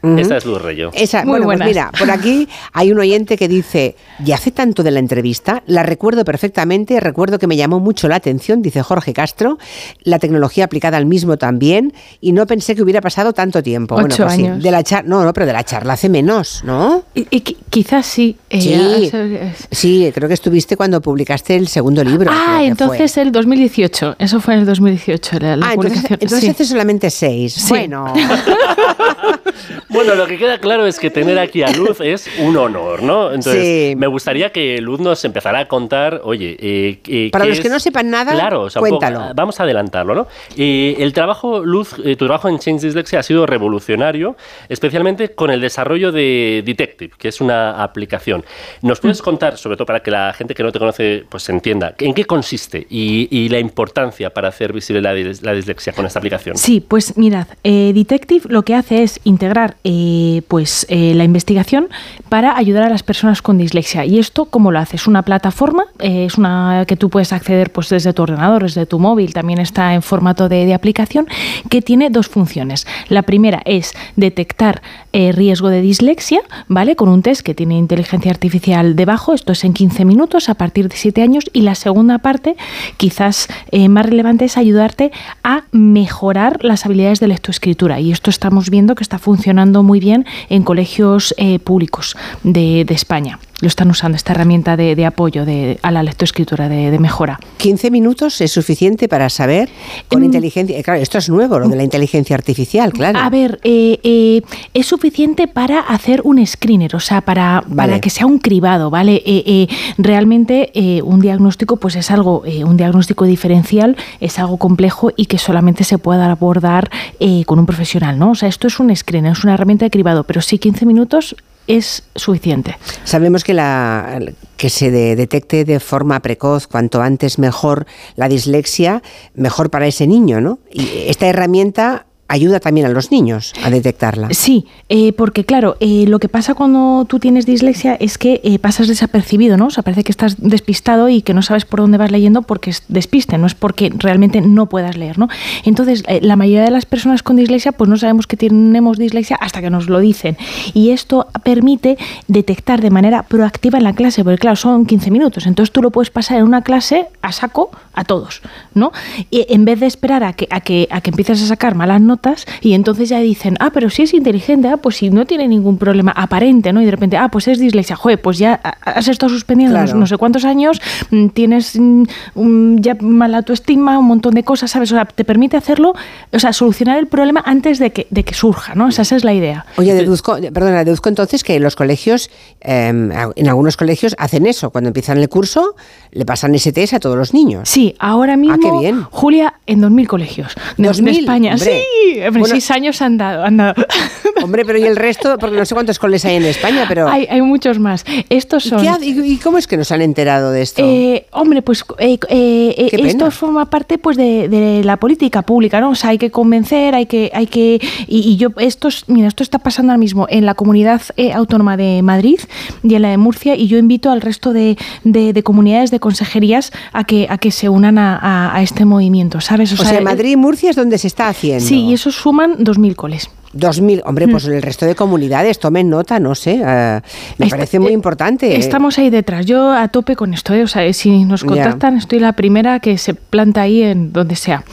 Esta 0.03 0.37
es 0.37 0.45
Luz 0.45 0.61
Reyo. 0.61 0.89
Esa, 0.93 1.23
Muy 1.23 1.39
bueno, 1.41 1.59
pues 1.59 1.69
mira, 1.69 1.91
por 1.97 2.09
aquí 2.09 2.47
hay 2.73 2.91
un 2.91 2.99
oyente 2.99 3.37
que 3.37 3.47
dice, 3.47 3.95
y 4.25 4.31
hace 4.31 4.51
tanto 4.51 4.81
de 4.83 4.91
la 4.91 4.99
entrevista, 4.99 5.61
la 5.67 5.83
recuerdo 5.83 6.25
perfectamente, 6.25 6.99
recuerdo 6.99 7.37
que 7.37 7.45
me 7.47 7.55
llamó 7.55 7.79
mucho 7.79 8.07
la 8.07 8.15
atención, 8.15 8.61
dice 8.61 8.81
Jorge 8.81 9.13
Castro, 9.13 9.57
la 10.03 10.17
tecnología 10.19 10.65
aplicada 10.65 10.97
al 10.97 11.05
mismo 11.05 11.37
también, 11.37 11.93
y 12.19 12.31
no 12.31 12.47
pensé 12.47 12.75
que 12.75 12.81
hubiera 12.81 13.01
pasado 13.01 13.33
tanto 13.33 13.61
tiempo. 13.61 13.95
bueno, 13.95 14.09
Ocho 14.13 14.23
pues 14.23 14.35
sí, 14.37 14.45
años. 14.45 14.63
de 14.63 14.71
la 14.71 14.83
charla, 14.83 15.07
no, 15.09 15.23
no, 15.23 15.33
pero 15.33 15.45
de 15.45 15.53
la 15.53 15.63
charla 15.63 15.93
hace 15.93 16.09
menos, 16.09 16.63
¿no? 16.63 17.03
Y, 17.13 17.27
y 17.29 17.41
qui- 17.43 17.57
quizás 17.69 18.05
sí. 18.05 18.37
eh, 18.49 18.61
Sí. 18.61 19.57
Sí, 19.71 20.11
creo 20.13 20.27
que 20.27 20.33
estuviste 20.33 20.75
cuando 20.77 20.99
publicaste 21.01 21.55
el 21.55 21.67
segundo 21.67 22.03
libro. 22.03 22.31
creo 22.31 22.43
Ah, 22.47 22.57
que 22.61 22.67
entonces 22.67 23.17
el 23.17 23.31
2018. 23.31 24.15
Eso 24.19 24.39
fue 24.41 24.55
en 24.55 24.61
el 24.61 24.65
2018. 24.65 25.39
La, 25.39 25.55
la 25.57 25.65
Ah, 25.67 25.73
entonces, 25.73 25.99
publicación. 25.99 26.19
entonces 26.21 26.39
sí. 26.41 26.49
hace 26.49 26.65
solamente 26.65 27.09
seis. 27.09 27.65
Bueno, 27.69 28.13
Bueno, 29.91 30.15
lo 30.15 30.25
que 30.25 30.37
queda 30.37 30.57
claro 30.59 30.85
es 30.85 30.97
que 30.99 31.09
tener 31.09 31.37
aquí 31.37 31.63
a 31.63 31.71
Luz 31.71 31.99
es 32.01 32.29
un 32.39 32.55
honor, 32.57 33.03
¿no? 33.03 33.27
Entonces, 33.33 33.89
Sí. 33.91 33.95
me 33.95 34.07
gustaría 34.07 34.51
que 34.51 34.79
Luz 34.81 34.99
nos 34.99 35.23
empezara 35.25 35.59
a 35.59 35.67
contar, 35.67 36.21
oye, 36.23 36.55
eh, 36.59 36.99
eh, 37.07 37.29
para 37.31 37.43
¿qué 37.45 37.49
los 37.49 37.59
que 37.59 37.69
no 37.69 37.79
sepan 37.79 38.09
nada, 38.09 38.31
Claro, 38.33 38.61
o 38.63 38.69
sea, 38.69 38.81
un 38.81 38.87
poco- 38.89 38.99
cuéntalo. 38.99 39.33
vamos 39.35 39.59
a 39.59 39.63
adelantarlo, 39.63 40.15
¿no? 40.15 40.27
Eh, 40.57 40.95
el 40.99 41.11
trabajo, 41.13 41.59
Luz, 41.63 41.95
eh, 42.05 42.15
tu 42.15 42.25
trabajo 42.25 42.47
en 42.49 42.59
Change 42.59 42.81
Dyslexia 42.85 43.19
ha 43.19 43.23
sido 43.23 43.45
revolucionario, 43.45 44.35
especialmente 44.69 45.29
con 45.35 45.51
el 45.51 45.59
desarrollo 45.61 46.11
de 46.11 46.63
Detective, 46.65 47.13
que 47.17 47.27
es 47.27 47.41
una 47.41 47.83
aplicación. 47.83 48.43
¿Nos 48.81 48.99
Mm. 48.99 49.01
puedes 49.01 49.21
contar, 49.21 49.57
sobre 49.57 49.75
todo 49.77 49.85
para 49.85 49.99
que 50.01 50.11
la 50.11 50.33
gente 50.33 50.53
que 50.55 50.63
no 50.63 50.71
te 50.71 50.79
conoce 50.79 51.23
pues 51.29 51.47
entienda, 51.49 51.95
en 51.99 52.13
qué 52.13 52.25
consiste 52.25 52.87
y, 52.89 53.27
y 53.29 53.49
la 53.49 53.59
importancia 53.59 54.29
para 54.33 54.47
hacer 54.47 54.73
visible 54.73 55.01
la, 55.01 55.13
dis- 55.13 55.41
la 55.41 55.53
dislexia 55.53 55.93
con 55.93 56.05
esta 56.05 56.19
aplicación? 56.19 56.57
Sí, 56.57 56.79
pues 56.79 57.17
mirad, 57.17 57.47
eh, 57.63 57.91
Detective 57.93 58.45
lo 58.49 58.63
que 58.63 58.75
hace 58.75 59.03
es 59.03 59.19
integrar 59.23 59.75
eh, 59.83 60.43
pues, 60.47 60.85
eh, 60.89 61.13
la 61.15 61.23
investigación 61.23 61.89
para 62.29 62.55
ayudar 62.55 62.83
a 62.83 62.89
las 62.89 63.01
personas 63.01 63.41
con 63.41 63.57
dislexia. 63.57 64.05
¿Y 64.05 64.19
esto 64.19 64.45
cómo 64.45 64.71
lo 64.71 64.77
hace? 64.77 64.95
Es 64.95 65.07
una 65.07 65.23
plataforma, 65.23 65.85
eh, 65.97 66.25
es 66.25 66.37
una 66.37 66.85
que 66.87 66.95
tú 66.95 67.09
puedes 67.09 67.33
acceder 67.33 67.71
pues, 67.71 67.89
desde 67.89 68.13
tu 68.13 68.21
ordenador, 68.21 68.61
desde 68.61 68.85
tu 68.85 68.99
móvil, 68.99 69.33
también 69.33 69.59
está 69.59 69.95
en 69.95 70.03
formato 70.03 70.49
de, 70.49 70.67
de 70.67 70.75
aplicación, 70.75 71.25
que 71.69 71.81
tiene 71.81 72.11
dos 72.11 72.27
funciones. 72.27 72.85
La 73.09 73.23
primera 73.23 73.63
es 73.65 73.93
detectar 74.15 74.83
riesgo 75.13 75.67
de 75.67 75.81
dislexia, 75.81 76.39
¿vale? 76.69 76.95
Con 76.95 77.09
un 77.09 77.21
test 77.21 77.41
que 77.41 77.53
tiene 77.53 77.77
inteligencia 77.77 78.31
artificial 78.31 78.95
debajo, 78.95 79.33
esto 79.33 79.51
es 79.51 79.65
en 79.65 79.73
15 79.73 80.05
minutos 80.05 80.47
a 80.47 80.53
partir 80.53 80.87
de 80.87 80.95
7 80.95 81.21
años, 81.21 81.49
y 81.51 81.63
la 81.63 81.75
segunda 81.75 82.19
parte, 82.19 82.55
quizás 82.95 83.49
más 83.89 84.05
relevante, 84.05 84.45
es 84.45 84.55
ayudarte 84.55 85.11
a 85.43 85.63
mejorar 85.73 86.63
las 86.63 86.85
habilidades 86.85 87.19
de 87.19 87.27
lectoescritura. 87.27 87.99
Y 87.99 88.13
esto 88.13 88.29
estamos 88.29 88.69
viendo 88.69 88.95
que 88.95 89.03
está 89.03 89.19
funcionando 89.19 89.70
muy 89.79 89.99
bien 89.99 90.25
en 90.49 90.63
colegios 90.63 91.33
eh, 91.37 91.59
públicos 91.59 92.15
de, 92.43 92.85
de 92.85 92.93
España. 92.93 93.39
Lo 93.61 93.67
están 93.67 93.89
usando 93.89 94.15
esta 94.15 94.33
herramienta 94.33 94.75
de, 94.75 94.95
de 94.95 95.05
apoyo 95.05 95.45
de, 95.45 95.79
a 95.81 95.91
la 95.91 96.03
lectoescritura, 96.03 96.67
de, 96.67 96.91
de 96.91 96.99
mejora. 96.99 97.39
15 97.57 97.91
minutos 97.91 98.41
es 98.41 98.51
suficiente 98.51 99.07
para 99.07 99.29
saber 99.29 99.69
con 100.07 100.23
inteligencia. 100.23 100.77
eh, 100.77 100.83
Claro, 100.83 100.99
esto 100.99 101.17
es 101.19 101.29
nuevo, 101.29 101.59
lo 101.59 101.69
de 101.69 101.75
la 101.75 101.83
inteligencia 101.83 102.35
artificial, 102.35 102.91
claro. 102.91 103.19
A 103.19 103.29
ver, 103.29 103.59
eh, 103.63 103.99
eh, 104.03 104.41
es 104.73 104.87
suficiente 104.87 105.47
para 105.47 105.79
hacer 105.79 106.21
un 106.23 106.45
screener, 106.45 106.95
o 106.95 106.99
sea, 106.99 107.21
para, 107.21 107.61
Vale. 107.67 107.75
para 107.75 108.01
que 108.01 108.09
sea 108.09 108.25
un 108.25 108.39
cribado, 108.39 108.89
¿vale? 108.89 109.21
Eh, 109.25 109.67
realmente 109.97 110.71
un 111.03 111.19
diagnóstico, 111.21 111.77
pues 111.77 111.95
es 111.95 112.11
algo, 112.11 112.43
un 112.65 112.77
diagnóstico 112.77 113.25
diferencial 113.25 113.95
es 114.19 114.39
algo 114.39 114.57
complejo 114.57 115.11
y 115.15 115.27
que 115.27 115.37
solamente 115.37 115.83
se 115.83 115.97
puede 115.97 116.23
abordar 116.23 116.89
eh, 117.19 117.43
con 117.45 117.59
un 117.59 117.65
profesional, 117.65 118.17
¿no? 118.17 118.31
O 118.31 118.35
sea, 118.35 118.49
esto 118.49 118.67
es 118.67 118.79
un 118.79 118.95
screener, 118.95 119.33
es 119.33 119.43
una 119.43 119.53
herramienta 119.53 119.85
de 119.85 119.91
cribado, 119.91 120.23
pero 120.23 120.41
sí 120.41 120.57
15 120.57 120.85
minutos 120.85 121.35
es 121.77 122.03
suficiente. 122.15 122.77
Sabemos 123.03 123.43
que, 123.43 123.53
la, 123.53 124.19
que 124.57 124.69
se 124.69 124.91
de- 124.91 125.15
detecte 125.15 125.65
de 125.65 125.79
forma 125.79 126.19
precoz, 126.19 126.67
cuanto 126.67 127.01
antes 127.01 127.39
mejor, 127.39 127.85
la 128.15 128.27
dislexia, 128.27 129.01
mejor 129.35 129.69
para 129.69 129.87
ese 129.87 130.07
niño, 130.07 130.41
¿no? 130.41 130.59
Y 130.71 130.87
esta 131.07 131.27
herramienta 131.27 132.05
ayuda 132.31 132.61
también 132.61 132.87
a 132.87 132.89
los 132.89 133.11
niños 133.11 133.53
a 133.63 133.69
detectarla. 133.69 134.29
Sí, 134.31 134.65
eh, 134.87 135.11
porque 135.13 135.43
claro, 135.43 135.75
eh, 135.81 136.05
lo 136.07 136.19
que 136.19 136.29
pasa 136.29 136.53
cuando 136.53 137.05
tú 137.05 137.19
tienes 137.19 137.45
dislexia 137.45 137.95
es 137.95 138.17
que 138.17 138.39
eh, 138.43 138.57
pasas 138.57 138.87
desapercibido, 138.87 139.57
¿no? 139.57 139.67
O 139.67 139.69
sea, 139.69 139.83
parece 139.83 140.05
que 140.05 140.11
estás 140.11 140.35
despistado 140.39 141.09
y 141.09 141.21
que 141.21 141.33
no 141.33 141.41
sabes 141.41 141.65
por 141.65 141.81
dónde 141.81 141.97
vas 141.97 142.09
leyendo 142.09 142.41
porque 142.43 142.69
es 142.69 142.83
despiste, 142.87 143.37
no 143.37 143.47
es 143.47 143.53
porque 143.53 143.91
realmente 143.97 144.39
no 144.39 144.67
puedas 144.67 144.95
leer, 144.95 145.19
¿no? 145.19 145.27
Entonces, 145.65 146.03
la 146.21 146.37
mayoría 146.37 146.63
de 146.63 146.71
las 146.71 146.85
personas 146.85 147.21
con 147.21 147.35
dislexia, 147.35 147.73
pues 147.73 147.89
no 147.89 147.97
sabemos 147.97 148.27
que 148.27 148.37
tenemos 148.37 148.97
dislexia 148.97 149.35
hasta 149.35 149.61
que 149.61 149.69
nos 149.69 149.89
lo 149.89 149.99
dicen. 149.99 150.37
Y 150.73 150.91
esto 150.91 151.27
permite 151.43 151.97
detectar 152.27 152.81
de 152.81 152.91
manera 152.91 153.23
proactiva 153.23 153.77
en 153.77 153.83
la 153.83 153.93
clase, 153.93 154.23
porque 154.23 154.37
claro, 154.37 154.55
son 154.55 154.85
15 154.85 155.11
minutos, 155.11 155.47
entonces 155.47 155.73
tú 155.73 155.81
lo 155.81 155.91
puedes 155.91 156.11
pasar 156.11 156.37
en 156.37 156.45
una 156.45 156.61
clase 156.61 157.07
a 157.21 157.33
saco 157.33 157.71
a 157.93 158.03
todos, 158.03 158.41
¿no? 158.73 158.91
Y 159.29 159.45
en 159.49 159.65
vez 159.65 159.79
de 159.79 159.85
esperar 159.85 160.23
a 160.23 160.33
que, 160.33 160.47
a 160.49 160.61
que, 160.61 160.87
a 160.91 161.01
que 161.01 161.09
empieces 161.09 161.41
a 161.43 161.47
sacar 161.47 161.75
malas 161.75 162.01
notas 162.01 162.45
y 162.61 162.73
entonces 162.73 163.09
ya 163.09 163.19
dicen, 163.19 163.57
ah, 163.59 163.71
pero 163.73 163.89
si 163.89 164.03
es 164.03 164.13
inteligente, 164.13 164.67
ah, 164.69 164.77
pues 164.77 164.97
si 164.97 165.09
no 165.09 165.25
tiene 165.25 165.47
ningún 165.47 165.77
problema 165.77 166.11
aparente, 166.11 166.73
¿no? 166.73 166.81
Y 166.81 166.85
de 166.85 166.91
repente, 166.91 167.17
ah, 167.17 167.29
pues 167.29 167.47
es 167.47 167.59
dislexia, 167.59 167.95
joder, 167.95 168.21
pues 168.21 168.37
ya 168.37 168.53
has 168.81 169.07
estado 169.07 169.29
suspendiendo 169.29 169.75
Claro. 169.75 169.93
no, 169.93 170.01
no 170.01 170.07
sé 170.07 170.17
cuántos 170.17 170.45
años, 170.45 170.81
mm, 171.09 171.27
tienes 171.29 171.77
mm, 171.77 172.77
ya 172.79 172.95
mala 172.99 173.37
autoestima, 173.37 173.97
un 173.99 174.05
montón 174.05 174.33
de 174.33 174.43
cosas, 174.43 174.71
¿sabes? 174.71 174.91
O 174.91 174.95
sea, 174.95 175.05
te 175.05 175.25
permite 175.25 175.57
hacerlo, 175.57 175.93
o 176.31 176.39
sea, 176.39 176.53
solucionar 176.53 176.97
el 176.97 177.07
problema 177.07 177.41
antes 177.45 177.79
de 177.79 177.91
que, 177.91 178.07
de 178.09 178.23
que 178.23 178.33
surja, 178.33 178.75
¿no? 178.75 178.87
O 178.87 178.91
sea, 178.91 179.03
esa 179.03 179.15
es 179.15 179.23
la 179.23 179.33
idea. 179.33 179.65
Oye, 179.77 179.93
deduzco, 179.93 180.37
perdona, 180.53 180.83
deduzco 180.83 181.09
entonces 181.09 181.43
que 181.43 181.59
los 181.59 181.75
colegios, 181.75 182.29
eh, 182.61 182.87
en 183.35 183.47
algunos 183.47 183.77
colegios 183.77 184.15
hacen 184.17 184.45
eso. 184.45 184.69
Cuando 184.69 184.89
empiezan 184.89 185.17
el 185.17 185.29
curso, 185.29 185.75
le 186.11 186.25
pasan 186.25 186.55
ese 186.55 186.71
test 186.71 186.93
a 186.93 186.99
todos 186.99 187.17
los 187.17 187.33
niños. 187.33 187.69
Sí, 187.69 187.80
Sí, 187.81 187.95
ahora 187.97 188.37
mismo, 188.37 188.55
Ah, 188.55 188.59
qué 188.61 188.79
bien. 188.79 189.01
Julia, 189.09 189.55
en 189.65 189.81
2.000 189.81 190.05
colegios 190.05 190.53
de, 190.77 190.83
de 190.83 190.87
2000, 190.89 191.19
España. 191.21 191.53
hombre. 191.53 191.81
Sí, 191.81 192.19
en 192.19 192.31
Bueno, 192.33 192.45
seis 192.45 192.69
años 192.69 193.01
han 193.01 193.17
dado. 193.17 193.43
Han 193.43 193.57
dado. 193.57 193.73
Hombre, 194.43 194.65
pero 194.65 194.77
¿y 194.79 194.83
el 194.83 194.95
resto? 194.95 195.37
Porque 195.39 195.55
no 195.57 195.65
sé 195.65 195.73
cuántos 195.75 195.99
coles 195.99 196.23
hay 196.25 196.35
en 196.35 196.45
España, 196.45 196.85
pero... 196.87 197.07
Hay, 197.07 197.27
hay 197.29 197.41
muchos 197.43 197.77
más. 197.79 198.05
Estos 198.29 198.65
¿Y, 198.65 198.69
son... 198.69 198.81
qué 198.81 198.89
ha- 198.89 198.97
y- 199.01 199.33
y 199.33 199.37
cómo 199.37 199.57
es 199.59 199.67
que 199.67 199.77
nos 199.77 199.91
han 199.91 200.01
enterado 200.01 200.51
de 200.51 200.61
esto? 200.63 200.81
Eh, 200.83 201.27
hombre, 201.31 201.61
pues 201.61 201.83
eh, 201.99 202.17
eh, 202.29 202.75
eh, 202.77 202.87
Qué 202.89 203.07
esto 203.07 203.29
forma 203.31 203.69
parte 203.69 203.97
pues 203.99 204.17
de, 204.17 204.47
de 204.49 204.83
la 204.83 204.97
política 204.97 205.41
pública, 205.43 205.79
¿no? 205.79 205.91
O 205.91 205.95
sea, 205.95 206.09
hay 206.11 206.17
que 206.17 206.31
convencer, 206.31 206.95
hay 206.95 207.05
que, 207.05 207.29
hay 207.33 207.45
que 207.47 207.79
y, 208.07 208.19
y 208.31 208.37
yo 208.37 208.49
esto 208.57 208.87
es- 208.87 209.05
mira, 209.07 209.27
esto 209.27 209.43
está 209.43 209.59
pasando 209.59 209.91
ahora 209.91 209.99
mismo 209.99 210.25
en 210.29 210.45
la 210.45 210.55
comunidad 210.55 211.01
eh, 211.17 211.33
autónoma 211.33 211.77
de 211.77 212.01
Madrid 212.01 212.39
y 212.83 212.95
en 212.95 213.01
la 213.03 213.09
de 213.09 213.17
Murcia 213.17 213.55
y 213.55 213.67
yo 213.67 213.77
invito 213.77 214.09
al 214.11 214.21
resto 214.21 214.53
de, 214.53 214.75
de- 215.03 215.33
de 215.33 215.43
comunidades 215.43 215.91
de 215.91 215.99
consejerías 215.99 216.71
a 216.93 217.03
que 217.03 217.27
a 217.29 217.37
que 217.37 217.51
se 217.51 217.69
unan 217.71 217.97
a, 217.97 218.17
a- 218.17 218.55
a 218.55 218.61
este 218.61 218.85
movimiento, 218.85 219.41
¿sabes? 219.41 219.71
o 219.73 219.83
sea, 219.83 220.01
Madrid 220.01 220.31
y 220.31 220.35
Murcia 220.35 220.69
es 220.69 220.75
donde 220.75 220.97
se 220.97 221.07
está 221.07 221.27
haciendo. 221.27 221.65
Sí, 221.65 221.79
y 221.85 221.93
eso 221.93 222.11
suman 222.11 222.57
2.000 222.57 222.95
coles. 222.95 223.29
2000, 223.53 224.01
hombre, 224.05 224.27
pues 224.29 224.47
Mm. 224.47 224.51
el 224.53 224.61
resto 224.61 224.85
de 224.85 224.95
comunidades, 224.95 225.59
tomen 225.59 225.89
nota, 225.89 226.19
no 226.19 226.35
sé, 226.35 226.61
eh, 226.65 227.01
me 227.37 227.45
Est- 227.47 227.51
parece 227.51 227.79
muy 227.79 227.91
importante. 227.91 228.55
Estamos 228.55 228.97
ahí 228.97 229.09
detrás. 229.09 229.45
Yo 229.45 229.73
a 229.73 229.87
tope 229.89 230.15
con 230.15 230.33
esto. 230.33 230.53
¿eh? 230.53 230.63
O 230.63 230.67
sea, 230.67 230.91
si 230.93 231.25
nos 231.25 231.43
contactan, 231.43 231.97
estoy 231.97 232.19
la 232.19 232.31
primera 232.33 232.79
que 232.79 232.97
se 232.97 233.13
planta 233.13 233.61
ahí 233.63 233.83
en 233.83 234.13
donde 234.13 234.35
sea. 234.37 234.63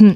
Mm. 0.00 0.10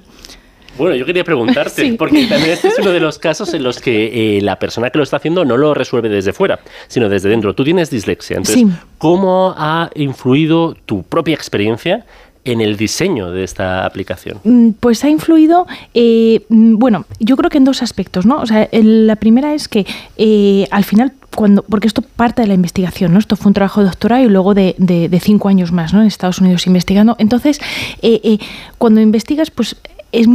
Bueno, 0.79 0.95
yo 0.97 1.05
quería 1.07 1.25
preguntarte, 1.25 1.83
Sí. 1.91 1.93
porque 1.99 2.27
también 2.27 2.51
este 2.53 2.69
es 2.69 2.79
uno 2.79 2.91
de 2.91 3.01
los 3.01 3.19
casos 3.19 3.53
en 3.55 3.63
los 3.63 3.79
que 3.81 4.39
eh, 4.39 4.41
la 4.43 4.59
persona 4.59 4.91
que 4.91 4.99
lo 4.99 5.05
está 5.05 5.17
haciendo 5.19 5.45
no 5.45 5.57
lo 5.57 5.75
resuelve 5.75 6.09
desde 6.09 6.33
fuera, 6.33 6.61
sino 6.89 7.09
desde 7.09 7.29
dentro. 7.29 7.55
Tú 7.55 7.65
tienes 7.65 7.91
dislexia, 7.91 8.37
entonces, 8.39 8.57
Sí. 8.63 8.69
¿cómo 8.99 9.55
ha 9.57 9.91
influido 9.95 10.75
tu 10.87 11.03
propia 11.03 11.35
experiencia 11.35 12.05
en 12.45 12.61
el 12.61 12.77
diseño 12.77 13.31
de 13.31 13.45
esta 13.45 13.87
aplicación? 13.87 14.39
Mm, 14.43 14.71
Pues 14.81 15.05
ha 15.05 15.09
influido, 15.09 15.67
eh, 15.95 16.41
mm, 16.49 16.77
bueno, 16.77 17.05
yo 17.21 17.37
creo 17.37 17.51
que 17.51 17.59
en 17.59 17.65
dos 17.65 17.83
aspectos, 17.83 18.27
¿no? 18.27 18.41
O 18.41 18.47
sea, 18.47 18.65
el- 18.73 19.07
la 19.07 19.15
primera 19.17 19.55
es 19.55 19.69
que 19.69 19.87
eh, 20.17 20.67
al 20.73 20.83
final, 20.85 21.13
cuando, 21.37 21.63
porque 21.63 21.87
esto 21.87 22.03
parte 22.03 22.43
de 22.43 22.49
la 22.49 22.55
investigación, 22.55 23.13
¿no? 23.13 23.21
Esto 23.21 23.37
fue 23.37 23.51
un 23.51 23.55
trabajo 23.55 23.81
de 23.81 23.87
doctorado 23.87 24.25
y 24.25 24.29
luego 24.29 24.55
de, 24.55 24.75
de- 24.79 25.09
de 25.09 25.21
cinco 25.21 25.49
años 25.49 25.71
más, 25.71 25.93
¿no? 25.95 26.01
En 26.01 26.09
Estados 26.09 26.41
Unidos 26.41 26.67
investigando. 26.67 27.15
Entonces, 27.19 27.61
eh, 28.03 28.21
eh, 28.25 28.39
cuando 28.79 29.01
investigas, 29.01 29.51
pues 29.53 29.77
es 30.11 30.27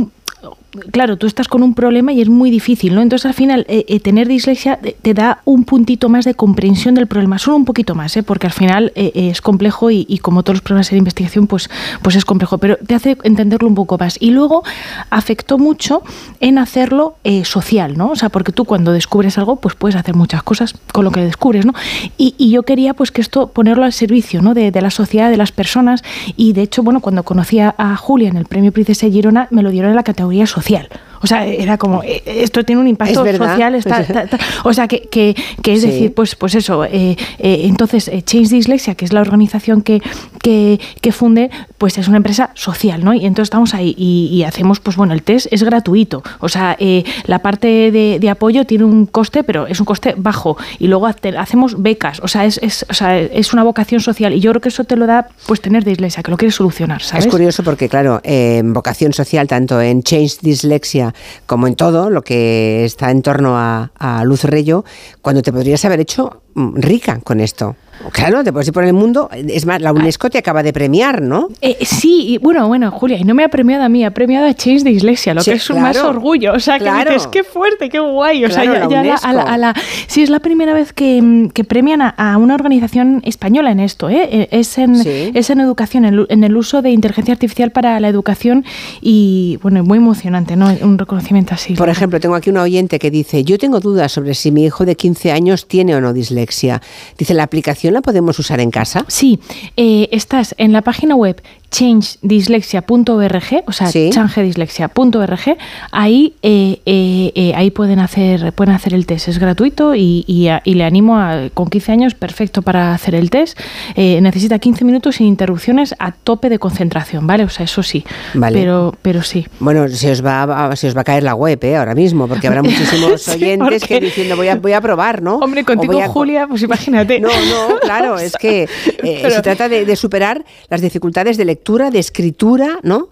m- 0.47 0.66
claro, 0.91 1.17
tú 1.17 1.27
estás 1.27 1.47
con 1.47 1.63
un 1.63 1.73
problema 1.73 2.11
y 2.11 2.21
es 2.21 2.29
muy 2.29 2.51
difícil, 2.51 2.95
¿no? 2.95 3.01
Entonces, 3.01 3.25
al 3.25 3.33
final, 3.33 3.65
eh, 3.69 3.85
eh, 3.87 3.99
tener 3.99 4.27
dislexia 4.27 4.77
te, 4.77 5.13
da 5.13 5.41
un 5.45 5.63
puntito 5.63 6.09
más 6.09 6.25
de 6.25 6.33
comprensión 6.33 6.95
del 6.95 7.07
problema, 7.07 7.39
solo 7.39 7.57
un 7.57 7.65
poquito 7.65 7.95
más, 7.95 8.15
¿eh? 8.17 8.23
Porque 8.23 8.47
al 8.47 8.53
final 8.53 8.91
eh, 8.95 9.11
eh, 9.15 9.29
es 9.29 9.41
complejo 9.41 9.89
y, 9.91 10.19
como 10.19 10.43
todos 10.43 10.55
los 10.55 10.61
problemas 10.61 10.89
de 10.89 10.97
investigación, 10.97 11.47
pues, 11.47 11.69
pues 12.01 12.15
es 12.15 12.25
complejo, 12.25 12.57
pero 12.57 12.77
te 12.77 12.95
hace 12.95 13.17
entenderlo 13.23 13.67
un 13.67 13.75
poco 13.75 13.97
más. 13.97 14.17
Y 14.19 14.31
luego 14.31 14.63
afectó 15.09 15.57
mucho 15.57 16.03
en 16.39 16.57
hacerlo 16.57 17.15
social, 17.43 17.97
¿no? 17.97 18.11
O 18.11 18.15
sea, 18.15 18.29
porque 18.29 18.51
tú 18.51 18.65
cuando 18.65 18.91
descubres 18.91 19.37
algo, 19.37 19.57
pues 19.57 19.75
puedes 19.75 19.95
hacer 19.95 20.15
muchas 20.15 20.43
cosas 20.43 20.73
con 20.91 21.03
lo 21.03 21.11
que 21.11 21.21
descubres, 21.21 21.65
¿no? 21.65 21.73
Y, 22.17 22.35
yo 22.49 22.63
quería, 22.63 22.93
pues, 22.93 23.11
que 23.11 23.21
esto 23.21 23.47
ponerlo 23.47 23.83
al 23.83 23.93
servicio, 23.93 24.41
¿no? 24.41 24.53
De, 24.53 24.71
la 24.77 24.91
sociedad, 24.91 25.29
de 25.29 25.37
las 25.37 25.51
personas. 25.51 26.03
Y 26.35 26.53
de 26.53 26.61
hecho, 26.61 26.83
bueno, 26.83 27.01
cuando 27.01 27.23
conocí 27.23 27.59
a 27.59 27.95
Julia 27.97 28.29
en 28.29 28.37
el 28.37 28.45
Premio 28.45 28.71
Princesa 28.71 29.07
de 29.07 29.11
Girona, 29.11 29.47
me 29.51 29.63
lo 29.63 29.71
dieron 29.71 29.89
en 29.89 29.95
la 29.95 30.03
categoría 30.03 30.45
social 30.45 30.66
social. 30.67 30.85
O 31.21 31.27
sea, 31.27 31.45
era 31.45 31.77
como, 31.77 32.03
eh, 32.03 32.21
esto 32.25 32.63
tiene 32.63 32.81
un 32.81 32.87
impacto 32.87 33.25
Es 33.25 33.37
social. 33.37 33.75
está- 33.75 34.01
está- 34.01 34.23
está- 34.23 34.39
o 34.63 34.73
sea, 34.73 34.87
que, 34.87 35.01
que- 35.01 35.35
que 35.61 35.73
es 35.73 35.81
Sí. 35.81 35.87
decir, 35.87 36.13
pues, 36.13 36.35
pues 36.35 36.55
eso. 36.55 36.85
eh, 36.85 37.15
eh, 37.39 37.61
entonces, 37.63 38.07
eh, 38.07 38.21
Change 38.23 38.49
Dyslexia, 38.49 38.95
que 38.95 39.05
es 39.05 39.13
la 39.13 39.21
organización 39.21 39.81
que, 39.81 40.01
que, 40.41 40.79
que 41.01 41.11
funde, 41.11 41.49
pues 41.77 41.97
es 41.97 42.07
una 42.07 42.17
empresa 42.17 42.51
social, 42.53 43.03
¿no? 43.03 43.13
Y 43.13 43.25
entonces 43.25 43.45
estamos 43.47 43.73
ahí 43.73 43.93
y, 43.97 44.29
y 44.31 44.43
hacemos, 44.43 44.79
pues 44.79 44.95
bueno, 44.95 45.13
el 45.13 45.23
test 45.23 45.47
es 45.51 45.63
gratuito. 45.63 46.23
O 46.39 46.49
sea, 46.49 46.75
eh, 46.79 47.03
la 47.25 47.39
parte 47.39 47.67
de, 47.91 48.17
de 48.19 48.29
apoyo 48.29 48.65
tiene 48.65 48.83
un 48.85 49.05
coste, 49.05 49.43
pero 49.43 49.67
es 49.67 49.79
un 49.79 49.85
coste 49.85 50.13
bajo. 50.17 50.57
Y 50.79 50.87
luego 50.87 51.07
hace- 51.07 51.37
hacemos 51.37 51.81
becas. 51.81 52.19
O 52.21 52.27
sea, 52.27 52.45
es, 52.45 52.59
es, 52.63 52.85
o 52.89 52.93
sea, 52.93 53.17
es 53.19 53.53
una 53.53 53.63
vocación 53.63 53.99
social. 54.01 54.33
Y 54.33 54.39
yo 54.39 54.51
creo 54.51 54.61
que 54.61 54.69
eso 54.69 54.83
te 54.83 54.95
lo 54.95 55.05
da, 55.07 55.27
pues 55.47 55.61
tener 55.61 55.83
dislexia, 55.83 56.23
que 56.23 56.31
lo 56.31 56.37
quieres 56.37 56.55
solucionar, 56.55 57.01
¿sabes? 57.01 57.25
Es 57.25 57.31
curioso 57.31 57.63
porque, 57.63 57.89
claro, 57.89 58.19
en 58.23 58.73
vocación 58.73 59.13
social, 59.13 59.47
tanto 59.47 59.81
en 59.81 60.03
Change 60.03 60.37
Dyslexia 60.41 61.06
como 61.45 61.67
en 61.67 61.75
todo 61.75 62.09
lo 62.09 62.23
que 62.23 62.85
está 62.85 63.11
en 63.11 63.21
torno 63.21 63.57
a, 63.57 63.91
a 63.97 64.23
Luz 64.23 64.43
Reyo, 64.43 64.85
cuando 65.21 65.41
te 65.41 65.51
podrías 65.51 65.83
haber 65.85 65.99
hecho 65.99 66.41
mm, 66.55 66.75
rica 66.77 67.19
con 67.23 67.39
esto. 67.39 67.75
Claro, 68.11 68.43
te 68.43 68.51
puedes 68.53 68.67
ir 68.67 68.73
por 68.73 68.83
el 68.83 68.93
mundo. 68.93 69.29
Es 69.31 69.65
más, 69.65 69.81
la 69.81 69.91
UNESCO 69.91 70.29
te 70.29 70.37
acaba 70.37 70.63
de 70.63 70.73
premiar, 70.73 71.21
¿no? 71.21 71.47
Eh, 71.61 71.77
sí, 71.85 72.25
y 72.29 72.37
bueno, 72.37 72.67
bueno, 72.67 72.91
Julia, 72.91 73.17
y 73.17 73.23
no 73.23 73.33
me 73.33 73.43
ha 73.43 73.49
premiado 73.49 73.83
a 73.83 73.89
mí, 73.89 74.03
ha 74.05 74.11
premiado 74.11 74.45
a 74.47 74.53
Change 74.53 74.83
de 74.83 74.91
Dislexia, 74.91 75.33
lo 75.33 75.41
Sí, 75.41 75.51
que 75.51 75.57
es 75.57 75.69
un 75.69 75.81
más 75.81 75.97
orgullo. 75.97 76.53
O 76.53 76.59
sea, 76.59 76.77
que 76.77 76.85
Claro. 76.85 77.11
dices, 77.11 77.27
qué 77.27 77.43
fuerte, 77.43 77.89
qué 77.89 77.99
guay. 77.99 78.45
O 78.45 78.47
Claro, 78.49 78.63
sea, 78.71 78.73
ya, 78.73 78.79
la 78.79 78.89
ya 78.89 79.03
la- 79.03 79.15
a 79.15 79.33
la- 79.33 79.41
a 79.43 79.57
la- 79.57 79.73
sí, 80.07 80.21
es 80.23 80.29
la 80.29 80.39
primera 80.39 80.73
vez 80.73 80.93
que, 80.93 81.49
que 81.53 81.63
premian 81.63 82.01
a, 82.01 82.09
a 82.09 82.37
una 82.37 82.55
organización 82.55 83.21
española 83.25 83.71
en 83.71 83.79
esto. 83.79 84.09
¿eh? 84.09 84.27
Eh, 84.31 84.47
Es, 84.51 84.77
en, 84.77 84.95
Sí. 84.95 85.31
es 85.33 85.49
en 85.49 85.59
educación, 85.59 86.05
en, 86.05 86.25
en 86.29 86.43
el 86.43 86.55
uso 86.57 86.81
de 86.81 86.91
inteligencia 86.91 87.33
artificial 87.33 87.71
para 87.71 87.99
la 87.99 88.07
educación 88.07 88.63
y, 89.01 89.59
bueno, 89.61 89.83
muy 89.83 89.97
emocionante, 89.97 90.55
¿no? 90.55 90.67
Un 90.81 90.97
reconocimiento 90.97 91.53
así. 91.53 91.73
Por 91.73 91.89
ejemplo, 91.89 92.19
tengo 92.19 92.35
aquí 92.35 92.49
un 92.49 92.57
oyente 92.57 92.99
que 92.99 93.11
dice, 93.11 93.43
yo 93.43 93.57
tengo 93.57 93.79
dudas 93.79 94.11
sobre 94.11 94.33
si 94.33 94.51
mi 94.51 94.65
hijo 94.65 94.85
de 94.85 94.95
15 94.95 95.31
años 95.31 95.67
tiene 95.67 95.95
o 95.95 96.01
no 96.01 96.13
dislexia. 96.13 96.81
Dice, 97.17 97.33
¿la 97.33 97.43
aplicación 97.43 97.86
la 97.91 98.01
podemos 98.01 98.37
usar 98.39 98.59
en 98.59 98.71
casa? 98.71 99.05
Sí, 99.07 99.39
eh, 99.75 100.09
estás 100.11 100.55
en 100.57 100.73
la 100.73 100.81
página 100.81 101.15
web 101.15 101.41
changedislexia.org, 101.69 103.63
o 103.67 103.71
sea, 103.71 103.87
Sí. 103.87 104.09
changedislexia.org, 104.11 105.57
ahí, 105.91 106.33
eh, 106.41 106.79
eh, 106.85 107.31
eh, 107.35 107.53
ahí 107.55 107.71
pueden 107.71 107.99
hacer, 107.99 108.53
pueden 108.53 108.73
hacer 108.73 108.93
el 108.93 109.05
test, 109.05 109.27
es 109.27 109.39
gratuito 109.39 109.95
y, 109.95 110.23
y 110.27 110.47
a- 110.47 110.61
y 110.63 110.75
le 110.75 110.83
animo 110.83 111.17
a, 111.17 111.49
con 111.53 111.69
15 111.69 111.91
años, 111.91 112.15
perfecto 112.15 112.61
para 112.61 112.93
hacer 112.93 113.15
el 113.15 113.29
test, 113.29 113.59
necesita 113.95 114.59
15 114.59 114.85
minutos 114.85 115.15
sin 115.17 115.27
interrupciones 115.27 115.95
a 115.99 116.11
tope 116.11 116.49
de 116.49 116.59
concentración, 116.59 117.27
¿vale? 117.27 117.43
O 117.43 117.49
sea, 117.49 117.65
eso 117.65 117.83
sí, 117.83 118.03
Vale. 118.33 118.57
pero, 118.59 118.95
pero 119.01 119.21
sí. 119.23 119.45
Bueno, 119.59 119.87
se 119.89 120.11
os 120.11 120.25
va 120.25 120.67
a, 120.71 120.75
se 120.75 120.87
os 120.87 120.95
va 120.95 121.01
a 121.01 121.03
caer 121.03 121.23
la 121.23 121.35
web 121.35 121.59
ahora 121.77 121.95
mismo, 121.95 122.27
porque 122.27 122.47
habrá 122.47 122.61
muchísimos 122.63 123.21
Sí, 123.23 123.31
oyentes 123.31 123.83
que 123.85 123.99
diciendo 123.99 124.35
voy 124.35 124.47
a, 124.47 124.55
voy 124.55 124.73
a 124.73 124.81
probar, 124.81 125.21
¿no? 125.21 125.37
Hombre, 125.37 125.63
contigo, 125.63 126.01
a- 126.01 126.07
Julia, 126.07 126.47
pues 126.47 126.61
imagínate. 126.63 127.19
No, 127.19 127.29
no, 127.29 127.79
claro, 127.79 128.17
es 128.19 128.33
que 128.37 128.67
Pero- 129.01 129.29
se 129.31 129.41
trata 129.41 129.69
de, 129.69 129.85
de 129.85 129.95
superar 129.95 130.43
las 130.69 130.81
dificultades 130.81 131.37
de 131.37 131.56
lectura, 131.57 131.89
de 131.89 131.99
escritura, 131.99 132.77
¿no? 132.83 133.07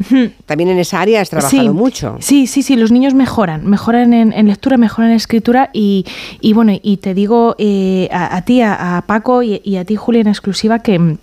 También 0.45 0.69
en 0.69 0.77
esa 0.77 1.01
área 1.01 1.19
has 1.21 1.29
trabajado 1.31 1.63
Sí, 1.63 1.69
mucho. 1.69 2.17
Sí, 2.19 2.45
sí, 2.47 2.61
sí, 2.61 2.75
los 2.75 2.91
niños 2.91 3.13
mejoran, 3.15 3.65
mejoran 3.65 4.13
en, 4.13 4.31
en 4.33 4.47
lectura, 4.47 4.77
mejoran 4.77 5.09
en 5.09 5.17
escritura 5.17 5.69
y, 5.73 6.05
y 6.41 6.53
bueno, 6.53 6.73
y 6.81 6.97
te 6.97 7.13
digo 7.15 7.55
eh, 7.57 8.07
a, 8.11 8.35
a 8.37 8.41
ti, 8.43 8.61
a, 8.61 8.97
a 8.97 9.01
Paco 9.01 9.41
y, 9.41 9.61
y 9.63 9.77
a 9.77 9.83
ti, 9.85 9.95
Julia, 9.95 10.21
en 10.21 10.27
exclusiva 10.27 10.79
que... 10.79 11.17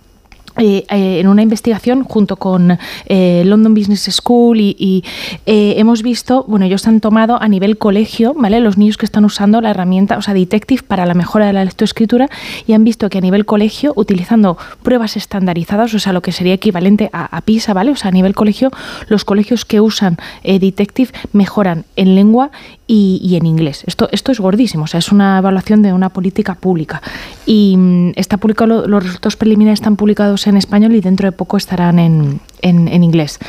eh, 0.57 0.85
eh, 0.89 1.19
en 1.19 1.27
una 1.27 1.41
investigación 1.41 2.03
junto 2.03 2.35
con 2.37 2.77
eh, 3.07 3.43
London 3.45 3.73
Business 3.73 4.09
School 4.11 4.59
y, 4.59 4.75
y, 4.77 5.03
eh, 5.45 5.75
hemos 5.77 6.03
visto, 6.03 6.45
bueno, 6.47 6.65
ellos 6.65 6.87
han 6.87 6.99
tomado 6.99 7.41
a 7.41 7.47
nivel 7.47 7.77
colegio, 7.77 8.33
¿vale? 8.35 8.59
Los 8.59 8.77
niños 8.77 8.97
que 8.97 9.05
están 9.05 9.25
usando 9.25 9.61
la 9.61 9.71
herramienta, 9.71 10.17
o 10.17 10.21
sea, 10.21 10.33
Detective 10.33 10.83
para 10.87 11.05
la 11.05 11.13
mejora 11.13 11.47
de 11.47 11.53
la 11.53 11.65
lectoescritura 11.65 12.29
y 12.67 12.73
han 12.73 12.83
visto 12.83 13.09
que 13.09 13.17
a 13.17 13.21
nivel 13.21 13.45
colegio, 13.45 13.93
utilizando 13.95 14.57
pruebas 14.83 15.17
estandarizadas, 15.17 15.93
o 15.93 15.99
sea, 15.99 16.13
lo 16.13 16.21
que 16.21 16.31
sería 16.31 16.53
equivalente 16.53 17.09
a, 17.13 17.41
PISA, 17.41 17.73
¿vale? 17.73 17.91
O 17.91 17.95
sea, 17.95 18.09
a 18.09 18.11
nivel 18.11 18.35
colegio, 18.35 18.71
los 19.09 19.25
colegios 19.25 19.65
que 19.65 19.81
usan 19.81 20.17
eh, 20.43 20.59
Detective 20.59 21.11
mejoran 21.33 21.85
en 21.95 22.15
lengua 22.15 22.51
y, 22.87 23.35
en 23.35 23.47
inglés. 23.47 23.83
Esto, 23.87 24.07
esto 24.11 24.31
es 24.31 24.39
gordísimo, 24.39 24.83
o 24.83 24.87
sea, 24.87 24.99
es 24.99 25.11
una 25.11 25.39
evaluación 25.39 25.81
de 25.81 25.93
una 25.93 26.09
política 26.09 26.53
pública. 26.53 27.01
Y 27.45 27.75
mm, 27.75 28.11
está 28.15 28.37
publicado, 28.37 28.67
lo- 28.67 28.87
los 28.87 29.03
resultados 29.03 29.35
preliminares 29.35 29.79
están 29.79 29.95
publicados 29.95 30.42
en 30.47 30.57
español 30.57 30.95
y 30.95 31.01
dentro 31.01 31.27
de 31.27 31.31
poco 31.31 31.57
estarán 31.57 31.99
en, 31.99 32.39
en, 32.63 32.87
en 32.87 33.03
inglés. 33.03 33.39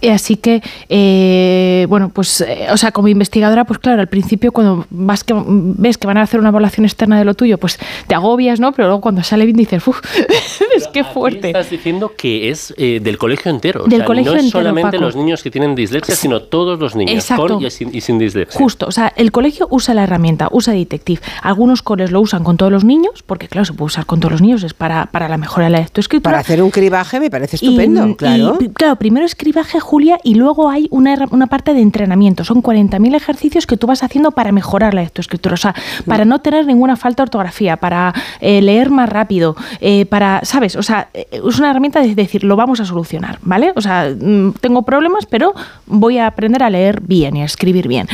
Y 0.00 0.08
así 0.08 0.36
que, 0.36 0.62
eh, 0.88 1.86
bueno, 1.88 2.08
pues, 2.08 2.40
eh, 2.40 2.68
o 2.70 2.76
sea, 2.76 2.92
como 2.92 3.08
investigadora, 3.08 3.64
pues 3.64 3.78
claro, 3.78 4.00
al 4.00 4.08
principio 4.08 4.52
cuando 4.52 4.86
vas 4.90 5.24
que, 5.24 5.34
ves 5.46 5.98
que 5.98 6.06
van 6.06 6.16
a 6.16 6.22
hacer 6.22 6.40
una 6.40 6.48
evaluación 6.48 6.86
externa 6.86 7.18
de 7.18 7.24
lo 7.24 7.34
tuyo, 7.34 7.58
pues 7.58 7.78
te 8.06 8.14
agobias, 8.14 8.60
¿no? 8.60 8.72
Pero 8.72 8.88
luego 8.88 9.00
cuando 9.00 9.22
sale 9.22 9.44
bien 9.44 9.56
dices, 9.56 9.86
uff, 9.86 10.00
es 10.76 10.88
que 10.88 11.04
fuerte. 11.04 11.48
Estás 11.48 11.70
diciendo 11.70 12.12
que 12.16 12.50
es 12.50 12.72
eh, 12.78 13.00
del 13.02 13.18
colegio 13.18 13.50
entero. 13.50 13.84
o 13.84 13.88
Del 13.88 13.98
sea, 14.00 14.06
colegio 14.06 14.32
no 14.32 14.38
es 14.38 14.44
entero, 14.46 14.62
solamente 14.62 14.92
Paco. 14.92 15.04
los 15.04 15.16
niños 15.16 15.42
que 15.42 15.50
tienen 15.50 15.74
dislexia, 15.74 16.14
sino 16.14 16.40
todos 16.42 16.78
los 16.78 16.94
niños, 16.94 17.14
Exacto. 17.14 17.54
con 17.58 17.64
y 17.64 17.70
sin, 17.70 17.94
y 17.94 18.00
sin 18.00 18.18
dislexia. 18.18 18.58
Justo, 18.58 18.86
o 18.86 18.92
sea, 18.92 19.12
el 19.16 19.32
colegio 19.32 19.66
usa 19.70 19.94
la 19.94 20.04
herramienta, 20.04 20.48
usa 20.52 20.72
Detective. 20.72 21.20
Algunos 21.42 21.82
coles 21.82 22.10
lo 22.10 22.20
usan 22.20 22.44
con 22.44 22.56
todos 22.56 22.70
los 22.70 22.84
niños, 22.84 23.22
porque 23.26 23.48
claro, 23.48 23.64
se 23.64 23.72
puede 23.72 23.86
usar 23.86 24.06
con 24.06 24.20
todos 24.20 24.32
los 24.32 24.40
niños, 24.42 24.62
es 24.62 24.74
para, 24.74 25.06
para 25.06 25.28
la 25.28 25.38
mejora 25.38 25.64
de 25.66 25.70
la 25.70 25.80
lectoescritura. 25.80 26.30
Para 26.30 26.40
hacer 26.40 26.62
un 26.62 26.70
cribaje 26.70 27.20
me 27.20 27.30
parece 27.30 27.56
estupendo, 27.56 28.06
y, 28.08 28.14
claro. 28.14 28.43
Claro. 28.50 28.58
Y 28.60 28.68
claro, 28.70 28.96
primero 28.96 29.26
es 29.26 29.34
cribaje, 29.34 29.80
Julia, 29.80 30.18
y 30.22 30.34
luego 30.34 30.70
hay 30.70 30.88
una, 30.90 31.16
una 31.30 31.46
parte 31.46 31.74
de 31.74 31.80
entrenamiento. 31.80 32.44
Son 32.44 32.62
40.000 32.62 33.14
ejercicios 33.14 33.66
que 33.66 33.76
tú 33.76 33.86
vas 33.86 34.02
haciendo 34.02 34.32
para 34.32 34.52
mejorar 34.52 34.94
la 34.94 35.02
lectoescritura, 35.02 35.54
o 35.54 35.58
sea, 35.58 35.74
para 36.06 36.24
no 36.24 36.40
tener 36.40 36.66
ninguna 36.66 36.96
falta 36.96 37.22
de 37.22 37.24
ortografía, 37.24 37.76
para 37.76 38.14
eh, 38.40 38.62
leer 38.62 38.90
más 38.90 39.08
rápido, 39.08 39.56
eh, 39.80 40.06
para, 40.06 40.40
¿sabes? 40.44 40.76
O 40.76 40.82
sea, 40.82 41.08
eh, 41.14 41.26
es 41.30 41.58
una 41.58 41.70
herramienta 41.70 42.00
de 42.00 42.14
decir, 42.14 42.44
lo 42.44 42.56
vamos 42.56 42.80
a 42.80 42.84
solucionar, 42.84 43.38
¿vale? 43.42 43.72
O 43.76 43.80
sea, 43.80 44.08
mm, 44.08 44.52
tengo 44.60 44.82
problemas, 44.82 45.26
pero 45.26 45.54
voy 45.86 46.18
a 46.18 46.26
aprender 46.26 46.62
a 46.62 46.70
leer 46.70 47.00
bien 47.00 47.36
y 47.36 47.42
a 47.42 47.44
escribir 47.44 47.88
bien. 47.88 48.08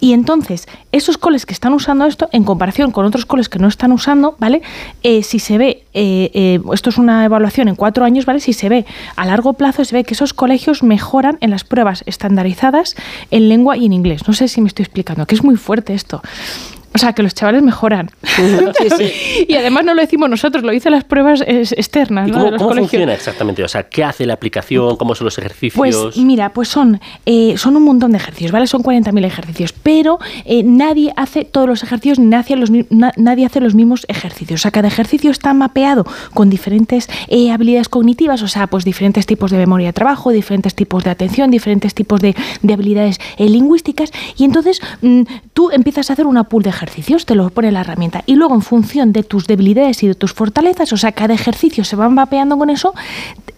Y 0.00 0.12
entonces, 0.12 0.68
esos 0.92 1.18
coles 1.18 1.46
que 1.46 1.52
están 1.52 1.72
usando 1.72 2.06
esto, 2.06 2.28
en 2.32 2.44
comparación 2.44 2.90
con 2.90 3.04
otros 3.04 3.26
coles 3.26 3.48
que 3.48 3.58
no 3.58 3.68
están 3.68 3.92
usando, 3.92 4.36
¿vale? 4.38 4.62
Eh, 5.02 5.22
si 5.22 5.38
se 5.38 5.58
ve, 5.58 5.84
esto 5.92 6.90
es 6.90 6.98
una 6.98 7.24
evaluación 7.24 7.68
en 7.68 7.74
cuatro 7.74 8.04
años, 8.04 8.26
¿vale? 8.26 8.40
Si 8.40 8.52
se 8.52 8.68
ve 8.68 8.84
a 9.16 9.26
largo 9.26 9.54
plazo, 9.54 9.75
se 9.84 9.94
ve 9.94 10.04
que 10.04 10.14
esos 10.14 10.32
colegios 10.32 10.82
mejoran 10.82 11.38
en 11.40 11.50
las 11.50 11.64
pruebas 11.64 12.02
estandarizadas 12.06 12.94
en 13.30 13.48
lengua 13.48 13.76
y 13.76 13.86
en 13.86 13.92
inglés. 13.92 14.26
No 14.26 14.34
sé 14.34 14.48
si 14.48 14.60
me 14.60 14.68
estoy 14.68 14.84
explicando, 14.84 15.26
que 15.26 15.34
es 15.34 15.44
muy 15.44 15.56
fuerte 15.56 15.94
esto. 15.94 16.22
O 16.96 16.98
sea, 16.98 17.12
que 17.12 17.22
los 17.22 17.34
chavales 17.34 17.62
mejoran. 17.62 18.10
y 19.48 19.54
además 19.54 19.84
no 19.84 19.94
lo 19.94 20.00
decimos 20.00 20.30
nosotros, 20.30 20.64
lo 20.64 20.72
dicen 20.72 20.92
las 20.92 21.04
pruebas 21.04 21.42
externas 21.46 22.28
¿Y 22.28 22.30
¿no? 22.30 22.36
cómo, 22.38 22.44
de 22.46 22.50
los 22.52 22.58
cómo 22.58 22.68
colegios. 22.70 22.90
funciona 22.90 23.14
exactamente? 23.14 23.62
O 23.62 23.68
sea, 23.68 23.82
¿qué 23.84 24.02
hace 24.04 24.24
la 24.26 24.34
aplicación? 24.34 24.96
¿Cómo 24.96 25.14
son 25.14 25.26
los 25.26 25.38
ejercicios? 25.38 25.74
Pues 25.76 26.16
mira, 26.16 26.50
pues 26.52 26.68
son, 26.68 27.00
eh, 27.26 27.54
son 27.58 27.76
un 27.76 27.82
montón 27.84 28.12
de 28.12 28.18
ejercicios, 28.18 28.52
¿vale? 28.52 28.66
Son 28.66 28.82
40.000 28.82 29.24
ejercicios, 29.24 29.72
pero 29.72 30.18
eh, 30.44 30.62
nadie 30.62 31.12
hace 31.16 31.44
todos 31.44 31.68
los 31.68 31.82
ejercicios, 31.82 32.18
ni 32.18 32.26
nadie, 32.26 32.56
los, 32.56 32.70
mi- 32.70 32.86
na- 32.90 33.12
nadie 33.16 33.44
hace 33.46 33.60
los 33.60 33.74
mismos 33.74 34.06
ejercicios. 34.08 34.60
O 34.60 34.62
sea, 34.62 34.70
cada 34.70 34.88
ejercicio 34.88 35.30
está 35.30 35.52
mapeado 35.54 36.06
con 36.34 36.48
diferentes 36.50 37.08
eh, 37.28 37.50
habilidades 37.52 37.88
cognitivas, 37.88 38.42
o 38.42 38.48
sea, 38.48 38.66
pues 38.68 38.84
diferentes 38.84 39.26
tipos 39.26 39.50
de 39.50 39.58
memoria 39.58 39.88
de 39.88 39.92
trabajo, 39.92 40.30
diferentes 40.30 40.74
tipos 40.74 41.04
de 41.04 41.10
atención, 41.10 41.50
diferentes 41.50 41.94
tipos 41.94 42.20
de, 42.20 42.34
de 42.62 42.72
habilidades 42.74 43.18
lingüísticas, 43.38 44.10
y 44.36 44.44
entonces 44.44 44.80
mm, 45.02 45.22
tú 45.52 45.70
empiezas 45.70 46.10
a 46.10 46.12
hacer 46.14 46.26
una 46.26 46.44
pool 46.44 46.62
de 46.62 46.70
ejercicios, 46.70 46.85
te 47.26 47.34
lo 47.34 47.50
pone 47.50 47.70
la 47.72 47.80
herramienta, 47.80 48.22
y 48.26 48.34
luego 48.36 48.54
en 48.54 48.62
función 48.62 49.12
de 49.12 49.22
tus 49.22 49.46
debilidades 49.46 50.02
y 50.02 50.08
de 50.08 50.14
tus 50.14 50.32
fortalezas, 50.32 50.92
o 50.92 50.96
sea, 50.96 51.12
cada 51.12 51.34
ejercicio 51.34 51.84
se 51.84 51.96
va 51.96 52.08
mapeando 52.08 52.56
con 52.56 52.70
eso, 52.70 52.94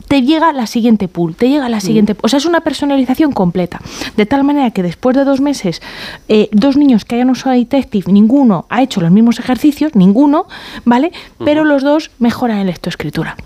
te 0.09 0.23
llega 0.23 0.53
la 0.53 0.67
siguiente 0.67 1.07
pool, 1.07 1.37
te 1.37 1.49
llega 1.49 1.69
la 1.69 1.81
siguiente, 1.81 2.17
o 2.23 2.29
sea, 2.29 2.39
es 2.39 2.47
una 2.47 2.61
personalización 2.61 3.33
completa, 3.33 3.81
de 4.17 4.27
tal 4.27 4.43
manera 4.43 4.71
que 4.71 4.83
después 4.83 5.17
de 5.17 5.25
dos 5.25 5.41
meses, 5.41 5.83
eh, 6.29 6.49
dos 6.53 6.77
niños 6.77 7.05
que 7.05 7.17
hayan 7.17 7.31
usado 7.31 7.55
Detective, 7.55 8.11
ninguno 8.11 8.67
ha 8.71 8.83
hecho 8.83 9.01
los 9.01 9.11
mismos 9.11 9.39
ejercicios, 9.39 9.95
ninguno, 9.95 10.47
¿vale? 10.85 11.13
Pero 11.45 11.65
los 11.65 11.83
dos 11.83 12.11
mejoran 12.19 12.59
en 12.59 12.67
lectoescritura. 12.67 13.37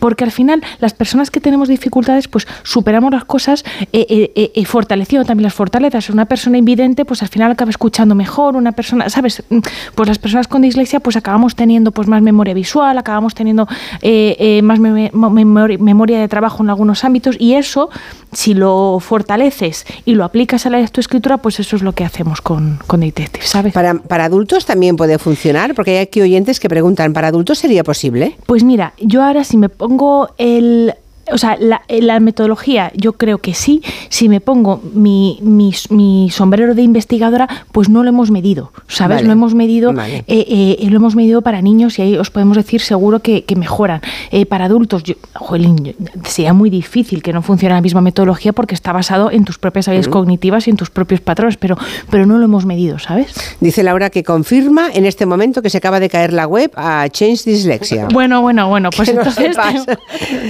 Porque 0.00 0.24
al 0.24 0.30
final 0.32 0.62
las 0.80 0.94
personas 0.94 1.30
que 1.30 1.40
tenemos 1.40 1.68
dificultades 1.68 2.28
pues 2.28 2.46
superamos 2.62 3.12
las 3.12 3.24
cosas 3.24 3.64
eh, 3.92 4.06
eh, 4.08 4.32
eh, 4.34 4.52
eh, 4.54 4.64
fortaleciendo 4.64 5.24
también 5.26 5.44
las 5.44 5.54
fortalezas. 5.54 6.10
Una 6.10 6.26
persona 6.26 6.58
invidente 6.58 7.04
pues 7.04 7.22
al 7.22 7.28
final 7.28 7.50
acaba 7.52 7.70
escuchando 7.70 8.14
mejor, 8.14 8.56
una 8.56 8.72
persona, 8.72 9.08
¿sabes? 9.10 9.42
Mm, 9.50 9.58
Pues 9.94 10.08
las 10.08 10.18
personas 10.18 10.48
con 10.48 10.62
dislexia 10.62 11.00
pues 11.00 11.16
acabamos 11.16 11.54
teniendo 11.54 11.92
pues 11.92 12.08
más 12.08 12.22
memoria 12.22 12.54
visual, 12.54 12.98
acabamos 12.98 13.34
teniendo 13.34 13.66
eh, 14.02 14.36
eh, 14.38 14.62
más 14.62 14.78
mo- 14.78 15.30
memori- 15.30 15.78
memoria 15.78 16.18
de 16.20 16.28
trabajo 16.28 16.62
en 16.62 16.70
algunos 16.70 17.04
ámbitos 17.04 17.36
y 17.38 17.54
eso 17.54 17.88
si 18.32 18.54
lo 18.54 18.98
fortaleces 19.00 19.86
y 20.04 20.14
lo 20.14 20.24
aplicas 20.24 20.66
a 20.66 20.70
la 20.70 20.78
lectoescritura 20.78 21.38
pues 21.38 21.58
eso 21.60 21.76
es 21.76 21.82
lo 21.82 21.92
que 21.92 22.04
hacemos 22.04 22.40
con, 22.40 22.78
con 22.86 23.00
Detective, 23.00 23.44
¿sabes? 23.44 23.72
Para, 23.72 23.94
para 23.94 24.24
adultos 24.24 24.66
también 24.66 24.96
puede 24.96 25.18
funcionar, 25.18 25.74
porque 25.74 25.92
hay 25.92 25.96
aquí 25.98 26.20
oyentes 26.20 26.60
que 26.60 26.68
preguntan, 26.68 27.12
¿para 27.12 27.28
adultos 27.28 27.58
sería 27.58 27.82
posible? 27.84 28.36
Pues 28.46 28.62
mira, 28.64 28.92
yo 29.00 29.22
ahora 29.22 29.44
si 29.44 29.56
me 29.56 29.65
pongo 29.68 30.30
el... 30.38 30.94
O 31.32 31.38
sea, 31.38 31.56
la, 31.58 31.82
la 31.88 32.20
metodología 32.20 32.92
yo 32.94 33.14
creo 33.14 33.38
que 33.38 33.54
sí. 33.54 33.82
Si 34.08 34.28
me 34.28 34.40
pongo 34.40 34.80
mi, 34.94 35.38
mi, 35.42 35.72
mi 35.90 36.30
sombrero 36.30 36.74
de 36.74 36.82
investigadora, 36.82 37.48
pues 37.72 37.88
no 37.88 38.02
lo 38.02 38.08
hemos 38.10 38.30
medido, 38.30 38.72
¿sabes? 38.88 39.18
Vale. 39.18 39.26
Lo 39.26 39.32
hemos 39.32 39.54
medido, 39.54 39.92
Vale. 39.92 40.24
eh, 40.26 40.76
eh, 40.80 40.86
lo 40.90 40.96
hemos 40.96 41.16
medido 41.16 41.42
para 41.42 41.60
niños 41.62 41.98
y 41.98 42.02
ahí 42.02 42.16
os 42.16 42.30
podemos 42.30 42.56
decir 42.56 42.80
seguro 42.80 43.20
que, 43.20 43.44
que 43.44 43.56
mejoran. 43.56 44.00
Eh, 44.30 44.46
para 44.46 44.66
adultos, 44.66 45.02
yo, 45.02 45.14
jolín, 45.34 45.94
sería 46.24 46.52
muy 46.52 46.70
difícil 46.70 47.22
que 47.22 47.32
no 47.32 47.42
funcione 47.42 47.74
la 47.74 47.80
misma 47.80 48.00
metodología 48.00 48.52
porque 48.52 48.74
está 48.74 48.92
basado 48.92 49.30
en 49.30 49.44
tus 49.44 49.58
propias 49.58 49.88
habilidades 49.88 50.08
cognitivas 50.12 50.66
y 50.66 50.70
en 50.70 50.76
tus 50.76 50.90
propios 50.90 51.20
patrones, 51.20 51.56
pero, 51.56 51.76
pero 52.10 52.26
no 52.26 52.38
lo 52.38 52.44
hemos 52.44 52.66
medido, 52.66 52.98
¿sabes? 52.98 53.34
Dice 53.60 53.82
Laura 53.82 54.10
que 54.10 54.22
confirma 54.22 54.88
en 54.92 55.06
este 55.06 55.26
momento 55.26 55.62
que 55.62 55.70
se 55.70 55.78
acaba 55.78 56.00
de 56.00 56.08
caer 56.08 56.32
la 56.32 56.46
web 56.46 56.70
a 56.76 57.08
Change 57.08 57.44
Dyslexia. 57.44 58.08
Bueno, 58.12 58.40
bueno, 58.42 58.68
bueno, 58.68 58.90
pues 58.90 59.08
entonces... 59.08 59.34
sepas. 59.54 59.86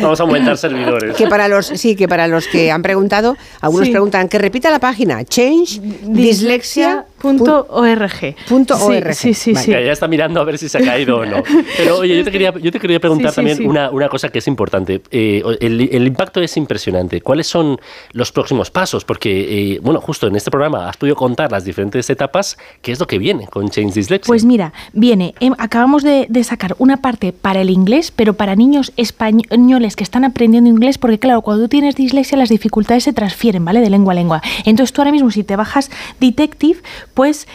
Vamos 0.03 0.21
a 0.21 0.23
aumentar 0.23 0.57
servidores. 0.69 1.17
Que 1.17 1.27
para 1.27 1.49
los 1.49 1.67
sí, 1.67 1.97
que 1.97 2.09
para 2.09 2.27
los 2.29 2.47
que 2.47 2.71
han 2.71 2.83
preguntado, 2.83 3.37
algunos 3.61 3.87
Sí. 3.87 3.93
preguntan 3.93 4.29
que 4.29 4.39
repita 4.39 4.71
la 4.71 4.79
página 4.81 5.25
change 5.25 5.81
dyslexia 6.03 7.07
Punto 7.27 7.67
.org. 7.71 8.35
Punto 8.49 8.77
Sí, 8.77 8.85
org. 8.85 9.15
Sí, 9.15 9.35
sí, 9.35 9.53
Vale. 9.53 9.65
sí. 9.65 9.71
Ya, 9.73 9.93
está 9.93 10.09
mirando 10.09 10.41
a 10.41 10.45
ver 10.45 10.59
si 10.59 10.69
se 10.69 10.79
ha 10.79 10.81
caído 10.83 11.19
o 11.19 11.27
no. 11.27 11.43
Pero 11.77 11.99
oye, 11.99 12.17
yo 12.17 12.25
te 12.25 12.31
quería, 12.31 12.53
yo 12.59 12.71
te 12.73 12.79
quería 12.81 13.01
preguntar 13.01 13.31
Sí, 13.31 13.35
sí, 13.35 13.37
también 13.37 13.57
sí. 13.59 13.65
Una, 13.67 13.91
una 13.91 14.09
cosa 14.09 14.29
que 14.29 14.39
es 14.39 14.49
importante. 14.49 15.03
Eh, 15.11 15.43
el, 15.61 15.89
el 15.93 16.07
impacto 16.07 16.41
es 16.41 16.57
impresionante. 16.57 17.21
¿Cuáles 17.21 17.47
son 17.47 17.79
los 18.13 18.33
próximos 18.33 18.71
pasos? 18.71 19.05
Porque, 19.05 19.75
eh, 19.75 19.81
bueno, 19.83 20.01
justo 20.01 20.27
en 20.27 20.37
este 20.37 20.51
programa 20.51 20.89
has 20.89 20.97
podido 20.97 21.17
contar 21.17 21.53
las 21.53 21.65
diferentes 21.65 22.09
etapas. 22.11 22.57
¿Qué 22.83 22.93
es 22.93 23.01
lo 23.01 23.07
que 23.07 23.19
viene 23.19 23.47
con 23.49 23.69
Change 23.69 23.95
Dyslexia? 23.95 24.27
Pues 24.27 24.45
mira, 24.45 24.73
viene, 24.93 25.35
em, 25.41 25.55
acabamos 25.59 26.03
de, 26.03 26.27
de 26.29 26.45
sacar 26.45 26.75
una 26.79 26.99
parte 26.99 27.33
para 27.33 27.61
el 27.61 27.71
inglés, 27.71 28.13
pero 28.15 28.35
para 28.35 28.55
niños 28.57 28.93
españoles 28.97 29.97
que 29.97 30.05
están 30.05 30.25
aprendiendo 30.25 30.69
inglés, 30.71 30.99
porque 30.99 31.19
claro, 31.19 31.43
cuando 31.43 31.65
tú 31.65 31.69
tienes 31.69 31.95
dislexia 31.97 32.37
las 32.39 32.49
dificultades 32.49 33.05
se 33.05 33.13
transfieren, 33.13 33.65
¿vale? 33.65 33.81
De 33.81 33.91
lengua 33.91 34.13
a 34.13 34.17
lengua. 34.17 34.43
Entonces 34.65 34.93
tú 34.93 35.01
ahora 35.01 35.13
mismo 35.13 35.31
si 35.31 35.43
te 35.45 35.57
bajas 35.57 35.91
Detective, 36.21 36.81
pues 37.17 37.49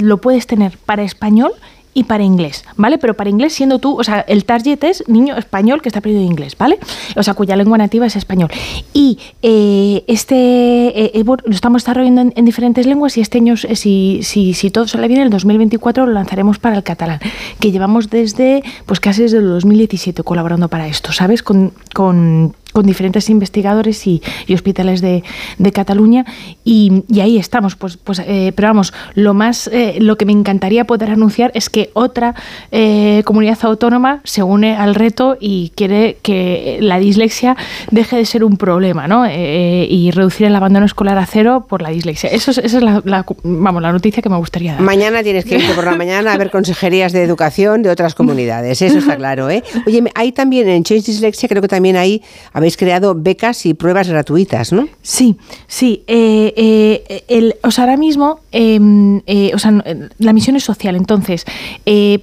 lo 0.00 0.16
puedes 0.18 0.46
tener 0.46 0.78
para 0.78 1.02
español 1.02 1.52
y 1.98 2.04
para 2.04 2.22
inglés, 2.22 2.64
¿vale? 2.76 2.96
Pero 2.96 3.14
para 3.14 3.28
inglés 3.28 3.54
siendo 3.54 3.80
tú, 3.80 3.98
o 3.98 4.04
sea, 4.04 4.20
el 4.20 4.44
target 4.44 4.84
es 4.84 5.02
niño 5.08 5.36
español 5.36 5.82
que 5.82 5.88
está 5.88 5.98
aprendiendo 5.98 6.30
inglés, 6.30 6.56
¿vale? 6.56 6.78
O 7.16 7.24
sea, 7.24 7.34
cuya 7.34 7.56
lengua 7.56 7.76
nativa 7.76 8.06
es 8.06 8.14
español. 8.14 8.50
Y 8.94 9.18
este 9.42 11.12
lo 11.24 11.36
estamos 11.50 11.82
desarrollando 11.82 12.20
en, 12.20 12.32
en 12.36 12.44
diferentes 12.44 12.86
lenguas 12.86 13.16
y 13.16 13.20
este 13.20 13.38
año, 13.38 13.56
si, 13.56 14.20
si, 14.22 14.54
si 14.54 14.70
todo 14.70 14.86
sale 14.86 15.08
bien, 15.08 15.22
el 15.22 15.30
2024 15.30 16.06
lo 16.06 16.12
lanzaremos 16.12 16.60
para 16.60 16.76
el 16.76 16.84
catalán, 16.84 17.18
que 17.58 17.72
llevamos 17.72 18.10
desde, 18.10 18.62
pues 18.86 19.00
casi 19.00 19.22
desde 19.22 19.38
el 19.38 19.48
2017 19.48 20.22
colaborando 20.22 20.68
para 20.68 20.86
esto, 20.86 21.10
¿sabes? 21.10 21.42
Con, 21.42 21.72
con 21.94 22.54
con 22.78 22.86
diferentes 22.86 23.28
investigadores 23.28 24.06
y, 24.06 24.22
y 24.46 24.54
hospitales 24.54 25.00
de, 25.00 25.24
de 25.58 25.72
Cataluña 25.72 26.24
y, 26.64 27.02
y 27.08 27.18
ahí 27.20 27.36
estamos 27.36 27.74
pues 27.74 27.96
pues 27.96 28.20
eh, 28.20 28.52
pero 28.54 28.68
vamos 28.68 28.92
lo 29.14 29.34
más 29.34 29.66
eh, 29.72 29.96
lo 29.98 30.16
que 30.16 30.24
me 30.26 30.32
encantaría 30.32 30.84
poder 30.84 31.10
anunciar 31.10 31.50
es 31.54 31.68
que 31.70 31.90
otra 31.94 32.36
eh, 32.70 33.22
comunidad 33.24 33.58
autónoma 33.62 34.20
se 34.22 34.44
une 34.44 34.76
al 34.76 34.94
reto 34.94 35.36
y 35.40 35.72
quiere 35.74 36.18
que 36.22 36.78
la 36.80 37.00
dislexia 37.00 37.56
deje 37.90 38.14
de 38.16 38.24
ser 38.24 38.44
un 38.44 38.56
problema 38.56 39.08
¿no? 39.08 39.24
Y 39.28 40.10
reducir 40.12 40.46
el 40.46 40.54
abandono 40.54 40.86
escolar 40.86 41.18
a 41.18 41.26
cero 41.26 41.66
por 41.68 41.82
la 41.82 41.88
dislexia 41.90 42.30
eso 42.30 42.52
es, 42.52 42.58
esa 42.58 42.76
es 42.78 42.82
la, 42.84 43.02
la- 43.04 43.26
vamos 43.42 43.82
la 43.82 43.90
noticia 43.90 44.22
que 44.22 44.28
me 44.28 44.36
gustaría 44.36 44.74
dar 44.74 44.82
Mañana 44.82 45.22
tienes 45.24 45.44
que 45.44 45.56
irte 45.56 45.72
por 45.74 45.84
la 45.84 45.96
mañana 45.96 46.32
a 46.32 46.38
ver 46.38 46.50
consejerías 46.52 47.12
de 47.12 47.24
educación 47.24 47.82
de 47.82 47.90
otras 47.90 48.14
comunidades, 48.14 48.80
eso 48.82 48.98
está 48.98 49.16
claro, 49.22 49.50
¿eh? 49.50 49.64
Oye, 49.86 50.04
hay 50.14 50.30
también 50.32 50.68
en 50.68 50.84
Change 50.84 51.04
Dyslexia, 51.06 51.48
creo 51.48 51.62
que 51.62 51.68
también 51.68 51.96
ahí 51.96 52.22
habéis 52.68 52.76
creado 52.76 53.14
becas 53.14 53.64
y 53.64 53.72
pruebas 53.72 54.08
gratuitas, 54.08 54.72
¿no? 54.72 54.88
Sí, 55.00 55.36
sí. 55.66 56.04
eh, 56.06 56.52
eh, 56.56 57.24
el, 57.28 57.54
o 57.62 57.70
sea, 57.70 57.84
ahora 57.84 57.96
mismo, 57.96 58.40
eh, 58.52 58.78
eh, 59.26 59.52
o 59.54 59.58
sea, 59.58 59.72
la 60.18 60.32
misión 60.34 60.54
es 60.56 60.64
social. 60.64 60.94
Entonces, 60.96 61.46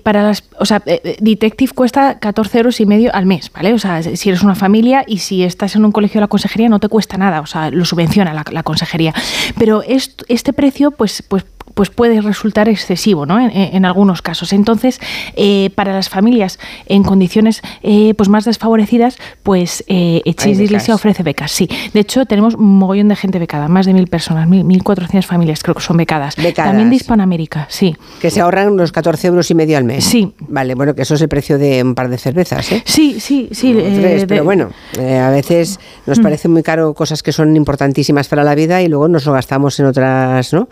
para 0.03 0.21
las, 0.23 0.43
o 0.59 0.65
sea, 0.65 0.83
Detective 1.19 1.73
cuesta 1.73 2.19
14 2.19 2.57
euros 2.59 2.79
y 2.79 2.85
medio 2.85 3.09
al 3.15 3.25
mes, 3.25 3.51
¿vale? 3.51 3.73
O 3.73 3.79
sea, 3.79 4.03
si 4.03 4.29
eres 4.29 4.43
una 4.43 4.53
familia 4.55 5.03
y 5.07 5.17
si 5.17 5.43
estás 5.43 5.75
en 5.75 5.83
un 5.83 5.91
colegio 5.91 6.19
de 6.19 6.21
la 6.21 6.27
consejería 6.27 6.69
no 6.69 6.79
te 6.79 6.89
cuesta 6.89 7.17
nada, 7.17 7.41
o 7.41 7.45
sea, 7.47 7.71
lo 7.71 7.85
subvenciona 7.85 8.33
la, 8.33 8.43
la 8.51 8.61
consejería. 8.63 9.13
Pero 9.57 9.81
est- 9.81 10.21
este 10.27 10.53
precio, 10.53 10.91
pues, 10.91 11.23
pues 11.27 11.43
pues 11.75 11.91
puede 11.91 12.19
resultar 12.21 12.67
excesivo 12.69 13.25
¿no? 13.27 13.39
en, 13.39 13.51
en 13.51 13.85
algunos 13.85 14.23
casos. 14.23 14.51
Entonces, 14.53 14.99
eh, 15.35 15.69
para 15.75 15.93
las 15.93 16.09
familias 16.09 16.57
en 16.87 17.03
condiciones 17.03 17.61
eh, 17.83 18.13
pues 18.17 18.27
más 18.29 18.45
desfavorecidas, 18.45 19.17
pues 19.43 19.83
eh, 19.87 20.21
Echis 20.25 20.57
Dislexia 20.57 20.93
becas. 20.93 20.95
ofrece 20.95 21.21
becas, 21.23 21.51
sí. 21.51 21.69
De 21.93 21.99
hecho, 21.99 22.25
tenemos 22.25 22.55
un 22.55 22.77
mogollón 22.79 23.09
de 23.09 23.15
gente 23.15 23.37
becada, 23.37 23.67
más 23.67 23.85
de 23.85 23.93
mil 23.93 24.07
personas, 24.07 24.47
mil- 24.47 24.63
1.400 24.65 25.23
familias 25.23 25.61
creo 25.61 25.75
que 25.75 25.81
son 25.81 25.97
becadas. 25.97 26.35
Becadas. 26.37 26.71
También 26.71 26.89
de 26.89 26.95
Hispanoamérica, 26.95 27.67
sí. 27.69 27.95
Que 28.19 28.31
se 28.31 28.41
ahorran 28.41 28.69
unos 28.71 28.91
14 28.91 29.27
euros 29.27 29.51
y 29.51 29.55
medio 29.55 29.77
al 29.77 29.83
mes. 29.83 30.03
Sí. 30.05 30.33
Vale, 30.39 30.73
bueno, 30.75 30.95
que 30.95 31.01
eso 31.03 31.13
es 31.15 31.21
el 31.21 31.29
precio 31.29 31.57
de 31.57 31.83
un 31.83 31.93
par 31.93 32.09
de 32.09 32.17
cervezas, 32.17 32.71
¿eh? 32.71 32.81
Sí, 32.85 33.19
sí, 33.19 33.49
sí. 33.51 33.71
Eh, 33.77 33.97
tres, 33.99 34.21
de- 34.21 34.27
pero 34.27 34.43
bueno, 34.45 34.69
eh, 34.97 35.17
a 35.19 35.29
veces 35.29 35.79
nos 36.05 36.19
Mm. 36.19 36.23
parece 36.23 36.47
muy 36.47 36.63
caro 36.63 36.93
cosas 36.93 37.21
que 37.21 37.31
son 37.33 37.55
importantísimas 37.55 38.27
para 38.29 38.43
la 38.45 38.55
vida 38.55 38.81
y 38.81 38.87
luego 38.87 39.07
nos 39.09 39.25
lo 39.25 39.33
gastamos 39.33 39.79
en 39.79 39.87
otras, 39.87 40.53
¿no? 40.53 40.69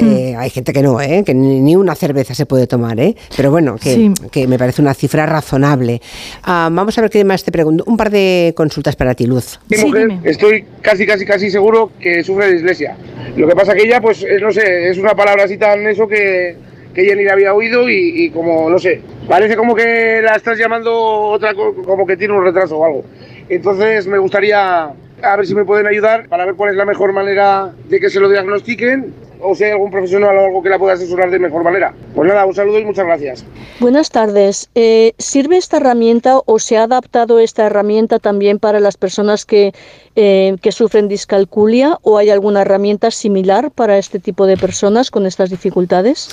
Mm. 0.00 0.36
Hay 0.46 0.50
gente 0.50 0.72
que 0.72 0.80
no, 0.80 1.00
¿eh? 1.00 1.24
que 1.26 1.34
ni, 1.34 1.58
ni 1.58 1.74
una 1.74 1.96
cerveza 1.96 2.32
se 2.32 2.46
puede 2.46 2.68
tomar, 2.68 3.00
¿eh? 3.00 3.16
pero 3.36 3.50
bueno, 3.50 3.74
que, 3.82 3.94
Sí. 3.94 4.12
que 4.30 4.46
me 4.46 4.56
parece 4.60 4.80
una 4.80 4.94
cifra 4.94 5.26
razonable. 5.26 6.00
Ah, 6.44 6.68
vamos 6.70 6.96
a 6.96 7.00
ver 7.00 7.10
qué 7.10 7.24
más 7.24 7.42
te 7.42 7.50
pregunto. 7.50 7.82
Un 7.88 7.96
par 7.96 8.10
de 8.10 8.52
consultas 8.56 8.94
para 8.94 9.16
ti, 9.16 9.26
Luz. 9.26 9.58
Mi 9.68 9.76
mujer, 9.78 10.08
estoy 10.22 10.64
casi, 10.82 11.04
casi, 11.04 11.26
casi 11.26 11.50
seguro 11.50 11.90
que 11.98 12.22
sufre 12.22 12.46
de 12.46 12.52
dislexia. 12.52 12.96
Lo 13.36 13.48
que 13.48 13.56
pasa 13.56 13.74
que 13.74 13.82
ella, 13.82 14.00
pues, 14.00 14.24
no 14.40 14.52
sé, 14.52 14.88
es 14.88 14.98
una 14.98 15.16
palabra 15.16 15.42
así 15.42 15.58
tan 15.58 15.84
eso 15.88 16.06
que, 16.06 16.54
que 16.94 17.02
ella 17.02 17.16
ni 17.16 17.24
la 17.24 17.32
había 17.32 17.52
oído 17.52 17.90
y, 17.90 18.26
y 18.26 18.30
como, 18.30 18.70
no 18.70 18.78
sé, 18.78 19.00
parece 19.28 19.56
como 19.56 19.74
que 19.74 20.20
la 20.22 20.36
estás 20.36 20.56
llamando 20.60 20.94
otra, 20.96 21.54
co- 21.54 21.74
como 21.84 22.06
que 22.06 22.16
tiene 22.16 22.34
un 22.34 22.44
retraso 22.44 22.78
o 22.78 22.84
algo. 22.84 23.04
Entonces 23.48 24.06
me 24.06 24.18
gustaría 24.18 24.84
a 25.22 25.36
ver 25.36 25.44
si 25.44 25.56
me 25.56 25.64
pueden 25.64 25.88
ayudar 25.88 26.28
para 26.28 26.44
ver 26.46 26.54
cuál 26.54 26.70
es 26.70 26.76
la 26.76 26.84
mejor 26.84 27.12
manera 27.12 27.72
de 27.88 27.98
que 27.98 28.10
se 28.10 28.20
lo 28.20 28.28
diagnostiquen 28.28 29.25
o 29.40 29.54
si 29.54 29.64
hay 29.64 29.72
algún 29.72 29.90
profesional 29.90 30.36
o 30.36 30.46
algo 30.46 30.62
que 30.62 30.68
la 30.68 30.78
pueda 30.78 30.94
asesorar 30.94 31.30
de 31.30 31.38
mejor 31.38 31.62
manera. 31.62 31.94
Pues 32.14 32.28
nada, 32.28 32.46
un 32.46 32.54
saludo 32.54 32.78
y 32.78 32.84
muchas 32.84 33.06
gracias. 33.06 33.44
Buenas 33.80 34.10
tardes. 34.10 34.70
Eh, 34.74 35.14
¿Sirve 35.18 35.56
esta 35.56 35.76
herramienta 35.78 36.40
o 36.44 36.58
se 36.58 36.76
ha 36.76 36.84
adaptado 36.84 37.38
esta 37.38 37.66
herramienta 37.66 38.18
también 38.18 38.58
para 38.58 38.80
las 38.80 38.96
personas 38.96 39.44
que, 39.44 39.72
eh, 40.14 40.56
que 40.60 40.72
sufren 40.72 41.08
discalculia 41.08 41.98
o 42.02 42.18
hay 42.18 42.30
alguna 42.30 42.62
herramienta 42.62 43.10
similar 43.10 43.70
para 43.70 43.98
este 43.98 44.18
tipo 44.18 44.46
de 44.46 44.56
personas 44.56 45.10
con 45.10 45.26
estas 45.26 45.50
dificultades? 45.50 46.28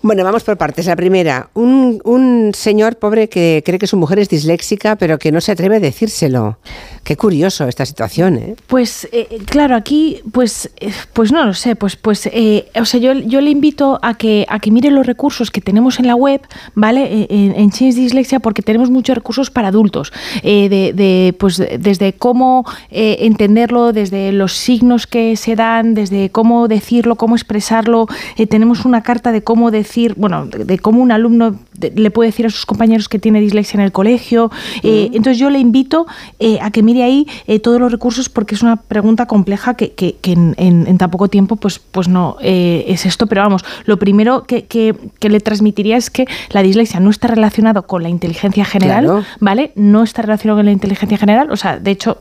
Bueno, 0.00 0.22
vamos 0.22 0.44
por 0.44 0.56
partes. 0.56 0.86
La 0.86 0.94
primera, 0.94 1.50
un, 1.54 2.00
un 2.04 2.52
señor 2.54 2.96
pobre 2.96 3.28
que 3.28 3.62
cree 3.66 3.78
que 3.80 3.88
su 3.88 3.96
mujer 3.96 4.20
es 4.20 4.28
disléxica, 4.28 4.94
pero 4.96 5.18
que 5.18 5.32
no 5.32 5.40
se 5.40 5.52
atreve 5.52 5.76
a 5.76 5.80
decírselo. 5.80 6.58
Qué 7.02 7.16
curioso 7.16 7.66
esta 7.66 7.84
situación, 7.84 8.36
¿eh? 8.36 8.54
Pues 8.66 9.06
eh, 9.10 9.26
eh, 9.30 9.38
claro, 9.44 9.74
aquí 9.74 10.20
pues 10.30 10.70
eh, 10.78 10.92
pues 11.14 11.32
no 11.32 11.44
lo 11.44 11.54
sé, 11.54 11.74
pues 11.74 11.96
pues 11.96 12.28
eh, 12.32 12.68
o 12.80 12.84
sea, 12.84 13.00
yo, 13.00 13.12
yo 13.14 13.40
le 13.40 13.50
invito 13.50 13.98
a 14.02 14.14
que 14.14 14.44
a 14.48 14.60
que 14.60 14.70
mire 14.70 14.90
los 14.90 15.06
recursos 15.06 15.50
que 15.50 15.60
tenemos 15.60 15.98
en 15.98 16.06
la 16.06 16.14
web, 16.14 16.42
¿vale? 16.74 17.02
Eh, 17.04 17.26
En, 17.30 17.54
en 17.56 17.70
Change 17.70 17.94
Dislexia 17.96 18.40
porque 18.40 18.62
tenemos 18.62 18.90
muchos 18.90 19.16
recursos 19.16 19.50
para 19.50 19.68
adultos, 19.68 20.12
de, 20.42 20.92
de, 20.94 21.34
pues 21.38 21.62
desde 21.78 22.12
cómo 22.12 22.64
entenderlo, 22.90 23.92
desde 23.92 24.32
los 24.32 24.52
signos 24.52 25.06
que 25.06 25.36
se 25.36 25.56
dan, 25.56 25.94
desde 25.94 26.30
cómo 26.30 26.68
decirlo, 26.68 27.16
cómo 27.16 27.34
expresarlo. 27.36 28.06
Tenemos 28.48 28.84
una 28.84 29.02
carta 29.02 29.32
de 29.32 29.42
cómo 29.42 29.70
decir, 29.88 30.14
bueno, 30.16 30.46
de, 30.46 30.64
de 30.64 30.78
cómo 30.78 31.02
un 31.02 31.10
alumno 31.12 31.56
de- 31.74 31.90
le 31.96 32.10
puede 32.10 32.28
decir 32.30 32.46
a 32.46 32.50
sus 32.50 32.66
compañeros 32.66 33.08
que 33.08 33.18
tiene 33.18 33.40
dislexia 33.40 33.78
en 33.78 33.84
el 33.84 33.92
colegio. 33.92 34.50
Eh, 34.82 35.06
Entonces 35.14 35.38
yo 35.38 35.50
le 35.50 35.58
invito 35.58 36.06
eh, 36.38 36.58
a 36.60 36.70
que 36.70 36.82
mire 36.82 37.02
ahí 37.02 37.26
eh, 37.46 37.58
todos 37.60 37.80
los 37.80 37.90
recursos 37.90 38.28
porque 38.28 38.54
es 38.54 38.62
una 38.62 38.76
pregunta 38.76 39.26
compleja 39.26 39.74
que, 39.74 39.92
que- 39.92 40.16
que 40.20 40.32
en, 40.32 40.54
en- 40.58 40.86
en 40.86 40.98
tan 40.98 41.10
poco 41.10 41.28
tiempo 41.28 41.56
pues, 41.56 41.78
pues 41.78 42.08
no 42.08 42.36
eh, 42.42 42.84
es 42.88 43.06
esto. 43.06 43.26
Pero 43.26 43.42
vamos, 43.42 43.64
lo 43.86 43.98
primero 43.98 44.44
que, 44.44 44.64
que- 44.66 44.94
que 45.18 45.28
le 45.28 45.40
transmitiría 45.40 45.96
es 45.96 46.10
que 46.10 46.26
la 46.50 46.62
dislexia 46.62 47.00
no 47.00 47.10
está 47.10 47.28
relacionado 47.28 47.86
con 47.86 48.02
la 48.02 48.08
inteligencia 48.08 48.64
general, 48.64 49.04
Claro. 49.04 49.24
¿vale? 49.40 49.72
No 49.74 50.02
está 50.02 50.22
relacionado 50.22 50.58
con 50.58 50.66
la 50.66 50.72
inteligencia 50.72 51.16
general. 51.18 51.50
O 51.50 51.56
sea, 51.56 51.78
de 51.78 51.90
hecho, 51.90 52.18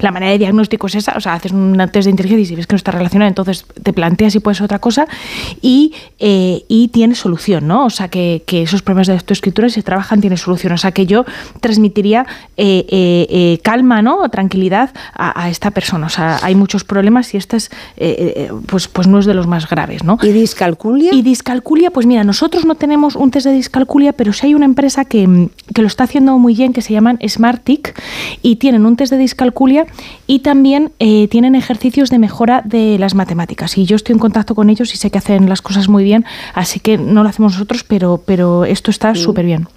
la 0.00 0.10
manera 0.12 0.32
de 0.32 0.38
diagnóstico 0.38 0.86
es 0.88 0.94
esa. 0.96 1.14
O 1.16 1.20
sea, 1.20 1.34
haces 1.34 1.52
un 1.52 1.76
test 1.92 2.04
de 2.06 2.10
inteligencia 2.10 2.42
y 2.42 2.46
si 2.46 2.54
ves 2.56 2.66
que 2.66 2.74
no 2.74 2.76
está 2.76 2.90
relacionado, 2.90 3.28
entonces 3.28 3.64
te 3.82 3.92
planteas 3.92 4.32
si 4.32 4.40
puede 4.40 4.54
ser 4.56 4.64
otra 4.64 4.78
cosa 4.78 5.06
y, 5.60 5.92
eh, 6.18 6.62
y 6.74 6.88
tiene 6.88 7.14
solución, 7.14 7.66
¿no? 7.66 7.84
O 7.84 7.90
sea, 7.90 8.08
que, 8.08 8.44
que 8.46 8.62
esos 8.62 8.80
problemas 8.80 9.06
de 9.06 9.12
lectoescritura, 9.12 9.68
si 9.68 9.74
se 9.74 9.82
trabajan, 9.82 10.22
tiene 10.22 10.38
solución. 10.38 10.72
O 10.72 10.78
sea, 10.78 10.90
que 10.90 11.04
yo 11.04 11.26
transmitiría 11.60 12.24
eh, 12.56 12.86
eh, 12.88 13.26
eh, 13.28 13.58
calma, 13.62 14.00
¿no? 14.00 14.22
O 14.22 14.30
tranquilidad 14.30 14.88
a, 15.12 15.38
a 15.38 15.50
esta 15.50 15.70
persona. 15.70 16.06
O 16.06 16.08
sea, 16.08 16.38
hay 16.40 16.54
muchos 16.54 16.82
problemas 16.84 17.34
y 17.34 17.36
este 17.36 17.58
es, 17.58 17.70
pues, 18.64 18.88
pues 18.88 19.06
no 19.06 19.18
es 19.18 19.26
de 19.26 19.34
los 19.34 19.46
más 19.46 19.68
graves, 19.68 20.02
¿no? 20.02 20.16
¿Y 20.22 20.28
discalculia? 20.28 21.12
Y 21.12 21.20
discalculia, 21.20 21.90
pues 21.90 22.06
mira, 22.06 22.24
nosotros 22.24 22.64
no 22.64 22.74
tenemos 22.74 23.16
un 23.16 23.30
test 23.30 23.48
de 23.48 23.52
discalculia, 23.52 24.14
pero 24.14 24.32
sí 24.32 24.46
hay 24.46 24.54
una 24.54 24.64
empresa 24.64 25.04
que, 25.04 25.50
que 25.74 25.82
lo 25.82 25.88
está 25.88 26.04
haciendo 26.04 26.38
muy 26.38 26.54
bien, 26.54 26.72
que 26.72 26.80
se 26.80 26.94
llaman 26.94 27.18
Smartic, 27.28 28.00
y 28.40 28.56
tienen 28.56 28.86
un 28.86 28.96
test 28.96 29.12
de 29.12 29.18
discalculia 29.18 29.84
y 30.26 30.38
también 30.38 30.92
eh, 31.00 31.28
tienen 31.28 31.54
ejercicios 31.54 32.08
de 32.08 32.18
mejora 32.18 32.62
de 32.64 32.96
las 32.98 33.14
matemáticas. 33.14 33.76
Y 33.76 33.84
yo 33.84 33.96
estoy 33.96 34.14
en 34.14 34.18
contacto 34.18 34.54
con 34.54 34.70
ellos 34.70 34.94
y 34.94 34.96
sé 34.96 35.10
que 35.10 35.18
hacen 35.18 35.50
las 35.50 35.60
cosas 35.60 35.90
muy 35.90 36.02
bien, 36.02 36.24
así 36.62 36.80
que 36.80 36.96
no 36.96 37.22
lo 37.22 37.28
hacemos 37.28 37.52
nosotros, 37.52 37.84
pero, 37.84 38.22
pero 38.24 38.64
esto 38.64 38.90
está 38.90 39.14
súper 39.14 39.44
bien. 39.44 39.68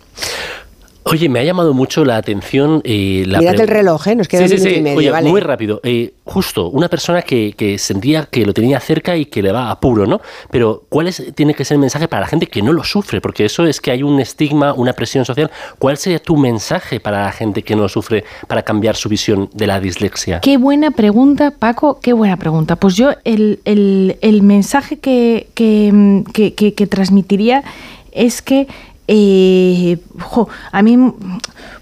Oye, 1.07 1.29
me 1.29 1.39
ha 1.39 1.43
llamado 1.43 1.75
mucho 1.75 2.03
la 2.03 2.17
atención 2.17 2.81
eh, 2.83 3.25
la 3.27 3.37
Mírate 3.37 3.57
pre- 3.57 3.63
el 3.65 3.69
reloj, 3.69 4.07
¿eh? 4.07 4.15
Nos 4.15 4.27
queda 4.27 4.47
Sí, 4.47 4.55
un 4.55 4.59
sí, 4.59 4.63
minuto 4.65 4.73
sí. 4.73 4.79
y 4.79 4.81
medio, 4.81 4.97
Oye, 4.97 5.11
vale. 5.11 5.29
muy 5.29 5.39
rápido. 5.39 5.79
Eh, 5.83 6.15
justo, 6.23 6.69
una 6.69 6.89
persona 6.89 7.21
que, 7.21 7.53
que 7.55 7.77
sentía 7.77 8.25
que 8.25 8.43
lo 8.43 8.55
tenía 8.55 8.79
cerca 8.79 9.15
y 9.15 9.25
que 9.27 9.43
le 9.43 9.51
va 9.51 9.65
a 9.67 9.71
apuro, 9.71 10.07
¿no? 10.07 10.19
Pero, 10.49 10.83
¿cuál 10.89 11.07
es, 11.07 11.23
tiene 11.35 11.53
que 11.53 11.63
ser 11.63 11.75
el 11.75 11.81
mensaje 11.81 12.07
para 12.07 12.21
la 12.21 12.27
gente 12.27 12.47
que 12.47 12.63
no 12.63 12.73
lo 12.73 12.83
sufre? 12.83 13.21
Porque 13.21 13.45
eso 13.45 13.67
es 13.67 13.79
que 13.81 13.91
hay 13.91 14.01
un 14.01 14.19
estigma, 14.19 14.73
una 14.73 14.93
presión 14.93 15.25
social. 15.25 15.51
¿Cuál 15.77 15.97
sería 15.97 16.17
tu 16.17 16.37
mensaje 16.37 16.99
para 16.99 17.23
la 17.25 17.31
gente 17.31 17.61
que 17.61 17.75
no 17.75 17.83
lo 17.83 17.89
sufre 17.89 18.23
para 18.47 18.63
cambiar 18.63 18.95
su 18.95 19.07
visión 19.07 19.47
de 19.53 19.67
la 19.67 19.79
dislexia? 19.79 20.39
Qué 20.39 20.57
buena 20.57 20.89
pregunta, 20.89 21.51
Paco, 21.51 21.99
qué 22.01 22.13
buena 22.13 22.37
pregunta. 22.37 22.77
Pues 22.77 22.95
yo 22.95 23.11
el, 23.25 23.59
el- 23.65 24.17
el 24.21 24.41
mensaje 24.41 24.97
que, 24.97 25.49
que, 25.53 26.23
que- 26.33 26.55
que- 26.55 26.73
que 26.73 26.87
transmitiría 26.87 27.63
es 28.11 28.41
que, 28.41 28.67
eh, 29.07 29.97
jo, 30.19 30.47
a 30.71 30.81
mí, 30.81 30.97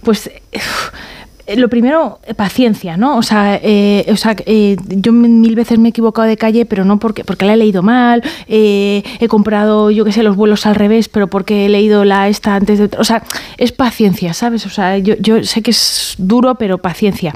pues... 0.01 0.29
eh, 1.47 1.55
Lo 1.57 1.69
primero, 1.69 2.19
eh, 2.25 2.33
paciencia, 2.33 2.97
¿no? 2.97 3.17
O 3.17 3.21
sea, 3.23 3.59
eh, 3.61 4.05
o 4.11 4.15
sea 4.15 4.35
eh, 4.45 4.77
yo 4.87 5.11
mil 5.11 5.55
veces 5.55 5.77
me 5.79 5.89
he 5.89 5.91
equivocado 5.91 6.27
de 6.27 6.37
calle, 6.37 6.65
pero 6.65 6.85
no 6.85 6.99
porque, 6.99 7.23
porque 7.23 7.45
la 7.45 7.53
he 7.53 7.57
leído 7.57 7.83
mal, 7.83 8.23
eh, 8.47 9.03
he 9.19 9.27
comprado, 9.27 9.91
yo 9.91 10.05
qué 10.05 10.11
sé, 10.11 10.23
los 10.23 10.35
vuelos 10.35 10.65
al 10.65 10.75
revés, 10.75 11.09
pero 11.09 11.27
porque 11.27 11.65
he 11.65 11.69
leído 11.69 12.05
la 12.05 12.27
esta 12.29 12.55
antes 12.55 12.79
de... 12.79 12.89
O 12.97 13.03
sea, 13.03 13.23
es 13.57 13.71
paciencia, 13.71 14.33
¿sabes? 14.33 14.65
O 14.65 14.69
sea, 14.69 14.97
yo, 14.97 15.15
yo 15.19 15.43
sé 15.43 15.61
que 15.61 15.71
es 15.71 16.15
duro, 16.17 16.55
pero 16.55 16.77
paciencia. 16.77 17.33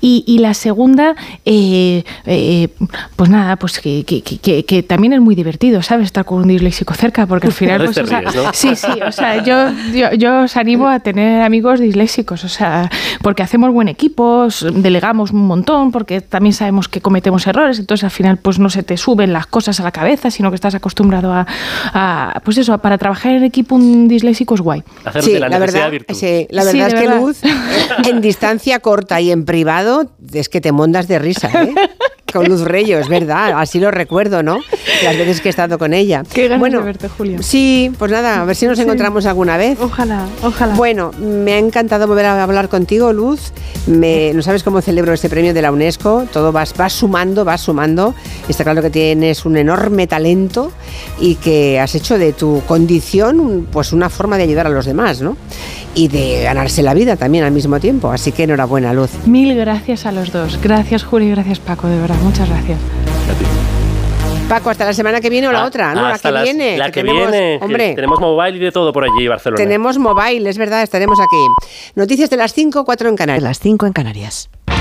Y, 0.00 0.24
y 0.26 0.38
la 0.38 0.54
segunda, 0.54 1.14
eh, 1.44 2.04
eh, 2.26 2.68
pues 3.16 3.30
nada, 3.30 3.56
pues 3.56 3.80
que, 3.80 4.04
que- 4.04 4.22
que- 4.22 4.38
que- 4.38 4.64
que 4.64 4.82
también 4.82 5.12
es 5.12 5.20
muy 5.20 5.34
divertido, 5.34 5.82
¿sabes? 5.82 6.06
Estar 6.06 6.24
con 6.24 6.38
un 6.42 6.48
disléxico 6.48 6.94
cerca, 6.94 7.26
porque 7.26 7.48
al 7.48 7.52
final... 7.60 7.78
Pues, 7.84 7.96
veces 7.96 8.04
o 8.04 8.06
sea, 8.06 8.20
te 8.20 8.30
ríes, 8.30 8.44
¿no? 8.44 8.50
Sí, 8.52 8.76
sí, 8.76 9.00
o 9.06 9.12
sea, 9.12 9.42
yo, 9.44 9.70
yo, 9.94 10.12
yo 10.14 10.40
os 10.42 10.56
animo 10.56 10.88
a 10.88 11.00
tener 11.00 11.42
amigos 11.42 11.80
disléxicos, 11.80 12.44
o 12.44 12.48
sea, 12.48 12.90
porque 13.22 13.42
hacemos 13.48 13.72
buen 13.72 13.88
equipo, 13.88 14.44
os- 14.44 14.66
delegamos 14.72 15.30
un 15.32 15.46
montón, 15.46 15.90
porque 15.90 16.20
también 16.20 16.52
sabemos 16.52 16.88
que 16.88 17.00
cometemos 17.00 17.46
errores, 17.46 17.78
entonces 17.78 18.04
al 18.04 18.10
final 18.10 18.36
pues 18.36 18.58
no 18.58 18.68
se 18.70 18.82
te 18.82 18.96
suben 18.96 19.32
las 19.32 19.46
cosas 19.46 19.80
a 19.80 19.82
la 19.84 19.90
cabeza, 19.90 20.30
sino 20.30 20.50
que 20.50 20.54
estás 20.54 20.74
acostumbrado 20.74 21.32
a, 21.32 21.46
a- 21.92 22.40
pues 22.44 22.58
eso, 22.58 22.76
para 22.78 22.98
trabajar 22.98 23.32
en 23.32 23.44
equipo 23.44 23.74
un 23.74 24.06
disléxico 24.06 24.54
es 24.54 24.60
guay. 24.60 24.82
Sí, 25.20 25.38
la, 25.38 25.48
verdad, 25.58 25.90
virtud. 25.90 26.14
sí, 26.14 26.46
la 26.50 26.62
Sí, 26.62 26.78
verdad 26.78 26.88
de 26.90 26.94
es 26.94 27.00
que 27.02 27.08
verdad. 27.08 27.20
Luz, 27.20 27.40
en 28.06 28.20
distancia 28.20 28.78
corta 28.80 29.20
y 29.20 29.30
en 29.32 29.44
privado, 29.44 30.10
es 30.32 30.48
que 30.48 30.60
te 30.60 30.70
mondas 30.72 31.08
de 31.08 31.18
risa, 31.18 31.48
¿eh? 31.62 31.74
Con 32.32 32.46
Luz 32.46 32.60
Reyes, 32.62 33.00
es 33.00 33.08
verdad, 33.08 33.54
así 33.56 33.80
lo 33.80 33.90
recuerdo, 33.90 34.42
¿no? 34.42 34.58
Las 35.02 35.16
veces 35.16 35.40
que 35.40 35.48
he 35.48 35.50
estado 35.50 35.78
con 35.78 35.94
ella. 35.94 36.24
Qué 36.32 36.42
ganas 36.44 36.60
bueno, 36.60 36.78
de 36.80 36.84
verte, 36.84 37.08
Julia. 37.08 37.38
Sí, 37.42 37.90
pues 37.98 38.10
nada, 38.12 38.42
a 38.42 38.44
ver 38.44 38.54
si 38.54 38.66
nos 38.66 38.76
Sí. 38.76 38.82
encontramos 38.84 39.24
alguna 39.26 39.56
vez. 39.56 39.78
Ojalá, 39.80 40.26
ojalá. 40.42 40.74
Bueno, 40.74 41.10
me 41.18 41.52
ha 41.54 41.58
encantado 41.58 42.06
volver 42.06 42.26
a 42.26 42.42
hablar 42.42 42.68
contigo, 42.68 43.12
Luz. 43.12 43.52
Me, 43.86 44.32
no 44.34 44.42
sabes 44.42 44.62
cómo 44.62 44.82
celebro 44.82 45.12
este 45.14 45.30
premio 45.30 45.54
de 45.54 45.62
la 45.62 45.72
UNESCO. 45.72 46.26
Todo 46.32 46.52
vas, 46.52 46.74
vas 46.76 46.92
sumando, 46.92 47.44
vas 47.46 47.62
sumando. 47.62 48.14
Está 48.48 48.62
claro 48.64 48.82
que 48.82 48.90
tienes 48.90 49.46
un 49.46 49.56
enorme 49.56 50.06
talento 50.06 50.70
y 51.18 51.36
que 51.36 51.80
has 51.80 51.94
hecho 51.94 52.18
de 52.18 52.32
tu 52.34 52.62
condición 52.66 53.66
pues 53.72 53.92
una 53.92 54.10
forma 54.10 54.36
de 54.36 54.42
ayudar 54.42 54.66
a 54.66 54.70
los 54.70 54.84
demás, 54.84 55.22
¿no? 55.22 55.36
Y 55.94 56.08
de 56.08 56.42
ganarse 56.42 56.82
la 56.82 56.92
vida 56.94 57.16
también 57.16 57.44
al 57.44 57.52
mismo 57.52 57.80
tiempo. 57.80 58.10
Así 58.10 58.32
que 58.32 58.44
enhorabuena, 58.44 58.92
Luz. 58.92 59.10
Mil 59.26 59.56
gracias 59.56 60.04
a 60.06 60.12
los 60.12 60.30
dos. 60.30 60.58
Gracias, 60.62 61.02
Julio, 61.04 61.28
y 61.28 61.30
gracias, 61.32 61.58
Paco, 61.58 61.88
de 61.88 61.98
verdad. 62.00 62.16
Muchas 62.22 62.48
gracias. 62.48 62.78
Paco, 64.48 64.70
hasta 64.70 64.86
la 64.86 64.94
semana 64.94 65.20
que 65.20 65.28
viene 65.28 65.46
o 65.48 65.52
la 65.52 65.62
Ah, 65.62 65.66
otra, 65.66 65.94
¿no? 65.94 66.08
La 66.08 66.18
que 66.18 66.30
las- 66.32 66.42
viene. 66.42 66.78
La 66.78 66.86
que, 66.90 67.02
tenemos- 67.02 67.30
viene. 67.30 67.58
que 67.58 67.64
Hombre, 67.64 67.94
tenemos 67.94 68.18
mobile 68.18 68.56
y 68.56 68.60
de 68.60 68.72
todo 68.72 68.92
por 68.94 69.04
allí, 69.04 69.28
Barcelona. 69.28 69.58
tenemos 69.62 69.98
mobile, 69.98 70.48
es 70.48 70.56
verdad, 70.56 70.82
estaremos 70.82 71.18
aquí. 71.20 71.46
Noticias 71.96 72.30
de 72.30 72.36
las 72.38 72.54
5, 72.54 72.84
4 72.86 73.10
en 73.10 73.16
Canarias. 73.16 73.42
Las 73.42 73.58
5 73.60 73.84
en 73.86 73.92
Canarias. 73.92 74.48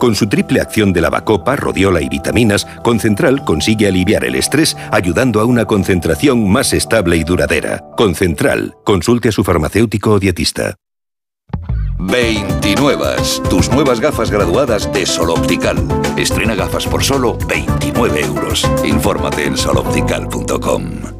Con 0.00 0.14
su 0.14 0.28
triple 0.28 0.62
acción 0.62 0.94
de 0.94 1.02
lavacopa, 1.02 1.56
rodiola 1.56 2.00
y 2.00 2.08
vitaminas, 2.08 2.66
Concentral 2.82 3.44
consigue 3.44 3.86
aliviar 3.86 4.24
el 4.24 4.34
estrés 4.34 4.74
ayudando 4.90 5.40
a 5.40 5.44
una 5.44 5.66
concentración 5.66 6.50
más 6.50 6.72
estable 6.72 7.18
y 7.18 7.22
duradera. 7.22 7.84
Concentral. 7.98 8.74
Consulte 8.82 9.28
a 9.28 9.32
su 9.32 9.44
farmacéutico 9.44 10.12
o 10.12 10.18
dietista. 10.18 10.74
29. 11.98 13.06
Tus 13.50 13.70
nuevas 13.70 14.00
gafas 14.00 14.30
graduadas 14.30 14.90
de 14.90 15.04
Sol 15.04 15.28
Optical. 15.30 15.76
Estrena 16.16 16.54
gafas 16.54 16.86
por 16.86 17.04
solo 17.04 17.36
29 17.46 18.22
euros. 18.22 18.66
Infórmate 18.84 19.44
en 19.44 19.58
soloptical.com. 19.58 21.19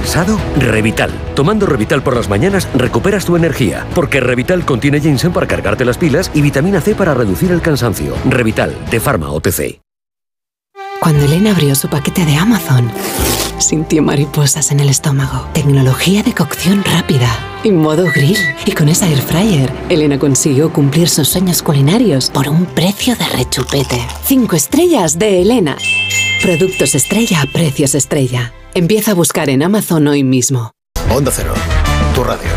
¿Cansado? 0.00 0.40
Revital. 0.56 1.10
Tomando 1.36 1.66
Revital 1.66 2.02
por 2.02 2.16
las 2.16 2.28
mañanas 2.28 2.66
recuperas 2.74 3.26
tu 3.26 3.36
energía, 3.36 3.86
porque 3.94 4.18
Revital 4.18 4.64
contiene 4.64 4.98
ginseng 4.98 5.32
para 5.32 5.46
cargarte 5.46 5.84
las 5.84 5.98
pilas 5.98 6.30
y 6.32 6.40
vitamina 6.40 6.80
C 6.80 6.94
para 6.94 7.12
reducir 7.12 7.52
el 7.52 7.60
cansancio. 7.60 8.14
Revital, 8.24 8.74
de 8.90 8.98
Pharma 8.98 9.30
OTC. 9.30 9.78
Cuando 11.00 11.24
Elena 11.26 11.52
abrió 11.52 11.74
su 11.74 11.88
paquete 11.88 12.24
de 12.24 12.34
Amazon, 12.34 12.90
sintió 13.58 14.02
mariposas 14.02 14.72
en 14.72 14.80
el 14.80 14.88
estómago. 14.88 15.46
Tecnología 15.52 16.22
de 16.22 16.34
cocción 16.34 16.82
rápida 16.82 17.28
y 17.62 17.70
modo 17.70 18.06
grill. 18.12 18.38
Y 18.64 18.72
con 18.72 18.88
esa 18.88 19.06
air 19.06 19.20
fryer, 19.20 19.70
Elena 19.90 20.18
consiguió 20.18 20.72
cumplir 20.72 21.10
sus 21.10 21.28
sueños 21.28 21.62
culinarios 21.62 22.30
por 22.30 22.48
un 22.48 22.64
precio 22.64 23.14
de 23.16 23.28
rechupete. 23.28 24.00
Cinco 24.24 24.56
estrellas 24.56 25.18
de 25.18 25.42
Elena. 25.42 25.76
Productos 26.42 26.94
estrella 26.94 27.42
a 27.42 27.46
precios 27.46 27.94
estrella. 27.94 28.54
Empieza 28.72 29.10
a 29.10 29.14
buscar 29.14 29.50
en 29.50 29.64
Amazon 29.64 30.06
hoy 30.06 30.22
mismo. 30.22 30.70
Onda 31.10 31.32
Cero, 31.34 31.54
tu 32.14 32.22
radio. 32.22 32.48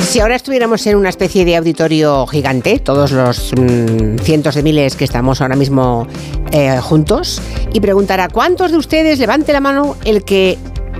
Si 0.00 0.20
ahora 0.20 0.36
estuviéramos 0.36 0.86
en 0.86 0.96
una 0.96 1.10
especie 1.10 1.44
de 1.44 1.56
auditorio 1.56 2.26
gigante, 2.26 2.78
todos 2.78 3.12
los 3.12 3.52
mm, 3.52 4.16
cientos 4.20 4.54
de 4.54 4.62
miles 4.62 4.96
que 4.96 5.04
estamos 5.04 5.42
ahora 5.42 5.56
mismo 5.56 6.06
eh, 6.52 6.78
juntos, 6.80 7.42
y 7.74 7.80
preguntara 7.80 8.30
cuántos 8.30 8.70
de 8.70 8.78
ustedes 8.78 9.18
levante 9.18 9.52
la 9.52 9.60
mano 9.60 9.96
el 10.06 10.24
que 10.24 10.56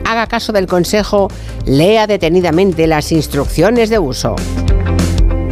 haga 0.07 0.27
caso 0.27 0.53
del 0.53 0.67
consejo, 0.67 1.29
lea 1.65 2.07
detenidamente 2.07 2.87
las 2.87 3.13
instrucciones 3.13 3.91
de 3.91 3.99
uso. 3.99 4.37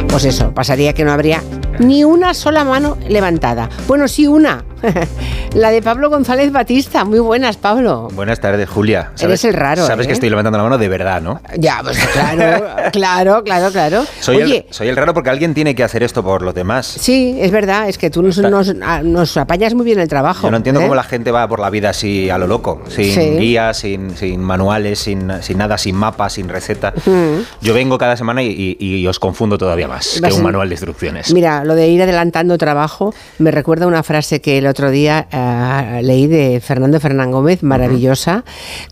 Pues 0.07 0.25
eso, 0.25 0.53
pasaría 0.53 0.93
que 0.93 1.03
no 1.03 1.11
habría 1.11 1.43
ni 1.79 2.03
una 2.05 2.33
sola 2.33 2.63
mano 2.63 2.97
levantada. 3.07 3.69
Bueno, 3.87 4.07
sí, 4.07 4.27
una. 4.27 4.63
la 5.53 5.71
de 5.71 5.81
Pablo 5.81 6.09
González 6.09 6.51
Batista. 6.51 7.03
Muy 7.05 7.19
buenas, 7.19 7.57
Pablo. 7.57 8.09
Buenas 8.13 8.39
tardes, 8.39 8.69
Julia. 8.69 9.11
Eres 9.19 9.43
el 9.45 9.53
raro. 9.53 9.85
Sabes 9.85 10.05
¿eh? 10.05 10.07
que 10.07 10.13
estoy 10.13 10.29
levantando 10.29 10.57
la 10.57 10.63
mano 10.63 10.77
de 10.77 10.87
verdad, 10.89 11.21
¿no? 11.21 11.41
Ya, 11.57 11.79
pues 11.83 11.97
claro, 12.13 12.65
claro, 12.91 13.43
claro, 13.43 13.71
claro. 13.71 14.05
Soy, 14.19 14.43
Oye, 14.43 14.65
el, 14.67 14.73
soy 14.73 14.89
el 14.89 14.95
raro 14.95 15.13
porque 15.13 15.29
alguien 15.29 15.53
tiene 15.53 15.75
que 15.75 15.83
hacer 15.83 16.03
esto 16.03 16.23
por 16.23 16.41
los 16.41 16.53
demás. 16.53 16.85
Sí, 16.85 17.37
es 17.39 17.51
verdad, 17.51 17.87
es 17.89 17.97
que 17.97 18.09
tú 18.09 18.21
nos, 18.21 18.37
nos, 18.37 18.73
a- 18.81 19.01
nos 19.01 19.37
apañas 19.37 19.73
muy 19.73 19.85
bien 19.85 19.99
el 19.99 20.07
trabajo. 20.07 20.47
Yo 20.47 20.51
no 20.51 20.57
entiendo 20.57 20.81
¿eh? 20.81 20.83
cómo 20.83 20.95
la 20.95 21.03
gente 21.03 21.31
va 21.31 21.47
por 21.47 21.59
la 21.59 21.69
vida 21.69 21.89
así 21.89 22.29
a 22.29 22.37
lo 22.37 22.47
loco, 22.47 22.81
sin 22.89 23.05
Sí. 23.13 23.19
guías, 23.37 23.77
sin, 23.77 24.15
sin 24.17 24.41
manuales, 24.41 24.99
sin, 24.99 25.31
sin 25.41 25.57
nada, 25.57 25.77
sin 25.77 25.95
mapas, 25.95 26.33
sin 26.33 26.49
receta. 26.49 26.93
Mm. 27.05 27.41
Yo 27.61 27.73
vengo 27.73 27.97
cada 27.97 28.17
semana 28.17 28.43
y, 28.43 28.75
y- 28.79 28.95
y 28.95 29.07
os 29.07 29.19
confundo 29.19 29.57
todavía 29.57 29.87
más 29.87 30.19
Vas 30.21 30.31
que 30.31 30.37
un 30.37 30.43
manual 30.43 30.69
de 30.69 30.73
instrucciones. 30.75 31.33
Mira, 31.33 31.63
lo 31.63 31.75
de 31.75 31.87
ir 31.87 32.01
adelantando 32.01 32.57
trabajo 32.57 33.13
me 33.39 33.51
recuerda 33.51 33.87
una 33.87 34.03
frase 34.03 34.41
que 34.41 34.57
el 34.57 34.67
otro 34.75 34.91
día 34.91 35.25
eh, 35.31 36.01
leí 36.03 36.27
de 36.27 36.59
Fernando 36.59 36.99
Fernán 36.99 37.31
Gómez, 37.31 37.63
maravillosa, 37.63 38.43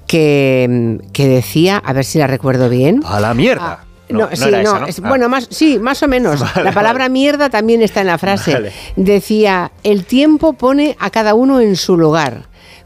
que, 0.07 0.99
que 1.11 1.27
decía, 1.27 1.77
a 1.83 1.91
ver 1.91 2.05
si 2.05 2.19
la 2.19 2.27
recuerdo 2.27 2.69
bien. 2.69 3.01
A 3.05 3.19
la 3.19 3.33
mierda. 3.33 3.83
No, 4.07 4.29
sí, 4.31 4.49
no, 4.49 4.57
esa, 4.59 4.79
¿no? 4.79 4.85
es- 4.87 4.99
Ah. 5.03 5.09
bueno, 5.09 5.27
más, 5.27 5.47
sí, 5.49 5.79
más 5.79 6.01
o 6.03 6.07
menos. 6.07 6.39
Vale, 6.55 6.63
la 6.63 6.71
palabra 6.71 7.05
vale. 7.05 7.13
mierda 7.13 7.49
también 7.49 7.81
está 7.81 7.99
en 8.01 8.07
la 8.07 8.17
frase. 8.17 8.53
Vale. 8.53 8.71
Decía, 8.95 9.71
el 9.83 10.05
tiempo 10.05 10.53
pone 10.53 10.95
a 10.99 11.09
cada 11.09 11.33
uno 11.33 11.59
en 11.59 11.75
su 11.75 11.97
lugar. 11.97 12.43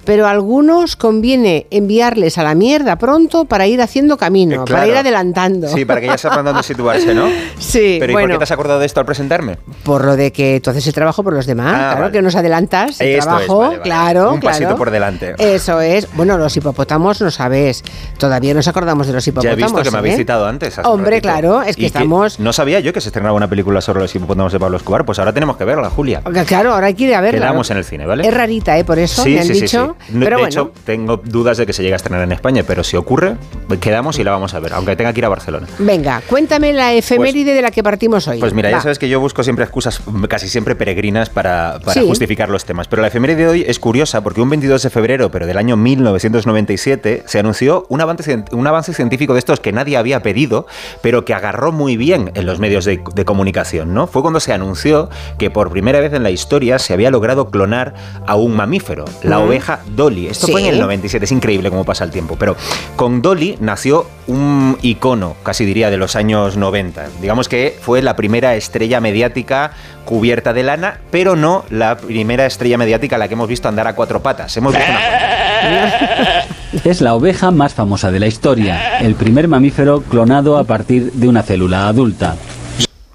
Pero 0.08 0.26
a 0.26 0.32
algunos 0.32 0.96
conviene 0.96 1.68
enviarles 1.70 2.38
a 2.40 2.44
la 2.44 2.56
mierda 2.56 2.96
pronto 2.96 3.46
para 3.46 3.68
ir 3.68 3.82
haciendo 3.82 4.18
camino, 4.18 4.64
Eh, 4.64 4.66
para 4.72 4.88
ir 4.88 4.96
adelantando. 4.96 5.68
Sí, 5.68 5.84
para 5.86 6.00
que 6.02 6.08
ya 6.08 6.18
sepan 6.18 6.46
dónde 6.46 6.64
situarse, 6.64 7.14
¿no? 7.14 7.28
Sí, 7.60 7.98
Pero 8.00 8.14
¿y 8.14 8.16
por 8.16 8.32
qué 8.32 8.38
te 8.38 8.44
has 8.46 8.52
acordado 8.52 8.80
de 8.80 8.86
esto 8.86 9.02
al 9.02 9.06
presentarme? 9.06 9.58
Por 9.84 10.06
lo 10.06 10.16
de 10.16 10.32
que 10.32 10.62
tú 10.64 10.70
haces 10.70 10.88
el 10.88 10.94
trabajo 10.94 11.24
por 11.24 11.34
los 11.34 11.46
demás, 11.46 11.74
Ah, 11.76 11.78
claro, 11.90 12.02
vale. 12.04 12.12
que 12.14 12.22
nos 12.22 12.36
adelantas 12.36 13.02
el 13.02 13.08
Esto 13.10 13.20
es, 13.20 13.26
trabajo, 13.26 13.58
vale, 13.60 13.70
vale. 13.78 13.82
claro, 13.84 14.32
Un 14.34 14.40
claro. 14.40 14.54
pasito 14.58 14.76
por 14.78 14.92
delante. 14.92 15.36
Eso 15.38 15.82
es. 15.82 16.08
Bueno, 16.16 16.38
los 16.38 16.56
hipopótamos 16.56 17.22
no 17.22 17.30
sabes. 17.30 17.84
Todavía 18.18 18.54
nos 18.54 18.68
acordamos 18.70 19.08
de 19.08 19.14
los 19.14 19.26
Ya 19.26 19.30
he 19.30 19.32
hipopótamos. 19.32 19.58
visto 19.58 19.82
que 19.84 19.92
me 19.92 19.98
habéis 19.98 20.14
¿eh? 20.16 20.18
citado 20.20 20.46
antes. 20.48 20.78
Hombre, 20.86 21.20
claro, 21.20 21.62
es 21.64 21.76
que 21.76 21.82
Y 21.82 21.86
estamos. 21.86 22.40
No 22.40 22.54
sabía 22.54 22.80
yo 22.80 22.94
que 22.94 23.02
se 23.02 23.10
estrenaba 23.10 23.34
una 23.36 23.50
película 23.50 23.82
sobre 23.82 24.00
los 24.00 24.16
hipopótamos 24.16 24.54
de 24.54 24.60
Pablo 24.60 24.78
Escobar. 24.78 25.04
Pues 25.04 25.20
ahora 25.20 25.34
tenemos 25.34 25.58
que 25.58 25.66
verla, 25.66 25.90
Julia. 25.90 26.22
Claro, 26.46 26.74
ahora 26.74 26.88
hay 26.88 26.94
que 26.94 27.04
ir 27.04 27.14
a 27.14 27.20
verla. 27.20 27.42
Quedamos 27.42 27.70
en 27.72 27.78
el 27.78 27.84
cine, 27.84 28.06
¿vale? 28.06 28.26
Es 28.26 28.34
rarita, 28.34 28.78
¿eh? 28.78 28.86
Por 28.86 29.00
eso 29.00 29.24
Sí, 29.24 29.32
me 29.32 29.40
han 29.42 29.46
sí, 29.48 29.56
sí, 29.56 29.62
dicho. 29.62 29.96
sí. 29.97 29.97
No, 30.10 30.24
Pero 30.24 30.38
de 30.38 30.42
bueno. 30.44 30.48
hecho, 30.48 30.72
tengo 30.86 31.18
dudas 31.18 31.58
de 31.58 31.66
que 31.66 31.74
se 31.74 31.82
llegue 31.84 31.94
a 31.94 31.98
estrenar 31.98 32.22
en 32.24 32.32
España, 32.32 32.64
pero 32.66 32.84
si 32.84 32.96
ocurre, 32.98 33.36
quedamos 33.82 34.18
y 34.20 34.24
la 34.24 34.32
vamos 34.32 34.54
a 34.54 34.60
ver, 34.60 34.74
aunque 34.74 34.96
tenga 34.96 35.14
que 35.14 35.20
ir 35.20 35.26
a 35.26 35.30
Barcelona. 35.30 35.68
Venga, 35.80 36.22
cuéntame 36.28 36.74
la 36.74 36.94
efeméride 36.94 37.54
de 37.54 37.62
la 37.62 37.72
que 37.72 37.84
partimos 37.84 38.28
hoy. 38.28 38.40
Pues 38.40 38.54
mira, 38.54 38.70
ya 38.72 38.82
sabes 38.82 39.00
que 39.00 39.10
yo 39.10 39.20
busco 39.20 39.44
siempre 39.44 39.64
excusas 39.66 40.02
mm, 40.06 40.24
casi 40.26 40.48
siempre 40.50 40.76
peregrinas 40.76 41.30
para, 41.30 41.80
para 41.84 41.94
Sí. 42.02 42.08
justificar 42.08 42.50
los 42.50 42.66
temas. 42.66 42.88
Pero 42.88 43.02
la 43.02 43.08
efeméride 43.10 43.38
de 43.44 43.48
hoy 43.48 43.66
es 43.68 43.80
curiosa 43.80 44.22
porque 44.22 44.42
un 44.42 44.50
22 44.50 44.82
de 44.84 44.90
febrero, 44.90 45.30
pero 45.32 45.46
del 45.46 45.58
año 45.58 45.76
1997, 45.78 47.24
se 47.26 47.40
anunció 47.40 47.86
un 47.90 48.02
avance, 48.02 48.44
un 48.52 48.68
avance 48.68 48.94
científico 48.94 49.34
de 49.34 49.40
estos 49.40 49.60
que 49.60 49.72
nadie 49.72 49.98
había 49.98 50.22
pedido, 50.22 50.68
pero 51.02 51.26
que 51.26 51.34
agarró 51.34 51.72
muy 51.72 51.98
bien 51.98 52.32
en 52.36 52.46
los 52.46 52.60
medios 52.60 52.86
de, 52.86 53.02
de 53.14 53.26
comunicación. 53.26 53.94
¿no? 53.94 54.08
Fue 54.08 54.22
cuando 54.22 54.40
se 54.40 54.54
anunció 54.54 55.10
que 55.38 55.50
por 55.50 55.70
primera 55.72 56.00
vez 56.00 56.14
en 56.14 56.24
la 56.24 56.32
historia 56.32 56.80
se 56.80 56.94
había 56.94 57.12
logrado 57.12 57.50
clonar 57.50 57.94
a 58.26 58.36
un 58.36 58.56
mamífero, 58.56 59.06
la 59.24 59.38
Mm. 59.40 59.44
oveja 59.44 59.77
Dolly. 59.96 60.28
Esto 60.28 60.48
fue 60.48 60.62
en 60.62 60.68
el 60.68 60.80
97, 60.80 61.26
es 61.26 61.32
increíble 61.32 61.70
cómo 61.70 61.84
pasa 61.84 62.04
el 62.04 62.12
tiempo. 62.12 62.36
Pero 62.38 62.56
con 62.96 63.22
Dolly 63.22 63.58
nació 63.60 64.08
un 64.28 64.78
icono, 64.82 65.36
casi 65.44 65.66
diría, 65.66 65.90
de 65.90 65.98
los 65.98 66.16
años 66.16 66.58
90. 66.58 67.08
Digamos 67.22 67.48
que 67.48 67.78
fue 67.82 68.02
la 68.02 68.16
primera 68.16 68.56
estrella 68.56 69.00
mediática 69.00 69.72
cubierta 70.06 70.54
de 70.54 70.64
lana, 70.64 71.00
pero 71.12 71.36
no 71.36 71.66
la 71.70 71.98
primera 71.98 72.46
estrella 72.46 72.78
mediática 72.78 73.18
a 73.18 73.20
la 73.20 73.28
que 73.28 73.34
hemos 73.34 73.48
visto 73.48 73.68
andar 73.68 73.88
a 73.88 73.96
cuatro 73.96 74.22
patas. 74.22 74.56
Hemos 74.58 74.74
visto 74.74 74.90
una 74.90 76.46
Es 76.84 77.02
la 77.02 77.16
oveja 77.16 77.52
más 77.52 77.74
famosa 77.74 78.12
de 78.12 78.20
la 78.20 78.28
historia, 78.28 79.00
el 79.00 79.16
primer 79.16 79.48
mamífero 79.48 80.02
clonado 80.02 80.58
a 80.58 80.64
partir 80.64 81.12
de 81.14 81.28
una 81.28 81.42
célula 81.42 81.88
adulta. 81.88 82.36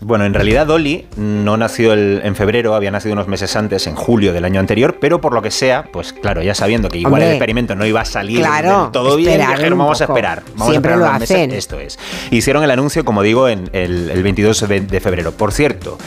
Bueno, 0.04 0.24
en 0.24 0.34
realidad 0.34 0.66
Dolly 0.66 1.06
no 1.16 1.56
nació 1.56 1.92
el- 1.92 2.20
en 2.24 2.34
febrero, 2.34 2.74
había 2.74 2.90
nacido 2.90 3.12
unos 3.12 3.28
meses 3.28 3.54
antes, 3.54 3.86
en 3.86 3.94
julio 3.94 4.32
del 4.32 4.44
año 4.44 4.58
anterior, 4.58 4.96
pero 5.00 5.20
por 5.20 5.32
lo 5.32 5.42
que 5.42 5.50
sea, 5.52 5.84
pues 5.92 6.12
claro, 6.12 6.42
ya 6.42 6.54
sabiendo 6.56 6.88
que 6.88 6.98
igual 6.98 7.14
Hombre. 7.14 7.26
el 7.28 7.32
experimento 7.34 7.74
no 7.76 7.86
iba 7.86 8.00
a 8.00 8.04
salir 8.04 8.38
Claro, 8.40 8.82
del 8.84 8.90
todo 8.92 9.16
bien, 9.16 9.38
dijeron, 9.40 9.78
vamos 9.78 10.00
a 10.00 10.04
esperar. 10.04 10.42
Vamos 10.56 10.70
Siempre 10.70 10.92
a 10.92 10.94
esperar 10.94 10.98
lo 10.98 11.04
unos 11.04 11.20
meses". 11.20 11.36
hacen. 11.36 11.50
Esto 11.52 11.78
es. 11.78 11.98
Hicieron 12.32 12.64
el 12.64 12.70
anuncio, 12.72 13.04
como 13.04 13.22
digo, 13.22 13.48
en 13.48 13.70
el, 13.72 14.10
el 14.10 14.22
22 14.24 14.66
de 14.68 14.80
de 14.80 15.00
febrero. 15.00 15.30
Por 15.32 15.52
cierto, 15.52 15.98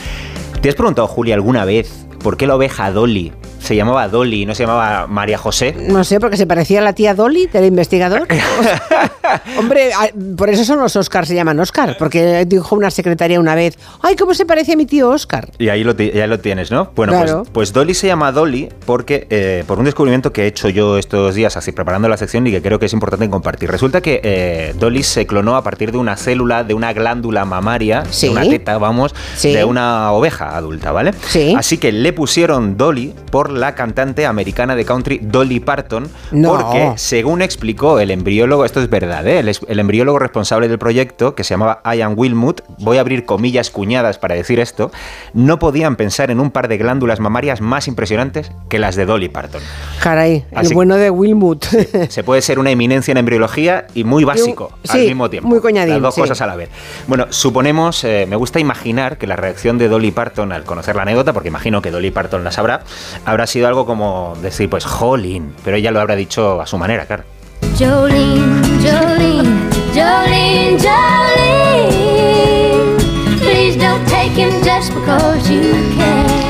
¿te 0.62 0.68
has 0.70 0.76
preguntado, 0.76 1.08
Julia, 1.08 1.36
alguna 1.36 1.64
vez 1.64 2.06
por 2.26 2.38
qué 2.38 2.48
la 2.48 2.56
oveja 2.56 2.90
Dolly 2.92 3.32
se 3.60 3.76
llamaba 3.76 4.08
Dolly 4.08 4.42
y 4.42 4.46
no 4.48 4.56
se 4.56 4.64
llamaba 4.64 5.06
María 5.06 5.38
José? 5.38 5.76
No 5.90 6.04
sé, 6.04 6.20
porque 6.20 6.38
se 6.38 6.48
parecía 6.48 6.80
a 6.80 6.84
la 6.84 6.94
tía 6.94 7.14
Dolly 7.14 7.46
del 7.48 7.66
investigador. 7.66 8.28
Hombre, 9.60 9.92
por 10.38 10.50
eso 10.50 10.64
son 10.66 10.80
los 10.80 10.96
Oscars, 10.96 11.28
se 11.28 11.36
llaman 11.36 11.60
Oscar, 11.60 11.96
porque 12.00 12.46
dijo 12.46 12.76
una 12.76 12.90
secretaria 12.92 13.40
una 13.40 13.54
vez, 13.56 13.78
ay, 14.02 14.16
¿cómo 14.16 14.34
se 14.34 14.46
parece 14.46 14.74
a 14.74 14.76
mi 14.76 14.86
tío 14.88 15.10
Oscar? 15.10 15.50
Y 15.60 15.70
ahí 15.70 15.84
lo, 15.84 15.96
tienes, 15.96 16.72
¿no? 16.72 16.92
Bueno, 16.96 17.14
Claro. 17.14 17.38
pues, 17.44 17.50
pues 17.54 17.74
Dolly 17.74 17.94
se 17.94 18.08
llama 18.08 18.32
Dolly 18.32 18.70
porque 18.86 19.28
eh, 19.30 19.64
por 19.68 19.78
un 19.80 19.86
descubrimiento 19.86 20.32
que 20.34 20.44
he 20.44 20.48
hecho 20.48 20.70
yo 20.70 20.98
estos 20.98 21.36
días, 21.36 21.58
así 21.58 21.72
preparando 21.72 22.08
la 22.10 22.18
sección 22.18 22.46
y 22.48 22.52
que 22.52 22.62
creo 22.62 22.80
que 22.80 22.88
es 22.88 22.94
importante 22.94 23.30
compartir. 23.30 23.70
Resulta 23.72 24.02
que 24.02 24.22
eh, 24.24 24.74
Dolly 24.80 25.04
se 25.04 25.26
clonó 25.28 25.56
a 25.58 25.64
partir 25.64 25.92
de 25.92 25.98
una 26.00 26.18
célula, 26.18 26.64
de 26.64 26.74
una 26.74 26.92
glándula 26.94 27.46
mamaria, 27.46 28.04
Sí. 28.10 28.28
de 28.28 28.32
una 28.34 28.42
teta, 28.44 28.78
vamos, 28.80 29.14
Sí. 29.36 29.54
de 29.54 29.64
una 29.64 30.12
oveja 30.12 30.56
adulta, 30.58 30.92
¿vale? 30.92 31.14
Sí. 31.28 31.54
Así 31.58 31.78
que 31.78 31.92
le 31.92 32.14
pusieron 32.16 32.78
Dolly 32.78 33.14
por 33.32 33.52
la 33.52 33.76
cantante 33.76 34.26
americana 34.26 34.76
de 34.76 34.86
country 34.86 35.20
Dolly 35.22 35.60
Parton, 35.60 36.08
No. 36.32 36.56
porque 36.56 36.94
según 36.96 37.42
explicó 37.44 38.00
el 38.00 38.10
embriólogo, 38.10 38.66
esto 38.66 38.82
es 38.82 38.90
verdad, 38.90 39.28
¿eh? 39.28 39.40
el, 39.40 39.80
embriólogo 39.80 40.18
responsable 40.18 40.68
del 40.68 40.80
proyecto, 40.80 41.36
que 41.36 41.44
se 41.44 41.54
llamaba 41.54 41.82
Ian 41.94 42.14
Wilmut, 42.16 42.62
voy 42.80 42.98
a 42.98 43.02
abrir 43.02 43.26
comillas 43.26 43.70
cuñadas 43.70 44.18
para 44.18 44.34
decir 44.36 44.60
esto, 44.60 44.92
no 45.34 45.60
podían 45.60 45.96
pensar 45.96 46.32
en 46.32 46.40
un 46.40 46.50
par 46.50 46.68
de 46.68 46.78
glándulas 46.78 47.20
mamarias 47.20 47.62
más 47.62 47.88
impresionantes 47.88 48.52
que 48.70 48.80
las 48.80 48.96
de 48.96 49.06
Dolly 49.06 49.30
Parton. 49.30 49.62
Caray, 50.02 50.46
el 50.52 50.74
bueno 50.74 50.96
de 50.96 51.10
Wilmut. 51.10 51.66
Se 52.10 52.24
puede 52.24 52.42
ser 52.42 52.58
una 52.60 52.72
eminencia 52.72 53.12
en 53.12 53.18
embriología 53.18 53.88
y 53.94 54.04
muy 54.04 54.24
básico 54.24 54.72
al 54.90 55.00
sí, 55.00 55.08
mismo 55.08 55.30
tiempo. 55.30 55.50
muy 55.50 55.60
coñadín, 55.60 55.94
Las 55.96 56.02
dos 56.02 56.16
sí. 56.16 56.22
cosas 56.22 56.42
a 56.42 56.48
la 56.48 56.56
vez. 56.56 56.70
Bueno, 57.08 57.28
suponemos, 57.30 58.04
eh, 58.04 58.26
me 58.28 58.36
gusta 58.36 58.60
imaginar 58.60 59.18
que 59.18 59.28
la 59.28 59.36
reacción 59.36 59.78
de 59.78 59.88
Dolly 59.88 60.12
Parton 60.12 60.52
al 60.52 60.64
conocer 60.64 60.96
la 60.96 61.02
anécdota, 61.04 61.34
porque 61.34 61.50
imagino 61.50 61.82
que 61.82 61.92
Dolly 61.92 62.05
Parton 62.12 62.44
la 62.44 62.52
sabrá, 62.52 62.82
habrá 63.26 63.48
sido 63.48 63.68
algo 63.68 63.86
como 63.86 64.36
decir, 64.42 64.70
pues, 64.70 64.86
jolín, 64.86 65.56
pero 65.64 65.78
ella 65.78 65.92
lo 65.92 66.00
habrá 66.00 66.16
dicho 66.16 66.62
a 66.62 66.66
su 66.66 66.78
manera, 66.78 67.06
claro. 67.06 67.24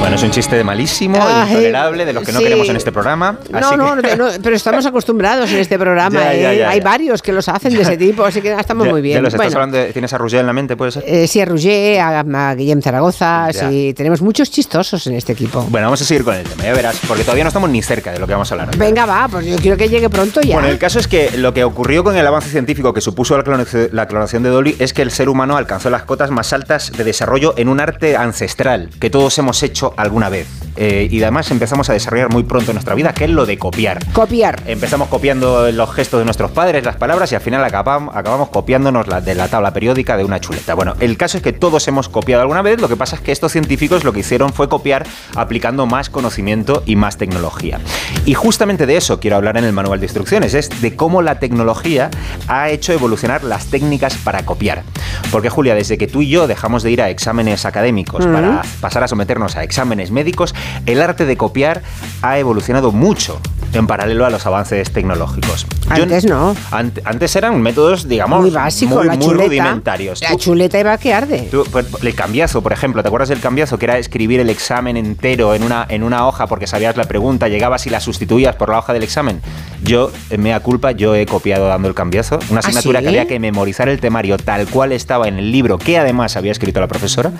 Bueno, 0.05 0.17
es 0.17 0.23
un 0.23 0.29
chiste 0.29 0.63
malísimo, 0.63 1.17
Ay, 1.19 1.49
intolerable, 1.49 2.05
de 2.05 2.13
los 2.13 2.23
que 2.23 2.31
no 2.31 2.37
sí. 2.37 2.43
queremos 2.43 2.69
en 2.69 2.75
este 2.75 2.91
programa. 2.91 3.39
No, 3.49 3.57
así 3.57 3.75
no, 3.75 3.95
que- 4.03 4.15
no, 4.15 4.27
pero 4.43 4.55
estamos 4.55 4.85
acostumbrados 4.85 5.51
en 5.51 5.57
este 5.57 5.79
programa. 5.79 6.19
Ya, 6.25 6.33
¿eh? 6.53 6.57
ya, 6.59 6.69
Hay 6.69 6.79
varios 6.79 7.23
que 7.23 7.31
los 7.31 7.49
hacen 7.49 7.73
de 7.73 7.81
ese 7.81 7.97
tipo, 7.97 8.23
así 8.23 8.39
que 8.39 8.53
estamos 8.53 8.87
muy 8.87 9.01
bien. 9.01 9.15
ya 9.15 9.21
los 9.23 9.33
estás 9.33 9.47
Bueno, 9.47 9.55
hablando 9.63 9.77
de- 9.79 9.93
¿Tienes 9.93 10.13
a 10.13 10.19
Roger 10.19 10.41
en 10.41 10.45
la 10.45 10.53
mente, 10.53 10.77
puede 10.77 10.91
ser? 10.91 11.03
eh, 11.07 11.27
sí, 11.27 11.41
a 11.41 11.45
Roger, 11.45 11.99
a, 12.01 12.19
a 12.19 12.53
Guillem 12.55 12.83
Zaragoza, 12.83 13.47
sí, 13.51 13.95
tenemos 13.97 14.21
muchos 14.21 14.51
chistosos 14.51 15.07
en 15.07 15.15
este 15.15 15.33
equipo. 15.33 15.65
Bueno, 15.71 15.87
vamos 15.87 16.01
a 16.03 16.05
seguir 16.05 16.23
con 16.23 16.35
el 16.35 16.43
tema, 16.43 16.63
ya 16.65 16.73
verás, 16.73 16.99
porque 17.07 17.23
todavía 17.23 17.43
no 17.43 17.47
estamos 17.47 17.71
ni 17.71 17.81
cerca 17.81 18.11
de 18.11 18.19
lo 18.19 18.27
que 18.27 18.33
vamos 18.33 18.51
a 18.51 18.53
hablar. 18.53 18.77
Venga, 18.77 19.07
va, 19.07 19.27
pues 19.27 19.47
yo 19.47 19.55
quiero 19.57 19.75
que 19.75 19.89
llegue 19.89 20.07
pronto 20.11 20.39
ya. 20.41 20.53
Bueno, 20.53 20.67
el 20.69 20.77
caso 20.77 20.99
es 20.99 21.07
que 21.07 21.31
lo 21.37 21.51
que 21.55 21.63
ocurrió 21.63 22.03
con 22.03 22.15
el 22.15 22.27
avance 22.27 22.49
científico 22.49 22.93
que 22.93 23.01
supuso 23.01 23.35
la 23.37 24.05
clonación 24.07 24.43
de 24.43 24.49
Dolly 24.49 24.75
es 24.77 24.93
que 24.93 25.01
el 25.01 25.09
ser 25.09 25.29
humano 25.29 25.57
alcanzó 25.57 25.89
las 25.89 26.03
cotas 26.03 26.29
más 26.29 26.53
altas 26.53 26.91
de 26.95 27.03
desarrollo 27.03 27.55
en 27.57 27.69
un 27.69 27.79
arte 27.79 28.15
ancestral 28.15 28.91
que 28.99 29.09
todos 29.09 29.35
hemos 29.39 29.63
hecho 29.63 29.93
alguna 29.97 30.29
vez. 30.29 30.47
Eh, 30.77 31.07
y 31.09 31.21
además 31.23 31.49
empezamos 31.51 31.89
a 31.89 31.93
desarrollar 31.93 32.29
muy 32.29 32.43
pronto 32.43 32.71
en 32.71 32.75
nuestra 32.75 32.95
vida, 32.95 33.13
que 33.13 33.23
es 33.23 33.29
lo 33.29 33.45
de 33.45 33.57
copiar. 33.57 33.99
Copiar. 34.11 34.61
Empezamos 34.65 35.07
copiando 35.07 35.71
los 35.71 35.93
gestos 35.93 36.19
de 36.19 36.25
nuestros 36.25 36.51
padres, 36.51 36.83
las 36.83 36.97
palabras, 36.97 37.31
y 37.31 37.35
al 37.35 37.41
final 37.41 37.63
acabamos, 37.63 38.13
acabamos 38.13 38.49
copiándonos 38.49 39.07
la, 39.07 39.21
de 39.21 39.35
la 39.35 39.47
tabla 39.47 39.71
periódica 39.71 40.17
de 40.17 40.25
una 40.25 40.41
chuleta. 40.41 40.73
Bueno, 40.73 40.95
el 40.99 41.15
caso 41.15 41.37
es 41.37 41.43
que 41.43 41.53
todos 41.53 41.87
hemos 41.87 42.09
copiado 42.09 42.41
alguna 42.41 42.61
vez, 42.61 42.81
lo 42.81 42.89
que 42.89 42.97
pasa 42.97 43.15
es 43.15 43.21
que 43.21 43.31
estos 43.31 43.53
científicos 43.53 44.03
lo 44.03 44.11
que 44.11 44.19
hicieron 44.19 44.51
fue 44.51 44.67
copiar 44.67 45.05
aplicando 45.35 45.85
más 45.85 46.09
conocimiento 46.09 46.83
y 46.85 46.97
más 46.97 47.15
tecnología. 47.15 47.79
Y 48.25 48.33
justamente 48.33 48.85
de 48.85 48.97
eso 48.97 49.21
quiero 49.21 49.37
hablar 49.37 49.55
en 49.55 49.63
el 49.63 49.71
manual 49.71 50.01
de 50.01 50.07
instrucciones, 50.07 50.53
es 50.55 50.81
de 50.81 50.95
cómo 50.97 51.21
la 51.21 51.39
tecnología 51.39 52.09
ha 52.49 52.69
hecho 52.69 52.91
evolucionar 52.91 53.45
las 53.45 53.67
técnicas 53.67 54.15
para 54.17 54.45
copiar. 54.45 54.83
Porque 55.31 55.49
Julia, 55.49 55.73
desde 55.73 55.97
que 55.97 56.07
tú 56.07 56.21
y 56.21 56.27
yo 56.27 56.47
dejamos 56.47 56.83
de 56.83 56.91
ir 56.91 57.01
a 57.01 57.09
exámenes 57.09 57.65
académicos 57.65 58.25
Mm. 58.25 58.33
para 58.33 58.61
pasar 58.81 59.03
a 59.03 59.07
someternos 59.07 59.55
a 59.55 59.63
exámenes 59.63 59.84
médicos, 59.85 60.53
el 60.85 61.01
arte 61.01 61.25
de 61.25 61.37
copiar 61.37 61.81
ha 62.21 62.37
evolucionado 62.39 62.91
mucho 62.91 63.39
en 63.73 63.87
paralelo 63.87 64.25
a 64.25 64.29
los 64.29 64.45
avances 64.45 64.91
tecnológicos. 64.91 65.67
Yo- 65.95 66.03
Antes 66.03 66.25
no. 66.25 66.55
ant- 66.71 67.01
antes 67.03 67.35
eran 67.35 67.61
métodos, 67.61 68.07
digamos, 68.07 68.41
muy 68.41 68.49
básicos, 68.49 68.97
muy, 68.99 69.07
la 69.07 69.15
muy 69.15 69.25
chuleta. 69.25 69.47
rudimentarios. 69.47 70.21
La 70.21 70.35
chuleta 70.37 70.79
iba 70.79 70.97
que 70.97 71.13
arde. 71.13 71.47
Tú, 71.51 71.65
pues, 71.71 71.85
el 72.01 72.15
cambiazo, 72.15 72.61
por 72.61 72.71
ejemplo, 72.71 73.01
¿te 73.01 73.07
acuerdas 73.09 73.29
del 73.29 73.41
cambiazo? 73.41 73.77
Que 73.77 73.85
era 73.85 73.97
escribir 73.97 74.39
el 74.39 74.49
examen 74.49 74.95
entero 74.97 75.53
en 75.55 75.63
una, 75.63 75.85
en 75.89 76.03
una 76.03 76.25
hoja 76.25 76.47
porque 76.47 76.67
sabías 76.67 76.95
la 76.95 77.03
pregunta, 77.03 77.49
llegabas 77.49 77.85
y 77.85 77.89
la 77.89 77.99
sustituías 77.99 78.55
por 78.55 78.69
la 78.69 78.79
hoja 78.79 78.93
del 78.93 79.03
examen. 79.03 79.41
Yo, 79.83 80.09
en 80.29 80.41
mea 80.41 80.59
culpa, 80.61 80.91
yo 80.93 81.13
he 81.13 81.25
copiado 81.25 81.67
dando 81.67 81.87
el 81.89 81.93
cambiazo. 81.93 82.39
Una 82.49 82.59
¿Ah, 82.59 82.63
asignatura 82.63 82.99
sí? 82.99 83.03
que 83.03 83.09
había 83.09 83.27
que 83.27 83.39
memorizar 83.39 83.89
el 83.89 83.99
temario 83.99 84.37
tal 84.37 84.67
cual 84.67 84.93
estaba 84.93 85.27
en 85.27 85.37
el 85.37 85.51
libro 85.51 85.77
que 85.77 85.97
además 85.99 86.37
había 86.37 86.53
escrito 86.53 86.79
la 86.79 86.87
profesora. 86.87 87.31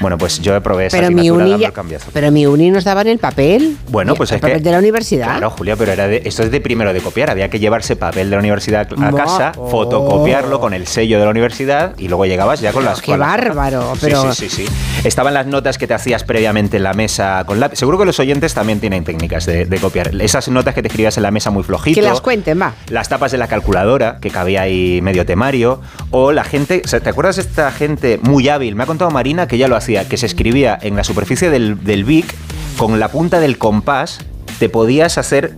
Bueno, 0.00 0.18
pues 0.18 0.40
yo 0.40 0.60
probé 0.62 0.86
esa 0.86 0.98
Pero 0.98 1.10
mi, 1.10 1.20
asignatura 1.20 1.44
uni 1.44 1.50
dando 1.52 1.66
el 1.66 1.72
pero 2.12 2.30
mi 2.30 2.46
uni 2.46 2.70
nos 2.70 2.84
daban 2.84 3.06
el 3.06 3.18
papel. 3.18 3.76
Bueno, 3.90 4.14
pues 4.14 4.30
el 4.30 4.36
es 4.36 4.40
papel 4.42 4.58
que- 4.58 4.62
de 4.64 4.70
la 4.72 4.78
universidad. 4.78 5.26
Claro, 5.26 5.50
Julia, 5.50 5.76
pero 5.76 5.92
era 5.92 6.06
de, 6.08 6.22
esto 6.24 6.42
es 6.42 6.50
de 6.50 6.60
primero 6.60 6.92
de 6.92 7.00
copiar. 7.00 7.30
Había 7.30 7.48
que 7.48 7.58
llevarse 7.58 7.96
papel 7.96 8.30
de 8.30 8.36
la 8.36 8.40
universidad 8.40 8.88
a 9.02 9.12
casa, 9.12 9.52
oh. 9.56 9.68
fotocopiarlo 9.68 10.60
con 10.60 10.74
el 10.74 10.86
sello 10.86 11.18
de 11.18 11.24
la 11.24 11.30
universidad 11.30 11.94
y 11.98 12.08
luego 12.08 12.26
llegabas 12.26 12.60
ya 12.60 12.72
con 12.72 12.84
las 12.84 13.00
Qué 13.00 13.16
bárbaro, 13.16 13.92
Sí, 13.94 13.98
pero- 14.02 14.32
Sí, 14.32 14.48
sí, 14.48 14.64
sí, 14.66 14.72
Estaban 15.04 15.32
las 15.34 15.46
notas 15.46 15.78
que 15.78 15.86
te 15.86 15.94
hacías 15.94 16.24
previamente 16.24 16.76
en 16.78 16.82
la 16.82 16.92
mesa 16.92 17.44
con 17.46 17.60
lápiz. 17.60 17.78
Seguro 17.78 17.98
que 17.98 18.04
los 18.04 18.18
oyentes 18.18 18.52
también 18.54 18.80
tienen 18.80 19.04
técnicas 19.04 19.46
de, 19.46 19.64
de 19.66 19.78
copiar. 19.78 20.10
Esas 20.20 20.48
notas 20.48 20.74
que 20.74 20.82
te 20.82 20.88
escribías 20.88 21.16
en 21.16 21.22
la 21.22 21.30
mesa 21.30 21.50
muy 21.50 21.62
flojito. 21.62 21.94
Que 22.00 22.02
las 22.06 22.20
cuenten, 22.20 22.60
va. 22.60 22.72
Las 22.88 23.08
tapas 23.08 23.30
de 23.32 23.38
la 23.38 23.46
calculadora, 23.46 24.18
que 24.20 24.30
cabía 24.30 24.62
ahí 24.62 25.00
medio 25.02 25.24
temario. 25.24 25.80
O 26.10 26.32
la 26.32 26.42
gente, 26.44 26.80
¿te 26.80 27.08
acuerdas 27.08 27.36
de 27.36 27.42
esta 27.42 27.70
gente 27.70 28.18
muy 28.22 28.48
hábil? 28.48 28.74
Me 28.74 28.82
ha 28.82 28.86
contado 28.86 29.10
Marina 29.10 29.46
que 29.46 29.56
ya 29.56 29.68
lo 29.68 29.76
hacía, 29.76 30.08
que 30.08 30.16
se 30.16 30.26
escribía 30.26 30.76
en 30.80 30.96
la 30.96 31.04
superficie 31.04 31.48
del, 31.50 31.76
del 31.82 32.04
Vic 32.04 32.34
con 32.76 33.00
la 33.00 33.08
punta 33.08 33.40
del 33.40 33.58
compás, 33.58 34.18
te 34.58 34.68
podías 34.68 35.18
hacer 35.18 35.54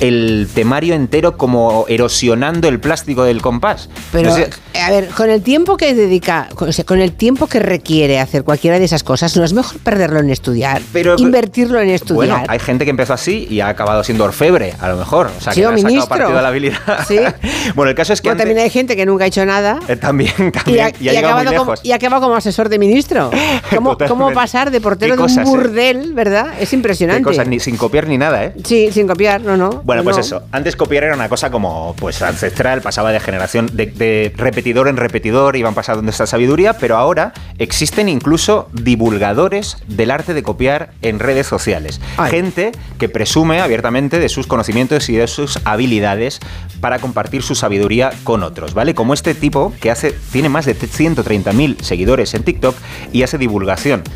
el 0.00 0.48
temario 0.54 0.94
entero 0.94 1.36
como 1.36 1.84
erosionando 1.86 2.68
el 2.68 2.80
plástico 2.80 3.24
del 3.24 3.42
compás. 3.42 3.90
Pero, 4.12 4.30
No 4.30 4.34
sé- 4.36 4.48
a 4.82 4.90
ver, 4.90 5.08
con 5.08 5.28
el 5.28 5.42
tiempo 5.42 5.76
que 5.76 5.92
dedica, 5.94 6.48
con- 6.54 6.70
o 6.70 6.72
sea, 6.72 6.86
con 6.86 7.02
el 7.02 7.12
tiempo 7.12 7.48
que 7.48 7.58
requiere 7.60 8.18
hacer 8.18 8.42
cualquiera 8.42 8.78
de 8.78 8.86
esas 8.86 9.02
cosas, 9.02 9.36
no 9.36 9.44
es 9.44 9.52
mejor 9.52 9.78
perderlo 9.80 10.20
en 10.20 10.30
estudiar, 10.30 10.80
Pero- 10.94 11.16
invertirlo 11.18 11.78
en 11.82 11.90
estudiar. 11.90 12.14
Bueno, 12.38 12.44
hay 12.48 12.58
gente 12.60 12.84
que 12.86 12.90
empezó 12.92 13.12
así 13.12 13.46
y 13.50 13.60
ha 13.60 13.68
acabado 13.68 14.02
siendo 14.02 14.24
orfebre, 14.24 14.72
a 14.80 14.88
lo 14.88 14.96
mejor. 14.96 15.30
O 15.36 15.40
sea, 15.42 15.52
Sí, 15.52 15.60
que 15.60 15.66
o 15.66 15.70
le 15.70 15.74
ha 15.74 15.78
sacado 15.82 15.90
ministro. 15.90 16.40
la 16.40 16.48
habilidad. 16.48 16.78
Sí. 17.06 17.18
bueno, 17.74 17.90
el 17.90 17.94
caso 17.94 18.14
es 18.14 18.22
que 18.22 18.28
Bueno, 18.30 18.36
antes- 18.40 18.46
también 18.46 18.64
hay 18.64 18.70
gente 18.70 18.96
que 18.96 19.04
nunca 19.04 19.24
ha 19.24 19.26
hecho 19.26 19.44
nada. 19.44 19.80
eh, 19.86 19.96
también, 19.96 20.32
Y 20.38 20.50
también, 20.50 20.80
ha, 20.80 20.88
y 20.88 20.92
ha 20.92 20.94
y 20.98 21.08
ha 21.10 21.12
llegado 21.12 21.34
muy 21.34 21.42
acabado 21.42 21.58
como, 21.58 21.72
lejos. 21.72 21.84
y 21.86 21.92
ha 21.92 21.96
acabado 21.96 22.22
como 22.22 22.36
asesor 22.36 22.70
de 22.70 22.78
ministro. 22.78 23.30
¿Cómo, 24.08 24.32
pasar 24.32 24.70
de 24.70 24.80
portero 24.80 25.16
de 25.16 25.22
un 25.22 25.38
eh. 25.38 25.44
burdel, 25.44 26.12
verdad? 26.14 26.54
Es 26.60 26.72
impresionante. 26.72 27.22
cosas, 27.22 27.46
ni 27.48 27.60
sin 27.60 27.76
copiar 27.76 28.06
ni 28.06 28.18
nada, 28.18 28.44
¿eh? 28.44 28.54
Sí, 28.64 28.90
sin 28.92 29.06
copiar, 29.06 29.40
no, 29.40 29.56
no. 29.56 29.82
Bueno, 29.84 30.02
no, 30.02 30.04
pues 30.04 30.16
no. 30.16 30.20
eso. 30.20 30.42
Antes 30.52 30.76
copiar 30.76 31.04
era 31.04 31.14
una 31.14 31.28
cosa 31.28 31.50
como 31.50 31.94
pues 31.98 32.22
ancestral, 32.22 32.80
pasaba 32.80 33.12
de 33.12 33.20
generación, 33.20 33.68
de, 33.72 33.86
de 33.86 34.32
repetidor 34.36 34.88
en 34.88 34.96
repetidor, 34.96 35.56
iban 35.56 35.74
pasando 35.74 36.08
esta 36.10 36.26
sabiduría, 36.26 36.74
pero 36.74 36.96
ahora 36.96 37.32
existen 37.58 38.08
incluso 38.08 38.68
divulgadores 38.72 39.76
del 39.86 40.10
arte 40.10 40.34
de 40.34 40.42
copiar 40.42 40.92
en 41.02 41.18
redes 41.18 41.46
sociales. 41.46 42.00
Gente 42.28 42.72
que 42.98 43.08
presume 43.08 43.60
abiertamente 43.60 44.18
de 44.18 44.28
sus 44.28 44.46
conocimientos 44.46 45.08
y 45.08 45.16
de 45.16 45.26
sus 45.26 45.58
habilidades 45.64 46.40
para 46.80 46.98
compartir 46.98 47.42
su 47.42 47.54
sabiduría 47.54 48.10
con 48.24 48.42
otros, 48.42 48.74
¿vale? 48.74 48.94
Como 48.94 49.14
este 49.14 49.34
tipo 49.34 49.72
que 49.80 49.90
hace 49.90 50.12
tiene 50.32 50.48
más 50.48 50.66
de 50.66 50.76
130.000 50.76 51.80
seguidores 51.82 52.34
en 52.34 52.42
TikTok 52.42 52.76
y 53.12 53.22
hace 53.22 53.38
divulgación. 53.38 53.59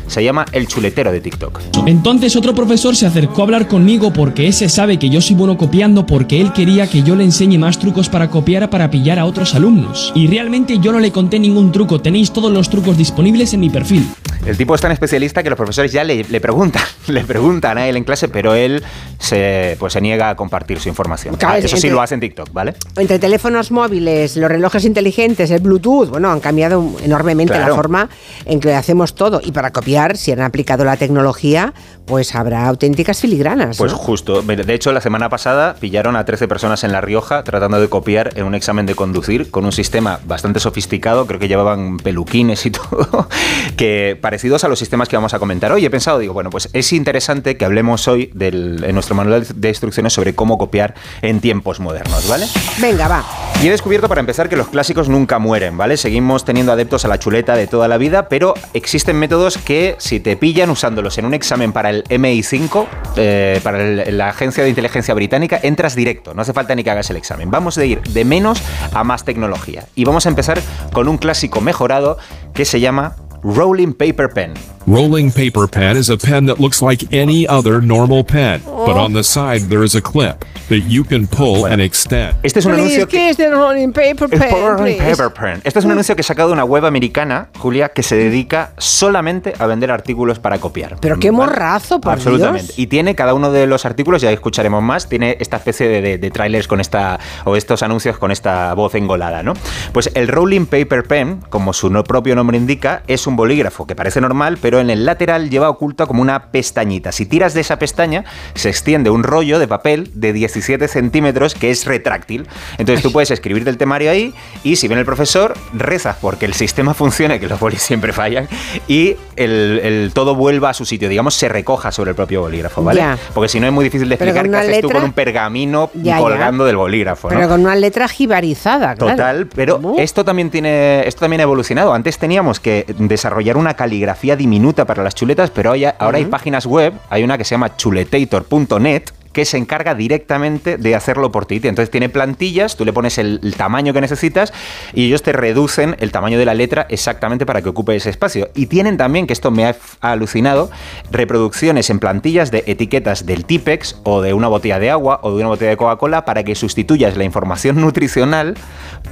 Se 0.07 0.23
llama 0.23 0.45
el 0.51 0.67
chuletero 0.67 1.11
de 1.11 1.21
TikTok. 1.21 1.59
Entonces 1.85 2.35
otro 2.35 2.53
profesor 2.55 2.95
se 2.95 3.05
acercó 3.05 3.41
a 3.41 3.45
hablar 3.45 3.67
conmigo 3.67 4.11
porque 4.13 4.47
ese 4.47 4.69
sabe 4.69 4.97
que 4.99 5.09
yo 5.09 5.21
soy 5.21 5.35
bueno 5.35 5.57
copiando 5.57 6.05
porque 6.05 6.41
él 6.41 6.51
quería 6.53 6.87
que 6.87 7.03
yo 7.03 7.15
le 7.15 7.23
enseñe 7.23 7.57
más 7.57 7.79
trucos 7.79 8.09
para 8.09 8.29
copiar 8.29 8.69
para 8.69 8.89
pillar 8.89 9.19
a 9.19 9.25
otros 9.25 9.55
alumnos. 9.55 10.11
Y 10.15 10.27
realmente 10.27 10.79
yo 10.79 10.91
no 10.91 10.99
le 10.99 11.11
conté 11.11 11.39
ningún 11.39 11.71
truco, 11.71 12.01
tenéis 12.01 12.31
todos 12.31 12.51
los 12.51 12.69
trucos 12.69 12.97
disponibles 12.97 13.53
en 13.53 13.59
mi 13.59 13.69
perfil. 13.69 14.07
El 14.45 14.57
tipo 14.57 14.75
es 14.75 14.81
tan 14.81 14.91
especialista 14.91 15.41
que 15.41 15.49
los 15.49 15.57
profesores 15.57 15.91
ya 15.91 16.03
le, 16.03 16.23
le 16.23 16.39
preguntan, 16.41 16.83
le 17.07 17.23
preguntan 17.23 17.77
a 17.79 17.87
él 17.87 17.97
en 17.97 18.03
clase, 18.03 18.27
pero 18.27 18.53
él 18.53 18.83
se, 19.17 19.75
pues, 19.79 19.93
se 19.93 20.01
niega 20.01 20.29
a 20.29 20.35
compartir 20.35 20.79
su 20.79 20.87
información. 20.89 21.35
Claro, 21.35 21.55
Ah, 21.55 21.57
es- 21.57 21.65
eso 21.65 21.77
sí 21.77 21.87
entre- 21.87 21.95
lo 21.95 22.01
hace 22.01 22.13
en 22.15 22.19
TikTok, 22.21 22.51
¿vale? 22.53 22.75
Entre 22.97 23.17
teléfonos 23.19 23.71
móviles, 23.71 24.37
los 24.37 24.49
relojes 24.49 24.85
inteligentes, 24.85 25.49
el 25.49 25.61
Bluetooth, 25.61 26.09
bueno, 26.09 26.29
han 26.31 26.39
cambiado 26.39 26.91
enormemente 27.03 27.53
la 27.53 27.59
Claro. 27.61 27.75
forma 27.75 28.09
en 28.45 28.59
que 28.59 28.73
hacemos 28.73 29.15
todo. 29.15 29.34
Y 29.43 29.51
para 29.51 29.71
copiar, 29.71 30.17
si 30.17 30.31
han 30.31 30.41
aplicado 30.41 30.83
la 30.83 30.97
tecnología, 30.97 31.73
pues 32.05 32.35
habrá 32.35 32.67
auténticas 32.67 33.19
filigranas. 33.19 33.77
Pues 33.77 33.91
¿no? 33.91 33.97
justo. 33.97 34.41
De 34.41 34.73
hecho, 34.73 34.91
la 34.91 35.01
semana 35.01 35.29
pasada 35.29 35.75
pillaron 35.79 36.15
a 36.15 36.25
13 36.25 36.47
personas 36.47 36.83
en 36.83 36.91
La 36.91 37.01
Rioja 37.01 37.43
tratando 37.43 37.79
de 37.79 37.89
copiar 37.89 38.31
en 38.35 38.45
un 38.45 38.55
examen 38.55 38.85
de 38.85 38.95
conducir 38.95 39.51
con 39.51 39.65
un 39.65 39.71
sistema 39.71 40.19
bastante 40.25 40.59
sofisticado, 40.59 41.25
creo 41.25 41.39
que 41.39 41.47
llevaban 41.47 41.97
peluquines 41.97 42.65
y 42.65 42.71
todo, 42.71 43.27
que 43.75 44.17
parecidos 44.21 44.63
a 44.63 44.67
los 44.67 44.79
sistemas 44.79 45.09
que 45.09 45.15
vamos 45.15 45.33
a 45.33 45.39
comentar 45.39 45.71
hoy. 45.71 45.85
He 45.85 45.89
pensado, 45.89 46.19
digo, 46.19 46.33
bueno, 46.33 46.49
pues 46.49 46.69
es 46.73 46.93
interesante 46.93 47.57
que 47.57 47.65
hablemos 47.65 48.07
hoy 48.07 48.31
del, 48.33 48.83
en 48.83 48.93
nuestro 48.93 49.15
manual 49.15 49.45
de 49.55 49.69
instrucciones 49.69 50.13
sobre 50.13 50.35
cómo 50.35 50.57
copiar 50.57 50.95
en 51.21 51.41
tiempos 51.41 51.79
modernos, 51.79 52.27
¿vale? 52.27 52.45
Venga, 52.79 53.07
va. 53.07 53.25
Y 53.63 53.67
he 53.67 53.71
descubierto 53.71 54.07
para 54.07 54.19
empezar 54.19 54.49
que 54.49 54.55
los 54.55 54.67
clásicos 54.67 55.09
nunca 55.09 55.39
mueren, 55.39 55.77
¿vale? 55.77 55.97
Seguimos 55.97 56.45
teniendo 56.45 56.71
adeptos 56.71 57.05
a 57.05 57.07
la 57.07 57.17
chuleta 57.17 57.55
de 57.55 57.67
toda 57.67 57.87
la 57.87 57.97
vida, 57.97 58.27
pero 58.29 58.53
existen 58.73 59.17
métodos 59.17 59.57
que 59.57 59.95
si 59.97 60.19
te 60.19 60.35
pillan 60.35 60.69
usándolos 60.69 61.17
en 61.17 61.25
un 61.25 61.33
examen 61.33 61.71
para 61.71 61.89
el 61.89 61.94
MI5, 62.03 62.87
eh, 63.17 63.59
para 63.63 63.83
la 63.83 64.29
Agencia 64.29 64.63
de 64.63 64.69
Inteligencia 64.69 65.13
Británica, 65.13 65.59
entras 65.61 65.95
directo, 65.95 66.33
no 66.33 66.41
hace 66.41 66.53
falta 66.53 66.75
ni 66.75 66.83
que 66.83 66.91
hagas 66.91 67.09
el 67.09 67.17
examen. 67.17 67.49
Vamos 67.49 67.77
a 67.77 67.85
ir 67.85 68.01
de 68.01 68.25
menos 68.25 68.61
a 68.93 69.03
más 69.03 69.23
tecnología. 69.23 69.85
Y 69.95 70.05
vamos 70.05 70.25
a 70.25 70.29
empezar 70.29 70.61
con 70.93 71.07
un 71.07 71.17
clásico 71.17 71.61
mejorado 71.61 72.17
que 72.53 72.65
se 72.65 72.79
llama 72.79 73.15
Rolling 73.49 73.93
Paper 73.93 74.27
Pen. 74.27 74.53
Rolling 74.87 75.31
paper 75.31 75.67
pen 75.67 75.97
is 75.97 76.11
a 76.11 76.17
pen 76.17 76.45
that 76.45 76.59
looks 76.59 76.79
like 76.79 77.07
any 77.11 77.47
other 77.47 77.81
normal 77.81 78.23
pen, 78.23 78.61
but 78.65 78.95
on 78.95 79.13
the 79.13 79.23
side 79.23 79.61
there 79.67 79.83
is 79.83 79.95
a 79.95 80.01
clip 80.01 80.45
that 80.69 80.83
you 80.87 81.03
can 81.03 81.25
pull 81.25 81.65
and 81.65 81.81
extend. 81.81 82.35
Este 82.43 82.59
es 82.59 82.65
un 82.67 82.73
Please, 82.73 82.83
anuncio 83.01 83.07
que... 83.07 83.17
¿qué 83.17 83.29
es 83.31 83.37
de 83.37 83.49
Rolling 83.49 83.91
Paper 83.93 84.29
El 84.31 84.39
Pen? 84.39 84.51
Rolling? 84.51 84.97
Paper 84.99 85.33
Pen. 85.33 85.61
Este 85.63 85.79
es 85.79 85.85
un 85.85 85.91
anuncio 85.91 86.15
que 86.15 86.21
he 86.21 86.23
sacado 86.23 86.49
de 86.49 86.53
una 86.53 86.65
web 86.65 86.85
americana, 86.85 87.49
Julia, 87.57 87.89
que 87.89 88.03
se 88.03 88.15
dedica 88.15 88.73
solamente 88.77 89.53
a 89.57 89.65
vender 89.65 89.89
artículos 89.89 90.37
para 90.37 90.59
copiar. 90.59 90.97
Pero 91.01 91.17
qué 91.19 91.31
¿Vale? 91.31 91.45
morrazo, 91.47 91.99
por 91.99 92.13
Absolutamente. 92.13 92.67
Dios. 92.67 92.77
Y 92.79 92.85
tiene 92.85 93.15
cada 93.15 93.33
uno 93.33 93.51
de 93.51 93.65
los 93.65 93.87
artículos, 93.87 94.21
ya 94.21 94.31
escucharemos 94.31 94.83
más, 94.83 95.09
tiene 95.09 95.37
esta 95.39 95.57
especie 95.57 95.87
de, 95.87 96.01
de- 96.03 96.17
de 96.19 96.29
trailers 96.29 96.67
con 96.67 96.79
esta, 96.79 97.19
o 97.45 97.55
estos 97.55 97.81
anuncios 97.81 98.19
con 98.19 98.29
esta 98.29 98.71
voz 98.75 98.93
engolada, 98.93 99.41
¿no? 99.41 99.53
Pues 99.93 100.11
el 100.13 100.27
Rolling 100.27 100.67
Paper 100.67 101.05
Pen, 101.05 101.39
como 101.49 101.73
su 101.73 101.89
no- 101.89 102.03
propio 102.03 102.35
nombre 102.35 102.55
indica, 102.55 103.01
es 103.07 103.25
un 103.25 103.34
bolígrafo 103.35 103.85
que 103.87 103.95
parece 103.95 104.21
normal, 104.21 104.57
pero 104.61 104.79
en 104.79 104.89
el 104.89 105.05
lateral 105.05 105.49
lleva 105.49 105.69
oculta 105.69 106.05
como 106.05 106.21
una 106.21 106.51
pestañita. 106.51 107.11
Si 107.11 107.25
tiras 107.25 107.53
de 107.53 107.61
esa 107.61 107.79
pestaña, 107.79 108.23
se 108.53 108.69
extiende 108.69 109.09
un 109.09 109.23
rollo 109.23 109.59
de 109.59 109.67
papel 109.67 110.11
de 110.13 110.33
17 110.33 110.87
centímetros 110.87 111.55
que 111.55 111.71
es 111.71 111.85
retráctil. 111.85 112.47
Entonces 112.77 113.03
tú 113.03 113.11
puedes 113.11 113.31
escribir 113.31 113.63
del 113.63 113.77
temario 113.77 114.11
ahí 114.11 114.33
y 114.63 114.75
si 114.75 114.87
viene 114.87 115.01
el 115.01 115.05
profesor, 115.05 115.55
rezas 115.73 116.17
porque 116.21 116.45
el 116.45 116.53
sistema 116.53 116.93
funcione, 116.95 117.39
que 117.39 117.47
los 117.47 117.59
bolis 117.59 117.81
siempre 117.81 118.13
fallan, 118.13 118.47
y 118.87 119.15
el, 119.35 119.79
el 119.83 120.11
todo 120.13 120.35
vuelva 120.35 120.69
a 120.69 120.73
su 120.73 120.85
sitio, 120.85 121.09
digamos, 121.09 121.35
se 121.35 121.49
recoja 121.49 121.91
sobre 121.91 122.11
el 122.11 122.15
propio 122.15 122.41
bolígrafo, 122.41 122.83
¿vale? 122.83 122.99
Ya. 122.99 123.17
Porque 123.33 123.49
si 123.49 123.59
no 123.59 123.67
es 123.67 123.73
muy 123.73 123.83
difícil 123.83 124.07
de 124.09 124.15
explicar 124.15 124.49
qué 124.49 124.55
haces 124.55 124.81
tú 124.81 124.89
con 124.89 125.03
un 125.03 125.13
pergamino 125.13 125.89
Ya, 125.93 126.15
ya. 126.15 126.17
colgando 126.19 126.65
del 126.65 126.77
bolígrafo, 126.77 127.29
¿no? 127.29 127.35
Pero 127.35 127.49
con 127.49 127.61
una 127.61 127.75
letra 127.75 128.07
jibarizada, 128.07 128.95
claro. 128.95 129.15
Total, 129.15 129.47
pero 129.47 129.95
esto 129.97 130.23
también 130.23 130.49
tiene 130.49 131.07
esto 131.07 131.21
también 131.21 131.41
ha 131.41 131.43
evolucionado. 131.43 131.93
Antes 131.93 132.17
teníamos 132.17 132.59
que 132.59 132.85
desarrollar 133.15 133.57
una 133.57 133.73
caligrafía 133.73 134.35
diminuta 134.35 134.85
para 134.85 135.03
las 135.03 135.15
chuletas, 135.15 135.49
pero 135.51 135.71
hoy- 135.71 135.85
ahora 135.85 136.17
hay 136.17 136.25
páginas 136.25 136.65
web, 136.65 136.93
hay 137.09 137.23
una 137.23 137.37
que 137.37 137.43
se 137.43 137.51
llama 137.55 137.75
chuletator.net 137.75 139.03
que 139.35 139.43
se 139.43 139.57
encarga 139.57 139.95
directamente 139.95 140.77
de 140.77 140.95
hacerlo 140.95 141.29
por 141.29 141.45
ti. 141.45 141.55
Entonces 141.57 141.91
tiene 141.91 142.07
plantillas, 142.07 142.77
tú 142.77 142.85
le 142.85 142.93
pones 142.93 143.17
el, 143.17 143.53
tamaño 143.57 143.91
que 143.93 143.99
necesitas 143.99 144.53
y 144.93 145.07
ellos 145.07 145.23
te 145.23 145.33
reducen 145.33 145.97
el 145.99 146.13
tamaño 146.13 146.39
de 146.39 146.45
la 146.45 146.53
letra 146.53 146.87
exactamente 146.89 147.45
para 147.45 147.61
que 147.61 147.67
ocupe 147.67 147.93
ese 147.97 148.09
espacio. 148.09 148.47
Y 148.55 148.67
tienen 148.67 148.95
también, 148.95 149.27
que 149.27 149.33
esto 149.33 149.51
me 149.51 149.65
ha 149.65 149.75
alucinado, 149.99 150.71
reproducciones 151.11 151.89
en 151.89 151.99
plantillas 151.99 152.49
de 152.49 152.63
etiquetas 152.65 153.25
del 153.25 153.43
Tipex 153.43 153.97
o 154.03 154.21
de 154.21 154.33
una 154.33 154.47
botella 154.47 154.79
de 154.79 154.89
agua 154.89 155.19
o 155.21 155.31
de 155.31 155.37
una 155.39 155.47
botella 155.49 155.71
de 155.71 155.77
Coca-Cola 155.77 156.23
para 156.23 156.43
que 156.43 156.55
sustituyas 156.55 157.17
la 157.17 157.25
información 157.25 157.81
nutricional 157.81 158.55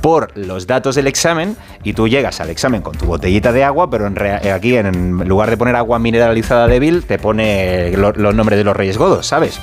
por 0.01 0.37
los 0.37 0.67
datos 0.67 0.95
del 0.95 1.07
examen 1.07 1.57
y 1.83 1.91
tú 1.93 2.07
llegas 2.07 2.39
al 2.39 2.49
examen 2.49 2.81
con 2.81 2.97
tu 2.97 3.05
botellita 3.05 3.51
de 3.51 3.65
agua, 3.65 3.89
pero 3.89 4.07
en 4.07 4.17
aquí 4.49 4.75
en 4.77 5.27
lugar 5.27 5.49
de 5.49 5.57
poner 5.57 5.75
agua 5.75 5.99
mineralizada 5.99 6.67
débil, 6.67 7.03
te 7.03 7.19
pone 7.19 7.91
lo- 7.97 8.13
los 8.13 8.33
nombres 8.33 8.57
de 8.57 8.63
los 8.63 8.75
Reyes 8.75 8.97
Godos, 8.97 9.27
¿sabes? 9.27 9.59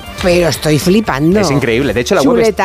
Estoy 0.51 0.77
flipando. 0.77 1.39
Es 1.39 1.49
increíble. 1.49 1.93
De 1.93 2.01
hecho, 2.01 2.13
la 2.15 2.21
web 2.21 2.39
es-. 2.41 2.55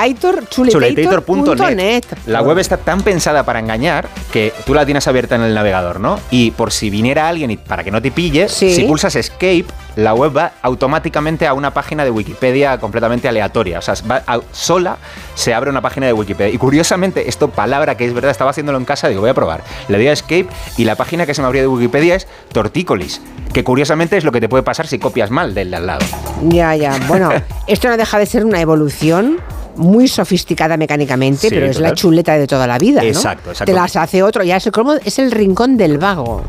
La 2.26 2.42
web 2.42 2.58
está 2.58 2.76
tan 2.76 3.00
pensada 3.00 3.44
para 3.44 3.58
engañar 3.58 4.08
que 4.32 4.52
tú 4.66 4.74
la 4.74 4.84
tienes 4.84 5.08
abierta 5.08 5.34
en 5.36 5.42
el 5.42 5.54
navegador, 5.54 5.98
¿no? 5.98 6.20
Y 6.30 6.50
por 6.50 6.70
si 6.72 6.90
viniera 6.90 7.26
alguien 7.28 7.50
y 7.50 7.56
para 7.56 7.82
que 7.82 7.90
no 7.90 8.02
te 8.02 8.10
pille, 8.10 8.48
Sí. 8.48 8.74
si 8.74 8.82
pulsas 8.84 9.16
escape, 9.16 9.64
la 9.96 10.14
web 10.14 10.36
va 10.36 10.52
automáticamente 10.62 11.46
a 11.46 11.54
una 11.54 11.72
página 11.72 12.04
de 12.04 12.10
Wikipedia 12.10 12.78
completamente 12.78 13.28
aleatoria. 13.28 13.78
O 13.78 13.82
sea, 13.82 13.94
va 14.10 14.22
a- 14.26 14.40
sola 14.52 14.98
se 15.34 15.52
abre 15.54 15.70
una 15.70 15.80
página 15.82 16.06
de 16.06 16.12
Wikipedia. 16.12 16.54
Y 16.54 16.58
curiosamente, 16.58 17.28
esto 17.28 17.48
palabra 17.50 17.96
que 17.96 18.04
es 18.06 18.12
verdad, 18.14 18.30
estaba 18.30 18.50
haciéndolo 18.50 18.78
en 18.78 18.84
casa, 18.84 19.08
digo, 19.08 19.22
voy 19.22 19.30
a 19.30 19.34
probar. 19.34 19.62
Le 19.88 19.96
doy 19.96 20.08
a 20.08 20.12
escape 20.12 20.46
y 20.76 20.84
la 20.84 20.94
página 20.96 21.26
que 21.26 21.34
se 21.34 21.40
me 21.42 21.46
abrió 21.46 21.62
de 21.62 21.68
Wikipedia 21.68 22.14
es 22.14 22.26
Tortícolis, 22.52 23.20
que 23.52 23.64
curiosamente 23.64 24.16
es 24.16 24.24
lo 24.24 24.32
que 24.32 24.40
te 24.40 24.48
puede 24.48 24.62
pasar 24.62 24.86
si 24.86 24.98
copias 24.98 25.30
mal 25.30 25.54
del 25.54 25.70
de 25.70 25.76
al 25.76 25.86
lado. 25.86 26.06
Ya, 26.44 26.74
ya. 26.76 26.96
Bueno, 27.08 27.30
esto 27.66 27.88
no 27.88 27.96
deja 27.96 28.18
de 28.18 28.26
ser 28.26 28.44
una 28.44 28.60
evolución 28.60 29.38
muy 29.76 30.08
sofisticada 30.08 30.76
mecánicamente, 30.78 31.48
Sí, 31.48 31.54
pero 31.54 31.66
es 31.66 31.78
la 31.80 31.92
chuleta 31.92 32.38
de 32.38 32.46
toda 32.46 32.66
la 32.66 32.78
vida, 32.78 33.02
¿no? 33.02 33.08
Exacto, 33.08 33.50
exacto. 33.50 33.70
Te 33.70 33.74
las 33.78 33.94
hace 33.96 34.22
otro, 34.22 34.42
ya 34.42 34.56
es 34.56 34.70
como 34.72 34.94
es 34.94 35.18
el 35.18 35.30
rincón 35.30 35.76
del 35.76 35.98
vago. 35.98 36.44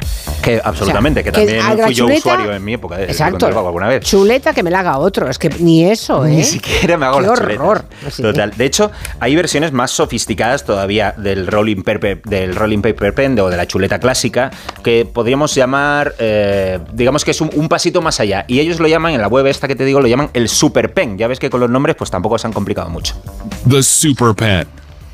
Que 0.48 0.62
absolutamente, 0.64 1.20
O 1.20 1.24
sea, 1.24 1.32
que 1.32 1.40
también 1.58 1.86
fui 1.86 1.94
yo 1.94 2.06
chuleta- 2.06 2.18
usuario 2.20 2.54
en 2.54 2.64
mi 2.64 2.74
época 2.74 2.98
de 2.98 3.04
Exacto. 3.06 3.46
Del 3.46 3.56
Vago 3.56 3.68
alguna 3.68 3.88
vez. 3.88 4.04
Chuleta 4.04 4.54
que 4.54 4.64
me 4.64 4.72
la 4.72 4.80
haga 4.80 4.98
otro, 4.98 5.30
es 5.30 5.38
que 5.38 5.50
ni 5.60 5.84
eso, 5.84 6.26
¿eh? 6.26 6.30
Ni 6.30 6.44
siquiera 6.44 6.98
me 6.98 7.06
hago 7.06 7.20
Qué 7.20 7.30
horror. 7.30 7.86
Total. 8.16 8.52
De 8.56 8.66
hecho, 8.66 8.92
hay 9.20 9.36
versiones 9.36 9.72
más 9.72 9.92
sofisticadas 9.92 10.64
todavía 10.66 11.14
del 11.18 11.48
rolling 11.48 11.84
paper, 11.84 12.22
del 12.24 12.56
rolling 12.56 12.80
paper 12.82 13.14
pen 13.14 13.40
o 13.40 13.50
de 13.50 13.58
la 13.58 13.68
chuleta 13.68 14.00
clásica 14.00 14.52
que 14.84 15.06
podríamos 15.06 15.54
llamar, 15.54 16.16
eh, 16.20 16.80
digamos 16.94 17.26
que 17.26 17.32
es 17.32 17.42
un, 17.42 17.50
un 17.56 17.68
pasito 17.70 18.02
más 18.02 18.20
allá. 18.20 18.46
Y 18.48 18.60
ellos 18.60 18.80
lo 18.80 18.88
llaman 18.88 19.14
en 19.14 19.22
la 19.22 19.28
web 19.28 19.46
esta 19.48 19.68
que 19.68 19.76
te 19.76 19.84
digo 19.86 20.00
lo 20.02 20.08
llaman 20.08 20.30
el 20.34 20.48
super 20.50 20.94
pen. 20.94 21.18
Ya 21.18 21.28
ves 21.28 21.40
que 21.40 21.50
con 21.50 21.60
los 21.60 21.70
nombres 21.70 21.96
pues 21.98 22.10
tampoco 22.10 22.38
se 22.38 22.48
han 22.48 22.54
complicado 22.54 22.90
mucho. 22.90 23.16
The 23.70 23.84
Super 23.84 24.34
Pen. 24.34 24.68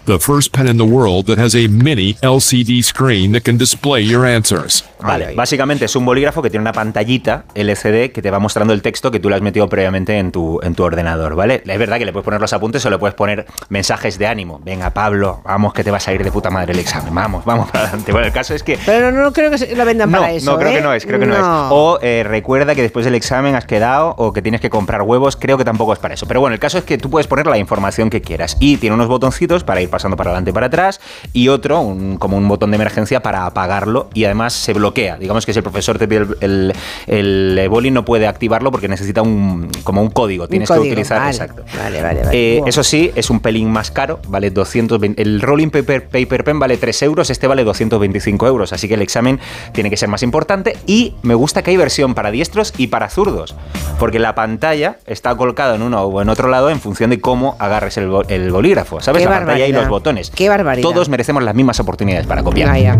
The 0.05 0.19
first 0.19 0.51
pen 0.53 0.67
in 0.67 0.75
the 0.77 0.83
world 0.83 1.27
that 1.27 1.39
has 1.39 1.55
a 1.55 1.69
mini 1.69 2.15
LCD 2.21 2.83
screen 2.83 3.31
that 3.31 3.43
can 3.43 3.57
display 3.57 4.05
your 4.05 4.25
answers. 4.25 4.83
Vale, 4.99 5.33
básicamente 5.33 5.85
es 5.85 5.95
un 5.95 6.03
bolígrafo 6.05 6.41
que 6.41 6.49
tiene 6.49 6.61
una 6.61 6.73
pantallita 6.73 7.45
LCD 7.55 8.11
que 8.11 8.21
te 8.21 8.29
va 8.29 8.39
mostrando 8.39 8.73
el 8.73 8.81
texto 8.81 9.11
que 9.11 9.19
tú 9.21 9.29
le 9.29 9.35
has 9.35 9.41
metido 9.41 9.67
previamente 9.69 10.17
en 10.17 10.31
tu, 10.33 10.59
en 10.61 10.75
tu 10.75 10.83
ordenador, 10.83 11.35
¿vale? 11.35 11.61
Es 11.65 11.79
verdad 11.79 11.99
que 11.99 12.05
le 12.05 12.11
puedes 12.11 12.25
poner 12.25 12.41
los 12.41 12.51
apuntes 12.51 12.85
o 12.85 12.89
le 12.89 12.97
puedes 12.97 13.13
poner 13.15 13.45
mensajes 13.69 14.17
de 14.17 14.27
ánimo. 14.27 14.59
Venga, 14.63 14.89
Pablo, 14.89 15.41
vamos 15.45 15.73
que 15.73 15.83
te 15.85 15.91
vas 15.91 16.05
a 16.09 16.13
ir 16.13 16.21
de 16.23 16.31
puta 16.33 16.49
madre 16.49 16.73
el 16.73 16.79
examen. 16.79 17.13
Vamos, 17.15 17.45
vamos 17.45 17.71
para 17.71 17.85
adelante. 17.85 18.11
Bueno, 18.11 18.27
el 18.27 18.33
caso 18.33 18.53
es 18.53 18.63
que 18.63 18.77
Pero 18.85 19.09
no, 19.11 19.21
no 19.23 19.31
creo 19.31 19.51
que 19.51 19.57
se- 19.57 19.73
lo 19.73 19.85
vendan 19.85 20.11
no, 20.11 20.19
para 20.19 20.33
eso. 20.33 20.51
no, 20.51 20.57
creo 20.57 20.71
¿eh? 20.71 20.75
que 20.75 20.81
no 20.81 20.93
es, 20.93 21.05
creo 21.05 21.19
que 21.19 21.25
no, 21.27 21.33
es. 21.35 21.41
O 21.43 21.99
eh, 22.01 22.23
recuerda 22.27 22.75
que 22.75 22.81
después 22.81 23.05
del 23.05 23.15
examen 23.15 23.55
has 23.55 23.65
quedado 23.65 24.15
o 24.17 24.33
que 24.33 24.41
tienes 24.41 24.59
que 24.59 24.69
comprar 24.69 25.01
huevos, 25.03 25.37
creo 25.37 25.57
que 25.57 25.63
tampoco 25.65 25.93
es 25.93 25.99
para 25.99 26.13
eso. 26.13 26.25
Pero 26.27 26.41
bueno, 26.41 26.53
el 26.53 26.59
caso 26.59 26.77
es 26.77 26.83
que 26.83 26.97
tú 26.97 27.09
puedes 27.09 27.27
poner 27.27 27.47
la 27.47 27.57
información 27.57 28.09
que 28.09 28.21
quieras 28.21 28.57
y 28.59 28.75
tiene 28.77 28.93
unos 28.95 29.07
botoncitos 29.07 29.63
para 29.63 29.81
ir 29.81 29.89
pasando 29.93 30.17
para 30.17 30.31
adelante 30.31 30.49
y 30.49 30.53
para 30.53 30.65
atrás 30.67 30.99
y 31.31 31.47
otro, 31.47 31.79
un- 31.79 32.17
como 32.17 32.35
un 32.37 32.47
botón 32.47 32.71
de 32.71 32.75
emergencia 32.75 33.21
para 33.21 33.45
apagarlo 33.45 34.09
y 34.13 34.25
además 34.25 34.51
se 34.53 34.73
bloquea. 34.73 35.17
Digamos 35.17 35.45
que 35.45 35.53
si 35.53 35.59
el 35.59 35.63
profesor 35.63 35.97
te 35.97 36.07
pide 36.07 36.25
el, 36.41 36.73
el, 37.07 37.57
el 37.59 37.69
boli 37.69 37.91
no 37.91 38.03
puede 38.03 38.27
activarlo 38.27 38.71
porque 38.71 38.87
necesita 38.87 39.21
un 39.21 39.69
como 39.83 40.01
un 40.01 40.09
código. 40.09 40.47
Tienes 40.47 40.67
código, 40.67 40.83
que 40.83 40.89
utilizar, 40.91 41.19
vale, 41.19 41.31
exacto. 41.31 41.63
Vale, 41.77 42.01
vale, 42.01 42.23
vale. 42.25 42.37
Eh, 42.57 42.61
eso 42.65 42.83
sí, 42.83 43.11
es 43.15 43.29
un 43.29 43.39
pelín 43.39 43.71
más 43.71 43.91
caro, 43.91 44.19
vale 44.27 44.49
220. 44.49 45.21
El 45.21 45.41
rolling 45.41 45.69
paper, 45.69 46.07
paper 46.09 46.43
pen 46.43 46.59
vale 46.59 46.77
3 46.77 47.01
euros, 47.03 47.29
este 47.29 47.47
vale 47.47 47.63
225 47.63 48.47
euros, 48.47 48.73
así 48.73 48.87
que 48.87 48.95
el 48.95 49.01
examen 49.01 49.39
tiene 49.73 49.89
que 49.89 49.97
ser 49.97 50.09
más 50.09 50.23
importante. 50.23 50.75
Y 50.87 51.15
me 51.21 51.35
gusta 51.35 51.61
que 51.61 51.71
hay 51.71 51.77
versión 51.77 52.13
para 52.15 52.31
diestros 52.31 52.73
y 52.77 52.87
para 52.87 53.09
zurdos, 53.09 53.55
porque 53.99 54.19
la 54.19 54.33
pantalla 54.35 54.97
está 55.05 55.35
colocada 55.35 55.75
en 55.75 55.81
uno 55.83 56.01
o 56.01 56.21
en 56.21 56.29
otro 56.29 56.47
lado 56.49 56.69
en 56.69 56.79
función 56.79 57.09
de 57.11 57.19
cómo 57.21 57.55
agarres 57.59 57.97
el, 57.97 58.07
bo- 58.09 58.23
el 58.27 58.51
bolígrafo, 58.51 58.99
¿sabes? 59.01 59.21
Qué 59.23 59.29
la 59.29 59.35
pantalla 59.45 59.67
y. 59.67 59.71
los 59.83 59.89
botones. 59.89 60.29
Qué 60.31 60.49
barbaridad. 60.49 60.87
Todos 60.89 61.09
merecemos 61.09 61.43
las 61.43 61.55
mismas 61.55 61.79
oportunidades 61.79 62.27
para 62.27 62.43
copiar. 62.43 62.69
Vaya. 62.69 62.99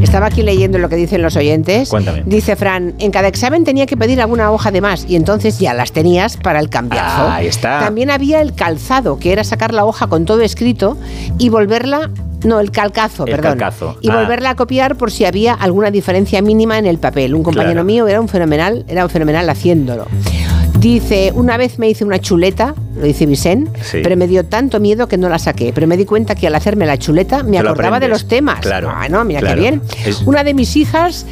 Estaba 0.00 0.26
aquí 0.26 0.42
leyendo 0.42 0.78
lo 0.78 0.88
que 0.88 0.96
dicen 0.96 1.22
los 1.22 1.36
oyentes. 1.36 1.88
Cuéntame. 1.88 2.22
Dice 2.26 2.56
Fran, 2.56 2.94
en 2.98 3.10
cada 3.10 3.28
examen 3.28 3.64
tenía 3.64 3.86
que 3.86 3.96
pedir 3.96 4.20
alguna 4.20 4.50
hoja 4.50 4.70
de 4.70 4.80
más 4.80 5.06
y 5.08 5.16
entonces 5.16 5.58
ya 5.58 5.72
las 5.74 5.92
tenías 5.92 6.36
para 6.36 6.60
el 6.60 6.68
cambiazo. 6.68 7.28
Ahí 7.28 7.46
está. 7.46 7.80
También 7.80 8.10
había 8.10 8.40
el 8.42 8.54
calzado, 8.54 9.18
que 9.18 9.32
era 9.32 9.44
sacar 9.44 9.72
la 9.72 9.84
hoja 9.84 10.06
con 10.08 10.24
todo 10.24 10.40
escrito 10.42 10.96
y 11.38 11.48
volverla 11.48 12.10
No, 12.44 12.60
el 12.60 12.70
calcazo, 12.72 13.24
El 13.24 13.30
perdón. 13.36 13.52
calcazo. 13.52 13.96
Y 14.02 14.10
Ah. 14.10 14.16
volverla 14.16 14.50
a 14.50 14.54
copiar 14.54 14.96
por 14.96 15.10
si 15.10 15.24
había 15.24 15.54
alguna 15.54 15.90
diferencia 15.90 16.42
mínima 16.42 16.76
en 16.78 16.84
el 16.84 16.98
papel. 16.98 17.34
Un 17.34 17.42
compañero 17.42 17.72
Claro. 17.72 17.84
mío 17.86 18.06
era 18.06 18.20
un 18.20 18.28
fenomenal, 18.28 18.84
era 18.86 19.02
un 19.04 19.08
fenomenal 19.08 19.48
haciéndolo. 19.48 20.06
Dice, 20.88 21.32
una 21.34 21.56
vez 21.56 21.78
me 21.78 21.88
hice 21.88 22.04
una 22.04 22.18
chuleta, 22.18 22.74
lo 22.94 23.04
dice 23.06 23.24
Vicente, 23.24 23.70
Sí. 23.82 24.00
pero 24.02 24.18
me 24.18 24.28
dio 24.28 24.44
tanto 24.44 24.80
miedo 24.80 25.08
que 25.08 25.16
no 25.16 25.30
la 25.30 25.38
saqué. 25.38 25.72
Pero 25.74 25.86
me 25.86 25.96
di 25.96 26.04
cuenta 26.04 26.34
que 26.34 26.46
al 26.46 26.54
hacerme 26.54 26.84
la 26.84 26.98
chuleta 26.98 27.42
me 27.42 27.62
lo 27.62 27.70
acordaba 27.70 28.00
de 28.00 28.08
los 28.08 28.28
temas. 28.28 28.60
Claro, 28.60 28.90
Ah, 28.94 29.08
no, 29.08 29.24
mira 29.24 29.40
claro. 29.40 29.54
qué 29.54 29.60
bien. 29.62 29.82
Es- 30.04 30.20
Una 30.26 30.44
de 30.44 30.52
mis 30.52 30.76
hijas 30.76 31.24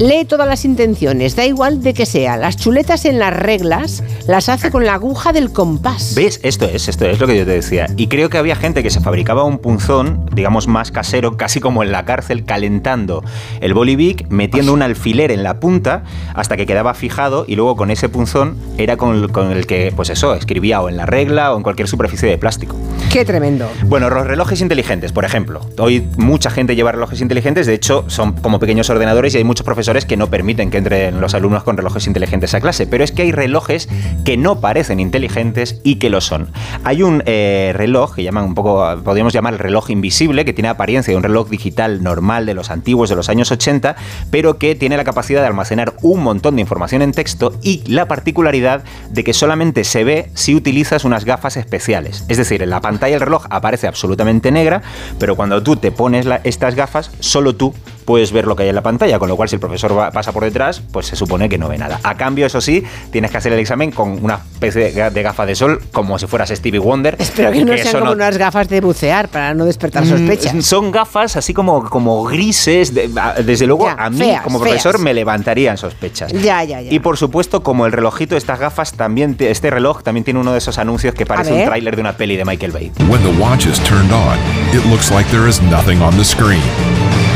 lee 0.00 0.24
todas 0.26 0.48
las 0.48 0.64
intenciones, 0.64 1.36
da 1.36 1.46
igual 1.46 1.82
de 1.84 1.94
que 1.94 2.04
sea. 2.04 2.36
Las 2.36 2.56
chuletas 2.56 3.04
en 3.04 3.20
las 3.20 3.32
reglas 3.32 4.02
las 4.26 4.48
hace 4.48 4.72
con 4.72 4.84
la 4.84 4.94
aguja 4.94 5.32
del 5.32 5.52
compás. 5.52 6.14
¿Ves? 6.16 6.40
Esto 6.42 6.64
es, 6.66 6.88
esto 6.88 7.06
es 7.06 7.20
lo 7.20 7.28
que 7.28 7.36
yo 7.38 7.44
te 7.46 7.52
decía. 7.52 7.86
Y 7.96 8.08
creo 8.08 8.28
que 8.28 8.38
había 8.38 8.56
gente 8.56 8.82
que 8.82 8.90
se 8.90 9.00
fabricaba 9.00 9.44
un 9.44 9.58
punzón, 9.58 10.28
digamos 10.34 10.66
más 10.66 10.90
casero, 10.90 11.36
casi 11.36 11.60
como 11.60 11.84
en 11.84 11.92
la 11.92 12.04
cárcel, 12.04 12.44
calentando 12.44 13.22
el 13.60 13.72
bolivic, 13.72 14.28
metiendo 14.30 14.72
un 14.72 14.82
alfiler 14.82 15.30
en 15.30 15.44
la 15.44 15.60
punta 15.60 16.02
hasta 16.34 16.56
que 16.56 16.66
quedaba 16.66 16.92
fijado 16.92 17.44
y 17.46 17.54
luego 17.54 17.76
con 17.76 17.92
ese 17.92 18.08
punzón 18.08 18.56
era 18.78 18.95
con, 18.96 19.28
con 19.28 19.52
el 19.52 19.66
que, 19.66 19.92
pues 19.94 20.10
eso, 20.10 20.34
escribía 20.34 20.80
o 20.80 20.88
en 20.88 20.96
la 20.96 21.06
regla 21.06 21.52
o 21.52 21.56
en 21.56 21.62
cualquier 21.62 21.88
superficie 21.88 22.28
de 22.28 22.38
plástico. 22.38 22.76
Qué 23.10 23.24
tremendo. 23.24 23.68
Bueno, 23.84 24.10
los 24.10 24.26
relojes 24.26 24.60
inteligentes, 24.60 25.12
por 25.12 25.24
ejemplo. 25.24 25.60
Hoy 25.78 26.06
mucha 26.16 26.50
gente 26.50 26.76
lleva 26.76 26.92
relojes 26.92 27.20
inteligentes, 27.20 27.66
de 27.66 27.74
hecho 27.74 28.04
son 28.08 28.32
como 28.32 28.58
pequeños 28.58 28.90
ordenadores 28.90 29.34
y 29.34 29.38
hay 29.38 29.44
muchos 29.44 29.64
profesores 29.64 30.04
que 30.04 30.16
no 30.16 30.28
permiten 30.28 30.70
que 30.70 30.78
entren 30.78 31.20
los 31.20 31.34
alumnos 31.34 31.62
con 31.62 31.76
relojes 31.76 32.06
inteligentes 32.06 32.54
a 32.54 32.60
clase, 32.60 32.86
pero 32.86 33.04
es 33.04 33.12
que 33.12 33.22
hay 33.22 33.32
relojes 33.32 33.88
que 34.24 34.36
no 34.36 34.60
parecen 34.60 35.00
inteligentes 35.00 35.80
y 35.82 35.96
que 35.96 36.10
lo 36.10 36.20
son. 36.20 36.48
Hay 36.84 37.02
un 37.02 37.22
eh, 37.26 37.72
reloj 37.74 38.14
que 38.14 38.22
llaman 38.22 38.44
un 38.44 38.54
poco, 38.54 38.84
podríamos 39.02 39.32
llamar 39.32 39.54
el 39.54 39.58
reloj 39.58 39.90
invisible, 39.90 40.44
que 40.44 40.52
tiene 40.52 40.68
apariencia 40.68 41.12
de 41.12 41.16
un 41.16 41.22
reloj 41.22 41.48
digital 41.48 42.02
normal 42.02 42.46
de 42.46 42.54
los 42.54 42.70
antiguos 42.70 43.08
de 43.08 43.16
los 43.16 43.28
años 43.28 43.50
80, 43.50 43.96
pero 44.30 44.58
que 44.58 44.74
tiene 44.74 44.96
la 44.96 45.04
capacidad 45.04 45.40
de 45.40 45.46
almacenar 45.46 45.94
un 46.02 46.22
montón 46.22 46.56
de 46.56 46.62
información 46.62 47.02
en 47.02 47.12
texto 47.12 47.54
y 47.62 47.82
la 47.86 48.06
particularidad 48.08 48.75
de 49.10 49.24
que 49.24 49.32
solamente 49.32 49.84
se 49.84 50.04
ve 50.04 50.30
si 50.34 50.54
utilizas 50.54 51.04
unas 51.04 51.24
gafas 51.24 51.56
especiales. 51.56 52.24
Es 52.28 52.36
decir, 52.36 52.62
en 52.62 52.70
la 52.70 52.80
pantalla 52.80 53.14
del 53.14 53.20
reloj 53.20 53.46
aparece 53.50 53.86
absolutamente 53.86 54.50
negra, 54.50 54.82
pero 55.18 55.36
cuando 55.36 55.62
tú 55.62 55.76
te 55.76 55.90
pones 55.92 56.26
la- 56.26 56.40
estas 56.44 56.74
gafas, 56.74 57.10
solo 57.20 57.54
tú 57.54 57.74
puedes 58.04 58.30
ver 58.30 58.46
lo 58.46 58.54
que 58.54 58.62
hay 58.62 58.68
en 58.68 58.74
la 58.76 58.82
pantalla, 58.82 59.18
con 59.18 59.28
lo 59.28 59.34
cual 59.36 59.48
si 59.48 59.56
el 59.56 59.60
profesor 59.60 59.96
va- 59.98 60.12
pasa 60.12 60.30
por 60.32 60.44
detrás, 60.44 60.80
pues 60.92 61.06
se 61.06 61.16
supone 61.16 61.48
que 61.48 61.58
no 61.58 61.68
ve 61.68 61.76
nada. 61.76 61.98
A 62.04 62.14
cambio, 62.16 62.46
eso 62.46 62.60
sí, 62.60 62.84
tienes 63.10 63.32
que 63.32 63.36
hacer 63.38 63.52
el 63.52 63.58
examen 63.58 63.90
con 63.90 64.22
una 64.24 64.40
especie 64.52 64.84
de 64.84 64.94
ga- 64.94 65.10
de 65.10 65.22
gafa 65.22 65.44
de 65.44 65.56
sol, 65.56 65.80
como 65.92 66.16
si 66.18 66.26
fueras 66.28 66.50
Stevie 66.50 66.78
Wonder. 66.78 67.16
Espero 67.18 67.50
que 67.50 67.64
no 67.64 67.76
sean 67.76 67.98
como 67.98 68.12
unas 68.12 68.38
gafas 68.38 68.68
de 68.68 68.80
bucear 68.80 69.28
para 69.28 69.54
no 69.54 69.64
despertar 69.64 70.06
sospechas. 70.06 70.54
Mm, 70.54 70.60
Son 70.60 70.92
gafas 70.92 71.36
así 71.36 71.52
como, 71.52 71.88
como 71.90 72.24
grises. 72.24 72.94
de- 72.94 73.10
desde 73.44 73.66
luego, 73.66 73.86
Ya, 73.86 73.94
a 73.98 74.10
mí, 74.10 74.18
feas, 74.18 74.42
como 74.42 74.60
profesor, 74.60 74.92
feas. 74.92 75.02
me 75.02 75.12
levantarían 75.14 75.76
sospechas. 75.76 76.30
Ya, 76.32 76.62
ya, 76.62 76.80
ya. 76.82 76.92
Y 76.92 76.98
por 77.00 77.16
supuesto, 77.16 77.62
como 77.62 77.86
el 77.86 77.92
relojito 77.92 78.34
de 78.34 78.38
estas 78.38 78.58
gafas, 78.60 78.65
también 78.96 79.34
te- 79.36 79.50
este 79.50 79.70
reloj 79.70 80.02
también 80.02 80.24
tiene 80.24 80.40
uno 80.40 80.52
de 80.52 80.58
esos 80.58 80.78
anuncios 80.78 81.14
que 81.14 81.24
parece 81.26 81.52
un 81.52 81.64
tráiler 81.66 81.94
de 81.96 82.00
una 82.02 82.12
peli 82.16 82.36
de 82.36 82.44
Michael 82.44 82.72
Bay. 82.72 82.92
When 83.08 83.22
the 83.22 83.40
watch 83.40 83.66
is 83.66 83.78
turned 83.80 84.12
on, 84.12 84.36
it 84.76 84.84
looks 84.86 85.10
like 85.10 85.28
there 85.30 85.48
is 85.48 85.60
nothing 85.62 86.00
on 86.02 86.16
the 86.16 86.24
screen. 86.24 86.62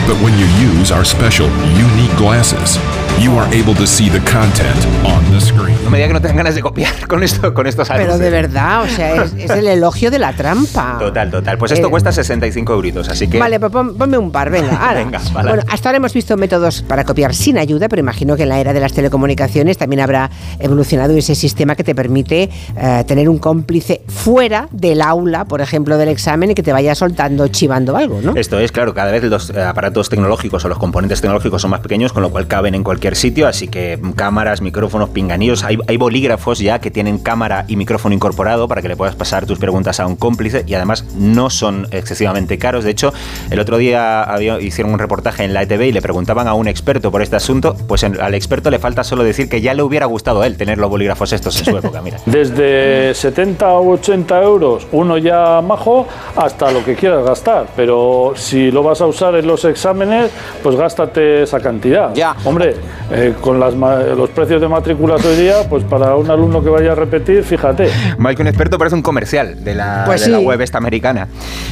But 0.07 0.17
when 0.23 0.33
you 0.39 0.47
use 0.81 0.93
our 0.93 1.05
special 1.05 1.47
unique 1.77 2.15
glasses, 2.17 2.79
you 3.21 3.39
are 3.39 3.47
able 3.55 3.75
to 3.75 3.87
see 3.87 4.09
the 4.09 4.19
content 4.21 4.75
on 5.05 5.23
the 5.31 5.41
screen. 5.41 5.77
No 5.85 5.91
me 5.91 5.99
diga 5.99 6.09
que 6.09 6.15
no 6.15 6.21
tengan 6.21 6.39
ganas 6.39 6.55
de 6.55 6.63
copiar 6.63 6.93
con, 7.09 7.23
esto, 7.23 7.53
con 7.53 7.67
estos 7.67 7.89
Pero 7.89 8.01
anuncios. 8.15 8.21
de 8.21 8.31
verdad, 8.31 8.83
o 8.83 8.87
sea, 8.89 9.25
es, 9.25 9.35
es 9.35 9.51
el 9.51 9.67
elogio 9.69 10.11
de 10.11 10.19
la 10.19 10.33
trampa. 10.33 10.97
Total, 10.99 11.31
total. 11.31 11.59
Pues 11.59 11.73
esto 11.73 11.87
Eh, 11.89 11.91
cuesta 11.91 12.13
65 12.13 12.73
euritos, 12.73 13.09
así 13.09 13.29
que... 13.29 13.39
Vale, 13.39 13.61
pues 13.61 13.71
pon- 13.73 13.97
ponme 13.97 14.17
un 14.17 14.31
par, 14.33 14.51
venga. 14.51 14.77
ala. 14.89 15.01
Venga, 15.05 15.21
vale. 15.33 15.49
Bueno, 15.51 15.65
hasta 15.71 15.89
ahora 15.91 15.99
hemos 15.99 16.13
visto 16.15 16.37
métodos 16.37 16.83
para 16.83 17.05
copiar 17.05 17.35
sin 17.35 17.59
ayuda, 17.59 17.89
pero 17.89 18.01
imagino 18.01 18.37
que 18.37 18.45
en 18.45 18.49
la 18.49 18.59
era 18.61 18.73
de 18.73 18.81
las 18.81 18.93
telecomunicaciones 18.93 19.77
también 19.77 20.01
habrá 20.01 20.31
evolucionado 20.59 21.15
ese 21.17 21.35
sistema 21.35 21.75
que 21.77 21.85
te 21.85 21.95
permite 21.95 22.49
eh, 22.77 23.05
tener 23.07 23.29
un 23.29 23.39
cómplice 23.39 24.03
fuera 24.09 24.69
del 24.71 25.03
aula, 25.03 25.45
por 25.45 25.61
ejemplo, 25.61 25.99
del 25.99 26.09
examen 26.09 26.53
y 26.53 26.55
que 26.55 26.63
te 26.63 26.73
vaya 26.73 26.95
soltando, 26.95 27.49
chivando 27.49 27.97
algo, 27.97 28.21
¿no? 28.23 28.35
Esto 28.37 28.59
es, 28.59 28.73
claro, 28.73 28.95
cada 28.95 29.11
vez 29.13 29.23
los 29.25 29.51
eh, 29.51 29.63
aparatos 29.63 30.09
tecnológicos 30.09 30.65
o 30.65 30.69
los 30.69 30.79
componentes 30.79 31.21
tecnológicos 31.21 31.61
son 31.63 31.71
más 31.71 31.81
pequeños, 31.81 32.13
con 32.13 32.23
lo 32.23 32.31
cual 32.31 32.47
caben 32.47 32.75
en 32.75 32.83
cualquier 32.85 33.10
sitio, 33.17 33.47
así 33.49 33.69
que 33.69 33.99
cámaras, 34.17 34.61
micrófonos, 34.61 35.11
pinganillos, 35.11 35.65
hay, 35.65 35.79
hay 35.87 35.97
bolígrafos 35.97 36.59
ya 36.59 36.79
que 36.81 36.91
tienen 36.91 37.19
cámara 37.19 37.65
y 37.69 37.77
micrófono 37.77 38.15
incorporado 38.15 38.69
para 38.69 38.83
que 38.83 38.89
le 38.89 38.97
puedas 38.97 39.15
pasar 39.17 39.47
tus 39.47 39.59
preguntas 39.59 40.01
a 40.01 40.07
un 40.07 40.17
cómplice 40.17 40.65
y 40.67 40.75
además 40.75 41.05
no 41.17 41.51
son 41.51 41.87
excesivamente 41.91 42.59
caros. 42.59 42.85
De 42.85 42.91
hecho, 42.91 43.13
el 43.51 43.59
otro 43.61 43.79
día 43.79 44.23
había- 44.23 44.61
hicieron 44.61 44.93
un 44.93 44.99
reportaje 44.99 45.45
en 45.45 45.55
la 45.55 45.63
ETV 45.63 45.87
y 45.89 45.93
le 45.93 46.03
preguntaban 46.03 46.49
a 46.49 46.55
un 46.55 46.69
experto 46.69 47.11
por 47.11 47.23
este 47.23 47.37
asunto, 47.37 47.77
pues 47.89 48.03
en- 48.03 48.21
al 48.21 48.35
experto 48.35 48.71
le 48.71 48.79
falta 48.79 49.05
solo 49.05 49.23
decir 49.25 49.49
que 49.49 49.61
ya 49.61 49.75
le 49.75 49.83
hubiera 49.83 50.07
gustado 50.07 50.43
a 50.43 50.47
él 50.47 50.57
tener 50.57 50.79
los 50.79 50.91
bolígrafos 50.91 51.33
estos 51.33 51.59
en 51.61 51.65
su 51.65 51.77
época, 51.79 52.03
mira. 52.03 52.19
Desde 52.27 53.15
70 53.15 53.69
o 53.75 53.93
80 53.95 54.43
euros, 54.43 54.87
uno 54.93 55.19
ya 55.19 55.61
majo, 55.63 56.07
hasta 56.37 56.71
lo 56.71 56.85
que 56.85 56.95
quieras 56.95 57.25
gastar. 57.25 57.67
Pero 57.77 58.33
si 58.37 58.71
lo 58.71 58.83
vas 58.83 59.01
a 59.01 59.07
usar 59.07 59.35
en 59.37 59.47
los 59.47 59.65
exámenes, 59.65 60.31
pues 60.63 60.77
gástate 60.77 61.43
esa 61.43 61.61
cantidad. 61.61 62.15
Ya. 62.15 62.35
Hombre, 62.45 62.77
eh, 63.11 63.35
con 63.41 63.59
las 63.61 63.75
los 63.75 64.31
precios 64.31 64.61
de 64.61 64.69
matrículas 64.69 65.25
hoy 65.25 65.37
día, 65.37 65.69
pues 65.69 65.85
para 65.85 66.17
un 66.17 66.31
alumno 66.31 66.63
que 66.63 66.71
vaya 66.71 66.93
a 66.93 66.95
repetir, 66.95 67.43
fíjate. 67.45 67.89
Mal 68.19 68.35
que 68.35 68.43
un 68.43 68.49
experto 68.49 68.79
parece 68.79 68.97
un 68.97 69.03
comercial 69.03 69.63
de 69.65 69.75
la, 69.75 70.05
Pues 70.07 70.23
de 70.25 70.29
la 70.31 70.39
sí. 70.39 70.45
web 70.45 70.61
esta 70.61 70.79
americana. 70.79 71.29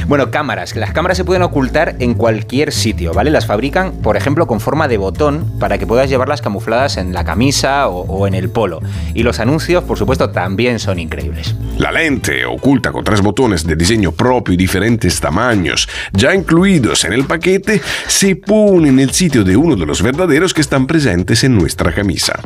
Bueno, 0.06 0.30
cámaras. 0.30 0.76
Las 0.76 0.92
cámaras 0.92 1.16
se 1.16 1.24
pueden 1.24 1.42
ocultar 1.42 1.96
en 1.98 2.14
cualquier 2.14 2.72
sitio, 2.72 3.12
¿vale? 3.12 3.30
Las 3.30 3.46
fabrican, 3.46 3.92
por 4.02 4.16
ejemplo, 4.16 4.46
con 4.46 4.60
forma 4.60 4.88
de 4.88 4.96
botón 4.98 5.58
para 5.58 5.78
que 5.78 5.86
puedas 5.86 6.08
llevarlas 6.08 6.40
camufladas 6.42 6.96
en 6.96 7.12
la 7.12 7.24
camisa 7.24 7.88
o, 7.88 8.00
o 8.02 8.26
en 8.26 8.34
el 8.34 8.48
polo. 8.50 8.80
Y 9.14 9.22
los 9.22 9.40
anuncios, 9.40 9.84
por 9.84 9.98
supuesto, 9.98 10.30
también 10.30 10.78
son 10.78 10.98
increíbles. 10.98 11.54
La 11.78 11.92
lente, 11.92 12.44
oculta 12.44 12.92
con 12.92 13.04
tres 13.04 13.20
botones 13.20 13.66
de 13.66 13.76
diseño 13.76 14.12
propio 14.12 14.54
y 14.54 14.56
diferentes 14.56 15.20
tamaños, 15.20 15.88
ya 16.12 16.34
incluidos 16.34 17.04
en 17.04 17.12
el 17.12 17.24
paquete, 17.24 17.80
se 18.06 18.36
pone 18.36 18.88
en 18.88 18.98
el 19.00 19.10
sitio 19.10 19.44
de 19.44 19.56
uno 19.56 19.76
de 19.76 19.86
los 19.86 20.02
verdaderos 20.02 20.54
que 20.54 20.60
están 20.60 20.86
presentes 20.86 21.07
en 21.12 21.56
nuestra 21.56 21.92
camisa. 21.92 22.38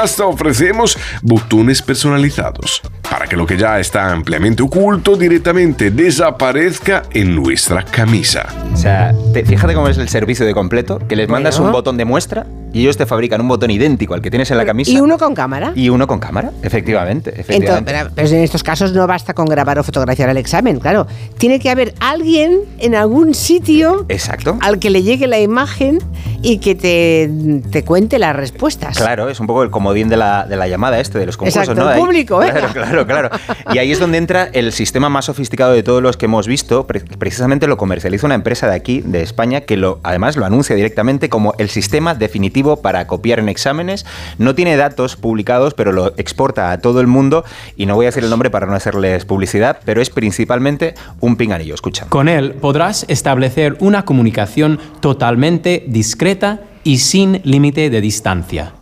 Hasta 0.00 0.24
ofrecemos 0.24 0.96
botones 1.22 1.80
personalizados, 1.82 2.80
para 3.08 3.26
que 3.26 3.36
lo 3.36 3.46
que 3.46 3.56
ya 3.56 3.78
está 3.78 4.10
ampliamente 4.12 4.62
oculto 4.62 5.16
directamente 5.16 5.90
desaparezca 5.90 7.02
en 7.12 7.34
nuestra 7.36 7.84
camisa. 7.84 8.46
O 8.72 8.76
sea, 8.76 9.12
te- 9.32 9.44
fíjate 9.44 9.74
cómo 9.74 9.88
es 9.88 9.98
el 9.98 10.08
servicio 10.08 10.44
de 10.46 10.54
completo, 10.54 10.98
que 11.08 11.16
les 11.16 11.28
mandas 11.28 11.56
Bueno. 11.56 11.66
un 11.68 11.72
botón 11.72 11.96
de 11.96 12.04
muestra 12.04 12.46
y 12.72 12.82
ellos 12.82 12.96
te 12.96 13.04
fabrican 13.06 13.40
un 13.40 13.48
botón 13.48 13.70
idéntico 13.70 14.14
al 14.14 14.22
que 14.22 14.30
tienes 14.30 14.50
en 14.50 14.56
la 14.56 14.64
camisa. 14.64 14.90
Y 14.92 15.00
uno 15.00 15.18
con 15.18 15.34
cámara. 15.34 15.72
Y 15.74 15.88
uno 15.88 16.06
con 16.06 16.18
cámara, 16.20 16.52
efectivamente. 16.62 17.30
Entonces, 17.30 17.50
efectivamente. 17.56 17.92
pero, 17.92 18.10
pero 18.14 18.28
en 18.28 18.42
estos 18.44 18.62
casos 18.62 18.92
no 18.92 19.06
basta 19.06 19.34
con 19.34 19.46
grabar 19.46 19.78
o 19.78 19.82
fotografiar 19.84 20.28
el 20.30 20.36
examen, 20.36 20.78
claro. 20.78 21.06
Tiene 21.38 21.58
que 21.58 21.68
haber 21.70 21.94
alguien 22.00 22.60
en 22.78 22.94
algún 22.94 23.34
sitio 23.34 24.06
Exacto. 24.08 24.56
al 24.62 24.78
que 24.78 24.90
le 24.90 25.02
llegue 25.02 25.26
la 25.26 25.40
imagen 25.40 25.98
y 26.42 26.58
que 26.58 26.74
te, 26.74 27.28
te 27.70 27.84
cuente 27.84 27.99
las 28.18 28.34
respuestas. 28.36 28.96
Claro, 28.96 29.28
es 29.28 29.40
un 29.40 29.46
poco 29.46 29.62
el 29.62 29.70
comodín 29.70 30.08
de 30.08 30.16
la, 30.16 30.46
de 30.46 30.56
la 30.56 30.68
llamada 30.68 31.00
este, 31.00 31.18
de 31.18 31.26
los 31.26 31.36
concursos, 31.36 31.62
Exacto, 31.62 31.82
¿no? 31.84 31.90
el 31.92 31.98
público, 31.98 32.38
Claro, 32.40 32.54
venga. 32.54 32.72
claro, 32.72 33.06
claro. 33.06 33.30
Y 33.72 33.78
ahí 33.78 33.92
es 33.92 33.98
donde 33.98 34.18
entra 34.18 34.48
el 34.52 34.72
sistema 34.72 35.08
más 35.08 35.26
sofisticado 35.26 35.72
de 35.72 35.82
todos 35.82 36.02
los 36.02 36.16
que 36.16 36.26
hemos 36.26 36.46
visto. 36.46 36.86
Pre- 36.86 37.00
precisamente 37.00 37.66
lo 37.66 37.76
comercializa 37.76 38.26
una 38.26 38.34
empresa 38.34 38.68
de 38.68 38.74
aquí, 38.76 39.02
de 39.04 39.22
España, 39.22 39.62
que 39.62 39.76
lo, 39.76 40.00
además 40.02 40.36
lo 40.36 40.46
anuncia 40.46 40.74
directamente 40.76 41.28
como 41.28 41.54
el 41.58 41.68
sistema 41.68 42.14
definitivo 42.14 42.76
para 42.82 43.06
copiar 43.06 43.38
en 43.38 43.48
exámenes. 43.48 44.06
No 44.38 44.54
tiene 44.54 44.76
datos 44.76 45.16
publicados, 45.16 45.74
pero 45.74 45.92
lo 45.92 46.14
exporta 46.16 46.70
a 46.72 46.78
todo 46.78 47.00
el 47.00 47.06
mundo. 47.06 47.44
Y 47.76 47.86
no 47.86 47.94
voy 47.96 48.06
a 48.06 48.08
decir 48.08 48.24
el 48.24 48.30
nombre 48.30 48.50
para 48.50 48.66
no 48.66 48.74
hacerles 48.74 49.24
publicidad, 49.24 49.78
pero 49.84 50.00
es 50.00 50.10
principalmente 50.10 50.94
un 51.20 51.36
pinganillo. 51.36 51.74
Escucha. 51.74 52.06
Con 52.08 52.28
él 52.28 52.52
podrás 52.60 53.04
establecer 53.08 53.76
una 53.80 54.04
comunicación 54.04 54.78
totalmente 55.00 55.84
discreta 55.88 56.60
y 56.84 56.98
sin 56.98 57.40
límite 57.44 57.90
de 57.90 58.00
distancia. 58.00 58.72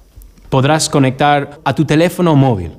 Podrás 0.49 0.89
conectar 0.89 1.61
a 1.65 1.75
tu 1.75 1.85
teléfono 1.85 2.35
móvil 2.35 2.73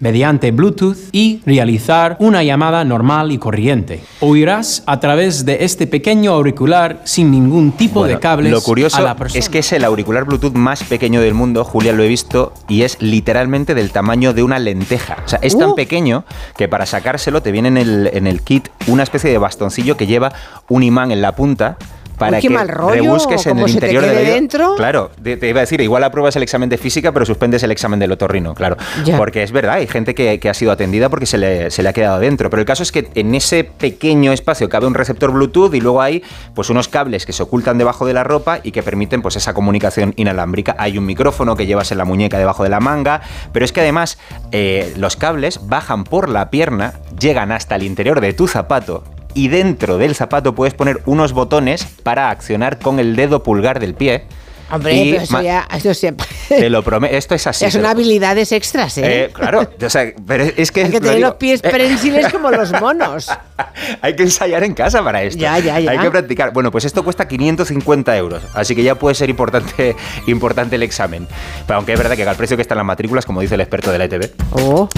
mediante 0.00 0.50
Bluetooth 0.50 0.96
y 1.12 1.40
realizar 1.46 2.16
una 2.18 2.42
llamada 2.42 2.82
normal 2.84 3.30
y 3.30 3.38
corriente. 3.38 4.02
Oirás 4.18 4.82
a 4.86 4.98
través 4.98 5.44
de 5.44 5.58
este 5.64 5.86
pequeño 5.86 6.32
auricular 6.32 7.00
sin 7.04 7.30
ningún 7.30 7.70
tipo 7.70 8.00
Bueno, 8.00 8.14
de 8.16 8.20
cables 8.20 8.50
Lo 8.50 8.60
curioso 8.62 8.96
a 8.96 9.02
la 9.02 9.14
persona. 9.16 9.38
es 9.38 9.48
que 9.48 9.60
es 9.60 9.72
el 9.72 9.84
auricular 9.84 10.24
Bluetooth 10.24 10.54
más 10.54 10.82
pequeño 10.82 11.20
del 11.20 11.34
mundo, 11.34 11.62
Julia 11.62 11.92
lo 11.92 12.02
he 12.02 12.08
visto, 12.08 12.52
y 12.68 12.82
es 12.82 13.00
literalmente 13.00 13.76
del 13.76 13.92
tamaño 13.92 14.32
de 14.32 14.42
una 14.42 14.58
lenteja. 14.58 15.18
O 15.24 15.28
sea, 15.28 15.38
es 15.40 15.56
tan 15.56 15.70
Uh. 15.70 15.74
pequeño 15.76 16.24
que 16.56 16.66
para 16.66 16.84
sacárselo 16.84 17.40
te 17.40 17.52
viene 17.52 17.68
en 17.68 17.76
el, 17.76 18.10
en 18.12 18.26
el 18.26 18.40
kit 18.42 18.70
una 18.88 19.04
especie 19.04 19.30
de 19.30 19.38
bastoncillo 19.38 19.96
que 19.96 20.08
lleva 20.08 20.32
un 20.68 20.82
imán 20.82 21.12
en 21.12 21.22
la 21.22 21.36
punta 21.36 21.76
para 22.24 22.36
Uy, 22.36 22.42
que 22.42 22.50
mal 22.50 22.68
rollo, 22.68 23.02
rebusques 23.02 23.46
en 23.46 23.58
el 23.58 23.68
interior 23.68 24.04
oído. 24.04 24.14
dentro. 24.16 24.74
Claro, 24.76 25.10
te, 25.22 25.36
te 25.36 25.48
iba 25.48 25.60
a 25.60 25.62
decir, 25.62 25.80
igual 25.80 26.04
apruebas 26.04 26.36
el 26.36 26.42
examen 26.42 26.68
de 26.68 26.78
física, 26.78 27.12
pero 27.12 27.26
suspendes 27.26 27.62
el 27.62 27.70
examen 27.70 27.98
del 27.98 28.12
otorrino, 28.12 28.54
claro. 28.54 28.76
Ya. 29.04 29.16
Porque 29.16 29.42
es 29.42 29.52
verdad, 29.52 29.74
hay 29.74 29.86
gente 29.86 30.14
que, 30.14 30.38
que 30.40 30.48
ha 30.48 30.54
sido 30.54 30.72
atendida 30.72 31.08
porque 31.08 31.26
se 31.26 31.38
le, 31.38 31.70
se 31.70 31.82
le 31.82 31.88
ha 31.88 31.92
quedado 31.92 32.18
dentro. 32.18 32.50
Pero 32.50 32.60
el 32.60 32.66
caso 32.66 32.82
es 32.82 32.92
que 32.92 33.10
en 33.14 33.34
ese 33.34 33.64
pequeño 33.64 34.32
espacio 34.32 34.68
cabe 34.68 34.86
un 34.86 34.94
receptor 34.94 35.32
Bluetooth 35.32 35.74
y 35.74 35.80
luego 35.80 36.00
hay 36.00 36.22
pues 36.54 36.70
unos 36.70 36.88
cables 36.88 37.26
que 37.26 37.32
se 37.32 37.42
ocultan 37.42 37.78
debajo 37.78 38.06
de 38.06 38.14
la 38.14 38.24
ropa 38.24 38.60
y 38.62 38.72
que 38.72 38.82
permiten 38.82 39.22
pues 39.22 39.36
esa 39.36 39.54
comunicación 39.54 40.14
inalámbrica. 40.16 40.76
Hay 40.78 40.98
un 40.98 41.06
micrófono 41.06 41.56
que 41.56 41.66
llevas 41.66 41.92
en 41.92 41.98
la 41.98 42.04
muñeca 42.04 42.38
debajo 42.38 42.62
de 42.62 42.70
la 42.70 42.80
manga, 42.80 43.22
pero 43.52 43.64
es 43.64 43.72
que 43.72 43.80
además 43.80 44.18
eh, 44.52 44.92
los 44.96 45.16
cables 45.16 45.60
bajan 45.68 46.04
por 46.04 46.28
la 46.28 46.50
pierna, 46.50 46.94
llegan 47.18 47.52
hasta 47.52 47.76
el 47.76 47.82
interior 47.82 48.20
de 48.20 48.32
tu 48.32 48.48
zapato 48.48 49.04
y 49.34 49.48
dentro 49.48 49.98
del 49.98 50.14
zapato 50.14 50.54
puedes 50.54 50.74
poner 50.74 51.02
unos 51.06 51.32
botones 51.32 51.84
para 52.02 52.30
accionar 52.30 52.78
con 52.78 52.98
el 52.98 53.16
dedo 53.16 53.42
pulgar 53.42 53.80
del 53.80 53.94
pie. 53.94 54.24
Hombre, 54.70 55.08
pero 55.10 55.22
eso 55.22 55.42
ya, 55.42 55.68
eso 55.74 55.94
siempre. 55.94 56.26
Te 56.48 56.70
lo 56.70 56.82
prometo, 56.82 57.14
esto 57.14 57.34
es 57.34 57.46
así. 57.46 57.70
Son 57.70 57.84
habilidades 57.84 58.52
extras, 58.52 58.96
¿eh? 58.98 59.24
Eh, 59.24 59.30
claro, 59.32 59.68
o 59.84 59.90
sea, 59.90 60.12
pero 60.26 60.44
es 60.44 60.70
que 60.72 60.84
Hay 60.84 60.90
que 60.90 61.00
tener 61.00 61.20
los 61.20 61.34
pies 61.34 61.60
eh, 61.62 61.70
prensiles 61.70 62.32
como 62.32 62.50
los 62.50 62.72
monos. 62.80 63.28
hay 64.00 64.16
que 64.16 64.22
ensayar 64.24 64.64
en 64.64 64.74
casa 64.74 65.02
para 65.02 65.22
esto. 65.22 65.40
Ya, 65.40 65.58
ya, 65.58 65.78
ya. 65.78 65.90
Hay 65.90 65.98
que 65.98 66.10
practicar. 66.10 66.52
Bueno, 66.52 66.70
pues 66.70 66.84
esto 66.84 67.04
cuesta 67.04 67.28
550 67.28 68.16
euros, 68.16 68.42
así 68.54 68.74
que 68.74 68.82
ya 68.82 68.94
puede 68.94 69.14
ser 69.14 69.30
importante, 69.30 69.96
importante 70.26 70.76
el 70.76 70.82
examen. 70.82 71.26
Pero 71.66 71.76
aunque 71.78 71.92
es 71.92 71.98
verdad 71.98 72.16
que 72.16 72.22
al 72.22 72.36
precio 72.36 72.56
que 72.56 72.62
están 72.62 72.78
las 72.78 72.86
matrículas, 72.86 73.26
como 73.26 73.40
dice 73.40 73.54
el 73.54 73.60
experto 73.60 73.92
de 73.92 73.98
la 73.98 74.04
ETV. 74.04 74.30
Oh. 74.52 74.88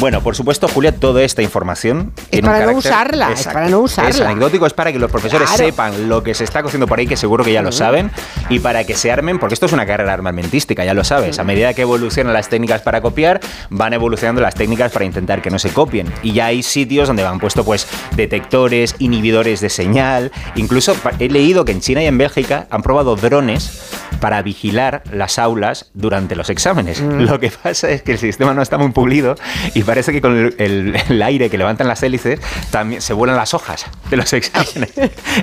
Bueno, 0.00 0.22
por 0.22 0.34
supuesto, 0.36 0.68
Julia, 0.68 0.94
toda 0.94 1.22
esta 1.22 1.42
información 1.42 2.12
tiene 2.30 2.48
un 2.48 2.54
para 2.54 2.66
no 2.66 2.78
usarla, 2.78 3.32
es 3.32 3.44
para 3.44 3.68
no 3.68 3.80
usarla. 3.80 4.10
Es 4.10 4.20
anecdótico, 4.20 4.66
es 4.66 4.72
para 4.72 4.92
que 4.92 4.98
los 4.98 5.10
profesores 5.10 5.48
Claro. 5.48 5.64
sepan 5.64 6.08
lo 6.08 6.22
que 6.22 6.34
se 6.34 6.44
está 6.44 6.62
cociendo 6.62 6.86
por 6.86 6.98
ahí, 6.98 7.06
que 7.06 7.16
seguro 7.16 7.44
que 7.44 7.52
ya 7.52 7.62
lo 7.62 7.72
saben, 7.72 8.10
y 8.48 8.58
para 8.58 8.84
que 8.84 8.94
se 8.94 9.10
porque 9.38 9.54
esto 9.54 9.66
es 9.66 9.72
una 9.72 9.86
carrera 9.86 10.12
armamentística, 10.12 10.84
ya 10.84 10.94
lo 10.94 11.04
sabes. 11.04 11.38
A 11.38 11.44
medida 11.44 11.74
que 11.74 11.82
evolucionan 11.82 12.32
las 12.32 12.48
técnicas 12.48 12.82
para 12.82 13.00
copiar, 13.00 13.40
van 13.70 13.92
evolucionando 13.92 14.40
las 14.42 14.54
técnicas 14.54 14.92
para 14.92 15.04
intentar 15.04 15.40
que 15.42 15.50
no 15.50 15.58
se 15.58 15.70
copien. 15.70 16.12
Y 16.22 16.32
ya 16.32 16.46
hay 16.46 16.62
sitios 16.62 17.08
donde 17.08 17.24
han 17.24 17.38
puesto 17.40 17.64
pues 17.64 17.86
detectores, 18.16 18.94
inhibidores 18.98 19.60
de 19.60 19.68
señal. 19.70 20.32
Incluso 20.54 20.96
he 21.18 21.28
leído 21.28 21.64
que 21.64 21.72
en 21.72 21.80
China 21.80 22.02
y 22.02 22.06
en 22.06 22.18
Bélgica 22.18 22.66
han 22.70 22.82
probado 22.82 23.16
drones 23.16 23.90
para 24.20 24.40
vigilar 24.42 25.02
las 25.12 25.38
aulas 25.38 25.90
durante 25.94 26.36
los 26.36 26.48
exámenes. 26.50 27.00
Mm. 27.00 27.22
Lo 27.22 27.40
que 27.40 27.50
pasa 27.50 27.90
es 27.90 28.02
que 28.02 28.12
el 28.12 28.18
sistema 28.18 28.54
no 28.54 28.62
está 28.62 28.78
muy 28.78 28.90
pulido 28.92 29.34
y 29.74 29.82
parece 29.82 30.12
que 30.12 30.20
con 30.20 30.36
el, 30.36 30.54
el- 30.58 30.96
el 31.08 31.22
aire 31.22 31.50
que 31.50 31.58
levantan 31.58 31.88
las 31.88 32.02
hélices 32.02 32.40
también 32.70 33.00
se 33.02 33.12
vuelan 33.12 33.36
las 33.36 33.52
hojas 33.54 33.86
de 34.10 34.16
los 34.16 34.32
exámenes. 34.32 34.92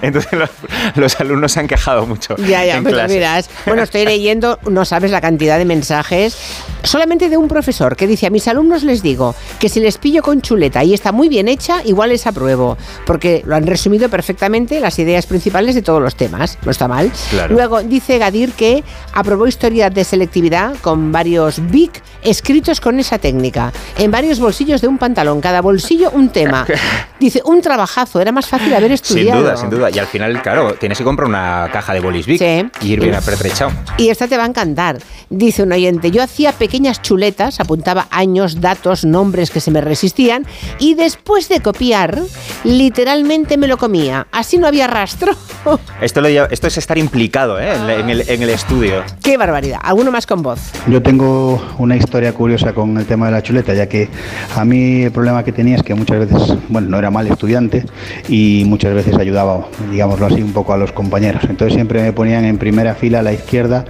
Entonces 0.01 0.31
los, 0.33 0.49
los 0.95 1.19
alumnos 1.19 1.51
se 1.51 1.59
han 1.59 1.67
quejado 1.67 2.05
mucho. 2.05 2.35
Ya, 2.37 2.63
ya, 2.65 2.77
en 2.77 2.83
pues 2.83 2.95
clase. 2.95 3.13
miras. 3.13 3.49
Bueno, 3.65 3.83
estoy 3.83 4.05
leyendo, 4.05 4.59
no 4.69 4.85
sabes 4.85 5.11
la 5.11 5.21
cantidad 5.21 5.57
de 5.57 5.65
mensajes, 5.65 6.37
solamente 6.83 7.29
de 7.29 7.37
un 7.37 7.47
profesor 7.47 7.95
que 7.95 8.07
dice, 8.07 8.27
a 8.27 8.29
mis 8.29 8.47
alumnos 8.47 8.83
les 8.83 9.01
digo 9.01 9.35
que 9.59 9.69
si 9.69 9.79
les 9.79 9.97
pillo 9.97 10.21
con 10.21 10.41
chuleta 10.41 10.83
y 10.83 10.93
está 10.93 11.11
muy 11.11 11.29
bien 11.29 11.47
hecha, 11.47 11.81
igual 11.85 12.09
les 12.09 12.25
apruebo, 12.27 12.77
porque 13.05 13.41
lo 13.45 13.55
han 13.55 13.67
resumido 13.67 14.09
perfectamente 14.09 14.79
las 14.79 14.97
ideas 14.99 15.25
principales 15.25 15.75
de 15.75 15.81
todos 15.81 16.01
los 16.01 16.15
temas, 16.15 16.57
no 16.63 16.71
está 16.71 16.87
mal. 16.87 17.11
Claro. 17.31 17.53
Luego 17.53 17.83
dice 17.83 18.17
Gadir 18.17 18.51
que 18.53 18.83
aprobó 19.13 19.47
historia 19.47 19.89
de 19.89 20.03
selectividad 20.03 20.75
con 20.81 21.11
varios 21.11 21.59
BIC 21.69 22.01
escritos 22.23 22.81
con 22.81 22.99
esa 22.99 23.17
técnica, 23.17 23.71
en 23.97 24.11
varios 24.11 24.39
bolsillos 24.39 24.81
de 24.81 24.87
un 24.87 24.97
pantalón, 24.97 25.41
cada 25.41 25.61
bolsillo 25.61 26.11
un 26.11 26.29
tema. 26.29 26.65
Dice, 27.19 27.41
un 27.43 27.61
trabajazo, 27.61 28.21
era 28.21 28.31
más 28.31 28.47
fácil 28.47 28.73
haber 28.73 28.87
Sin 28.97 29.17
estudiado. 29.17 29.41
duda, 29.41 29.57
sin 29.57 29.69
duda. 29.69 29.89
Y 29.91 29.99
al 29.99 30.07
final, 30.07 30.41
claro, 30.41 30.75
tienes 30.75 30.97
que 30.97 31.03
comprar 31.03 31.27
una 31.27 31.67
caja 31.71 31.93
de 31.93 31.99
bolis 31.99 32.25
Bic 32.25 32.41
y 32.81 32.93
ir 32.93 33.01
bien 33.01 33.13
apertrechado. 33.51 33.71
Y 33.97 34.09
esta 34.09 34.27
te 34.27 34.37
va 34.37 34.43
a 34.43 34.47
encantar. 34.47 34.99
Dice 35.29 35.61
un 35.63 35.71
oyente, 35.71 36.09
yo 36.11 36.23
hacía 36.23 36.51
pequeñas 36.53 37.01
chuletas, 37.01 37.59
apuntaba 37.59 38.07
años, 38.09 38.61
datos, 38.61 39.05
nombres 39.05 39.51
que 39.51 39.59
se 39.59 39.69
me 39.71 39.79
resistían 39.81 40.45
y 40.79 40.95
después 40.95 41.49
de 41.49 41.59
copiar, 41.61 42.19
literalmente 42.63 43.57
me 43.57 43.67
lo 43.67 43.77
comía. 43.77 44.27
Así 44.31 44.57
no 44.57 44.67
había 44.67 44.87
rastro. 44.87 45.33
Esto, 46.01 46.21
lo 46.21 46.29
lleva- 46.29 46.47
esto 46.49 46.67
es 46.67 46.77
estar 46.77 46.97
implicado 46.97 47.59
¿eh? 47.59 47.73
en, 47.75 47.89
en 47.89 48.09
el, 48.09 48.29
en 48.29 48.41
el 48.41 48.49
estudio. 48.49 49.03
Qué 49.21 49.35
barbaridad. 49.37 49.79
Alguno 49.83 50.09
más 50.11 50.25
con 50.25 50.41
voz. 50.41 50.59
Yo 50.87 51.01
tengo 51.01 51.61
una 51.77 51.97
historia 51.97 52.31
curiosa 52.33 52.73
con 52.73 52.97
el 52.97 53.05
tema 53.05 53.25
de 53.25 53.33
la 53.33 53.43
chuleta, 53.43 53.73
ya 53.73 53.87
que 53.89 54.07
a 54.55 54.63
mí 54.63 55.03
el 55.03 55.11
problema 55.11 55.43
que 55.43 55.51
tenía 55.51 55.75
es 55.75 55.83
que 55.83 55.93
muchas 55.95 56.19
veces, 56.19 56.55
bueno, 56.69 56.87
no 56.89 56.97
era 56.97 57.11
mal 57.11 57.27
estudiante 57.27 57.85
y 58.29 58.63
muchas 58.67 58.93
veces 58.93 59.15
ayudaba, 59.17 59.67
digámoslo 59.91 60.27
así, 60.27 60.41
un 60.41 60.53
poco 60.53 60.73
a 60.73 60.77
los 60.77 60.91
compañeros. 60.93 61.43
Entonces 61.49 61.73
siempre 61.75 62.01
me 62.01 62.13
ponían 62.13 62.45
en 62.45 62.57
primera 62.57 62.95
fila 62.95 63.21
la 63.21 63.33
izquierda 63.39 63.85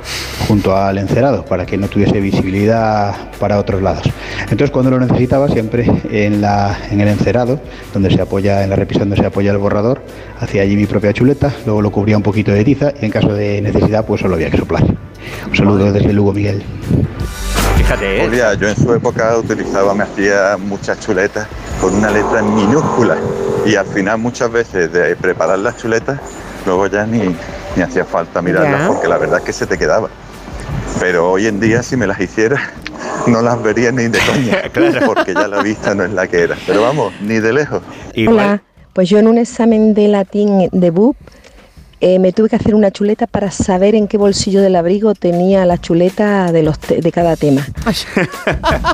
junto 0.47 0.75
al 0.75 0.97
encerado 0.97 1.45
para 1.45 1.65
que 1.65 1.77
no 1.77 1.87
tuviese 1.87 2.19
visibilidad 2.19 3.15
para 3.39 3.59
otros 3.59 3.81
lados. 3.81 4.09
Entonces 4.43 4.71
cuando 4.71 4.91
lo 4.91 4.99
necesitaba 4.99 5.47
siempre 5.47 5.85
en, 6.09 6.41
la, 6.41 6.77
en 6.89 7.01
el 7.01 7.07
encerado, 7.07 7.59
donde 7.93 8.09
se 8.09 8.21
apoya, 8.21 8.63
en 8.63 8.69
la 8.69 8.75
repisa 8.75 9.01
donde 9.01 9.17
se 9.17 9.25
apoya 9.25 9.51
el 9.51 9.57
borrador, 9.57 10.01
hacía 10.39 10.63
allí 10.63 10.75
mi 10.75 10.85
propia 10.85 11.13
chuleta, 11.13 11.53
luego 11.65 11.81
lo 11.81 11.91
cubría 11.91 12.17
un 12.17 12.23
poquito 12.23 12.51
de 12.51 12.63
tiza 12.63 12.93
y 13.01 13.05
en 13.05 13.11
caso 13.11 13.33
de 13.33 13.61
necesidad 13.61 14.05
pues 14.05 14.21
solo 14.21 14.35
había 14.35 14.49
que 14.49 14.57
soplar. 14.57 14.83
Un 15.47 15.55
saludo 15.55 15.91
desde 15.91 16.13
Lugo, 16.13 16.33
Miguel. 16.33 16.63
Fíjate, 17.77 18.25
¿eh? 18.25 18.57
Yo 18.59 18.67
en 18.67 18.75
su 18.75 18.93
época 18.93 19.37
utilizaba, 19.37 19.93
me 19.93 20.03
hacía 20.03 20.57
muchas 20.57 20.99
chuletas 20.99 21.47
con 21.81 21.95
una 21.95 22.09
letra 22.11 22.41
minúscula 22.41 23.17
y 23.65 23.75
al 23.75 23.85
final 23.85 24.19
muchas 24.19 24.51
veces 24.51 24.91
de 24.91 25.15
preparar 25.15 25.59
las 25.59 25.77
chuletas, 25.77 26.19
luego 26.65 26.87
ya 26.87 27.05
ni, 27.05 27.35
ni 27.79 27.83
hacía 27.83 28.03
falta 28.03 28.41
mirarlas 28.41 28.81
Ya. 28.81 28.87
porque 28.87 29.07
la 29.07 29.17
verdad 29.17 29.39
es 29.39 29.45
que 29.45 29.53
se 29.53 29.65
te 29.65 29.77
quedaba. 29.77 30.09
Pero 30.99 31.31
hoy 31.31 31.47
en 31.47 31.59
día 31.61 31.81
si 31.81 31.95
me 31.95 32.05
las 32.07 32.19
hiciera 32.19 32.59
no 33.27 33.41
las 33.41 33.61
vería 33.63 33.91
ni 33.91 34.03
de 34.09 34.19
coña, 34.19 35.05
porque 35.05 35.33
ya 35.33 35.47
la 35.47 35.63
vista 35.63 35.95
no 35.95 36.03
es 36.03 36.11
la 36.11 36.27
que 36.27 36.41
era. 36.41 36.57
Pero 36.67 36.81
vamos, 36.81 37.13
ni 37.21 37.39
de 37.39 37.53
lejos. 37.53 37.81
Hola, 38.27 38.61
pues 38.93 39.07
yo 39.09 39.17
en 39.17 39.27
un 39.27 39.37
examen 39.37 39.93
de 39.93 40.09
latín 40.09 40.67
de 40.73 40.89
BUP 40.91 41.15
eh, 42.01 42.19
me 42.19 42.31
tuve 42.33 42.49
que 42.49 42.55
hacer 42.55 42.75
una 42.75 42.91
chuleta 42.91 43.27
para 43.27 43.51
saber 43.51 43.95
en 43.95 44.07
qué 44.07 44.17
bolsillo 44.17 44.61
del 44.61 44.75
abrigo 44.75 45.13
tenía 45.15 45.65
la 45.65 45.77
chuleta 45.77 46.51
de, 46.51 46.63
los 46.63 46.79
te- 46.79 47.01
de 47.01 47.11
cada 47.11 47.35
tema. 47.35 47.65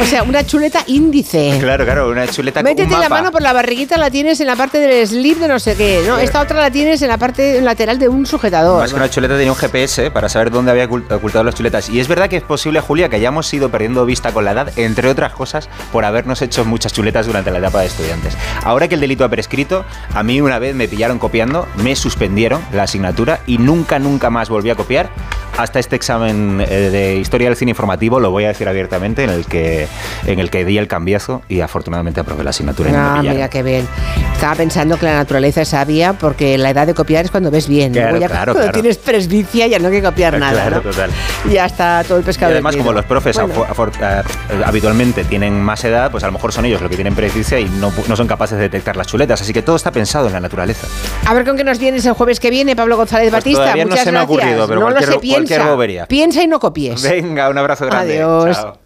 O 0.00 0.04
sea, 0.04 0.22
una 0.22 0.44
chuleta 0.44 0.82
índice. 0.86 1.56
Claro, 1.60 1.84
claro, 1.84 2.08
una 2.10 2.26
chuleta 2.28 2.62
con 2.62 2.70
un 2.70 2.76
Métete 2.76 2.98
la 2.98 3.08
mano 3.08 3.30
por 3.32 3.42
la 3.42 3.52
barriguita, 3.52 3.96
la 3.96 4.10
tienes 4.10 4.40
en 4.40 4.46
la 4.46 4.56
parte 4.56 4.78
del 4.78 5.06
slip 5.06 5.38
de 5.38 5.48
no 5.48 5.58
sé 5.58 5.76
qué. 5.76 6.02
No, 6.06 6.18
esta 6.18 6.40
otra 6.40 6.60
la 6.60 6.70
tienes 6.70 7.00
en 7.02 7.08
la 7.08 7.16
parte 7.18 7.60
lateral 7.60 7.98
de 7.98 8.08
un 8.08 8.26
sujetador. 8.26 8.80
Más 8.80 8.90
que 8.90 8.96
una 8.96 9.10
chuleta 9.10 9.34
tenía 9.36 9.50
un 9.52 9.58
GPS 9.58 10.10
para 10.10 10.28
saber 10.28 10.50
dónde 10.50 10.70
había 10.70 10.88
ocult- 10.88 11.10
ocultado 11.12 11.44
las 11.44 11.54
chuletas. 11.54 11.88
Y 11.88 12.00
es 12.00 12.08
verdad 12.08 12.28
que 12.28 12.36
es 12.36 12.42
posible, 12.42 12.80
Julia, 12.80 13.08
que 13.08 13.16
hayamos 13.16 13.52
ido 13.52 13.70
perdiendo 13.70 14.04
vista 14.04 14.32
con 14.32 14.44
la 14.44 14.52
edad, 14.52 14.72
entre 14.78 15.08
otras 15.08 15.32
cosas, 15.32 15.68
por 15.92 16.04
habernos 16.04 16.42
hecho 16.42 16.64
muchas 16.64 16.92
chuletas 16.92 17.26
durante 17.26 17.50
la 17.50 17.58
etapa 17.58 17.80
de 17.80 17.86
estudiantes. 17.86 18.36
Ahora 18.64 18.88
que 18.88 18.94
el 18.94 19.00
delito 19.00 19.24
ha 19.24 19.28
prescrito, 19.28 19.84
a 20.14 20.22
mí 20.22 20.40
una 20.40 20.58
vez 20.58 20.74
me 20.74 20.86
pillaron 20.88 21.18
copiando, 21.18 21.66
me 21.76 21.96
suspendieron 22.08 22.62
la 22.72 22.84
asignatura 22.84 23.40
y 23.46 23.58
nunca, 23.58 23.98
nunca 23.98 24.30
más 24.30 24.48
volví 24.48 24.70
a 24.70 24.74
copiar 24.74 25.10
hasta 25.58 25.78
este 25.80 25.96
examen 25.96 26.64
eh, 26.66 26.88
de 26.90 27.16
historia 27.16 27.48
del 27.48 27.56
cine 27.56 27.70
informativo, 27.72 28.20
lo 28.20 28.30
voy 28.30 28.44
a 28.44 28.48
decir 28.48 28.68
abiertamente, 28.68 29.24
en 29.24 29.30
el 29.30 29.44
que, 29.44 29.88
en 30.24 30.38
el 30.38 30.50
que 30.50 30.64
di 30.64 30.78
el 30.78 30.86
cambiazo 30.86 31.42
y 31.48 31.60
afortunadamente 31.60 32.20
aprobé 32.20 32.44
la 32.44 32.50
asignatura. 32.50 32.90
y 32.90 32.92
no 32.92 32.98
Ah, 32.98 33.16
pillaron. 33.18 33.34
mira 33.36 33.50
qué 33.50 33.62
bien. 33.64 33.88
Estaba 34.34 34.54
pensando 34.54 34.96
que 34.98 35.06
la 35.06 35.14
naturaleza 35.16 35.62
es 35.62 35.68
sabia 35.68 36.12
porque 36.12 36.56
la 36.58 36.70
edad 36.70 36.86
de 36.86 36.94
copiar 36.94 37.24
es 37.24 37.30
cuando 37.32 37.50
ves 37.50 37.66
bien. 37.68 37.92
Claro, 37.92 38.10
Luego 38.10 38.20
ya 38.22 38.28
claro, 38.28 38.52
cuando 38.52 38.70
claro. 38.70 38.80
tienes 38.82 38.98
presbicia 38.98 39.66
ya 39.66 39.80
no 39.80 39.88
hay 39.88 39.94
que 39.94 40.02
copiar 40.02 40.38
nada. 40.38 40.70
¿no? 40.70 40.80
total. 40.80 41.10
Ya 41.52 41.66
está 41.66 42.04
todo 42.06 42.18
el 42.18 42.22
Y 42.22 42.26
pescado. 42.26 42.52
además, 42.52 42.74
vendido. 42.76 42.86
como 42.90 42.96
los 42.96 43.04
profes 43.04 43.36
Bueno. 43.36 43.66
eh, 44.00 44.22
habitualmente 44.64 45.24
tienen 45.24 45.60
más 45.60 45.84
edad, 45.84 46.10
pues 46.12 46.22
a 46.22 46.26
lo 46.28 46.32
mejor 46.32 46.52
son 46.52 46.66
ellos 46.66 46.80
los 46.80 46.88
que 46.88 46.96
tienen 46.96 47.16
presbicia 47.16 47.58
y 47.58 47.64
no, 47.68 47.92
no 48.06 48.14
son 48.16 48.28
capaces 48.28 48.56
de 48.58 48.62
detectar 48.64 48.96
las 48.96 49.08
chuletas. 49.08 49.40
Así 49.42 49.52
que 49.52 49.62
todo 49.62 49.74
está 49.74 49.90
pensado 49.90 50.28
en 50.28 50.34
la 50.34 50.40
naturaleza. 50.40 50.86
A 51.26 51.34
ver 51.34 51.44
con 51.44 51.56
qué 51.56 51.64
nos 51.64 51.80
vienes 51.98 52.06
el 52.06 52.12
jueves 52.14 52.38
que 52.40 52.50
viene, 52.50 52.76
Pablo 52.76 52.96
González 52.96 53.32
Batista. 53.32 53.72
Pues 53.72 53.84
no 53.84 53.90
Muchas 53.90 54.04
se 54.04 54.12
me 54.12 54.18
ha 54.18 54.22
gracias. 54.24 54.38
ocurrido, 54.40 54.68
pero 54.68 54.80
no 54.80 54.86
lo 54.88 54.94
cualquier- 54.94 55.12
sé, 55.14 55.18
piensa. 55.20 55.66
bobería. 55.68 56.06
Piensa 56.06 56.42
y 56.42 56.46
no 56.46 56.60
copies. 56.60 57.02
Venga, 57.02 57.48
un 57.48 57.58
abrazo 57.58 57.86
grande. 57.86 58.14
Adiós. 58.22 58.56
Chao. 58.56 58.78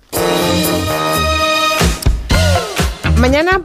Mañana 3.18 3.62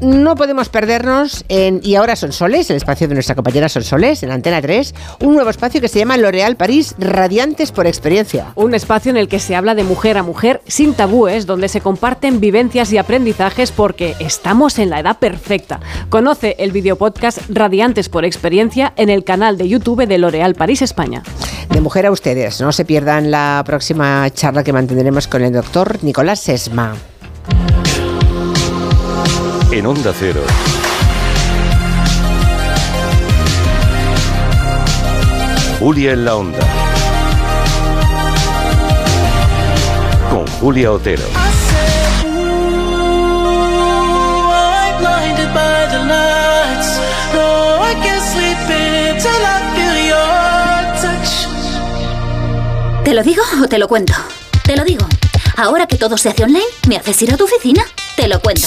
no 0.00 0.34
podemos 0.34 0.68
perdernos 0.68 1.44
en 1.48 1.80
Y 1.82 1.94
ahora 1.94 2.16
son 2.16 2.32
soles, 2.32 2.70
el 2.70 2.76
espacio 2.76 3.08
de 3.08 3.14
nuestra 3.14 3.34
compañera 3.34 3.68
Son 3.68 3.82
Soles, 3.82 4.22
en 4.22 4.30
Antena 4.30 4.60
3, 4.60 4.94
un 5.20 5.34
nuevo 5.34 5.50
espacio 5.50 5.80
que 5.80 5.88
se 5.88 5.98
llama 5.98 6.16
L'Oréal 6.16 6.56
París 6.56 6.94
Radiantes 6.98 7.72
por 7.72 7.86
Experiencia. 7.86 8.52
Un 8.54 8.74
espacio 8.74 9.10
en 9.10 9.16
el 9.16 9.28
que 9.28 9.38
se 9.38 9.54
habla 9.54 9.74
de 9.74 9.84
mujer 9.84 10.18
a 10.18 10.22
mujer 10.22 10.62
sin 10.66 10.94
tabúes, 10.94 11.46
donde 11.46 11.68
se 11.68 11.80
comparten 11.80 12.40
vivencias 12.40 12.92
y 12.92 12.98
aprendizajes 12.98 13.72
porque 13.72 14.14
estamos 14.20 14.78
en 14.78 14.90
la 14.90 15.00
edad 15.00 15.18
perfecta. 15.18 15.80
Conoce 16.08 16.56
el 16.58 16.72
videopodcast 16.72 17.40
Radiantes 17.48 18.08
por 18.08 18.24
Experiencia 18.24 18.92
en 18.96 19.10
el 19.10 19.24
canal 19.24 19.58
de 19.58 19.68
YouTube 19.68 20.06
de 20.06 20.18
L'Oréal 20.18 20.54
París 20.54 20.82
España. 20.82 21.22
De 21.70 21.80
mujer 21.80 22.06
a 22.06 22.10
ustedes, 22.10 22.60
no 22.60 22.72
se 22.72 22.84
pierdan 22.84 23.30
la 23.30 23.62
próxima 23.66 24.28
charla 24.30 24.64
que 24.64 24.72
mantendremos 24.72 25.28
con 25.28 25.42
el 25.42 25.52
doctor 25.52 26.02
Nicolás 26.02 26.40
Sesma. 26.40 26.94
En 29.72 29.86
Onda 29.86 30.12
Cero, 30.18 30.42
Julia 35.78 36.12
en 36.12 36.24
la 36.24 36.34
Onda. 36.34 36.58
Con 40.28 40.44
Julia 40.58 40.90
Otero. 40.90 41.22
¿Te 53.04 53.14
lo 53.14 53.22
digo 53.22 53.42
o 53.62 53.68
te 53.68 53.78
lo 53.78 53.86
cuento? 53.86 54.14
Te 54.64 54.76
lo 54.76 54.84
digo. 54.84 55.06
Ahora 55.56 55.86
que 55.86 55.96
todo 55.96 56.16
se 56.18 56.28
hace 56.28 56.42
online, 56.42 56.64
¿me 56.88 56.96
haces 56.96 57.22
ir 57.22 57.32
a 57.32 57.36
tu 57.36 57.44
oficina? 57.44 57.84
Te 58.16 58.26
lo 58.26 58.40
cuento. 58.40 58.66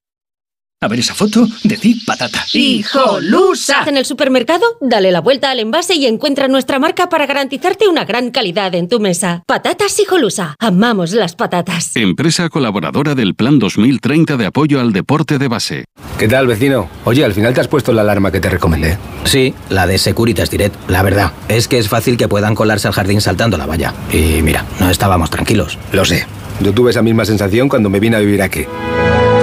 A 0.83 0.87
ver 0.87 0.97
esa 0.97 1.13
foto, 1.13 1.47
decir 1.63 1.97
patata. 2.07 2.43
¡Hijolusa! 2.53 3.83
En 3.85 3.97
el 3.97 4.05
supermercado, 4.05 4.65
dale 4.81 5.11
la 5.11 5.21
vuelta 5.21 5.51
al 5.51 5.59
envase 5.59 5.93
y 5.93 6.07
encuentra 6.07 6.47
nuestra 6.47 6.79
marca 6.79 7.07
para 7.07 7.27
garantizarte 7.27 7.87
una 7.87 8.03
gran 8.03 8.31
calidad 8.31 8.73
en 8.73 8.89
tu 8.89 8.99
mesa. 8.99 9.43
Patatas 9.45 9.99
Hijolusa. 9.99 10.55
Amamos 10.57 11.11
las 11.11 11.35
patatas. 11.35 11.95
Empresa 11.95 12.49
colaboradora 12.49 13.13
del 13.13 13.35
Plan 13.35 13.59
2030 13.59 14.37
de 14.37 14.45
apoyo 14.47 14.79
al 14.81 14.91
deporte 14.91 15.37
de 15.37 15.47
base. 15.47 15.85
¿Qué 16.17 16.27
tal, 16.27 16.47
vecino? 16.47 16.89
Oye, 17.05 17.23
al 17.23 17.35
final 17.35 17.53
te 17.53 17.61
has 17.61 17.67
puesto 17.67 17.93
la 17.93 18.01
alarma 18.01 18.31
que 18.31 18.39
te 18.39 18.49
recomendé. 18.49 18.97
Sí, 19.25 19.53
la 19.69 19.85
de 19.85 19.99
Securitas 19.99 20.49
Direct. 20.49 20.89
La 20.89 21.03
verdad, 21.03 21.31
es 21.47 21.67
que 21.67 21.77
es 21.77 21.89
fácil 21.89 22.17
que 22.17 22.27
puedan 22.27 22.55
colarse 22.55 22.87
al 22.87 22.95
jardín 22.95 23.21
saltando 23.21 23.55
la 23.55 23.67
valla. 23.67 23.93
Y 24.11 24.41
mira, 24.41 24.65
no 24.79 24.89
estábamos 24.89 25.29
tranquilos. 25.29 25.77
Lo 25.91 26.05
sé. 26.05 26.25
Yo 26.59 26.73
tuve 26.73 26.89
esa 26.89 27.03
misma 27.03 27.23
sensación 27.25 27.69
cuando 27.69 27.91
me 27.91 27.99
vine 27.99 28.15
a 28.15 28.19
vivir 28.19 28.41
aquí. 28.41 28.65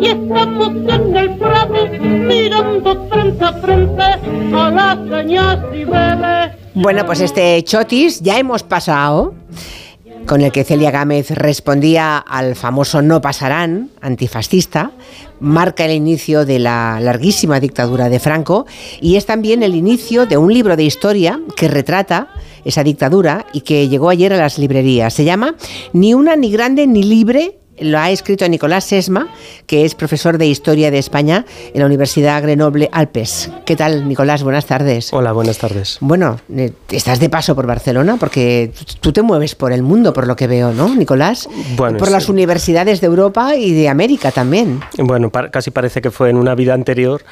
y 0.00 0.06
estamos 0.06 0.68
en 0.68 1.16
el 1.16 1.36
prado, 1.36 1.88
mirando 2.00 3.08
frente 3.08 3.44
a 3.44 3.52
frente 3.52 4.02
a 4.02 4.70
las 4.70 4.98
señas 5.08 5.58
y. 5.72 5.84
Bueno, 6.76 7.06
pues 7.06 7.20
este 7.20 7.62
chotis 7.62 8.20
ya 8.20 8.38
hemos 8.38 8.64
pasado, 8.64 9.34
con 10.26 10.40
el 10.40 10.50
que 10.50 10.64
Celia 10.64 10.90
Gámez 10.90 11.30
respondía 11.30 12.18
al 12.18 12.56
famoso 12.56 13.00
no 13.00 13.20
pasarán 13.20 13.90
antifascista, 14.00 14.90
marca 15.38 15.84
el 15.84 15.92
inicio 15.92 16.44
de 16.44 16.58
la 16.58 16.98
larguísima 17.00 17.60
dictadura 17.60 18.08
de 18.08 18.18
Franco 18.18 18.66
y 19.00 19.16
es 19.16 19.26
también 19.26 19.62
el 19.62 19.74
inicio 19.74 20.26
de 20.26 20.36
un 20.36 20.52
libro 20.52 20.76
de 20.76 20.84
historia 20.84 21.40
que 21.56 21.68
retrata 21.68 22.28
esa 22.64 22.82
dictadura 22.82 23.46
y 23.52 23.60
que 23.60 23.88
llegó 23.88 24.08
ayer 24.08 24.32
a 24.32 24.36
las 24.38 24.58
librerías. 24.58 25.14
Se 25.14 25.24
llama 25.24 25.54
Ni 25.92 26.14
una, 26.14 26.34
ni 26.36 26.50
grande, 26.50 26.86
ni 26.86 27.02
libre 27.02 27.58
lo 27.78 27.98
ha 27.98 28.10
escrito 28.10 28.48
Nicolás 28.48 28.84
Sesma, 28.84 29.28
que 29.66 29.84
es 29.84 29.94
profesor 29.94 30.38
de 30.38 30.46
Historia 30.46 30.90
de 30.90 30.98
España 30.98 31.44
en 31.72 31.80
la 31.80 31.86
Universidad 31.86 32.40
Grenoble 32.42 32.88
Alpes. 32.92 33.50
¿Qué 33.66 33.74
tal, 33.76 34.08
Nicolás? 34.08 34.42
Buenas 34.42 34.66
tardes. 34.66 35.12
Hola, 35.12 35.32
buenas 35.32 35.58
tardes. 35.58 35.98
Bueno, 36.00 36.38
eh, 36.54 36.72
estás 36.90 37.18
de 37.20 37.28
paso 37.28 37.54
por 37.54 37.66
Barcelona 37.66 38.16
porque 38.18 38.70
tú 39.00 39.12
te 39.12 39.22
mueves 39.22 39.54
por 39.54 39.72
el 39.72 39.82
mundo, 39.82 40.12
por 40.12 40.26
lo 40.26 40.36
que 40.36 40.46
veo, 40.46 40.72
¿no, 40.72 40.94
Nicolás? 40.94 41.48
Bueno, 41.76 41.98
por 41.98 42.08
sí. 42.08 42.12
las 42.12 42.28
universidades 42.28 43.00
de 43.00 43.06
Europa 43.08 43.56
y 43.56 43.72
de 43.72 43.88
América 43.88 44.30
también. 44.30 44.80
Bueno, 44.98 45.30
casi 45.30 45.70
parece 45.70 46.00
que 46.00 46.10
fue 46.10 46.30
en 46.30 46.36
una 46.36 46.54
vida 46.54 46.74
anterior, 46.74 47.22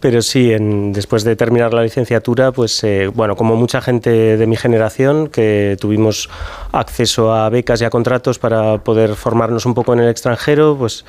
pero 0.00 0.22
sí, 0.22 0.52
en- 0.52 0.92
después 0.92 1.24
de 1.24 1.36
terminar 1.36 1.74
la 1.74 1.82
licenciatura, 1.82 2.52
pues 2.52 2.82
eh, 2.84 3.08
bueno, 3.12 3.36
como 3.36 3.54
mucha 3.56 3.80
gente 3.80 4.10
de 4.38 4.46
mi 4.46 4.56
generación, 4.56 5.28
que 5.28 5.76
tuvimos 5.78 6.30
acceso 6.72 7.32
a 7.34 7.48
becas 7.50 7.80
y 7.82 7.84
a 7.84 7.90
contratos 7.90 8.38
para 8.38 8.78
poder 8.78 9.14
formarnos 9.14 9.66
un 9.66 9.74
poco 9.74 9.89
en 9.94 10.00
el 10.00 10.08
extranjero, 10.08 10.76
pues 10.78 11.04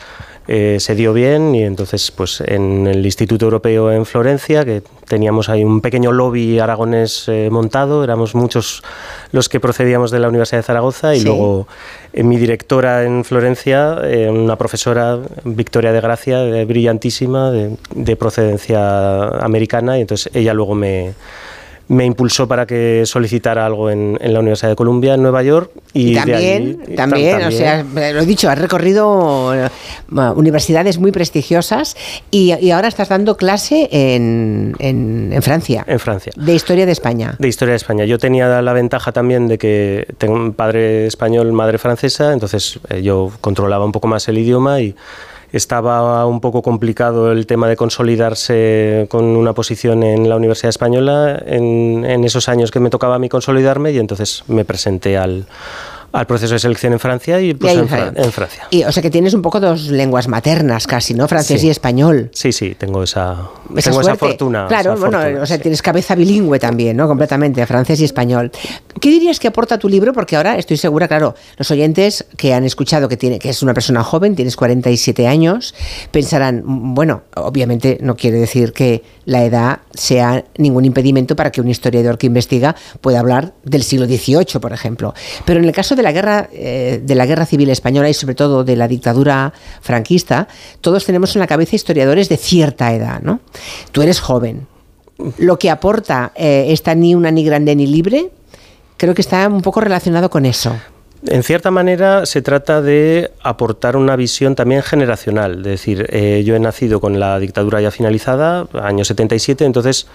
eh, 0.48 0.78
se 0.80 0.96
dio 0.96 1.14
bien 1.14 1.54
y 1.54 1.64
entonces 1.64 2.10
pues 2.12 2.42
en 2.42 2.88
el 2.88 3.06
Instituto 3.06 3.46
Europeo 3.46 3.92
en 3.92 4.06
Florencia, 4.06 4.66
que 4.66 4.82
teníamos 5.08 5.50
ahí 5.50 5.64
un 5.64 5.82
pequeño 5.82 6.12
lobby 6.12 6.58
aragonés 6.60 7.26
eh, 7.28 7.50
montado, 7.52 8.04
éramos 8.04 8.34
muchos 8.34 8.82
los 9.32 9.50
que 9.50 9.60
procedíamos 9.60 10.10
de 10.10 10.20
la 10.20 10.30
Universidad 10.30 10.60
de 10.60 10.64
Zaragoza 10.64 11.16
y 11.16 11.20
Sí. 11.20 11.26
luego 11.26 11.68
eh, 12.14 12.24
mi 12.24 12.38
directora 12.38 13.04
en 13.04 13.24
Florencia, 13.24 14.00
eh, 14.04 14.30
una 14.30 14.56
profesora, 14.58 15.20
Victoria 15.44 15.92
de 15.92 16.02
Gracia, 16.02 16.44
brillantísima, 16.66 17.52
de, 17.52 17.78
de 17.94 18.16
procedencia 18.16 19.28
americana, 19.28 19.98
y 19.98 20.02
entonces 20.02 20.34
ella 20.34 20.54
luego 20.54 20.74
me, 20.76 21.14
me 21.92 22.06
impulsó 22.06 22.48
para 22.48 22.66
que 22.66 23.04
solicitara 23.06 23.66
algo 23.66 23.90
en, 23.90 24.18
en 24.22 24.34
la 24.34 24.40
Universidad 24.40 24.70
de 24.70 24.76
Columbia, 24.76 25.14
en 25.16 25.22
Nueva 25.22 25.44
York. 25.44 25.72
Y, 25.94 26.02
Y 26.02 26.14
de 26.14 26.16
también, 26.20 26.80
allí- 26.86 26.96
también, 26.96 27.40
tam- 27.40 27.48
o 27.48 27.52
sea, 27.52 27.84
lo 28.14 28.20
he 28.22 28.26
dicho, 28.26 28.50
has 28.50 28.58
recorrido 28.60 29.52
universidades 30.36 30.98
muy 31.00 31.12
prestigiosas 31.12 31.96
y, 32.32 32.54
y 32.60 32.72
ahora 32.72 32.88
estás 32.88 33.10
dando 33.10 33.38
clase 33.38 33.90
en, 33.92 34.76
en- 34.80 35.32
en 35.34 35.42
Francia, 35.42 35.84
en 35.88 36.00
Francia. 36.00 36.32
de 36.36 36.54
Historia 36.56 36.86
de 36.86 36.92
España. 36.92 37.36
De 37.40 37.48
historia 37.48 37.72
de 37.74 37.78
España. 37.78 38.06
Yo 38.06 38.18
tenía 38.18 38.62
la 38.62 38.74
ventaja 38.74 39.12
también 39.12 39.48
de 39.48 39.58
que 39.58 40.08
tengo 40.18 40.36
un 40.36 40.54
padre 40.54 41.08
español, 41.08 41.52
madre 41.52 41.78
francesa, 41.78 42.34
entonces 42.34 42.80
eh, 42.90 43.02
yo 43.02 43.32
controlaba 43.42 43.86
un 43.86 43.92
poco 43.92 44.08
más 44.08 44.28
el 44.28 44.38
idioma 44.38 44.80
y 44.82 44.96
estaba 45.52 46.26
un 46.26 46.40
poco 46.40 46.62
complicado 46.62 47.32
el 47.32 47.46
tema 47.46 47.68
de 47.68 47.76
consolidarse 47.76 49.08
con 49.10 49.26
una 49.26 49.54
posición 49.54 50.04
en 50.04 50.30
la 50.30 50.36
Universidad 50.36 50.70
Española 50.70 51.42
en, 51.46 52.24
esos 52.24 52.50
años 52.50 52.72
que 52.72 52.80
me 52.80 52.90
tocaba 52.90 53.16
a 53.16 53.20
mí 53.20 53.30
consolidarme 53.30 53.92
y 53.92 53.98
entonces 53.98 54.44
me 54.48 54.64
presenté 54.64 55.18
al, 55.18 55.46
al 56.12 56.28
proceso 56.28 56.54
de 56.54 56.60
selección 56.60 56.94
en 56.94 57.00
Francia 57.00 57.40
y 57.40 57.52
en, 57.52 57.58
Francia. 57.88 58.68
Y, 58.70 58.84
o 58.84 58.92
sea 58.92 59.02
que 59.02 59.10
tienes 59.10 59.34
un 59.34 59.42
poco 59.42 59.60
dos 59.60 59.88
lenguas 59.88 60.28
maternas 60.28 60.88
casi, 60.88 61.14
¿no? 61.14 61.28
Francés 61.28 61.62
Sí. 61.62 61.68
y 61.68 61.70
español. 61.70 62.30
Sí, 62.34 62.52
sí, 62.52 62.76
tengo 62.78 63.04
esa, 63.04 63.50
Esa 63.76 63.92
tengo 63.92 64.02
esa 64.02 64.16
fortuna. 64.16 64.68
Claro, 64.68 64.94
esa 64.94 65.00
bueno, 65.00 65.20
fortuna, 65.20 65.44
o 65.44 65.46
sea, 65.46 65.58
sí. 65.58 65.62
tienes 65.62 65.82
cabeza 65.82 66.16
bilingüe 66.16 66.60
también, 66.60 66.98
¿no? 66.98 67.08
Completamente, 67.08 67.66
francés 67.66 68.00
y 68.02 68.06
español. 68.06 68.52
¿Qué 69.00 69.10
dirías 69.10 69.40
que 69.40 69.48
aporta 69.48 69.78
tu 69.78 69.88
libro? 69.88 70.14
Porque 70.14 70.36
ahora 70.36 70.58
estoy 70.58 70.78
segura, 70.78 71.08
claro, 71.08 71.36
los 71.58 71.72
oyentes 71.72 72.26
que 72.38 72.54
han 72.54 72.66
escuchado 72.66 73.08
que, 73.08 73.18
tiene, 73.18 73.40
que 73.40 73.50
es 73.50 73.64
una 73.64 73.74
persona 73.74 74.04
joven, 74.04 74.36
tienes 74.36 74.56
47 74.56 75.28
años, 75.28 75.74
pensarán, 76.12 76.64
mm, 76.66 76.94
bueno, 76.94 77.24
obviamente 77.36 77.98
no 78.02 78.16
quiere 78.16 78.38
decir 78.38 78.74
que 78.74 79.04
la 79.26 79.44
edad 79.46 79.80
sea 79.94 80.44
ningún 80.58 80.86
impedimento 80.86 81.36
para 81.36 81.52
que 81.52 81.62
un 81.62 81.70
historiador 81.70 82.18
que 82.18 82.28
investiga 82.28 82.76
pueda 83.00 83.20
hablar 83.20 83.54
del 83.64 83.84
siglo 83.84 84.06
XVIII, 84.06 84.60
por 84.60 84.74
ejemplo. 84.74 85.14
Pero 85.46 85.60
en 85.60 85.66
el 85.66 85.72
caso 85.72 85.96
de 85.96 86.01
la 86.02 86.12
guerra, 86.12 86.50
eh, 86.52 87.02
de 87.04 87.16
la 87.16 87.26
guerra 87.26 87.46
civil 87.46 87.70
española 87.70 88.10
y 88.10 88.14
sobre 88.14 88.36
todo 88.36 88.64
de 88.64 88.76
la 88.76 88.88
dictadura 88.88 89.54
franquista, 89.82 90.48
todos 90.82 91.06
tenemos 91.06 91.36
en 91.36 91.40
la 91.40 91.48
cabeza 91.48 91.76
historiadores 91.76 92.30
de 92.30 92.38
cierta 92.38 92.94
edad, 92.94 93.22
¿no? 93.22 93.40
Tú 93.92 94.02
eres 94.02 94.20
joven. 94.20 94.68
Lo 95.38 95.60
que 95.60 95.70
aporta 95.70 96.32
eh, 96.36 96.68
esta 96.70 96.96
ni 96.96 97.16
una 97.16 97.32
ni 97.32 97.44
grande 97.44 97.76
ni 97.76 97.88
libre, 97.88 98.32
creo 98.98 99.14
que 99.14 99.22
está 99.22 99.48
un 99.48 99.62
poco 99.62 99.82
relacionado 99.82 100.30
con 100.30 100.46
eso. 100.46 100.76
En 101.28 101.44
cierta 101.44 101.70
manera 101.70 102.26
se 102.26 102.42
trata 102.42 102.82
de 102.82 103.32
aportar 103.44 103.96
una 103.96 104.16
visión 104.16 104.56
también 104.56 104.82
generacional. 104.82 105.60
Es 105.60 105.64
decir, 105.64 106.08
eh, 106.10 106.42
yo 106.44 106.56
he 106.56 106.60
nacido 106.60 107.00
con 107.00 107.20
la 107.20 107.38
dictadura 107.38 107.80
ya 107.80 107.92
finalizada, 107.92 108.68
año 108.74 109.06
77, 109.06 109.66
entonces 109.66 110.08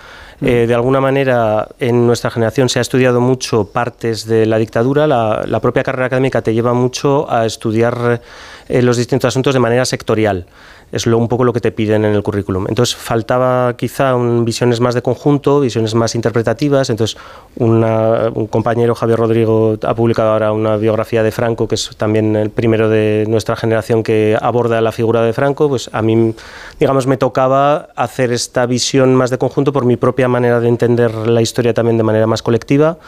eh, 0.43 0.67
de 0.67 0.75
alguna 0.75 1.01
manera 1.01 1.69
en 1.79 2.07
nuestra 2.07 2.31
generación 2.31 2.69
se 2.69 2.79
ha 2.79 2.83
estudiado 2.83 3.21
mucho 3.21 3.71
partes 3.71 4.27
de 4.27 4.45
la 4.45 4.59
dictadura. 4.59 5.07
La, 5.07 5.61
propia 5.61 5.83
carrera 5.83 6.07
académica 6.07 6.43
te 6.43 6.53
lleva 6.53 6.75
mucho 6.75 7.31
a 7.31 7.47
estudiar 7.47 8.21
eh, 8.69 8.83
los 8.83 8.97
distintos 8.97 9.29
asuntos 9.29 9.55
de 9.55 9.61
manera 9.61 9.85
sectorial. 9.85 10.47
Es 10.93 11.07
lo, 11.07 11.19
un 11.19 11.29
poco 11.29 11.45
lo 11.45 11.53
que 11.53 11.61
te 11.61 11.73
piden 11.73 12.05
en 12.05 12.15
el 12.15 12.23
currículum. 12.23 12.67
Entonces 12.69 12.95
faltaba 12.95 13.77
quizá 13.77 14.15
visiones 14.17 14.81
más 14.81 14.95
de 14.95 15.03
conjunto, 15.03 15.61
visiones 15.61 15.95
más 15.95 16.15
interpretativas. 16.15 16.91
Entonces 16.91 17.17
un 17.57 18.47
compañero, 18.51 18.95
Javier 18.95 19.19
Rodrigo, 19.19 19.77
ha 19.83 19.95
publicado 19.95 20.31
ahora 20.31 20.53
una 20.53 20.77
biografía 20.77 21.23
de 21.23 21.33
Franco, 21.33 21.67
que 21.67 21.75
es 21.75 21.91
también 21.97 22.37
el 22.37 22.51
primero 22.51 22.89
de 22.89 23.25
nuestra 23.29 23.57
generación 23.57 24.03
que 24.03 24.39
aborda 24.41 24.81
la 24.81 24.93
figura 24.93 25.23
de 25.23 25.33
Franco. 25.33 25.69
Pues 25.69 25.91
a 25.93 26.03
mí, 26.03 26.35
digamos, 26.79 27.07
me 27.07 27.17
tocaba 27.17 27.89
hacer 27.97 28.33
esta 28.33 28.67
visión 28.67 29.15
más 29.15 29.31
de 29.31 29.39
conjunto 29.39 29.73
por 29.73 29.85
mi 29.85 29.97
propia 29.97 30.29
manera 30.29 30.61
de 30.61 30.69
entender 30.69 31.15
la 31.15 31.43
historia 31.43 31.75
también 31.75 31.97
de 31.97 32.05
manera 32.05 32.27
más 32.27 32.43
colectiva. 32.43 32.99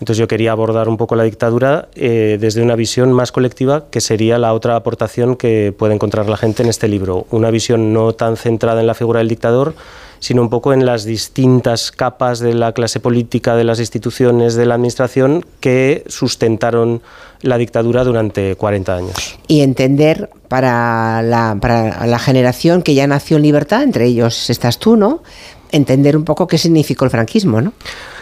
Entonces 0.00 0.18
yo 0.18 0.28
quería 0.28 0.52
abordar 0.52 0.88
un 0.88 0.96
poco 0.96 1.16
la 1.16 1.24
dictadura 1.24 1.88
eh, 1.94 2.38
desde 2.40 2.62
una 2.62 2.76
visión 2.76 3.12
más 3.12 3.32
colectiva, 3.32 3.86
que 3.90 4.00
sería 4.00 4.38
la 4.38 4.52
otra 4.52 4.76
aportación 4.76 5.36
que 5.36 5.74
puede 5.76 5.94
encontrar 5.94 6.28
la 6.28 6.36
gente 6.36 6.62
en 6.62 6.68
este 6.68 6.88
libro. 6.88 7.26
Una 7.30 7.50
visión 7.50 7.92
no 7.92 8.12
tan 8.12 8.36
centrada 8.36 8.80
en 8.80 8.86
la 8.86 8.94
figura 8.94 9.18
del 9.18 9.28
dictador, 9.28 9.74
sino 10.20 10.42
un 10.42 10.50
poco 10.50 10.72
en 10.72 10.84
las 10.84 11.04
distintas 11.04 11.90
capas 11.90 12.38
de 12.40 12.54
la 12.54 12.72
clase 12.72 13.00
política, 13.00 13.56
de 13.56 13.64
las 13.64 13.78
instituciones, 13.78 14.54
de 14.54 14.66
la 14.66 14.74
administración 14.74 15.44
que 15.60 16.04
sustentaron 16.06 17.02
la 17.42 17.56
dictadura 17.56 18.04
durante 18.04 18.56
40 18.56 18.96
años. 18.96 19.38
Y 19.46 19.60
entender 19.60 20.28
para 20.48 21.22
la, 21.22 21.56
para 21.60 22.06
la 22.06 22.18
generación 22.18 22.82
que 22.82 22.94
ya 22.94 23.06
nació 23.06 23.36
en 23.36 23.44
libertad, 23.44 23.82
entre 23.82 24.06
ellos 24.06 24.50
estás 24.50 24.78
tú, 24.78 24.96
¿no? 24.96 25.22
Entender 25.70 26.16
un 26.16 26.24
poco 26.24 26.46
qué 26.46 26.58
significó 26.58 27.04
el 27.04 27.10
franquismo, 27.10 27.60
¿no? 27.60 27.72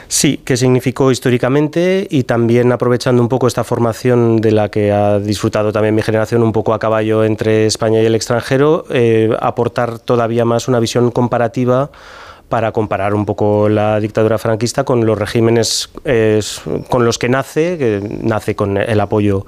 Sí, 0.09 0.41
qué 0.45 0.57
significó 0.57 1.11
históricamente 1.11 2.07
y 2.09 2.23
también 2.23 2.71
aprovechando 2.71 3.21
un 3.21 3.29
poco 3.29 3.49
esta 3.49 3.65
formación 3.65 4.37
de 4.37 4.53
la 4.53 4.69
que 4.69 4.93
ha 4.93 5.19
disfrutado 5.19 5.73
también 5.73 5.95
mi 5.95 6.03
generación, 6.03 6.43
un 6.43 6.53
poco 6.53 6.75
a 6.75 6.79
caballo 6.79 7.25
entre 7.25 7.67
España 7.67 8.01
y 8.01 8.07
el 8.07 8.15
extranjero, 8.15 8.85
eh, 8.91 9.37
aportar 9.41 9.99
todavía 9.99 10.45
más 10.45 10.69
una 10.69 10.79
visión 10.79 11.11
comparativa 11.11 11.91
para 12.49 12.71
comparar 12.71 13.15
un 13.15 13.27
poco 13.27 13.69
la 13.69 13.99
dictadura 13.99 14.39
franquista 14.39 14.85
con 14.85 15.05
los 15.05 15.19
regímenes 15.19 15.91
eh, 16.05 16.41
con 16.89 17.05
los 17.05 17.19
que 17.19 17.29
nace, 17.29 17.77
que 17.77 18.01
nace 18.23 18.55
con 18.55 18.77
el 18.77 19.01
apoyo 19.01 19.45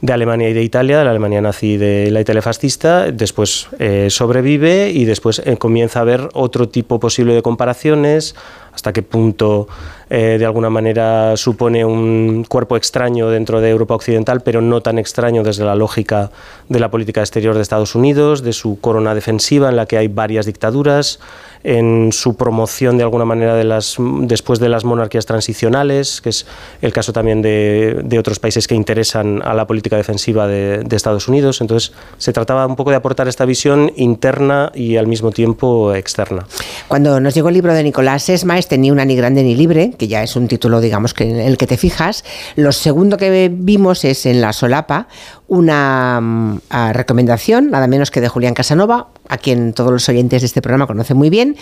de 0.00 0.12
Alemania 0.14 0.48
y 0.48 0.54
de 0.54 0.62
Italia, 0.62 0.98
de 0.98 1.04
la 1.04 1.10
Alemania 1.10 1.42
nazi 1.42 1.72
y 1.72 1.76
de 1.76 2.10
la 2.10 2.22
Italia 2.22 2.40
fascista, 2.40 3.10
después 3.10 3.68
eh, 3.78 4.08
sobrevive 4.08 4.90
y 4.90 5.04
después 5.04 5.42
comienza 5.58 5.98
a 5.98 6.02
haber 6.02 6.30
otro 6.32 6.70
tipo 6.70 6.98
posible 6.98 7.34
de 7.34 7.42
comparaciones, 7.42 8.34
hasta 8.72 8.92
qué 8.92 9.02
punto 9.02 9.68
eh, 10.10 10.36
de 10.38 10.46
alguna 10.46 10.70
manera 10.70 11.36
supone 11.36 11.84
un 11.84 12.44
cuerpo 12.48 12.76
extraño 12.76 13.28
dentro 13.28 13.60
de 13.60 13.68
Europa 13.68 13.94
Occidental, 13.94 14.40
pero 14.40 14.62
no 14.62 14.80
tan 14.80 14.98
extraño 14.98 15.42
desde 15.42 15.64
la 15.64 15.74
lógica 15.74 16.30
de 16.68 16.80
la 16.80 16.90
política 16.90 17.20
exterior 17.20 17.54
de 17.54 17.60
Estados 17.60 17.94
Unidos, 17.94 18.42
de 18.42 18.54
su 18.54 18.80
corona 18.80 19.14
defensiva 19.14 19.68
en 19.68 19.76
la 19.76 19.86
que 19.86 19.98
hay 19.98 20.08
varias 20.08 20.46
dictaduras, 20.46 21.20
en 21.64 22.12
su 22.12 22.36
promoción 22.36 22.96
de 22.96 23.02
alguna 23.02 23.24
manera 23.24 23.54
de 23.54 23.64
las, 23.64 23.96
después 24.22 24.60
de 24.60 24.68
las 24.68 24.84
monarquías 24.84 25.26
transicionales, 25.26 26.20
que 26.20 26.30
es 26.30 26.46
el 26.80 26.92
caso 26.92 27.12
también 27.12 27.42
de, 27.42 28.00
de 28.04 28.18
otros 28.18 28.38
países 28.38 28.66
que 28.66 28.74
interesan 28.74 29.42
a 29.44 29.54
la 29.54 29.66
política 29.66 29.96
defensiva 29.96 30.46
de, 30.46 30.84
de, 30.84 30.96
Estados 30.96 31.28
Unidos. 31.28 31.60
Entonces 31.60 31.92
se 32.16 32.32
trataba 32.32 32.66
un 32.66 32.76
poco 32.76 32.90
de 32.90 32.96
aportar 32.96 33.28
esta 33.28 33.44
visión 33.44 33.92
interna 33.96 34.70
y 34.74 34.96
al 34.96 35.06
mismo 35.06 35.32
tiempo 35.32 35.94
externa. 35.94 36.46
Cuando 36.86 37.20
nos 37.20 37.34
llegó 37.34 37.48
el 37.48 37.54
libro 37.54 37.74
de 37.74 37.82
Nicolás 37.82 38.28
Esmaes 38.58 38.68
tenía 38.68 38.92
una 38.92 39.04
ni 39.04 39.14
grande 39.14 39.42
ni 39.44 39.54
libre, 39.54 39.92
que 39.96 40.08
ya 40.08 40.22
es 40.22 40.34
un 40.34 40.48
título, 40.48 40.80
digamos, 40.80 41.14
que 41.14 41.24
en 41.24 41.38
el 41.38 41.56
que 41.56 41.66
te 41.66 41.76
fijas. 41.76 42.24
Lo 42.56 42.72
segundo 42.72 43.16
que 43.16 43.50
vimos 43.52 44.04
es 44.04 44.26
en 44.26 44.40
la 44.40 44.52
solapa 44.52 45.06
una 45.48 46.18
um, 46.20 46.60
recomendación, 46.92 47.70
nada 47.70 47.86
menos 47.86 48.10
que 48.10 48.20
de 48.20 48.28
Julián 48.28 48.52
Casanova, 48.54 49.08
a 49.28 49.38
quien 49.38 49.72
todos 49.72 49.90
los 49.90 50.08
oyentes 50.08 50.42
de 50.42 50.46
este 50.46 50.62
programa 50.62 50.86
conocen 50.86 51.16
muy 51.16 51.30
bien, 51.30 51.56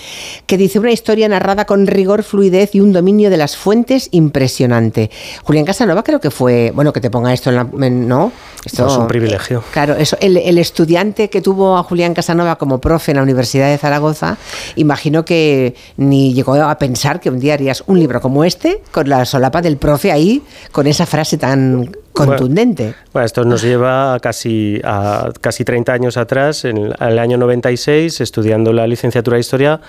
que 0.46 0.58
dice 0.58 0.78
una 0.80 0.90
historia 0.90 1.28
narrada 1.28 1.64
con 1.64 1.86
rigor, 1.86 2.24
fluidez 2.24 2.74
y 2.74 2.80
un 2.80 2.92
dominio 2.92 3.30
de 3.30 3.36
las 3.36 3.56
fuentes 3.56 4.08
impresionante. 4.10 5.10
Julián 5.44 5.64
Casanova 5.64 6.02
creo 6.02 6.20
que 6.20 6.30
fue, 6.30 6.72
bueno, 6.74 6.92
que 6.92 7.00
te 7.00 7.10
ponga 7.10 7.32
esto 7.32 7.50
en 7.50 7.56
la... 7.56 7.64
¿No? 7.64 8.32
Esto 8.64 8.88
es 8.88 8.96
un 8.96 9.06
privilegio. 9.06 9.62
Claro, 9.70 9.94
eso, 9.94 10.16
el, 10.20 10.36
el, 10.36 10.58
estudiante 10.58 11.30
que 11.30 11.40
tuvo 11.40 11.76
a 11.76 11.84
Julián 11.84 12.14
Casanova 12.14 12.56
como 12.56 12.80
profe 12.80 13.12
en 13.12 13.18
la 13.18 13.22
Universidad 13.22 13.70
de 13.70 13.78
Zaragoza, 13.78 14.38
imagino 14.74 15.24
que 15.24 15.76
ni 15.96 16.34
llegó 16.34 16.54
a 16.54 16.76
pensar 16.76 17.20
que 17.20 17.30
un 17.30 17.38
día 17.38 17.54
harías 17.54 17.84
un 17.86 18.00
libro 18.00 18.20
como 18.20 18.42
este, 18.42 18.82
con 18.90 19.08
la 19.08 19.24
solapa 19.24 19.62
del 19.62 19.76
profe 19.76 20.10
ahí, 20.10 20.42
con 20.72 20.88
esa 20.88 21.06
frase 21.06 21.38
tan 21.38 21.92
contundente. 22.16 22.94
Bueno, 23.12 23.26
esto 23.26 23.44
nos 23.44 23.62
lleva 23.62 24.14
a 24.14 24.20
casi, 24.20 24.80
a 24.82 25.30
casi 25.40 25.64
30 25.64 25.92
años 25.92 26.16
atrás, 26.16 26.64
en 26.64 26.92
el 26.98 27.18
año 27.18 27.36
96, 27.36 28.20
estudiando 28.20 28.72
la 28.72 28.86
licenciatura 28.86 29.36
de 29.36 29.40
Historia, 29.40 29.80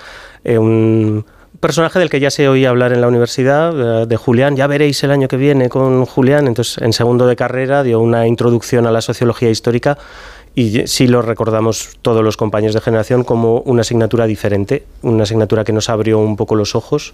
eh, 0.44 0.58
un 0.58 1.26
personaje 1.60 2.00
del 2.00 2.10
que 2.10 2.20
ya 2.20 2.30
se 2.30 2.48
oía 2.48 2.70
hablar 2.70 2.94
en 2.94 3.02
la 3.02 3.08
universidad, 3.08 4.06
de 4.08 4.18
Julián, 4.18 4.56
ya 4.56 4.68
veréis 4.68 5.04
el 5.04 5.12
año 5.12 5.28
que 5.28 5.38
viene 5.38 5.70
con 5.70 6.06
Julián, 6.06 6.48
entonces 6.48 6.78
en 6.80 6.94
segundo 6.94 7.26
de 7.26 7.36
carrera 7.36 7.84
dio 7.84 8.00
una 8.00 8.28
introducción 8.28 8.86
a 8.86 8.92
la 8.92 9.02
sociología 9.02 9.50
histórica 9.50 9.98
y 10.58 10.88
sí 10.88 11.06
lo 11.06 11.22
recordamos 11.22 12.00
todos 12.02 12.24
los 12.24 12.36
compañeros 12.36 12.74
de 12.74 12.82
generación 12.82 13.24
como 13.24 13.60
una 13.60 13.82
asignatura 13.82 14.26
diferente, 14.26 14.86
una 15.04 15.22
asignatura 15.22 15.64
que 15.64 15.72
nos 15.72 15.88
abrió 15.88 16.18
un 16.18 16.36
poco 16.36 16.56
los 16.56 16.74
ojos 16.74 17.14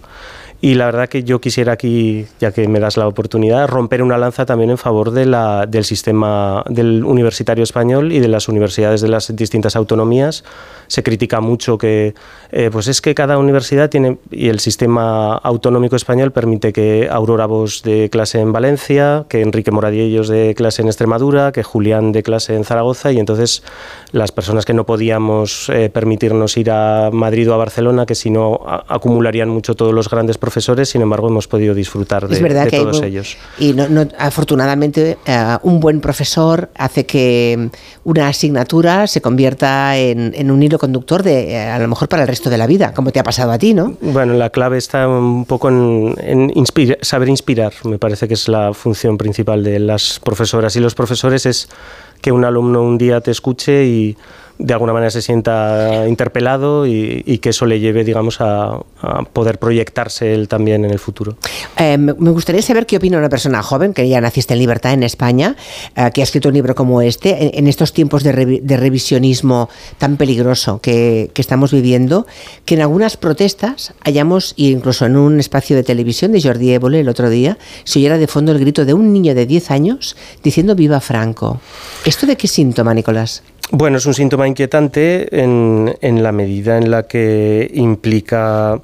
y 0.62 0.76
la 0.76 0.86
verdad 0.86 1.10
que 1.10 1.24
yo 1.24 1.42
quisiera 1.42 1.74
aquí, 1.74 2.24
ya 2.40 2.50
que 2.50 2.66
me 2.68 2.80
das 2.80 2.96
la 2.96 3.06
oportunidad, 3.06 3.68
romper 3.68 4.02
una 4.02 4.16
lanza 4.16 4.46
también 4.46 4.70
en 4.70 4.78
favor 4.78 5.10
del 5.10 5.84
sistema 5.84 6.64
del 6.70 7.04
universitario 7.04 7.62
español 7.62 8.12
y 8.12 8.20
de 8.20 8.28
las 8.28 8.48
universidades 8.48 9.02
de 9.02 9.08
las 9.08 9.36
distintas 9.36 9.76
autonomías. 9.76 10.42
Se 10.86 11.02
critica 11.02 11.42
mucho 11.42 11.76
que 11.76 12.14
eh, 12.50 12.70
pues 12.72 12.88
es 12.88 13.02
que 13.02 13.14
cada 13.14 13.36
universidad 13.36 13.90
tiene, 13.90 14.16
y 14.30 14.48
el 14.48 14.58
sistema 14.58 15.34
autonómico 15.34 15.96
español 15.96 16.32
permite 16.32 16.72
que 16.72 17.08
Aurora 17.10 17.44
Vos 17.44 17.82
de 17.82 18.08
clase 18.08 18.40
en 18.40 18.52
Valencia, 18.52 19.26
que 19.28 19.42
Enrique 19.42 19.70
Moradiellos 19.70 20.28
de 20.28 20.54
clase 20.54 20.80
en 20.80 20.88
Extremadura, 20.88 21.52
que 21.52 21.62
Julián 21.62 22.12
de 22.12 22.22
clase 22.22 22.54
en 22.54 22.64
Zaragoza, 22.64 23.12
y 23.12 23.18
entonces 23.18 23.33
las 24.12 24.30
personas 24.30 24.64
que 24.64 24.72
no 24.74 24.86
podíamos 24.86 25.68
eh, 25.70 25.90
permitirnos 25.90 26.56
ir 26.56 26.70
a 26.70 27.10
Madrid 27.12 27.50
o 27.50 27.54
a 27.54 27.56
Barcelona, 27.56 28.06
que 28.06 28.14
si 28.14 28.30
no 28.30 28.60
acumularían 28.88 29.48
mucho 29.48 29.74
todos 29.74 29.92
los 29.92 30.08
grandes 30.08 30.38
profesores, 30.38 30.88
sin 30.88 31.02
embargo 31.02 31.28
hemos 31.28 31.48
podido 31.48 31.74
disfrutar 31.74 32.28
de, 32.28 32.36
es 32.36 32.42
verdad 32.42 32.64
de 32.64 32.70
que 32.70 32.78
todos 32.78 33.02
hay, 33.02 33.10
ellos. 33.10 33.36
Y 33.58 33.72
no, 33.72 33.88
no, 33.88 34.06
afortunadamente 34.18 35.18
uh, 35.26 35.68
un 35.68 35.80
buen 35.80 36.00
profesor 36.00 36.70
hace 36.76 37.06
que 37.06 37.70
una 38.04 38.28
asignatura 38.28 39.06
se 39.06 39.20
convierta 39.20 39.96
en, 39.96 40.32
en 40.36 40.50
un 40.50 40.62
hilo 40.62 40.78
conductor 40.78 41.22
de 41.22 41.68
uh, 41.68 41.74
a 41.74 41.78
lo 41.78 41.88
mejor 41.88 42.08
para 42.08 42.22
el 42.22 42.28
resto 42.28 42.50
de 42.50 42.58
la 42.58 42.66
vida, 42.66 42.94
como 42.94 43.10
te 43.10 43.18
ha 43.18 43.24
pasado 43.24 43.50
a 43.50 43.58
ti, 43.58 43.74
¿no? 43.74 43.96
Bueno, 44.00 44.34
la 44.34 44.50
clave 44.50 44.78
está 44.78 45.08
un 45.08 45.44
poco 45.44 45.68
en, 45.68 46.14
en 46.18 46.52
inspira, 46.54 46.96
saber 47.02 47.28
inspirar, 47.28 47.72
me 47.84 47.98
parece 47.98 48.28
que 48.28 48.34
es 48.34 48.48
la 48.48 48.72
función 48.74 49.18
principal 49.18 49.64
de 49.64 49.80
las 49.80 50.20
profesoras 50.20 50.76
y 50.76 50.80
los 50.80 50.94
profesores 50.94 51.46
es 51.46 51.68
que 52.24 52.32
un 52.32 52.46
alumno 52.46 52.82
un 52.82 52.96
día 52.96 53.20
te 53.20 53.30
escuche 53.30 53.84
y 53.84 54.16
de 54.58 54.72
alguna 54.72 54.92
manera 54.92 55.10
se 55.10 55.20
sienta 55.20 56.06
interpelado 56.08 56.86
y, 56.86 57.22
y 57.26 57.38
que 57.38 57.50
eso 57.50 57.66
le 57.66 57.80
lleve, 57.80 58.04
digamos, 58.04 58.40
a, 58.40 58.80
a, 59.00 59.22
poder 59.24 59.58
proyectarse 59.58 60.32
él 60.32 60.48
también 60.48 60.84
en 60.84 60.90
el 60.90 60.98
futuro. 60.98 61.36
Eh, 61.76 61.98
me 61.98 62.30
gustaría 62.30 62.62
saber 62.62 62.86
qué 62.86 62.96
opina 62.96 63.18
una 63.18 63.28
persona 63.28 63.62
joven, 63.62 63.92
que 63.92 64.08
ya 64.08 64.20
naciste 64.20 64.54
en 64.54 64.60
libertad 64.60 64.92
en 64.92 65.02
España, 65.02 65.56
eh, 65.96 66.10
que 66.14 66.20
ha 66.20 66.24
escrito 66.24 66.48
un 66.48 66.54
libro 66.54 66.74
como 66.74 67.02
este, 67.02 67.44
en, 67.44 67.64
en 67.64 67.68
estos 67.68 67.92
tiempos 67.92 68.22
de, 68.22 68.32
re, 68.32 68.60
de, 68.62 68.76
revisionismo 68.76 69.68
tan 69.98 70.16
peligroso 70.16 70.80
que, 70.80 71.30
que, 71.34 71.42
estamos 71.42 71.72
viviendo, 71.72 72.26
que 72.64 72.74
en 72.74 72.82
algunas 72.82 73.16
protestas 73.16 73.94
hayamos, 74.02 74.54
incluso 74.56 75.06
en 75.06 75.16
un 75.16 75.40
espacio 75.40 75.74
de 75.76 75.82
televisión 75.82 76.32
de 76.32 76.40
Jordi 76.40 76.72
Évole 76.72 77.00
el 77.00 77.08
otro 77.08 77.28
día, 77.28 77.58
se 77.84 77.98
oyera 77.98 78.18
de 78.18 78.28
fondo 78.28 78.52
el 78.52 78.60
grito 78.60 78.84
de 78.84 78.94
un 78.94 79.12
niño 79.12 79.34
de 79.34 79.46
10 79.46 79.70
años 79.70 80.16
diciendo 80.42 80.74
viva 80.74 81.00
Franco. 81.00 81.60
¿Esto 82.04 82.26
de 82.26 82.36
qué 82.36 82.46
síntoma, 82.46 82.94
Nicolás? 82.94 83.42
Bueno, 83.70 83.98
es 83.98 84.06
un 84.06 84.14
síntoma 84.14 84.46
inquietante 84.46 85.42
en, 85.42 85.96
en, 86.00 86.22
la 86.22 86.32
medida 86.32 86.78
en 86.78 86.90
la 86.90 87.04
que 87.04 87.70
implica 87.74 88.80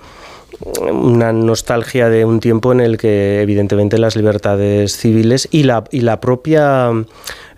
una 0.93 1.33
nostalgia 1.33 2.09
de 2.09 2.25
un 2.25 2.41
tiempo 2.41 2.73
en 2.73 2.81
el 2.81 2.99
que 2.99 3.41
evidentemente 3.41 3.99
las 3.99 4.17
libertades 4.17 4.97
civiles 4.97 5.49
y 5.51 5.63
la, 5.63 5.85
y 5.91 6.01
la 6.01 6.21
propia 6.21 6.91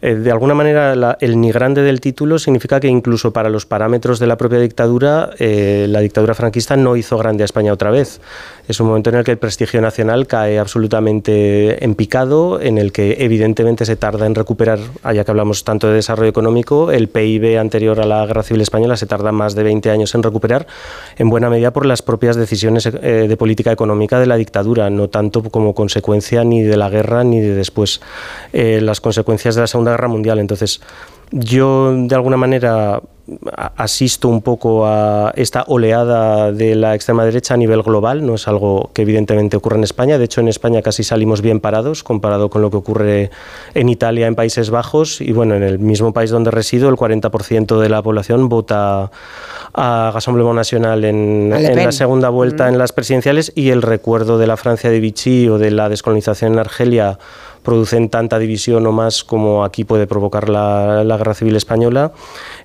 eh, 0.02 0.16
de 0.16 0.32
alguna 0.32 0.54
manera 0.54 1.16
el 1.20 1.40
ni 1.40 1.52
grande 1.52 1.82
del 1.82 2.00
título 2.00 2.40
significa 2.40 2.80
que 2.80 2.88
incluso 2.88 3.32
para 3.32 3.48
los 3.48 3.66
parámetros 3.66 4.18
de 4.18 4.26
la 4.26 4.36
propia 4.36 4.58
dictadura, 4.58 5.30
eh, 5.38 5.86
la 5.88 6.00
dictadura 6.00 6.34
franquista 6.34 6.76
no 6.76 6.96
hizo 6.96 7.16
grande 7.18 7.44
a 7.44 7.46
España 7.46 7.72
otra 7.72 7.92
vez. 7.92 8.20
Es 8.66 8.80
un 8.80 8.88
momento 8.88 9.10
en 9.10 9.16
el 9.16 9.24
que 9.24 9.30
el 9.30 9.38
prestigio 9.38 9.80
nacional 9.80 10.26
cae 10.26 10.58
absolutamente 10.58 11.84
en 11.84 11.94
picado, 11.94 12.60
en 12.60 12.78
el 12.78 12.90
que 12.90 13.18
evidentemente 13.20 13.84
se 13.86 13.94
tarda 13.94 14.26
en 14.26 14.34
recuperar, 14.34 14.80
allá 15.04 15.24
que 15.24 15.30
hablamos 15.30 15.62
tanto 15.62 15.86
de 15.86 15.94
desarrollo 15.94 16.30
económico, 16.30 16.90
el 16.90 17.08
PIB 17.08 17.58
anterior 17.60 18.00
a 18.00 18.04
la 18.04 18.26
Guerra 18.26 18.42
Civil 18.42 18.62
Española 18.62 18.96
se 18.96 19.06
tarda 19.06 19.30
más 19.30 19.54
de 19.54 19.62
20 19.62 19.88
años 19.90 20.16
en 20.16 20.24
recuperar, 20.24 20.66
en 21.16 21.30
buena 21.30 21.48
medida 21.48 21.72
por 21.72 21.86
las 21.86 22.02
propias 22.02 22.34
decisiones 22.34 22.86
eh, 22.86 23.26
de 23.28 23.36
política 23.36 23.70
económica 23.70 24.18
de 24.18 24.26
la 24.26 24.36
dictadura, 24.36 24.90
no 24.90 25.08
tanto 25.08 25.44
como 25.44 25.74
consecuencia 25.74 26.42
ni 26.42 26.62
de 26.62 26.76
la 26.76 26.88
guerra 26.88 27.22
ni 27.22 27.40
de 27.40 27.54
después 27.54 28.00
las 28.52 29.00
consecuencias 29.00 29.54
de 29.54 29.60
la 29.62 29.66
Segunda 29.66 29.91
Guerra 29.92 30.08
Mundial. 30.08 30.38
Entonces, 30.38 30.80
yo 31.30 31.94
de 31.94 32.14
alguna 32.14 32.36
manera 32.36 33.00
asisto 33.76 34.28
un 34.28 34.42
poco 34.42 34.84
a 34.86 35.32
esta 35.36 35.64
oleada 35.68 36.50
de 36.50 36.74
la 36.74 36.94
extrema 36.94 37.24
derecha 37.24 37.54
a 37.54 37.56
nivel 37.56 37.82
global, 37.82 38.26
no 38.26 38.34
es 38.34 38.48
algo 38.48 38.90
que 38.92 39.02
evidentemente 39.02 39.56
ocurre 39.56 39.76
en 39.76 39.84
España, 39.84 40.18
de 40.18 40.24
hecho 40.24 40.40
en 40.40 40.48
España 40.48 40.82
casi 40.82 41.04
salimos 41.04 41.40
bien 41.40 41.60
parados 41.60 42.02
comparado 42.02 42.50
con 42.50 42.62
lo 42.62 42.70
que 42.70 42.76
ocurre 42.76 43.30
en 43.74 43.88
Italia, 43.88 44.26
en 44.26 44.34
Países 44.34 44.70
Bajos. 44.70 45.20
Y 45.20 45.32
bueno, 45.32 45.54
en 45.54 45.62
el 45.62 45.78
mismo 45.78 46.12
país 46.12 46.30
donde 46.30 46.50
resido 46.50 46.88
el 46.88 46.96
40% 46.96 47.78
de 47.78 47.88
la 47.88 48.02
población 48.02 48.48
vota 48.48 49.10
a 49.74 50.10
Rassemblement 50.12 50.56
Nacional 50.56 51.04
en, 51.04 51.52
en 51.52 51.76
la 51.76 51.92
segunda 51.92 52.28
vuelta 52.28 52.68
en 52.68 52.76
las 52.76 52.92
presidenciales. 52.92 53.52
Y 53.54 53.70
el 53.70 53.82
recuerdo 53.82 54.38
de 54.38 54.46
la 54.46 54.56
Francia 54.56 54.90
de 54.90 55.00
Vichy 55.00 55.48
o 55.48 55.58
de 55.58 55.70
la 55.70 55.88
descolonización 55.88 56.54
en 56.54 56.58
Argelia 56.58 57.18
producen 57.62 58.08
tanta 58.08 58.38
división 58.38 58.86
o 58.86 58.92
más 58.92 59.24
como 59.24 59.64
aquí 59.64 59.84
puede 59.84 60.06
provocar 60.06 60.48
la, 60.48 61.04
guerra 61.04 61.34
civil 61.34 61.56
española. 61.56 62.12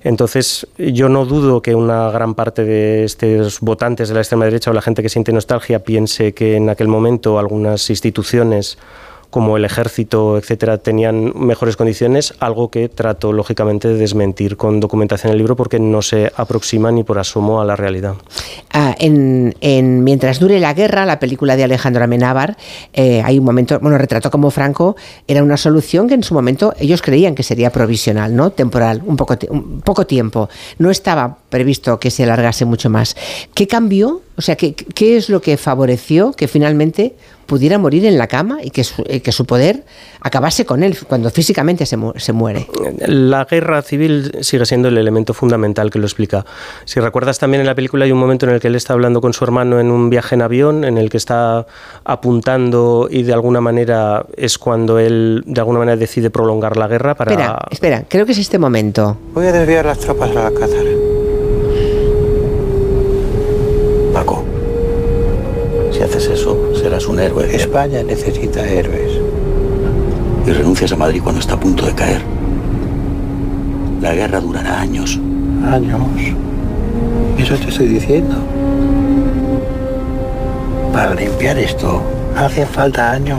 Entonces, 0.02 0.66
yo 0.78 1.08
no 1.08 1.24
dudo 1.24 1.62
que 1.62 1.74
una 1.74 2.10
gran 2.10 2.34
parte 2.34 2.64
de 2.64 3.04
estos 3.04 3.60
votantes 3.60 4.08
de 4.08 4.14
la 4.14 4.20
extrema 4.20 4.44
derecha 4.44 4.70
o 4.70 4.74
la 4.74 4.82
gente 4.82 5.02
que 5.02 5.08
siente 5.08 5.32
nostalgia 5.32 5.84
piense 5.84 6.34
que 6.34 6.56
en 6.56 6.68
aquel 6.68 6.88
momento 6.88 7.38
algunas 7.38 7.90
instituciones 7.90 8.78
como 9.30 9.56
el 9.56 9.64
ejército, 9.64 10.38
etcétera, 10.38 10.78
tenían 10.78 11.32
mejores 11.34 11.76
condiciones, 11.76 12.34
algo 12.40 12.70
que 12.70 12.88
trato 12.88 13.32
lógicamente 13.32 13.88
de 13.88 13.94
desmentir 13.94 14.56
con 14.56 14.80
documentación 14.80 15.30
en 15.30 15.32
el 15.32 15.38
libro 15.38 15.56
porque 15.56 15.78
no 15.78 16.02
se 16.02 16.32
aproxima 16.36 16.90
ni 16.90 17.04
por 17.04 17.18
asomo 17.18 17.60
a 17.60 17.64
la 17.64 17.76
realidad. 17.76 18.14
Ah, 18.72 18.94
en, 18.98 19.54
Mientras 20.04 20.38
dure 20.38 20.60
la 20.60 20.72
guerra, 20.72 21.04
la 21.04 21.18
película 21.18 21.56
de 21.56 21.64
Alejandro 21.64 22.04
Amenábar, 22.04 22.56
eh, 22.92 23.22
hay 23.24 23.38
un 23.38 23.44
momento, 23.44 23.78
bueno, 23.80 23.98
retrató 23.98 24.30
como 24.30 24.50
Franco 24.50 24.96
era 25.26 25.42
una 25.42 25.56
solución 25.56 26.08
que 26.08 26.14
en 26.14 26.22
su 26.22 26.34
momento 26.34 26.72
ellos 26.78 27.02
creían 27.02 27.34
que 27.34 27.42
sería 27.42 27.70
provisional, 27.70 28.34
¿no? 28.34 28.50
Temporal, 28.50 29.02
un 29.04 29.16
poco, 29.16 29.36
un 29.50 29.80
poco 29.82 30.06
tiempo. 30.06 30.48
No 30.78 30.90
estaba 30.90 31.38
previsto 31.50 32.00
que 32.00 32.10
se 32.10 32.24
alargase 32.24 32.64
mucho 32.64 32.90
más. 32.90 33.16
¿Qué 33.54 33.66
cambió? 33.66 34.22
O 34.38 34.40
sea, 34.40 34.56
¿qué, 34.56 34.72
qué 34.74 35.16
es 35.16 35.28
lo 35.28 35.42
que 35.42 35.56
favoreció 35.56 36.32
que 36.32 36.48
finalmente 36.48 37.14
pudiera 37.48 37.78
morir 37.78 38.04
en 38.04 38.18
la 38.18 38.26
cama 38.26 38.58
y 38.62 38.70
que 38.70 38.84
su, 38.84 39.02
que 39.02 39.32
su 39.32 39.46
poder 39.46 39.84
acabase 40.20 40.66
con 40.66 40.82
él 40.82 40.96
cuando 41.08 41.30
físicamente 41.30 41.86
se, 41.86 41.96
mu 41.96 42.12
se, 42.14 42.34
muere. 42.34 42.68
La 43.06 43.46
guerra 43.46 43.80
civil 43.80 44.32
sigue 44.42 44.66
siendo 44.66 44.88
el 44.88 44.98
elemento 44.98 45.32
fundamental 45.32 45.90
que 45.90 45.98
lo 45.98 46.04
explica. 46.04 46.44
Si 46.84 47.00
recuerdas 47.00 47.38
también 47.38 47.62
en 47.62 47.66
la 47.66 47.74
película 47.74 48.04
hay 48.04 48.12
un 48.12 48.18
momento 48.18 48.46
en 48.46 48.52
el 48.52 48.60
que 48.60 48.68
él 48.68 48.76
está 48.76 48.92
hablando 48.92 49.22
con 49.22 49.32
su 49.32 49.44
hermano 49.44 49.80
en 49.80 49.90
un 49.90 50.10
viaje 50.10 50.34
en 50.34 50.42
avión, 50.42 50.84
en 50.84 50.98
el 50.98 51.08
que 51.08 51.16
está 51.16 51.66
apuntando 52.04 53.08
y 53.10 53.22
de 53.22 53.32
alguna 53.32 53.62
manera 53.62 54.26
es 54.36 54.58
cuando 54.58 54.98
él 54.98 55.42
de 55.46 55.60
alguna 55.60 55.78
manera 55.78 55.96
decide 55.96 56.28
prolongar 56.28 56.76
la 56.76 56.86
guerra 56.86 57.14
para... 57.14 57.32
Espera, 57.32 57.58
espera, 57.70 58.04
creo 58.06 58.26
que 58.26 58.32
es 58.32 58.38
este 58.38 58.58
momento. 58.58 59.16
Voy 59.32 59.46
a 59.46 59.52
desviar 59.52 59.86
las 59.86 59.98
tropas 59.98 60.30
al 60.30 60.38
Alcázar. 60.38 61.07
Un 67.06 67.20
héroe. 67.20 67.54
España 67.54 68.02
necesita 68.02 68.66
héroes. 68.66 69.12
Y 70.46 70.50
renuncias 70.50 70.92
a 70.92 70.96
Madrid 70.96 71.20
cuando 71.22 71.40
está 71.40 71.54
a 71.54 71.60
punto 71.60 71.86
de 71.86 71.94
caer. 71.94 72.22
La 74.00 74.14
guerra 74.14 74.40
durará 74.40 74.80
años. 74.80 75.20
¿Años? 75.70 76.00
Eso 77.38 77.54
te 77.56 77.68
estoy 77.68 77.86
diciendo. 77.86 78.36
Para 80.92 81.14
limpiar 81.14 81.58
esto, 81.58 82.02
hace 82.36 82.66
falta 82.66 83.12
años. 83.12 83.38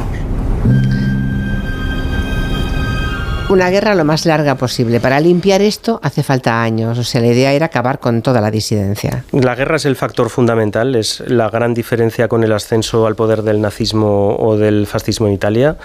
Una 3.49 3.69
guerra 3.69 3.95
lo 3.95 4.05
más 4.05 4.25
larga 4.25 4.55
posible. 4.55 4.99
Para 4.99 5.19
limpiar 5.19 5.61
esto 5.61 5.99
hace 6.03 6.23
falta 6.23 6.61
años. 6.61 6.97
O 6.97 7.03
sea, 7.03 7.21
la 7.21 7.27
idea 7.27 7.51
era 7.51 7.67
acabar 7.67 7.99
con 7.99 8.21
toda 8.21 8.41
la 8.41 8.51
disidencia. 8.51 9.23
La 9.31 9.55
guerra 9.55 9.77
es 9.77 9.85
el 9.85 9.95
factor 9.95 10.29
fundamental, 10.29 10.95
es 10.95 11.21
la 11.27 11.49
gran 11.49 11.73
diferencia 11.73 12.27
con 12.27 12.43
el 12.43 12.53
ascenso 12.53 13.07
al 13.07 13.15
poder 13.15 13.41
del 13.41 13.59
nazismo 13.61 14.35
o 14.37 14.57
del 14.57 14.87
fascismo 14.87 15.27
en 15.27 15.33
Italia. 15.33 15.77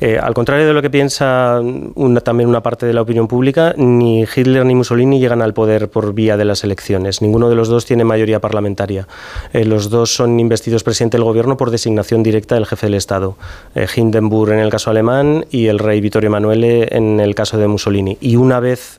Eh, 0.00 0.18
al 0.18 0.32
contrario 0.32 0.66
de 0.66 0.72
lo 0.72 0.80
que 0.80 0.88
piensa 0.88 1.60
una, 1.60 2.20
también 2.20 2.48
una 2.48 2.62
parte 2.62 2.86
de 2.86 2.94
la 2.94 3.02
opinión 3.02 3.28
pública, 3.28 3.74
ni 3.76 4.22
Hitler 4.22 4.64
ni 4.64 4.74
Mussolini 4.74 5.20
llegan 5.20 5.42
al 5.42 5.52
poder 5.52 5.90
por 5.90 6.14
vía 6.14 6.38
de 6.38 6.46
las 6.46 6.64
elecciones. 6.64 7.20
Ninguno 7.20 7.50
de 7.50 7.54
los 7.54 7.68
dos 7.68 7.84
tiene 7.84 8.04
mayoría 8.04 8.40
parlamentaria. 8.40 9.06
Eh, 9.52 9.64
los 9.64 9.90
dos 9.90 10.14
son 10.14 10.40
investidos 10.40 10.84
presidente 10.84 11.18
del 11.18 11.24
gobierno 11.24 11.56
por 11.58 11.70
designación 11.70 12.22
directa 12.22 12.54
del 12.54 12.66
jefe 12.66 12.86
del 12.86 12.94
Estado. 12.94 13.36
Eh, 13.74 13.86
Hindenburg 13.94 14.52
en 14.52 14.60
el 14.60 14.70
caso 14.70 14.90
alemán 14.90 15.44
y 15.50 15.66
el 15.66 15.78
rey 15.78 16.00
Vittorio 16.00 16.28
Emanuele 16.28 16.88
en 16.96 17.20
el 17.20 17.34
caso 17.34 17.58
de 17.58 17.66
Mussolini. 17.66 18.16
Y 18.20 18.36
una 18.36 18.60
vez 18.60 18.98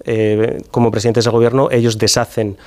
como 0.69 0.91
presidentes 0.91 1.25
del 1.25 1.31
gobierno, 1.31 1.69
ellos 1.71 1.97
deshacen 1.97 2.57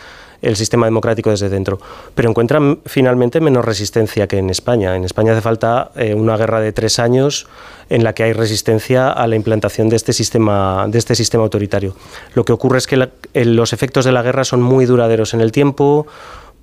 el 0.44 0.56
sistema 0.56 0.86
democrático 0.86 1.30
desde 1.30 1.48
dentro. 1.48 1.80
Pero 2.14 2.28
encuentran 2.28 2.80
finalmente 2.86 3.40
menos 3.40 3.64
resistencia 3.64 4.26
que 4.26 4.38
en 4.38 4.50
España. 4.50 4.94
En 4.94 5.04
España 5.04 5.32
hace 5.32 5.40
falta 5.40 5.90
eh, 5.96 6.14
una 6.14 6.36
guerra 6.36 6.60
de 6.60 6.72
tres 6.72 6.98
años 6.98 7.46
en 7.90 8.04
la 8.04 8.14
que 8.14 8.22
hay 8.24 8.32
resistencia 8.32 9.10
a 9.10 9.26
la 9.26 9.36
implantación 9.36 9.88
de 9.88 9.96
este 9.96 10.12
sistema, 10.12 10.86
de 10.88 10.98
este 10.98 11.14
sistema 11.14 11.44
autoritario. 11.44 11.94
Lo 12.34 12.44
que 12.44 12.52
ocurre 12.52 12.78
es 12.78 12.86
que 12.86 13.08
los 13.34 13.72
efectos 13.72 14.04
de 14.04 14.12
la 14.12 14.22
guerra 14.22 14.44
son 14.44 14.62
muy 14.62 14.86
duraderos 14.86 15.34
en 15.34 15.40
el 15.40 15.52
tiempo, 15.52 16.06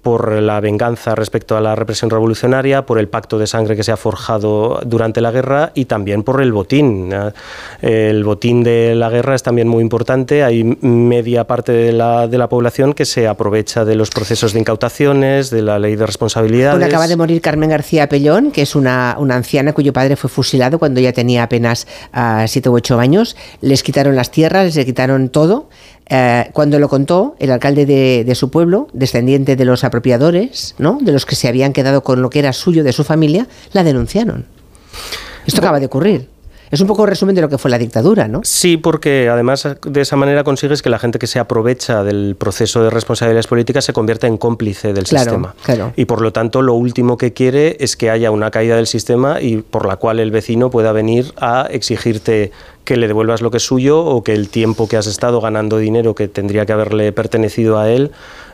por 0.01 0.31
la 0.31 0.59
venganza 0.59 1.15
respecto 1.15 1.55
a 1.55 1.61
la 1.61 1.75
represión 1.75 2.09
revolucionaria, 2.09 2.85
por 2.85 2.97
el 2.97 3.07
pacto 3.07 3.37
de 3.37 3.47
sangre 3.47 3.75
que 3.75 3.83
se 3.83 3.91
ha 3.91 3.97
forjado 3.97 4.79
durante 4.85 5.21
la 5.21 5.31
guerra 5.31 5.71
y 5.75 5.85
también 5.85 6.23
por 6.23 6.41
el 6.41 6.51
botín. 6.51 7.13
El 7.81 8.23
botín 8.23 8.63
de 8.63 8.95
la 8.95 9.09
guerra 9.09 9.35
es 9.35 9.43
también 9.43 9.67
muy 9.67 9.81
importante. 9.81 10.43
Hay 10.43 10.63
media 10.63 11.45
parte 11.45 11.71
de 11.71 11.91
la, 11.91 12.27
de 12.27 12.37
la 12.37 12.49
población 12.49 12.93
que 12.93 13.05
se 13.05 13.27
aprovecha 13.27 13.85
de 13.85 13.95
los 13.95 14.09
procesos 14.09 14.53
de 14.53 14.59
incautaciones, 14.59 15.49
de 15.49 15.61
la 15.61 15.79
ley 15.79 15.95
de 15.95 16.05
responsabilidades. 16.05 16.79
Bueno, 16.79 16.87
acaba 16.87 17.07
de 17.07 17.15
morir 17.15 17.41
Carmen 17.41 17.69
García 17.69 18.09
Pellón, 18.09 18.51
que 18.51 18.63
es 18.63 18.75
una, 18.75 19.15
una 19.19 19.35
anciana 19.35 19.73
cuyo 19.73 19.93
padre 19.93 20.15
fue 20.15 20.29
fusilado 20.29 20.79
cuando 20.79 20.99
ella 20.99 21.13
tenía 21.13 21.43
apenas 21.43 21.87
uh, 22.15 22.47
siete 22.47 22.69
u 22.69 22.75
ocho 22.75 22.99
años. 22.99 23.35
Les 23.61 23.83
quitaron 23.83 24.15
las 24.15 24.31
tierras, 24.31 24.75
les 24.75 24.85
quitaron 24.85 25.29
todo. 25.29 25.69
Eh, 26.13 26.49
cuando 26.51 26.77
lo 26.77 26.89
contó 26.89 27.37
el 27.39 27.51
alcalde 27.51 27.85
de, 27.85 28.35
su 28.35 28.51
pueblo, 28.51 28.89
descendiente 28.91 29.55
de 29.55 29.63
los 29.63 29.85
apropiadores, 29.85 30.75
¿no? 30.77 30.97
de 31.01 31.13
los 31.13 31.25
que 31.25 31.37
se 31.37 31.47
habían 31.47 31.71
quedado 31.71 32.03
con 32.03 32.21
lo 32.21 32.29
que 32.29 32.39
era 32.39 32.51
suyo 32.51 32.83
de 32.83 32.91
su 32.91 33.05
familia, 33.05 33.47
la 33.71 33.85
denunciaron. 33.85 34.45
Esto 35.47 35.61
acaba 35.61 35.79
de 35.79 35.85
ocurrir. 35.85 36.27
Es 36.71 36.79
un 36.79 36.87
poco 36.87 37.05
resumen 37.05 37.35
de 37.35 37.41
lo 37.41 37.49
que 37.49 37.57
fue 37.57 37.69
la 37.69 37.77
dictadura, 37.77 38.29
¿no? 38.29 38.39
Sí, 38.43 38.77
porque 38.77 39.27
además 39.29 39.67
de 39.85 40.01
esa 40.01 40.15
manera 40.15 40.45
consigues 40.45 40.81
que 40.81 40.89
la 40.89 40.99
gente 40.99 41.19
que 41.19 41.27
se 41.27 41.37
aprovecha 41.37 42.03
del 42.03 42.35
proceso 42.37 42.81
de 42.81 42.89
responsabilidades 42.89 43.47
políticas 43.47 43.83
se 43.83 43.91
convierta 43.91 44.27
en 44.27 44.37
cómplice 44.37 44.93
del 44.93 45.05
sistema. 45.05 45.53
Claro. 45.63 45.91
Y 45.97 46.05
por 46.05 46.21
lo 46.21 46.31
tanto, 46.31 46.61
lo 46.61 46.73
último 46.73 47.17
que 47.17 47.33
quiere 47.33 47.75
es 47.81 47.97
que 47.97 48.09
haya 48.09 48.31
una 48.31 48.51
caída 48.51 48.77
del 48.77 48.87
sistema 48.87 49.41
y 49.41 49.57
por 49.57 49.85
la 49.85 49.97
cual 49.97 50.19
el 50.19 50.31
vecino 50.31 50.69
pueda 50.69 50.93
venir 50.93 51.33
a 51.37 51.67
exigirte 51.69 52.51
que 52.85 52.97
le 52.97 53.07
devuelvas 53.07 53.41
lo 53.41 53.51
que 53.51 53.57
es 53.57 53.63
suyo 53.63 53.99
o 53.99 54.23
que 54.23 54.33
el 54.33 54.49
tiempo 54.49 54.87
que 54.87 54.97
has 54.97 55.07
estado 55.07 55.41
ganando 55.41 55.77
dinero 55.77 56.15
que 56.15 56.27
tendría 56.27 56.65
que 56.65 56.73
haberle 56.73 57.11
pertenecido 57.11 57.79
a 57.79 57.89
él 57.89 58.11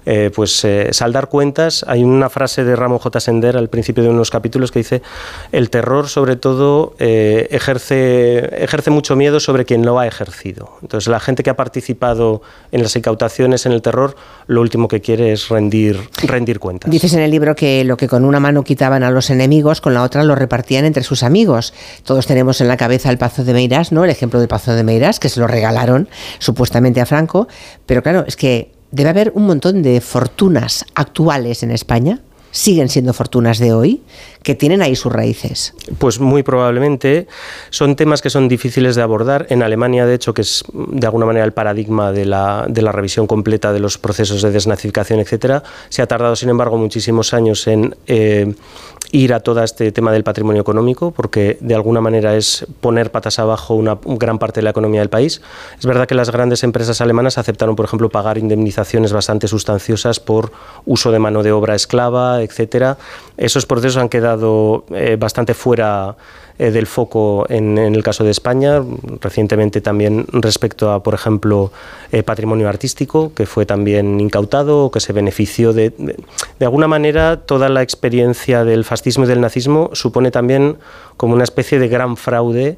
eh, 0.10 0.32
pues 0.34 0.64
eh, 0.64 0.88
saldar 0.94 1.27
cuentas. 1.27 1.84
Hay 1.86 2.02
una 2.02 2.30
frase 2.30 2.64
de 2.64 2.77
Ramón 2.77 2.98
J. 3.00 3.19
Sender 3.19 3.58
al 3.58 3.68
principio 3.68 4.03
de 4.06 4.10
unos 4.10 4.32
capítulos 4.32 4.72
que 4.72 4.80
dice, 4.80 5.02
el 5.52 5.69
terror 5.69 6.08
sobre 6.08 6.38
todo 6.38 6.95
eh, 6.98 7.50
ejerce, 7.52 8.90
mucho 8.90 9.18
miedo 9.18 9.42
sobre 9.42 9.66
quien 9.66 9.86
lo 9.86 10.00
ha 10.00 10.08
ejercido. 10.08 10.77
Entonces 10.82 11.10
la 11.10 11.19
gente 11.19 11.44
que 11.44 11.50
ha 11.50 11.58
participado 11.58 12.42
en 12.72 12.84
las 12.84 12.95
incautaciones, 12.95 13.66
en 13.66 13.74
el 13.74 13.82
terror, 13.82 14.16
lo 14.48 14.61
último 14.61 14.88
que 14.88 15.02
quiere 15.02 15.34
es 15.34 15.50
rendir, 15.50 16.00
rendir 16.24 16.61
cuentas. 16.61 16.90
Dices 16.90 17.14
en 17.14 17.19
el 17.19 17.30
libro 17.30 17.53
que 17.53 17.84
lo 17.84 17.98
que 17.98 18.08
con 18.08 18.24
una 18.24 18.40
mano 18.40 18.64
quitaban 18.64 19.03
a 19.03 19.11
los 19.11 19.30
enemigos, 19.30 19.82
con 19.82 19.94
la 19.94 20.03
otra 20.03 20.24
lo 20.24 20.36
repartían 20.36 20.86
entre 20.86 21.03
sus 21.03 21.22
amigos. 21.22 21.74
Todos 22.06 22.27
tenemos 22.27 22.61
en 22.61 22.69
la 22.69 22.77
cabeza 22.77 23.10
el 23.10 23.18
Pazo 23.18 23.44
de 23.44 23.52
Meirás, 23.52 23.92
¿no? 23.92 24.06
El 24.06 24.10
ejemplo 24.10 24.40
del 24.40 24.48
Pazo 24.48 24.74
de 24.74 24.86
Meirás, 24.86 25.19
que 25.19 25.27
se 25.27 25.42
lo 25.42 25.48
regalaron 25.48 26.08
supuestamente 26.40 27.02
a 27.02 27.06
Franco, 27.06 27.50
pero 27.86 28.02
claro, 28.02 28.24
es 28.26 28.38
que 28.38 28.76
debe 28.91 29.09
haber 29.09 29.32
un 29.35 29.45
montón 29.45 29.83
de 29.83 30.01
fortunas 30.01 30.85
actuales 30.95 31.64
en 31.64 31.72
España, 31.72 32.22
siguen 32.51 32.90
siendo 32.90 33.14
fortunas 33.14 33.59
de 33.59 33.74
hoy, 33.74 34.01
que 34.43 34.56
tienen 34.56 34.82
ahí 34.82 34.95
sus 34.95 35.11
raíces. 35.11 35.74
Pues 35.98 36.19
muy 36.19 36.43
probablemente 36.43 37.27
son 37.69 37.95
temas 37.95 38.22
que 38.22 38.30
son 38.30 38.48
difíciles 38.48 38.95
de 38.95 39.01
abordar. 39.01 39.48
En 39.49 39.64
Alemania, 39.64 40.06
de 40.06 40.16
hecho, 40.16 40.33
que 40.33 40.41
es 40.41 40.64
de 40.74 41.06
alguna 41.06 41.25
manera 41.25 41.45
el 41.45 41.53
paradigma 41.53 42.11
de 42.11 42.25
la, 42.25 42.66
de 42.67 42.82
la 42.82 42.91
revisión 42.91 43.27
completa 43.27 43.74
de 43.74 43.80
los 43.80 43.98
procesos 43.98 44.41
de 44.41 44.51
desnazificación, 44.51 45.19
etcétera, 45.19 45.64
se 45.90 46.01
ha 46.01 46.07
tardado, 46.07 46.35
sin 46.35 46.49
embargo, 46.49 46.77
muchísimos 46.77 47.33
años 47.33 47.67
en 47.67 47.95
eh, 48.07 48.53
ir 49.11 49.33
a 49.33 49.40
todo 49.40 49.64
este 49.64 49.91
tema 49.91 50.11
del 50.11 50.24
patrimonio 50.24 50.61
económico, 50.61 51.11
porque 51.11 51.57
de 51.61 51.75
alguna 51.75 52.01
manera 52.01 52.35
es 52.35 52.66
poner 52.82 53.11
patas 53.11 53.40
abajo 53.40 53.74
una 53.75 53.98
gran 54.03 54.40
parte 54.40 54.59
de 54.59 54.64
la 54.64 54.72
economía 54.72 55.01
del 55.01 55.09
país. 55.09 55.41
Es 55.80 55.85
verdad 55.85 56.07
que 56.07 56.16
las 56.16 56.30
grandes 56.30 56.64
empresas 56.64 57.01
alemanas 57.01 57.38
aceptaron, 57.38 57.75
por 57.75 57.85
ejemplo, 57.85 58.09
pagar 58.09 58.38
indemnizaciones 58.38 59.14
bastante 59.14 59.48
sustanciosas 59.48 60.19
por 60.19 60.51
uso 60.85 61.11
de 61.11 61.19
mano 61.19 61.43
de 61.43 61.51
obra 61.51 61.75
esclava, 61.75 62.41
etcétera. 62.41 62.98
Esos 63.38 63.66
procesos 63.66 63.98
han 63.98 64.09
quedado 64.09 64.36
eh, 64.93 65.17
bastante 65.19 65.53
fuera 65.53 66.16
eh, 66.59 66.72
del 66.72 66.88
foco 66.88 67.45
en, 67.49 67.77
el 67.77 68.01
caso 68.03 68.24
de 68.24 68.32
España, 68.32 68.82
recientemente 69.22 69.80
también 69.80 70.25
respecto 70.32 70.91
a, 70.91 71.03
por 71.03 71.14
ejemplo, 71.14 71.72
eh, 72.11 72.24
patrimonio 72.24 72.67
artístico, 72.67 73.32
que 73.35 73.45
fue 73.45 73.67
también 73.67 74.19
incautado, 74.19 74.90
que 74.90 74.99
se 74.99 75.14
benefició 75.14 75.72
de, 75.72 75.91
de, 75.91 76.66
alguna 76.66 76.88
manera, 76.88 77.41
toda 77.41 77.69
la 77.69 77.83
experiencia 77.83 78.64
del 78.64 78.85
fascismo 78.85 79.25
y 79.25 79.27
del 79.27 79.40
nazismo 79.40 79.91
supone 79.93 80.32
también 80.32 80.77
como 81.16 81.35
una 81.35 81.43
especie 81.43 81.77
de 81.77 81.90
gran 81.90 82.17
fraude 82.17 82.77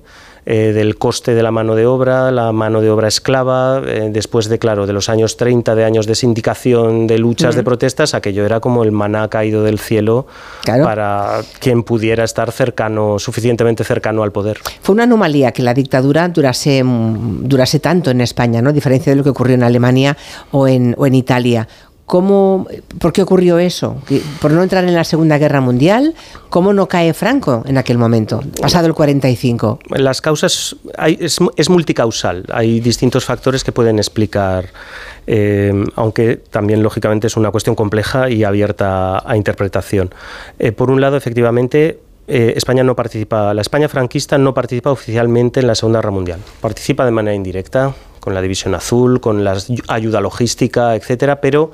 eh, 0.51 0.73
del 0.73 0.97
coste 0.97 1.35
de 1.35 1.43
la 1.43 1.51
mano 1.51 1.75
de 1.75 1.85
obra, 1.85 2.31
la 2.31 2.51
mano 2.51 2.81
de 2.81 2.89
obra 2.89 3.07
esclava, 3.07 3.83
eh, 3.85 4.09
después 4.11 4.49
de, 4.49 4.57
claro, 4.57 4.87
de 4.87 4.93
los 4.93 5.07
años 5.07 5.37
30, 5.37 5.75
de 5.75 5.83
años 5.83 6.07
de 6.07 6.15
sindicación, 6.15 7.05
de 7.05 7.19
luchas, 7.19 7.53
de 7.53 7.61
protestas, 7.61 8.15
aquello 8.15 8.43
era 8.43 8.59
como 8.59 8.81
el 8.81 8.91
maná 8.91 9.27
caído 9.27 9.63
del 9.63 9.77
cielo 9.77 10.25
para 10.65 11.41
quien 11.59 11.83
pudiera 11.83 12.23
estar 12.23 12.51
cercano, 12.51 13.19
suficientemente 13.19 13.83
cercano 13.83 14.23
al 14.23 14.31
poder. 14.31 14.57
Fue 14.81 14.93
una 14.93 15.03
anomalía 15.03 15.51
que 15.51 15.61
la 15.61 15.75
dictadura 15.75 16.27
durase, 16.29 16.83
mm, 16.83 17.47
durase 17.47 17.79
tanto 17.79 18.09
en 18.09 18.21
España, 18.21 18.59
¿no? 18.59 18.71
a 18.71 18.73
diferencia 18.73 19.11
de 19.11 19.17
lo 19.17 19.23
que 19.23 19.29
ocurrió 19.29 19.53
en 19.53 19.61
Alemania 19.61 20.17
o 20.49 20.67
en, 20.67 20.95
o 20.97 21.05
en 21.05 21.13
Italia. 21.13 21.67
¿Cómo, 22.09 22.65
¿Por 22.97 23.13
qué 23.13 23.21
ocurrió 23.21 23.59
eso? 23.59 24.01
¿Por 24.41 24.49
no 24.49 24.63
entrar 24.63 24.83
en 24.83 24.95
la 24.95 25.03
Segunda 25.03 25.37
Guerra 25.37 25.61
Mundial? 25.61 26.15
¿Cómo 26.49 26.73
no 26.73 26.87
cae 26.87 27.13
Franco 27.13 27.61
en 27.67 27.77
aquel 27.77 27.99
momento, 27.99 28.41
pasado 28.59 28.87
el 28.87 28.95
45? 28.95 29.77
Las 29.91 30.19
causas 30.19 30.75
es, 30.97 31.69
multicausal. 31.69 32.45
Hay 32.51 32.79
distintos 32.79 33.25
factores 33.25 33.63
que 33.63 33.71
pueden 33.71 33.99
explicar, 33.99 34.69
eh, 35.27 35.71
aunque 35.93 36.37
también 36.37 36.81
lógicamente 36.81 37.27
es 37.27 37.37
una 37.37 37.51
cuestión 37.51 37.75
compleja 37.75 38.27
y 38.27 38.43
abierta 38.43 39.21
a 39.23 39.37
interpretación. 39.37 40.09
Eh, 40.57 40.71
por 40.71 40.89
un 40.89 41.01
lado, 41.01 41.15
efectivamente, 41.15 41.99
eh, 42.27 42.53
España 42.55 42.83
no 42.83 42.95
participa, 42.95 43.53
la 43.53 43.61
España 43.61 43.87
franquista 43.87 44.39
no 44.39 44.55
participa 44.55 44.89
oficialmente 44.89 45.59
en 45.59 45.67
la 45.67 45.75
Segunda 45.75 45.99
Guerra 45.99 46.11
Mundial. 46.11 46.39
Participa 46.59 47.05
de 47.05 47.11
manera 47.11 47.35
indirecta, 47.35 47.93
con 48.19 48.33
la 48.33 48.41
División 48.41 48.73
Azul, 48.73 49.21
con 49.21 49.43
la 49.43 49.55
ayuda 49.87 50.21
logística, 50.21 50.95
etcétera, 50.95 51.39
pero 51.39 51.71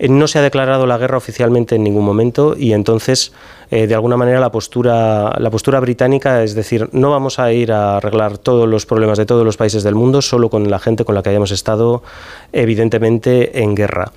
no 0.00 0.28
se 0.28 0.38
ha 0.38 0.42
declarado 0.42 0.86
la 0.86 0.98
guerra 0.98 1.16
oficialmente 1.16 1.74
en 1.74 1.82
ningún 1.82 2.04
momento 2.04 2.54
y 2.56 2.72
entonces, 2.72 3.32
eh, 3.70 3.86
de 3.86 3.94
alguna 3.94 4.16
manera, 4.16 4.38
la 4.38 4.52
postura, 4.52 5.34
la 5.38 5.50
postura 5.50 5.80
británica 5.80 6.44
es 6.44 6.54
decir, 6.54 6.88
no 6.92 7.10
vamos 7.10 7.38
a 7.38 7.52
ir 7.52 7.72
a 7.72 7.96
arreglar 7.96 8.38
todos 8.38 8.68
los 8.68 8.86
problemas 8.86 9.18
de 9.18 9.26
todos 9.26 9.44
los 9.44 9.56
países 9.56 9.82
del 9.82 9.96
mundo 9.96 10.22
solo 10.22 10.50
con 10.50 10.70
la 10.70 10.78
gente 10.78 11.04
con 11.04 11.14
la 11.14 11.22
que 11.22 11.30
hayamos 11.30 11.50
estado, 11.50 12.02
evidentemente, 12.52 13.62
en 13.62 13.74
guerra. 13.74 14.12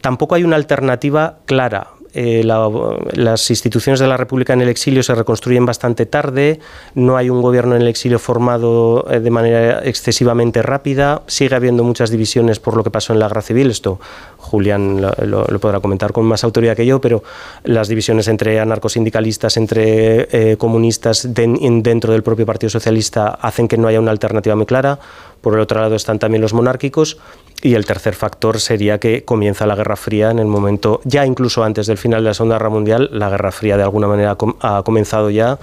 Tampoco 0.00 0.36
hay 0.36 0.44
una 0.44 0.56
alternativa 0.56 1.38
clara 1.46 1.88
eh, 2.14 2.44
las 2.44 3.50
instituciones 3.50 3.98
de 3.98 4.06
la 4.06 4.16
República 4.16 4.52
en 4.52 4.60
el 4.60 4.68
exilio 4.68 5.02
se 5.02 5.14
reconstruyen 5.14 5.66
bastante 5.66 6.06
tarde, 6.06 6.60
no 6.94 7.16
hay 7.16 7.28
un 7.28 7.42
gobierno 7.42 7.74
en 7.74 7.82
el 7.82 7.88
exilio 7.88 8.18
formado 8.18 9.04
eh, 9.10 9.18
de 9.18 9.30
manera 9.30 9.80
excesivamente 9.84 10.62
rápida, 10.62 11.22
sigue 11.26 11.56
habiendo 11.56 11.82
muchas 11.82 12.10
divisiones 12.10 12.60
por 12.60 12.76
lo 12.76 12.84
que 12.84 12.90
pasó 12.90 13.12
en 13.12 13.18
la 13.18 13.26
guerra 13.26 13.42
civil, 13.42 13.70
esto 13.70 13.98
Julián 14.38 15.00
lo, 15.00 15.44
podrá 15.58 15.80
comentar 15.80 16.12
con 16.12 16.24
más 16.24 16.44
autoridad 16.44 16.76
que 16.76 16.86
yo, 16.86 17.00
pero 17.00 17.24
las 17.64 17.88
divisiones 17.88 18.28
entre 18.28 18.60
anarcosindicalistas, 18.60 19.56
entre 19.56 20.28
eh, 20.30 20.56
comunistas 20.56 21.28
dentro 21.34 22.12
del 22.12 22.22
propio 22.22 22.46
Partido 22.46 22.70
Socialista 22.70 23.28
hacen 23.28 23.66
que 23.66 23.76
no 23.76 23.88
haya 23.88 24.00
una 24.00 24.10
alternativa 24.10 24.54
muy 24.54 24.66
clara. 24.66 24.98
Por 25.40 25.54
el 25.54 25.60
otro 25.60 25.80
lado 25.80 25.94
están 25.94 26.18
también 26.18 26.40
los 26.40 26.54
monárquicos 26.54 27.18
y 27.64 27.74
el 27.76 27.86
tercer 27.86 28.14
factor 28.14 28.60
sería 28.60 28.98
que 29.00 29.24
comienza 29.24 29.64
la 29.64 29.74
Guerra 29.74 29.96
Fría 29.96 30.30
en 30.30 30.38
el 30.38 30.44
momento, 30.44 31.00
ya 31.04 31.24
incluso 31.24 31.64
antes 31.64 31.86
del 31.86 31.96
final 31.96 32.22
de 32.22 32.28
la 32.28 32.34
Segunda 32.34 32.56
Guerra 32.56 32.68
Mundial, 32.68 33.08
la 33.10 33.30
Guerra 33.30 33.50
Fría 33.52 33.78
de 33.78 33.82
alguna 33.82 34.06
manera 34.06 34.36
ha 34.60 34.82
comenzado 34.84 35.30
ya 35.30 35.58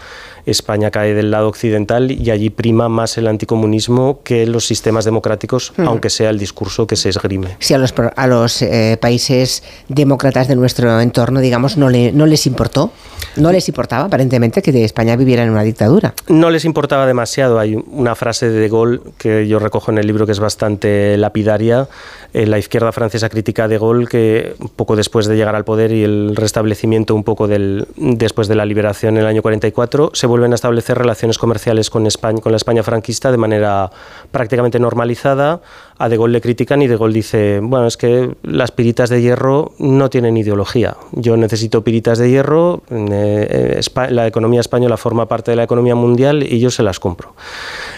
España 0.48 0.90
cae 0.90 1.14
del 1.14 1.30
lado 1.30 1.48
occidental 1.48 2.12
y 2.12 2.32
allí 2.32 2.50
prima 2.50 2.90
más 2.90 3.20
el 3.20 3.28
anticomunismo 3.28 4.22
que 4.24 4.48
los 4.48 4.66
sistemas 4.66 5.06
democráticos, 5.06 5.74
aunque 5.78 6.10
sea 6.10 6.32
el 6.32 6.40
discurso 6.40 6.88
que 6.88 6.96
se 6.96 7.10
esgrime. 7.10 7.56
Si 7.60 7.76
a 7.76 7.78
los, 7.78 7.94
a 8.16 8.28
los 8.28 8.64
eh, 8.64 8.98
países 9.00 9.62
demócratas 9.88 10.48
de 10.48 10.56
nuestro 10.56 11.00
entorno, 11.02 11.40
digamos, 11.40 11.78
no, 11.78 11.92
le, 11.92 12.12
no 12.12 12.26
les 12.26 12.48
importó, 12.48 12.92
no 13.36 13.52
les 13.52 13.68
importaba 13.68 14.06
aparentemente 14.06 14.62
que 14.62 14.84
España 14.84 15.16
viviera 15.16 15.44
en 15.44 15.50
una 15.50 15.64
dictadura. 15.64 16.14
No 16.28 16.50
les 16.50 16.66
importaba 16.66 17.06
demasiado. 17.06 17.60
Hay 17.60 17.76
una 17.76 18.16
frase 18.16 18.50
de 18.50 18.60
De 18.60 18.70
Gaulle 18.70 19.00
que 19.18 19.48
yo 19.48 19.60
recojo 19.60 19.92
en 19.92 19.98
el 19.98 20.08
libro 20.08 20.26
que 20.26 20.32
es 20.32 20.40
bastante 20.40 21.18
lapidaria. 21.18 21.88
Eh, 22.34 22.46
la 22.46 22.58
izquierda 22.58 22.94
francesa 22.94 23.28
critica 23.28 23.66
a 23.66 23.68
De 23.68 23.78
Gaulle 23.78 24.08
que 24.08 24.56
poco 24.78 24.96
después 24.96 25.28
de 25.28 25.36
llegar 25.36 25.54
al 25.54 25.66
poder 25.66 25.92
y 25.92 26.04
el 26.04 26.34
restablecimiento 26.36 27.14
un 27.14 27.26
poco 27.26 27.48
del, 27.48 27.88
después 27.98 28.48
de 28.48 28.56
la 28.56 28.66
liberación 28.66 29.18
en 29.18 29.24
el 29.24 29.28
año 29.28 29.42
44, 29.42 30.12
se 30.14 30.28
vuelven 30.28 30.54
a 30.54 30.56
establecer 30.56 30.98
relaciones 30.98 31.38
comerciales 31.38 31.90
con, 31.90 32.08
España, 32.08 32.40
con 32.40 32.54
la 32.54 32.56
España 32.56 32.84
franquista 32.84 33.32
de 33.32 33.38
manera 33.38 33.92
prácticamente 34.32 34.80
normalizada. 34.80 35.60
A 35.98 36.08
De 36.08 36.16
Gaulle 36.16 36.32
le 36.32 36.42
critican 36.42 36.82
y 36.82 36.88
De 36.88 36.96
Gaulle 36.96 37.14
dice, 37.14 37.60
bueno, 37.62 37.86
es 37.88 37.98
que 37.98 38.34
las 38.44 38.72
piritas 38.72 39.10
de 39.10 39.22
hierro 39.22 39.74
no 39.78 40.10
tienen 40.10 40.38
ideología. 40.38 40.96
Yo 41.12 41.36
necesito 41.36 41.84
piritas 41.84 42.18
de 42.18 42.30
hierro, 42.30 42.82
eh, 42.90 43.82
eh, 43.82 44.10
la 44.10 44.26
economía 44.26 44.62
española 44.62 44.96
forma 44.96 45.28
parte 45.28 45.52
de 45.52 45.58
la 45.58 45.64
economía 45.64 45.96
mundial 45.96 46.44
y 46.44 46.60
yo 46.60 46.72
se 46.72 46.82
las 46.82 47.00
compro. 47.00 47.36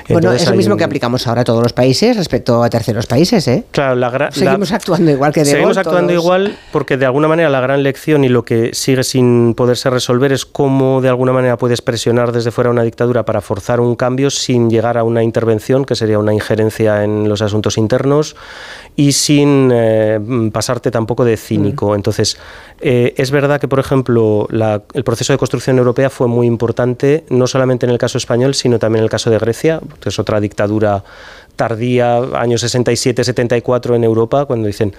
bueno, 0.09 0.31
es 0.33 0.49
lo 0.49 0.55
mismo 0.55 0.75
que 0.75 0.83
aplicamos 0.83 1.27
ahora 1.27 1.41
a 1.41 1.43
todos 1.43 1.61
los 1.61 1.73
países 1.73 2.17
respecto 2.17 2.63
a 2.63 2.69
terceros 2.69 3.05
países, 3.05 3.47
¿eh? 3.47 3.63
Claro, 3.71 3.95
la, 3.95 4.22
seguimos 4.31 4.71
actuando 4.71 5.11
igual 5.11 5.33
que 5.33 5.41
De 5.41 5.45
Seguimos 5.47 5.77
actuando 5.77 6.13
igual 6.13 6.57
porque 6.71 6.97
de 6.97 7.05
alguna 7.05 7.27
manera 7.27 7.49
la 7.49 7.61
gran 7.61 7.83
lección 7.83 8.23
y 8.23 8.29
lo 8.29 8.43
que 8.45 8.71
sigue 8.73 9.03
sin 9.03 9.53
poderse 9.55 9.89
resolver 9.89 10.31
es 10.31 10.45
cómo 10.45 11.01
de 11.01 11.09
alguna 11.09 11.33
manera 11.33 11.57
puedes 11.57 11.81
presionar 11.81 12.31
desde 12.31 12.51
fuera 12.51 12.69
una 12.69 12.83
dictadura 12.83 13.23
para 13.25 13.41
forzar 13.41 13.79
un 13.79 13.95
cambio 13.95 14.29
sin 14.29 14.69
llegar 14.69 14.97
a 14.97 15.03
una 15.03 15.23
intervención, 15.23 15.85
que 15.85 15.95
sería 15.95 16.19
una 16.19 16.33
injerencia 16.33 17.03
en 17.03 17.27
los 17.29 17.41
asuntos 17.41 17.77
internos, 17.77 18.35
y 18.95 19.11
sin 19.13 19.69
eh, 19.73 20.19
pasarte 20.51 20.91
tampoco 20.91 21.25
de 21.25 21.37
cínico. 21.37 21.91
Mm. 21.91 21.95
Entonces, 21.95 22.37
eh, 22.79 23.13
es 23.17 23.31
verdad 23.31 23.59
que, 23.59 23.67
por 23.67 23.79
ejemplo, 23.79 24.47
el 24.93 25.03
proceso 25.03 25.33
de 25.33 25.37
construcción 25.37 25.77
europea 25.77 26.09
fue 26.09 26.27
muy 26.27 26.47
importante, 26.47 27.23
no 27.29 27.47
solamente 27.47 27.85
en 27.85 27.91
el 27.91 27.97
caso 27.97 28.17
español, 28.17 28.53
sino 28.53 28.79
también 28.79 28.99
en 28.99 29.05
el 29.05 29.09
caso 29.09 29.29
de 29.29 29.39
Grecia, 29.39 29.79
que 29.99 30.09
es 30.09 30.19
otra 30.19 30.39
dictadura 30.39 31.03
tardía, 31.55 32.17
años 32.17 32.63
67-74 32.63 33.95
en 33.95 34.03
Europa, 34.03 34.45
cuando 34.45 34.67
dicen 34.67 34.93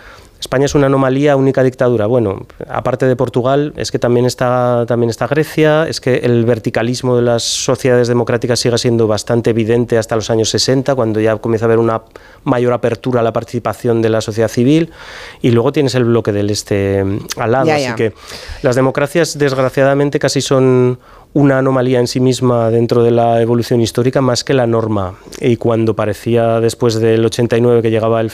España 0.44 0.66
es 0.66 0.74
una 0.74 0.86
anomalía, 0.86 1.36
única 1.36 1.62
dictadura. 1.62 2.07
Bueno, 2.07 2.47
aparte 2.68 3.07
de 3.07 3.16
Portugal, 3.16 3.73
es 3.76 3.91
que 3.91 3.99
también 3.99 4.26
está, 4.26 4.84
también 4.86 5.08
está 5.08 5.26
Grecia, 5.26 5.89
es 5.89 6.02
que 6.02 6.16
el 6.16 6.44
verticalismo 6.44 7.16
de 7.16 7.23
las 7.23 7.42
sociedades 7.42 8.08
democráticas 8.08 8.60
sigue 8.60 8.76
siendo 8.76 9.07
bastante 9.07 9.50
evidente 9.50 9.97
hasta 9.97 10.16
los 10.16 10.28
años 10.28 10.50
60, 10.50 10.94
cuando 10.94 11.18
ya 11.18 11.36
comienza 11.36 11.65
a 11.65 11.68
haber 11.68 11.78
una 11.78 12.02
mayor 12.44 12.74
apertura 12.74 13.20
a 13.20 13.23
la 13.23 13.33
participación 13.33 14.02
de 14.02 14.10
la 14.10 14.20
sociedad 14.20 14.49
civil, 14.49 14.92
y 15.41 15.50
luego 15.50 15.73
tienes 15.73 15.94
el 15.94 16.05
bloque 16.05 16.31
del 16.31 16.50
este 16.50 17.02
al 17.39 17.52
lado. 17.52 17.73
Así 17.73 17.94
que 17.94 18.12
las 18.60 18.76
democracias, 18.76 19.39
desgraciadamente, 19.39 20.18
casi 20.18 20.42
son 20.42 20.99
una 21.35 21.59
anomalía 21.59 21.99
en 21.99 22.07
sí 22.07 22.21
misma 22.21 22.71
dentro 22.71 23.03
de 23.03 23.11
la 23.11 23.43
evolución 23.43 23.81
histórica 23.81 24.21
más 24.21 24.45
que 24.45 24.55
la 24.55 24.67
norma. 24.67 25.17
Y 25.41 25.57
cuando 25.57 25.95
parecía 25.95 26.61
después 26.61 26.95
del 26.95 27.25
89 27.25 27.83
que 27.83 27.91
llegaba 27.91 28.21
el... 28.21 28.33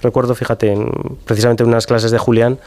Recuerdo, 0.00 0.34
fíjate, 0.34 0.74
precisamente 1.24 1.64
en 1.64 1.68
unas 1.68 1.86
clases 1.86 2.12
de 2.12 2.18
Julián, 2.18 2.58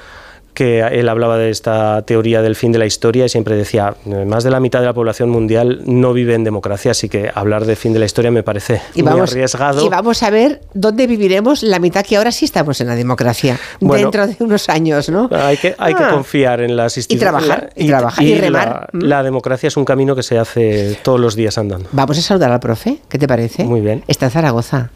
que 0.59 0.81
él 0.81 1.07
hablaba 1.07 1.37
de 1.37 1.51
esta 1.51 2.01
teoría 2.01 2.41
del 2.41 2.53
fin 2.53 2.73
de 2.73 2.79
la 2.79 2.85
historia 2.85 3.23
y 3.23 3.29
siempre 3.29 3.55
decía, 3.55 3.95
más 4.27 4.43
de 4.43 4.51
la 4.51 4.59
mitad 4.59 4.81
de 4.81 4.87
la 4.87 4.93
población 4.93 5.29
mundial 5.29 5.83
no 5.85 6.11
vive 6.11 6.35
en 6.35 6.43
democracia, 6.43 6.91
así 6.91 7.07
que 7.07 7.31
hablar 7.33 7.63
de 7.63 7.77
fin 7.77 7.93
de 7.93 7.99
la 7.99 8.05
historia 8.05 8.29
me 8.29 8.43
parece 8.43 8.81
muy 8.93 9.21
arriesgado. 9.21 9.85
Y 9.85 9.87
vamos 9.87 10.21
a 10.21 10.29
ver 10.29 10.59
dónde 10.73 11.07
viviremos 11.07 11.63
la 11.63 11.79
mitad 11.79 12.05
que 12.05 12.17
ahora 12.17 12.33
sí 12.33 12.43
estamos 12.43 12.81
en 12.81 12.87
la 12.87 12.95
democracia, 12.95 13.57
dentro 13.79 14.27
de 14.27 14.35
unos 14.41 14.67
años, 14.67 15.07
¿no? 15.07 15.29
Hay 15.31 15.55
que, 15.55 15.75
hay 15.77 15.93
que 15.93 16.03
ah. 16.03 16.09
confiar 16.09 16.59
en 16.59 16.75
las 16.75 16.97
instituciones. 16.97 17.21
Y 17.21 17.47
trabajar, 17.47 17.69
y, 17.77 17.87
trabajar, 17.87 18.25
y, 18.25 18.35
remar. 18.35 18.89
La, 18.91 19.07
la, 19.07 19.23
democracia 19.23 19.67
es 19.67 19.77
un 19.77 19.85
camino 19.85 20.13
que 20.13 20.23
se 20.23 20.37
hace 20.37 20.99
todos 21.03 21.21
los 21.21 21.37
días 21.37 21.57
andando. 21.57 21.87
Vamos 21.93 22.17
a 22.17 22.21
saludar 22.21 22.51
al 22.51 22.59
profe, 22.59 22.97
¿qué 23.07 23.17
te 23.17 23.29
parece? 23.29 23.63
Muy 23.63 23.79
bien. 23.79 24.03
Está 24.09 24.25
en 24.25 24.31
Zaragoza. 24.31 24.91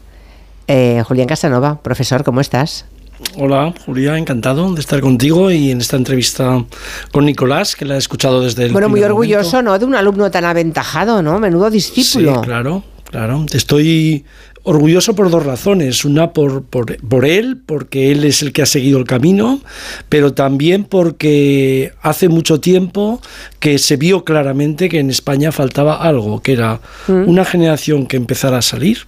Eh, 0.68 1.02
Julián 1.06 1.26
Casanova, 1.26 1.78
profesor, 1.80 2.22
¿cómo 2.22 2.42
estás? 2.42 2.84
Hola, 3.36 3.74
Julia, 3.84 4.16
encantado 4.16 4.72
de 4.72 4.80
estar 4.80 5.00
contigo 5.00 5.50
y 5.50 5.70
en 5.70 5.80
esta 5.80 5.96
entrevista 5.96 6.64
con 7.12 7.24
Nicolás, 7.24 7.74
que 7.76 7.84
la 7.84 7.96
he 7.96 7.98
escuchado 7.98 8.40
desde 8.40 8.66
el. 8.66 8.72
Bueno, 8.72 8.88
muy 8.88 9.02
orgulloso, 9.02 9.62
¿no? 9.62 9.78
De 9.78 9.84
un 9.84 9.94
alumno 9.94 10.30
tan 10.30 10.44
aventajado, 10.44 11.22
¿no? 11.22 11.38
Menudo 11.38 11.70
discípulo. 11.70 12.36
Sí, 12.36 12.40
claro, 12.42 12.84
claro. 13.10 13.44
Estoy 13.52 14.24
orgulloso 14.64 15.14
por 15.14 15.30
dos 15.30 15.44
razones. 15.44 16.04
Una 16.04 16.32
por, 16.32 16.64
por, 16.64 16.96
por, 17.06 17.24
él, 17.24 17.58
porque 17.64 18.10
él 18.10 18.24
es 18.24 18.42
el 18.42 18.52
que 18.52 18.62
ha 18.62 18.66
seguido 18.66 18.98
el 18.98 19.04
camino, 19.04 19.60
pero 20.08 20.34
también 20.34 20.84
porque 20.84 21.92
hace 22.02 22.28
mucho 22.28 22.60
tiempo 22.60 23.20
que 23.60 23.78
se 23.78 23.96
vio 23.96 24.24
claramente 24.24 24.88
que 24.88 24.98
en 24.98 25.10
España 25.10 25.52
faltaba 25.52 25.96
algo, 25.96 26.40
que 26.40 26.52
era 26.54 26.80
mm. 27.06 27.28
una 27.28 27.44
generación 27.44 28.06
que 28.06 28.16
empezara 28.16 28.58
a 28.58 28.62
salir, 28.62 29.06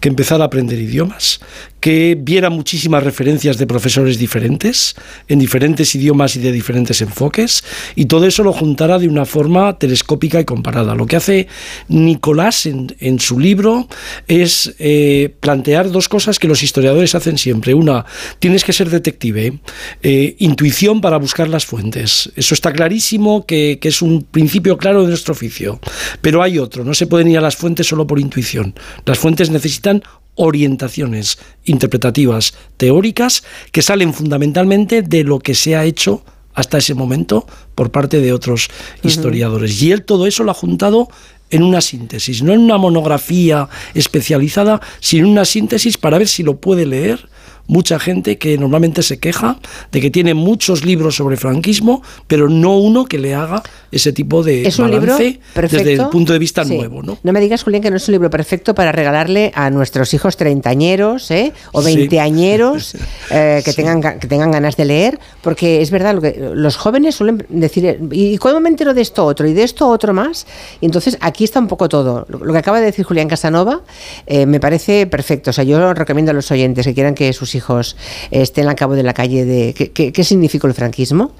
que 0.00 0.08
empezara 0.08 0.44
a 0.44 0.48
aprender 0.48 0.78
idiomas, 0.78 1.40
que 1.80 2.18
viera 2.20 2.50
muchísimas 2.50 3.04
referencias 3.04 3.58
de 3.58 3.66
profesores 3.66 4.18
diferentes, 4.18 4.96
en 5.28 5.38
diferentes 5.38 5.94
idiomas 5.94 6.34
y 6.34 6.40
de 6.40 6.50
diferentes 6.50 7.00
enfoques, 7.00 7.62
y 7.94 8.06
todo 8.06 8.26
eso 8.26 8.42
lo 8.42 8.52
juntara 8.52 8.98
de 8.98 9.08
una 9.08 9.24
forma 9.24 9.78
telescópica 9.78 10.40
y 10.40 10.44
comparada. 10.44 10.94
Lo 10.96 11.06
que 11.06 11.16
hace 11.16 11.46
Nicolás 11.88 12.66
en, 12.66 13.20
su 13.20 13.38
libro 13.38 13.88
es... 14.26 14.74
Eh, 14.78 14.95
eh, 14.98 15.28
plantear 15.28 15.90
dos 15.90 16.08
cosas 16.08 16.38
que 16.38 16.48
los 16.48 16.62
historiadores 16.62 17.14
hacen 17.14 17.36
siempre. 17.36 17.74
Una, 17.74 18.06
tienes 18.38 18.64
que 18.64 18.72
ser 18.72 18.88
detective, 18.88 19.58
eh, 20.02 20.36
intuición 20.38 21.02
para 21.02 21.18
buscar 21.18 21.48
las 21.48 21.66
fuentes. 21.66 22.32
Eso 22.34 22.54
está 22.54 22.72
clarísimo, 22.72 23.44
que, 23.44 23.78
que 23.78 23.88
es 23.88 24.00
un 24.00 24.22
principio 24.22 24.78
claro 24.78 25.02
de 25.02 25.08
nuestro 25.08 25.32
oficio. 25.32 25.80
Pero 26.22 26.42
hay 26.42 26.58
otro, 26.58 26.82
no 26.82 26.94
se 26.94 27.06
pueden 27.06 27.28
ir 27.28 27.36
a 27.36 27.42
las 27.42 27.56
fuentes 27.56 27.86
solo 27.86 28.06
por 28.06 28.18
intuición. 28.18 28.74
Las 29.04 29.18
fuentes 29.18 29.50
necesitan 29.50 30.02
orientaciones 30.34 31.38
interpretativas 31.66 32.54
teóricas 32.78 33.42
que 33.72 33.82
salen 33.82 34.14
fundamentalmente 34.14 35.02
de 35.02 35.24
lo 35.24 35.40
que 35.40 35.54
se 35.54 35.76
ha 35.76 35.84
hecho 35.84 36.24
hasta 36.54 36.78
ese 36.78 36.94
momento 36.94 37.46
por 37.74 37.90
parte 37.90 38.20
de 38.20 38.32
otros 38.32 38.68
historiadores. 39.02 39.82
Y 39.82 39.92
él 39.92 40.04
todo 40.04 40.26
eso 40.26 40.42
lo 40.42 40.50
ha 40.50 40.54
juntado 40.54 41.08
en 41.50 41.62
una 41.62 41.80
síntesis, 41.80 42.42
no 42.42 42.52
en 42.52 42.60
una 42.60 42.78
monografía 42.78 43.68
especializada, 43.94 44.80
sino 45.00 45.26
en 45.26 45.32
una 45.32 45.44
síntesis 45.44 45.96
para 45.98 46.18
ver 46.18 46.28
si 46.28 46.42
lo 46.42 46.56
puede 46.56 46.86
leer 46.86 47.28
mucha 47.68 47.98
gente 47.98 48.38
que 48.38 48.56
normalmente 48.58 49.02
se 49.02 49.18
queja 49.18 49.58
de 49.92 50.00
que 50.00 50.10
tiene 50.10 50.34
muchos 50.34 50.84
libros 50.84 51.16
sobre 51.16 51.36
franquismo, 51.36 52.02
pero 52.26 52.48
no 52.48 52.78
uno 52.78 53.04
que 53.06 53.18
le 53.18 53.34
haga 53.34 53.62
ese 53.92 54.12
tipo 54.12 54.42
de 54.42 54.66
Es 54.66 54.78
un 54.78 54.90
libro 54.90 55.12
balance 55.14 55.40
perfecto. 55.54 55.84
desde 55.84 56.02
el 56.02 56.08
punto 56.10 56.32
de 56.32 56.38
vista 56.38 56.64
Sí. 56.64 56.76
nuevo, 56.76 57.02
¿no? 57.02 57.18
No 57.22 57.32
me 57.32 57.40
digas, 57.40 57.62
Julián, 57.62 57.82
que 57.82 57.90
no 57.90 57.96
es 57.96 58.08
un 58.08 58.12
libro 58.12 58.30
perfecto 58.30 58.74
para 58.74 58.92
regalarle 58.92 59.52
a 59.54 59.70
nuestros 59.70 60.12
hijos 60.14 60.36
treintañeros 60.36 61.30
¿eh? 61.30 61.52
o 61.72 61.82
Sí. 61.82 61.94
veinteañeros 61.96 62.96
eh, 63.30 63.62
que, 63.64 63.72
tengan, 63.72 64.02
ga- 64.02 64.18
que 64.18 64.26
tengan 64.26 64.50
ganas 64.50 64.76
de 64.76 64.84
leer, 64.84 65.18
porque 65.42 65.82
es 65.82 65.90
verdad, 65.90 66.14
lo 66.14 66.20
que, 66.20 66.50
los 66.54 66.76
jóvenes 66.76 67.14
suelen 67.16 67.44
decir, 67.48 67.98
¿y 68.12 68.38
cuándo 68.38 68.60
me 68.60 68.68
entero 68.68 68.94
de 68.94 69.02
esto 69.02 69.24
otro? 69.24 69.46
¿Y 69.46 69.52
de 69.54 69.62
esto 69.62 69.88
otro 69.88 70.12
más? 70.14 70.46
Y 70.80 70.86
entonces 70.86 71.16
aquí 71.20 71.44
está 71.44 71.60
un 71.60 71.68
poco 71.68 71.88
todo. 71.88 72.26
Lo 72.28 72.46
lo 72.46 72.52
que 72.52 72.58
acaba 72.60 72.78
de 72.80 72.86
decir 72.86 73.04
Julián 73.04 73.28
Casanova 73.28 73.80
eh, 74.26 74.46
me 74.46 74.60
parece 74.60 75.06
perfecto. 75.06 75.50
O 75.50 75.52
sea, 75.52 75.64
yo 75.64 75.92
recomiendo 75.94 76.30
a 76.30 76.34
los 76.34 76.50
oyentes 76.52 76.86
que 76.86 76.94
quieran 76.94 77.14
que 77.14 77.32
sus 77.32 77.54
hijos 77.56 77.96
estén 78.30 78.68
al 78.68 78.76
cabo 78.76 78.94
de 78.94 79.02
la 79.02 79.12
calle 79.14 79.44
de 79.44 79.74
qué, 79.74 79.90
qué- 79.90 80.12
qué 80.12 80.22
significó 80.22 80.68
el 80.68 80.74
franquismo. 80.74 81.32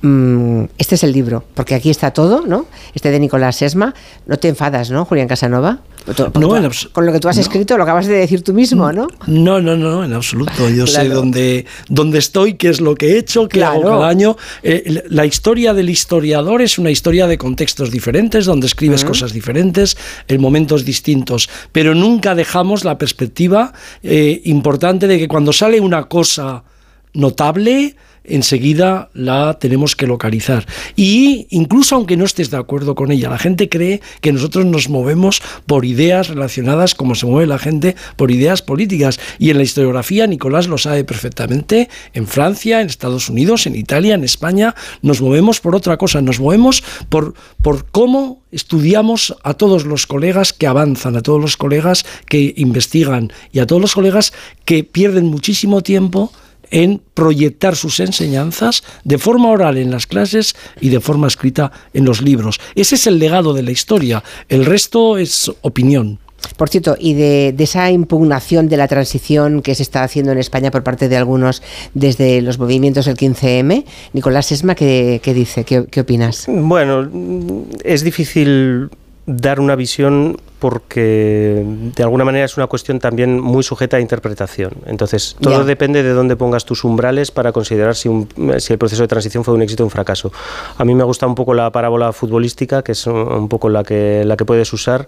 Mm, 0.00 0.64
este 0.78 0.94
es 0.94 1.04
el 1.04 1.12
libro, 1.12 1.44
porque 1.54 1.74
aquí 1.74 1.90
está 1.90 2.12
todo, 2.12 2.46
¿no? 2.46 2.64
Este 2.94 3.10
de 3.10 3.20
Nicolás 3.20 3.56
Sesma. 3.56 3.94
No 4.26 4.38
te 4.38 4.48
enfadas, 4.48 4.90
¿no, 4.90 5.04
Julián 5.04 5.28
Casanova? 5.28 5.80
No, 6.38 6.56
en 6.56 6.70
con 6.92 7.06
lo 7.06 7.12
que 7.12 7.20
tú 7.20 7.28
has 7.28 7.38
escrito, 7.38 7.76
lo 7.78 7.84
acabas 7.84 8.06
de 8.06 8.14
decir 8.14 8.42
tú 8.42 8.52
mismo, 8.52 8.92
¿no? 8.92 9.08
No, 9.26 9.60
no, 9.60 9.76
no, 9.76 10.04
en 10.04 10.12
absoluto. 10.12 10.68
Yo 10.68 10.86
sé 10.86 11.08
dónde, 11.08 11.64
dónde 11.88 12.18
estoy, 12.18 12.54
qué 12.54 12.68
es 12.68 12.80
lo 12.80 12.94
que 12.94 13.12
he 13.12 13.18
hecho, 13.18 13.48
qué 13.48 13.64
hago 13.64 13.82
cada 13.82 14.08
año. 14.08 14.36
Eh, 14.62 15.02
la 15.08 15.24
historia 15.24 15.72
del 15.72 15.88
historiador 15.88 16.60
es 16.60 16.78
una 16.78 16.90
historia 16.90 17.26
de 17.26 17.38
contextos 17.38 17.90
diferentes, 17.90 18.44
donde 18.44 18.66
escribes 18.66 19.04
cosas 19.04 19.32
diferentes, 19.32 19.96
en 20.28 20.40
momentos 20.40 20.84
distintos, 20.84 21.48
pero 21.72 21.94
nunca 21.94 22.34
dejamos 22.34 22.84
la 22.84 22.98
perspectiva 22.98 23.72
eh, 24.02 24.42
importante 24.44 25.06
de 25.06 25.18
que 25.18 25.28
cuando 25.28 25.52
sale 25.52 25.80
una 25.80 26.04
cosa 26.04 26.64
notable, 27.14 27.96
enseguida 28.24 29.10
la 29.14 29.58
tenemos 29.58 29.94
que 29.96 30.06
localizar. 30.06 30.66
Y 30.96 31.46
incluso 31.50 31.94
aunque 31.94 32.16
no 32.16 32.24
estés 32.24 32.50
de 32.50 32.56
acuerdo 32.56 32.94
con 32.94 33.12
ella, 33.12 33.30
la 33.30 33.38
gente 33.38 33.68
cree 33.68 34.00
que 34.20 34.32
nosotros 34.32 34.64
nos 34.64 34.88
movemos 34.88 35.42
por 35.66 35.84
ideas 35.84 36.28
relacionadas 36.28 36.94
como 36.94 37.14
se 37.14 37.26
mueve 37.26 37.46
la 37.46 37.58
gente 37.58 37.96
por 38.16 38.30
ideas 38.30 38.62
políticas. 38.62 39.20
Y 39.38 39.50
en 39.50 39.58
la 39.58 39.62
historiografía 39.62 40.26
Nicolás 40.26 40.66
lo 40.66 40.78
sabe 40.78 41.04
perfectamente. 41.04 41.88
En 42.14 42.26
Francia, 42.26 42.80
en 42.80 42.88
Estados 42.88 43.28
Unidos, 43.28 43.66
en 43.66 43.76
Italia, 43.76 44.14
en 44.14 44.24
España, 44.24 44.74
nos 45.02 45.20
movemos 45.20 45.60
por 45.60 45.74
otra 45.74 45.96
cosa. 45.96 46.22
Nos 46.22 46.40
movemos 46.40 46.82
por, 47.08 47.34
por 47.62 47.86
cómo 47.90 48.42
estudiamos 48.50 49.36
a 49.42 49.54
todos 49.54 49.84
los 49.84 50.06
colegas 50.06 50.52
que 50.52 50.66
avanzan, 50.66 51.16
a 51.16 51.22
todos 51.22 51.40
los 51.40 51.56
colegas 51.56 52.06
que 52.26 52.54
investigan 52.56 53.32
y 53.52 53.58
a 53.58 53.66
todos 53.66 53.82
los 53.82 53.94
colegas 53.94 54.32
que 54.64 54.84
pierden 54.84 55.26
muchísimo 55.26 55.82
tiempo 55.82 56.32
en 56.74 57.00
proyectar 57.14 57.76
sus 57.76 58.00
enseñanzas 58.00 58.82
de 59.04 59.18
forma 59.18 59.48
oral 59.48 59.78
en 59.78 59.92
las 59.92 60.08
clases 60.08 60.56
y 60.80 60.88
de 60.88 61.00
forma 61.00 61.28
escrita 61.28 61.70
en 61.92 62.04
los 62.04 62.20
libros. 62.20 62.60
Ese 62.74 62.96
es 62.96 63.06
el 63.06 63.20
legado 63.20 63.54
de 63.54 63.62
la 63.62 63.70
historia. 63.70 64.24
El 64.48 64.66
resto 64.66 65.16
es 65.16 65.52
opinión. 65.62 66.18
Por 66.56 66.68
cierto, 66.68 66.96
y 66.98 67.14
de, 67.14 67.54
de 67.56 67.64
esa 67.64 67.92
impugnación 67.92 68.68
de 68.68 68.76
la 68.76 68.88
transición 68.88 69.62
que 69.62 69.76
se 69.76 69.84
está 69.84 70.02
haciendo 70.02 70.32
en 70.32 70.38
España 70.38 70.72
por 70.72 70.82
parte 70.82 71.08
de 71.08 71.16
algunos 71.16 71.62
desde 71.94 72.42
los 72.42 72.58
movimientos 72.58 73.06
del 73.06 73.16
15M, 73.16 73.84
Nicolás 74.12 74.50
Esma, 74.50 74.74
¿qué, 74.74 75.20
qué 75.22 75.32
dice? 75.32 75.62
¿Qué, 75.62 75.86
qué 75.88 76.00
opinas? 76.00 76.46
Bueno, 76.48 77.08
es 77.84 78.02
difícil 78.02 78.90
dar 79.26 79.60
una 79.60 79.76
visión 79.76 80.38
porque 80.64 81.62
de 81.94 82.02
alguna 82.02 82.24
manera 82.24 82.46
es 82.46 82.56
una 82.56 82.66
cuestión 82.68 82.98
también 82.98 83.38
muy 83.38 83.62
sujeta 83.62 83.98
a 83.98 84.00
interpretación. 84.00 84.72
Entonces, 84.86 85.36
todo 85.38 85.58
Ya. 85.58 85.64
depende 85.64 86.02
de 86.02 86.10
dónde 86.14 86.36
pongas 86.36 86.64
tus 86.64 86.84
umbrales 86.84 87.30
para 87.30 87.52
considerar 87.52 87.94
si, 87.94 88.08
un- 88.08 88.26
si 88.58 88.72
el 88.72 88.78
proceso 88.78 89.02
de 89.02 89.08
transición 89.08 89.44
fue 89.44 89.52
un 89.52 89.60
éxito 89.60 89.82
o 89.82 89.86
un 89.86 89.90
fracaso. 89.90 90.32
A 90.78 90.84
mí 90.86 90.94
me 90.94 91.04
gusta 91.04 91.26
un 91.26 91.34
poco 91.34 91.52
la 91.52 91.70
parábola 91.70 92.12
futbolística, 92.14 92.82
que 92.82 92.92
es 92.92 93.06
un, 93.06 93.46
poco 93.50 93.68
la 93.68 93.84
que, 93.84 94.24
la 94.24 94.38
que 94.38 94.46
puedes 94.46 94.72
usar. 94.72 95.06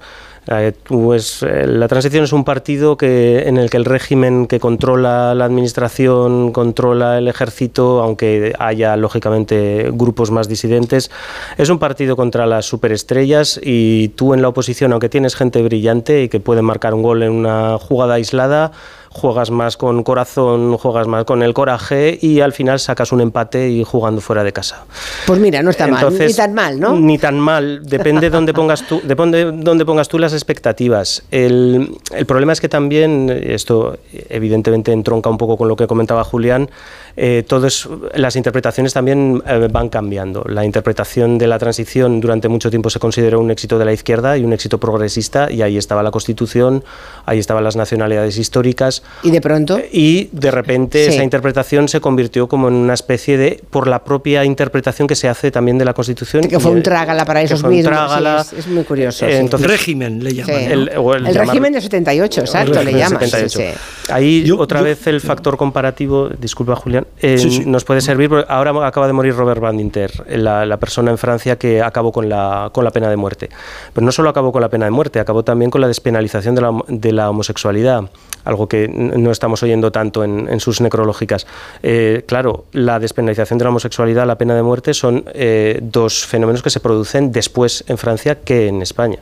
Eh, 0.49 0.73
tú 0.85 1.15
es- 1.15 1.43
eh, 1.43 1.67
la 1.67 1.89
transición 1.89 2.23
es 2.25 2.33
un 2.35 2.45
partido 2.45 2.97
que, 2.99 3.45
en 3.49 3.57
el 3.57 3.71
que 3.71 3.79
el 3.79 3.87
régimen 3.87 4.47
que 4.47 4.61
controla 4.61 5.35
la 5.35 5.47
administración, 5.47 6.53
controla 6.53 7.17
el 7.19 7.29
ejército, 7.29 8.03
aunque 8.03 8.53
haya 8.59 8.95
lógicamente 8.97 9.91
grupos 9.93 10.31
más 10.31 10.49
disidentes, 10.49 11.11
es 11.57 11.69
un 11.71 11.79
partido 11.79 12.15
contra 12.15 12.45
las 12.47 12.67
superestrellas 12.67 13.59
y 13.63 14.09
tú 14.11 14.35
en 14.35 14.43
la 14.43 14.49
oposición, 14.49 14.93
aunque 14.93 15.09
tienes 15.09 15.35
gente 15.35 15.46
brillante 15.51 16.23
y 16.23 16.29
que 16.29 16.41
puede 16.41 16.63
marcar 16.63 16.95
un 16.95 17.03
gol 17.03 17.23
en 17.23 17.33
una 17.33 17.79
jugada 17.79 18.15
aislada, 18.15 18.73
juegas 19.17 19.51
más 19.51 19.77
con 19.77 20.03
corazón, 20.03 20.77
juegas 20.77 21.07
más 21.07 21.25
con 21.25 21.43
el 21.43 21.55
coraje 21.55 22.19
y 22.21 22.41
al 22.41 22.53
final 22.53 22.79
sacas 22.79 23.13
un 23.13 23.21
empate 23.23 23.69
y 23.71 23.83
jugando 23.83 24.21
fuera 24.21 24.45
de 24.45 24.53
casa. 24.53 24.85
Pues 25.27 25.41
mira, 25.41 25.63
no 25.63 25.71
está 25.71 25.87
mal, 25.87 26.13
ni 26.19 26.35
tan 26.35 26.53
mal, 26.55 26.79
¿no? 26.79 26.99
Ni 26.99 27.17
tan 27.19 27.39
mal, 27.41 27.81
depende 27.85 28.29
dónde 28.31 28.53
pongas 28.61 28.87
tú, 28.87 29.01
depende 29.05 29.51
dónde 29.53 29.85
pongas 29.85 30.09
tú 30.09 30.19
las 30.19 30.33
expectativas. 30.33 31.23
El, 31.31 31.97
el 32.15 32.27
problema 32.27 32.53
es 32.53 32.61
que 32.61 32.69
también 32.69 33.31
esto 33.31 33.99
evidentemente 34.29 34.93
entronca 34.93 35.31
un 35.31 35.39
poco 35.39 35.57
con 35.57 35.69
lo 35.69 35.77
que 35.77 35.87
comentaba 35.87 36.23
Julián. 36.25 36.69
eh, 37.17 37.43
todo 37.49 37.67
es- 37.67 37.89
las 38.15 38.37
interpretaciones 38.37 38.93
también 38.93 39.43
eh, 39.47 39.69
van 39.73 39.89
cambiando. 39.89 40.45
La 40.49 40.65
interpretación 40.65 41.39
de 41.39 41.47
la 41.47 41.59
transición 41.59 42.21
durante 42.21 42.49
mucho 42.49 42.69
tiempo 42.69 42.91
se 42.91 42.99
consideró 42.99 43.41
un 43.41 43.51
éxito 43.51 43.79
de 43.79 43.87
la 43.87 43.93
izquierda 43.95 44.37
y 44.37 44.45
un 44.45 44.53
éxito 44.53 44.79
progresista 44.79 45.51
y 45.51 45.63
ahí 45.63 45.79
estaba 45.79 46.03
la 46.03 46.11
Constitución, 46.11 46.85
ahí 47.25 47.39
estaban 47.39 47.65
las 47.65 47.77
nacionalidades 47.77 48.37
históricas 48.37 49.03
Y 49.23 49.31
de 49.31 49.41
pronto. 49.41 49.81
y 49.93 50.29
de 50.31 50.51
repente 50.51 51.05
Sí. 51.07 51.15
esa 51.15 51.25
interpretación 51.25 51.89
se 51.89 52.01
convirtió 52.01 52.47
como 52.49 52.69
en 52.69 52.75
una 52.75 52.95
especie 52.95 53.37
de 53.39 53.61
por 53.71 53.89
la 53.89 54.05
propia 54.05 54.45
interpretación 54.45 55.09
que 55.09 55.15
se 55.17 55.29
hace 55.29 55.51
también 55.51 55.79
de 55.79 55.85
la 55.85 55.95
Constitución 55.95 56.43
Que 56.47 56.61
fue 56.61 56.71
un 56.71 56.79
eh, 56.79 56.83
trágala 56.83 57.25
para 57.25 57.41
que 57.41 57.47
esos 57.47 57.61
fue 57.61 57.71
un 57.71 57.77
mismos. 57.77 57.93
sí, 57.95 57.97
trágala. 58.07 58.41
es, 58.43 58.53
es 58.53 58.67
muy 58.69 58.85
curioso. 58.85 59.27
Eh, 59.27 59.31
sí. 59.33 59.37
entonces- 59.39 59.69
régimen 59.69 60.23
le 60.23 60.35
llaman. 60.35 60.55
Sí. 60.57 60.65
¿no? 60.67 60.73
El- 60.73 60.91
o 60.99 61.15
el 61.15 61.27
El 61.27 61.33
llamar- 61.35 61.47
régimen 61.49 61.73
del 61.73 61.83
78, 61.83 62.41
exacto, 62.43 62.83
le 62.83 62.93
llaman. 62.93 63.21
sí, 63.21 63.31
78. 63.31 63.59
sí. 63.59 64.13
Ahí 64.13 64.51
otra 64.57 64.83
vez 64.83 65.07
el 65.07 65.21
factor 65.21 65.57
comparativo, 65.57 66.29
disculpa 66.29 66.77
Julián, 66.77 67.07
eh, 67.21 67.39
Sí, 67.39 67.51
sí. 67.51 67.63
nos 67.67 67.85
puede 67.85 68.01
servir. 68.03 68.29
porque 68.29 68.47
Ahora 68.49 68.87
acaba 68.87 69.07
de 69.07 69.13
morir 69.13 69.35
Robert 69.35 69.61
Badinter, 69.61 70.13
la, 70.37 70.65
la 70.67 70.77
persona 70.77 71.11
en 71.11 71.19
Francia 71.19 71.57
que 71.57 71.83
acabó 71.83 72.13
con 72.13 72.29
la, 72.29 72.71
con 72.73 72.85
la 72.85 72.91
pena 72.93 73.09
de 73.09 73.17
muerte. 73.17 73.49
Pero 73.93 74.05
no 74.05 74.13
solo 74.13 74.29
acabó 74.29 74.53
con 74.53 74.61
la 74.63 74.69
pena 74.69 74.85
de 74.85 74.91
muerte, 74.93 75.19
acabó 75.21 75.43
también 75.43 75.71
con 75.71 75.81
la 75.81 75.89
despenalización 75.89 76.55
de 76.55 76.61
la, 76.63 76.73
de 76.89 77.13
la 77.13 77.31
homosexualidad, 77.31 78.05
algo 78.45 78.69
que 78.69 78.86
no 78.89 79.31
estamos 79.31 79.63
oyendo 79.63 79.91
tanto 79.93 80.25
en, 80.25 80.49
en 80.49 80.61
sus 80.61 80.81
necrológicas. 80.81 81.47
Eh, 81.83 82.25
claro, 82.27 82.65
la 82.73 82.99
despenalización 82.99 83.59
de 83.59 83.65
la 83.65 83.71
homosexualidad, 83.71 84.27
la 84.27 84.39
pena 84.39 84.55
de 84.55 84.63
muerte, 84.63 84.95
son 84.95 85.25
eh, 85.35 85.79
dos 85.83 86.27
fenómenos 86.27 86.63
que 86.63 86.71
se 86.71 86.81
producen 86.81 87.33
después 87.33 87.85
en 87.89 87.99
Francia 87.99 88.41
que 88.41 88.69
en 88.69 88.83
España. 88.83 89.19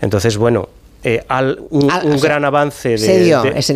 Entonces, 0.00 0.36
bueno. 0.36 0.68
Eh, 1.08 1.24
al, 1.28 1.60
un, 1.70 1.88
Ah, 1.88 2.00
un 2.04 2.14
o 2.14 2.18
sea, 2.18 2.28
gran 2.30 2.44
avance 2.44 2.88
de, 2.88 2.98
Se 2.98 3.20
dio, 3.22 3.40
de- 3.42 3.62
sí, 3.62 3.72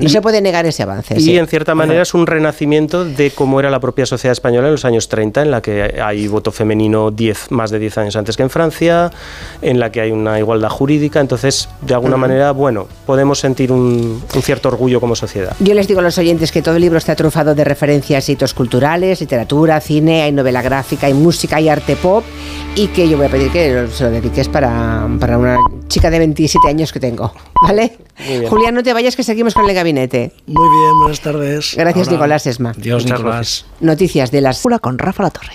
no 0.00 0.06
y- 0.06 0.08
se 0.08 0.20
puede 0.20 0.40
negar 0.40 0.66
ese 0.66 0.82
avance. 0.82 1.14
y 1.16 1.20
sí. 1.20 1.38
en 1.38 1.46
cierta 1.46 1.76
manera 1.76 2.02
es 2.02 2.12
un 2.12 2.26
renacimiento 2.26 3.04
de 3.04 3.30
cómo 3.30 3.60
era 3.60 3.70
la 3.70 3.78
propia 3.78 4.04
sociedad 4.04 4.32
española 4.32 4.66
en 4.66 4.72
los 4.72 4.84
años 4.84 5.08
30, 5.08 5.42
en 5.42 5.52
la 5.52 5.62
que 5.62 6.00
hay 6.04 6.26
voto 6.26 6.50
femenino 6.50 7.12
10, 7.12 7.52
más 7.52 7.70
de 7.70 7.78
10 7.78 7.98
años 7.98 8.16
antes 8.16 8.36
que 8.36 8.42
en 8.42 8.50
Francia, 8.50 9.12
en 9.62 9.78
la 9.78 9.92
que 9.92 10.00
hay 10.00 10.10
una 10.10 10.40
igualdad 10.40 10.70
jurídica. 10.70 11.20
Entonces, 11.20 11.68
de 11.82 11.94
alguna 11.94 12.16
manera, 12.16 12.50
bueno, 12.50 12.88
podemos 13.06 13.38
sentir 13.38 13.70
un, 13.70 14.20
un 14.34 14.42
cierto 14.42 14.68
orgullo 14.68 14.98
como 15.00 15.14
sociedad. 15.14 15.54
Yo 15.60 15.74
les 15.74 15.86
digo 15.86 16.00
a 16.00 16.02
los 16.02 16.18
oyentes 16.18 16.50
que 16.50 16.62
todo 16.62 16.74
el 16.74 16.82
libro 16.82 16.98
está 16.98 17.14
trufado 17.14 17.54
de 17.54 17.62
referencias 17.62 18.28
a 18.28 18.32
hitos 18.32 18.54
culturales, 18.54 19.20
literatura, 19.20 19.80
cine, 19.80 20.22
hay 20.22 20.32
novela 20.32 20.62
gráfica, 20.62 21.06
hay 21.06 21.14
música, 21.14 21.56
hay 21.58 21.68
arte 21.68 21.94
pop 21.94 22.24
y 22.74 22.88
que 22.88 23.08
yo 23.08 23.18
voy 23.18 23.26
a 23.26 23.28
pedir 23.28 23.50
que 23.52 23.86
se 23.92 24.02
lo 24.02 24.10
dediques 24.10 24.48
para, 24.48 25.06
para 25.20 25.38
una 25.38 25.58
chica 25.86 26.10
de 26.10 26.18
27 26.18 26.68
años 26.68 26.71
que 26.92 27.00
tengo. 27.00 27.32
¿Vale? 27.62 27.98
Julián, 28.48 28.74
no 28.74 28.82
te 28.82 28.92
vayas 28.92 29.16
que 29.16 29.22
seguimos 29.22 29.54
con 29.54 29.68
el 29.68 29.74
gabinete. 29.74 30.32
Muy 30.46 30.68
bien, 30.68 30.98
buenas 31.00 31.20
tardes. 31.20 31.74
Gracias, 31.76 32.08
Ahora. 32.08 32.16
Nicolás 32.18 32.46
Esma. 32.46 32.72
Dios, 32.76 33.02
Muchas 33.04 33.18
Nicolás. 33.20 33.66
Noticias 33.80 34.30
de 34.30 34.40
las... 34.40 34.62
con 34.80 34.98
Rafa 34.98 35.22
La 35.24 35.30
Torre. 35.30 35.54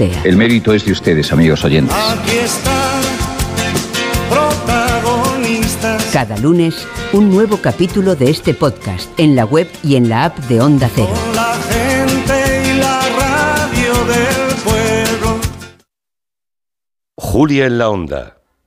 El 0.00 0.36
mérito 0.36 0.72
es 0.74 0.84
de 0.84 0.92
ustedes, 0.92 1.32
amigos 1.32 1.64
oyentes. 1.64 1.96
Aquí 1.96 2.36
están 2.38 3.02
protagonistas. 4.28 6.04
Cada 6.12 6.36
lunes, 6.38 6.86
un 7.12 7.30
nuevo 7.30 7.58
capítulo 7.58 8.16
de 8.16 8.30
este 8.30 8.54
podcast 8.54 9.08
en 9.18 9.36
la 9.36 9.44
web 9.44 9.68
y 9.84 9.94
en 9.94 10.08
la 10.08 10.24
app 10.24 10.38
de 10.48 10.60
Onda 10.60 10.90
Cero. 10.92 11.08
Con 11.08 11.36
la 11.36 11.54
gente 11.70 12.72
y 12.72 12.76
la 12.78 13.00
radio 13.20 13.92
del 14.04 14.54
pueblo. 14.64 15.40
Julia 17.16 17.66
en 17.66 17.78
la 17.78 17.88
Onda. 17.88 18.33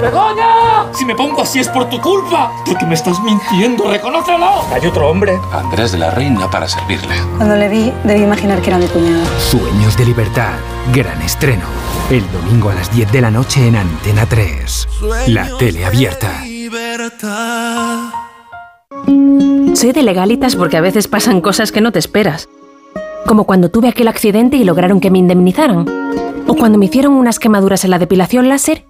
¡Begoña! 0.00 0.92
Si 0.92 1.04
me 1.04 1.14
pongo 1.14 1.42
así 1.42 1.60
es 1.60 1.68
por 1.68 1.88
tu 1.88 2.00
culpa. 2.00 2.52
Porque 2.66 2.86
me 2.86 2.94
estás 2.94 3.20
mintiendo, 3.22 3.90
reconócelo. 3.90 4.62
Hay 4.72 4.86
otro 4.86 5.08
hombre. 5.08 5.38
Andrés 5.52 5.92
de 5.92 5.98
la 5.98 6.10
Reina 6.10 6.50
para 6.50 6.68
servirle. 6.68 7.14
Cuando 7.36 7.56
le 7.56 7.68
vi, 7.68 7.92
debí 8.04 8.22
imaginar 8.22 8.60
que 8.60 8.70
era 8.70 8.78
mi 8.78 8.86
cuñado. 8.86 9.24
Sueños 9.38 9.96
de 9.96 10.04
libertad. 10.06 10.52
Gran 10.92 11.20
estreno. 11.22 11.64
El 12.10 12.24
domingo 12.32 12.70
a 12.70 12.74
las 12.74 12.94
10 12.94 13.12
de 13.12 13.20
la 13.20 13.30
noche 13.30 13.66
en 13.66 13.76
Antena 13.76 14.26
3. 14.26 14.88
La 15.28 15.56
tele 15.58 15.84
abierta. 15.84 16.42
Soy 19.74 19.92
de 19.92 20.02
legalitas 20.02 20.56
porque 20.56 20.76
a 20.76 20.80
veces 20.80 21.08
pasan 21.08 21.40
cosas 21.40 21.72
que 21.72 21.80
no 21.80 21.92
te 21.92 21.98
esperas. 21.98 22.48
Como 23.26 23.44
cuando 23.44 23.70
tuve 23.70 23.88
aquel 23.88 24.08
accidente 24.08 24.56
y 24.56 24.64
lograron 24.64 25.00
que 25.00 25.10
me 25.10 25.18
indemnizaran. 25.18 25.86
O 26.46 26.54
cuando 26.54 26.78
me 26.78 26.86
hicieron 26.86 27.12
unas 27.12 27.38
quemaduras 27.38 27.84
en 27.84 27.90
la 27.90 27.98
depilación 27.98 28.48
láser 28.48 28.89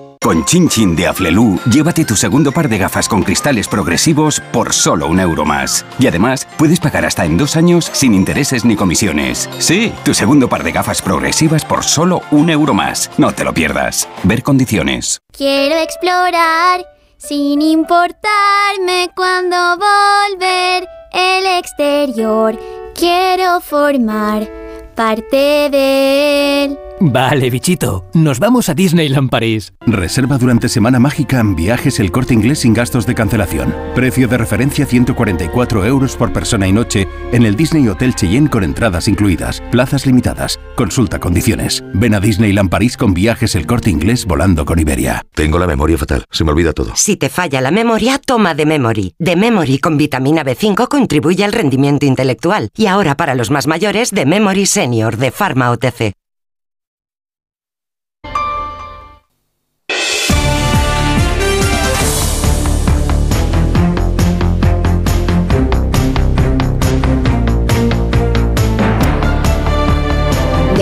Con 0.23 0.45
Chin 0.45 0.69
Chin 0.69 0.95
de 0.95 1.07
Aflelu, 1.07 1.57
llévate 1.71 2.05
tu 2.05 2.15
segundo 2.15 2.51
par 2.51 2.69
de 2.69 2.77
gafas 2.77 3.09
con 3.09 3.23
cristales 3.23 3.67
progresivos 3.67 4.39
por 4.53 4.71
solo 4.71 5.07
un 5.07 5.19
euro 5.19 5.45
más. 5.45 5.83
Y 5.97 6.05
además, 6.05 6.47
puedes 6.59 6.79
pagar 6.79 7.05
hasta 7.05 7.25
en 7.25 7.39
dos 7.39 7.55
años 7.55 7.89
sin 7.91 8.13
intereses 8.13 8.63
ni 8.63 8.75
comisiones. 8.75 9.49
Sí, 9.57 9.91
tu 10.05 10.13
segundo 10.13 10.47
par 10.47 10.63
de 10.63 10.73
gafas 10.73 11.01
progresivas 11.01 11.65
por 11.65 11.83
solo 11.83 12.21
un 12.29 12.51
euro 12.51 12.75
más. 12.75 13.09
No 13.17 13.31
te 13.31 13.43
lo 13.43 13.51
pierdas. 13.51 14.07
Ver 14.21 14.43
condiciones. 14.43 15.23
Quiero 15.35 15.77
explorar 15.77 16.85
sin 17.17 17.59
importarme 17.59 19.09
cuando 19.15 19.57
volver 19.75 20.87
el 21.13 21.45
exterior. 21.57 22.59
Quiero 22.93 23.59
formar 23.59 24.47
parte 24.93 25.69
de 25.71 26.65
él. 26.65 26.90
Vale, 27.03 27.49
bichito, 27.49 28.05
nos 28.13 28.37
vamos 28.37 28.69
a 28.69 28.75
Disneyland 28.75 29.31
París. 29.31 29.73
Reserva 29.87 30.37
durante 30.37 30.69
Semana 30.69 30.99
Mágica 30.99 31.39
en 31.39 31.55
viajes 31.55 31.99
el 31.99 32.11
corte 32.11 32.35
inglés 32.35 32.59
sin 32.59 32.75
gastos 32.75 33.07
de 33.07 33.15
cancelación. 33.15 33.73
Precio 33.95 34.27
de 34.27 34.37
referencia 34.37 34.85
144 34.85 35.83
euros 35.83 36.15
por 36.15 36.31
persona 36.31 36.67
y 36.67 36.71
noche 36.71 37.07
en 37.31 37.43
el 37.43 37.55
Disney 37.55 37.87
Hotel 37.87 38.13
Cheyenne 38.13 38.51
con 38.51 38.63
entradas 38.63 39.07
incluidas. 39.07 39.63
Plazas 39.71 40.05
limitadas. 40.05 40.59
Consulta 40.75 41.19
condiciones. 41.19 41.83
Ven 41.95 42.13
a 42.13 42.19
Disneyland 42.19 42.69
París 42.69 42.97
con 42.97 43.15
viajes 43.15 43.55
el 43.55 43.65
corte 43.65 43.89
inglés 43.89 44.27
volando 44.27 44.63
con 44.63 44.77
Iberia. 44.77 45.23
Tengo 45.33 45.57
la 45.57 45.65
memoria 45.65 45.97
fatal, 45.97 46.23
se 46.29 46.43
me 46.43 46.51
olvida 46.51 46.71
todo. 46.71 46.91
Si 46.95 47.17
te 47.17 47.29
falla 47.29 47.61
la 47.61 47.71
memoria, 47.71 48.19
toma 48.23 48.53
de 48.53 48.67
Memory. 48.67 49.15
De 49.17 49.35
Memory 49.35 49.79
con 49.79 49.97
vitamina 49.97 50.43
B5 50.43 50.87
contribuye 50.87 51.43
al 51.43 51.53
rendimiento 51.53 52.05
intelectual. 52.05 52.69
Y 52.77 52.85
ahora 52.85 53.17
para 53.17 53.33
los 53.33 53.49
más 53.49 53.65
mayores, 53.65 54.11
de 54.11 54.27
Memory 54.27 54.67
Senior 54.67 55.17
de 55.17 55.31
Pharma 55.31 55.71
OTC. 55.71 56.13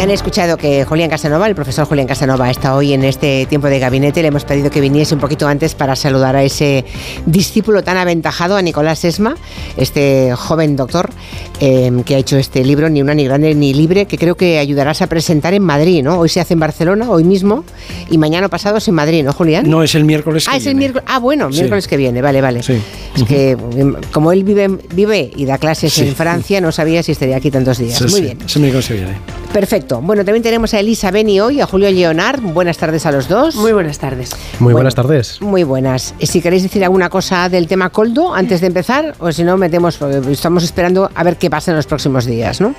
Han 0.09 0.15
escuchado 0.15 0.57
que 0.57 0.85
Julián 0.85 1.07
Casanova, 1.07 1.45
el 1.47 1.53
profesor 1.53 1.85
Julián 1.85 2.07
Casanova, 2.07 2.49
está 2.49 2.75
hoy 2.75 2.93
en 2.93 3.03
este 3.03 3.45
tiempo 3.45 3.67
de 3.67 3.77
gabinete. 3.77 4.23
Le 4.23 4.29
hemos 4.29 4.43
pedido 4.43 4.71
que 4.71 4.81
viniese 4.81 5.13
un 5.13 5.21
poquito 5.21 5.47
antes 5.47 5.75
para 5.75 5.95
saludar 5.95 6.35
a 6.35 6.41
ese 6.41 6.83
discípulo 7.27 7.83
tan 7.83 7.95
aventajado, 7.95 8.55
a 8.57 8.61
Nicolás 8.63 9.05
Esma, 9.05 9.35
este 9.77 10.33
joven 10.35 10.75
doctor 10.75 11.11
eh, 11.59 11.91
que 12.05 12.15
ha 12.15 12.17
hecho 12.17 12.37
este 12.37 12.63
libro, 12.65 12.89
Ni 12.89 13.03
una, 13.03 13.13
ni 13.13 13.25
grande, 13.25 13.53
ni 13.53 13.71
libre, 13.71 14.07
que 14.07 14.17
creo 14.17 14.33
que 14.35 14.57
ayudarás 14.57 15.03
a 15.03 15.07
presentar 15.07 15.53
en 15.53 15.61
Madrid, 15.61 16.01
¿no? 16.03 16.17
Hoy 16.17 16.29
se 16.29 16.39
hace 16.39 16.55
en 16.55 16.59
Barcelona, 16.59 17.11
hoy 17.11 17.23
mismo, 17.23 17.63
y 18.09 18.17
mañana 18.17 18.47
pasado 18.49 18.77
es 18.77 18.87
en 18.87 18.95
Madrid, 18.95 19.23
¿no, 19.23 19.31
Julián? 19.31 19.69
No, 19.69 19.83
es 19.83 19.93
el 19.93 20.05
miércoles 20.05 20.45
ah, 20.47 20.53
que 20.53 20.57
es 20.57 20.65
el 20.65 20.75
miércoles. 20.75 21.05
Ah, 21.07 21.19
bueno, 21.19 21.51
Sí. 21.51 21.59
miércoles 21.59 21.87
que 21.87 21.97
viene, 21.97 22.23
vale, 22.23 22.41
vale. 22.41 22.63
Sí. 22.63 22.81
Es 23.15 23.23
que 23.25 23.51
em, 23.51 23.95
como 24.11 24.31
él 24.31 24.43
vive, 24.43 24.69
vive 24.91 25.29
y 25.35 25.45
da 25.45 25.59
clases 25.59 25.93
Sí. 25.93 26.01
en 26.07 26.15
Francia, 26.15 26.61
no 26.61 26.71
sabía 26.71 27.03
si 27.03 27.11
estaría 27.11 27.37
aquí 27.37 27.51
tantos 27.51 27.77
días. 27.77 28.01
Muy 28.09 28.21
bien. 28.21 28.39
ese 28.43 28.57
miércoles 28.57 28.87
que 28.87 28.93
viene. 28.95 29.17
Perfecto. 29.53 29.98
Bueno, 30.01 30.23
también 30.25 30.43
tenemos 30.43 30.73
a 30.73 30.79
Elisa 30.79 31.11
Beni 31.11 31.39
hoy, 31.39 31.61
a 31.61 31.65
Julio 31.65 31.91
Leonard. 31.91 32.41
Buenas 32.41 32.77
tardes 32.77 33.05
a 33.05 33.11
los 33.11 33.27
dos. 33.27 33.55
Muy 33.55 33.73
buenas 33.73 33.99
tardes. 33.99 34.31
Muy 34.59 34.73
buenas 34.73 34.95
tardes. 34.95 35.41
Muy 35.41 35.63
buenas. 35.63 36.13
Si 36.21 36.41
queréis 36.41 36.63
decir 36.63 36.83
alguna 36.83 37.09
cosa 37.09 37.49
del 37.49 37.67
tema 37.67 37.89
Coldo 37.89 38.33
antes 38.33 38.61
de 38.61 38.67
empezar, 38.67 39.15
o 39.19 39.31
si 39.31 39.43
no, 39.43 39.57
metemos, 39.57 39.99
estamos 40.29 40.63
esperando 40.63 41.09
a 41.13 41.23
ver 41.23 41.37
qué 41.37 41.49
pasa 41.49 41.71
en 41.71 41.77
los 41.77 41.87
próximos 41.87 42.25
días, 42.25 42.61
¿no? 42.61 42.73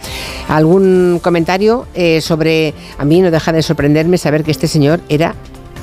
¿Algún 0.49 1.21
comentario 1.23 1.87
eh, 1.95 2.21
sobre, 2.21 2.75
a 2.99 3.05
mí 3.05 3.21
no 3.21 3.31
deja 3.31 3.53
de 3.53 3.63
sorprenderme 3.63 4.19
saber 4.19 4.45
que 4.45 4.51
este 4.51 4.67
señor 4.67 5.01
era 5.09 5.35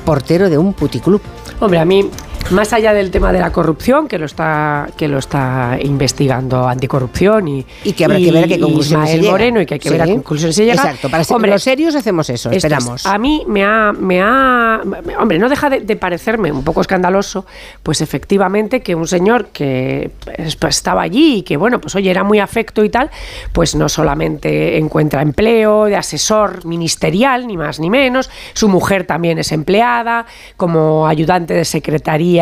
portero 0.05 0.49
de 0.49 0.57
un 0.57 0.73
puticlub? 0.73 1.21
Hombre, 1.59 1.79
a 1.79 1.85
mí, 1.85 2.09
más 2.51 2.71
allá 2.73 2.93
del 2.93 3.11
tema 3.11 3.33
de 3.33 3.39
la 3.39 3.51
corrupción, 3.51 4.07
que 4.07 4.17
lo 4.17 4.25
está, 4.25 4.87
que 4.95 5.07
lo 5.07 5.17
está 5.17 5.77
investigando 5.81 6.67
anticorrupción 6.67 7.47
y, 7.47 7.65
Y 7.83 7.93
que 7.93 8.05
habrá 8.05 8.17
que 8.17 8.31
ver 8.31 8.43
a 8.45 8.47
qué 8.47 8.59
conclusiones 8.59 9.09
Ismael. 9.13 9.31
Moreno 9.31 9.61
y 9.61 9.65
que 9.65 9.73
hay 9.73 9.79
que 9.79 9.89
ver 9.89 10.01
a 10.01 10.05
qué 10.05 10.13
conclusiones 10.13 10.55
se 10.55 10.63
llega. 10.65 10.75
Exacto, 10.81 11.09
para 11.09 11.23
ser 11.23 11.35
Hombre, 11.35 11.51
los 11.51 11.61
serios 11.63 11.95
hacemos 11.95 12.29
eso, 12.29 12.49
es- 12.49 12.57
esperamos. 12.57 13.05
a 13.05 13.17
mí 13.17 13.43
me 13.47 13.63
ha, 13.65 13.91
me 13.91 14.21
ha, 14.21 14.81
hombre, 15.19 15.39
no 15.39 15.49
deja 15.49 15.69
de, 15.69 15.81
de 15.81 15.95
parecerme 15.97 16.51
un 16.51 16.63
poco 16.63 16.81
escandaloso, 16.81 17.45
pues 17.83 17.99
efectivamente 18.01 18.81
que 18.81 18.95
un 18.95 19.07
señor 19.07 19.47
que 19.47 20.11
pues, 20.23 20.55
pues, 20.55 20.77
estaba 20.77 21.01
allí 21.01 21.37
y 21.39 21.41
que 21.43 21.57
bueno, 21.57 21.81
pues 21.81 21.95
oye, 21.95 22.09
era 22.09 22.23
muy 22.23 22.39
afecto 22.39 22.83
y 22.83 22.89
tal, 22.89 23.09
pues 23.51 23.75
no 23.75 23.89
solamente 23.89 24.77
encuentra 24.77 25.21
empleo 25.21 25.85
de 25.85 25.95
asesor 25.97 26.65
ministerial, 26.65 27.45
ni 27.47 27.57
más 27.57 27.79
ni 27.79 27.89
menos, 27.89 28.29
su 28.53 28.69
mujer 28.69 29.05
también 29.05 29.37
es 29.37 29.51
empleada 29.51 30.25
como 30.55 31.07
ayudante 31.07 31.53
de 31.53 31.65
secretaría 31.65 32.36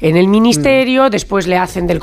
en 0.00 0.16
el 0.16 0.28
ministerio, 0.28 1.10
después 1.10 1.46
le 1.46 1.56
hacen 1.56 1.86
del, 1.86 2.00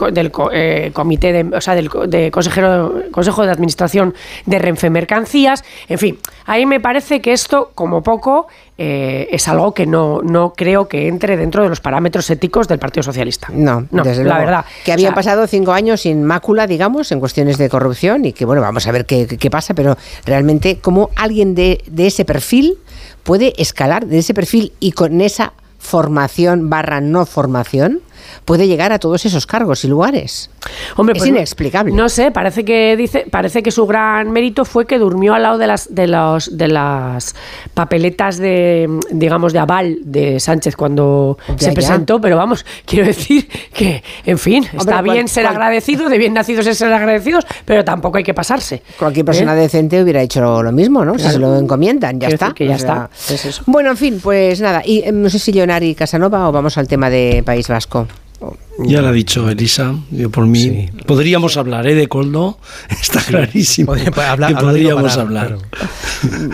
eh, 0.51 0.91
comité 0.93 1.31
de, 1.31 1.55
o 1.55 1.61
sea, 1.61 1.75
del 1.75 1.89
co- 1.89 2.07
de 2.07 2.31
consejero, 2.31 3.03
consejo 3.11 3.45
de 3.45 3.51
administración 3.51 4.13
de 4.45 4.59
Renfe 4.59 4.89
Mercancías, 4.89 5.63
en 5.87 5.97
fin, 5.97 6.17
ahí 6.45 6.65
me 6.65 6.79
parece 6.79 7.21
que 7.21 7.31
esto, 7.33 7.71
como 7.75 8.03
poco, 8.03 8.47
eh, 8.77 9.27
es 9.31 9.47
algo 9.47 9.73
que 9.73 9.85
no, 9.85 10.21
no 10.21 10.53
creo 10.55 10.87
que 10.87 11.07
entre 11.07 11.35
dentro 11.37 11.63
de 11.63 11.69
los 11.69 11.81
parámetros 11.81 12.29
éticos 12.29 12.67
del 12.67 12.79
Partido 12.79 13.03
Socialista. 13.03 13.47
No, 13.51 13.85
No, 13.91 14.03
desde 14.03 14.23
la 14.23 14.35
luego. 14.35 14.45
verdad. 14.45 14.65
Que 14.85 14.93
habían 14.93 15.07
O 15.11 15.11
sea, 15.11 15.15
pasado 15.15 15.47
cinco 15.47 15.73
años 15.73 16.01
sin 16.01 16.23
mácula, 16.23 16.65
digamos, 16.67 17.11
en 17.11 17.19
cuestiones 17.19 17.57
de 17.57 17.67
corrupción 17.69 18.23
y 18.25 18.33
que, 18.33 18.45
bueno, 18.45 18.61
vamos 18.61 18.87
a 18.87 18.91
ver 18.91 19.05
qué, 19.05 19.27
qué- 19.27 19.37
qué 19.37 19.49
pasa, 19.49 19.73
pero 19.73 19.97
realmente 20.25 20.77
cómo 20.79 21.09
alguien 21.15 21.55
de, 21.55 21.83
de 21.87 22.07
ese 22.07 22.23
perfil 22.25 22.77
puede 23.23 23.53
escalar 23.61 24.05
de 24.07 24.19
ese 24.19 24.33
perfil 24.33 24.71
y 24.79 24.93
con 24.93 25.19
esa 25.21 25.51
formación 25.79 26.69
barra 26.69 27.01
no 27.01 27.25
formación 27.25 28.01
puede 28.45 28.67
llegar 28.67 28.91
a 28.91 28.99
todos 28.99 29.25
esos 29.25 29.45
cargos 29.45 29.83
y 29.83 29.87
lugares? 29.87 30.49
Hombre, 30.95 31.13
es 31.13 31.19
pues, 31.19 31.29
inexplicable. 31.29 31.93
No 31.93 32.09
sé, 32.09 32.31
parece 32.31 32.63
que 32.65 32.95
dice, 32.97 33.25
parece 33.29 33.63
que 33.63 33.71
su 33.71 33.85
gran 33.87 34.31
mérito 34.31 34.65
fue 34.65 34.85
que 34.85 34.97
durmió 34.99 35.33
al 35.33 35.43
lado 35.43 35.57
de 35.57 35.67
las 35.67 35.93
de 35.93 36.07
los 36.07 36.57
de 36.57 36.67
las 36.67 37.35
papeletas 37.73 38.37
de 38.37 38.89
digamos 39.11 39.53
de 39.53 39.59
aval 39.59 39.99
de 40.03 40.39
Sánchez 40.39 40.75
cuando 40.75 41.37
Ya, 41.49 41.57
se 41.57 41.65
ya. 41.67 41.73
presentó, 41.73 42.19
pero 42.21 42.37
vamos, 42.37 42.65
quiero 42.85 43.05
decir 43.05 43.47
que, 43.73 44.03
en 44.25 44.37
fin, 44.37 44.63
está 44.65 45.01
cual- 45.01 45.03
bien 45.03 45.27
ser 45.27 45.43
cual- 45.43 45.55
agradecido, 45.55 46.09
de 46.09 46.17
bien 46.17 46.33
nacidos 46.33 46.67
es 46.67 46.77
ser 46.77 46.91
agradecidos, 46.93 47.45
pero 47.65 47.83
tampoco 47.85 48.17
hay 48.17 48.23
que 48.23 48.33
pasarse. 48.33 48.81
Cualquier 48.97 49.25
persona 49.25 49.53
¿Eh? 49.55 49.59
decente 49.61 50.01
hubiera 50.01 50.21
hecho 50.21 50.61
lo 50.61 50.71
mismo, 50.71 51.05
¿no? 51.05 51.17
Si 51.17 51.29
se 51.29 51.39
lo 51.39 51.57
encomiendan, 51.57 52.19
ya 52.19 52.27
Quiero 52.27 52.33
está. 52.45 52.53
que 52.53 52.67
ya 52.67 52.75
O 52.75 52.79
sea, 52.79 53.09
está. 53.15 53.33
Es 53.33 53.45
eso. 53.45 53.63
Bueno, 53.65 53.91
en 53.91 53.97
fin, 53.97 54.19
pues 54.21 54.59
nada. 54.61 54.81
Y 54.85 54.99
eh, 55.03 55.11
no 55.11 55.29
sé 55.29 55.39
si 55.39 55.51
Leonari 55.51 55.95
Casanova 55.95 56.49
o 56.49 56.51
vamos 56.51 56.77
al 56.77 56.87
tema 56.87 57.09
de 57.09 57.43
País 57.45 57.67
Vasco. 57.67 58.07
Oh. 58.41 58.68
Ya 58.85 59.01
lo 59.01 59.09
ha 59.09 59.11
dicho 59.11 59.49
Elisa, 59.49 59.93
yo 60.11 60.29
por 60.29 60.45
mí. 60.45 60.89
Podríamos 61.05 61.57
hablar, 61.57 61.87
¿eh? 61.87 61.95
De 61.95 62.07
Coldo, 62.07 62.57
está 62.89 63.21
clarísimo. 63.21 63.87
Podría- 63.87 64.11
pues, 64.11 64.27
habla- 64.27 64.47
que 64.49 64.55
podríamos 64.55 65.03
parar, 65.15 65.19
hablar. 65.19 65.57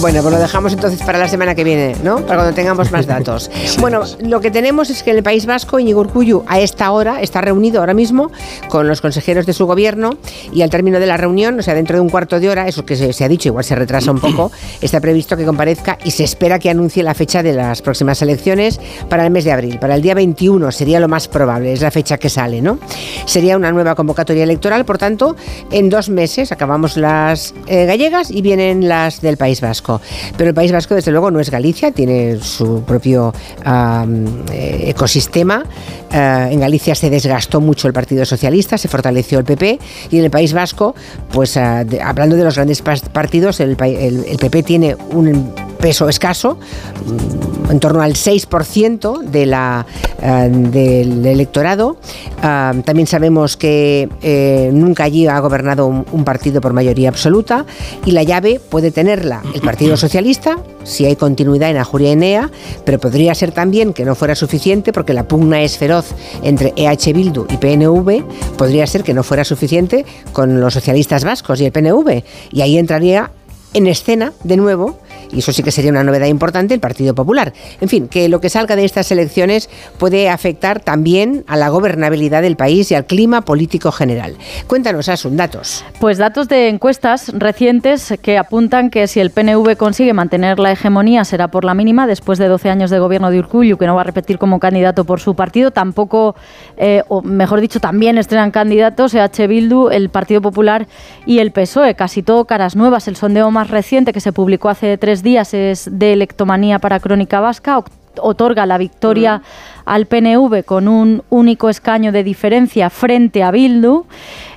Bueno, 0.00 0.22
pues 0.22 0.32
lo 0.34 0.40
dejamos 0.40 0.72
entonces 0.72 1.02
para 1.02 1.18
la 1.18 1.28
semana 1.28 1.54
que 1.54 1.62
viene, 1.62 1.94
¿no? 2.02 2.16
Para 2.24 2.36
cuando 2.36 2.54
tengamos 2.54 2.90
más 2.90 3.06
datos. 3.06 3.50
Bueno, 3.80 4.02
lo 4.22 4.40
que 4.40 4.50
tenemos 4.50 4.88
es 4.90 5.02
que 5.02 5.10
en 5.10 5.18
el 5.18 5.22
País 5.22 5.46
Vasco, 5.46 5.78
Íñigo 5.78 6.00
Urkullu 6.00 6.44
a 6.46 6.58
esta 6.60 6.90
hora 6.92 7.20
está 7.20 7.40
reunido 7.40 7.80
ahora 7.80 7.92
mismo 7.94 8.30
con 8.68 8.88
los 8.88 9.00
consejeros 9.00 9.46
de 9.46 9.52
su 9.52 9.66
gobierno 9.66 10.16
y 10.52 10.62
al 10.62 10.70
término 10.70 11.00
de 11.00 11.06
la 11.06 11.16
reunión, 11.16 11.58
o 11.58 11.62
sea, 11.62 11.74
dentro 11.74 11.96
de 11.96 12.00
un 12.02 12.08
cuarto 12.08 12.40
de 12.40 12.48
hora, 12.48 12.66
eso 12.68 12.84
que 12.86 12.96
se, 12.96 13.12
se 13.12 13.24
ha 13.24 13.28
dicho, 13.28 13.48
igual 13.48 13.64
se 13.64 13.74
retrasa 13.74 14.10
un 14.10 14.20
poco, 14.20 14.50
está 14.80 15.00
previsto 15.00 15.36
que 15.36 15.44
comparezca 15.44 15.98
y 16.04 16.10
se 16.12 16.24
espera 16.24 16.58
que 16.58 16.70
anuncie 16.70 17.02
la 17.02 17.14
fecha 17.14 17.42
de 17.42 17.52
las 17.54 17.82
próximas 17.82 18.20
elecciones 18.22 18.80
para 19.08 19.24
el 19.24 19.30
mes 19.30 19.44
de 19.44 19.52
abril. 19.52 19.78
Para 19.78 19.94
el 19.96 20.02
día 20.02 20.14
21 20.14 20.70
sería 20.72 21.00
lo 21.00 21.08
más 21.08 21.28
probable, 21.28 21.49
es 21.58 21.80
la 21.80 21.90
fecha 21.90 22.18
que 22.18 22.28
sale, 22.28 22.60
¿no? 22.60 22.78
Sería 23.24 23.56
una 23.56 23.72
nueva 23.72 23.94
convocatoria 23.94 24.44
electoral, 24.44 24.84
por 24.84 24.98
tanto, 24.98 25.36
en 25.70 25.88
dos 25.90 26.08
meses 26.08 26.52
acabamos 26.52 26.96
las 26.96 27.54
eh, 27.66 27.86
gallegas 27.86 28.30
y 28.30 28.42
vienen 28.42 28.88
las 28.88 29.20
del 29.20 29.36
País 29.36 29.60
Vasco. 29.60 30.00
Pero 30.36 30.50
el 30.50 30.54
País 30.54 30.72
Vasco, 30.72 30.94
desde 30.94 31.10
luego, 31.10 31.30
no 31.30 31.40
es 31.40 31.50
Galicia, 31.50 31.92
tiene 31.92 32.38
su 32.40 32.82
propio 32.82 33.32
eh, 33.64 34.84
ecosistema. 34.86 35.64
Eh, 36.12 36.48
en 36.52 36.60
Galicia 36.60 36.94
se 36.94 37.08
desgastó 37.10 37.60
mucho 37.60 37.86
el 37.86 37.92
Partido 37.94 38.24
Socialista, 38.24 38.76
se 38.78 38.88
fortaleció 38.88 39.38
el 39.38 39.44
PP 39.44 39.78
y 40.10 40.18
en 40.18 40.24
el 40.24 40.30
País 40.30 40.52
Vasco, 40.52 40.94
pues 41.32 41.56
ah, 41.56 41.84
de- 41.84 42.00
hablando 42.02 42.36
de 42.36 42.44
los 42.44 42.54
grandes 42.56 42.82
partidos, 42.82 43.60
el, 43.60 43.76
el- 43.80 44.24
el 44.24 44.36
PP 44.38 44.62
tiene 44.64 44.96
un 45.12 45.52
peso 45.78 46.08
escaso, 46.08 46.58
mm, 47.06 47.70
en 47.70 47.80
torno 47.80 48.02
al 48.02 48.14
6% 48.14 49.22
de 49.22 49.46
la, 49.46 49.86
eh, 50.20 50.48
del 50.52 51.24
electorado. 51.24 51.96
Ah, 52.42 52.74
también 52.84 53.06
sabemos 53.06 53.56
que 53.56 54.08
eh, 54.22 54.70
nunca 54.72 55.04
allí 55.04 55.26
ha 55.26 55.38
gobernado 55.40 55.86
un, 55.86 56.04
un 56.12 56.24
partido 56.24 56.60
por 56.60 56.72
mayoría 56.72 57.08
absoluta 57.08 57.64
y 58.04 58.10
la 58.10 58.22
llave 58.24 58.60
puede 58.60 58.90
tenerla 58.90 59.42
el 59.54 59.60
Partido 59.60 59.96
Socialista, 59.96 60.58
si 60.82 61.04
hay 61.06 61.14
continuidad 61.16 61.70
en 61.70 61.76
Ajuria 61.76 62.10
Enea, 62.12 62.50
pero 62.84 62.98
podría 62.98 63.34
ser 63.34 63.52
también 63.52 63.92
que 63.92 64.04
no 64.04 64.14
fuera 64.14 64.34
suficiente 64.34 64.92
porque 64.92 65.14
la 65.14 65.28
pugna 65.28 65.62
es 65.62 65.78
feroz 65.78 65.99
entre 66.42 66.72
EH 66.76 67.12
Bildu 67.12 67.46
y 67.48 67.56
PNV, 67.56 68.24
podría 68.56 68.86
ser 68.86 69.02
que 69.02 69.14
no 69.14 69.22
fuera 69.22 69.44
suficiente 69.44 70.04
con 70.32 70.60
los 70.60 70.74
socialistas 70.74 71.24
vascos 71.24 71.60
y 71.60 71.66
el 71.66 71.72
PNV 71.72 72.22
y 72.52 72.60
ahí 72.60 72.78
entraría 72.78 73.30
en 73.72 73.86
escena 73.86 74.32
de 74.42 74.56
nuevo, 74.56 74.98
y 75.32 75.38
eso 75.40 75.52
sí 75.52 75.62
que 75.62 75.70
sería 75.70 75.90
una 75.90 76.04
novedad 76.04 76.26
importante, 76.26 76.74
el 76.74 76.80
Partido 76.80 77.14
Popular. 77.14 77.52
En 77.80 77.88
fin, 77.88 78.08
que 78.08 78.28
lo 78.28 78.40
que 78.40 78.48
salga 78.48 78.76
de 78.76 78.84
estas 78.84 79.10
elecciones 79.10 79.68
puede 79.98 80.28
afectar 80.28 80.80
también 80.80 81.44
a 81.46 81.56
la 81.56 81.68
gobernabilidad 81.68 82.42
del 82.42 82.56
país 82.56 82.90
y 82.90 82.94
al 82.94 83.06
clima 83.06 83.42
político 83.42 83.92
general. 83.92 84.36
Cuéntanos, 84.66 85.08
Asun, 85.08 85.36
datos. 85.36 85.84
Pues 86.00 86.18
datos 86.18 86.48
de 86.48 86.68
encuestas 86.68 87.32
recientes 87.34 88.14
que 88.22 88.38
apuntan 88.38 88.90
que 88.90 89.06
si 89.06 89.20
el 89.20 89.30
PNV 89.30 89.76
consigue 89.76 90.12
mantener 90.12 90.58
la 90.58 90.72
hegemonía 90.72 91.24
será 91.24 91.48
por 91.48 91.64
la 91.64 91.74
mínima 91.74 92.06
después 92.06 92.38
de 92.38 92.48
12 92.48 92.70
años 92.70 92.90
de 92.90 92.98
gobierno 92.98 93.30
de 93.30 93.38
Urkullu, 93.38 93.76
que 93.76 93.86
no 93.86 93.94
va 93.94 94.02
a 94.02 94.04
repetir 94.04 94.38
como 94.38 94.58
candidato 94.58 95.04
por 95.04 95.20
su 95.20 95.34
partido. 95.34 95.70
Tampoco, 95.70 96.34
eh, 96.76 97.02
o 97.08 97.22
mejor 97.22 97.60
dicho, 97.60 97.80
también 97.80 98.18
estrenan 98.18 98.50
candidatos 98.50 99.14
EH 99.14 99.46
Bildu, 99.46 99.88
el 99.90 100.08
Partido 100.10 100.40
Popular 100.40 100.86
y 101.26 101.38
el 101.38 101.52
PSOE. 101.52 101.94
Casi 101.94 102.22
todo 102.22 102.44
caras 102.44 102.76
nuevas. 102.76 103.08
El 103.08 103.16
sondeo 103.16 103.50
más 103.50 103.70
reciente 103.70 104.12
que 104.12 104.20
se 104.20 104.32
publicó 104.32 104.68
hace 104.68 104.98
tres 104.98 105.19
días 105.22 105.54
es 105.54 105.88
de 105.90 106.12
Electomanía 106.12 106.78
para 106.78 107.00
Crónica 107.00 107.40
Vasca. 107.40 107.82
Otorga 108.18 108.66
la 108.66 108.78
victoria 108.78 109.42
al 109.84 110.06
PNV 110.06 110.64
con 110.64 110.88
un 110.88 111.22
único 111.30 111.68
escaño 111.68 112.12
de 112.12 112.24
diferencia 112.24 112.90
frente 112.90 113.42
a 113.42 113.50
Bildu. 113.50 114.04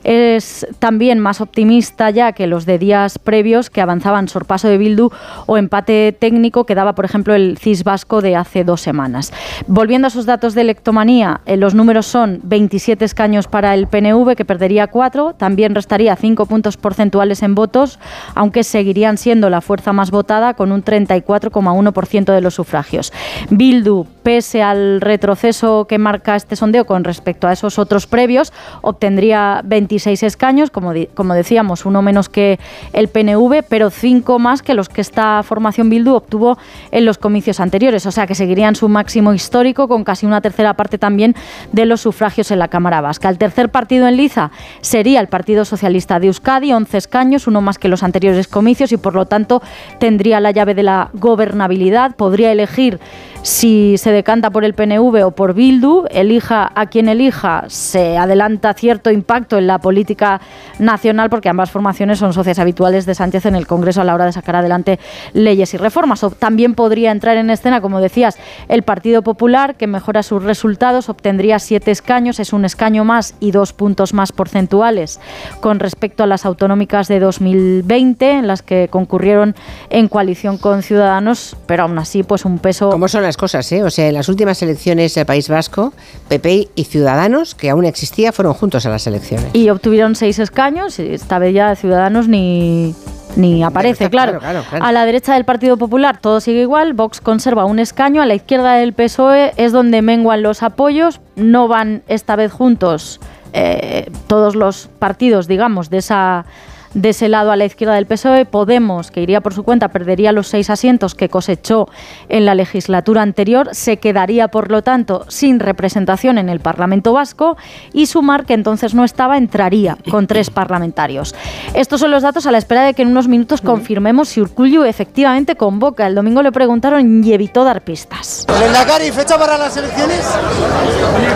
Es 0.03 0.67
también 0.79 1.19
más 1.19 1.41
optimista 1.41 2.09
ya 2.09 2.33
que 2.33 2.47
los 2.47 2.65
de 2.65 2.77
días 2.77 3.19
previos 3.19 3.69
que 3.69 3.81
avanzaban 3.81 4.27
sorpaso 4.27 4.67
de 4.67 4.77
Bildu 4.77 5.11
o 5.45 5.57
empate 5.57 6.15
técnico 6.17 6.65
que 6.65 6.75
daba, 6.75 6.93
por 6.93 7.05
ejemplo, 7.05 7.33
el 7.33 7.57
CIS 7.57 7.83
vasco 7.83 8.21
de 8.21 8.35
hace 8.35 8.63
dos 8.63 8.81
semanas. 8.81 9.31
Volviendo 9.67 10.07
a 10.07 10.09
sus 10.09 10.25
datos 10.25 10.55
de 10.55 10.61
electomanía, 10.61 11.41
eh, 11.45 11.57
los 11.57 11.73
números 11.73 12.05
son 12.05 12.39
27 12.43 13.05
escaños 13.05 13.47
para 13.47 13.73
el 13.73 13.87
PNV, 13.87 14.35
que 14.35 14.45
perdería 14.45 14.87
4, 14.87 15.35
también 15.35 15.75
restaría 15.75 16.15
5 16.15 16.45
puntos 16.45 16.77
porcentuales 16.77 17.43
en 17.43 17.55
votos, 17.55 17.99
aunque 18.35 18.63
seguirían 18.63 19.17
siendo 19.17 19.49
la 19.49 19.61
fuerza 19.61 19.93
más 19.93 20.11
votada 20.11 20.53
con 20.55 20.71
un 20.71 20.83
34,1% 20.83 22.33
de 22.33 22.41
los 22.41 22.55
sufragios. 22.55 23.13
Bildu, 23.49 24.05
pese 24.23 24.61
al 24.61 25.01
retroceso 25.01 25.85
que 25.87 25.97
marca 25.97 26.35
este 26.35 26.55
sondeo 26.55 26.85
con 26.85 27.03
respecto 27.03 27.47
a 27.47 27.53
esos 27.53 27.79
otros 27.79 28.07
previos, 28.07 28.53
obtendría 28.81 29.61
26 29.93 30.23
escaños, 30.23 30.71
como, 30.71 30.91
como 31.13 31.33
decíamos, 31.35 31.85
uno 31.85 32.01
menos 32.01 32.27
que 32.27 32.59
el 32.93 33.09
PNV, 33.09 33.63
pero 33.69 33.91
cinco 33.91 34.39
más 34.39 34.63
que 34.63 34.73
los 34.73 34.89
que 34.89 35.01
esta 35.01 35.43
formación 35.43 35.89
Bildu 35.89 36.15
obtuvo 36.15 36.57
en 36.91 37.05
los 37.05 37.19
comicios 37.19 37.59
anteriores, 37.59 38.05
o 38.07 38.11
sea 38.11 38.25
que 38.25 38.33
seguirían 38.33 38.75
su 38.75 38.89
máximo 38.89 39.33
histórico 39.33 39.87
con 39.87 40.03
casi 40.03 40.25
una 40.25 40.41
tercera 40.41 40.73
parte 40.73 40.97
también 40.97 41.35
de 41.71 41.85
los 41.85 42.01
sufragios 42.01 42.49
en 42.49 42.59
la 42.59 42.69
Cámara 42.69 43.01
Vasca. 43.01 43.29
El 43.29 43.37
tercer 43.37 43.69
partido 43.69 44.07
en 44.07 44.17
liza 44.17 44.51
sería 44.81 45.19
el 45.19 45.27
Partido 45.27 45.63
Socialista 45.63 46.19
de 46.19 46.27
Euskadi, 46.27 46.73
11 46.73 46.97
escaños, 46.97 47.45
uno 47.45 47.61
más 47.61 47.77
que 47.77 47.87
los 47.87 48.01
anteriores 48.01 48.47
comicios 48.47 48.91
y 48.91 48.97
por 48.97 49.13
lo 49.13 49.25
tanto 49.27 49.61
tendría 49.99 50.39
la 50.39 50.51
llave 50.51 50.73
de 50.73 50.83
la 50.83 51.09
gobernabilidad, 51.13 52.15
podría 52.15 52.51
elegir 52.51 52.99
si 53.43 53.97
se 53.97 54.13
decanta 54.13 54.51
por 54.51 54.63
el 54.63 54.73
PNV 54.73 55.25
o 55.25 55.31
por 55.31 55.53
Bildu, 55.53 56.05
elija 56.09 56.71
a 56.73 56.85
quien 56.85 57.09
elija, 57.09 57.65
se 57.67 58.17
adelanta 58.17 58.73
cierto 58.73 59.11
impacto 59.11 59.57
en 59.57 59.67
la 59.67 59.79
política 59.79 60.39
nacional 60.79 61.29
porque 61.29 61.49
ambas 61.49 61.69
formaciones 61.69 62.19
son 62.19 62.31
socias 62.31 62.57
habituales 62.59 63.05
de 63.05 63.15
Sánchez 63.15 63.45
en 63.45 63.55
el 63.55 63.67
Congreso 63.67 63.99
a 63.99 64.05
la 64.05 64.15
hora 64.15 64.25
de 64.25 64.31
sacar 64.31 64.55
adelante 64.55 64.97
leyes 65.33 65.73
y 65.73 65.77
reformas. 65.77 66.23
O 66.23 66.31
también 66.31 66.73
podría 66.73 67.11
entrar 67.11 67.35
en 67.35 67.49
escena, 67.49 67.81
como 67.81 67.99
decías, 67.99 68.37
el 68.69 68.83
Partido 68.83 69.23
Popular, 69.23 69.75
que 69.75 69.87
mejora 69.87 70.23
sus 70.23 70.41
resultados, 70.41 71.09
obtendría 71.09 71.59
siete 71.59 71.91
escaños, 71.91 72.39
es 72.39 72.53
un 72.53 72.63
escaño 72.63 73.03
más 73.03 73.35
y 73.41 73.51
dos 73.51 73.73
puntos 73.73 74.13
más 74.13 74.31
porcentuales 74.31 75.19
con 75.59 75.81
respecto 75.81 76.23
a 76.23 76.27
las 76.27 76.45
autonómicas 76.45 77.09
de 77.09 77.19
2020, 77.19 78.31
en 78.31 78.47
las 78.47 78.61
que 78.61 78.87
concurrieron 78.87 79.53
en 79.89 80.07
coalición 80.07 80.57
con 80.57 80.81
Ciudadanos, 80.81 81.57
pero 81.65 81.83
aún 81.83 81.99
así, 81.99 82.23
pues 82.23 82.45
un 82.45 82.59
peso 82.59 82.89
¿Cómo 82.89 83.09
son 83.09 83.23
las 83.23 83.32
cosas, 83.37 83.71
eh? 83.71 83.83
O 83.83 83.89
sea, 83.89 84.07
en 84.07 84.13
las 84.13 84.29
últimas 84.29 84.61
elecciones 84.61 85.13
del 85.15 85.25
País 85.25 85.49
Vasco, 85.49 85.93
PP 86.27 86.69
y 86.75 86.83
Ciudadanos, 86.85 87.55
que 87.55 87.69
aún 87.69 87.85
existía, 87.85 88.31
fueron 88.31 88.53
juntos 88.53 88.85
a 88.85 88.89
las 88.89 89.05
elecciones. 89.07 89.47
y 89.53 89.69
obtuvieron 89.69 90.15
seis 90.15 90.39
escaños. 90.39 90.99
y 90.99 91.13
Esta 91.13 91.39
vez 91.39 91.53
ya 91.53 91.75
Ciudadanos 91.75 92.27
ni, 92.27 92.95
ni 93.35 93.63
aparece, 93.63 94.09
claro. 94.09 94.39
claro, 94.39 94.61
claro, 94.61 94.65
claro. 94.69 94.85
A 94.85 94.91
la 94.91 95.05
derecha 95.05 95.33
del 95.33 95.45
Partido 95.45 95.77
Popular 95.77 96.19
todo 96.19 96.39
sigue 96.39 96.61
igual. 96.61 96.93
Vox 96.93 97.21
conserva 97.21 97.65
un 97.65 97.79
escaño. 97.79 98.21
A 98.21 98.25
la 98.25 98.35
izquierda 98.35 98.73
del 98.73 98.93
PSOE 98.93 99.53
es 99.57 99.71
donde 99.71 100.01
menguan 100.01 100.41
los 100.43 100.63
apoyos. 100.63 101.19
No 101.35 101.67
van 101.67 102.03
esta 102.07 102.35
vez 102.35 102.51
juntos 102.51 103.19
eh, 103.53 104.09
todos 104.27 104.55
los 104.55 104.89
partidos, 104.99 105.47
digamos, 105.47 105.89
de 105.89 105.97
esa 105.97 106.45
de 106.93 107.09
ese 107.09 107.29
lado 107.29 107.51
a 107.51 107.55
la 107.55 107.65
izquierda 107.65 107.95
del 107.95 108.05
PSOE. 108.05 108.45
Podemos, 108.45 109.11
que 109.11 109.21
iría 109.21 109.41
por 109.41 109.53
su 109.53 109.63
cuenta, 109.63 109.89
perdería 109.89 110.31
los 110.31 110.47
seis 110.47 110.69
asientos 110.69 111.15
que 111.15 111.29
cosechó 111.29 111.87
en 112.29 112.45
la 112.45 112.55
legislatura 112.55 113.21
anterior, 113.21 113.69
se 113.71 113.97
quedaría, 113.97 114.47
por 114.49 114.71
lo 114.71 114.81
tanto, 114.81 115.25
sin 115.27 115.59
representación 115.59 116.37
en 116.37 116.49
el 116.49 116.59
Parlamento 116.59 117.13
Vasco 117.13 117.57
y 117.93 118.05
Sumar, 118.05 118.45
que 118.45 118.53
entonces 118.53 118.93
no 118.93 119.03
estaba, 119.03 119.37
entraría 119.37 119.97
con 120.09 120.27
tres 120.27 120.49
parlamentarios. 120.49 121.35
Estos 121.73 121.99
son 121.99 122.11
los 122.11 122.23
datos 122.23 122.45
a 122.45 122.51
la 122.51 122.57
espera 122.57 122.83
de 122.83 122.93
que 122.93 123.01
en 123.01 123.09
unos 123.09 123.27
minutos 123.27 123.61
confirmemos 123.61 124.29
si 124.29 124.41
Urkullu 124.41 124.83
efectivamente 124.83 125.55
convoca. 125.55 126.07
El 126.07 126.15
domingo 126.15 126.41
le 126.41 126.51
preguntaron 126.51 127.23
y 127.23 127.33
evitó 127.33 127.63
dar 127.63 127.81
pistas. 127.81 128.45
Lendakari, 128.59 129.11
fecha 129.11 129.37
para 129.37 129.57
las 129.57 129.75
elecciones. 129.77 130.25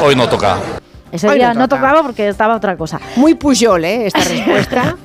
Hoy 0.02 0.16
no 0.16 0.28
toca. 0.30 0.58
Ese 1.12 1.28
Hoy 1.28 1.38
día 1.38 1.54
no 1.54 1.62
no 1.62 1.68
toca. 1.70 1.82
tocaba 1.82 2.04
porque 2.04 2.28
estaba 2.28 2.56
otra 2.56 2.76
cosa. 2.76 3.00
Muy 3.16 3.34
Pujol, 3.36 3.86
¿eh? 3.86 4.08
Esta 4.08 4.20
respuesta. 4.24 4.96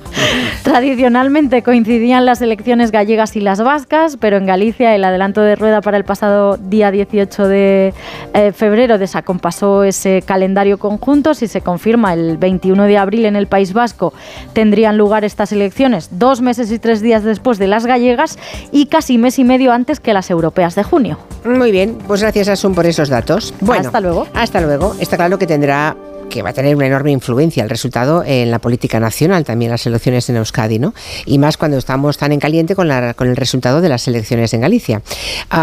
Tradicionalmente 0.63 1.63
coincidían 1.63 2.25
las 2.25 2.41
elecciones 2.41 2.91
gallegas 2.91 3.35
y 3.35 3.41
las 3.41 3.61
vascas, 3.61 4.17
pero 4.19 4.37
en 4.37 4.45
Galicia 4.45 4.95
el 4.95 5.03
adelanto 5.03 5.41
de 5.41 5.55
rueda 5.55 5.81
para 5.81 5.97
el 5.97 6.05
pasado 6.05 6.57
día 6.57 6.91
18 6.91 7.47
de 7.47 7.93
eh, 8.33 8.51
febrero 8.51 8.97
desacompasó 8.97 9.83
ese 9.83 10.21
calendario 10.25 10.77
conjunto. 10.77 11.33
Si 11.33 11.47
se 11.47 11.61
confirma 11.61 12.13
el 12.13 12.37
21 12.37 12.85
de 12.85 12.97
abril 12.97 13.25
en 13.25 13.35
el 13.35 13.47
País 13.47 13.73
Vasco, 13.73 14.13
tendrían 14.53 14.97
lugar 14.97 15.23
estas 15.23 15.51
elecciones 15.51 16.09
dos 16.11 16.41
meses 16.41 16.71
y 16.71 16.79
tres 16.79 17.01
días 17.01 17.23
después 17.23 17.57
de 17.57 17.67
las 17.67 17.85
gallegas 17.85 18.37
y 18.71 18.87
casi 18.87 19.17
mes 19.17 19.39
y 19.39 19.43
medio 19.43 19.71
antes 19.71 19.99
que 19.99 20.13
las 20.13 20.29
europeas 20.29 20.75
de 20.75 20.83
junio. 20.83 21.17
Muy 21.45 21.71
bien, 21.71 21.97
pues 22.07 22.21
gracias 22.21 22.47
Asun 22.47 22.73
por 22.73 22.85
esos 22.85 23.09
datos. 23.09 23.53
Bueno, 23.59 23.87
hasta 23.87 23.99
luego. 23.99 24.27
Hasta 24.33 24.61
luego. 24.61 24.95
Está 24.99 25.17
claro 25.17 25.37
que 25.37 25.47
tendrá 25.47 25.95
que 26.33 26.41
va 26.41 26.49
a 26.49 26.53
tener 26.53 26.75
una 26.75 26.87
enorme 26.87 27.11
influencia 27.11 27.63
el 27.63 27.69
resultado 27.69 28.23
en 28.25 28.49
la 28.49 28.57
política 28.57 28.99
nacional, 28.99 29.45
también 29.45 29.69
las 29.69 29.85
elecciones 29.85 30.27
en 30.31 30.37
Euskadi, 30.37 30.79
¿no? 30.79 30.95
Y 31.27 31.37
más 31.37 31.57
cuando 31.57 31.77
estamos 31.77 32.17
tan 32.17 32.31
en 32.31 32.39
caliente 32.39 32.73
con, 32.75 32.87
la, 32.87 33.13
con 33.13 33.27
el 33.27 33.35
resultado 33.35 33.81
de 33.81 33.89
las 33.89 34.07
elecciones 34.07 34.51
en 34.55 34.61
Galicia. 34.61 35.03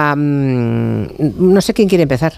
no 0.07 1.61
sé 1.61 1.75
quién 1.75 1.89
quiere 1.89 2.05
empezar. 2.05 2.35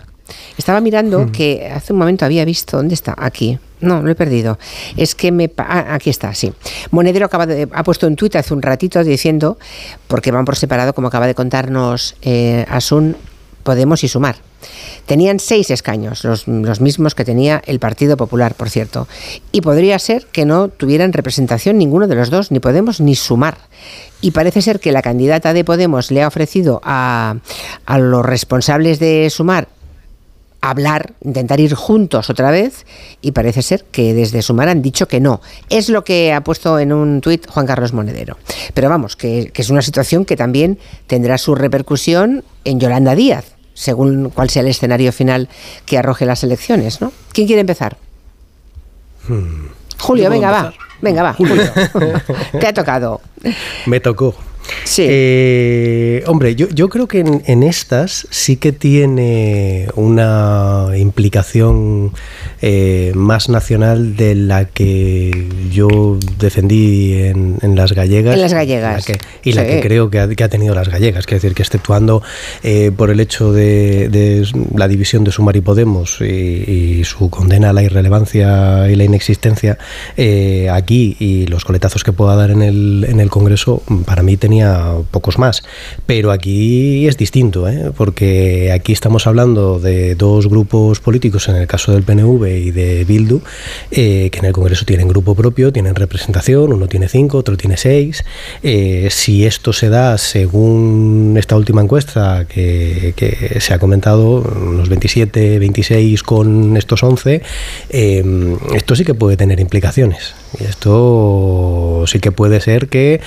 Estaba 0.57 0.81
mirando 0.81 1.27
hmm. 1.27 1.31
que 1.31 1.71
hace 1.75 1.93
un 1.93 1.99
momento 1.99 2.25
había 2.25 2.47
visto, 2.47 2.79
¿dónde 2.79 2.95
está? 2.95 3.15
Aquí. 3.19 3.59
No, 3.83 4.01
lo 4.01 4.11
he 4.11 4.15
perdido. 4.15 4.59
Es 4.97 5.15
que 5.15 5.31
me... 5.31 5.51
Ah, 5.59 5.93
aquí 5.93 6.09
está, 6.09 6.33
sí. 6.33 6.55
Monedero 6.91 7.27
acaba 7.27 7.45
de, 7.45 7.69
ha 7.71 7.83
puesto 7.83 8.07
en 8.07 8.17
Twitter 8.17 8.39
hace 8.39 8.55
un 8.55 8.63
ratito 8.63 9.05
diciendo, 9.05 9.59
porque 10.07 10.31
van 10.31 10.47
por 10.47 10.57
separado, 10.57 10.95
como 10.95 11.09
acaba 11.09 11.27
de 11.27 11.35
contarnos 11.35 12.17
eh, 12.23 12.65
Asun, 12.71 13.15
Podemos 13.63 14.05
y 14.05 14.09
Sumar. 14.09 14.37
Tenían 15.07 15.41
seis 15.41 15.71
escaños, 15.71 16.25
los, 16.25 16.47
mismos 16.81 17.15
que 17.15 17.25
tenía 17.25 17.63
el 17.67 17.81
Partido 17.81 18.17
Popular, 18.17 18.55
por 18.55 18.71
cierto. 18.71 19.09
Y 19.51 19.61
podría 19.61 19.99
ser 19.99 20.27
que 20.27 20.45
no 20.45 20.69
tuvieran 20.69 21.13
representación 21.13 21.79
ninguno 21.79 22.07
de 22.07 22.15
los 22.15 22.31
dos, 22.31 22.51
ni 22.51 22.61
Podemos 22.61 23.01
ni 23.01 23.17
Sumar. 23.17 23.59
Y 24.21 24.31
parece 24.31 24.63
ser 24.63 24.79
que 24.79 24.93
la 24.93 25.03
candidata 25.03 25.53
de 25.53 25.65
Podemos 25.65 26.11
le 26.11 26.23
ha 26.23 26.29
ofrecido 26.29 26.81
a, 26.85 27.37
a 27.87 27.99
los 27.99 28.25
responsables 28.25 28.99
de 29.01 29.29
Sumar 29.31 29.69
hablar, 30.63 31.13
intentar 31.23 31.61
ir 31.61 31.75
juntos 31.75 32.31
otra 32.31 32.51
vez 32.51 32.87
y 33.21 33.33
parece 33.33 33.61
ser 33.61 33.85
que 33.85 34.15
desde 34.15 34.41
Sumar 34.41 34.69
han 34.69 34.81
dicho 34.81 35.07
que 35.09 35.21
no. 35.21 35.43
Es 35.69 35.91
lo 35.91 36.05
que 36.05 36.33
ha 36.33 36.43
puesto 36.43 36.79
en 36.79 36.93
un 36.93 37.21
tuit 37.21 37.47
Juan 37.47 37.67
Carlos 37.67 37.93
Monedero. 37.93 38.39
Pero 38.73 38.89
vamos, 38.89 39.17
que, 39.17 39.51
que, 39.53 39.61
es 39.61 39.69
una 39.69 39.83
situación 39.83 40.25
que 40.25 40.37
también 40.37 40.79
tendrá 41.07 41.37
su 41.37 41.55
repercusión 41.55 42.45
en 42.65 42.81
Yolanda 42.81 43.15
Díaz, 43.15 43.57
según 43.75 44.31
cuál 44.31 44.49
sea 44.49 44.63
el 44.63 44.69
escenario 44.69 45.13
final 45.13 45.49
que 45.85 45.99
arroje 45.99 46.25
las 46.25 46.45
elecciones, 46.45 47.01
¿no? 47.01 47.13
¿Quién 47.33 47.49
quiere 47.49 47.61
empezar? 47.61 47.99
Hmm. 49.29 49.67
Julio, 49.99 50.31
venga, 50.31 50.51
va. 50.51 50.73
Venga, 51.01 51.23
va, 51.25 51.33
Julio. 51.35 51.63
Te 52.61 52.67
ha 52.69 52.73
tocado. 52.73 53.21
Me 53.87 53.99
tocó. 53.99 54.35
Sí. 54.85 55.07
Eh, 55.09 56.25
hombre, 56.27 56.55
yo, 56.55 56.69
yo, 56.69 56.89
creo 56.89 57.07
que 57.07 57.21
en, 57.21 57.63
estas 57.63 58.27
sí 58.31 58.57
que 58.57 58.73
tiene 58.73 59.89
una 59.95 60.89
implicación 60.97 62.13
eh, 62.61 63.13
más 63.15 63.49
nacional 63.49 64.17
de 64.17 64.35
la 64.35 64.67
que 64.67 65.49
yo 65.71 66.19
defendí 66.39 67.15
en, 67.15 67.59
las 67.75 67.93
gallegas. 67.93 68.35
En 68.35 68.41
las 68.41 68.53
gallegas. 68.53 69.07
y 69.43 69.53
la 69.53 69.67
que 69.67 69.81
creo 69.81 70.11
que 70.11 70.19
ha, 70.19 70.49
tenido 70.49 70.75
las 70.75 70.89
gallegas. 70.89 71.25
Es 71.27 71.43
decir, 71.43 71.55
que 71.55 71.63
exceptuando 71.63 72.23
eh, 72.63 72.91
por 72.95 73.11
el 73.11 73.21
hecho 73.21 73.53
de, 73.53 74.45
la 74.75 74.89
división 74.89 75.25
de 75.25 75.33
Sumar 75.33 75.57
y 75.57 75.61
Podemos 75.61 76.21
y, 76.21 77.03
su 77.05 77.31
condena 77.31 77.71
a 77.71 77.73
la 77.73 77.83
irrelevancia 77.83 78.89
y 78.89 78.95
la 78.95 79.05
inexistencia, 79.05 79.79
aquí 80.71 81.17
y 81.19 81.47
los 81.47 81.65
coletazos 81.65 82.05
que 82.05 82.13
pueda 82.13 82.37
dar 82.37 82.51
en 82.51 82.63
el, 82.63 83.07
en 83.09 83.21
el 83.21 83.29
Congreso, 83.29 83.83
para 84.05 84.23
mí 84.23 84.37
tenía 84.37 84.52
pocos 85.11 85.39
más. 85.39 85.63
Pero 86.07 86.31
aquí 86.31 87.07
es 87.07 87.17
distinto, 87.17 87.69
¿eh? 87.69 87.93
porque 87.97 88.73
aquí 88.73 88.93
estamos 88.93 89.27
hablando 89.27 89.79
de 89.79 90.15
dos 90.15 90.49
grupos 90.49 91.01
políticos, 91.01 91.49
en 91.49 91.57
el 91.57 91.67
caso 91.67 91.93
del 91.93 92.03
PNV 92.03 92.47
y 92.47 92.71
de 92.71 93.05
Bildu, 93.05 93.41
eh, 93.91 94.29
que 94.31 94.39
en 94.39 94.45
el 94.47 94.53
Congreso 94.53 94.85
tienen 94.85 95.09
grupo 95.09 95.35
propio, 95.35 95.73
tienen 95.73 95.95
representación, 95.95 96.73
uno 96.73 96.87
tiene 96.89 97.09
cinco, 97.09 97.39
otro 97.39 97.57
tiene 97.57 97.77
seis. 97.77 98.25
Eh, 98.63 99.09
si 99.11 99.47
esto 99.47 99.73
se 99.73 99.89
da 99.89 100.19
según 100.19 101.35
esta 101.39 101.57
última 101.57 101.83
encuesta 101.83 102.47
que, 102.49 103.15
que 103.17 103.61
se 103.61 103.75
ha 103.75 103.79
comentado, 103.79 104.43
unos 104.43 104.89
27, 104.89 105.59
26 105.59 106.23
con 106.23 106.77
estos 106.77 107.03
11, 107.03 107.43
esto 108.75 108.97
sí 108.97 109.05
que 109.05 109.15
puede 109.15 109.37
tener 109.37 109.61
implicaciones. 109.61 110.35
Y 110.59 110.65
esto 110.65 112.05
sí 112.07 112.21
que 112.21 112.33
puede 112.33 112.61
ser 112.61 112.89
que, 112.89 113.21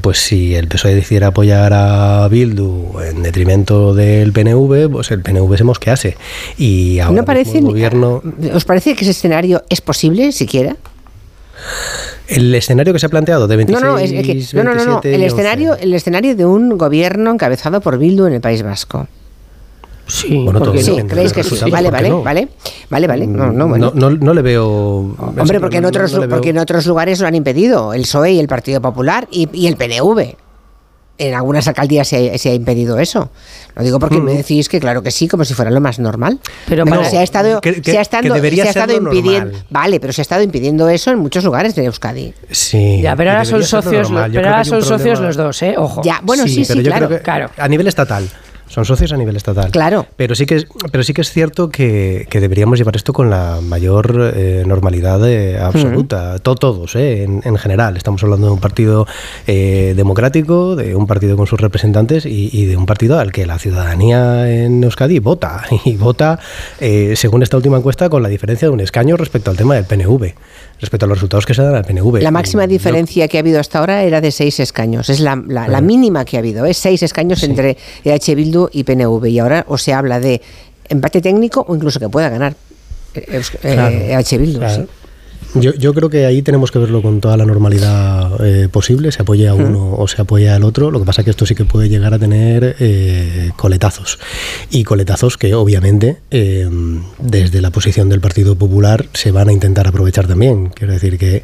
pues 0.00 0.18
si 0.18 0.54
el 0.54 0.68
PSOE 0.68 0.94
decidiera 0.94 1.28
apoyar 1.28 1.72
a 1.72 2.26
Bildu 2.28 3.00
en 3.00 3.22
detrimento 3.22 3.94
del 3.94 4.32
PNV, 4.32 4.90
pues 4.90 5.10
el 5.10 5.22
PNV 5.22 5.56
se 5.56 5.64
mosquease. 5.64 6.16
Y 6.58 6.98
ahora 6.98 7.20
¿No 7.20 7.24
parece, 7.24 7.60
gobierno... 7.60 8.22
¿Os 8.52 8.64
parece 8.64 8.94
que 8.94 9.02
ese 9.02 9.12
escenario 9.12 9.62
es 9.68 9.80
posible 9.80 10.32
siquiera? 10.32 10.76
El 12.28 12.54
escenario 12.54 12.92
que 12.92 12.98
se 12.98 13.06
ha 13.06 13.08
planteado 13.08 13.46
de 13.46 13.56
26, 13.56 13.82
no, 14.54 14.64
no, 14.64 14.74
no, 14.74 14.84
no, 14.84 15.00
El, 15.02 15.22
escenario, 15.22 15.76
el 15.76 15.94
escenario 15.94 16.34
de 16.34 16.44
un 16.44 16.76
gobierno 16.76 17.30
encabezado 17.30 17.80
por 17.80 17.98
Bildu 17.98 18.26
en 18.26 18.34
el 18.34 18.40
País 18.40 18.62
Vasco. 18.62 19.06
Sí, 20.06 20.44
bueno, 20.44 20.72
sí 20.78 20.96
creéis 21.08 21.32
que 21.32 21.42
sí. 21.42 21.70
Vale, 21.70 21.90
vale, 21.90 22.10
vale, 22.10 22.48
vale, 22.90 23.06
vale. 23.06 23.26
No, 23.26 23.50
no, 23.50 23.66
no, 23.76 24.10
no, 24.10 24.34
le 24.34 24.42
veo. 24.42 24.66
Hombre, 25.18 25.60
porque 25.60 25.78
en 25.78 25.84
otros, 25.84 26.18
porque 26.30 26.50
en 26.50 26.58
otros 26.58 26.86
lugares 26.86 27.20
lo 27.20 27.26
han 27.26 27.34
impedido 27.34 27.92
el 27.92 28.02
PSOE 28.02 28.32
y 28.32 28.38
el 28.38 28.48
Partido 28.48 28.80
Popular 28.80 29.26
y, 29.30 29.48
y 29.52 29.66
el 29.66 29.76
PNV 29.76 30.36
en 31.18 31.34
algunas 31.34 31.66
alcaldías 31.68 32.08
se, 32.08 32.48
ha 32.48 32.54
impedido 32.54 32.98
eso. 32.98 33.30
Lo 33.74 33.82
digo 33.82 33.98
porque 33.98 34.20
me 34.20 34.34
mm. 34.34 34.36
decís 34.36 34.68
que 34.68 34.80
claro 34.80 35.02
que 35.02 35.10
sí, 35.10 35.28
como 35.28 35.44
si 35.44 35.54
fuera 35.54 35.70
lo 35.70 35.80
más 35.80 35.98
normal. 35.98 36.38
Pero, 36.68 36.84
se 37.04 37.18
ha 37.18 37.22
estado, 37.22 37.60
se 37.62 37.98
ha 37.98 38.00
estado, 38.00 38.26
impidiendo, 38.94 39.58
vale, 39.70 40.00
pero 40.00 40.12
se 40.12 40.20
ha 40.20 40.22
estado 40.22 40.42
impidiendo 40.42 40.88
eso 40.88 41.10
en 41.10 41.18
muchos 41.18 41.44
lugares 41.44 41.74
de 41.74 41.84
Euskadi. 41.84 42.34
Sí. 42.50 43.00
Ya, 43.02 43.16
pero 43.16 43.30
ahora 43.30 43.44
son 43.44 43.62
socios, 43.62 44.10
pero 44.32 44.48
ahora 44.48 44.64
son 44.64 44.82
socios 44.82 45.20
los 45.20 45.36
dos, 45.36 45.62
¿eh? 45.62 45.74
Ojo. 45.76 46.02
Ya, 46.04 46.20
bueno, 46.22 46.44
sí, 46.46 46.64
sí, 46.64 46.82
claro, 46.82 47.08
claro. 47.22 47.50
A 47.56 47.68
nivel 47.68 47.86
estatal. 47.86 48.28
Son 48.68 48.84
socios 48.84 49.12
a 49.12 49.16
nivel 49.16 49.36
estatal. 49.36 49.70
Claro. 49.70 50.06
Pero 50.16 50.34
sí 50.34 50.44
que 50.44 50.56
es, 50.56 50.66
pero 50.90 51.04
sí 51.04 51.14
que 51.14 51.20
es 51.20 51.30
cierto 51.30 51.68
que, 51.68 52.26
deberíamos 52.30 52.78
llevar 52.78 52.96
esto 52.96 53.12
con 53.12 53.30
la 53.30 53.60
mayor 53.62 54.32
eh, 54.34 54.64
normalidad 54.66 55.28
eh, 55.28 55.58
absoluta. 55.58 56.38
todos, 56.40 56.96
eh, 56.96 57.22
en, 57.24 57.56
general. 57.56 57.96
Estamos 57.96 58.22
hablando 58.22 58.48
de 58.48 58.52
un 58.52 58.60
partido 58.60 59.06
democrático, 59.46 60.76
de 60.76 60.94
un 60.94 61.06
partido 61.06 61.36
con 61.36 61.46
sus 61.46 61.60
representantes 61.60 62.26
y, 62.26 62.66
de 62.66 62.76
un 62.76 62.86
partido 62.86 63.18
al 63.18 63.32
que 63.32 63.46
la 63.46 63.58
ciudadanía 63.58 64.50
en 64.50 64.82
Euskadi 64.82 65.18
vota. 65.18 65.64
Y 65.86 65.96
vota, 65.96 66.40
según 67.14 67.42
esta 67.44 67.56
última 67.56 67.76
encuesta, 67.76 68.08
con 68.08 68.22
la 68.22 68.28
diferencia 68.28 68.66
de 68.66 68.74
un 68.74 68.80
escaño 68.80 69.16
respecto 69.16 69.50
al 69.50 69.56
tema 69.56 69.74
del 69.74 69.84
PNV 69.84 70.34
respecto 70.80 71.06
a 71.06 71.08
los 71.08 71.18
resultados 71.18 71.46
que 71.46 71.54
se 71.54 71.62
dan 71.62 71.74
al 71.74 71.84
PNV. 71.84 72.22
La 72.22 72.30
máxima 72.30 72.66
diferencia 72.66 73.28
que 73.28 73.38
ha 73.38 73.40
habido 73.40 73.60
hasta 73.60 73.78
ahora 73.78 74.02
era 74.02 74.20
de 74.20 74.30
seis 74.30 74.60
escaños. 74.60 75.08
Es 75.08 75.20
la, 75.20 75.42
la, 75.46 75.80
mínima 75.80 76.24
que 76.24 76.36
ha 76.36 76.40
habido. 76.40 76.66
Es 76.66 76.76
seis 76.76 77.02
escaños 77.02 77.42
entre 77.42 77.76
EH 78.04 78.34
Bildu 78.34 78.68
y 78.72 78.84
PNV. 78.84 79.26
Y 79.26 79.38
ahora 79.38 79.64
o 79.68 79.78
se 79.78 79.92
habla 79.92 80.20
de 80.20 80.40
empate 80.88 81.20
técnico 81.20 81.64
o 81.66 81.74
incluso 81.74 81.98
que 81.98 82.08
pueda 82.08 82.28
ganar 82.28 82.54
EH 83.14 84.34
e 84.34 84.38
Bildu. 84.38 84.60
Yo, 85.60 85.74
yo, 85.74 85.94
creo 85.94 86.10
que 86.10 86.26
ahí 86.26 86.42
tenemos 86.42 86.70
que 86.70 86.78
verlo 86.78 87.02
con 87.02 87.20
toda 87.20 87.36
la 87.36 87.46
normalidad 87.46 88.44
eh, 88.44 88.68
posible, 88.68 89.12
se 89.12 89.22
apoya 89.22 89.50
a 89.50 89.54
uno 89.54 89.94
o 89.96 90.08
se 90.08 90.20
apoya 90.20 90.54
al 90.54 90.64
otro. 90.64 90.90
Lo 90.90 90.98
que 90.98 91.06
pasa 91.06 91.22
es 91.22 91.24
que 91.24 91.30
esto 91.30 91.46
sí 91.46 91.54
que 91.54 91.64
puede 91.64 91.88
llegar 91.88 92.12
a 92.14 92.18
tener 92.18 92.76
eh, 92.78 93.50
coletazos. 93.56 94.18
Y 94.70 94.84
coletazos 94.84 95.36
que 95.36 95.54
obviamente 95.54 96.18
eh, 96.30 96.68
desde 97.18 97.60
la 97.60 97.70
posición 97.70 98.08
del 98.08 98.20
Partido 98.20 98.56
Popular 98.56 99.06
se 99.12 99.30
van 99.30 99.48
a 99.48 99.52
intentar 99.52 99.88
aprovechar 99.88 100.26
también. 100.26 100.68
Quiero 100.68 100.92
decir 100.92 101.18
que 101.18 101.42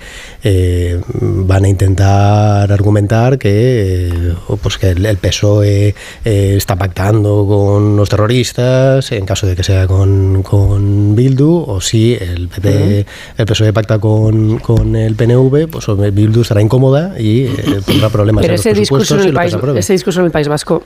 van 1.21 1.65
a 1.65 1.69
intentar 1.69 2.71
argumentar 2.73 3.39
que, 3.39 4.35
pues 4.63 4.79
que 4.79 4.91
el, 4.91 5.17
PSOE 5.17 5.95
está 6.25 6.77
pactando 6.77 7.47
con 7.47 7.97
los 7.97 8.09
terroristas 8.09 9.13
en 9.13 9.25
caso 9.25 9.47
de 9.47 9.57
que 9.57 9.63
sea 9.63 9.87
con, 9.87 10.43
con 10.43 11.15
Bildu 11.15 11.65
o 11.67 11.81
si 11.81 12.15
el 12.15 12.49
PP, 12.49 13.07
el 13.39 13.47
PSOE 13.47 13.73
pacta 13.73 13.99
con, 14.03 14.59
con 14.59 14.97
el 14.97 15.15
PNV, 15.15 15.69
pues 15.71 15.87
Bildu 16.13 16.41
estará 16.41 16.61
incómoda 16.61 17.15
y 17.21 17.45
eh, 17.45 17.81
tendrá 17.87 18.11
problemas 18.11 18.43
Pero 18.43 18.55
ese, 18.55 18.75
discurso 18.75 19.15
en 19.15 19.29
el 19.29 19.33
país, 19.33 19.57
ese 19.77 19.93
discurso 19.93 20.19
en 20.19 20.27
el 20.27 20.33
País 20.33 20.49
Vasco 20.49 20.83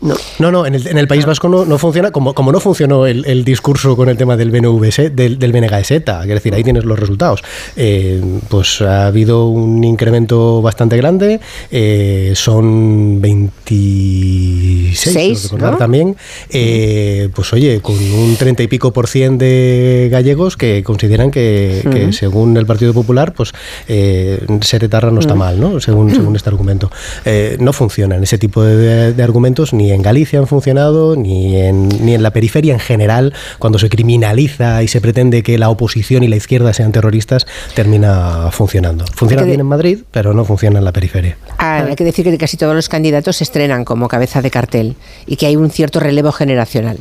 No, 0.00 0.14
no, 0.38 0.52
no 0.52 0.64
en, 0.64 0.76
el, 0.76 0.86
en 0.86 0.96
el 0.96 1.08
País 1.08 1.26
Vasco 1.26 1.48
no, 1.48 1.64
no 1.64 1.76
funciona 1.76 2.12
como, 2.12 2.32
como 2.32 2.52
no 2.52 2.60
funcionó 2.60 3.06
el, 3.06 3.24
el, 3.26 3.44
discurso 3.44 3.96
con 3.96 4.08
el 4.08 4.16
tema 4.16 4.36
del 4.36 4.50
BNV, 4.52 5.10
del, 5.12 5.38
del 5.40 5.52
BNGZ, 5.52 5.90
es 5.90 6.28
decir, 6.28 6.54
ahí 6.54 6.62
tienes 6.62 6.84
los 6.84 6.98
resultados. 6.98 7.42
Eh, 7.76 8.22
pues 8.48 8.80
ha 8.80 9.06
habido 9.06 9.48
un 9.48 9.82
incremento 9.82 10.62
bastante 10.62 10.96
grande, 10.96 11.40
eh, 11.72 12.32
son 12.36 13.20
26, 13.20 14.98
Seis, 14.98 15.44
recordar 15.44 15.72
¿no? 15.72 15.78
también, 15.78 16.16
eh, 16.50 17.28
pues 17.34 17.52
oye, 17.52 17.80
con 17.80 17.96
un 17.96 18.36
30 18.36 18.62
y 18.62 18.68
pico 18.68 18.92
por 18.92 19.08
cien 19.08 19.36
de 19.36 20.08
gallegos 20.12 20.56
que 20.56 20.84
consideran 20.84 21.30
que, 21.32 22.10
según 22.12 22.56
el 22.56 22.66
Partido 22.66 22.94
Popular, 22.94 23.32
pues 23.32 23.52
eh, 23.88 24.40
ser 24.60 24.84
etarra 24.84 25.10
no 25.10 25.18
está 25.20 25.32
Ujú. 25.32 25.38
mal, 25.40 25.60
¿no? 25.60 25.80
Según, 25.80 26.14
según 26.14 26.36
este 26.36 26.48
argumento. 26.48 26.90
Eh, 27.24 27.56
no 27.60 27.72
funcionan 27.72 28.22
ese 28.22 28.38
tipo 28.38 28.62
de, 28.62 29.12
de 29.12 29.22
argumentos, 29.22 29.72
ni 29.72 29.87
en 29.90 30.02
Galicia 30.02 30.38
han 30.38 30.46
funcionado, 30.46 31.16
ni 31.16 31.56
en, 31.56 31.88
ni 32.04 32.14
en 32.14 32.22
la 32.22 32.32
periferia 32.32 32.74
en 32.74 32.80
general, 32.80 33.34
cuando 33.58 33.78
se 33.78 33.88
criminaliza 33.88 34.82
y 34.82 34.88
se 34.88 35.00
pretende 35.00 35.42
que 35.42 35.58
la 35.58 35.70
oposición 35.70 36.22
y 36.22 36.28
la 36.28 36.36
izquierda 36.36 36.72
sean 36.72 36.92
terroristas, 36.92 37.46
termina 37.74 38.50
funcionando. 38.52 39.04
Funciona 39.14 39.42
bien 39.42 39.60
en 39.60 39.66
Madrid, 39.66 40.00
pero 40.10 40.34
no 40.34 40.44
funciona 40.44 40.78
en 40.78 40.84
la 40.84 40.92
periferia. 40.92 41.36
Ah, 41.58 41.84
hay 41.88 41.96
que 41.96 42.04
decir 42.04 42.24
que 42.24 42.38
casi 42.38 42.56
todos 42.56 42.74
los 42.74 42.88
candidatos 42.88 43.36
se 43.36 43.44
estrenan 43.44 43.84
como 43.84 44.08
cabeza 44.08 44.42
de 44.42 44.50
cartel 44.50 44.96
y 45.26 45.36
que 45.36 45.46
hay 45.46 45.56
un 45.56 45.70
cierto 45.70 46.00
relevo 46.00 46.32
generacional. 46.32 46.98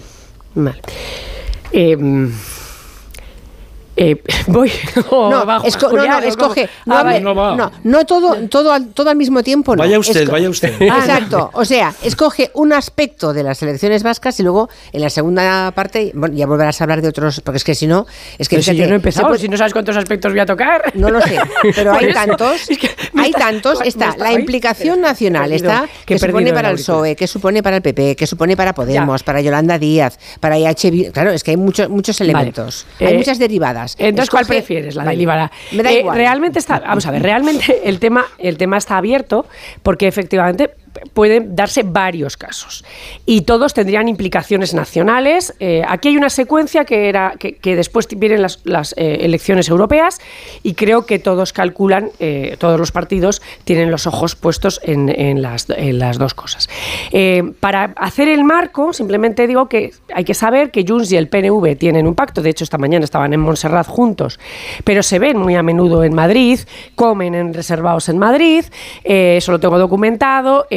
Vale. 0.55 0.81
Eh, 1.71 1.97
eh, 3.97 4.21
voy. 4.47 4.71
o 5.09 5.29
No, 5.29 5.45
bajo- 5.45 5.65
esco- 5.67 5.87
no, 5.91 5.97
no, 5.97 6.01
Julián, 6.03 6.23
¿o 6.23 6.27
escoge. 6.27 6.69
No, 6.85 6.95
Ah, 6.97 7.03
vale. 7.03 7.19
no, 7.21 7.71
no 7.83 8.05
todo, 8.05 8.35
todo, 8.47 8.71
al, 8.71 8.87
todo 8.89 9.09
al 9.09 9.15
mismo 9.17 9.43
tiempo. 9.43 9.75
No. 9.75 9.79
Vaya 9.83 9.99
usted, 9.99 10.27
Esco- 10.27 10.31
vaya 10.31 10.49
usted. 10.49 10.73
Exacto. 10.81 11.49
O 11.53 11.65
sea, 11.65 11.93
escoge 12.03 12.51
un 12.53 12.73
aspecto 12.73 13.33
de 13.33 13.43
las 13.43 13.61
elecciones 13.63 14.03
vascas 14.03 14.39
y 14.39 14.43
luego 14.43 14.69
en 14.93 15.01
la 15.01 15.09
segunda 15.09 15.71
parte 15.71 16.11
bueno, 16.13 16.35
ya 16.35 16.45
volverás 16.45 16.79
a 16.79 16.83
hablar 16.85 17.01
de 17.01 17.07
otros, 17.09 17.41
porque 17.41 17.57
es 17.57 17.63
que 17.63 17.75
si 17.75 17.87
no, 17.87 18.05
es 18.37 18.47
que 18.47 18.57
Pero 18.57 18.63
si 18.63 18.75
yo 18.75 18.85
no 18.87 18.93
he 18.93 18.95
empezado, 18.95 19.27
puede- 19.27 19.39
si 19.39 19.49
no 19.49 19.57
sabes 19.57 19.73
cuántos 19.73 19.97
aspectos 19.97 20.31
voy 20.31 20.39
a 20.39 20.45
tocar. 20.45 20.91
No 20.95 21.09
lo 21.09 21.19
sé, 21.21 21.37
pero 21.75 21.93
hay 21.93 22.13
tantos, 22.13 22.69
Es 22.69 22.77
que 22.77 22.89
me 23.13 23.23
hay 23.23 23.29
está- 23.29 23.39
tantos, 23.39 23.81
está 23.83 24.09
está- 24.09 24.23
la 24.23 24.33
implicación 24.33 25.01
nacional, 25.01 25.49
perdido, 25.49 25.71
está 25.71 25.89
que 26.05 26.19
supone 26.19 26.53
para 26.53 26.69
el 26.69 26.75
PSOE, 26.77 27.15
que 27.15 27.27
supone 27.27 27.63
para 27.63 27.77
el 27.77 27.81
PP, 27.81 28.15
que 28.15 28.27
supone 28.27 28.55
para 28.55 28.73
Podemos, 28.73 29.23
para 29.23 29.41
Yolanda 29.41 29.79
Díaz, 29.79 30.19
para 30.39 30.57
IH, 30.57 31.11
claro, 31.11 31.31
es 31.31 31.43
que 31.43 31.51
hay 31.51 31.57
muchos 31.57 31.89
muchos 31.89 32.19
Vale. 32.19 32.31
elementos, 32.31 32.85
hay 32.99 33.13
Eh, 33.13 33.17
muchas 33.17 33.39
derivadas. 33.39 33.86
Entonces, 33.97 34.29
¿cuál 34.29 34.45
prefieres? 34.45 34.95
La 34.95 35.03
Vale. 35.03 35.21
Ibara. 35.21 35.51
Me 35.71 35.83
da 35.83 35.91
Eh, 35.91 35.99
igual. 35.99 36.17
Realmente 36.17 36.59
está, 36.59 36.79
vamos 36.79 37.05
a 37.05 37.11
ver, 37.11 37.21
realmente 37.23 37.81
el 37.87 37.99
tema, 37.99 38.25
el 38.37 38.57
tema 38.57 38.77
está 38.77 38.97
abierto 38.97 39.45
porque 39.83 40.07
efectivamente 40.07 40.71
pueden 41.13 41.55
darse 41.55 41.83
varios 41.83 42.37
casos 42.37 42.83
y 43.25 43.41
todos 43.41 43.73
tendrían 43.73 44.07
implicaciones 44.07 44.73
nacionales. 44.73 45.53
Eh, 45.59 45.83
aquí 45.87 46.09
hay 46.09 46.17
una 46.17 46.29
secuencia 46.29 46.85
que 46.85 47.09
era 47.09 47.33
que, 47.37 47.75
después 47.75 48.07
vienen 48.15 48.41
las, 48.41 48.93
eh, 48.97 49.17
elecciones 49.21 49.69
europeas 49.69 50.19
y 50.63 50.73
creo 50.73 51.05
que 51.05 51.19
todos 51.19 51.53
calculan, 51.53 52.09
eh, 52.19 52.55
todos 52.59 52.79
los 52.79 52.91
partidos 52.91 53.41
tienen 53.63 53.91
los 53.91 54.07
ojos 54.07 54.35
puestos 54.35 54.79
en, 54.83 55.41
las, 55.41 55.69
en 55.69 55.99
las 55.99 56.17
dos 56.17 56.33
cosas. 56.33 56.69
Para 57.59 57.93
hacer 57.97 58.27
el 58.27 58.43
marco, 58.43 58.93
simplemente 58.93 59.47
digo 59.47 59.67
que 59.67 59.91
hay 60.13 60.23
que 60.23 60.33
saber 60.33 60.71
que 60.71 60.85
Junts 60.87 61.11
y 61.11 61.17
el 61.17 61.27
PNV 61.27 61.75
tienen 61.77 62.07
un 62.07 62.15
pacto. 62.15 62.41
De 62.41 62.49
hecho, 62.49 62.63
esta 62.63 62.77
mañana 62.77 63.05
estaban 63.05 63.33
en 63.33 63.39
Montserrat 63.39 63.87
juntos, 63.87 64.39
pero 64.83 65.03
se 65.03 65.19
ven 65.19 65.37
muy 65.37 65.55
a 65.55 65.63
menudo 65.63 66.03
en 66.03 66.13
Madrid, 66.13 66.59
comen 66.95 67.35
en 67.35 67.53
reservados 67.53 68.09
en 68.09 68.17
Madrid, 68.17 68.65
eso 69.03 69.51
lo 69.51 69.59
tengo 69.59 69.77
documentado. 69.77 70.67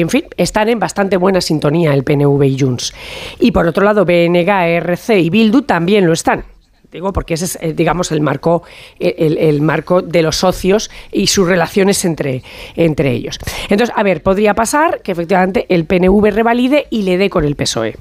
En 0.00 0.08
fin, 0.08 0.24
están 0.36 0.68
en 0.68 0.78
bastante 0.78 1.16
buena 1.16 1.40
sintonía 1.40 1.94
el 1.94 2.04
PNV 2.04 2.42
y 2.44 2.58
Junts. 2.58 2.94
Y 3.40 3.52
por 3.52 3.66
otro 3.66 3.84
lado, 3.84 4.04
BNG, 4.04 4.48
RC 4.48 5.20
y 5.20 5.30
Bildu 5.30 5.62
también 5.62 6.06
lo 6.06 6.12
están. 6.12 6.44
Digo, 6.90 7.12
porque 7.12 7.34
ese 7.34 7.44
es, 7.46 7.58
eh, 7.60 7.72
digamos, 7.74 8.12
el 8.12 8.20
marco, 8.20 8.62
el, 8.98 9.36
el 9.38 9.60
marco 9.60 10.02
de 10.02 10.22
los 10.22 10.36
socios 10.36 10.90
y 11.12 11.26
sus 11.26 11.46
relaciones 11.46 12.04
entre, 12.04 12.42
entre 12.76 13.12
ellos. 13.12 13.38
Entonces, 13.68 13.94
a 13.96 14.02
ver, 14.02 14.22
podría 14.22 14.54
pasar 14.54 15.02
que 15.02 15.12
efectivamente 15.12 15.66
el 15.68 15.84
PNV 15.84 16.30
revalide 16.30 16.86
y 16.90 17.02
le 17.02 17.18
dé 17.18 17.28
con 17.28 17.44
el 17.44 17.56
PSOE. 17.56 17.96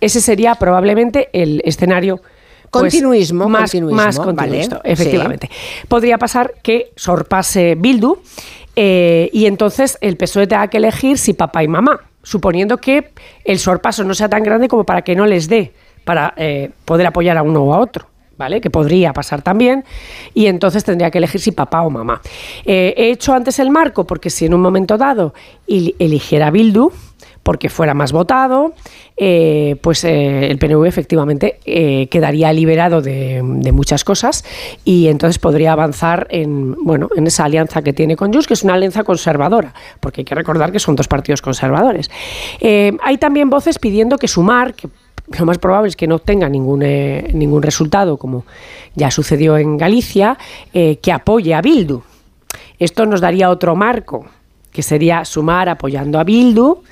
Ese 0.00 0.20
sería 0.20 0.54
probablemente 0.56 1.30
el 1.32 1.62
escenario 1.64 2.20
pues, 2.70 2.92
Continuismo, 2.92 3.48
más, 3.48 3.70
continuismo, 3.70 3.96
más 3.96 4.18
vale, 4.18 4.34
continuista, 4.34 4.76
sí. 4.76 4.92
efectivamente. 4.92 5.50
Podría 5.88 6.18
pasar 6.18 6.54
que 6.62 6.92
sorpase 6.96 7.74
Bildu 7.76 8.18
eh, 8.76 9.30
y 9.32 9.46
entonces 9.46 9.96
el 10.02 10.16
PSOE 10.16 10.46
tenga 10.46 10.68
que 10.68 10.76
elegir 10.76 11.16
si 11.16 11.32
papá 11.32 11.64
y 11.64 11.68
mamá, 11.68 12.00
suponiendo 12.22 12.76
que 12.76 13.12
el 13.44 13.58
sorpaso 13.58 14.04
no 14.04 14.14
sea 14.14 14.28
tan 14.28 14.42
grande 14.42 14.68
como 14.68 14.84
para 14.84 15.02
que 15.02 15.16
no 15.16 15.26
les 15.26 15.48
dé 15.48 15.72
para 16.04 16.34
eh, 16.36 16.70
poder 16.84 17.06
apoyar 17.06 17.38
a 17.38 17.42
uno 17.42 17.62
o 17.62 17.74
a 17.74 17.78
otro. 17.78 18.06
¿Vale? 18.38 18.60
Que 18.60 18.68
podría 18.68 19.14
pasar 19.14 19.40
también, 19.40 19.82
y 20.34 20.44
entonces 20.44 20.84
tendría 20.84 21.10
que 21.10 21.16
elegir 21.16 21.40
si 21.40 21.52
papá 21.52 21.80
o 21.80 21.88
mamá. 21.88 22.20
Eh, 22.66 22.92
he 22.94 23.10
hecho 23.10 23.32
antes 23.32 23.58
el 23.58 23.70
marco 23.70 24.06
porque 24.06 24.28
si 24.28 24.44
en 24.44 24.52
un 24.52 24.60
momento 24.60 24.98
dado 24.98 25.32
eligiera 25.66 26.50
Bildu, 26.50 26.92
porque 27.46 27.68
fuera 27.68 27.94
más 27.94 28.10
votado, 28.10 28.74
eh, 29.16 29.76
pues 29.80 30.02
eh, 30.02 30.50
el 30.50 30.58
PNV 30.58 30.84
efectivamente 30.84 31.60
eh, 31.64 32.08
quedaría 32.08 32.52
liberado 32.52 33.00
de, 33.00 33.40
muchas 33.72 34.02
cosas 34.02 34.44
y 34.84 35.06
entonces 35.06 35.38
podría 35.38 35.70
avanzar 35.70 36.26
en, 36.30 36.74
bueno, 36.82 37.08
en 37.14 37.28
esa 37.28 37.44
alianza 37.44 37.82
que 37.82 37.92
tiene 37.92 38.16
con 38.16 38.32
Junts, 38.32 38.48
que 38.48 38.54
es 38.54 38.64
una 38.64 38.74
alianza 38.74 39.04
conservadora, 39.04 39.72
porque 40.00 40.22
hay 40.22 40.24
que 40.24 40.34
recordar 40.34 40.72
que 40.72 40.80
son 40.80 40.96
dos 40.96 41.06
partidos 41.06 41.40
conservadores. 41.40 42.10
Hay 42.60 43.18
también 43.18 43.48
voces 43.48 43.78
pidiendo 43.78 44.18
que 44.18 44.26
Sumar, 44.26 44.74
que 44.74 44.88
lo 45.38 45.46
más 45.46 45.58
probable 45.58 45.90
es 45.90 45.94
que 45.94 46.08
no 46.08 46.16
obtenga 46.16 46.48
ningún, 46.48 46.80
ningún 46.80 47.62
resultado, 47.62 48.16
como 48.16 48.44
ya 48.96 49.12
sucedió 49.12 49.56
en 49.56 49.76
Galicia, 49.76 50.36
que 50.72 51.12
apoye 51.12 51.54
a 51.54 51.62
Bildu. 51.62 52.02
Esto 52.80 53.06
nos 53.06 53.20
daría 53.20 53.50
otro 53.50 53.76
marco, 53.76 54.26
que 54.72 54.82
sería 54.82 55.24
Sumar 55.24 55.68
apoyando 55.68 56.18
a 56.18 56.24
Bildu, 56.24 56.82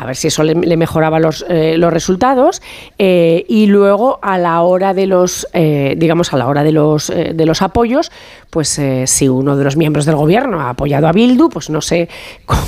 a 0.00 0.06
ver 0.06 0.14
si 0.14 0.28
eso 0.28 0.44
le, 0.44 0.54
le 0.54 0.76
mejoraba 0.76 1.18
los, 1.18 1.44
eh, 1.48 1.76
los 1.76 1.92
resultados, 1.92 2.62
eh, 2.98 3.44
y 3.48 3.66
luego 3.66 4.20
a 4.22 4.38
la 4.38 4.62
hora 4.62 4.94
de 4.94 5.06
los, 5.06 5.46
eh, 5.52 5.94
digamos, 5.98 6.32
a 6.32 6.36
la 6.36 6.46
hora 6.46 6.62
de 6.62 6.70
los, 6.70 7.10
eh, 7.10 7.32
de 7.34 7.44
los 7.44 7.62
apoyos, 7.62 8.12
pues 8.48 8.80
si 9.06 9.28
uno 9.28 9.56
de 9.56 9.64
los 9.64 9.76
miembros 9.76 10.06
del 10.06 10.14
gobierno 10.14 10.60
ha 10.60 10.70
apoyado 10.70 11.08
a 11.08 11.12
Bildu, 11.12 11.48
pues 11.50 11.68
no 11.68 11.80
sé 11.80 12.08
cómo, 12.46 12.62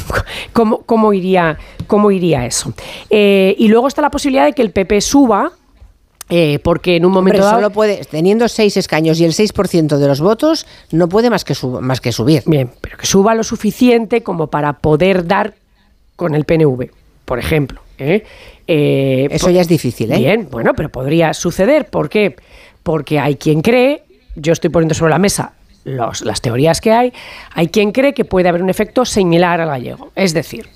cómo, 0.53 0.79
cómo 0.83 1.13
iría, 1.13 1.57
cómo 1.87 2.11
iría 2.11 2.45
eso. 2.45 2.75
Y 3.09 3.69
luego 3.69 3.87
está 3.89 4.03
la 4.03 4.11
posibilidad 4.11 4.45
de 4.45 4.53
que 4.53 4.63
el 4.63 4.73
PP 4.73 5.01
suba, 5.01 5.53
eh, 6.29 6.59
porque 6.63 6.97
en 6.97 7.05
un 7.07 7.13
momento 7.13 7.39
Hombre, 7.39 7.45
dado... 7.47 7.57
solo 7.59 7.71
puede, 7.71 8.05
teniendo 8.05 8.49
seis 8.49 8.77
escaños 8.77 9.21
y 9.21 9.25
el 9.25 9.33
6% 9.33 9.97
de 9.99 10.07
los 10.07 10.21
votos, 10.21 10.67
no 10.93 11.09
puede 11.09 11.31
más 11.31 11.45
que, 11.45 11.55
sub- 11.55 11.81
más 11.81 12.01
que 12.01 12.13
subir. 12.13 12.43
Bien, 12.47 12.71
pero 12.81 12.97
que 12.99 13.07
suba 13.07 13.35
lo 13.35 13.43
suficiente 13.45 14.23
como 14.23 14.49
para 14.49 14.75
poder 14.75 15.27
dar 15.27 15.55
con 16.17 16.35
el 16.35 16.45
PNV, 16.45 16.91
por 17.31 17.39
ejemplo. 17.39 17.81
¿eh? 17.97 18.25
Eh, 18.67 19.29
Eso 19.31 19.51
ya 19.51 19.61
es 19.61 19.69
difícil, 19.69 20.11
¿eh? 20.11 20.19
Bien, 20.19 20.49
bueno, 20.51 20.75
pero 20.75 20.89
podría 20.89 21.33
suceder. 21.33 21.85
¿Por 21.87 22.09
qué? 22.09 22.35
Porque 22.83 23.21
hay 23.21 23.37
quien 23.37 23.63
cree, 23.63 24.03
yo 24.35 24.53
estoy 24.53 24.69
poniendo 24.69 24.97
sobre 24.97 25.11
la 25.13 25.21
mesa 25.21 25.53
los- 25.85 26.23
las 26.23 26.41
teorías 26.41 26.81
que 26.81 26.91
hay, 26.91 27.13
hay 27.55 27.69
quien 27.69 27.93
cree 27.93 28.15
que 28.15 28.25
puede 28.25 28.49
haber 28.49 28.65
un 28.65 28.69
efecto 28.69 29.05
similar 29.05 29.61
al 29.61 29.69
gallego. 29.69 30.11
Es 30.17 30.35
decir, 30.35 30.67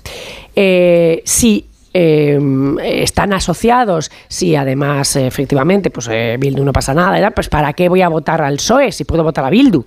eh, 0.55 1.21
si 1.25 1.65
eh, 1.97 2.37
están 2.83 3.31
asociados, 3.31 4.11
si 4.27 4.53
además 4.53 5.15
efectivamente 5.15 5.89
pues 5.89 6.09
eh, 6.11 6.35
Bildu 6.37 6.65
no 6.65 6.73
pasa 6.73 6.93
nada, 6.93 7.31
pues 7.31 7.47
¿para 7.47 7.71
qué 7.71 7.87
voy 7.87 8.01
a 8.01 8.09
votar 8.09 8.41
al 8.41 8.57
PSOE 8.57 8.91
si 8.91 9.05
puedo 9.05 9.23
votar 9.23 9.45
a 9.45 9.49
Bildu 9.49 9.85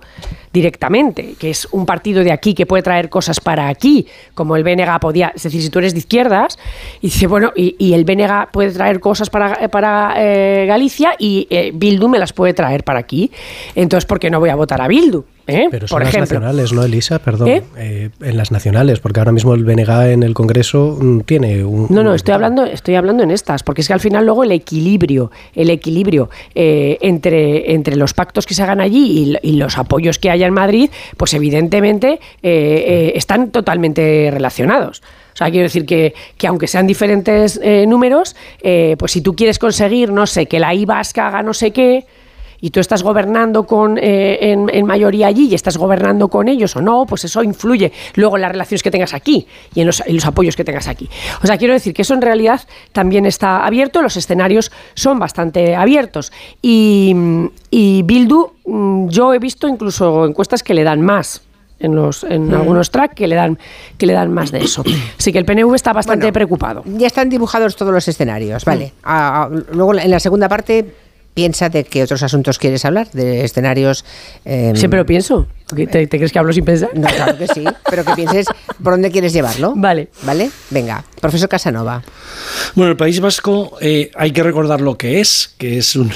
directamente? 0.51 1.35
Que 1.39 1.51
es 1.51 1.67
un 1.71 1.85
partido 1.85 2.23
de 2.23 2.31
aquí 2.31 2.55
que 2.55 2.65
puede 2.65 2.81
traer 2.81 3.09
cosas 3.09 3.39
para 3.39 3.67
aquí, 3.67 4.07
como 4.33 4.55
el 4.55 4.63
BNG 4.63 4.99
podía, 4.99 5.31
es 5.35 5.43
decir, 5.43 5.61
si 5.61 5.69
tú 5.69 5.77
eres 5.77 5.93
de 5.93 5.99
izquierdas, 5.99 6.57
y 6.99 7.07
dice, 7.07 7.27
bueno, 7.27 7.51
y, 7.55 7.75
y 7.77 7.93
el 7.93 8.05
BNG 8.05 8.49
puede 8.51 8.71
traer 8.71 8.99
cosas 8.99 9.29
para, 9.29 9.69
para 9.69 10.15
eh, 10.17 10.65
Galicia 10.67 11.13
y 11.19 11.45
eh, 11.51 11.69
Bildu 11.75 12.07
me 12.07 12.17
las 12.17 12.33
puede 12.33 12.55
traer 12.55 12.83
para 12.83 12.97
aquí, 12.97 13.31
entonces 13.75 14.07
¿por 14.07 14.19
qué 14.19 14.31
no 14.31 14.39
voy 14.39 14.49
a 14.49 14.55
votar 14.55 14.81
a 14.81 14.87
Bildu? 14.87 15.25
¿Eh? 15.49 15.67
Pero 15.71 15.87
son 15.87 15.95
Por 15.95 16.03
las 16.03 16.13
ejemplo. 16.13 16.39
nacionales, 16.39 16.73
¿no, 16.73 16.83
Elisa? 16.83 17.19
Perdón. 17.19 17.49
¿Eh? 17.49 17.63
Eh, 17.77 18.09
en 18.21 18.37
las 18.37 18.51
nacionales, 18.51 18.99
porque 18.99 19.19
ahora 19.19 19.31
mismo 19.31 19.53
el 19.53 19.63
BNG 19.63 20.11
en 20.11 20.23
el 20.23 20.33
Congreso 20.33 20.97
mm, 20.99 21.21
tiene 21.21 21.63
un... 21.63 21.87
No, 21.89 22.03
no, 22.03 22.13
estoy 22.13 22.33
hablando, 22.33 22.65
estoy 22.65 22.95
hablando 22.95 23.23
en 23.23 23.31
estas, 23.31 23.63
porque 23.63 23.81
es 23.81 23.87
que 23.87 23.93
al 23.93 23.99
final 23.99 24.25
luego 24.25 24.43
el 24.43 24.51
equilibrio, 24.51 25.31
el 25.55 25.69
equilibrio 25.69 26.29
entre, 26.53 27.73
entre 27.73 27.95
los 27.95 28.13
pactos 28.13 28.45
que 28.45 28.53
se 28.53 28.63
hagan 28.63 28.81
allí 28.81 29.37
y, 29.41 29.59
los 29.59 29.77
apoyos 29.77 30.19
que 30.19 30.29
haya 30.29 30.47
en 30.47 30.53
Madrid, 30.53 30.89
pues 31.17 31.33
evidentemente 31.33 32.19
están 32.41 33.51
totalmente 33.51 34.29
relacionados. 34.31 35.01
O 35.33 35.37
sea, 35.39 35.49
quiero 35.49 35.63
decir 35.63 35.85
que, 35.85 36.13
que 36.37 36.47
aunque 36.47 36.67
sean 36.67 36.87
diferentes 36.87 37.59
números, 37.87 38.35
pues 38.97 39.11
si 39.11 39.21
tú 39.21 39.35
quieres 39.35 39.59
conseguir, 39.59 40.11
no 40.11 40.25
sé, 40.27 40.45
que 40.45 40.59
la 40.59 40.73
I 40.73 40.85
vasca 40.85 41.27
haga 41.27 41.43
no 41.43 41.53
sé 41.53 41.71
qué, 41.71 42.05
y 42.61 42.69
tú 42.71 42.79
estás 42.79 43.03
gobernando 43.03 43.65
con, 43.65 43.97
eh, 43.97 44.51
en, 44.51 44.85
mayoría 44.85 45.27
allí 45.27 45.47
y 45.47 45.55
estás 45.55 45.77
gobernando 45.77 46.27
con 46.27 46.47
ellos 46.47 46.75
o 46.75 46.81
no, 46.81 47.05
pues 47.05 47.25
eso 47.25 47.43
influye 47.43 47.91
luego 48.15 48.37
en 48.37 48.41
las 48.41 48.51
relaciones 48.51 48.83
que 48.83 48.91
tengas 48.91 49.13
aquí 49.13 49.47
y 49.73 49.81
en 49.81 49.87
los, 49.87 50.01
apoyos 50.25 50.55
que 50.55 50.63
tengas 50.63 50.87
aquí. 50.87 51.09
O 51.43 51.47
sea, 51.47 51.57
quiero 51.57 51.73
decir 51.73 51.93
que 51.93 52.01
eso 52.01 52.13
en 52.13 52.21
realidad 52.21 52.61
también 52.91 53.25
está 53.25 53.65
abierto, 53.65 54.01
los 54.01 54.17
escenarios 54.17 54.71
son 54.93 55.19
bastante 55.19 55.75
abiertos. 55.75 56.31
Y, 56.61 57.15
y 57.69 58.03
Bildu, 58.03 58.51
mm, 58.65 59.09
yo 59.09 59.33
he 59.33 59.39
visto 59.39 59.67
incluso 59.67 60.25
encuestas 60.25 60.63
que 60.63 60.73
le 60.73 60.83
dan 60.83 61.01
más 61.01 61.43
en, 61.79 61.95
los, 61.95 62.23
en 62.23 62.53
algunos 62.53 62.91
tracks 62.91 63.15
que 63.15 63.27
le 63.27 63.35
dan 63.35 63.57
que 63.97 64.05
le 64.05 64.13
dan 64.13 64.31
más 64.33 64.51
de 64.51 64.59
eso. 64.59 64.83
Así 65.17 65.31
que 65.31 65.39
el 65.39 65.45
PNV 65.45 65.73
está 65.75 65.93
bastante 65.93 66.31
preocupado. 66.31 66.83
Ya 66.85 67.07
están 67.07 67.29
dibujados 67.29 67.75
todos 67.75 67.93
los 67.93 68.07
escenarios, 68.07 68.65
vale. 68.65 68.93
Ah, 69.03 69.49
ah, 69.49 69.59
luego 69.71 69.97
en 69.97 70.11
la 70.11 70.19
segunda 70.19 70.49
parte 70.49 70.93
piensa 71.39 71.69
de 71.69 71.85
qué 71.85 72.03
otros 72.03 72.21
asuntos 72.21 72.59
quieres 72.59 72.83
hablar, 72.83 73.09
de 73.11 73.45
escenarios. 73.45 74.03
Em, 74.43 74.75
Siempre 74.75 74.99
lo 74.99 75.05
pienso. 75.05 75.47
¿Te, 75.75 76.09
crees 76.09 76.31
que 76.31 76.39
hablo 76.39 76.51
sin 76.51 76.65
pensar? 76.65 76.89
No, 76.95 77.07
claro 77.07 77.37
que 77.37 77.47
sí, 77.47 77.63
pero 77.89 78.03
que 78.03 78.13
pienses 78.13 78.47
por 78.83 78.93
dónde 78.93 79.11
quieres 79.11 79.33
llevarlo. 79.33 79.73
Vale. 79.75 80.09
¿Vale? 80.23 80.49
Venga, 80.69 81.03
profesor 81.21 81.47
Casanova. 81.47 82.01
Bueno, 82.75 82.91
el 82.91 82.97
País 82.97 83.19
Vasco 83.19 83.77
eh, 83.81 84.09
hay 84.15 84.31
que 84.31 84.41
recordar 84.41 84.81
lo 84.81 84.97
que 84.97 85.19
es, 85.19 85.53
que 85.57 85.77
es 85.77 85.95
un, 85.95 86.11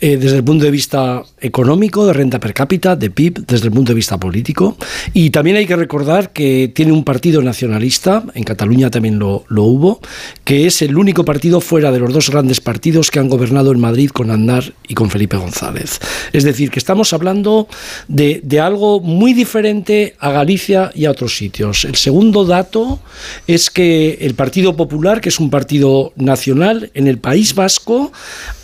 eh, 0.00 0.16
desde 0.16 0.38
el 0.38 0.44
punto 0.44 0.64
de 0.64 0.70
vista 0.70 1.22
económico, 1.40 2.06
de 2.06 2.12
renta 2.12 2.40
per 2.40 2.52
cápita, 2.52 2.96
de 2.96 3.10
PIB, 3.10 3.46
desde 3.46 3.66
el 3.66 3.72
punto 3.72 3.92
de 3.92 3.96
vista 3.96 4.18
político. 4.18 4.76
Y 5.12 5.30
también 5.30 5.56
hay 5.56 5.66
que 5.66 5.76
recordar 5.76 6.32
que 6.32 6.72
tiene 6.74 6.92
un 6.92 7.04
partido 7.04 7.42
nacionalista, 7.42 8.24
en 8.34 8.44
Cataluña 8.44 8.90
también 8.90 9.18
lo, 9.18 9.44
lo 9.48 9.62
hubo, 9.64 10.00
que 10.44 10.66
es 10.66 10.82
el 10.82 10.96
único 10.96 11.24
partido 11.24 11.60
fuera 11.60 11.92
de 11.92 12.00
los 12.00 12.12
dos 12.12 12.30
grandes 12.30 12.60
partidos 12.60 13.10
que 13.10 13.20
han 13.20 13.28
gobernado 13.28 13.72
en 13.72 13.80
Madrid 13.80 14.10
con 14.10 14.30
Andar 14.30 14.72
y 14.88 14.94
con 14.94 15.10
Felipe 15.10 15.36
González. 15.36 16.00
Es 16.32 16.44
decir, 16.44 16.70
que 16.70 16.78
estamos 16.78 17.12
hablando 17.12 17.68
de, 18.08 18.40
de 18.42 18.60
algo 18.60 18.95
muy 19.00 19.32
diferente 19.32 20.14
a 20.18 20.30
Galicia 20.30 20.90
y 20.94 21.04
a 21.04 21.10
otros 21.10 21.36
sitios. 21.36 21.84
El 21.84 21.96
segundo 21.96 22.44
dato 22.44 23.00
es 23.46 23.70
que 23.70 24.18
el 24.20 24.34
Partido 24.34 24.76
Popular, 24.76 25.20
que 25.20 25.28
es 25.28 25.40
un 25.40 25.50
partido 25.50 26.12
nacional 26.16 26.90
en 26.94 27.06
el 27.06 27.18
País 27.18 27.54
Vasco, 27.54 28.12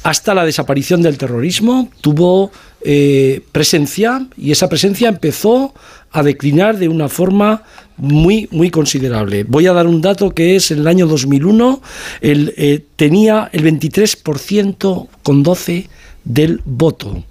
hasta 0.03 0.35
la 0.35 0.45
desaparición 0.45 1.03
del 1.03 1.19
terrorismo, 1.19 1.89
tuvo 2.01 2.51
eh, 2.85 3.43
presencia 3.53 4.27
y 4.37 4.51
esa 4.51 4.69
presencia 4.69 5.09
empezó 5.09 5.75
a 6.11 6.23
declinar 6.23 6.79
de 6.79 6.89
una 6.89 7.09
forma 7.09 7.63
muy, 7.97 8.49
muy 8.51 8.71
considerable. 8.71 9.45
Voy 9.45 9.67
a 9.67 9.73
dar 9.73 9.87
un 9.87 10.01
dato 10.01 10.31
que 10.31 10.57
es 10.57 10.71
en 10.71 10.81
el 10.81 10.89
año 10.89 11.07
2001 11.07 11.81
el, 12.21 12.55
eh, 12.57 12.85
tenía 12.97 13.49
el 13.53 13.65
23% 13.65 15.09
con 15.23 15.43
12 15.43 15.89
del 16.25 16.61
voto 16.65 17.25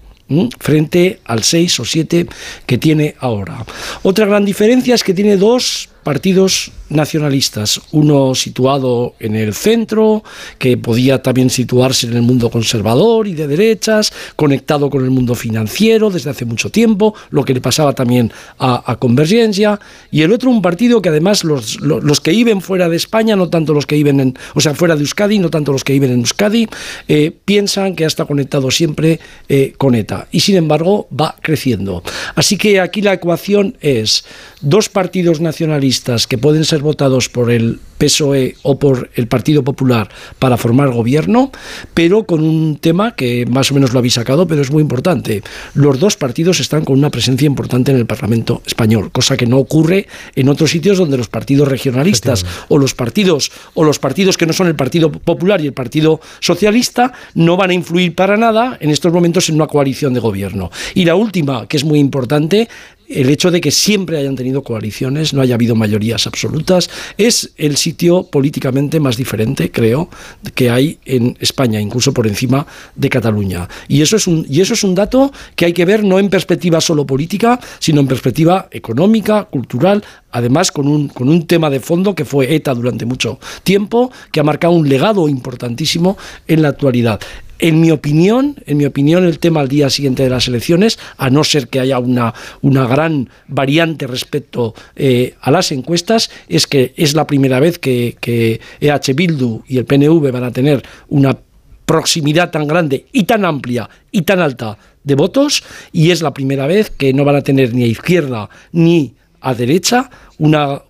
frente 0.60 1.20
al 1.26 1.44
6 1.44 1.80
o 1.80 1.86
7 1.86 2.28
que 2.66 2.78
tiene 2.78 3.16
ahora. 3.20 3.66
Otra 4.04 4.26
gran 4.26 4.46
diferencia 4.46 4.96
es 4.96 5.04
que 5.04 5.14
tiene 5.14 5.38
dos 5.38 5.91
partidos 6.04 6.72
nacionalistas, 6.90 7.80
uno 7.92 8.36
situado 8.36 9.16
en 9.20 9.36
el 9.36 9.54
centro, 9.54 10.24
que 10.58 10.78
podía 10.78 11.22
también 11.22 11.50
situarse 11.50 12.08
en 12.08 12.14
el 12.14 12.22
mundo 12.22 12.50
conservador 12.50 13.28
y 13.28 13.34
de 13.34 13.48
derechas, 13.48 14.12
conectado 14.36 14.90
con 14.90 15.04
el 15.04 15.10
mundo 15.10 15.36
financiero 15.36 16.10
desde 16.10 16.30
hace 16.30 16.44
mucho 16.44 16.70
tiempo, 16.70 17.16
lo 17.30 17.46
que 17.46 17.54
le 17.54 17.62
pasaba 17.62 17.94
también 17.94 18.32
a, 18.60 18.98
Convergencia, 19.00 19.80
y 20.12 20.22
el 20.22 20.32
otro 20.32 20.50
un 20.50 20.62
partido 20.62 21.02
que 21.02 21.10
además 21.10 21.44
los, 21.44 21.80
los, 21.80 22.20
que 22.20 22.32
viven 22.32 22.62
fuera 22.62 22.90
de 22.90 22.98
España, 22.98 23.36
no 23.36 23.50
tanto 23.50 23.74
los 23.74 23.86
que 23.86 23.96
viven 23.96 24.20
en, 24.20 24.38
o 24.54 24.60
sea, 24.60 24.76
fuera 24.76 24.96
de 24.96 25.02
Euskadi, 25.02 25.40
no 25.40 25.50
tanto 25.50 25.72
los 25.72 25.84
que 25.84 25.94
viven 25.94 26.12
en 26.12 26.20
Euskadi, 26.20 26.68
eh, 27.08 27.32
piensan 27.46 27.96
que 27.96 28.04
ha 28.04 28.08
estado 28.08 28.28
conectado 28.28 28.70
siempre 28.70 29.20
eh, 29.48 29.74
con 29.78 29.96
ETA, 29.96 30.28
y 30.32 30.42
sin 30.42 30.58
embargo 30.58 31.08
va 31.18 31.36
creciendo. 31.42 32.04
Así 32.36 32.58
que 32.58 32.80
aquí 32.80 33.02
la 33.02 33.14
ecuación 33.14 33.78
es 33.82 34.26
dos 34.62 34.90
partidos 34.90 35.40
nacionalistas 35.40 35.91
que 36.28 36.38
pueden 36.38 36.64
ser 36.64 36.82
votados 36.82 37.28
por 37.28 37.52
el 37.52 37.80
PSOE 37.98 38.56
o 38.64 38.80
por 38.80 39.12
el 39.16 39.28
Partido 39.28 39.64
Popular 39.64 40.10
para 40.40 40.58
formar 40.58 40.90
gobierno, 40.90 41.52
pero 41.94 42.24
con 42.24 42.44
un 42.44 42.78
tema 42.78 43.16
que 43.16 43.46
más 43.46 43.70
o 43.70 43.76
menos 43.76 43.94
lo 43.94 44.00
habéis 44.00 44.16
sacado, 44.16 44.48
pero 44.48 44.62
es 44.62 44.72
muy 44.72 44.82
importante. 44.82 45.44
Los 45.76 46.00
dos 46.00 46.18
partidos 46.18 46.60
están 46.60 46.84
con 46.84 46.98
una 46.98 47.12
presencia 47.12 47.46
importante 47.46 47.92
en 47.92 47.98
el 47.98 48.06
Parlamento 48.06 48.64
español, 48.66 49.12
cosa 49.12 49.38
que 49.38 49.46
no 49.46 49.58
ocurre 49.58 50.08
en 50.36 50.50
otros 50.50 50.72
sitios 50.72 50.98
donde 50.98 51.18
los 51.18 51.28
partidos 51.28 51.68
regionalistas 51.68 52.46
o 52.70 52.78
los 52.78 52.96
partidos 52.96 53.52
o 53.76 53.84
los 53.84 54.00
partidos 54.00 54.38
que 54.38 54.46
no 54.46 54.54
son 54.54 54.68
el 54.68 54.76
Partido 54.76 55.12
Popular 55.12 55.62
y 55.62 55.68
el 55.68 55.74
Partido 55.74 56.22
Socialista 56.40 57.14
no 57.36 57.58
van 57.58 57.70
a 57.70 57.74
influir 57.74 58.16
para 58.16 58.38
nada 58.38 58.78
en 58.80 58.90
estos 58.90 59.14
momentos 59.14 59.50
en 59.50 59.56
una 59.56 59.68
coalición 59.68 60.14
de 60.14 60.20
gobierno. 60.22 60.72
Y 60.96 61.06
la 61.06 61.16
última, 61.16 61.68
que 61.68 61.78
es 61.78 61.84
muy 61.84 62.00
importante, 62.00 62.68
el 63.14 63.30
hecho 63.30 63.52
de 63.52 63.62
que 63.62 63.72
siempre 63.72 64.18
hayan 64.18 64.36
tenido 64.36 64.64
coaliciones, 64.64 65.34
no 65.34 65.42
haya 65.42 65.56
habido 65.56 65.76
mayorías 65.76 66.28
absolutas, 66.28 66.90
es 67.18 67.52
el 67.58 67.78
sitio 67.78 68.24
políticamente 68.24 69.00
más 69.00 69.18
diferente, 69.18 69.72
creo, 69.72 70.10
que 70.56 70.70
hay 70.70 71.00
en 71.06 71.38
España, 71.40 71.80
incluso 71.80 72.14
por 72.14 72.28
encima 72.28 72.66
de 72.96 73.10
Cataluña. 73.10 73.68
Y 73.88 74.02
eso 74.02 74.16
es 74.16 74.28
un, 74.28 74.46
y 74.50 74.62
eso 74.62 74.74
es 74.74 74.84
un 74.84 74.96
dato 74.96 75.32
que 75.56 75.66
hay 75.66 75.74
que 75.74 75.86
ver 75.86 76.04
no 76.04 76.20
en 76.20 76.30
perspectiva 76.30 76.82
solo 76.82 77.06
política, 77.06 77.60
sino 77.80 78.02
en 78.02 78.08
perspectiva 78.08 78.68
económica, 78.72 79.46
cultural, 79.46 80.04
además 80.32 80.72
con 80.72 80.88
un, 80.88 81.08
con 81.10 81.30
un 81.30 81.46
tema 81.48 81.70
de 81.70 81.80
fondo 81.80 82.16
que 82.16 82.26
fue 82.26 82.54
ETA 82.56 82.74
durante 82.74 83.06
mucho 83.06 83.40
tiempo, 83.64 84.12
que 84.32 84.40
ha 84.40 84.44
marcado 84.44 84.74
un 84.74 84.88
legado 84.88 85.28
importantísimo 85.28 86.18
en 86.48 86.62
la 86.62 86.70
actualidad. 86.70 87.20
En 87.64 87.80
mi 87.80 87.92
opinión, 87.92 88.56
en 88.66 88.78
mi 88.78 88.86
opinión, 88.86 89.24
el 89.24 89.38
tema 89.38 89.60
al 89.60 89.68
día 89.68 89.92
siguiente 89.92 90.24
de 90.24 90.32
las 90.32 90.48
elecciones, 90.48 90.98
a 91.18 91.30
no 91.30 91.44
ser 91.44 91.68
que 91.68 91.80
haya 91.80 92.00
una, 92.00 92.34
una 92.62 92.88
gran 92.88 93.30
variante 93.48 94.08
respecto 94.08 94.74
eh, 94.96 95.36
a 95.40 95.52
las 95.52 95.72
encuestas, 95.72 96.32
es 96.50 96.66
que 96.66 96.92
es 96.98 97.14
la 97.14 97.28
primera 97.28 97.60
vez 97.60 97.78
que, 97.78 98.18
que 98.20 98.60
EH 98.80 99.14
Bildu 99.14 99.62
y 99.68 99.78
el 99.78 99.86
PNV 99.86 100.32
van 100.32 100.44
a 100.44 100.52
tener 100.52 100.82
una 101.10 101.38
proximidad 101.86 102.50
tan 102.50 102.68
grande 102.68 103.06
y 103.12 103.26
tan 103.26 103.46
amplia 103.46 103.88
y 104.12 104.24
tan 104.24 104.40
alta 104.40 104.80
de 105.04 105.14
votos 105.14 105.64
y 105.92 106.10
es 106.10 106.24
la 106.24 106.34
primera 106.34 106.66
vez 106.66 106.90
que 106.90 107.14
no 107.14 107.26
van 107.26 107.36
a 107.36 107.42
tener 107.44 107.76
ni 107.76 107.84
a 107.84 107.88
izquierda 107.88 108.50
ni 108.72 109.14
a 109.40 109.54
derecha 109.54 110.10
una, 110.40 110.82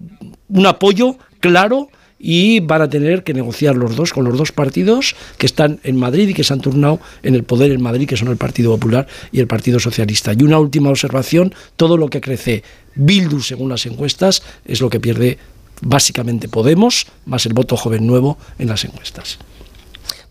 un 0.48 0.66
apoyo 0.66 1.18
claro 1.42 1.90
y 2.22 2.60
van 2.60 2.84
a 2.84 2.90
tener 2.90 3.24
que 3.24 3.34
negociar 3.34 3.76
los 3.76 3.96
dos 3.96 4.14
con 4.14 4.26
los 4.26 4.38
dos 4.38 4.52
partidos 4.52 5.16
que 5.38 5.48
están 5.48 5.80
en 5.84 5.98
Madrid 5.98 6.30
y 6.30 6.34
que 6.34 6.44
se 6.44 6.54
han 6.54 6.62
turnado 6.62 7.00
en 7.24 7.36
el 7.36 7.44
poder 7.44 7.72
en 7.72 7.82
Madrid, 7.82 8.08
que 8.08 8.18
son 8.18 8.28
el 8.28 8.38
Partido 8.38 8.72
Popular 8.72 9.08
y 9.32 9.40
el 9.40 9.48
Partido 9.48 9.80
Socialista. 9.80 10.34
Y 10.34 10.44
una 10.44 10.60
última 10.60 10.90
observación, 10.90 11.54
todo 11.76 11.98
lo 11.98 12.10
que 12.10 12.22
crece 12.22 12.64
Bildu 12.96 13.42
según 13.42 13.70
las 13.70 13.86
encuestas 13.86 14.44
es 14.66 14.82
lo 14.82 14.90
que 14.90 15.00
pierde 15.00 15.38
básicamente 15.82 16.48
Podemos, 16.48 17.08
más 17.26 17.46
el 17.46 17.54
voto 17.54 17.76
joven 17.76 18.06
nuevo 18.06 18.38
en 18.60 18.68
las 18.68 18.86
encuestas. 18.86 19.40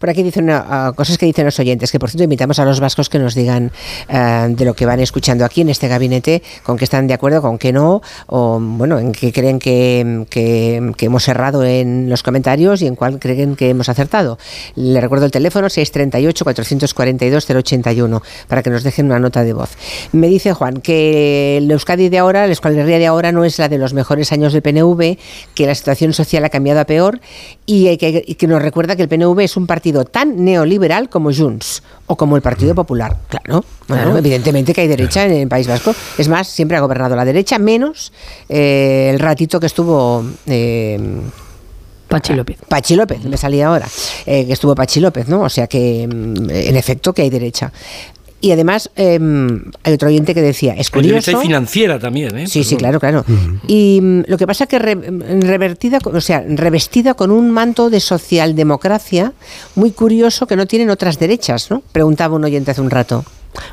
Por 0.01 0.09
aquí 0.09 0.23
dicen 0.23 0.49
uh, 0.49 0.95
cosas 0.95 1.19
que 1.19 1.27
dicen 1.27 1.45
los 1.45 1.59
oyentes, 1.61 1.93
que 1.93 1.99
por 1.99 2.09
cierto 2.09 2.25
invitamos 2.25 2.59
a 2.59 2.65
los 2.65 2.81
vascos 2.81 3.11
que 3.11 3.19
nos 3.19 3.35
digan 3.35 3.71
uh, 4.09 4.49
de 4.49 4.65
lo 4.65 4.73
que 4.73 4.87
van 4.87 5.01
escuchando 5.01 5.45
aquí 5.45 5.61
en 5.61 5.69
este 5.69 5.89
gabinete, 5.89 6.43
con 6.63 6.79
qué 6.79 6.85
están 6.85 7.07
de 7.07 7.13
acuerdo, 7.13 7.43
con 7.43 7.59
qué 7.59 7.71
no, 7.71 8.01
o 8.27 8.59
bueno, 8.59 8.99
en 8.99 9.13
qué 9.13 9.31
creen 9.31 9.59
que, 9.59 10.25
hemos 11.01 11.29
errado 11.29 11.67
en 11.67 12.09
los 12.09 12.23
comentarios 12.23 12.81
y 12.81 12.87
en 12.87 12.97
cuál 12.97 13.19
creen 13.19 13.57
que 13.57 13.69
hemos 13.69 13.91
acertado. 13.91 14.39
Le 14.75 15.03
recuerdo 15.03 15.27
el 15.27 15.33
teléfono 15.33 15.67
638-442-081 15.67 18.23
para 18.49 18.63
que 18.63 18.71
nos 18.71 18.83
dejen 18.83 19.05
una 19.05 19.19
nota 19.19 19.45
de 19.45 19.53
voz. 19.53 19.77
Me 20.13 20.29
dice 20.29 20.55
Juan 20.55 20.81
que 20.81 21.59
el 21.59 21.71
Euskadi 21.71 22.09
de 22.09 22.17
ahora, 22.17 22.47
la 22.47 22.55
escuadrería 22.55 22.99
de 22.99 23.07
ahora 23.07 23.33
no 23.33 23.45
es 23.45 23.59
la 23.59 23.69
de 23.69 23.77
los 23.77 23.93
mejores 23.93 24.33
años 24.33 24.55
del 24.55 24.63
PNV, 24.63 25.19
que 25.55 25.67
la 25.67 25.75
situación 25.75 26.15
social 26.15 26.43
ha 26.47 26.49
cambiado 26.49 26.81
a 26.81 26.87
peor 26.87 27.21
y 27.67 27.99
que 27.99 28.47
nos 28.47 28.63
recuerda 28.63 28.97
que 28.97 29.03
el 29.03 29.11
PNV 29.11 29.41
es 29.41 29.59
un 29.59 29.67
partido 29.67 29.90
tan 30.05 30.45
neoliberal 30.45 31.09
como 31.09 31.33
Junts 31.33 31.83
o 32.07 32.17
como 32.17 32.37
el 32.37 32.43
Partido 32.43 32.75
Popular. 32.75 33.17
Claro, 33.29 33.65
evidentemente 34.17 34.73
que 34.73 34.83
hay 34.83 34.89
derecha 34.89 35.25
en 35.27 35.33
el 35.33 35.49
País 35.49 35.67
Vasco. 35.67 35.95
Es 36.19 36.29
más, 36.29 36.49
siempre 36.49 36.77
ha 36.77 36.81
gobernado 36.81 37.17
la 37.17 37.25
derecha, 37.25 37.59
menos 37.59 38.13
eh, 38.49 39.11
el 39.13 39.19
ratito 39.19 39.61
que 39.61 39.67
estuvo... 39.67 40.25
Eh, 40.47 41.21
Pachi 42.09 42.35
López. 42.35 42.59
Pachi 42.67 42.97
López, 42.97 43.25
me 43.25 43.37
salía 43.37 43.69
ahora, 43.69 43.87
eh, 44.27 44.45
que 44.45 44.53
estuvo 44.53 44.75
Pachi 44.75 44.99
López, 44.99 45.29
¿no? 45.29 45.43
O 45.43 45.49
sea 45.49 45.69
que, 45.69 46.09
mm, 46.09 46.51
en 46.51 46.77
efecto, 46.77 47.13
que 47.13 47.23
hay 47.23 47.31
derecha. 47.31 47.73
Y 48.41 48.53
además, 48.53 48.91
em, 48.97 49.65
hay 49.83 49.93
otro 49.93 50.09
oyente 50.09 50.35
que 50.35 50.41
decía, 50.41 50.75
es 50.75 50.91
curioso... 50.91 51.39
financiera 51.41 51.99
también, 51.99 52.37
¿eh? 52.39 52.47
Sí, 52.47 52.65
sí, 52.65 52.77
claro, 52.77 52.99
claro. 52.99 53.25
Y 53.67 54.01
mm, 54.01 54.23
lo 54.29 54.39
que 54.39 54.47
pasa 54.47 54.65
es 54.65 54.71
que 54.71 54.79
revertida, 54.79 55.99
o 56.03 56.21
sea, 56.21 56.43
revestida 56.49 57.15
con 57.15 57.31
un 57.31 57.51
manto 57.51 57.91
de 57.91 58.01
socialdemocracia 58.01 59.33
muy 59.75 59.91
curioso 59.91 60.47
que 60.47 60.57
no 60.57 60.67
tienen 60.67 60.91
otras 60.91 61.19
derechas, 61.19 61.71
¿no? 61.71 61.83
Preguntaba 61.93 62.37
un 62.37 62.45
oyente 62.45 62.71
hace 62.71 62.81
un 62.81 62.91
rato. 62.91 63.25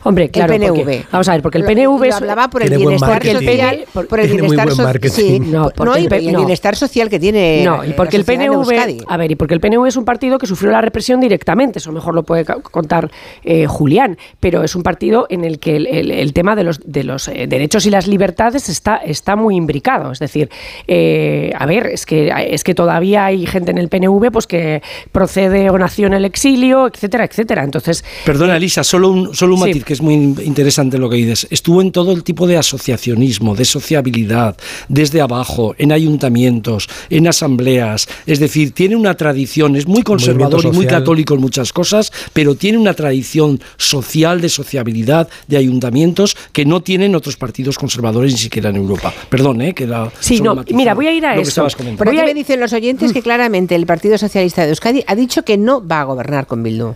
Hombre, 0.03 0.29
claro, 0.29 0.53
el 0.53 0.59
PNV. 0.59 0.75
porque- 0.75 1.05
vamos 1.11 1.27
a 1.29 1.31
ver, 1.33 1.41
porque 1.41 1.57
el 1.59 1.63
PNV 1.65 1.99
lo 1.99 2.03
es- 2.05 2.15
hablaba 2.15 2.49
por 2.49 2.63
el 2.63 2.75
bienestar 2.77 3.23
social, 3.23 3.85
por, 3.93 4.07
por 4.07 4.19
el 4.19 4.27
bienestar 4.31 4.65
buen 4.65 4.75
so- 4.77 4.83
marketing. 4.83 5.13
sí, 5.15 5.39
No, 5.39 5.69
no, 5.77 5.95
el 5.95 6.09
no. 6.31 6.39
bienestar 6.39 6.75
social 6.75 7.09
que 7.09 7.19
tiene 7.19 7.63
No, 7.63 7.83
y 7.83 7.89
la 7.89 7.95
porque 7.95 8.17
el 8.17 8.23
PNV, 8.25 9.03
a 9.07 9.17
ver, 9.17 9.31
y 9.31 9.35
porque 9.35 9.53
el 9.53 9.59
PNV 9.59 9.85
es 9.87 9.95
un 9.95 10.05
partido 10.05 10.37
que 10.39 10.47
sufrió 10.47 10.71
la 10.71 10.81
represión 10.81 11.19
directamente, 11.19 11.79
eso 11.79 11.91
mejor 11.91 12.15
lo 12.15 12.23
puede 12.23 12.43
contar 12.45 13.11
eh, 13.43 13.67
Julián, 13.67 14.17
pero 14.39 14.63
es 14.63 14.75
un 14.75 14.83
partido 14.83 15.27
en 15.29 15.43
el 15.43 15.59
que 15.59 15.75
el, 15.75 15.87
el- 15.87 16.11
el 16.11 16.33
tema 16.33 16.55
de 16.55 16.63
los, 16.63 16.79
de 16.83 17.03
los 17.03 17.27
eh, 17.27 17.45
derechos 17.47 17.85
y 17.85 17.89
las 17.91 18.07
libertades 18.07 18.69
está, 18.69 18.97
está 18.97 19.35
muy 19.35 19.55
imbricado. 19.55 20.11
Es 20.11 20.19
decir, 20.19 20.49
eh, 20.87 21.51
a 21.57 21.65
ver, 21.65 21.87
es 21.87 22.05
que, 22.05 22.31
es 22.49 22.63
que 22.63 22.73
todavía 22.73 23.25
hay 23.25 23.45
gente 23.45 23.71
en 23.71 23.77
el 23.77 23.89
PNV 23.89 24.31
pues 24.31 24.47
que 24.47 24.81
procede 25.11 25.69
o 25.69 25.77
nació 25.77 26.07
en 26.07 26.13
el 26.13 26.25
exilio, 26.25 26.87
etcétera, 26.87 27.25
etcétera. 27.25 27.63
Entonces, 27.63 28.03
Perdona, 28.25 28.57
Elisa, 28.57 28.83
solo 28.83 29.09
un, 29.09 29.35
solo 29.35 29.55
un 29.55 29.61
Sí. 29.73 29.81
que 29.81 29.93
es 29.93 30.01
muy 30.01 30.13
in- 30.15 30.35
interesante 30.43 30.97
lo 30.97 31.09
que 31.09 31.17
dices. 31.17 31.47
Estuvo 31.49 31.81
en 31.81 31.91
todo 31.91 32.11
el 32.11 32.23
tipo 32.23 32.47
de 32.47 32.57
asociacionismo, 32.57 33.55
de 33.55 33.65
sociabilidad, 33.65 34.57
desde 34.89 35.21
abajo, 35.21 35.75
en 35.77 35.91
ayuntamientos, 35.91 36.87
en 37.09 37.27
asambleas. 37.27 38.07
Es 38.25 38.39
decir, 38.39 38.71
tiene 38.71 38.95
una 38.95 39.15
tradición, 39.15 39.75
es 39.75 39.87
muy 39.87 40.01
conservador 40.03 40.63
y 40.65 40.71
muy 40.71 40.85
católico 40.87 41.33
en 41.35 41.41
muchas 41.41 41.73
cosas, 41.73 42.11
pero 42.33 42.55
tiene 42.55 42.77
una 42.77 42.93
tradición 42.93 43.59
social 43.77 44.41
de 44.41 44.49
sociabilidad, 44.49 45.27
de 45.47 45.57
ayuntamientos, 45.57 46.35
que 46.51 46.65
no 46.65 46.81
tienen 46.81 47.15
otros 47.15 47.37
partidos 47.37 47.77
conservadores 47.77 48.31
ni 48.33 48.39
siquiera 48.39 48.69
en 48.69 48.75
Europa. 48.77 49.13
Perdón, 49.29 49.61
¿eh? 49.61 49.73
Que 49.73 49.87
la- 49.87 50.11
Sí, 50.19 50.41
no, 50.41 50.63
mira, 50.71 50.93
voy 50.93 51.07
a 51.07 51.13
ir 51.13 51.25
a 51.25 51.35
eso. 51.35 51.49
estabas 51.49 51.75
comentando. 51.75 51.97
Por 51.99 52.07
aquí 52.07 52.17
Voy 52.17 52.23
a- 52.23 52.27
me 52.27 52.33
dicen 52.33 52.59
los 52.59 52.73
oyentes 52.73 53.13
que 53.13 53.21
claramente 53.21 53.75
el 53.75 53.85
Partido 53.85 54.17
Socialista 54.17 54.63
de 54.63 54.69
Euskadi 54.69 55.03
ha 55.07 55.15
dicho 55.15 55.43
que 55.43 55.57
no 55.57 55.85
va 55.85 56.01
a 56.01 56.03
gobernar 56.05 56.47
con 56.47 56.63
Bildu. 56.63 56.95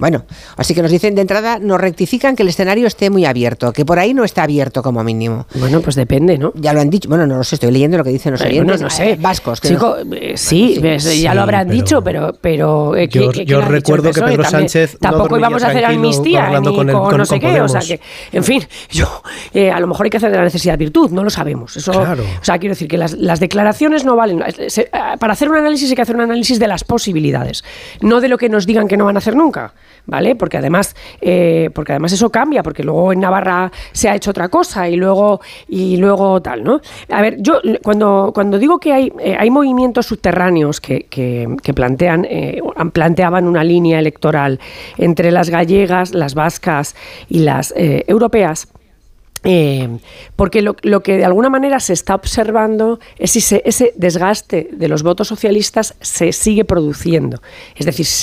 Bueno, 0.00 0.24
así 0.56 0.74
que 0.74 0.82
nos 0.82 0.90
dicen 0.90 1.14
de 1.14 1.20
entrada, 1.20 1.58
nos 1.60 1.80
rectifican 1.80 2.34
que 2.34 2.42
el 2.42 2.48
escenario 2.48 2.86
esté 2.86 3.10
muy 3.10 3.24
abierto, 3.26 3.72
que 3.72 3.84
por 3.84 3.98
ahí 3.98 4.14
no 4.14 4.24
está 4.24 4.42
abierto 4.42 4.82
como 4.82 5.04
mínimo. 5.04 5.46
bueno, 5.54 5.80
pues 5.80 5.94
depende, 5.94 6.38
¿no? 6.38 6.52
Ya 6.56 6.72
lo 6.72 6.80
han 6.80 6.90
dicho, 6.90 7.08
bueno, 7.08 7.26
no 7.26 7.36
lo 7.36 7.44
sé, 7.44 7.56
estoy 7.56 7.70
leyendo 7.70 7.98
lo 7.98 8.04
que 8.04 8.10
dicen 8.10 8.32
los 8.32 8.40
oyentes 8.40 8.64
bueno, 8.64 8.82
no 8.84 8.90
sé. 8.90 9.10
eh, 9.12 9.16
vascos. 9.20 9.60
que 9.60 9.68
Chico, 9.68 9.96
nos- 10.04 10.18
eh, 10.18 10.32
sí, 10.36 10.80
ya 10.82 10.98
Sí, 10.98 11.22
lo 11.34 11.42
habrán 11.42 11.68
pero- 11.68 11.76
dicho, 11.80 12.02
pero, 12.02 12.32
pero 12.40 12.96
eh, 12.96 13.08
Yo- 13.08 13.30
¿qui- 13.30 13.40
qui- 13.42 13.44
yo 13.44 13.60
recuerdo 13.60 14.10
que? 14.10 14.20
Pedro 14.20 14.42
También- 14.42 14.68
Sánchez 14.70 14.94
no 15.00 15.10
tampoco 15.10 15.38
íbamos 15.38 15.62
a 15.62 15.68
hacer 15.68 15.84
amnistía 15.84 16.48
ni 16.60 16.66
con 16.66 16.74
con, 16.76 16.88
el- 16.88 16.94
con- 16.96 17.16
no 17.18 17.24
sé 17.26 17.40
con 17.40 17.52
qué, 17.52 17.60
o 17.60 17.68
sea 17.68 17.80
que, 17.80 18.00
en 18.32 18.44
fin, 18.44 18.62
yo, 18.90 19.22
eh, 19.52 19.70
a 19.70 19.78
lo 19.80 19.86
mejor 19.86 20.06
hay 20.06 20.10
que 20.10 20.16
hacer 20.16 20.30
de 20.30 20.38
la 20.38 20.44
necesidad 20.44 20.78
virtud, 20.78 21.10
no 21.10 21.22
lo 21.24 21.30
sabemos. 21.30 21.76
Eso, 21.76 21.92
Claro. 21.92 22.22
O 22.40 22.44
sea, 22.44 22.58
quiero 22.58 22.72
decir 22.72 22.88
que 22.88 22.96
las, 22.96 23.12
las 23.12 23.38
declaraciones 23.40 24.04
no 24.04 24.16
valen. 24.16 24.42
Se- 24.68 24.82
eh, 24.82 24.88
para 25.18 25.34
hacer 25.34 25.50
un 25.50 25.56
análisis 25.56 25.90
hay 25.90 25.96
que 25.96 26.02
hacer 26.02 26.14
un 26.16 26.22
análisis 26.22 26.58
de 26.58 26.66
las 26.68 26.84
posibilidades, 26.84 27.64
no 28.00 28.20
de 28.20 28.28
lo 28.28 28.38
que 28.38 28.48
nos 28.48 28.66
digan 28.66 28.88
que 28.88 28.96
no 28.96 29.04
van 29.04 29.16
a 29.16 29.18
hacer 29.18 29.36
nunca, 29.36 29.74
¿vale? 30.06 30.34
Porque 30.36 30.56
además, 30.58 30.94
eh, 31.20 31.70
porque 31.74 31.92
además 31.92 32.12
eso 32.12 32.30
cambia, 32.30 32.62
porque 32.62 32.82
luego 32.82 33.12
en 33.12 33.20
Navarra 33.20 33.70
se 33.92 34.08
ha 34.08 34.14
hecho 34.14 34.30
otra 34.30 34.48
cosa 34.48 34.88
y 34.88 34.96
luego 34.96 35.40
y 35.68 35.96
luego 35.96 36.40
tal, 36.42 36.64
¿no? 36.64 36.80
A 37.10 37.22
ver, 37.22 37.36
yo 37.40 37.60
cuando, 37.82 38.32
cuando 38.34 38.58
digo 38.58 38.78
que 38.78 38.92
hay, 38.92 39.12
eh, 39.20 39.36
hay 39.38 39.50
movimientos 39.50 40.06
subterráneos 40.06 40.80
que, 40.80 41.04
que- 41.10 41.56
que 41.62 41.74
plantean, 41.74 42.24
eh, 42.28 42.60
planteaban 42.92 43.46
una 43.46 43.64
línea 43.64 43.98
electoral 43.98 44.58
entre 44.98 45.30
las 45.30 45.50
gallegas, 45.50 46.14
las 46.14 46.34
vascas 46.34 46.94
y 47.28 47.40
las 47.40 47.72
eh, 47.76 48.04
europeas, 48.06 48.68
eh, 49.42 49.88
porque 50.36 50.60
lo, 50.60 50.74
que 50.74 51.16
de 51.16 51.24
alguna 51.24 51.48
manera 51.48 51.80
se 51.80 51.94
está 51.94 52.14
observando 52.14 53.00
es 53.18 53.30
si 53.30 53.40
se- 53.40 53.62
ese 53.64 53.92
desgaste 53.96 54.68
de 54.72 54.88
los 54.88 55.02
votos 55.02 55.28
socialistas 55.28 55.94
se 56.00 56.32
sigue 56.32 56.66
produciendo. 56.66 57.40
Es 57.74 57.86
decir, 57.86 58.04
si 58.04 58.22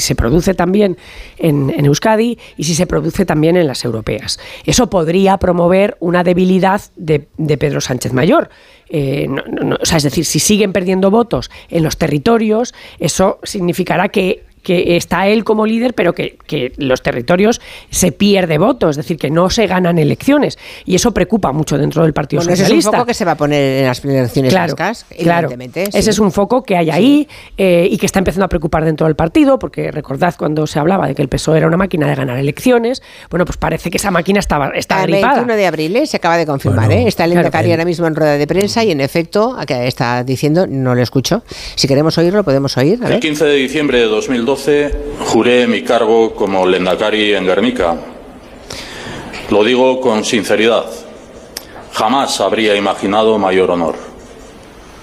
se 0.00 0.14
produce, 0.14 0.54
también 0.54 0.96
en, 1.38 1.70
Euskadi 1.84 2.38
y 2.56 2.64
si 2.64 2.74
se 2.74 2.86
produce 2.86 3.24
también 3.24 3.56
en 3.56 3.66
las 3.66 3.84
europeas. 3.84 4.40
Eso 4.66 4.90
podría 4.90 5.38
promover 5.38 5.96
una 6.00 6.24
debilidad 6.24 6.82
de, 6.96 7.28
Pedro 7.56 7.80
Sánchez 7.80 8.12
Mayor. 8.12 8.50
Eh, 8.88 9.28
o 9.80 9.86
sea, 9.86 9.98
es 9.98 10.02
decir, 10.02 10.24
si 10.24 10.40
siguen 10.40 10.72
perdiendo 10.72 11.12
votos 11.12 11.50
en 11.68 11.84
los 11.84 11.96
territorios, 11.96 12.74
eso 12.98 13.38
significará 13.44 14.08
que 14.08 14.44
que 14.62 14.96
está 14.96 15.26
él 15.28 15.44
como 15.44 15.66
líder, 15.66 15.94
pero 15.94 16.12
que, 16.14 16.36
que 16.46 16.72
los 16.76 17.02
territorios 17.02 17.60
se 17.90 18.12
pierde 18.12 18.58
votos, 18.58 18.90
es 18.90 18.96
decir, 18.98 19.16
que 19.16 19.30
no 19.30 19.50
se 19.50 19.66
ganan 19.66 19.98
elecciones. 19.98 20.58
Y 20.84 20.94
eso 20.94 21.12
preocupa 21.12 21.52
mucho 21.52 21.78
dentro 21.78 22.02
del 22.02 22.12
Partido 22.12 22.40
Bueno, 22.40 22.52
ese 22.54 22.62
es 22.64 22.68
un 22.70 22.76
Socialista. 22.76 22.90
foco 22.98 23.06
que 23.06 23.14
se 23.14 23.24
va 23.24 23.32
a 23.32 23.36
poner 23.36 23.78
en 23.80 23.86
las 23.86 24.04
elecciones 24.04 24.52
Claro, 24.52 24.74
vascas, 24.76 25.06
claro. 25.18 25.48
evidentemente. 25.48 25.92
sí. 25.92 25.98
Ese 25.98 26.10
es 26.10 26.18
un 26.18 26.32
foco 26.32 26.62
que 26.62 26.76
hay 26.76 26.90
ahí 26.90 27.28
eh, 27.56 27.88
y 27.90 27.96
que 27.98 28.06
está 28.06 28.18
empezando 28.18 28.44
a 28.44 28.48
preocupar 28.48 28.84
dentro 28.84 29.06
del 29.06 29.16
partido, 29.16 29.58
porque 29.58 29.90
recordad 29.90 30.34
cuando 30.38 30.66
se 30.66 30.78
hablaba 30.78 31.06
de 31.06 31.14
que 31.14 31.22
el 31.22 31.28
PSOE 31.28 31.58
era 31.58 31.66
una 31.66 31.76
máquina 31.76 32.06
de 32.08 32.14
ganar 32.14 32.38
elecciones, 32.38 33.02
bueno, 33.30 33.44
pues 33.44 33.56
parece 33.56 33.90
que 33.90 33.96
esa 33.96 34.10
máquina 34.10 34.40
estaba, 34.40 34.70
está 34.74 35.02
El 35.04 35.10
gripada. 35.12 35.34
21 35.36 35.56
de 35.56 35.66
abril 35.66 35.96
eh, 35.96 36.06
se 36.06 36.16
acaba 36.16 36.36
de 36.36 36.46
confirmar, 36.46 36.86
Bueno, 36.86 37.02
¿eh? 37.02 37.08
Está 37.08 37.24
el 37.24 37.30
claro. 37.32 37.46
Endacari 37.46 37.70
ahora 37.70 37.84
mismo 37.84 38.06
en 38.06 38.14
rueda 38.14 38.36
de 38.36 38.46
prensa 38.46 38.84
y 38.84 38.90
en 38.90 39.00
efecto, 39.00 39.54
a 39.58 39.64
que 39.66 39.86
está 39.86 40.22
diciendo, 40.24 40.66
no 40.68 40.94
lo 40.94 41.02
escucho. 41.02 41.42
Si 41.76 41.88
queremos 41.88 42.16
oírlo, 42.18 42.44
podemos 42.44 42.76
oír. 42.76 42.98
A 43.02 43.06
El 43.06 43.12
ver. 43.14 43.20
15 43.20 43.44
de 43.44 43.54
diciembre 43.54 43.98
de 43.98 44.04
2012 44.06 44.49
juré 44.56 45.66
mi 45.66 45.82
cargo 45.82 46.34
como 46.34 46.66
Lendakari 46.66 47.34
en 47.34 47.46
Guernica. 47.46 47.96
Lo 49.50 49.64
digo 49.64 50.00
con 50.00 50.24
sinceridad. 50.24 50.86
Jamás 51.92 52.40
habría 52.40 52.76
imaginado 52.76 53.38
mayor 53.38 53.70
honor. 53.70 53.96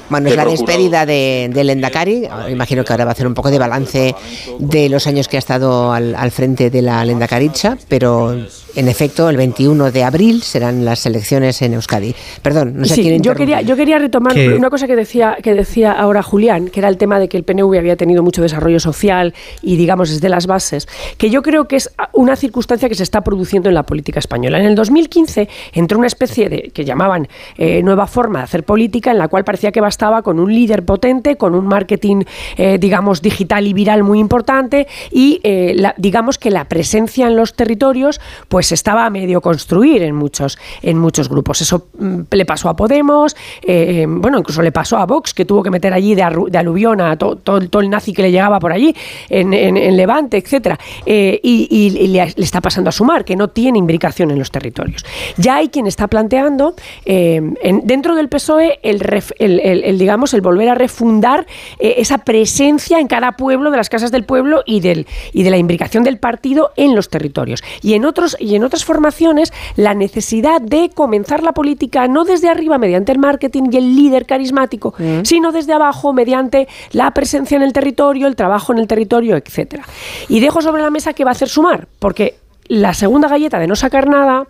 Bueno, 0.10 0.30
es 0.30 0.36
la 0.38 0.46
despedida 0.46 1.06
de, 1.06 1.50
del 1.54 1.70
Endacari. 1.70 2.28
Imagino 2.50 2.86
que 2.86 2.94
ahora 2.94 3.06
va 3.06 3.12
a 3.12 3.14
hacer 3.14 3.28
un 3.28 3.34
poco 3.34 3.52
de 3.52 3.60
balance 3.60 4.16
de 4.58 4.90
los 4.90 5.06
años 5.06 5.28
que 5.28 5.36
ha 5.36 5.40
estado 5.40 5.92
al, 5.92 6.16
al 6.16 6.32
frente 6.32 6.70
de 6.70 6.82
la 6.82 7.04
Lendakaricha, 7.04 7.78
pero 7.90 8.34
en 8.78 8.88
efecto, 8.88 9.30
el 9.30 9.38
21 9.38 9.92
de 9.92 10.04
abril 10.04 10.42
serán 10.44 10.86
las 10.86 11.06
elecciones 11.06 11.62
en 11.62 11.74
Euskadi. 11.74 12.14
Perdón, 12.42 12.74
no 12.78 12.86
sé 12.86 12.96
Sí, 12.96 13.02
quién 13.02 13.22
yo 13.22 13.34
quería, 13.36 13.62
yo 13.62 13.76
quería 13.76 13.98
retomar 14.00 14.36
una 14.58 14.70
cosa 14.70 14.88
que 14.88 14.96
decía, 14.96 15.38
que 15.44 15.54
decía 15.54 15.92
ahora 15.92 16.22
Julián, 16.24 16.68
que 16.70 16.80
era 16.80 16.88
el 16.90 16.98
tema 16.98 17.20
de 17.20 17.28
que 17.28 17.38
el 17.38 17.44
PNV 17.44 17.78
había 17.78 17.96
tenido 17.96 18.24
mucho 18.24 18.42
desarrollo 18.42 18.80
social 18.80 19.34
y, 19.62 19.76
digamos, 19.78 20.10
desde 20.10 20.30
las 20.30 20.48
bases, 20.48 20.88
que 21.18 21.30
yo 21.30 21.42
creo 21.42 21.68
que 21.68 21.76
es 21.78 21.90
una 22.14 22.36
circunstancia 22.36 22.88
que 22.88 22.96
se 22.96 23.04
está 23.04 23.22
produciendo 23.22 23.68
en 23.70 23.76
la 23.76 23.84
política 23.84 24.20
española. 24.20 24.60
En 24.60 24.66
el 24.66 24.76
2015 24.76 25.50
entró 25.74 25.98
una 25.98 26.08
especie 26.08 26.48
de, 26.50 26.72
que 26.74 26.86
llamaban 26.86 27.28
eh, 27.58 27.82
nueva 27.84 28.08
forma 28.08 28.40
de 28.40 28.44
hacer 28.46 28.64
política, 28.64 29.12
en 29.12 29.18
la 29.18 29.28
cual 29.28 29.44
parecía 29.44 29.72
que 29.72 29.82
bastaba 29.82 30.22
con 30.22 30.40
un 30.40 30.54
líder 30.54 30.86
potente, 30.86 31.36
con 31.36 31.56
un 31.56 31.66
marketing, 31.68 32.24
eh, 32.58 32.78
digamos, 32.80 33.22
digital 33.22 33.66
y 33.66 33.74
viral 33.74 34.04
muy 34.04 34.20
importante 34.20 34.88
y, 35.12 35.40
eh, 35.44 35.74
la- 35.76 35.96
digamos, 35.98 36.38
que 36.38 36.52
la 36.52 36.66
presencia 36.66 37.28
en 37.28 37.36
los 37.36 37.56
territorios, 37.56 38.22
pues 38.50 38.67
estaba 38.72 39.06
a 39.06 39.10
medio 39.10 39.42
construir 39.42 40.04
en 40.04 40.16
muchos, 40.16 40.58
en 40.82 40.98
muchos 40.98 41.30
grupos. 41.30 41.62
Eso 41.62 41.88
mm, 41.98 42.22
le 42.32 42.46
pasó 42.46 42.70
a 42.70 42.76
Podemos, 42.76 43.36
eh, 43.62 44.06
bueno, 44.08 44.40
incluso 44.40 44.62
le 44.62 44.72
pasó 44.72 44.98
a 44.98 45.06
Vox, 45.06 45.34
que 45.34 45.46
tuvo 45.46 45.64
que 45.64 45.70
meter 45.72 45.94
allí 45.94 46.16
de, 46.16 46.24
aluvión 46.24 47.02
a 47.02 47.18
to- 47.18 47.36
todo, 47.38 47.60
todo 47.70 47.82
el 47.82 47.90
nazi 47.90 48.14
que 48.14 48.22
le 48.22 48.32
llegaba 48.32 48.60
por 48.60 48.72
allí, 48.72 48.96
en, 49.30 49.52
Levante, 49.98 50.38
etcétera. 50.38 50.78
Eh, 51.06 51.40
y 51.44 52.08
le, 52.08 52.22
está 52.38 52.62
pasando 52.62 52.90
a 52.90 52.92
Sumar, 52.92 53.26
que 53.26 53.36
no 53.36 53.48
tiene 53.50 53.80
imbricación 53.80 54.32
en 54.32 54.40
los 54.40 54.52
territorios. 54.52 55.04
Ya 55.38 55.56
hay 55.58 55.70
quien 55.70 55.88
está 55.88 56.08
planteando, 56.08 56.76
eh, 57.06 57.42
en- 57.62 57.82
dentro 57.86 58.16
del 58.16 58.30
PSOE, 58.30 58.80
el, 58.84 59.98
digamos, 59.98 60.34
el 60.34 60.42
volver 60.42 60.70
a 60.70 60.76
refundar 60.76 61.46
eh, 61.80 61.96
esa 61.98 62.20
presencia 62.20 63.00
en 63.00 63.08
cada 63.08 63.34
pueblo, 63.34 63.72
de 63.72 63.78
las 63.78 63.90
casas 63.90 64.12
del 64.12 64.24
pueblo 64.24 64.64
y, 64.66 64.80
del, 64.82 65.08
y 65.34 65.44
de 65.44 65.50
la 65.50 65.58
imbricación 65.58 66.04
del 66.04 66.18
partido 66.18 66.72
en 66.76 66.96
los 66.96 67.10
territorios. 67.10 67.64
Y 67.82 67.94
en, 67.94 68.06
otros, 68.06 68.38
en 68.58 68.64
otras 68.66 68.84
formaciones, 68.86 69.54
la 69.76 69.94
necesidad 69.94 70.62
de 70.62 70.90
comenzar 70.94 71.42
la 71.44 71.54
política 71.54 72.08
no 72.08 72.26
desde 72.26 72.50
arriba 72.50 72.78
mediante 72.78 73.12
el 73.12 73.20
marketing 73.20 73.70
y 73.72 73.78
el 73.78 73.96
líder 73.96 74.26
carismático, 74.26 74.94
sino 75.24 75.52
desde 75.52 75.74
abajo 75.74 76.14
mediante 76.14 76.68
la 76.92 77.12
presencia 77.12 77.56
en 77.56 77.64
el 77.64 77.74
territorio, 77.74 78.28
el 78.28 78.36
trabajo 78.36 78.74
en 78.74 78.80
el 78.80 78.88
territorio, 78.88 79.36
etcétera. 79.38 79.84
Y 80.30 80.40
dejo 80.40 80.62
sobre 80.62 80.82
la 80.82 80.90
mesa 80.90 81.14
que 81.14 81.24
va 81.24 81.32
a 81.32 81.34
hacer 81.34 81.50
sumar, 81.50 81.88
porque 82.00 82.36
la 82.68 82.94
segunda 82.94 83.28
galleta 83.28 83.60
de 83.60 83.68
no 83.68 83.76
sacar 83.76 84.10
nada, 84.10 84.46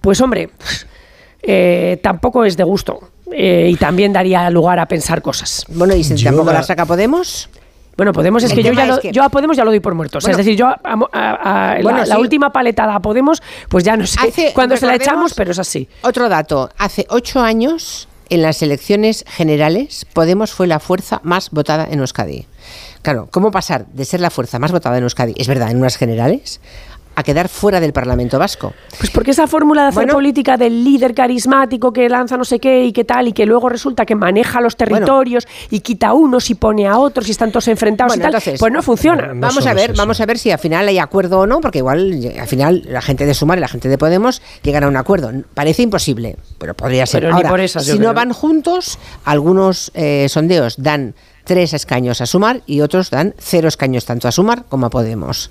pues 0.00 0.20
hombre, 0.20 0.50
eh, 1.42 1.98
tampoco 2.02 2.44
es 2.44 2.56
de 2.56 2.64
gusto. 2.64 3.00
Eh, 3.34 3.70
y 3.72 3.76
también 3.76 4.12
daría 4.12 4.50
lugar 4.50 4.78
a 4.78 4.86
pensar 4.86 5.22
cosas. 5.22 5.64
Bueno, 5.68 5.94
¿y 5.96 6.04
si 6.04 6.14
Yo 6.16 6.26
tampoco 6.30 6.48
la- 6.52 6.58
la 6.58 6.62
saca 6.64 6.84
Podemos? 6.84 7.48
Bueno, 7.96 8.12
Podemos 8.12 8.42
es 8.42 8.52
que 8.52 8.62
yo 8.62 8.72
ya 8.72 8.86
lo- 8.86 8.94
es 8.94 9.00
que- 9.00 9.12
yo 9.12 9.22
a 9.22 9.28
Podemos 9.28 9.56
ya 9.56 9.64
lo 9.64 9.70
doy 9.70 9.80
por 9.80 9.94
muerto. 9.94 10.18
O 10.18 10.20
sea, 10.20 10.28
Bueno. 10.30 10.40
es 10.40 10.46
decir, 10.46 10.58
yo 10.58 10.66
a- 10.66 10.80
a- 10.82 11.72
a- 11.72 11.74
la- 11.76 11.82
Bueno, 11.82 11.98
la, 12.04 12.14
sí. 12.16 12.20
última 12.20 12.50
paletada 12.50 12.94
a 12.94 13.00
Podemos, 13.00 13.42
pues 13.68 13.84
ya 13.84 13.96
no 13.96 14.06
sé 14.06 14.18
Hace- 14.20 14.52
cuándo 14.54 14.76
se 14.76 14.86
la 14.86 14.94
echamos, 14.94 15.34
pero 15.34 15.50
es 15.52 15.58
así. 15.58 15.88
Otro 16.02 16.28
dato, 16.28 16.70
hace 16.78 17.06
ocho 17.10 17.40
años, 17.40 18.08
en 18.30 18.40
las 18.42 18.62
elecciones 18.62 19.24
generales, 19.28 20.06
Podemos 20.14 20.52
fue 20.52 20.66
la 20.66 20.80
fuerza 20.80 21.20
más 21.22 21.50
votada 21.50 21.86
en 21.90 22.00
Euskadi. 22.00 22.46
Claro, 23.02 23.28
¿cómo 23.30 23.50
pasar 23.50 23.84
de 23.86 24.04
ser 24.06 24.20
la 24.20 24.30
fuerza 24.30 24.58
más 24.58 24.72
votada 24.72 24.96
en 24.96 25.02
Euskadi, 25.02 25.34
es 25.36 25.48
verdad, 25.48 25.70
en 25.70 25.76
unas 25.76 25.96
generales, 25.98 26.60
a 27.22 27.24
quedar 27.24 27.48
fuera 27.48 27.80
del 27.80 27.92
Parlamento 27.92 28.38
Vasco. 28.38 28.74
Pues 28.98 29.10
porque 29.10 29.30
esa 29.30 29.46
fórmula 29.46 29.82
de 29.82 29.88
hacer 29.88 30.08
política 30.08 30.56
del 30.56 30.84
líder 30.84 31.14
carismático 31.14 31.92
que 31.92 32.08
lanza 32.08 32.36
no 32.36 32.44
sé 32.44 32.58
qué 32.58 32.84
y 32.84 32.92
qué 32.92 33.04
tal, 33.04 33.28
y 33.28 33.32
que 33.32 33.46
luego 33.46 33.68
resulta 33.68 34.04
que 34.04 34.14
maneja 34.14 34.60
los 34.60 34.76
territorios 34.76 35.46
y 35.70 35.80
quita 35.80 36.08
a 36.08 36.12
unos 36.12 36.50
y 36.50 36.54
pone 36.54 36.86
a 36.86 36.98
otros 36.98 37.28
y 37.28 37.30
están 37.30 37.50
todos 37.50 37.68
enfrentados 37.68 38.16
y 38.16 38.20
tal, 38.20 38.36
pues 38.58 38.72
no 38.72 38.82
funciona. 38.82 39.32
vamos 39.34 39.66
a 39.66 39.74
ver, 39.74 39.94
vamos 39.94 40.20
a 40.20 40.26
ver 40.26 40.38
si 40.38 40.50
al 40.50 40.58
final 40.58 40.88
hay 40.88 40.98
acuerdo 40.98 41.40
o 41.40 41.46
no, 41.46 41.60
porque 41.60 41.78
igual 41.78 42.32
al 42.38 42.48
final 42.48 42.82
la 42.86 43.02
gente 43.02 43.26
de 43.26 43.34
Sumar 43.34 43.58
y 43.58 43.60
la 43.60 43.68
gente 43.68 43.88
de 43.88 43.98
Podemos 43.98 44.42
llegan 44.62 44.84
a 44.84 44.88
un 44.88 44.96
acuerdo. 44.96 45.30
Parece 45.54 45.82
imposible, 45.82 46.36
pero 46.58 46.74
podría 46.74 47.06
ser. 47.06 47.26
Ahora, 47.26 47.68
si 47.68 47.98
no 47.98 48.12
van 48.14 48.32
juntos, 48.32 48.98
algunos 49.24 49.90
eh, 49.94 50.26
sondeos 50.28 50.74
dan 50.82 51.14
tres 51.44 51.72
escaños 51.72 52.20
a 52.20 52.26
Sumar 52.26 52.62
y 52.66 52.80
otros 52.80 53.10
dan 53.10 53.34
cero 53.38 53.68
escaños 53.68 54.04
tanto 54.04 54.28
a 54.28 54.32
Sumar 54.32 54.64
como 54.68 54.86
a 54.86 54.90
Podemos. 54.90 55.50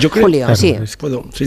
Yo 0.00 0.10
creo, 0.10 0.24
Julio, 0.24 0.56
sí. 0.56 0.76
Puedo, 0.98 1.24
sí, 1.32 1.46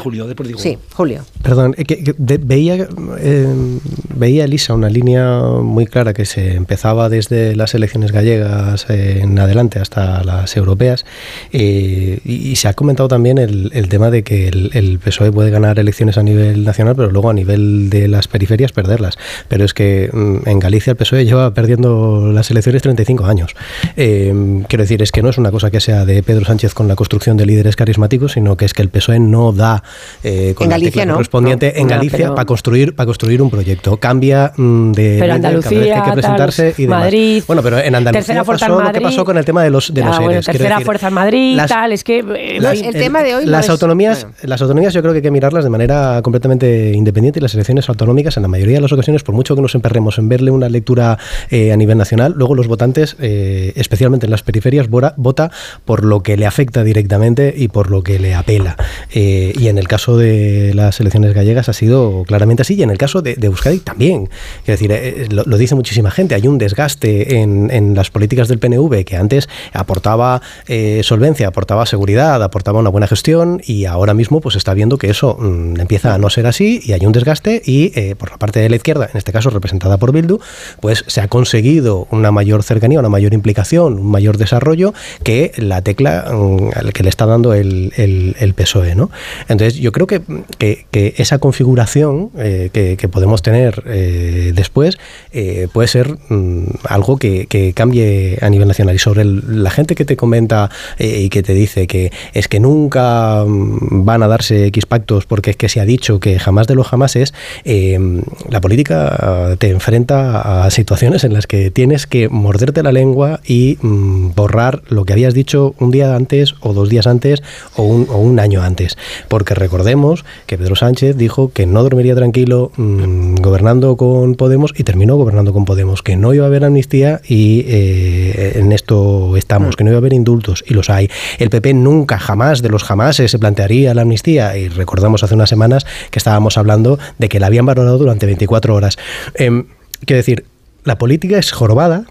Julio, 0.00 0.26
Sí, 0.56 0.78
Julio. 0.92 1.24
Perdón, 1.42 1.74
que, 1.74 2.14
veía, 2.18 2.88
eh, 3.18 3.78
veía 4.14 4.44
Elisa 4.44 4.72
una 4.72 4.88
línea 4.88 5.40
muy 5.40 5.86
clara 5.86 6.14
que 6.14 6.24
se 6.24 6.54
empezaba 6.54 7.10
desde 7.10 7.54
las 7.54 7.74
elecciones 7.74 8.10
gallegas 8.10 8.86
en 8.88 9.38
adelante 9.38 9.80
hasta 9.80 10.24
las 10.24 10.56
europeas 10.56 11.04
eh, 11.52 12.20
y, 12.24 12.56
se 12.56 12.68
ha 12.68 12.74
comentado 12.74 13.08
también 13.08 13.36
el, 13.38 13.88
tema 13.88 14.10
de 14.10 14.22
que 14.22 14.48
el, 14.48 14.98
PSOE 15.04 15.32
puede 15.32 15.50
ganar 15.50 15.78
elecciones 15.78 16.16
a 16.16 16.22
nivel 16.22 16.64
nacional, 16.64 16.94
pero 16.96 17.10
luego 17.10 17.28
a 17.28 17.34
nivel 17.34 17.90
de 17.90 18.08
las 18.08 18.28
periferias 18.28 18.72
perderlas. 18.72 19.18
Pero 19.48 19.64
es 19.64 19.74
que 19.74 20.08
mm, 20.10 20.48
en 20.48 20.58
Galicia 20.58 20.92
el 20.92 20.96
PSOE 20.96 21.24
lleva 21.24 21.52
perdiendo 21.52 22.30
las 22.32 22.50
elecciones 22.50 22.80
35 22.82 23.26
años. 23.26 23.54
Eh, 23.96 24.62
quiero 24.68 24.84
decir, 24.84 25.02
es 25.02 25.12
que 25.12 25.22
no 25.22 25.28
es 25.28 25.36
una 25.36 25.50
cosa 25.50 25.70
que 25.70 25.80
sea 25.80 26.04
de 26.06 26.22
Pedro 26.22 26.44
Sánchez 26.44 26.72
con 26.72 26.88
la 26.88 26.96
construcción 26.96 27.23
de 27.32 27.46
líderes 27.46 27.76
carismáticos, 27.76 28.32
sino 28.32 28.56
que 28.56 28.66
es 28.66 28.74
que 28.74 28.82
el 28.82 28.90
PSOE 28.90 29.18
no 29.18 29.52
da 29.52 29.82
eh, 30.22 30.52
con 30.54 30.66
en 30.66 30.70
Galicia 30.70 31.06
correspondiente 31.06 31.80
en 31.80 31.88
Galicia 31.88 32.34
para 32.34 32.44
construir 32.44 32.94
para 32.94 33.06
construir 33.06 33.40
un 33.40 33.50
proyecto. 33.50 33.96
Cambia 33.96 34.52
mm, 34.56 34.92
de 34.92 35.16
pero 35.18 35.32
Andalucía, 35.32 36.02
que 36.02 36.12
presentarse 36.12 36.74
y 36.76 36.86
Madrid. 36.86 37.42
Bueno, 37.46 37.62
pero 37.62 37.78
en 37.78 37.94
Andalucía 37.94 38.44
pasó 38.44 38.80
lo 38.80 38.92
que 38.92 39.00
pasó 39.00 39.24
con 39.24 39.38
el 39.38 39.44
tema 39.44 39.62
de 39.62 39.70
los 39.70 39.92
de 39.92 40.04
los 40.04 40.18
bueno, 40.18 40.40
tercera 40.42 40.80
fuerza 40.80 41.08
en 41.08 41.14
Madrid, 41.14 41.58
tal, 41.66 41.92
es 41.92 42.04
que 42.04 42.18
eh, 42.18 42.58
el, 42.58 42.92
tema 42.92 43.22
de 43.22 43.36
hoy 43.36 43.46
las 43.46 43.68
autonomías, 43.70 44.26
las 44.42 44.60
autonomías 44.60 44.92
yo 44.92 45.00
creo 45.00 45.12
que 45.12 45.18
hay 45.18 45.22
que 45.22 45.30
mirarlas 45.30 45.64
de 45.64 45.70
manera 45.70 46.20
completamente 46.22 46.92
independiente 46.94 47.38
y 47.38 47.42
las 47.42 47.54
elecciones 47.54 47.88
autonómicas 47.88 48.36
en 48.36 48.42
la 48.42 48.48
mayoría 48.48 48.76
de 48.76 48.82
las 48.82 48.92
ocasiones 48.92 49.22
por 49.22 49.34
mucho 49.34 49.56
que 49.56 49.62
nos 49.62 49.74
emperremos 49.74 50.18
en 50.18 50.28
verle 50.28 50.50
una 50.50 50.68
lectura 50.68 51.18
eh, 51.50 51.72
a 51.72 51.76
nivel 51.76 51.96
nacional, 51.96 52.34
luego 52.36 52.54
los 52.54 52.68
votantes 52.68 53.16
especialmente 53.18 54.26
en 54.26 54.30
las 54.30 54.42
periferias 54.42 54.88
vota 54.88 55.50
por 55.84 56.04
lo 56.04 56.22
que 56.22 56.36
le 56.36 56.46
afecta 56.46 56.84
directamente 56.84 57.13
y 57.56 57.68
por 57.68 57.90
lo 57.90 58.02
que 58.02 58.18
le 58.18 58.34
apela. 58.34 58.76
Eh, 59.12 59.52
y 59.56 59.68
en 59.68 59.78
el 59.78 59.86
caso 59.86 60.16
de 60.16 60.72
las 60.74 60.98
elecciones 61.00 61.32
gallegas 61.32 61.68
ha 61.68 61.72
sido 61.72 62.24
claramente 62.26 62.62
así, 62.62 62.74
y 62.74 62.82
en 62.82 62.90
el 62.90 62.98
caso 62.98 63.22
de, 63.22 63.36
Euskadi 63.40 63.78
también. 63.78 64.28
Es 64.60 64.66
decir, 64.66 64.90
eh, 64.92 65.28
lo, 65.30 65.56
dice 65.56 65.74
muchísima 65.74 66.10
gente, 66.10 66.34
hay 66.34 66.48
un 66.48 66.58
desgaste 66.58 67.40
en, 67.40 67.94
las 67.94 68.10
políticas 68.10 68.48
del 68.48 68.58
PNV 68.58 69.04
que 69.04 69.16
antes 69.16 69.48
aportaba 69.72 70.42
eh, 70.66 71.02
solvencia, 71.04 71.48
aportaba 71.48 71.86
seguridad, 71.86 72.42
aportaba 72.42 72.80
una 72.80 72.90
buena 72.90 73.06
gestión, 73.06 73.60
y 73.64 73.84
ahora 73.84 74.14
mismo 74.14 74.40
pues 74.40 74.56
está 74.56 74.74
viendo 74.74 74.98
que 74.98 75.10
eso 75.10 75.36
mm, 75.38 75.80
empieza 75.80 76.14
a 76.14 76.18
no 76.18 76.30
ser 76.30 76.46
así, 76.46 76.80
y 76.82 76.92
hay 76.92 77.06
un 77.06 77.12
desgaste, 77.12 77.62
y 77.64 77.90
por 78.14 78.30
la 78.30 78.38
parte 78.38 78.60
de 78.60 78.68
la 78.68 78.76
izquierda, 78.76 79.08
en 79.10 79.16
este 79.16 79.32
caso 79.32 79.50
representada 79.50 79.98
por 79.98 80.12
Bildu, 80.12 80.40
pues 80.80 81.04
se 81.06 81.20
ha 81.20 81.28
conseguido 81.28 82.08
una 82.10 82.32
mayor 82.32 82.62
cercanía, 82.62 82.98
una 82.98 83.08
mayor 83.08 83.34
implicación, 83.34 84.00
un 84.00 84.10
mayor 84.10 84.36
desarrollo 84.36 84.94
que 85.22 85.52
la 85.56 85.82
tecla 85.82 86.26
mm, 86.32 86.90
que 86.92 87.03
le 87.04 87.10
está 87.10 87.26
dando 87.26 87.54
el, 87.54 87.92
el, 87.96 88.54
PSOE. 88.54 88.94
¿no? 88.94 89.10
Entonces, 89.48 89.76
yo 89.76 89.92
creo 89.92 90.06
que, 90.06 90.22
que, 90.58 91.14
esa 91.16 91.38
configuración 91.38 92.30
eh, 92.38 92.70
que, 92.72 93.08
podemos 93.08 93.42
tener 93.42 93.82
eh, 93.86 94.52
después 94.54 94.98
eh, 95.32 95.68
puede 95.72 95.88
ser 95.88 96.16
mm, 96.28 96.64
algo 96.88 97.18
que, 97.18 97.46
cambie 97.74 98.38
a 98.40 98.50
nivel 98.50 98.68
nacional. 98.68 98.94
Y 98.96 98.98
sobre 98.98 99.24
la 99.24 99.70
gente 99.70 99.94
que 99.94 100.04
te 100.04 100.16
comenta 100.16 100.70
y 100.98 101.28
que 101.28 101.42
te 101.42 101.54
dice 101.54 101.86
que 101.86 102.12
es 102.32 102.48
que 102.48 102.60
nunca 102.60 103.44
mm, 103.46 104.04
van 104.04 104.22
a 104.22 104.28
darse 104.28 104.66
X 104.66 104.86
pactos 104.86 105.26
porque 105.26 105.50
es 105.50 105.56
que 105.56 105.68
se 105.68 105.80
ha 105.80 105.84
dicho 105.84 106.20
que 106.20 106.38
jamás 106.38 106.66
de 106.66 106.74
los 106.74 106.86
jamás 106.86 107.16
es, 107.16 107.34
la 107.64 108.60
política 108.60 109.56
te 109.58 109.70
enfrenta 109.70 110.64
a 110.64 110.70
situaciones 110.70 111.24
en 111.24 111.32
las 111.32 111.46
que 111.46 111.70
tienes 111.70 112.06
que 112.06 112.28
morderte 112.28 112.82
la 112.82 112.92
lengua 112.92 113.40
y 113.46 113.78
mm, 113.80 114.34
borrar 114.34 114.82
lo 114.88 115.04
que 115.04 115.12
habías 115.12 115.34
dicho 115.34 115.74
un 115.78 115.90
día 115.90 116.14
antes 116.16 116.54
o 116.60 116.72
dos 116.72 116.88
días 116.88 116.93
antes 117.06 117.42
o 117.76 117.82
un, 117.82 118.06
o 118.10 118.18
un 118.18 118.38
año 118.40 118.62
antes. 118.62 118.96
Porque 119.28 119.54
recordemos 119.54 120.24
que 120.46 120.58
Pedro 120.58 120.76
Sánchez 120.76 121.16
dijo 121.16 121.50
que 121.52 121.66
no 121.66 121.82
dormiría 121.82 122.14
tranquilo 122.14 122.72
mm, 122.76 123.36
gobernando 123.36 123.96
con 123.96 124.34
Podemos 124.34 124.72
y 124.76 124.84
terminó 124.84 125.16
gobernando 125.16 125.52
con 125.52 125.64
Podemos, 125.64 126.02
que 126.02 126.16
no 126.16 126.34
iba 126.34 126.44
a 126.44 126.48
haber 126.48 126.64
amnistía 126.64 127.20
y 127.26 127.64
eh, 127.66 128.52
en 128.56 128.72
esto 128.72 129.36
estamos, 129.36 129.74
mm. 129.74 129.76
que 129.76 129.84
no 129.84 129.90
iba 129.90 129.98
a 129.98 130.00
haber 130.00 130.12
indultos 130.12 130.64
y 130.66 130.74
los 130.74 130.90
hay. 130.90 131.10
El 131.38 131.50
PP 131.50 131.74
nunca, 131.74 132.18
jamás, 132.18 132.62
de 132.62 132.68
los 132.68 132.84
jamás 132.84 133.16
se 133.16 133.38
plantearía 133.38 133.94
la 133.94 134.02
amnistía 134.02 134.56
y 134.56 134.68
recordamos 134.68 135.22
hace 135.22 135.34
unas 135.34 135.48
semanas 135.48 135.86
que 136.10 136.18
estábamos 136.18 136.58
hablando 136.58 136.98
de 137.18 137.28
que 137.28 137.40
la 137.40 137.46
habían 137.46 137.66
valorado 137.66 137.98
durante 137.98 138.26
24 138.26 138.74
horas. 138.74 138.96
Eh, 139.34 139.64
quiero 140.04 140.18
decir, 140.18 140.44
la 140.84 140.98
política 140.98 141.38
es 141.38 141.52
jorobada, 141.52 142.04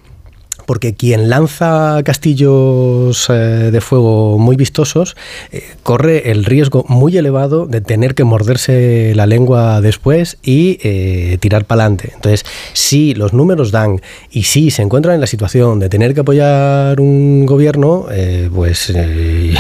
porque 0.65 0.93
quien 0.93 1.29
lanza 1.29 2.01
castillos 2.03 3.29
eh, 3.29 3.69
de 3.71 3.81
fuego 3.81 4.37
muy 4.37 4.55
vistosos 4.55 5.15
eh, 5.51 5.63
corre 5.83 6.31
el 6.31 6.45
riesgo 6.45 6.85
muy 6.87 7.17
elevado 7.17 7.65
de 7.65 7.81
tener 7.81 8.15
que 8.15 8.23
morderse 8.23 9.13
la 9.15 9.25
lengua 9.25 9.81
después 9.81 10.37
y 10.43 10.79
eh, 10.83 11.37
tirar 11.39 11.65
para 11.65 11.83
adelante. 11.83 12.11
Entonces, 12.15 12.45
si 12.73 13.13
los 13.13 13.33
números 13.33 13.71
dan 13.71 14.01
y 14.31 14.43
si 14.43 14.71
se 14.71 14.81
encuentran 14.81 15.15
en 15.15 15.21
la 15.21 15.27
situación 15.27 15.79
de 15.79 15.89
tener 15.89 16.13
que 16.13 16.21
apoyar 16.21 16.99
un 16.99 17.45
gobierno, 17.45 18.05
pues 18.53 18.93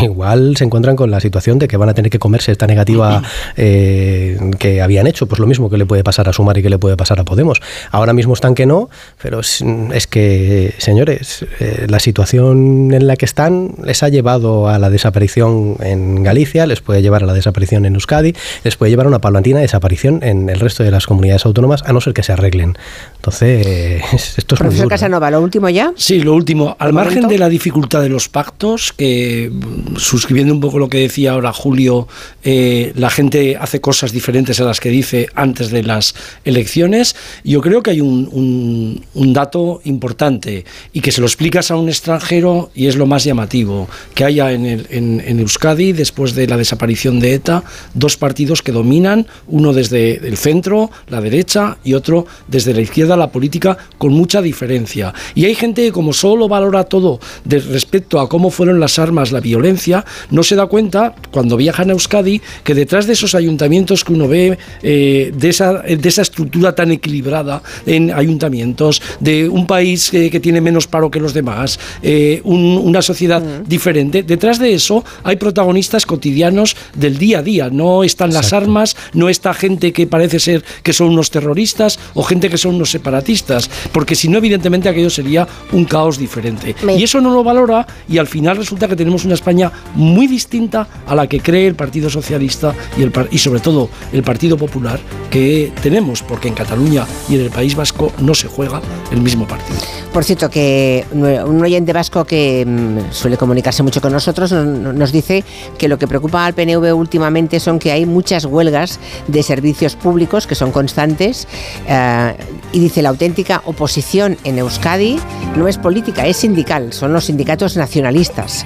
igual 0.01 0.55
se 0.57 0.63
encuentran 0.63 0.95
con 0.95 1.11
la 1.11 1.19
situación 1.19 1.59
de 1.59 1.67
que 1.67 1.77
van 1.77 1.89
a 1.89 1.93
tener 1.93 2.09
que 2.09 2.19
comerse 2.19 2.51
esta 2.51 2.67
negativa 2.67 3.21
que 3.55 4.81
habían 4.81 5.07
hecho. 5.07 5.27
Pues 5.27 5.39
lo 5.39 5.47
mismo 5.47 5.69
que 5.69 5.77
le 5.77 5.85
puede 5.85 6.03
pasar 6.03 6.29
a 6.29 6.33
Sumar 6.33 6.57
y 6.57 6.63
que 6.63 6.69
le 6.69 6.79
puede 6.79 6.97
pasar 6.97 7.19
a 7.19 7.23
Podemos. 7.23 7.61
Ahora 7.91 8.13
mismo 8.13 8.33
están 8.33 8.55
que 8.55 8.65
no, 8.65 8.89
pero 9.21 9.39
es, 9.39 9.63
es 9.93 10.07
que 10.07 10.73
se 10.77 10.92
señores, 10.93 11.43
eh, 11.59 11.87
la 11.89 11.99
situación 11.99 12.93
en 12.93 13.07
la 13.07 13.15
que 13.15 13.25
están 13.25 13.71
les 13.83 14.03
ha 14.03 14.09
llevado 14.09 14.69
a 14.69 14.77
la 14.77 14.91
desaparición 14.91 15.75
en 15.79 16.21
Galicia, 16.21 16.67
les 16.67 16.81
puede 16.81 17.01
llevar 17.01 17.23
a 17.23 17.25
la 17.25 17.33
desaparición 17.33 17.87
en 17.87 17.95
Euskadi, 17.95 18.35
les 18.63 18.77
puede 18.77 18.91
llevar 18.91 19.07
a 19.07 19.09
una 19.09 19.19
paulatina 19.19 19.59
desaparición 19.59 20.19
en 20.21 20.49
el 20.49 20.59
resto 20.59 20.83
de 20.83 20.91
las 20.91 21.07
comunidades 21.07 21.47
autónomas, 21.47 21.81
a 21.87 21.93
no 21.93 21.99
ser 21.99 22.13
que 22.13 22.21
se 22.21 22.31
arreglen. 22.31 22.77
Entonces, 23.15 24.03
esto 24.37 24.53
es 24.53 24.59
Profesor 24.59 24.87
Casanova, 24.87 25.31
¿lo 25.31 25.41
último 25.41 25.67
ya? 25.67 25.93
Sí, 25.95 26.19
lo 26.19 26.35
último. 26.35 26.75
Al 26.77 26.93
margen 26.93 27.27
de 27.27 27.39
la 27.39 27.49
dificultad 27.49 28.01
de 28.01 28.09
los 28.09 28.29
pactos, 28.29 28.93
que 28.93 29.49
mm, 29.51 29.95
suscribiendo 29.95 30.53
un 30.53 30.59
poco 30.59 30.77
lo 30.77 30.89
que 30.89 30.99
decía 30.99 31.31
ahora 31.31 31.53
Julio, 31.53 32.07
eh, 32.43 32.93
la 32.95 33.09
gente 33.09 33.57
hace 33.59 33.81
cosas 33.81 34.11
diferentes 34.11 34.59
a 34.59 34.63
las 34.63 34.79
que 34.79 34.89
dice 34.89 35.29
antes 35.33 35.71
de 35.71 35.81
las 35.81 36.13
elecciones, 36.45 37.15
yo 37.43 37.61
creo 37.61 37.81
que 37.81 37.89
hay 37.89 38.01
un, 38.01 39.01
un, 39.13 39.33
dato 39.33 39.81
importante 39.85 40.65
y 40.91 41.01
que 41.01 41.11
se 41.11 41.21
lo 41.21 41.27
explicas 41.27 41.71
a 41.71 41.75
un 41.75 41.89
extranjero 41.89 42.71
y 42.75 42.87
es 42.87 42.95
lo 42.95 43.05
más 43.05 43.23
llamativo, 43.23 43.87
que 44.13 44.25
haya 44.25 44.51
en, 44.51 44.65
el, 44.65 44.87
en, 44.89 45.21
en 45.25 45.39
Euskadi, 45.39 45.93
después 45.93 46.35
de 46.35 46.47
la 46.47 46.57
desaparición 46.57 47.19
de 47.19 47.33
ETA, 47.33 47.63
dos 47.93 48.17
partidos 48.17 48.61
que 48.61 48.71
dominan, 48.71 49.27
uno 49.47 49.73
desde 49.73 50.15
el 50.27 50.37
centro, 50.37 50.91
la 51.09 51.21
derecha, 51.21 51.77
y 51.83 51.93
otro 51.93 52.25
desde 52.47 52.73
la 52.73 52.81
izquierda 52.81 53.17
la 53.17 53.31
política 53.31 53.77
con 53.97 54.13
mucha 54.13 54.41
diferencia. 54.41 55.13
Y 55.35 55.45
hay 55.45 55.55
gente 55.55 55.83
que 55.83 55.91
como 55.91 56.13
solo 56.13 56.47
valora 56.47 56.83
todo 56.85 57.19
de 57.45 57.59
respecto 57.59 58.19
a 58.19 58.29
cómo 58.29 58.49
fueron 58.49 58.79
las 58.79 58.99
armas, 58.99 59.31
la 59.31 59.39
violencia, 59.39 60.05
no 60.31 60.43
se 60.43 60.55
da 60.55 60.67
cuenta 60.67 61.15
cuando 61.31 61.57
viaja 61.57 61.83
a 61.83 61.85
Euskadi 61.85 62.41
que 62.63 62.73
detrás 62.73 63.07
de 63.07 63.13
esos 63.13 63.35
ayuntamientos 63.35 64.03
que 64.03 64.13
uno 64.13 64.27
ve, 64.27 64.57
eh, 64.81 65.31
de, 65.35 65.49
esa, 65.49 65.73
de 65.73 66.09
esa 66.09 66.21
estructura 66.21 66.75
tan 66.75 66.91
equilibrada 66.91 67.61
en 67.85 68.11
ayuntamientos, 68.11 69.01
de 69.19 69.49
un 69.49 69.67
país 69.67 70.09
que, 70.09 70.33
tiene 70.43 70.61
menos 70.61 70.72
paro 70.87 71.11
que 71.11 71.19
los 71.19 71.33
demás, 71.33 71.79
eh, 72.01 72.41
una 72.43 73.01
sociedad 73.01 73.41
mm. 73.41 73.67
diferente, 73.67 74.23
detrás 74.23 74.59
de 74.59 74.73
eso 74.73 75.03
hay 75.23 75.35
protagonistas 75.35 76.05
cotidianos 76.05 76.75
del 76.95 77.17
día 77.17 77.39
a 77.39 77.43
día. 77.43 77.69
No 77.69 78.03
están 78.03 78.33
las 78.33 78.53
armas, 78.53 78.95
no 79.13 79.29
está 79.29 79.53
gente 79.53 79.93
que 79.93 80.07
parece 80.07 80.39
ser 80.39 80.63
que 80.83 80.93
son 80.93 81.09
unos 81.09 81.31
terroristas 81.31 81.99
o 82.13 82.23
gente 82.23 82.49
que 82.49 82.57
son 82.57 82.75
unos 82.75 82.91
separatistas, 82.91 83.69
porque 83.91 84.15
si 84.15 84.27
no, 84.27 84.37
evidentemente 84.37 84.89
aquello 84.89 85.09
sería 85.09 85.47
un 85.71 85.85
caos 85.85 86.17
diferente. 86.17 86.75
Y 86.97 87.03
eso 87.03 87.21
no 87.21 87.33
lo 87.33 87.43
valora 87.43 87.85
y 88.07 88.17
al 88.17 88.27
final 88.27 88.57
resulta 88.57 88.87
que 88.87 88.95
tenemos 88.95 89.25
una 89.25 89.33
España 89.35 89.71
muy 89.95 90.27
distinta 90.27 90.87
a 91.05 91.15
la 91.15 91.27
que 91.27 91.39
cree 91.39 91.67
el 91.67 91.75
Partido 91.75 92.09
Socialista 92.09 92.73
y, 92.97 93.03
el, 93.03 93.11
y 93.31 93.37
sobre 93.37 93.59
todo 93.59 93.89
el 94.11 94.23
Partido 94.23 94.57
Popular 94.57 94.99
que 95.29 95.71
tenemos, 95.81 96.21
porque 96.21 96.47
en 96.47 96.53
Cataluña 96.53 97.05
y 97.29 97.35
en 97.35 97.41
el 97.41 97.49
País 97.49 97.75
Vasco 97.75 98.11
no 98.19 98.33
se 98.33 98.47
juega 98.47 98.81
el 99.11 99.21
mismo 99.21 99.47
partido. 99.47 99.79
Por 100.11 100.23
cierto, 100.23 100.49
que 100.49 100.62
Un 101.11 101.61
oyente 101.61 101.93
vasco 101.93 102.25
que 102.25 102.65
mm, 102.65 103.11
suele 103.11 103.37
comunicarse 103.37 103.83
mucho 103.83 104.01
con 104.01 104.13
nosotros 104.13 104.51
nos 104.51 105.11
dice 105.11 105.43
que 105.77 105.87
lo 105.87 105.97
que 105.97 106.07
preocupa 106.07 106.45
al 106.45 106.53
PNV 106.53 106.95
últimamente 106.95 107.59
son 107.59 107.79
que 107.79 107.91
hay 107.91 108.05
muchas 108.05 108.45
huelgas 108.45 108.99
de 109.27 109.43
servicios 109.43 109.95
públicos 109.95 110.47
que 110.47 110.55
son 110.55 110.71
constantes 110.71 111.47
eh, 111.87 112.35
y 112.71 112.79
dice 112.79 113.01
la 113.01 113.09
auténtica 113.09 113.61
oposición 113.65 114.37
en 114.43 114.57
Euskadi 114.59 115.19
no 115.55 115.67
es 115.67 115.77
política, 115.77 116.25
es 116.25 116.37
sindical, 116.37 116.93
son 116.93 117.13
los 117.13 117.25
sindicatos 117.25 117.77
nacionalistas. 117.77 118.65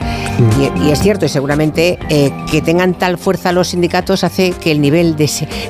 Y, 0.79 0.91
es 0.91 0.99
cierto, 1.01 1.25
y 1.25 1.29
seguramente 1.29 1.97
eh, 2.09 2.31
que 2.49 2.61
tengan 2.61 2.93
tal 2.93 3.17
fuerza 3.17 3.51
los 3.51 3.69
sindicatos 3.69 4.23
hace 4.23 4.51
que 4.51 4.71
el 4.71 4.81
nivel 4.81 5.15
de, 5.15 5.29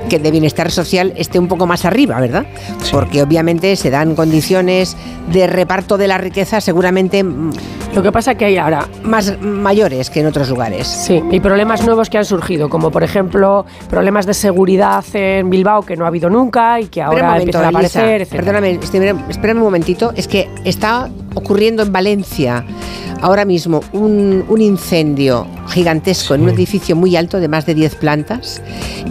que 0.10 0.20
de 0.20 0.32
bienestar 0.32 0.72
social 0.72 1.14
esté 1.16 1.40
un 1.40 1.48
poco 1.48 1.66
más 1.66 1.86
arriba, 1.86 2.20
¿verdad? 2.20 2.46
Porque 2.92 3.22
obviamente 3.22 3.76
se 3.76 3.90
dan 3.90 4.16
condiciones 4.16 4.96
de 5.32 5.48
reparto 5.48 5.98
de 5.98 6.08
la 6.08 6.17
riqueza 6.18 6.62
seguramente... 6.62 7.24
Mm, 7.24 7.52
Lo 7.96 8.04
que 8.04 8.12
pasa 8.12 8.36
que 8.36 8.46
hay 8.46 8.58
ahora... 8.58 8.88
Más 9.04 9.40
mayores 9.42 10.10
que 10.10 10.20
en 10.20 10.28
otros 10.28 10.50
lugares. 10.50 10.88
Sí, 10.88 11.22
y 11.32 11.40
problemas 11.40 11.86
nuevos 11.86 12.10
que 12.10 12.18
han 12.18 12.26
surgido, 12.26 12.70
como 12.70 12.92
por 12.92 13.04
ejemplo 13.04 13.66
problemas 13.90 14.26
de 14.26 14.34
seguridad 14.34 15.04
en 15.14 15.50
Bilbao 15.50 15.84
que 15.84 15.96
no 15.96 16.06
ha 16.06 16.10
habido 16.10 16.30
nunca 16.30 16.80
y 16.80 16.88
que 16.88 17.02
ahora 17.02 17.38
empiezan 17.38 17.66
a 17.66 17.70
aparecer. 17.70 18.28
Perdóname, 18.28 18.80
espérame 19.30 19.58
un 19.58 19.64
momentito, 19.64 20.12
es 20.16 20.28
que 20.28 20.50
está 20.64 21.10
ocurriendo 21.38 21.84
en 21.84 21.92
Valencia 21.92 22.66
ahora 23.22 23.46
mismo 23.46 23.82
un, 23.94 24.46
incendio 24.60 25.48
gigantesco 25.70 26.36
en 26.36 26.42
un 26.42 26.50
edificio 26.50 26.96
muy 26.96 27.16
alto 27.16 27.40
de 27.40 27.48
más 27.48 27.66
de 27.66 27.76
10 27.76 27.96
plantas 27.96 28.62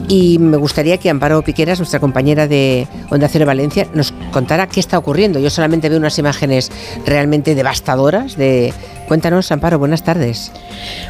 y 0.08 0.38
me 0.38 0.56
gustaría 0.56 0.98
que 0.98 1.10
Amparo 1.10 1.42
Piqueras, 1.42 1.78
nuestra 1.78 2.00
compañera 2.00 2.46
de 2.46 2.86
Onda 3.10 3.28
Cero 3.28 3.46
Valencia, 3.46 3.86
nos 3.94 4.12
contara 4.32 4.66
qué 4.66 4.80
está 4.80 4.98
ocurriendo. 4.98 5.38
Yo 5.38 5.50
solamente 5.50 5.88
veo 5.88 5.98
unas 5.98 6.18
imágenes 6.18 6.70
realmente 7.04 7.54
devastadoras 7.54 8.36
de 8.36 8.72
Cuéntanos, 9.06 9.52
Amparo, 9.52 9.78
buenas 9.78 10.02
tardes. 10.02 10.50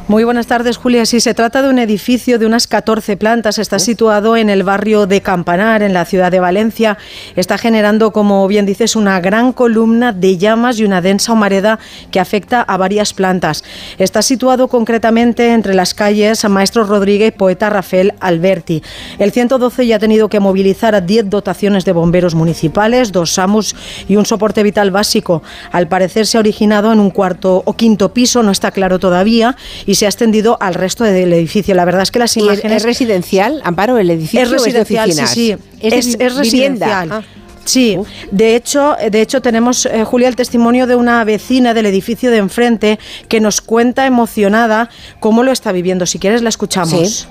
Muy 0.07 0.23
buenas 0.25 0.47
tardes, 0.47 0.77
Julia. 0.77 1.07
Sí, 1.07 1.21
se 1.21 1.33
trata 1.33 1.63
de 1.63 1.71
un 1.71 1.79
edificio 1.79 2.39
de 2.39 2.45
unas 2.45 2.67
14 2.67 3.17
plantas. 3.17 3.59
Está 3.59 3.79
situado 3.79 4.37
en 4.37 4.51
el 4.51 4.65
barrio 4.65 5.07
de 5.07 5.23
Campanar, 5.23 5.83
en 5.83 5.95
la 5.95 6.05
ciudad 6.05 6.31
de 6.31 6.39
Valencia. 6.39 6.99
Está 7.37 7.57
generando, 7.57 8.13
como 8.13 8.47
bien 8.49 8.67
dices, 8.67 8.97
una 8.97 9.19
gran 9.21 9.55
columna 9.55 10.13
de 10.13 10.37
llamas 10.37 10.79
y 10.79 10.85
una 10.85 11.01
densa 11.07 11.33
humareda 11.33 11.79
que 12.11 12.21
afecta 12.21 12.61
a 12.61 12.77
varias 12.77 13.15
plantas. 13.15 13.65
Está 13.99 14.23
situado 14.23 14.69
concretamente 14.69 15.53
entre 15.53 15.75
las 15.75 15.95
calles 15.95 16.45
Maestro 16.49 16.85
Rodríguez 16.85 17.29
y 17.29 17.39
Poeta 17.39 17.71
Rafael 17.71 18.15
Alberti. 18.21 18.83
El 19.19 19.33
112 19.33 19.87
ya 19.87 19.97
ha 19.97 19.99
tenido 19.99 20.29
que 20.29 20.41
movilizar 20.41 20.95
a 20.95 21.01
10 21.01 21.31
dotaciones 21.31 21.85
de 21.85 21.93
bomberos 21.93 22.35
municipales, 22.35 23.13
dos 23.13 23.33
SAMUS 23.33 23.75
y 24.09 24.17
un 24.17 24.27
soporte 24.27 24.63
vital 24.63 24.91
básico. 24.91 25.43
Al 25.73 25.89
parecer 25.89 26.27
se 26.27 26.37
ha 26.37 26.41
originado 26.41 26.93
en 26.93 27.01
un 27.01 27.11
cuarto 27.11 27.63
o 27.65 27.73
quinto 27.75 28.13
piso, 28.13 28.43
no 28.43 28.51
está 28.51 28.71
claro 28.71 28.99
todavía, 28.99 29.57
y 29.87 29.95
se 29.95 30.07
ha 30.07 30.09
extendido 30.09 30.57
al 30.61 30.75
resto 30.75 31.05
del 31.05 31.33
edificio. 31.33 31.75
La 31.75 31.85
verdad 31.85 32.03
es 32.03 32.11
que 32.11 32.19
las 32.19 32.37
imágenes... 32.37 32.79
¿Es 32.79 32.83
residencial, 32.83 33.61
Amparo, 33.65 33.99
el 33.99 34.11
edificio? 34.11 34.41
Es 34.41 34.51
residencial, 34.51 35.13
sí, 35.13 35.27
sí. 35.27 35.57
Es, 35.81 36.19
residencial. 36.37 37.13
Ah. 37.13 37.23
Sí, 37.67 37.99
de 38.31 38.55
hecho, 38.55 38.95
de 38.95 39.21
hecho 39.21 39.43
tenemos, 39.43 39.87
eh, 39.87 40.05
Julia, 40.05 40.29
el 40.29 40.37
testimonio 40.37 40.87
de 40.87 40.95
una 40.95 41.25
vecina 41.25 41.75
del 41.75 41.87
edificio 41.87 42.31
de 42.31 42.39
enfrente 42.39 42.99
que 43.29 43.41
nos 43.41 43.61
cuenta 43.61 44.07
emocionada 44.07 44.89
cómo 45.19 45.43
lo 45.43 45.51
está 45.51 45.73
viviendo. 45.73 46.07
Si 46.07 46.21
quieres, 46.21 46.43
la 46.43 46.49
escuchamos. 46.49 46.91
Sí. 46.91 47.29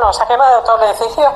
No, 0.00 0.12
se 0.12 0.22
ha 0.22 0.26
quemado 0.26 0.62
todo 0.62 0.76
el 0.82 0.90
edificio 0.90 1.32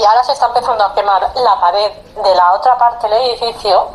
y 0.00 0.04
ahora 0.04 0.24
se 0.24 0.32
está 0.32 0.46
empezando 0.46 0.84
a 0.84 0.94
quemar 0.94 1.30
la 1.34 1.60
pared 1.60 1.92
de 2.22 2.34
la 2.34 2.52
otra 2.52 2.78
parte 2.78 3.08
del 3.08 3.30
edificio 3.30 3.88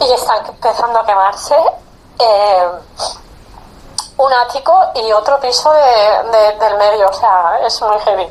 y 0.00 0.12
están 0.12 0.44
empezando 0.46 1.00
a 1.00 1.06
quemarse 1.06 1.56
eh, 2.18 2.68
un 4.18 4.32
ático 4.32 4.78
y 4.94 5.12
otro 5.12 5.40
piso 5.40 5.72
del 5.72 6.76
medio, 6.76 7.08
o 7.08 7.12
sea, 7.12 7.60
es 7.64 7.80
muy 7.82 7.98
heavy. 8.00 8.30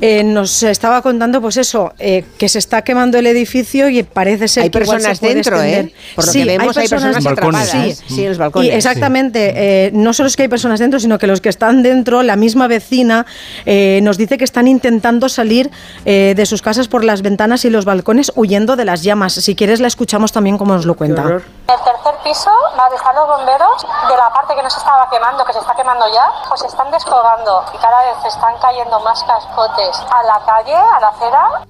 Eh, 0.00 0.22
nos 0.22 0.62
estaba 0.62 1.00
contando, 1.02 1.40
pues 1.40 1.56
eso, 1.56 1.92
eh, 1.98 2.24
que 2.38 2.48
se 2.48 2.58
está 2.58 2.82
quemando 2.82 3.18
el 3.18 3.26
edificio 3.26 3.88
y 3.88 4.02
parece 4.02 4.48
ser 4.48 4.64
hay 4.64 4.70
que 4.70 4.78
personas 4.78 5.20
dentro, 5.20 5.60
¿eh? 5.62 5.92
Por 6.14 6.26
lo 6.26 6.32
que 6.32 6.44
vemos, 6.44 6.76
hay 6.76 6.88
personas, 6.88 7.24
atrapadas. 7.24 7.68
Sí, 7.70 7.94
sí, 8.08 8.22
en 8.22 8.30
los 8.30 8.38
balcones. 8.38 8.70
Y 8.70 8.74
exactamente, 8.74 9.86
eh, 9.86 9.90
no 9.92 10.12
solo 10.12 10.28
es 10.28 10.36
que 10.36 10.42
hay 10.42 10.48
personas 10.48 10.80
dentro, 10.80 11.00
sino 11.00 11.18
que 11.18 11.26
los 11.26 11.40
que 11.40 11.48
están 11.48 11.82
dentro, 11.82 12.22
la 12.22 12.36
misma 12.36 12.68
vecina, 12.68 13.26
nos 13.66 14.18
dice 14.18 14.38
que 14.38 14.44
están 14.44 14.68
intentando 14.68 15.28
salir 15.28 15.70
de 16.04 16.46
sus 16.46 16.62
casas 16.62 16.88
por 16.88 17.04
las 17.04 17.22
ventanas 17.22 17.64
y 17.64 17.70
los 17.70 17.84
balcones 17.84 18.32
huyendo 18.34 18.76
de 18.76 18.84
las 18.84 19.02
llamas. 19.02 19.34
Si 19.34 19.54
quieres, 19.54 19.80
la 19.80 19.88
escuchamos 19.88 20.32
también 20.32 20.58
como 20.58 20.74
nos 20.74 20.86
lo 20.86 20.94
cuenta. 20.94 21.22
El 21.22 21.80
tercer 21.82 22.14
piso, 22.22 22.50
va 22.78 22.84
a 22.84 23.14
los 23.14 23.26
bomberos 23.26 23.86
de 24.08 24.16
la 24.16 24.30
parte 24.32 24.54
que 24.54 24.62
no 24.62 24.70
se 24.70 24.78
estaba 24.78 25.08
quemando, 25.10 25.44
que 25.44 25.52
se 25.52 25.58
está 25.58 25.74
quemando 25.74 26.06
ya, 26.12 26.30
pues 26.48 26.60
se 26.60 26.66
están 26.66 26.90
descolgando 26.90 27.64
y 27.74 27.78
cada 27.78 27.98
vez 28.02 28.24
están 28.26 28.54
cayendo 28.60 29.00
más 29.00 29.22
cascotes 29.24 29.85
a 29.90 30.22
la 30.22 30.44
calle, 30.44 30.74
a 30.74 31.00
la 31.00 31.08
acera. 31.08 31.66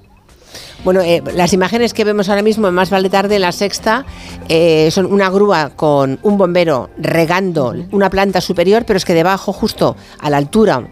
Bueno, 0.85 1.01
eh, 1.01 1.21
las 1.35 1.53
imágenes 1.53 1.93
que 1.93 2.05
vemos 2.05 2.29
ahora 2.29 2.43
mismo 2.43 2.69
en 2.69 2.75
Más 2.75 2.91
Vale 2.91 3.11
Tarde, 3.11 3.37
en 3.37 3.43
la 3.43 3.51
sexta, 3.51 4.05
eh, 4.49 4.89
son 4.93 5.07
una 5.07 5.29
grúa 5.31 5.71
con 5.75 6.21
un 6.23 6.39
bombero 6.39 6.91
regando 6.97 7.75
una 7.91 8.09
planta 8.09 8.41
superior, 8.41 8.85
pero 8.87 8.97
es 8.97 9.05
que 9.05 9.15
debajo, 9.15 9.53
justo 9.53 9.97
a 10.21 10.31
la 10.31 10.37
altura 10.37 10.87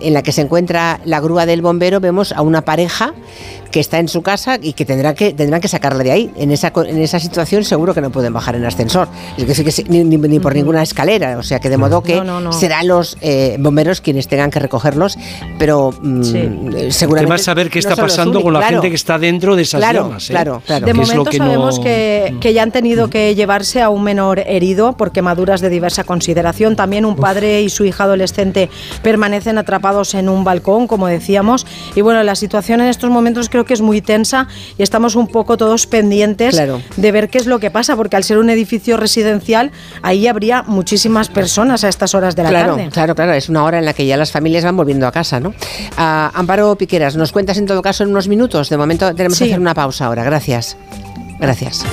en 0.00 0.14
la 0.14 0.22
que 0.22 0.32
se 0.32 0.42
encuentra 0.42 1.00
la 1.04 1.20
grúa 1.20 1.46
del 1.46 1.62
bombero, 1.62 2.00
vemos 2.00 2.32
a 2.32 2.42
una 2.42 2.62
pareja 2.62 3.14
que 3.70 3.80
está 3.80 3.98
en 3.98 4.08
su 4.08 4.22
casa 4.22 4.58
y 4.60 4.72
que 4.72 4.84
tendrá 4.84 5.14
que 5.14 5.32
tendrán 5.32 5.60
que 5.60 5.68
sacarla 5.68 6.02
de 6.02 6.10
ahí. 6.10 6.30
En 6.36 6.50
esa, 6.50 6.72
en 6.74 7.00
esa 7.00 7.20
situación 7.20 7.64
seguro 7.64 7.94
que 7.94 8.00
no 8.00 8.10
pueden 8.10 8.32
bajar 8.32 8.54
en 8.54 8.64
ascensor, 8.64 9.08
es 9.36 9.46
decir, 9.46 9.64
que 9.64 9.84
ni, 9.88 10.38
por 10.40 10.54
ninguna 10.54 10.82
escalera, 10.82 11.38
o 11.38 11.42
sea 11.42 11.58
que 11.58 11.68
de 11.68 11.76
modo 11.76 12.02
que 12.02 12.22
serán 12.50 12.88
los 12.88 13.16
eh, 13.20 13.56
bomberos 13.58 14.00
quienes 14.00 14.28
tengan 14.28 14.50
que 14.50 14.58
recogerlos, 14.58 15.18
pero 15.58 15.92
mm, 16.00 16.22
seguramente... 16.90 17.18
Además 17.18 17.42
saber 17.42 17.70
qué 17.70 17.78
está 17.78 17.96
pasando 17.96 18.40
con 18.42 18.52
la 18.52 18.62
gente 18.62 18.88
que 18.88 18.96
está 18.96 19.18
dentro 19.18 19.56
de 19.56 19.62
esas 19.62 19.80
claro, 19.80 20.04
llamas. 20.04 20.30
¿eh? 20.30 20.32
Claro, 20.32 20.62
claro. 20.64 20.86
De 20.86 20.94
momento 20.94 21.30
sabemos 21.32 21.78
que, 21.80 22.36
que, 22.40 22.52
ya 22.52 22.62
han 22.62 22.72
tenido 22.72 23.10
que 23.10 23.34
llevarse 23.34 23.82
a 23.82 23.90
un 23.90 24.02
menor 24.02 24.40
herido 24.40 24.94
por 24.94 25.12
quemaduras 25.12 25.60
de 25.60 25.68
diversa 25.68 26.04
consideración. 26.04 26.76
También 26.76 27.04
un 27.04 27.16
padre 27.16 27.62
y 27.62 27.68
su 27.68 27.84
hija 27.84 28.04
adolescente 28.04 28.70
permanecen 29.02 29.58
atrapados 29.68 30.14
en 30.14 30.30
un 30.30 30.44
balcón, 30.44 30.86
como 30.86 31.06
decíamos. 31.08 31.66
Y 31.94 32.00
bueno, 32.00 32.22
la 32.22 32.34
situación 32.34 32.80
en 32.80 32.88
estos 32.88 33.10
momentos 33.10 33.50
creo 33.50 33.66
que 33.66 33.74
es 33.74 33.82
muy 33.82 34.00
tensa 34.00 34.48
y 34.78 34.82
estamos 34.82 35.14
un 35.14 35.26
poco 35.26 35.58
todos 35.58 35.86
pendientes 35.86 36.56
de 36.96 37.12
ver 37.12 37.28
qué 37.28 37.36
es 37.36 37.46
lo 37.46 37.58
que 37.58 37.70
pasa, 37.70 37.94
porque 37.94 38.16
al 38.16 38.24
ser 38.24 38.38
un 38.38 38.48
edificio 38.48 38.96
residencial, 38.96 39.70
ahí 40.00 40.26
habría 40.26 40.62
muchísimas 40.62 41.28
personas 41.28 41.84
a 41.84 41.88
estas 41.88 42.14
horas 42.14 42.34
de 42.34 42.44
la 42.44 42.50
tarde. 42.50 42.88
Claro, 42.90 43.14
claro, 43.14 43.34
es 43.34 43.50
una 43.50 43.62
hora 43.64 43.78
en 43.78 43.84
la 43.84 43.92
que 43.92 44.06
ya 44.06 44.16
las 44.16 44.32
familias 44.32 44.64
van 44.64 44.76
volviendo 44.76 45.06
a 45.06 45.12
casa, 45.12 45.38
¿no? 45.38 45.52
Ah, 45.98 46.30
Amparo 46.34 46.74
Piqueras, 46.76 47.16
nos 47.16 47.30
cuentas 47.30 47.58
en 47.58 47.66
todo 47.66 47.82
caso 47.82 48.04
en 48.04 48.10
unos 48.10 48.26
minutos. 48.26 48.70
De 48.70 48.78
momento 48.78 49.14
tenemos 49.14 49.38
que 49.38 49.44
hacer 49.44 49.60
una 49.60 49.74
pausa 49.74 50.06
ahora. 50.06 50.24
Gracias. 50.24 50.78
Gracias. 51.38 51.84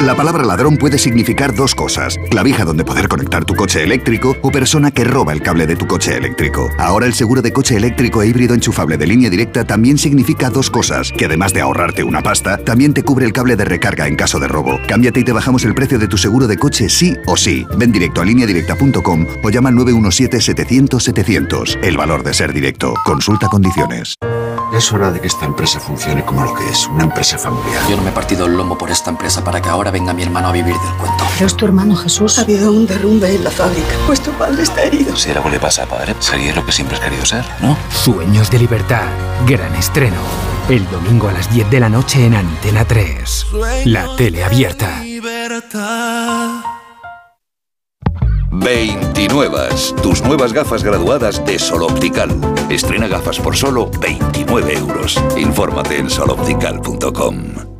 La 0.00 0.16
palabra 0.16 0.42
ladrón 0.44 0.76
puede 0.78 0.96
significar 0.96 1.54
dos 1.54 1.74
cosas. 1.74 2.16
Clavija 2.30 2.64
donde 2.64 2.86
poder 2.86 3.06
conectar 3.06 3.44
tu 3.44 3.54
coche 3.54 3.84
eléctrico 3.84 4.34
o 4.40 4.50
persona 4.50 4.90
que 4.90 5.04
roba 5.04 5.34
el 5.34 5.42
cable 5.42 5.66
de 5.66 5.76
tu 5.76 5.86
coche 5.86 6.16
eléctrico. 6.16 6.70
Ahora 6.78 7.04
el 7.04 7.12
seguro 7.12 7.42
de 7.42 7.52
coche 7.52 7.76
eléctrico 7.76 8.22
e 8.22 8.28
híbrido 8.28 8.54
enchufable 8.54 8.96
de 8.96 9.06
línea 9.06 9.28
directa 9.28 9.66
también 9.66 9.98
significa 9.98 10.48
dos 10.48 10.70
cosas. 10.70 11.12
Que 11.12 11.26
además 11.26 11.52
de 11.52 11.60
ahorrarte 11.60 12.02
una 12.02 12.22
pasta, 12.22 12.56
también 12.56 12.94
te 12.94 13.02
cubre 13.02 13.26
el 13.26 13.34
cable 13.34 13.56
de 13.56 13.66
recarga 13.66 14.06
en 14.06 14.16
caso 14.16 14.40
de 14.40 14.48
robo. 14.48 14.80
Cámbiate 14.88 15.20
y 15.20 15.24
te 15.24 15.32
bajamos 15.32 15.64
el 15.64 15.74
precio 15.74 15.98
de 15.98 16.08
tu 16.08 16.16
seguro 16.16 16.46
de 16.46 16.56
coche 16.56 16.88
sí 16.88 17.14
o 17.26 17.36
sí. 17.36 17.66
Ven 17.76 17.92
directo 17.92 18.22
a 18.22 18.24
lineadirecta.com 18.24 19.26
o 19.44 19.50
llama 19.50 19.68
al 19.68 19.74
917-700-700. 19.74 21.78
El 21.82 21.98
valor 21.98 22.22
de 22.22 22.32
ser 22.32 22.54
directo. 22.54 22.94
Consulta 23.04 23.48
condiciones. 23.48 24.14
Es 24.72 24.92
hora 24.92 25.10
de 25.10 25.20
que 25.20 25.26
esta 25.26 25.46
empresa 25.46 25.80
funcione 25.80 26.24
como 26.24 26.44
lo 26.44 26.54
que 26.54 26.68
es, 26.68 26.86
una 26.86 27.02
empresa 27.02 27.36
familiar. 27.36 27.82
Yo 27.88 27.96
no 27.96 28.02
me 28.02 28.10
he 28.10 28.12
partido 28.12 28.46
el 28.46 28.56
lomo 28.56 28.78
por 28.78 28.88
esta 28.88 29.10
empresa 29.10 29.42
para 29.42 29.60
que 29.60 29.68
ahora 29.68 29.89
venga 29.90 30.12
mi 30.12 30.22
hermano 30.22 30.48
a 30.48 30.52
vivir 30.52 30.74
del 30.74 30.94
cuento. 30.94 31.24
Pero 31.34 31.46
es 31.46 31.56
tu 31.56 31.64
hermano 31.64 31.96
Jesús. 31.96 32.38
Ha 32.38 32.42
habido 32.42 32.72
un 32.72 32.86
derrumbe 32.86 33.34
en 33.34 33.44
la 33.44 33.50
fábrica. 33.50 33.88
Pues 34.06 34.20
tu 34.20 34.30
padre 34.32 34.62
está 34.62 34.82
herido. 34.82 35.16
Si 35.16 35.30
algo 35.30 35.48
le 35.48 35.60
pasa 35.60 35.84
a 35.84 35.86
padre, 35.86 36.14
sería 36.18 36.54
lo 36.54 36.64
que 36.64 36.72
siempre 36.72 36.96
has 36.96 37.02
querido 37.02 37.24
ser, 37.24 37.44
¿no? 37.60 37.76
Sueños 37.90 38.50
de 38.50 38.58
libertad. 38.58 39.06
Gran 39.46 39.74
estreno. 39.74 40.20
El 40.68 40.88
domingo 40.90 41.28
a 41.28 41.32
las 41.32 41.52
10 41.52 41.70
de 41.70 41.80
la 41.80 41.88
noche 41.88 42.24
en 42.24 42.34
Antena 42.34 42.84
3. 42.84 43.46
La 43.86 44.14
tele 44.16 44.44
abierta. 44.44 45.02
29. 48.52 49.68
Tus 50.02 50.22
nuevas 50.22 50.52
gafas 50.52 50.84
graduadas 50.84 51.44
de 51.44 51.58
Sol 51.58 51.82
Optical. 51.82 52.30
Estrena 52.68 53.08
gafas 53.08 53.38
por 53.38 53.56
solo 53.56 53.90
29 54.00 54.74
euros. 54.74 55.20
Infórmate 55.36 55.98
en 55.98 56.10
soloptical.com. 56.10 57.79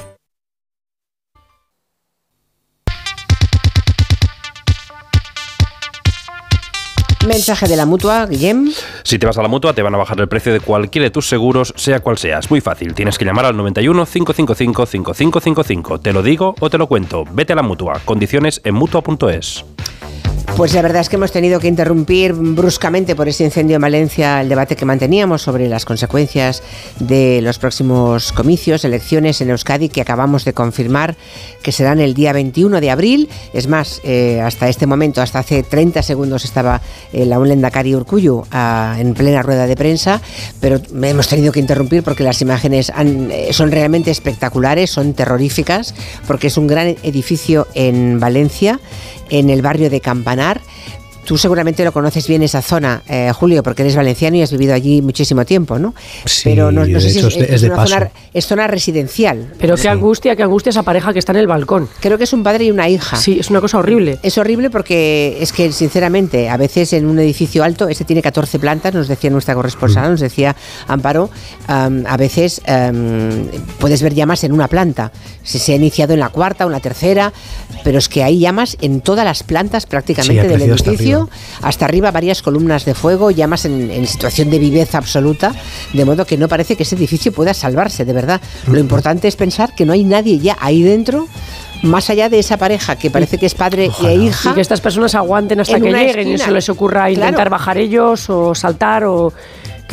Mensaje 7.31 7.65
de 7.67 7.77
la 7.77 7.85
mutua, 7.85 8.25
Guillem. 8.25 8.71
Si 9.03 9.17
te 9.17 9.25
vas 9.25 9.37
a 9.37 9.41
la 9.41 9.47
mutua, 9.47 9.73
te 9.73 9.81
van 9.81 9.95
a 9.95 9.97
bajar 9.97 10.19
el 10.19 10.27
precio 10.27 10.51
de 10.51 10.59
cualquiera 10.59 11.05
de 11.05 11.11
tus 11.11 11.29
seguros, 11.29 11.73
sea 11.77 12.01
cual 12.01 12.17
sea. 12.17 12.39
Es 12.39 12.51
muy 12.51 12.59
fácil. 12.59 12.93
Tienes 12.93 13.17
que 13.17 13.23
llamar 13.23 13.45
al 13.45 13.55
91 13.55 14.05
555 14.05 14.85
5555. 14.85 15.99
Te 16.01 16.11
lo 16.11 16.23
digo 16.23 16.55
o 16.59 16.69
te 16.69 16.77
lo 16.77 16.87
cuento. 16.87 17.23
Vete 17.31 17.53
a 17.53 17.55
la 17.55 17.63
mutua. 17.63 18.01
Condiciones 18.03 18.59
en 18.65 18.75
mutua.es. 18.75 19.63
Pues 20.61 20.75
la 20.75 20.83
verdad 20.83 21.01
es 21.01 21.09
que 21.09 21.15
hemos 21.15 21.31
tenido 21.31 21.59
que 21.59 21.67
interrumpir 21.67 22.33
bruscamente 22.33 23.15
por 23.15 23.27
ese 23.27 23.43
incendio 23.43 23.77
en 23.77 23.81
Valencia 23.81 24.41
el 24.41 24.49
debate 24.49 24.75
que 24.75 24.85
manteníamos 24.85 25.41
sobre 25.41 25.67
las 25.67 25.85
consecuencias 25.85 26.61
de 26.99 27.41
los 27.41 27.57
próximos 27.57 28.31
comicios, 28.31 28.85
elecciones 28.85 29.41
en 29.41 29.49
Euskadi 29.49 29.89
que 29.89 30.01
acabamos 30.01 30.45
de 30.45 30.53
confirmar 30.53 31.15
que 31.63 31.71
serán 31.71 31.99
el 31.99 32.13
día 32.13 32.31
21 32.33 32.79
de 32.79 32.91
abril. 32.91 33.29
Es 33.53 33.67
más, 33.67 34.01
eh, 34.03 34.39
hasta 34.39 34.69
este 34.69 34.85
momento, 34.85 35.21
hasta 35.21 35.39
hace 35.39 35.63
30 35.63 36.03
segundos 36.03 36.45
estaba 36.45 36.81
eh, 37.11 37.25
la 37.25 37.71
Cari 37.71 37.95
Urcuyu 37.95 38.43
ah, 38.51 38.97
en 38.99 39.15
plena 39.15 39.41
rueda 39.41 39.65
de 39.65 39.75
prensa, 39.75 40.21
pero 40.59 40.79
hemos 41.01 41.27
tenido 41.27 41.51
que 41.51 41.59
interrumpir 41.59 42.03
porque 42.03 42.23
las 42.23 42.39
imágenes 42.41 42.91
eh, 42.95 43.49
son 43.51 43.71
realmente 43.71 44.11
espectaculares, 44.11 44.91
son 44.91 45.13
terroríficas, 45.13 45.95
porque 46.27 46.47
es 46.47 46.57
un 46.57 46.67
gran 46.67 46.97
edificio 47.01 47.67
en 47.73 48.19
Valencia 48.19 48.79
en 49.31 49.49
el 49.49 49.61
barrio 49.63 49.89
de 49.89 50.01
Campanar. 50.01 50.61
Tú 51.25 51.37
seguramente 51.37 51.85
lo 51.85 51.91
conoces 51.91 52.27
bien 52.27 52.41
esa 52.41 52.61
zona, 52.61 53.03
eh, 53.07 53.31
Julio, 53.33 53.61
porque 53.61 53.83
eres 53.83 53.95
valenciano 53.95 54.37
y 54.37 54.41
has 54.41 54.51
vivido 54.51 54.73
allí 54.73 55.01
muchísimo 55.01 55.45
tiempo, 55.45 55.77
¿no? 55.77 55.93
Sí, 56.25 56.41
Pero 56.45 56.71
no, 56.71 56.83
sé 56.85 57.09
si 57.09 57.19
es, 57.19 57.63
una 57.63 57.85
zona, 57.85 58.11
es 58.33 58.45
zona 58.45 58.67
residencial. 58.67 59.53
Pero 59.59 59.75
qué 59.75 59.87
angustia, 59.87 60.35
qué 60.35 60.43
angustia 60.43 60.71
esa 60.71 60.83
pareja 60.83 61.13
que 61.13 61.19
está 61.19 61.31
en 61.31 61.37
el 61.37 61.47
balcón. 61.47 61.87
Creo 61.99 62.17
que 62.17 62.23
es 62.23 62.33
un 62.33 62.43
padre 62.43 62.65
y 62.65 62.71
una 62.71 62.89
hija. 62.89 63.17
Sí, 63.17 63.39
es 63.39 63.49
una 63.49 63.61
cosa 63.61 63.77
horrible. 63.77 64.17
Es 64.23 64.37
horrible 64.37 64.69
porque 64.69 65.37
es 65.39 65.53
que, 65.53 65.71
sinceramente, 65.71 66.49
a 66.49 66.57
veces 66.57 66.93
en 66.93 67.05
un 67.05 67.19
edificio 67.19 67.63
alto, 67.63 67.87
este 67.87 68.03
tiene 68.03 68.21
14 68.21 68.57
plantas, 68.57 68.93
nos 68.93 69.07
decía 69.07 69.29
nuestra 69.29 69.53
corresponsal, 69.53 70.07
mm. 70.07 70.11
nos 70.11 70.19
decía 70.19 70.55
Amparo, 70.87 71.29
a 71.67 72.17
veces 72.17 72.61
puedes 73.79 74.01
ver 74.01 74.13
llamas 74.15 74.43
en 74.43 74.53
una 74.53 74.67
planta. 74.67 75.11
Se, 75.43 75.59
se 75.59 75.73
ha 75.73 75.75
iniciado 75.75 76.13
en 76.13 76.19
la 76.19 76.29
cuarta 76.29 76.65
o 76.65 76.67
en 76.67 76.73
la 76.73 76.79
tercera, 76.79 77.31
pero 77.83 77.99
es 77.99 78.09
que 78.09 78.23
hay 78.23 78.39
llamas 78.39 78.77
en 78.81 79.01
todas 79.01 79.25
las 79.25 79.43
plantas 79.43 79.85
prácticamente 79.85 80.47
del 80.47 80.61
edificio 80.63 81.10
hasta 81.61 81.85
arriba 81.85 82.11
varias 82.11 82.41
columnas 82.41 82.85
de 82.85 82.93
fuego, 82.93 83.31
llamas 83.31 83.65
en, 83.65 83.91
en, 83.91 84.07
situación 84.07 84.49
de 84.49 84.59
viveza 84.59 84.97
absoluta, 84.97 85.53
de 85.93 86.05
modo 86.05 86.25
que 86.25 86.37
no 86.37 86.47
parece 86.47 86.75
que 86.75 86.83
ese 86.83 86.95
edificio 86.95 87.31
pueda 87.31 87.53
salvarse, 87.53 88.05
de 88.05 88.13
verdad. 88.13 88.41
Lo 88.67 88.79
importante 88.79 89.27
es 89.27 89.35
pensar 89.35 89.73
que 89.75 89.85
no 89.85 89.93
hay 89.93 90.03
nadie 90.03 90.39
ya 90.39 90.57
ahí 90.59 90.83
dentro 90.83 91.27
más 91.83 92.09
allá 92.09 92.29
de 92.29 92.39
esa 92.39 92.57
pareja 92.57 92.95
que 92.95 93.09
parece 93.09 93.37
que 93.37 93.45
es 93.45 93.55
padre 93.55 93.89
e 94.03 94.15
hija. 94.15 94.51
Y 94.51 94.53
que 94.53 94.61
estas 94.61 94.81
personas 94.81 95.15
aguanten 95.15 95.59
hasta 95.59 95.79
que 95.79 95.91
lleguen 95.91 96.29
y 96.29 96.37
se 96.37 96.51
les 96.51 96.69
ocurra 96.69 97.09
intentar 97.09 97.49
bajar 97.49 97.77
ellos 97.77 98.29
o 98.29 98.53
saltar 98.55 99.03
o 99.05 99.33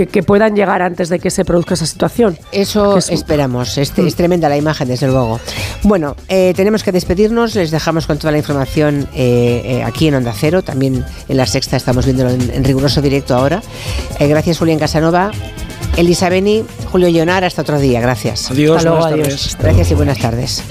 que, 0.06 0.22
puedan 0.22 0.54
llegar 0.54 0.82
antes 0.82 1.08
de 1.08 1.18
que 1.18 1.30
se 1.30 1.44
produzca 1.44 1.74
esa 1.74 1.86
situación. 1.86 2.38
Eso 2.52 2.98
esperamos. 2.98 3.76
Es, 3.78 3.92
es, 3.96 4.14
tremenda 4.14 4.48
la 4.48 4.56
imagen, 4.56 4.88
desde 4.88 5.06
luego. 5.06 5.40
Bueno, 5.82 6.16
eh, 6.28 6.52
tenemos 6.54 6.82
que 6.82 6.92
despedirnos. 6.92 7.54
Les 7.54 7.70
dejamos 7.70 8.06
con 8.06 8.18
toda 8.18 8.32
la 8.32 8.38
información 8.38 9.08
eh, 9.14 9.62
eh, 9.64 9.82
aquí 9.82 10.08
en 10.08 10.14
Onda 10.14 10.32
Cero. 10.34 10.62
También 10.62 11.04
en 11.28 11.36
la 11.36 11.46
sexta 11.46 11.76
estamos 11.76 12.04
viéndolo 12.04 12.30
en, 12.30 12.64
riguroso 12.64 13.02
directo 13.02 13.34
ahora. 13.34 13.62
gracias, 14.18 14.58
Julián 14.58 14.78
Casanova. 14.78 15.30
Elisa 15.96 16.28
Beni, 16.28 16.64
Julio 16.92 17.08
Llonar, 17.08 17.44
hasta 17.44 17.62
otro 17.62 17.78
día. 17.80 18.00
Gracias. 18.00 18.50
Adiós, 18.50 18.78
Hasta 18.78 18.90
luego, 18.90 19.04
adiós. 19.04 19.56
Gracias 19.60 19.90
y 19.90 19.94
buenas 19.94 20.18
tardes. 20.18 20.62